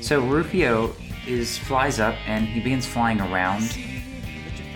So 0.00 0.20
Rufio 0.20 0.94
is 1.26 1.56
flies 1.58 2.00
up 2.00 2.16
and 2.26 2.46
he 2.46 2.60
begins 2.60 2.86
flying 2.86 3.20
around. 3.20 3.76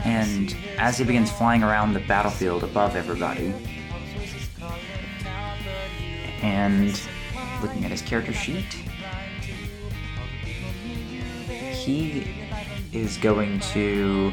And 0.05 0.57
as 0.79 0.99
he 0.99 1.05
begins 1.05 1.31
flying 1.31 1.63
around 1.63 1.95
the 1.95 2.01
battlefield 2.01 2.63
above 2.63 2.95
everybody, 2.95 3.53
and 6.47 7.03
looking 7.61 7.85
at 7.85 7.91
his 7.91 8.03
character 8.03 8.33
sheet, 8.33 8.73
he 11.49 12.25
is 12.93 13.17
going 13.17 13.59
to 13.59 14.31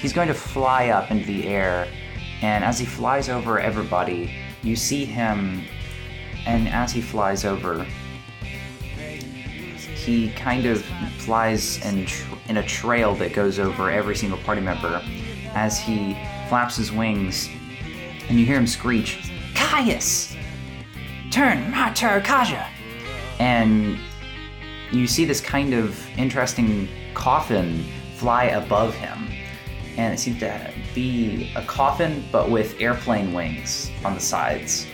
he's 0.00 0.12
going 0.14 0.28
to 0.28 0.34
fly 0.34 0.88
up 0.88 1.10
into 1.10 1.26
the 1.26 1.46
air 1.46 1.86
and 2.40 2.64
as 2.64 2.78
he 2.78 2.86
flies 2.86 3.28
over 3.28 3.58
everybody 3.58 4.32
you 4.62 4.74
see 4.74 5.04
him 5.04 5.62
and 6.46 6.68
as 6.68 6.90
he 6.90 7.00
flies 7.00 7.44
over 7.44 7.84
he 9.74 10.30
kind 10.30 10.64
of 10.64 10.82
flies 11.18 11.84
in, 11.84 12.06
in 12.48 12.56
a 12.56 12.66
trail 12.66 13.14
that 13.14 13.34
goes 13.34 13.58
over 13.58 13.90
every 13.90 14.16
single 14.16 14.38
party 14.38 14.60
member 14.60 15.02
as 15.54 15.78
he 15.78 16.14
flaps 16.48 16.76
his 16.76 16.90
wings 16.90 17.48
and 18.28 18.38
you 18.38 18.46
hear 18.46 18.56
him 18.56 18.66
screech 18.66 19.30
caius 19.54 20.37
Taru 21.30 22.22
Kaja 22.22 22.66
and 23.38 23.98
you 24.90 25.06
see 25.06 25.24
this 25.24 25.40
kind 25.40 25.74
of 25.74 26.06
interesting 26.18 26.88
coffin 27.14 27.84
fly 28.16 28.44
above 28.44 28.94
him. 28.94 29.28
And 29.96 30.14
it 30.14 30.18
seems 30.18 30.38
to 30.40 30.72
be 30.94 31.52
a 31.56 31.62
coffin 31.62 32.24
but 32.30 32.50
with 32.50 32.80
airplane 32.80 33.32
wings 33.32 33.90
on 34.04 34.14
the 34.14 34.20
sides. 34.20 34.86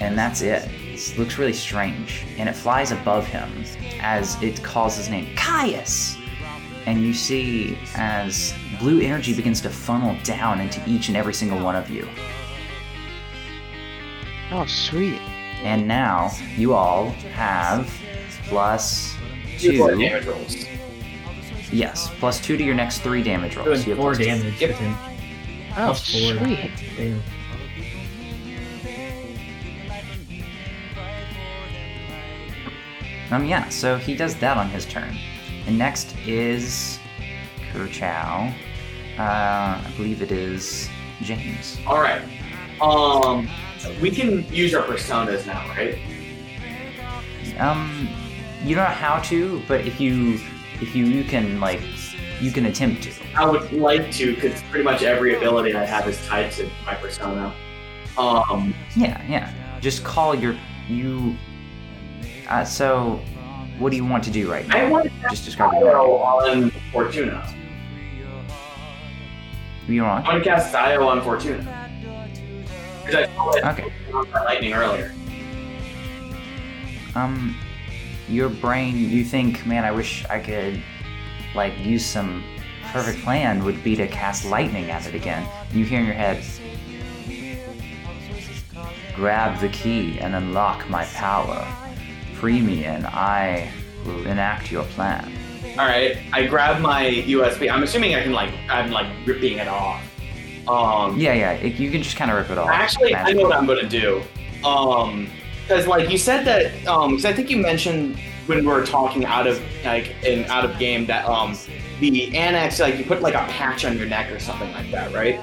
And 0.00 0.16
that's 0.16 0.42
it. 0.42 0.68
It 0.82 1.18
looks 1.18 1.38
really 1.38 1.52
strange. 1.52 2.24
And 2.38 2.48
it 2.48 2.54
flies 2.54 2.92
above 2.92 3.26
him 3.26 3.64
as 4.00 4.40
it 4.42 4.62
calls 4.62 4.96
his 4.96 5.08
name 5.08 5.34
caius. 5.36 6.16
And 6.86 7.02
you 7.02 7.14
see 7.14 7.76
as 7.96 8.54
blue 8.78 9.00
energy 9.00 9.34
begins 9.34 9.60
to 9.62 9.70
funnel 9.70 10.16
down 10.22 10.60
into 10.60 10.80
each 10.88 11.08
and 11.08 11.16
every 11.16 11.34
single 11.34 11.58
one 11.60 11.74
of 11.74 11.90
you 11.90 12.08
Oh, 14.52 14.64
sweet. 14.66 15.20
and 15.62 15.86
now 15.88 16.30
you 16.56 16.74
all 16.74 17.10
have 17.34 17.90
plus 18.48 19.14
Two 19.58 19.72
two 19.72 19.96
damage 19.98 20.26
rolls. 20.26 20.66
yes 21.72 22.10
plus 22.20 22.40
two 22.40 22.56
to 22.56 22.62
your 22.62 22.74
next 22.74 22.98
three 23.00 23.22
damage 23.22 23.56
rolls 23.56 23.84
Doing 23.84 23.88
You 23.88 23.90
have 23.94 23.98
four 23.98 24.14
plus 24.14 24.18
two. 24.18 24.24
damage 24.24 24.60
Yep. 24.60 24.76
Oh, 24.80 25.74
Plus 25.74 26.10
four. 26.12 26.38
sweet. 26.38 26.70
Damn. 26.96 27.22
Um, 33.30 33.44
yeah, 33.44 33.68
so 33.68 33.96
he 33.96 34.14
does 34.14 34.36
that 34.36 34.56
on 34.56 34.68
his 34.70 34.86
turn. 34.86 35.16
And 35.66 35.76
next 35.76 36.14
is 36.26 36.98
Kerchow. 37.72 38.52
Uh, 39.18 39.22
I 39.22 39.92
believe 39.96 40.22
it 40.22 40.30
is 40.30 40.88
James. 41.22 41.78
All 41.86 42.00
right. 42.00 42.22
Um, 42.80 43.48
we 44.00 44.10
can 44.10 44.46
use 44.52 44.74
our 44.74 44.82
personas 44.82 45.46
now, 45.46 45.66
right? 45.68 45.98
Um, 47.58 48.08
you 48.64 48.74
don't 48.74 48.84
know 48.84 48.90
how 48.90 49.20
to, 49.22 49.62
but 49.68 49.86
if 49.86 50.00
you, 50.00 50.40
if 50.80 50.94
you, 50.94 51.06
you 51.06 51.24
can 51.24 51.60
like, 51.60 51.80
you 52.40 52.50
can 52.50 52.66
attempt 52.66 53.02
to. 53.04 53.12
I 53.34 53.46
would 53.46 53.72
like 53.72 54.10
to, 54.12 54.34
because 54.34 54.62
pretty 54.64 54.84
much 54.84 55.02
every 55.02 55.36
ability 55.36 55.74
I 55.74 55.84
have 55.84 56.06
is 56.08 56.24
tied 56.26 56.52
to 56.52 56.68
my 56.84 56.94
persona. 56.94 57.54
Um, 58.18 58.74
Yeah, 58.94 59.22
yeah. 59.28 59.52
Just 59.80 60.04
call 60.04 60.34
your 60.34 60.56
you. 60.88 61.36
Uh, 62.48 62.64
so, 62.64 63.20
what 63.78 63.90
do 63.90 63.96
you 63.96 64.04
want 64.04 64.24
to 64.24 64.30
do 64.30 64.50
right 64.50 64.66
now? 64.68 64.76
I 64.78 64.90
want 64.90 65.04
to 65.04 65.10
Just 65.30 65.44
describe 65.44 65.72
you 65.74 65.86
on 65.88 66.70
Fortuna. 66.92 67.54
You 69.88 70.02
want? 70.02 70.26
I 70.26 70.32
want 70.32 70.44
to 70.44 70.50
cast 70.50 70.72
Zio 70.72 71.06
on 71.06 71.22
Fortuna. 71.22 71.75
Because 73.06 73.28
I 73.28 73.34
saw 73.34 73.50
it 73.52 73.64
Okay. 73.64 73.84
lightning 74.44 74.72
earlier. 74.72 75.14
Um, 77.14 77.56
your 78.28 78.48
brain, 78.48 78.96
you 78.96 79.24
think, 79.24 79.64
man, 79.64 79.84
I 79.84 79.92
wish 79.92 80.24
I 80.28 80.38
could, 80.38 80.82
like, 81.54 81.72
use 81.78 82.04
some 82.04 82.42
perfect 82.92 83.22
plan 83.24 83.64
would 83.64 83.82
be 83.82 83.96
to 83.96 84.06
cast 84.08 84.44
lightning 84.44 84.90
at 84.90 85.06
it 85.06 85.14
again. 85.14 85.46
You 85.72 85.84
hear 85.84 86.00
in 86.00 86.06
your 86.06 86.14
head, 86.14 86.42
grab 89.14 89.60
the 89.60 89.68
key 89.70 90.18
and 90.18 90.34
unlock 90.34 90.88
my 90.88 91.04
power. 91.06 91.66
Free 92.34 92.60
me 92.60 92.84
and 92.84 93.06
I 93.06 93.70
will 94.04 94.26
enact 94.26 94.70
your 94.70 94.84
plan. 94.84 95.32
All 95.78 95.86
right, 95.86 96.16
I 96.32 96.46
grab 96.46 96.80
my 96.80 97.04
USB. 97.26 97.70
I'm 97.70 97.82
assuming 97.82 98.14
I 98.14 98.22
can 98.22 98.32
like 98.32 98.52
I'm 98.68 98.90
like 98.90 99.06
ripping 99.26 99.58
it 99.58 99.68
off. 99.68 100.02
Um, 100.68 101.18
Yeah, 101.18 101.32
yeah, 101.34 101.52
it, 101.52 101.74
you 101.74 101.90
can 101.90 102.02
just 102.02 102.16
kind 102.16 102.30
of 102.30 102.36
rip 102.36 102.50
it 102.50 102.58
off. 102.58 102.68
actually, 102.70 103.14
I 103.14 103.32
know 103.32 103.42
what 103.42 103.54
I'm 103.56 103.66
gonna 103.66 103.88
do. 103.88 104.22
Um, 104.64 105.28
because 105.62 105.86
like 105.86 106.10
you 106.10 106.18
said 106.18 106.44
that. 106.44 106.86
Um, 106.86 107.10
because 107.10 107.24
I 107.24 107.32
think 107.32 107.50
you 107.50 107.56
mentioned 107.58 108.18
when 108.46 108.60
we 108.60 108.66
were 108.66 108.86
talking 108.86 109.24
out 109.24 109.46
of 109.46 109.60
like 109.84 110.14
in 110.24 110.44
out 110.46 110.64
of 110.64 110.78
game 110.78 111.06
that 111.06 111.26
um 111.26 111.56
the 112.00 112.36
annex 112.36 112.78
like 112.78 112.96
you 112.98 113.04
put 113.04 113.20
like 113.20 113.34
a 113.34 113.44
patch 113.50 113.84
on 113.84 113.98
your 113.98 114.06
neck 114.06 114.30
or 114.30 114.38
something 114.38 114.70
like 114.72 114.90
that, 114.92 115.12
right? 115.12 115.40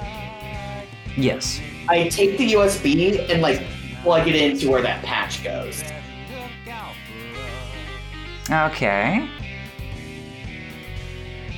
Yes. 1.17 1.59
I 1.89 2.07
take 2.07 2.37
the 2.37 2.53
USB 2.53 3.29
and 3.29 3.41
like 3.41 3.61
plug 4.01 4.27
it 4.27 4.35
into 4.35 4.69
where 4.69 4.81
that 4.81 5.03
patch 5.03 5.43
goes. 5.43 5.83
Okay. 8.49 9.27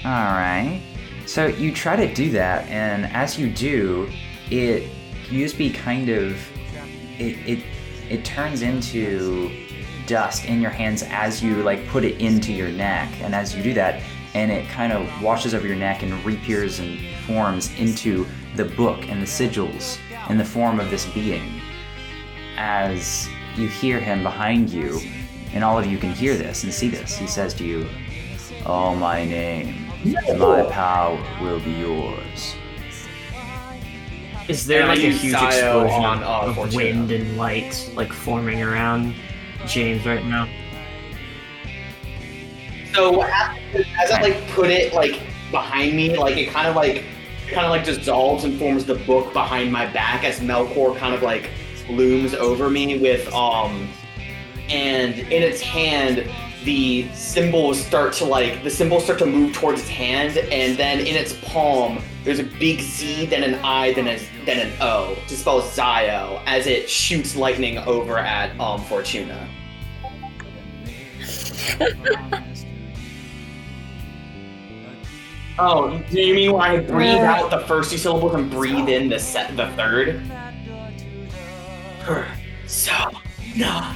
Alright. 0.03 0.81
So 1.25 1.47
you 1.47 1.73
try 1.73 1.95
to 1.95 2.13
do 2.13 2.29
that, 2.31 2.67
and 2.69 3.05
as 3.07 3.37
you 3.37 3.49
do, 3.49 4.09
it 4.51 4.89
USB 5.25 5.73
kind 5.73 6.09
of 6.09 6.37
it 7.19 7.37
it 7.47 7.63
it 8.09 8.25
turns 8.25 8.61
into 8.61 9.51
dust 10.05 10.45
in 10.45 10.61
your 10.61 10.69
hands 10.69 11.03
as 11.09 11.41
you 11.41 11.63
like 11.63 11.87
put 11.87 12.03
it 12.03 12.21
into 12.21 12.53
your 12.53 12.69
neck, 12.69 13.11
and 13.21 13.33
as 13.33 13.55
you 13.55 13.63
do 13.63 13.73
that, 13.73 14.03
and 14.35 14.51
it 14.51 14.67
kind 14.69 14.93
of 14.93 15.09
washes 15.21 15.53
over 15.53 15.65
your 15.65 15.75
neck 15.75 16.03
and 16.03 16.13
reappears 16.23 16.79
and 16.79 16.99
forms 17.25 17.73
into 17.79 18.27
the 18.55 18.65
book 18.65 19.09
and 19.09 19.21
the 19.21 19.25
sigils 19.25 19.97
in 20.29 20.37
the 20.37 20.45
form 20.45 20.79
of 20.79 20.89
this 20.89 21.05
being. 21.07 21.59
As 22.57 23.27
you 23.55 23.67
hear 23.67 23.99
him 23.99 24.23
behind 24.23 24.69
you, 24.69 24.99
and 25.53 25.63
all 25.63 25.79
of 25.79 25.85
you 25.85 25.97
can 25.97 26.11
hear 26.11 26.35
this 26.35 26.63
and 26.63 26.73
see 26.73 26.89
this, 26.89 27.17
he 27.17 27.27
says 27.27 27.53
to 27.55 27.63
you, 27.63 27.87
Oh, 28.65 28.95
my 28.95 29.23
name, 29.23 29.84
my 30.05 30.63
power 30.69 31.17
will 31.41 31.59
be 31.59 31.71
yours. 31.71 32.55
Is 34.47 34.67
there 34.67 34.81
And 34.81 34.89
like 34.89 34.99
a 34.99 35.09
huge 35.09 35.31
Zio 35.31 35.45
explosion 35.45 36.05
on, 36.05 36.23
uh, 36.23 36.49
of 36.49 36.55
Fortuna. 36.55 36.75
wind 36.77 37.11
and 37.11 37.37
light 37.37 37.91
like 37.95 38.13
forming 38.13 38.61
around 38.61 39.15
James 39.65 40.05
right 40.05 40.23
now? 40.23 40.47
So 42.93 43.11
what 43.11 43.29
happens 43.29 43.87
as 44.03 44.11
I 44.11 44.21
like 44.21 44.47
put 44.51 44.69
it 44.69 44.93
like 44.93 45.19
behind 45.49 45.95
me, 45.95 46.15
like 46.15 46.37
it 46.37 46.49
kind 46.51 46.67
of 46.67 46.75
like 46.75 47.03
kind 47.47 47.65
of 47.65 47.71
like 47.71 47.83
dissolves 47.85 48.43
and 48.43 48.57
forms 48.59 48.85
the 48.85 48.95
book 48.95 49.33
behind 49.33 49.71
my 49.71 49.85
back 49.91 50.23
as 50.23 50.39
Melkor 50.39 50.95
kind 50.97 51.15
of 51.15 51.23
like 51.23 51.49
looms 51.89 52.33
over 52.35 52.69
me 52.69 52.99
with 52.99 53.31
um 53.33 53.87
and 54.69 55.15
in 55.15 55.43
its 55.43 55.61
hand 55.61 56.29
the 56.65 57.07
symbols 57.13 57.79
start 57.79 58.11
to 58.13 58.25
like 58.25 58.63
the 58.63 58.69
symbols 58.69 59.03
start 59.03 59.19
to 59.19 59.25
move 59.25 59.53
towards 59.53 59.79
its 59.81 59.89
hand 59.89 60.37
and 60.37 60.77
then 60.77 60.99
in 60.99 61.15
its 61.15 61.33
palm 61.43 62.01
there's 62.23 62.39
a 62.39 62.43
big 62.43 62.81
Z 62.81 63.27
then 63.27 63.43
an 63.43 63.55
I 63.63 63.93
then 63.93 64.07
a 64.07 64.19
then 64.45 64.67
an 64.67 64.73
O 64.81 65.15
to 65.27 65.37
spell 65.37 65.61
Zio 65.61 66.41
as 66.45 66.67
it 66.67 66.89
shoots 66.89 67.35
lightning 67.35 67.77
over 67.79 68.17
at 68.17 68.59
um 68.59 68.81
Fortuna. 68.83 69.47
Oh, 75.57 75.97
do 76.11 76.19
you 76.19 76.33
mean 76.35 76.51
when 76.51 76.61
I 76.61 76.79
breathe 76.79 77.15
Uh. 77.15 77.23
out 77.23 77.49
the 77.49 77.59
first 77.59 77.89
two 77.89 77.97
syllables 77.97 78.35
and 78.35 78.51
breathe 78.51 78.89
in 78.89 79.07
the 79.07 79.17
set 79.17 79.55
the 79.55 79.67
third? 79.71 80.17
Her, 82.01 82.27
so, 82.67 82.91
no. 83.55 83.93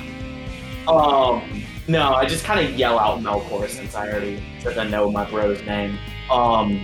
Um, 0.88 1.58
no, 1.90 2.14
I 2.14 2.26
just 2.26 2.45
kind 2.45 2.66
of 2.66 2.76
yell 2.77 3.00
out 3.00 3.19
Melkor 3.19 3.68
since 3.68 3.95
I 3.95 4.08
already 4.09 4.43
said 4.59 4.77
I 4.77 4.88
know 4.88 5.09
my 5.11 5.30
bro's 5.30 5.61
name. 5.64 5.98
Um, 6.32 6.84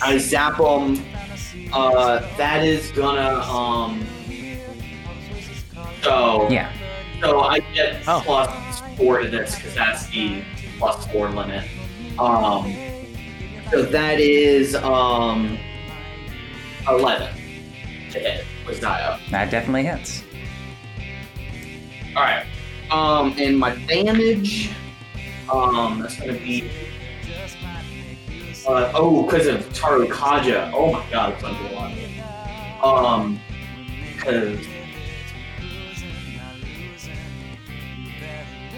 I 0.00 0.18
zap 0.18 0.58
him. 0.58 1.02
Uh, 1.72 2.20
that 2.36 2.64
is 2.64 2.90
gonna 2.92 3.40
um. 3.40 4.06
So 6.02 6.48
Yeah. 6.50 6.72
so 7.20 7.40
I 7.40 7.58
get 7.74 8.02
Oh. 8.06 8.22
plus 8.24 8.82
four 8.96 9.20
to 9.20 9.28
this 9.28 9.56
because 9.56 9.74
that's 9.74 10.06
the 10.08 10.42
plus 10.78 11.06
four 11.08 11.28
limit. 11.28 11.64
Um, 12.18 12.74
so 13.70 13.82
that 13.82 14.20
is 14.20 14.74
um 14.76 15.58
eleven 16.88 17.32
to 18.10 18.18
hit 18.18 18.44
with 18.66 18.80
Zio. 18.80 19.18
That 19.30 19.50
definitely 19.50 19.84
hits. 19.84 20.22
All 22.16 22.22
right. 22.22 22.44
Um, 22.92 23.34
and 23.38 23.58
my 23.58 23.74
damage, 23.86 24.70
um, 25.50 26.00
that's 26.00 26.20
gonna 26.20 26.34
be. 26.34 26.70
Uh, 28.68 28.92
oh, 28.94 29.22
because 29.22 29.46
of 29.46 29.60
Taru 29.72 30.06
Kaja. 30.08 30.70
Oh 30.74 30.92
my 30.92 31.10
god, 31.10 31.32
it's 31.32 31.42
gonna 31.42 31.58
be 31.58 31.74
a 31.74 31.78
lot. 32.82 33.14
Um, 33.14 33.40
because 34.14 34.58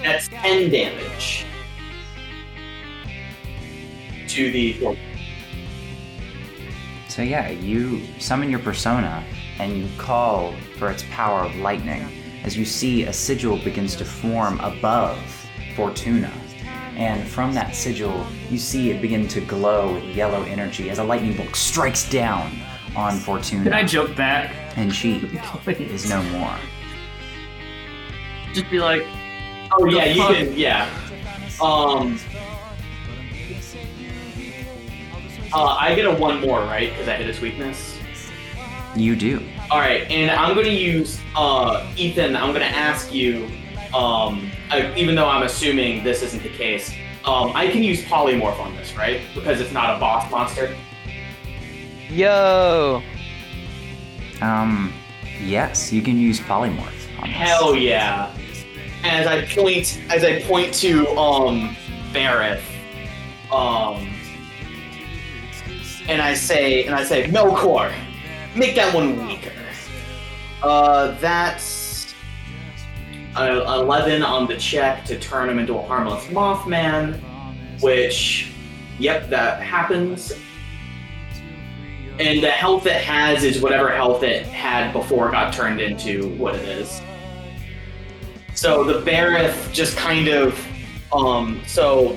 that's 0.00 0.28
ten 0.28 0.70
damage 0.70 1.44
to 4.28 4.52
the. 4.52 4.96
So 7.08 7.22
yeah, 7.22 7.50
you 7.50 8.00
summon 8.20 8.48
your 8.48 8.60
persona 8.60 9.24
and 9.58 9.76
you 9.76 9.88
call 9.98 10.54
for 10.78 10.88
its 10.88 11.04
power 11.10 11.40
of 11.40 11.56
lightning 11.56 12.23
as 12.44 12.56
you 12.56 12.64
see 12.64 13.04
a 13.04 13.12
sigil 13.12 13.56
begins 13.58 13.96
to 13.96 14.04
form 14.04 14.60
above 14.60 15.18
Fortuna. 15.74 16.32
And 16.96 17.26
from 17.26 17.52
that 17.54 17.74
sigil, 17.74 18.24
you 18.48 18.58
see 18.58 18.90
it 18.90 19.02
begin 19.02 19.26
to 19.28 19.40
glow 19.40 19.94
with 19.94 20.04
yellow 20.04 20.42
energy 20.44 20.90
as 20.90 20.98
a 20.98 21.04
lightning 21.04 21.36
bolt 21.36 21.56
strikes 21.56 22.08
down 22.08 22.56
on 22.94 23.18
Fortuna. 23.18 23.64
Can 23.64 23.72
I 23.72 23.82
joke 23.82 24.14
back? 24.14 24.54
and 24.76 24.92
she 24.92 25.16
is 25.66 26.08
no 26.08 26.22
more. 26.24 26.56
Just 28.52 28.70
be 28.70 28.80
like, 28.80 29.02
Oh 29.72 29.86
yeah, 29.86 30.04
you 30.04 30.22
fuck? 30.22 30.34
can. 30.34 30.56
Yeah. 30.56 30.88
Um. 31.62 32.18
Uh, 35.52 35.76
I 35.78 35.94
get 35.94 36.04
a 36.06 36.12
one 36.12 36.40
more, 36.40 36.58
right? 36.60 36.90
Because 36.90 37.08
I 37.08 37.16
hit 37.16 37.26
his 37.26 37.40
weakness. 37.40 37.93
You 38.96 39.16
do. 39.16 39.42
All 39.70 39.80
right, 39.80 40.08
and 40.10 40.30
I'm 40.30 40.54
gonna 40.54 40.68
use 40.68 41.20
uh, 41.36 41.92
Ethan. 41.96 42.36
I'm 42.36 42.52
gonna 42.52 42.64
ask 42.66 43.12
you, 43.12 43.46
um, 43.94 44.50
I, 44.70 44.92
even 44.96 45.14
though 45.14 45.28
I'm 45.28 45.42
assuming 45.42 46.04
this 46.04 46.22
isn't 46.22 46.42
the 46.42 46.50
case, 46.50 46.94
um, 47.24 47.52
I 47.54 47.68
can 47.68 47.82
use 47.82 48.02
polymorph 48.04 48.60
on 48.60 48.76
this, 48.76 48.94
right? 48.96 49.20
Because 49.34 49.60
it's 49.60 49.72
not 49.72 49.96
a 49.96 50.00
boss 50.00 50.30
monster. 50.30 50.76
Yo! 52.08 53.02
Um, 54.40 54.92
yes, 55.40 55.92
you 55.92 56.02
can 56.02 56.18
use 56.18 56.38
polymorph 56.38 56.86
on 57.18 57.28
this. 57.28 57.34
Hell 57.34 57.74
yeah! 57.74 58.32
As 59.02 59.26
I 59.26 59.44
point, 59.46 60.00
as 60.10 60.22
I 60.22 60.42
point 60.42 60.72
to 60.74 61.08
um, 61.16 61.76
Berith, 62.12 62.62
um, 63.50 64.08
and 66.06 66.20
I 66.20 66.34
say, 66.34 66.84
and 66.84 66.94
I 66.94 67.02
say, 67.02 67.26
Melkor, 67.28 67.92
make 68.56 68.74
that 68.76 68.94
one 68.94 69.26
weaker. 69.26 69.52
Uh, 70.62 71.18
that's 71.20 72.14
a 73.36 73.62
11 73.62 74.22
on 74.22 74.46
the 74.46 74.56
check 74.56 75.04
to 75.06 75.18
turn 75.18 75.48
him 75.48 75.58
into 75.58 75.74
a 75.74 75.82
harmless 75.82 76.24
Mothman, 76.26 77.20
which, 77.82 78.52
yep, 78.98 79.28
that 79.28 79.62
happens. 79.62 80.32
And 82.20 82.42
the 82.42 82.50
health 82.50 82.86
it 82.86 83.02
has 83.02 83.42
is 83.42 83.60
whatever 83.60 83.90
health 83.90 84.22
it 84.22 84.46
had 84.46 84.92
before 84.92 85.28
it 85.28 85.32
got 85.32 85.52
turned 85.52 85.80
into 85.80 86.28
what 86.36 86.54
it 86.54 86.68
is. 86.68 87.02
So 88.54 88.84
the 88.84 89.00
Berith 89.00 89.72
just 89.72 89.96
kind 89.96 90.28
of, 90.28 90.66
um, 91.12 91.60
so 91.66 92.16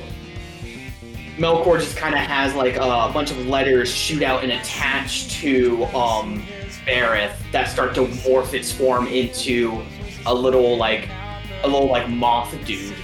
Melkor 1.37 1.79
just 1.79 1.95
kind 1.95 2.15
of 2.15 2.21
has 2.21 2.55
like 2.55 2.77
a 2.77 3.11
bunch 3.13 3.29
of 3.29 3.45
letters 3.45 3.93
shoot 3.93 4.23
out 4.23 4.43
and 4.43 4.51
attach 4.51 5.29
to 5.39 5.85
um, 5.85 6.43
Berith 6.87 7.35
that 7.51 7.69
start 7.69 7.93
to 7.95 8.05
morph 8.05 8.55
its 8.55 8.71
form 8.71 9.05
into 9.05 9.83
a 10.25 10.33
little 10.33 10.77
like 10.77 11.09
a 11.63 11.67
little 11.67 11.87
like 11.87 12.09
moth 12.09 12.55
dude. 12.65 12.95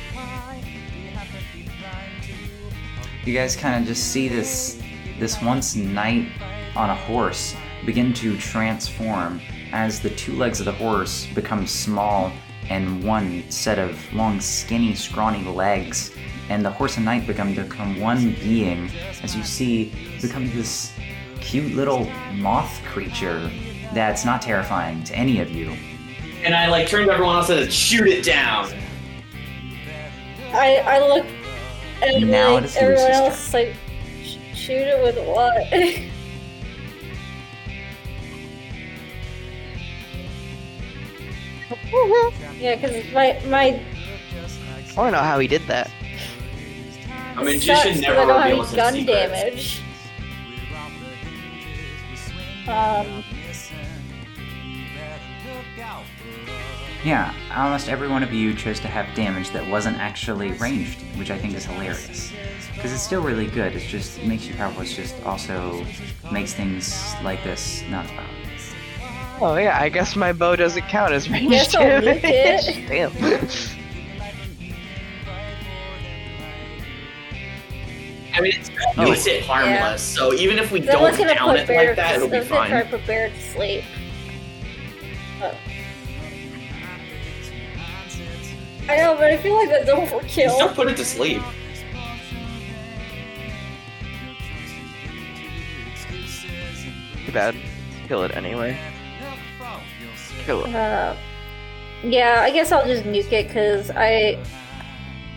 You 3.24 3.34
guys 3.34 3.56
kind 3.56 3.80
of 3.80 3.88
just 3.88 4.12
see 4.12 4.28
this 4.28 4.82
this 5.20 5.40
once 5.44 5.76
knight 5.76 6.28
on 6.76 6.90
a 6.90 6.96
horse 6.96 7.56
begin 7.86 8.14
to 8.14 8.36
transform 8.38 9.42
as 9.72 10.00
the 10.00 10.10
two 10.10 10.34
legs 10.34 10.60
of 10.60 10.66
the 10.66 10.72
horse 10.72 11.28
become 11.36 11.68
small 11.68 12.32
and 12.70 13.04
one 13.04 13.44
set 13.52 13.78
of 13.78 13.98
long, 14.14 14.40
skinny, 14.40 14.96
scrawny 14.96 15.44
legs, 15.44 16.12
and 16.50 16.66
the 16.66 16.70
horse 16.70 16.98
and 16.98 17.06
knight 17.06 17.26
become 17.26 17.54
become 17.54 18.00
one 18.00 18.34
being 18.42 18.90
as 19.22 19.36
you 19.36 19.44
see 19.44 19.94
become 20.22 20.50
this 20.52 20.92
cute 21.40 21.74
little 21.74 22.06
moth 22.34 22.82
creature 22.86 23.50
that's 23.94 24.26
not 24.26 24.42
terrifying 24.42 25.04
to 25.04 25.16
any 25.16 25.40
of 25.40 25.52
you. 25.52 25.76
And 26.44 26.54
I 26.54 26.68
like 26.68 26.88
turned 26.88 27.08
to 27.08 27.14
everyone 27.14 27.38
else 27.38 27.50
and 27.50 27.64
said, 27.64 27.74
"Shoot 27.74 28.08
it 28.08 28.26
down." 28.26 28.70
I 30.54 30.78
I 30.78 31.00
look 31.00 31.26
and 32.02 32.30
Now 32.30 32.54
like, 32.54 32.64
it 32.64 32.66
is 32.66 32.78
everyone 32.78 33.04
Lucy's 33.04 33.16
else 33.16 33.48
is 33.48 33.54
like, 33.54 33.76
"Sh- 34.24 34.58
shoot 34.58 34.74
it 34.74 35.04
with 35.04 35.18
what? 35.26 35.72
yeah, 42.60 42.76
because 42.76 43.12
my 43.14 43.40
my 43.48 43.82
I 44.96 44.98
want 44.98 45.08
to 45.08 45.12
know 45.12 45.24
how 45.24 45.40
he 45.40 45.48
did 45.48 45.64
that. 45.68 45.90
A 47.38 47.44
magician 47.44 47.76
sucks 47.76 47.84
'cause 47.90 48.02
never 48.02 48.20
I 48.22 48.26
don't 48.26 48.42
have 48.42 48.50
reveals 48.50 48.74
any 48.74 48.78
gun 48.78 48.94
his 48.94 49.06
secrets. 49.06 49.82
damage. 52.66 53.06
Um, 53.06 53.24
Yeah, 57.04 57.34
almost 57.54 57.90
every 57.90 58.08
one 58.08 58.24
of 58.24 58.32
you 58.32 58.54
chose 58.54 58.80
to 58.80 58.88
have 58.88 59.14
damage 59.14 59.50
that 59.50 59.68
wasn't 59.68 59.98
actually 59.98 60.54
ranged, 60.54 61.02
which 61.18 61.32
I 61.32 61.38
think 61.38 61.54
is 61.54 61.66
hilarious. 61.66 62.32
Because 62.74 62.94
it's 62.94 63.02
still 63.02 63.22
really 63.22 63.48
good, 63.48 63.76
it 63.76 63.82
just 63.86 64.24
makes 64.24 64.46
you 64.48 64.56
powerful, 64.56 64.84
it 64.84 64.86
just 64.86 65.14
also 65.26 65.86
makes 66.32 66.54
things 66.54 67.14
like 67.22 67.44
this 67.44 67.84
not 67.90 68.06
about. 68.06 68.26
Oh 69.42 69.58
yeah, 69.58 69.78
I 69.82 69.90
guess 69.90 70.16
my 70.16 70.32
bow 70.32 70.56
doesn't 70.56 70.88
count 70.88 71.12
as 71.12 71.30
ranged 71.30 71.50
Guess 71.50 71.76
I'll 71.76 71.82
damage. 72.02 72.88
Damn. 72.88 73.12
I 78.34 78.42
mean, 78.42 78.54
it's 78.56 78.70
Oh, 78.98 79.04
makes 79.04 79.26
it 79.28 79.44
harmless. 79.44 80.02
So 80.02 80.34
even 80.34 80.58
if 80.60 80.72
we 80.72 80.80
then 80.82 80.94
don't 80.94 81.02
what's 81.04 81.18
gonna 81.18 81.36
down 81.36 81.56
it 81.56 81.68
Bear 81.68 81.88
like 81.88 81.96
that, 81.98 82.16
it'll 82.16 82.28
be 82.28 82.38
that's 82.38 82.50
gonna 82.50 82.68
try 82.70 82.82
fine. 82.82 82.92
to 82.92 82.98
put 82.98 83.08
Bear 83.08 83.30
to 83.30 83.42
sleep. 83.42 83.84
But- 85.40 85.56
I 88.90 88.98
know, 88.98 89.16
but 89.16 89.32
I 89.32 89.38
feel 89.38 89.56
like 89.56 89.70
that's 89.70 89.86
Just 89.86 90.14
overkill. 90.14 90.58
don't 90.60 90.76
put 90.76 90.88
it 90.90 90.98
to 90.98 91.06
sleep. 91.06 91.42
Too 97.26 97.32
bad. 97.32 97.56
Kill 98.08 98.24
it 98.24 98.36
anyway. 98.36 98.78
Kill 100.46 100.66
it. 100.66 100.76
Uh, 100.76 101.16
yeah, 102.04 102.42
I 102.42 102.52
guess 102.52 102.72
I'll 102.72 102.86
just 102.86 103.04
nuke 103.04 103.32
it 103.32 103.48
because 103.48 103.90
I. 103.92 104.38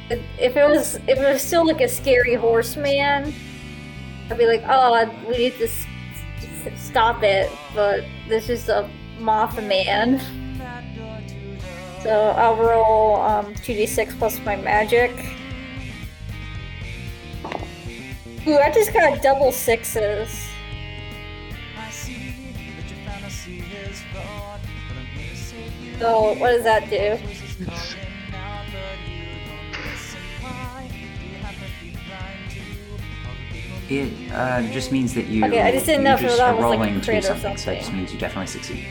If 0.09 0.57
it 0.57 0.69
was 0.69 0.97
if 1.09 1.19
it 1.19 1.33
was 1.33 1.43
still 1.43 1.67
like 1.67 1.81
a 1.81 1.89
scary 1.89 2.35
horseman, 2.35 3.35
I'd 4.31 4.39
be 4.39 4.47
like, 4.47 4.63
oh, 4.69 5.11
we 5.29 5.37
need 5.39 5.55
to 5.59 5.65
s- 5.65 5.87
s- 6.65 6.81
stop 6.89 7.23
it. 7.23 7.51
But 7.75 8.05
this 8.29 8.49
is 8.49 8.69
a 8.69 8.89
Mothman. 9.19 10.21
So 12.03 12.11
I'll 12.37 12.55
roll 12.57 13.17
um, 13.23 13.53
2d6 13.55 14.17
plus 14.19 14.39
my 14.45 14.55
magic. 14.57 15.11
Ooh, 18.47 18.59
I 18.59 18.71
just 18.71 18.93
got 18.93 19.21
double 19.23 19.51
sixes. 19.51 20.31
So 25.99 26.35
what 26.35 26.51
does 26.51 26.65
that 26.65 26.89
do? 26.91 27.19
It 33.89 34.33
uh, 34.33 34.63
just 34.73 34.91
means 34.91 35.15
that 35.15 35.27
you, 35.27 35.45
Okay, 35.45 35.63
I 35.63 35.71
just 35.71 35.87
didn't 35.87 36.03
know 36.03 36.15
if 36.15 36.21
that 36.21 36.31
was 36.31 36.39
like 36.39 36.59
a 36.59 36.63
rolling 36.63 37.01
to 37.01 37.05
crit 37.05 37.25
or 37.25 37.27
something, 37.29 37.57
so 37.57 37.71
it 37.71 37.79
just 37.81 37.93
means 37.93 38.13
you 38.13 38.19
definitely 38.19 38.49
succeed. 38.49 38.85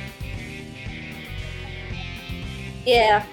Yeah. 2.86 3.26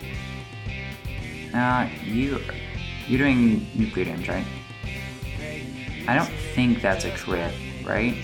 Uh, 1.54 1.88
you, 2.04 2.40
you're 3.06 3.18
doing 3.18 3.66
nuclear 3.74 4.06
damage, 4.06 4.28
right? 4.28 4.46
I 6.08 6.16
don't 6.16 6.30
think 6.54 6.82
that's 6.82 7.04
a 7.04 7.10
crit, 7.12 7.54
right? 7.84 8.14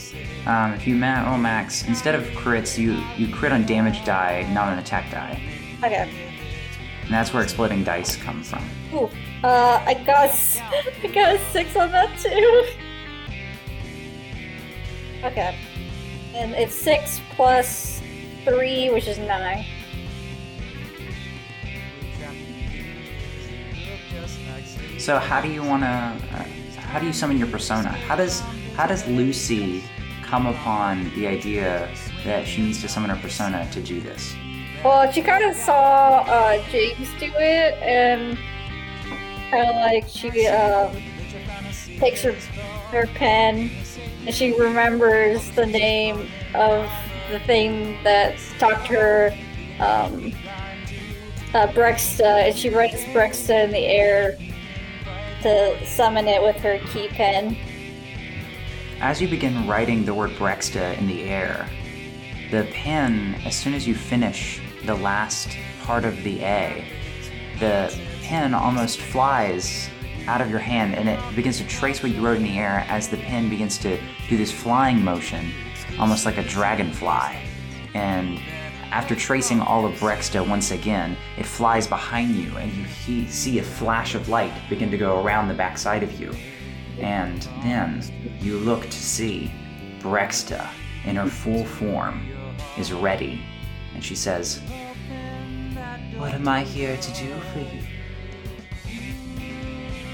Um, 0.47 0.73
if 0.73 0.87
you 0.87 0.97
ma- 0.97 1.29
roll 1.29 1.39
max, 1.39 1.87
instead 1.87 2.15
of 2.15 2.25
crits, 2.29 2.77
you 2.77 3.01
you 3.17 3.33
crit 3.33 3.53
on 3.53 3.67
damage 3.67 4.05
die, 4.05 4.51
not 4.53 4.69
on 4.69 4.79
attack 4.79 5.11
die, 5.13 5.41
Okay. 5.85 6.11
and 7.03 7.11
that's 7.13 7.33
where 7.33 7.43
exploding 7.43 7.85
dice 7.85 8.17
come 8.17 8.43
from. 8.43 8.65
Ooh. 8.95 9.11
Uh, 9.45 9.81
I 9.87 9.95
got 9.95 10.31
I 11.05 11.07
got 11.07 11.37
a 11.37 11.39
six 11.53 11.77
on 11.77 11.93
that 11.93 12.19
too. 12.19 12.67
Okay. 15.25 15.59
And 16.35 16.53
it's 16.55 16.75
six 16.75 17.21
plus 17.35 18.01
three, 18.45 18.91
which 18.91 19.07
is 19.07 19.19
nine. 19.19 19.65
So 24.99 25.19
how 25.19 25.41
do 25.41 25.49
you 25.49 25.63
want 25.63 25.83
to? 25.85 25.89
Uh, 25.89 26.45
how 26.81 26.99
do 26.99 27.07
you 27.07 27.13
summon 27.13 27.39
your 27.39 27.49
persona? 27.49 27.89
How 27.89 28.17
does 28.17 28.41
how 28.77 28.87
does 28.87 29.07
Lucy 29.07 29.83
come 30.23 30.47
upon 30.47 31.05
the 31.15 31.27
idea 31.27 31.89
that 32.25 32.47
she 32.47 32.63
needs 32.63 32.81
to 32.83 32.89
summon 32.89 33.11
her 33.11 33.17
persona 33.17 33.69
to 33.73 33.81
do 33.81 34.01
this? 34.01 34.35
Well, 34.85 35.11
she 35.11 35.23
kind 35.23 35.45
of 35.45 35.57
saw 35.57 36.25
uh, 36.27 36.63
James 36.71 37.09
do 37.19 37.27
it, 37.37 37.75
and 37.83 38.39
kind 39.51 39.69
of 39.69 39.77
like 39.77 40.09
she 40.09 40.47
um, 40.47 40.95
takes 41.99 42.23
her 42.23 42.33
her 42.91 43.07
pen, 43.15 43.71
she 44.31 44.59
remembers 44.59 45.51
the 45.53 45.67
name 45.67 46.29
of 46.55 46.91
the 47.31 47.41
thing 47.41 48.03
that 48.05 48.39
talked 48.59 48.87
to 48.87 48.95
her, 48.95 49.39
um, 49.81 50.33
uh, 51.55 51.67
Brexta, 51.69 52.47
and 52.47 52.57
she 52.57 52.71
writes 52.71 53.05
Brexta 53.07 53.65
in 53.65 53.71
the 53.71 53.87
air 53.87 54.39
to 55.43 55.87
summon 55.87 56.27
it 56.27 56.43
with 56.43 56.57
her 56.57 56.79
key 56.89 57.09
pen. 57.09 57.57
As 59.01 59.21
you 59.23 59.29
begin 59.29 59.67
writing 59.67 60.05
the 60.05 60.15
word 60.15 60.31
Brexta 60.33 60.99
in 60.99 61.07
the 61.07 61.23
air, 61.25 61.69
the 62.51 62.67
pen, 62.73 63.37
as 63.45 63.57
soon 63.57 63.75
as 63.75 63.87
you 63.87 63.95
finish 63.95 64.61
the 64.85 64.95
last 64.95 65.57
part 65.83 66.05
of 66.05 66.23
the 66.25 66.41
A, 66.43 66.85
the 67.61 67.97
pen 68.23 68.55
almost 68.55 68.99
flies 68.99 69.89
out 70.29 70.43
of 70.43 70.51
your 70.51 70.59
hand 70.59 70.95
and 70.95 71.09
it 71.09 71.19
begins 71.35 71.57
to 71.57 71.67
trace 71.67 72.03
what 72.03 72.13
you 72.13 72.21
wrote 72.21 72.37
in 72.37 72.43
the 72.43 72.59
air 72.59 72.85
as 72.89 73.09
the 73.09 73.17
pen 73.17 73.49
begins 73.49 73.79
to 73.79 73.99
do 74.29 74.37
this 74.37 74.53
flying 74.53 75.03
motion, 75.03 75.51
almost 75.99 76.27
like 76.27 76.37
a 76.37 76.43
dragonfly. 76.43 77.35
And 77.95 78.39
after 78.93 79.17
tracing 79.17 79.61
all 79.61 79.87
of 79.87 79.95
Brexta 79.95 80.47
once 80.47 80.71
again, 80.71 81.17
it 81.39 81.47
flies 81.47 81.87
behind 81.87 82.37
you 82.37 82.55
and 82.59 82.71
you 82.75 82.85
he- 82.85 83.27
see 83.27 83.59
a 83.59 83.63
flash 83.63 84.15
of 84.15 84.29
light 84.29 84.53
begin 84.69 84.91
to 84.91 84.99
go 84.99 85.23
around 85.23 85.49
the 85.49 85.55
backside 85.55 86.03
of 86.03 86.21
you. 86.21 86.35
And 86.99 87.43
then 87.63 88.03
you 88.41 88.59
look 88.59 88.83
to 88.83 89.03
see 89.03 89.51
Brexta 90.01 90.69
in 91.07 91.17
her 91.17 91.27
full 91.27 91.65
form 91.65 92.29
is 92.77 92.93
ready. 92.93 93.41
And 93.95 94.05
she 94.05 94.15
says, 94.15 94.61
What 96.19 96.35
am 96.35 96.47
I 96.47 96.65
here 96.65 96.99
to 96.99 97.13
do 97.15 97.35
for 97.53 97.61
you? 97.61 97.88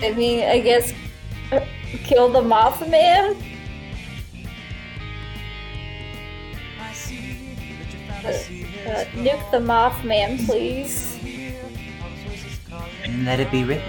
I 0.05 0.13
mean, 0.13 0.45
I 0.45 0.59
guess 0.61 0.93
kill 2.05 2.29
the 2.29 2.43
Mothman. 2.43 3.41
Uh, 8.25 9.05
nuke 9.15 9.51
the 9.51 9.59
Mothman, 9.59 10.45
please. 10.47 11.19
and 13.05 13.25
let 13.25 13.41
it 13.41 13.51
be 13.51 13.65
written. 13.65 13.89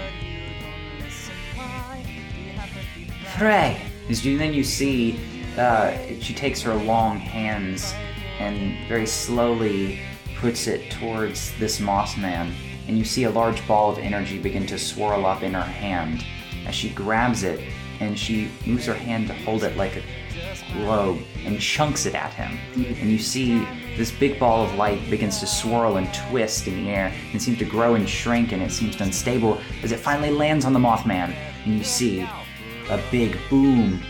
Frei. 3.36 3.78
You 4.08 4.38
then 4.38 4.54
you 4.54 4.64
see 4.64 5.18
uh, 5.58 5.96
she 6.20 6.32
takes 6.32 6.62
her 6.62 6.74
long 6.74 7.18
hands 7.18 7.92
and 8.38 8.88
very 8.88 9.06
slowly 9.06 10.00
puts 10.36 10.66
it 10.66 10.90
towards 10.90 11.52
this 11.58 11.80
Mothman, 11.80 12.52
and 12.88 12.98
you 12.98 13.04
see 13.04 13.24
a 13.24 13.30
large 13.30 13.66
ball 13.66 13.90
of 13.90 13.98
energy 13.98 14.38
begin 14.38 14.66
to 14.66 14.78
swirl 14.78 15.26
up 15.26 15.42
in 15.42 15.54
her 15.54 15.62
hand 15.62 16.24
as 16.66 16.74
she 16.74 16.90
grabs 16.90 17.42
it 17.42 17.60
and 18.00 18.18
she 18.18 18.50
moves 18.66 18.86
her 18.86 18.94
hand 18.94 19.28
to 19.28 19.34
hold 19.34 19.64
it 19.64 19.76
like 19.76 19.96
a 19.96 20.02
globe 20.74 21.18
and 21.44 21.60
chunks 21.60 22.06
it 22.06 22.14
at 22.14 22.32
him. 22.34 22.58
And 22.74 23.10
you 23.10 23.18
see 23.18 23.66
this 23.96 24.10
big 24.10 24.38
ball 24.38 24.64
of 24.64 24.74
light 24.74 25.08
begins 25.08 25.40
to 25.40 25.46
swirl 25.46 25.96
and 25.96 26.12
twist 26.12 26.66
in 26.66 26.84
the 26.84 26.90
air 26.90 27.12
and 27.32 27.40
seems 27.40 27.58
to 27.58 27.64
grow 27.64 27.94
and 27.94 28.08
shrink 28.08 28.52
and 28.52 28.62
it 28.62 28.70
seems 28.70 29.00
unstable 29.00 29.58
as 29.82 29.92
it 29.92 30.00
finally 30.00 30.30
lands 30.30 30.64
on 30.64 30.72
the 30.72 30.78
Mothman. 30.78 31.34
And 31.64 31.78
you 31.78 31.84
see 31.84 32.28
a 32.90 33.02
big 33.10 33.38
boom 33.48 34.02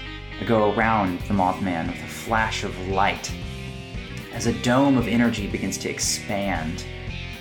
go 0.46 0.74
around 0.74 1.20
the 1.20 1.34
Mothman 1.34 1.86
with 1.86 2.02
a 2.02 2.08
flash 2.08 2.64
of 2.64 2.76
light 2.88 3.32
as 4.32 4.46
a 4.46 4.52
dome 4.62 4.98
of 4.98 5.08
energy 5.08 5.46
begins 5.46 5.78
to 5.78 5.88
expand 5.88 6.84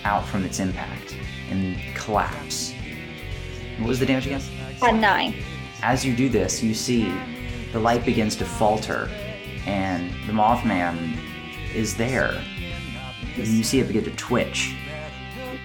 out 0.06 0.26
from 0.26 0.46
its 0.46 0.60
impact 0.60 1.18
and 1.50 1.78
collapse. 1.96 2.74
What 3.80 3.88
was 3.88 4.00
the 4.00 4.06
damage 4.06 4.26
again? 4.26 4.42
A 4.82 4.92
nine. 4.92 5.36
As 5.82 6.06
you 6.06 6.16
do 6.16 6.30
this, 6.30 6.64
you 6.64 6.74
see 6.74 7.14
the 7.72 7.80
light 7.80 8.06
begins 8.06 8.36
to 8.38 8.46
falter, 8.46 9.10
and 9.66 10.12
the 10.28 10.34
Mothman 10.34 11.18
is 11.74 11.96
there. 11.96 12.42
And 13.36 13.48
you 13.48 13.64
see 13.64 13.80
it 13.80 13.88
begin 13.88 14.06
to 14.06 14.16
twitch, 14.16 14.76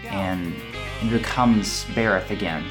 and 0.04 0.54
it 1.02 1.10
becomes 1.10 1.84
Berith 1.94 2.30
again. 2.30 2.64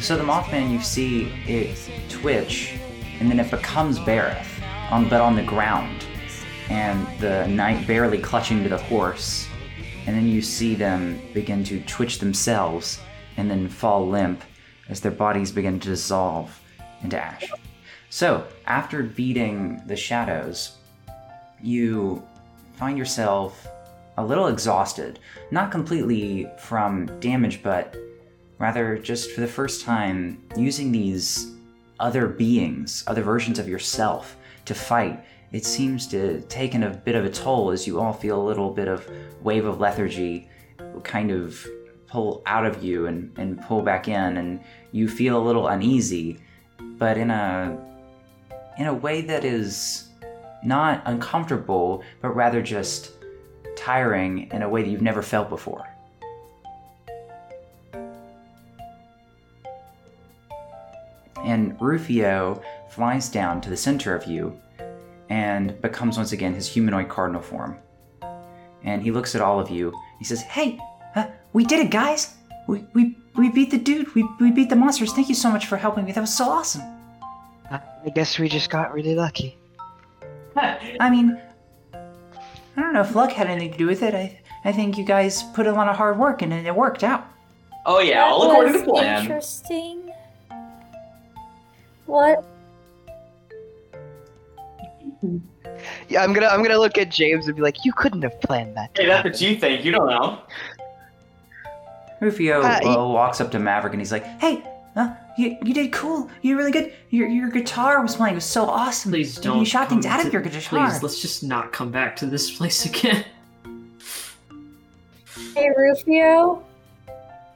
So 0.00 0.16
the 0.16 0.24
Mothman, 0.24 0.70
you 0.70 0.80
see 0.80 1.32
it 1.46 1.78
twitch, 2.08 2.78
and 3.20 3.30
then 3.30 3.38
it 3.38 3.50
becomes 3.50 3.98
Berith, 4.00 4.60
on, 4.90 5.08
but 5.08 5.20
on 5.20 5.36
the 5.36 5.42
ground, 5.42 6.03
and 6.70 7.06
the 7.20 7.46
knight 7.48 7.86
barely 7.86 8.18
clutching 8.18 8.62
to 8.62 8.68
the 8.68 8.78
horse. 8.78 9.46
And 10.06 10.16
then 10.16 10.26
you 10.26 10.42
see 10.42 10.74
them 10.74 11.20
begin 11.32 11.64
to 11.64 11.80
twitch 11.84 12.18
themselves 12.18 13.00
and 13.36 13.50
then 13.50 13.68
fall 13.68 14.08
limp 14.08 14.42
as 14.88 15.00
their 15.00 15.12
bodies 15.12 15.50
begin 15.50 15.80
to 15.80 15.88
dissolve 15.88 16.60
into 17.02 17.18
ash. 17.18 17.50
So, 18.10 18.46
after 18.66 19.02
beating 19.02 19.82
the 19.86 19.96
shadows, 19.96 20.76
you 21.60 22.22
find 22.74 22.96
yourself 22.98 23.66
a 24.16 24.24
little 24.24 24.46
exhausted. 24.46 25.18
Not 25.50 25.70
completely 25.70 26.46
from 26.58 27.06
damage, 27.20 27.62
but 27.62 27.96
rather 28.58 28.98
just 28.98 29.32
for 29.32 29.40
the 29.40 29.48
first 29.48 29.84
time 29.84 30.42
using 30.56 30.92
these 30.92 31.52
other 31.98 32.28
beings, 32.28 33.04
other 33.06 33.22
versions 33.22 33.58
of 33.58 33.68
yourself 33.68 34.36
to 34.66 34.74
fight. 34.74 35.24
It 35.54 35.64
seems 35.64 36.08
to 36.08 36.40
taken 36.48 36.82
a 36.82 36.90
bit 36.90 37.14
of 37.14 37.24
a 37.24 37.30
toll 37.30 37.70
as 37.70 37.86
you 37.86 38.00
all 38.00 38.12
feel 38.12 38.42
a 38.42 38.44
little 38.44 38.70
bit 38.70 38.88
of 38.88 39.08
wave 39.40 39.66
of 39.66 39.78
lethargy 39.78 40.48
kind 41.04 41.30
of 41.30 41.64
pull 42.08 42.42
out 42.44 42.66
of 42.66 42.82
you 42.82 43.06
and, 43.06 43.32
and 43.38 43.62
pull 43.62 43.80
back 43.80 44.08
in 44.08 44.36
and 44.36 44.58
you 44.90 45.06
feel 45.06 45.40
a 45.40 45.44
little 45.44 45.68
uneasy, 45.68 46.40
but 46.98 47.16
in 47.16 47.30
a 47.30 47.78
in 48.78 48.88
a 48.88 48.94
way 48.94 49.20
that 49.20 49.44
is 49.44 50.08
not 50.64 51.02
uncomfortable, 51.04 52.02
but 52.20 52.30
rather 52.30 52.60
just 52.60 53.12
tiring 53.76 54.50
in 54.50 54.62
a 54.62 54.68
way 54.68 54.82
that 54.82 54.88
you've 54.88 55.02
never 55.02 55.22
felt 55.22 55.48
before. 55.48 55.86
And 61.44 61.80
Rufio 61.80 62.60
flies 62.90 63.28
down 63.28 63.60
to 63.60 63.70
the 63.70 63.76
center 63.76 64.16
of 64.16 64.26
you 64.26 64.60
and 65.28 65.80
becomes 65.80 66.16
once 66.16 66.32
again 66.32 66.54
his 66.54 66.68
humanoid 66.68 67.08
cardinal 67.08 67.42
form. 67.42 67.76
And 68.82 69.02
he 69.02 69.10
looks 69.10 69.34
at 69.34 69.40
all 69.40 69.58
of 69.58 69.70
you. 69.70 69.92
He 70.18 70.24
says, 70.24 70.42
Hey, 70.42 70.78
uh, 71.16 71.26
we 71.52 71.64
did 71.64 71.80
it, 71.80 71.90
guys! 71.90 72.34
We, 72.66 72.84
we, 72.94 73.16
we 73.36 73.50
beat 73.50 73.70
the 73.70 73.78
dude. 73.78 74.14
We, 74.14 74.26
we 74.40 74.50
beat 74.50 74.70
the 74.70 74.76
monsters. 74.76 75.12
Thank 75.12 75.28
you 75.28 75.34
so 75.34 75.50
much 75.50 75.66
for 75.66 75.76
helping 75.76 76.04
me. 76.04 76.12
That 76.12 76.20
was 76.20 76.34
so 76.34 76.48
awesome. 76.48 76.82
I 77.70 78.10
guess 78.14 78.38
we 78.38 78.48
just 78.48 78.70
got 78.70 78.92
really 78.92 79.14
lucky. 79.14 79.56
I 80.56 81.10
mean, 81.10 81.40
I 81.94 82.80
don't 82.80 82.92
know 82.92 83.00
if 83.00 83.14
luck 83.14 83.32
had 83.32 83.46
anything 83.46 83.72
to 83.72 83.78
do 83.78 83.86
with 83.86 84.02
it. 84.02 84.14
I, 84.14 84.40
I 84.64 84.72
think 84.72 84.98
you 84.98 85.04
guys 85.04 85.42
put 85.54 85.66
a 85.66 85.72
lot 85.72 85.88
of 85.88 85.96
hard 85.96 86.18
work 86.18 86.42
and 86.42 86.52
it, 86.52 86.66
it 86.66 86.74
worked 86.74 87.02
out. 87.02 87.26
Oh 87.86 88.00
yeah, 88.00 88.14
That 88.14 88.28
all 88.28 88.50
according 88.50 88.72
to 88.74 88.84
plan. 88.84 89.22
Interesting. 89.22 90.10
What? 92.06 92.44
Yeah, 96.08 96.22
I'm 96.22 96.32
gonna 96.32 96.46
I'm 96.46 96.62
gonna 96.62 96.78
look 96.78 96.96
at 96.98 97.10
James 97.10 97.46
and 97.46 97.56
be 97.56 97.62
like, 97.62 97.84
you 97.84 97.92
couldn't 97.92 98.22
have 98.22 98.40
planned 98.40 98.76
that. 98.76 98.94
to 98.94 99.02
Hey, 99.02 99.08
that's 99.08 99.24
what 99.24 99.40
you 99.40 99.56
think. 99.56 99.84
You 99.84 99.92
don't 99.92 100.08
know. 100.08 100.40
Rufio 102.20 102.62
Uh, 102.62 102.80
he- 102.80 102.88
uh, 102.88 103.04
walks 103.04 103.40
up 103.40 103.50
to 103.52 103.58
Maverick 103.58 103.92
and 103.92 104.00
he's 104.00 104.12
like, 104.12 104.24
"Hey, 104.40 104.62
uh, 104.96 105.14
you, 105.36 105.56
you 105.62 105.74
did 105.74 105.92
cool. 105.92 106.30
You're 106.42 106.56
really 106.56 106.70
good. 106.70 106.92
Your, 107.10 107.28
your 107.28 107.48
guitar 107.50 108.00
was 108.00 108.14
playing. 108.16 108.34
It 108.34 108.36
was 108.36 108.44
so 108.44 108.64
awesome. 108.66 109.10
Please 109.10 109.36
don't. 109.36 109.58
You 109.58 109.64
shot 109.64 109.88
things 109.88 110.06
come 110.06 110.20
out 110.20 110.24
of 110.26 110.32
your 110.32 110.40
guitar. 110.42 110.88
Please, 110.90 111.02
let's 111.02 111.20
just 111.20 111.42
not 111.42 111.72
come 111.72 111.90
back 111.90 112.14
to 112.16 112.26
this 112.26 112.50
place 112.56 112.86
again. 112.86 113.24
Hey, 115.54 115.70
Rufio? 115.76 116.64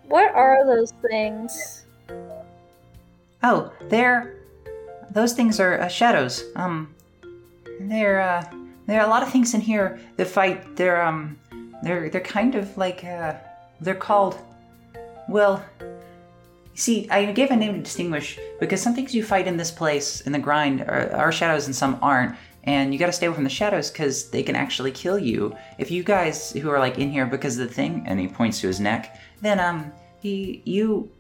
What 0.07 0.35
are 0.35 0.67
those 0.67 0.93
things? 1.09 1.85
Oh, 3.43 3.73
they're 3.89 4.35
those 5.11 5.33
things 5.33 5.61
are 5.61 5.81
uh, 5.81 5.89
shadows. 5.89 6.45
Um, 6.57 6.95
they're 7.81 8.21
uh, 8.21 8.45
there 8.87 9.01
are 9.01 9.07
a 9.07 9.11
lot 9.11 9.23
of 9.23 9.31
things 9.31 9.55
in 9.55 9.61
here 9.61 10.01
that 10.17 10.27
fight. 10.27 10.77
They're 10.77 11.03
um, 11.03 11.39
they're 11.83 12.09
they're 12.09 12.21
kind 12.21 12.55
of 12.55 12.77
like 12.77 13.05
uh, 13.05 13.35
they're 13.81 13.95
called. 13.95 14.39
Well, 15.29 15.63
see, 16.75 17.09
I 17.11 17.33
gave 17.33 17.51
a 17.51 17.57
name 17.57 17.75
to 17.75 17.83
distinguish 17.83 18.39
because 18.61 18.81
some 18.81 18.95
things 18.95 19.15
you 19.15 19.23
fight 19.23 19.47
in 19.47 19.57
this 19.59 19.71
place 19.71 20.23
in 20.23 20.33
the 20.33 20.39
grind 20.39 20.81
are, 20.83 21.13
are 21.13 21.33
shadows 21.33 21.67
and 21.67 21.77
some 21.77 21.99
aren't. 22.01 22.35
And 22.65 22.93
you 22.93 22.99
got 22.99 23.07
to 23.07 23.13
stay 23.13 23.27
away 23.27 23.35
from 23.35 23.45
the 23.45 23.51
shadows 23.51 23.91
because 23.91 24.31
they 24.31 24.43
can 24.43 24.57
actually 24.57 24.91
kill 24.91 25.19
you. 25.19 25.57
If 25.79 25.91
you 25.91 26.03
guys 26.03 26.53
who 26.53 26.71
are 26.71 26.79
like 26.79 26.99
in 26.99 27.11
here 27.11 27.27
because 27.27 27.59
of 27.59 27.69
the 27.69 27.75
thing, 27.75 28.05
and 28.07 28.19
he 28.19 28.29
points 28.29 28.61
to 28.61 28.67
his 28.67 28.81
neck, 28.81 29.19
then 29.41 29.61
um, 29.61 29.93
he 30.21 30.63
you 30.65 31.11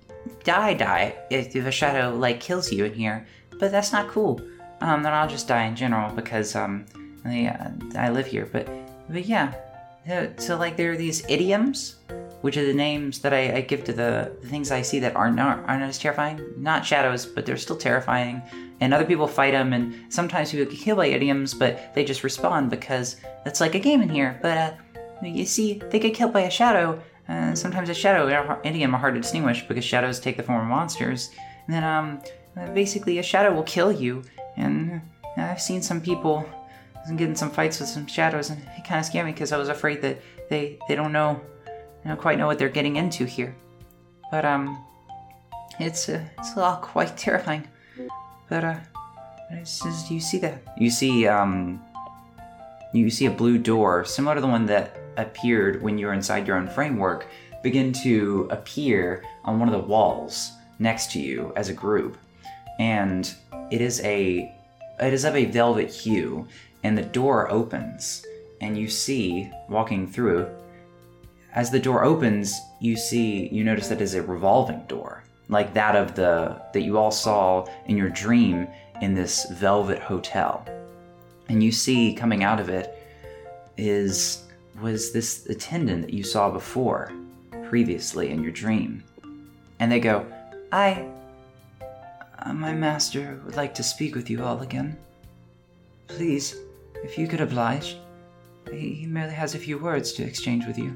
die 0.44 0.74
die 0.74 1.14
if, 1.30 1.54
if 1.54 1.66
a 1.66 1.70
shadow 1.70 2.14
like 2.14 2.40
kills 2.40 2.72
you 2.72 2.84
in 2.84 2.94
here. 2.94 3.26
But 3.58 3.72
that's 3.72 3.92
not 3.92 4.08
cool. 4.08 4.40
Um, 4.80 5.02
then 5.02 5.12
I'll 5.12 5.28
just 5.28 5.48
die 5.48 5.64
in 5.64 5.74
general 5.74 6.14
because 6.14 6.54
um, 6.54 6.84
I, 7.24 7.46
uh, 7.46 7.70
I 7.98 8.10
live 8.10 8.26
here. 8.26 8.48
But 8.50 8.68
but 9.08 9.24
yeah, 9.24 9.54
so 10.36 10.56
like 10.56 10.76
there 10.76 10.92
are 10.92 10.96
these 10.96 11.24
idioms, 11.28 11.96
which 12.42 12.56
are 12.56 12.64
the 12.64 12.74
names 12.74 13.20
that 13.20 13.32
I, 13.32 13.56
I 13.56 13.60
give 13.62 13.84
to 13.84 13.92
the, 13.92 14.36
the 14.40 14.48
things 14.48 14.70
I 14.70 14.82
see 14.82 14.98
that 15.00 15.16
aren't 15.16 15.40
aren't 15.40 15.82
as 15.82 15.98
terrifying. 15.98 16.40
Not 16.56 16.86
shadows, 16.86 17.26
but 17.26 17.44
they're 17.44 17.56
still 17.56 17.76
terrifying. 17.76 18.42
And 18.80 18.94
other 18.94 19.04
people 19.04 19.26
fight 19.26 19.52
them, 19.52 19.72
and 19.72 20.12
sometimes 20.12 20.52
people 20.52 20.70
get 20.70 20.80
killed 20.80 20.98
by 20.98 21.06
idioms, 21.06 21.52
but 21.52 21.94
they 21.94 22.04
just 22.04 22.22
respond 22.22 22.70
because 22.70 23.16
that's 23.44 23.60
like 23.60 23.74
a 23.74 23.80
game 23.80 24.02
in 24.02 24.08
here. 24.08 24.38
But 24.40 24.56
uh, 24.56 25.26
you 25.26 25.46
see, 25.46 25.82
they 25.90 25.98
get 25.98 26.14
killed 26.14 26.32
by 26.32 26.42
a 26.42 26.50
shadow. 26.50 27.02
Uh, 27.28 27.54
sometimes 27.54 27.90
a 27.90 27.94
shadow 27.94 28.26
and 28.28 28.64
idiom 28.64 28.94
are 28.94 28.98
hard 28.98 29.14
to 29.14 29.20
distinguish 29.20 29.66
because 29.66 29.84
shadows 29.84 30.18
take 30.20 30.36
the 30.36 30.42
form 30.42 30.62
of 30.62 30.66
monsters. 30.68 31.30
And 31.66 31.74
then 31.74 31.84
um, 31.84 32.20
basically 32.72 33.18
a 33.18 33.22
shadow 33.22 33.52
will 33.52 33.64
kill 33.64 33.92
you. 33.92 34.22
And 34.58 35.00
I've 35.36 35.60
seen 35.60 35.80
some 35.82 36.00
people 36.00 36.44
getting 37.16 37.34
some 37.34 37.50
fights 37.50 37.80
with 37.80 37.88
some 37.88 38.06
shadows, 38.06 38.50
and 38.50 38.60
it 38.76 38.84
kind 38.84 39.00
of 39.00 39.06
scared 39.06 39.24
me 39.24 39.32
because 39.32 39.52
I 39.52 39.56
was 39.56 39.68
afraid 39.68 40.02
that 40.02 40.20
they 40.50 40.78
they 40.88 40.94
don't 40.94 41.12
know, 41.12 41.40
don't 42.04 42.20
quite 42.20 42.38
know 42.38 42.46
what 42.46 42.58
they're 42.58 42.68
getting 42.68 42.96
into 42.96 43.24
here. 43.24 43.54
But 44.30 44.44
um, 44.44 44.84
it's 45.78 46.08
uh, 46.08 46.22
it's 46.38 46.56
all 46.56 46.76
quite 46.76 47.16
terrifying. 47.26 47.66
But 48.50 48.64
uh, 48.64 48.78
you 50.10 50.20
see 50.20 50.38
that? 50.38 50.62
You 50.76 50.90
see 50.90 51.26
um, 51.26 51.82
you 52.92 53.10
see 53.10 53.26
a 53.26 53.30
blue 53.30 53.58
door 53.58 54.04
similar 54.04 54.34
to 54.34 54.40
the 54.40 54.46
one 54.46 54.66
that 54.66 54.96
appeared 55.16 55.82
when 55.82 55.98
you 55.98 56.06
were 56.06 56.12
inside 56.12 56.46
your 56.46 56.56
own 56.56 56.68
framework 56.68 57.26
begin 57.62 57.92
to 57.92 58.48
appear 58.50 59.24
on 59.44 59.58
one 59.58 59.68
of 59.68 59.72
the 59.72 59.86
walls 59.86 60.52
next 60.78 61.10
to 61.12 61.20
you 61.20 61.52
as 61.56 61.68
a 61.68 61.72
group, 61.72 62.16
and 62.78 63.34
it 63.70 63.80
is 63.80 64.00
a 64.02 64.54
it 65.00 65.12
is 65.12 65.24
of 65.24 65.36
a 65.36 65.44
velvet 65.46 65.90
hue 65.90 66.46
and 66.82 66.96
the 66.96 67.02
door 67.02 67.50
opens 67.50 68.24
and 68.60 68.76
you 68.76 68.88
see 68.88 69.50
walking 69.68 70.06
through 70.06 70.48
as 71.54 71.70
the 71.70 71.78
door 71.78 72.04
opens 72.04 72.58
you 72.80 72.96
see 72.96 73.48
you 73.48 73.64
notice 73.64 73.88
that 73.88 74.00
is 74.00 74.14
a 74.14 74.22
revolving 74.22 74.82
door 74.86 75.22
like 75.48 75.72
that 75.74 75.96
of 75.96 76.14
the 76.14 76.60
that 76.72 76.82
you 76.82 76.98
all 76.98 77.10
saw 77.10 77.66
in 77.86 77.96
your 77.96 78.10
dream 78.10 78.66
in 79.00 79.14
this 79.14 79.46
velvet 79.52 79.98
hotel 79.98 80.64
and 81.48 81.62
you 81.62 81.72
see 81.72 82.14
coming 82.14 82.42
out 82.42 82.60
of 82.60 82.68
it 82.68 82.94
is 83.76 84.44
was 84.80 85.12
this 85.12 85.46
attendant 85.46 86.02
that 86.02 86.14
you 86.14 86.22
saw 86.22 86.50
before, 86.50 87.12
previously 87.64 88.30
in 88.30 88.42
your 88.42 88.52
dream. 88.52 89.02
And 89.80 89.90
they 89.90 90.00
go, 90.00 90.26
I. 90.72 91.08
uh, 92.40 92.52
my 92.52 92.72
master 92.72 93.40
would 93.44 93.56
like 93.56 93.74
to 93.74 93.82
speak 93.82 94.14
with 94.14 94.30
you 94.30 94.44
all 94.44 94.60
again. 94.60 94.96
Please, 96.06 96.56
if 97.02 97.18
you 97.18 97.26
could 97.28 97.40
oblige. 97.40 97.96
He 98.70 99.06
merely 99.06 99.32
has 99.32 99.54
a 99.54 99.58
few 99.58 99.78
words 99.78 100.12
to 100.12 100.22
exchange 100.22 100.66
with 100.66 100.78
you. 100.78 100.94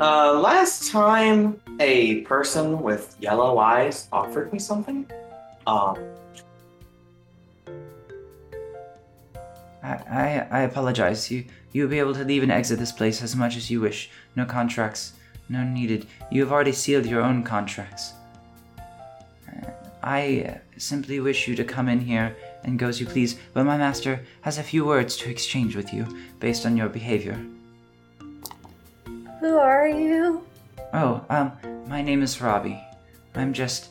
Uh, 0.00 0.40
last 0.40 0.90
time 0.90 1.60
a 1.80 2.20
person 2.22 2.80
with 2.82 3.16
yellow 3.20 3.58
eyes 3.58 4.08
offered 4.12 4.52
me 4.52 4.58
something. 4.58 5.06
Um, 5.66 5.96
I, 9.82 9.92
I, 10.10 10.46
I 10.50 10.60
apologize. 10.62 11.30
You 11.30 11.44
you'll 11.72 11.88
be 11.88 11.98
able 11.98 12.14
to 12.14 12.24
leave 12.24 12.42
and 12.42 12.52
exit 12.52 12.78
this 12.78 12.92
place 12.92 13.22
as 13.22 13.36
much 13.36 13.56
as 13.56 13.70
you 13.70 13.80
wish. 13.80 14.10
No 14.34 14.44
contracts, 14.44 15.12
no 15.48 15.62
needed. 15.62 16.06
You 16.30 16.42
have 16.42 16.52
already 16.52 16.72
sealed 16.72 17.06
your 17.06 17.22
own 17.22 17.42
contracts. 17.42 18.14
Uh, 20.04 20.08
I 20.08 20.46
uh, 20.48 20.58
simply 20.78 21.20
wish 21.20 21.48
you 21.48 21.54
to 21.56 21.64
come 21.64 21.88
in 21.88 22.00
here 22.00 22.36
and 22.64 22.78
go 22.78 22.88
as 22.88 23.00
you 23.00 23.06
please, 23.06 23.36
but 23.52 23.64
my 23.64 23.76
master 23.76 24.24
has 24.42 24.58
a 24.58 24.62
few 24.62 24.84
words 24.84 25.16
to 25.18 25.30
exchange 25.30 25.76
with 25.76 25.92
you 25.92 26.06
based 26.40 26.66
on 26.66 26.76
your 26.76 26.88
behavior. 26.88 27.38
Who 29.40 29.56
are 29.56 29.88
you? 29.88 30.42
Oh, 30.92 31.24
um, 31.28 31.52
my 31.86 32.02
name 32.02 32.22
is 32.22 32.40
Robbie. 32.40 32.80
I'm 33.34 33.52
just. 33.52 33.88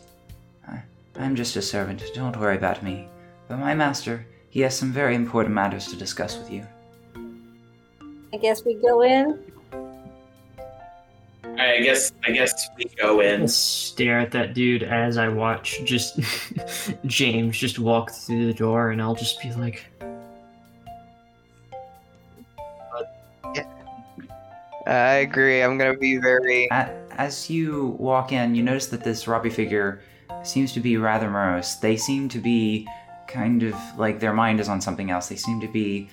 I, 0.67 0.81
I'm 1.15 1.35
just 1.35 1.55
a 1.55 1.61
servant. 1.61 2.03
Don't 2.15 2.37
worry 2.37 2.55
about 2.55 2.83
me. 2.83 3.07
But 3.47 3.59
my 3.59 3.73
master, 3.73 4.25
he 4.49 4.61
has 4.61 4.77
some 4.77 4.91
very 4.91 5.15
important 5.15 5.53
matters 5.53 5.87
to 5.87 5.95
discuss 5.95 6.37
with 6.37 6.49
you. 6.49 6.65
I 8.33 8.37
guess 8.37 8.63
we 8.65 8.75
go 8.75 9.01
in. 9.01 9.39
I 11.63 11.81
guess 11.81 12.11
I 12.25 12.31
guess 12.31 12.69
we 12.77 12.85
go 12.97 13.21
I 13.21 13.25
in. 13.25 13.47
stare 13.47 14.19
at 14.19 14.31
that 14.31 14.53
dude 14.53 14.83
as 14.83 15.17
I 15.17 15.27
watch 15.27 15.81
just 15.85 16.19
James 17.05 17.57
just 17.57 17.79
walk 17.79 18.11
through 18.11 18.47
the 18.47 18.53
door, 18.53 18.91
and 18.91 19.01
I'll 19.01 19.15
just 19.15 19.41
be 19.41 19.51
like, 19.53 19.85
I 24.85 25.15
agree. 25.15 25.61
I'm 25.61 25.77
gonna 25.77 25.97
be 25.97 26.17
very. 26.17 26.69
As 26.71 27.49
you 27.49 27.95
walk 27.99 28.31
in, 28.31 28.55
you 28.55 28.63
notice 28.63 28.87
that 28.87 29.03
this 29.03 29.27
Robbie 29.27 29.49
figure 29.49 30.01
seems 30.43 30.73
to 30.73 30.79
be 30.79 30.97
rather 30.97 31.29
morose. 31.29 31.79
They 31.79 31.95
seem 31.95 32.27
to 32.29 32.39
be 32.39 32.87
kind 33.27 33.63
of 33.63 33.75
like 33.97 34.19
their 34.19 34.33
mind 34.33 34.59
is 34.59 34.67
on 34.67 34.81
something 34.81 35.09
else. 35.09 35.29
They 35.29 35.35
seem 35.35 35.61
to 35.61 35.67
be 35.67 36.09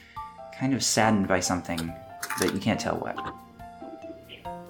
kind 0.59 0.75
of 0.75 0.85
saddened 0.85 1.27
by 1.27 1.41
something, 1.41 1.93
but 2.39 2.55
you 2.55 2.61
can't 2.61 2.79
tell 2.79 2.97
what. 2.97 3.17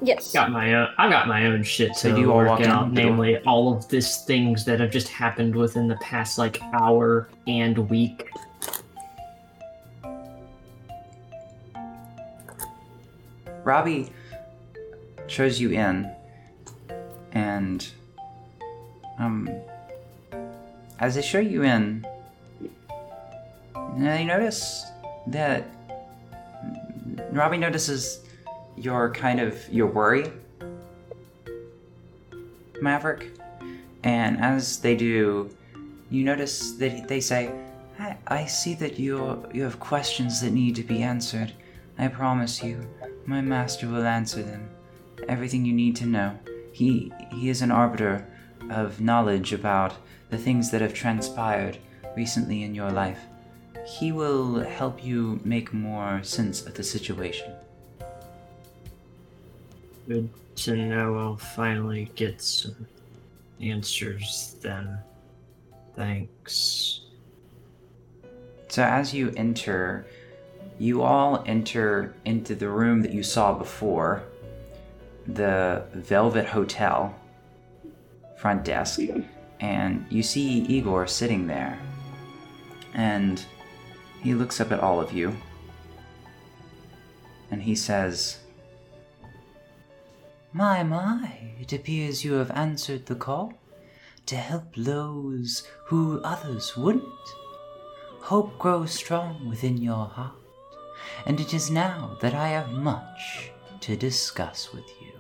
Yes. 0.03 0.33
"Got 0.33 0.51
my 0.51 0.75
own. 0.75 0.89
I 0.99 1.09
got 1.11 1.29
my 1.29 1.47
own 1.47 1.63
shit 1.63 1.95
So 1.95 2.09
to 2.09 2.15
do 2.15 2.21
you 2.23 2.33
all 2.33 2.39
work 2.39 2.49
walk 2.49 2.61
out. 2.63 2.93
Namely, 2.93 3.39
all 3.39 3.77
of 3.77 3.89
these 3.89 4.19
things 4.19 4.65
that 4.65 4.81
have 4.81 4.91
just 4.91 5.09
happened 5.09 5.55
within 5.55 5.89
the 5.89 5.97
past 5.97 6.39
like 6.39 6.61
hour 6.73 7.29
and 7.47 7.77
week. 7.91 8.29
Robbie 13.63 14.11
shows 15.27 15.61
you 15.61 15.71
in, 15.71 16.11
and 17.33 17.87
um, 19.19 19.49
as 20.99 21.15
they 21.15 21.23
show 21.23 21.39
you 21.39 21.63
in, 21.63 22.07
now 23.97 24.17
you 24.17 24.25
notice 24.25 24.87
that 25.27 25.67
Robbie 27.33 27.59
notices 27.59 28.21
your 28.81 29.13
kind 29.13 29.41
of 29.41 29.69
your 29.71 29.87
worry, 29.87 30.33
Maverick, 32.81 33.31
and 34.03 34.41
as 34.41 34.79
they 34.79 34.97
do, 34.97 35.51
you 36.11 36.25
notice 36.25 36.73
that 36.73 37.07
they 37.09 37.21
say, 37.21 37.51
"I, 37.99 38.17
I 38.27 38.47
see 38.47 38.75
that 38.75 38.99
you 38.99 39.47
you 39.53 39.63
have 39.65 39.79
questions 39.79 40.41
that 40.41 40.53
need 40.53 40.77
to 40.77 40.83
be 40.83 41.03
answered. 41.03 41.53
I 41.99 42.09
promise 42.09 42.63
you." 42.63 42.87
My 43.27 43.43
master 43.43 43.87
will 43.87 44.07
answer 44.07 44.43
them. 44.43 44.71
Everything 45.29 45.65
you 45.65 45.75
need 45.75 45.95
to 45.97 46.07
know. 46.07 46.39
He 46.73 47.13
he 47.31 47.51
is 47.51 47.63
an 47.63 47.71
arbiter 47.71 48.27
of 48.71 49.01
knowledge 49.01 49.53
about 49.53 49.95
the 50.31 50.39
things 50.39 50.71
that 50.71 50.81
have 50.81 50.95
transpired 50.95 51.79
recently 52.17 52.63
in 52.63 52.75
your 52.75 52.91
life. 52.91 53.21
He 53.87 54.13
will 54.13 54.61
help 54.61 55.05
you 55.05 55.41
make 55.45 55.73
more 55.73 56.23
sense 56.23 56.65
of 56.67 56.75
the 56.75 56.83
situation. 56.83 57.53
Good 60.11 60.29
to 60.57 60.75
know 60.75 61.17
I'll 61.17 61.37
finally 61.37 62.11
get 62.17 62.43
some 62.43 62.75
answers 63.61 64.57
then. 64.61 64.99
Thanks. 65.95 67.03
So 68.67 68.83
as 68.83 69.15
you 69.15 69.33
enter, 69.37 70.05
you 70.81 71.03
all 71.03 71.45
enter 71.47 72.13
into 72.25 72.57
the 72.57 72.69
room 72.69 73.03
that 73.03 73.13
you 73.13 73.23
saw 73.23 73.57
before, 73.57 74.25
the 75.29 75.85
Velvet 75.95 76.47
Hotel 76.47 77.15
front 78.37 78.65
desk, 78.65 78.99
and 79.61 80.05
you 80.11 80.25
see 80.25 80.63
Igor 80.63 81.07
sitting 81.07 81.47
there. 81.47 81.79
And 82.95 83.45
he 84.25 84.35
looks 84.35 84.61
up 84.61 84.73
at 84.73 84.81
all 84.81 85.01
of 85.01 85.13
you. 85.13 85.37
And 87.53 87.63
he 87.63 87.77
says, 87.77 88.40
My, 90.53 90.83
my, 90.83 91.55
it 91.61 91.73
appears 91.73 92.25
you 92.25 92.33
have 92.35 92.51
answered 92.51 93.07
the 93.07 93.15
call 93.15 93.55
to 94.27 94.37
help 94.37 94.75
those 94.75 95.67
who 95.87 96.21
others 96.23 96.77
wouldn't. 96.77 97.05
Hope 98.23 98.59
grows 98.59 98.93
strong 98.93 99.49
within 99.49 99.77
your 99.79 100.07
heart, 100.07 100.35
and 101.25 101.41
it 101.41 101.55
is 101.55 101.71
now 101.71 102.17
that 102.21 102.35
I 102.35 102.49
have 102.49 102.71
much 102.71 103.53
to 103.81 103.97
discuss 103.97 104.73
with 104.73 104.89
you. 105.01 105.13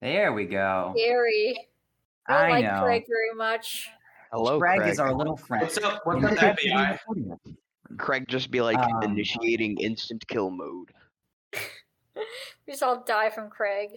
There 0.00 0.32
we 0.32 0.46
go. 0.46 0.92
Scary. 0.96 1.68
I 2.26 2.32
don't 2.34 2.46
I 2.46 2.50
like 2.50 2.64
know. 2.64 2.82
Craig 2.82 3.04
very 3.08 3.34
much. 3.34 3.90
Hello, 4.32 4.58
Craig, 4.58 4.78
Craig. 4.78 4.92
is 4.92 4.98
our 4.98 5.12
little 5.12 5.36
friend. 5.36 5.62
What's 5.62 5.76
up? 5.76 6.06
What's 6.06 6.24
up, 6.24 6.32
know, 6.32 6.36
FBI? 6.36 6.98
Craig 7.98 8.24
just 8.28 8.50
be 8.50 8.62
like 8.62 8.78
Um, 8.78 9.02
initiating 9.02 9.76
instant 9.78 10.26
kill 10.26 10.50
mode. 10.50 10.92
We 12.66 12.72
just 12.74 12.82
all 12.82 13.02
die 13.02 13.28
from 13.28 13.50
Craig. 13.50 13.90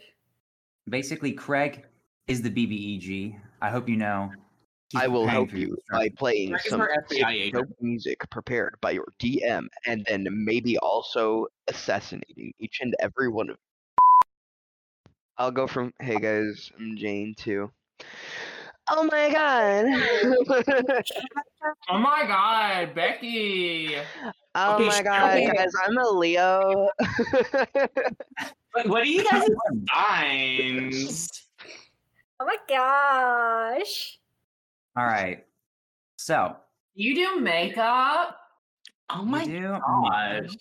Basically, 0.89 1.31
Craig 1.31 1.85
is 2.27 2.41
the 2.41 2.49
BBEG. 2.49 3.39
I 3.61 3.69
hope 3.69 3.88
you 3.88 3.95
know. 3.95 4.31
He's 4.89 5.01
I 5.01 5.07
will 5.07 5.27
help 5.27 5.53
you 5.53 5.67
your 5.67 5.77
by 5.91 6.09
playing 6.17 6.51
Craig 6.51 6.61
some 6.67 6.81
FBI 6.81 7.53
dope 7.53 7.67
music 7.80 8.27
prepared 8.31 8.75
by 8.81 8.91
your 8.91 9.05
DM, 9.19 9.67
and 9.85 10.05
then 10.09 10.27
maybe 10.31 10.77
also 10.80 11.47
assassinating 11.67 12.53
each 12.59 12.80
and 12.81 12.95
every 12.99 13.30
one 13.30 13.51
of. 13.51 13.57
You. 13.57 14.27
I'll 15.38 15.51
go 15.51 15.67
from 15.67 15.93
"Hey 15.99 16.17
guys, 16.19 16.72
I'm 16.80 16.97
Jane" 16.97 17.35
to 17.39 17.72
"Oh 18.89 19.03
my 19.03 19.30
god." 19.31 19.85
Oh 21.89 21.97
my 21.97 22.25
god, 22.27 22.93
Becky! 22.95 23.95
Oh 24.55 24.75
Okay, 24.75 24.88
my 24.88 25.01
god, 25.03 25.38
okay. 25.38 25.51
guys, 25.53 25.72
I'm 25.85 25.97
a 25.97 26.09
Leo. 26.09 26.89
What, 28.75 28.88
what 28.89 29.01
are 29.03 29.05
you 29.05 29.23
guys' 29.23 29.47
signs? 29.93 31.30
Oh 32.41 32.45
my 32.45 32.57
gosh. 32.67 34.19
All 34.97 35.05
right. 35.05 35.45
So, 36.17 36.57
You 36.93 37.15
do 37.15 37.39
makeup? 37.39 38.38
Oh 39.09 39.23
my 39.23 39.45
do? 39.45 39.61
gosh. 39.61 39.81
Oh 39.88 40.09
oh 40.09 40.55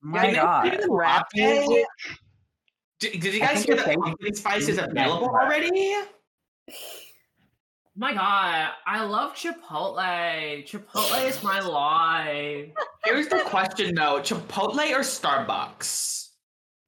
my 0.00 0.26
Did 0.26 0.36
God. 0.36 0.64
you 0.64 0.70
hear 0.70 0.80
the 0.80 0.90
rap 0.90 1.26
music? 1.34 1.84
Did, 3.00 3.20
did 3.20 3.34
you 3.34 3.40
guys 3.40 3.64
hear 3.64 3.76
that 3.76 3.84
safe- 3.84 3.98
pumpkin 3.98 4.34
spice 4.34 4.68
is 4.68 4.78
available 4.78 5.28
already? 5.28 5.94
My 7.94 8.14
god, 8.14 8.70
I 8.86 9.04
love 9.04 9.34
Chipotle. 9.34 10.66
Chipotle 10.66 11.28
is 11.28 11.42
my 11.42 11.60
life. 11.60 12.70
Here's 13.04 13.28
the 13.28 13.40
question 13.40 13.94
though: 13.94 14.20
Chipotle 14.20 14.90
or 14.92 15.00
Starbucks? 15.00 16.20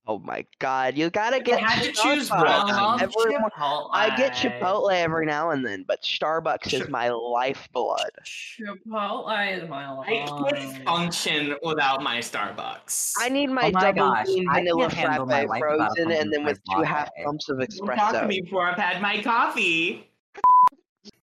oh 0.06 0.18
my 0.18 0.44
god, 0.58 0.96
you 0.98 1.08
gotta 1.10 1.36
I 1.36 1.40
get 1.40 1.60
had 1.60 1.82
to 1.84 1.92
choose 1.92 2.30
one. 2.30 2.46
I 2.46 2.62
love 2.72 3.02
Everyone- 3.02 3.50
Chipotle. 3.50 3.88
I 3.92 4.14
get 4.16 4.32
Chipotle 4.32 4.92
every 4.92 5.24
now 5.26 5.50
and 5.50 5.64
then, 5.64 5.84
but 5.86 6.02
Starbucks 6.02 6.72
is 6.72 6.88
my 6.88 7.08
lifeblood. 7.10 8.10
Chipotle 8.24 9.62
is 9.62 9.68
my 9.68 9.90
life. 9.90 10.08
I 10.08 10.26
can't 10.50 10.84
function 10.86 11.54
without 11.62 12.02
my 12.02 12.18
Starbucks. 12.18 13.12
I 13.18 13.28
need 13.28 13.48
my 13.50 13.68
Oh 13.68 13.70
my 13.72 13.92
double 13.92 14.10
gosh, 14.12 14.26
bean 14.26 14.46
I 14.48 14.54
vanilla 14.60 14.88
can't 14.88 14.92
handle 14.94 15.26
my 15.26 15.46
frappe 15.46 15.48
life 15.50 15.62
without 15.70 15.90
a 15.92 15.94
frozen, 15.96 16.12
and 16.12 16.32
then 16.32 16.44
with 16.44 16.60
two 16.70 16.82
half 16.82 17.08
latte. 17.16 17.24
pumps 17.24 17.48
of 17.50 17.58
Don't 17.58 17.86
talk 17.96 18.12
to 18.14 18.26
me 18.26 18.40
before 18.40 18.66
I've 18.66 18.78
had 18.78 19.00
my 19.02 19.22
coffee. 19.22 20.10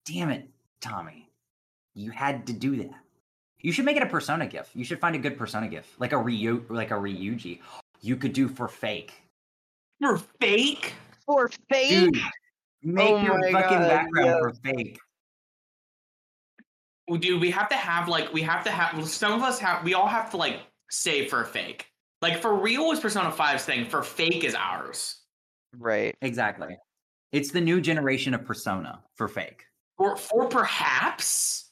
Damn 0.04 0.30
it, 0.30 0.48
Tommy. 0.80 1.30
You 1.94 2.10
had 2.10 2.46
to 2.46 2.52
do 2.52 2.76
that. 2.76 2.94
You 3.60 3.72
should 3.72 3.86
make 3.86 3.96
it 3.96 4.02
a 4.02 4.06
persona 4.06 4.46
gif. 4.46 4.70
You 4.74 4.84
should 4.84 5.00
find 5.00 5.16
a 5.16 5.18
good 5.18 5.38
persona 5.38 5.68
gif. 5.68 5.94
Like 5.98 6.12
a 6.12 6.18
Ryu 6.18 6.64
like 6.68 6.90
a 6.90 6.94
Ryuji. 6.94 7.60
You 8.02 8.16
could 8.16 8.34
do 8.34 8.48
for 8.48 8.68
fake. 8.68 9.14
For 10.00 10.18
fake? 10.40 10.92
For 11.24 11.50
fake? 11.70 12.12
Dude, 12.12 12.22
make 12.82 13.08
Oh 13.08 13.22
your 13.22 13.40
fucking 13.50 13.78
God, 13.78 13.88
background 13.88 14.26
yes. 14.26 14.38
for 14.40 14.52
fake. 14.62 14.98
Dude, 17.18 17.40
we 17.40 17.50
have 17.50 17.68
to 17.70 17.76
have 17.76 18.08
like 18.08 18.32
we 18.32 18.42
have 18.42 18.64
to 18.64 18.70
have 18.70 19.08
some 19.08 19.32
of 19.32 19.42
us 19.42 19.58
have 19.58 19.82
we 19.84 19.94
all 19.94 20.08
have 20.08 20.30
to 20.32 20.36
like 20.36 20.60
save 20.90 21.30
for 21.30 21.40
a 21.40 21.46
fake. 21.46 21.86
Like 22.20 22.40
for 22.40 22.54
real 22.54 22.90
is 22.90 23.00
Persona 23.00 23.30
5's 23.30 23.64
thing, 23.64 23.86
for 23.86 24.02
fake 24.02 24.44
is 24.44 24.54
ours. 24.54 25.20
Right. 25.78 26.14
Exactly. 26.22 26.76
It's 27.32 27.50
the 27.50 27.60
new 27.60 27.80
generation 27.80 28.34
of 28.34 28.44
persona 28.44 29.02
for 29.16 29.26
fake. 29.26 29.64
Or 29.98 30.16
for 30.16 30.48
perhaps 30.48 31.70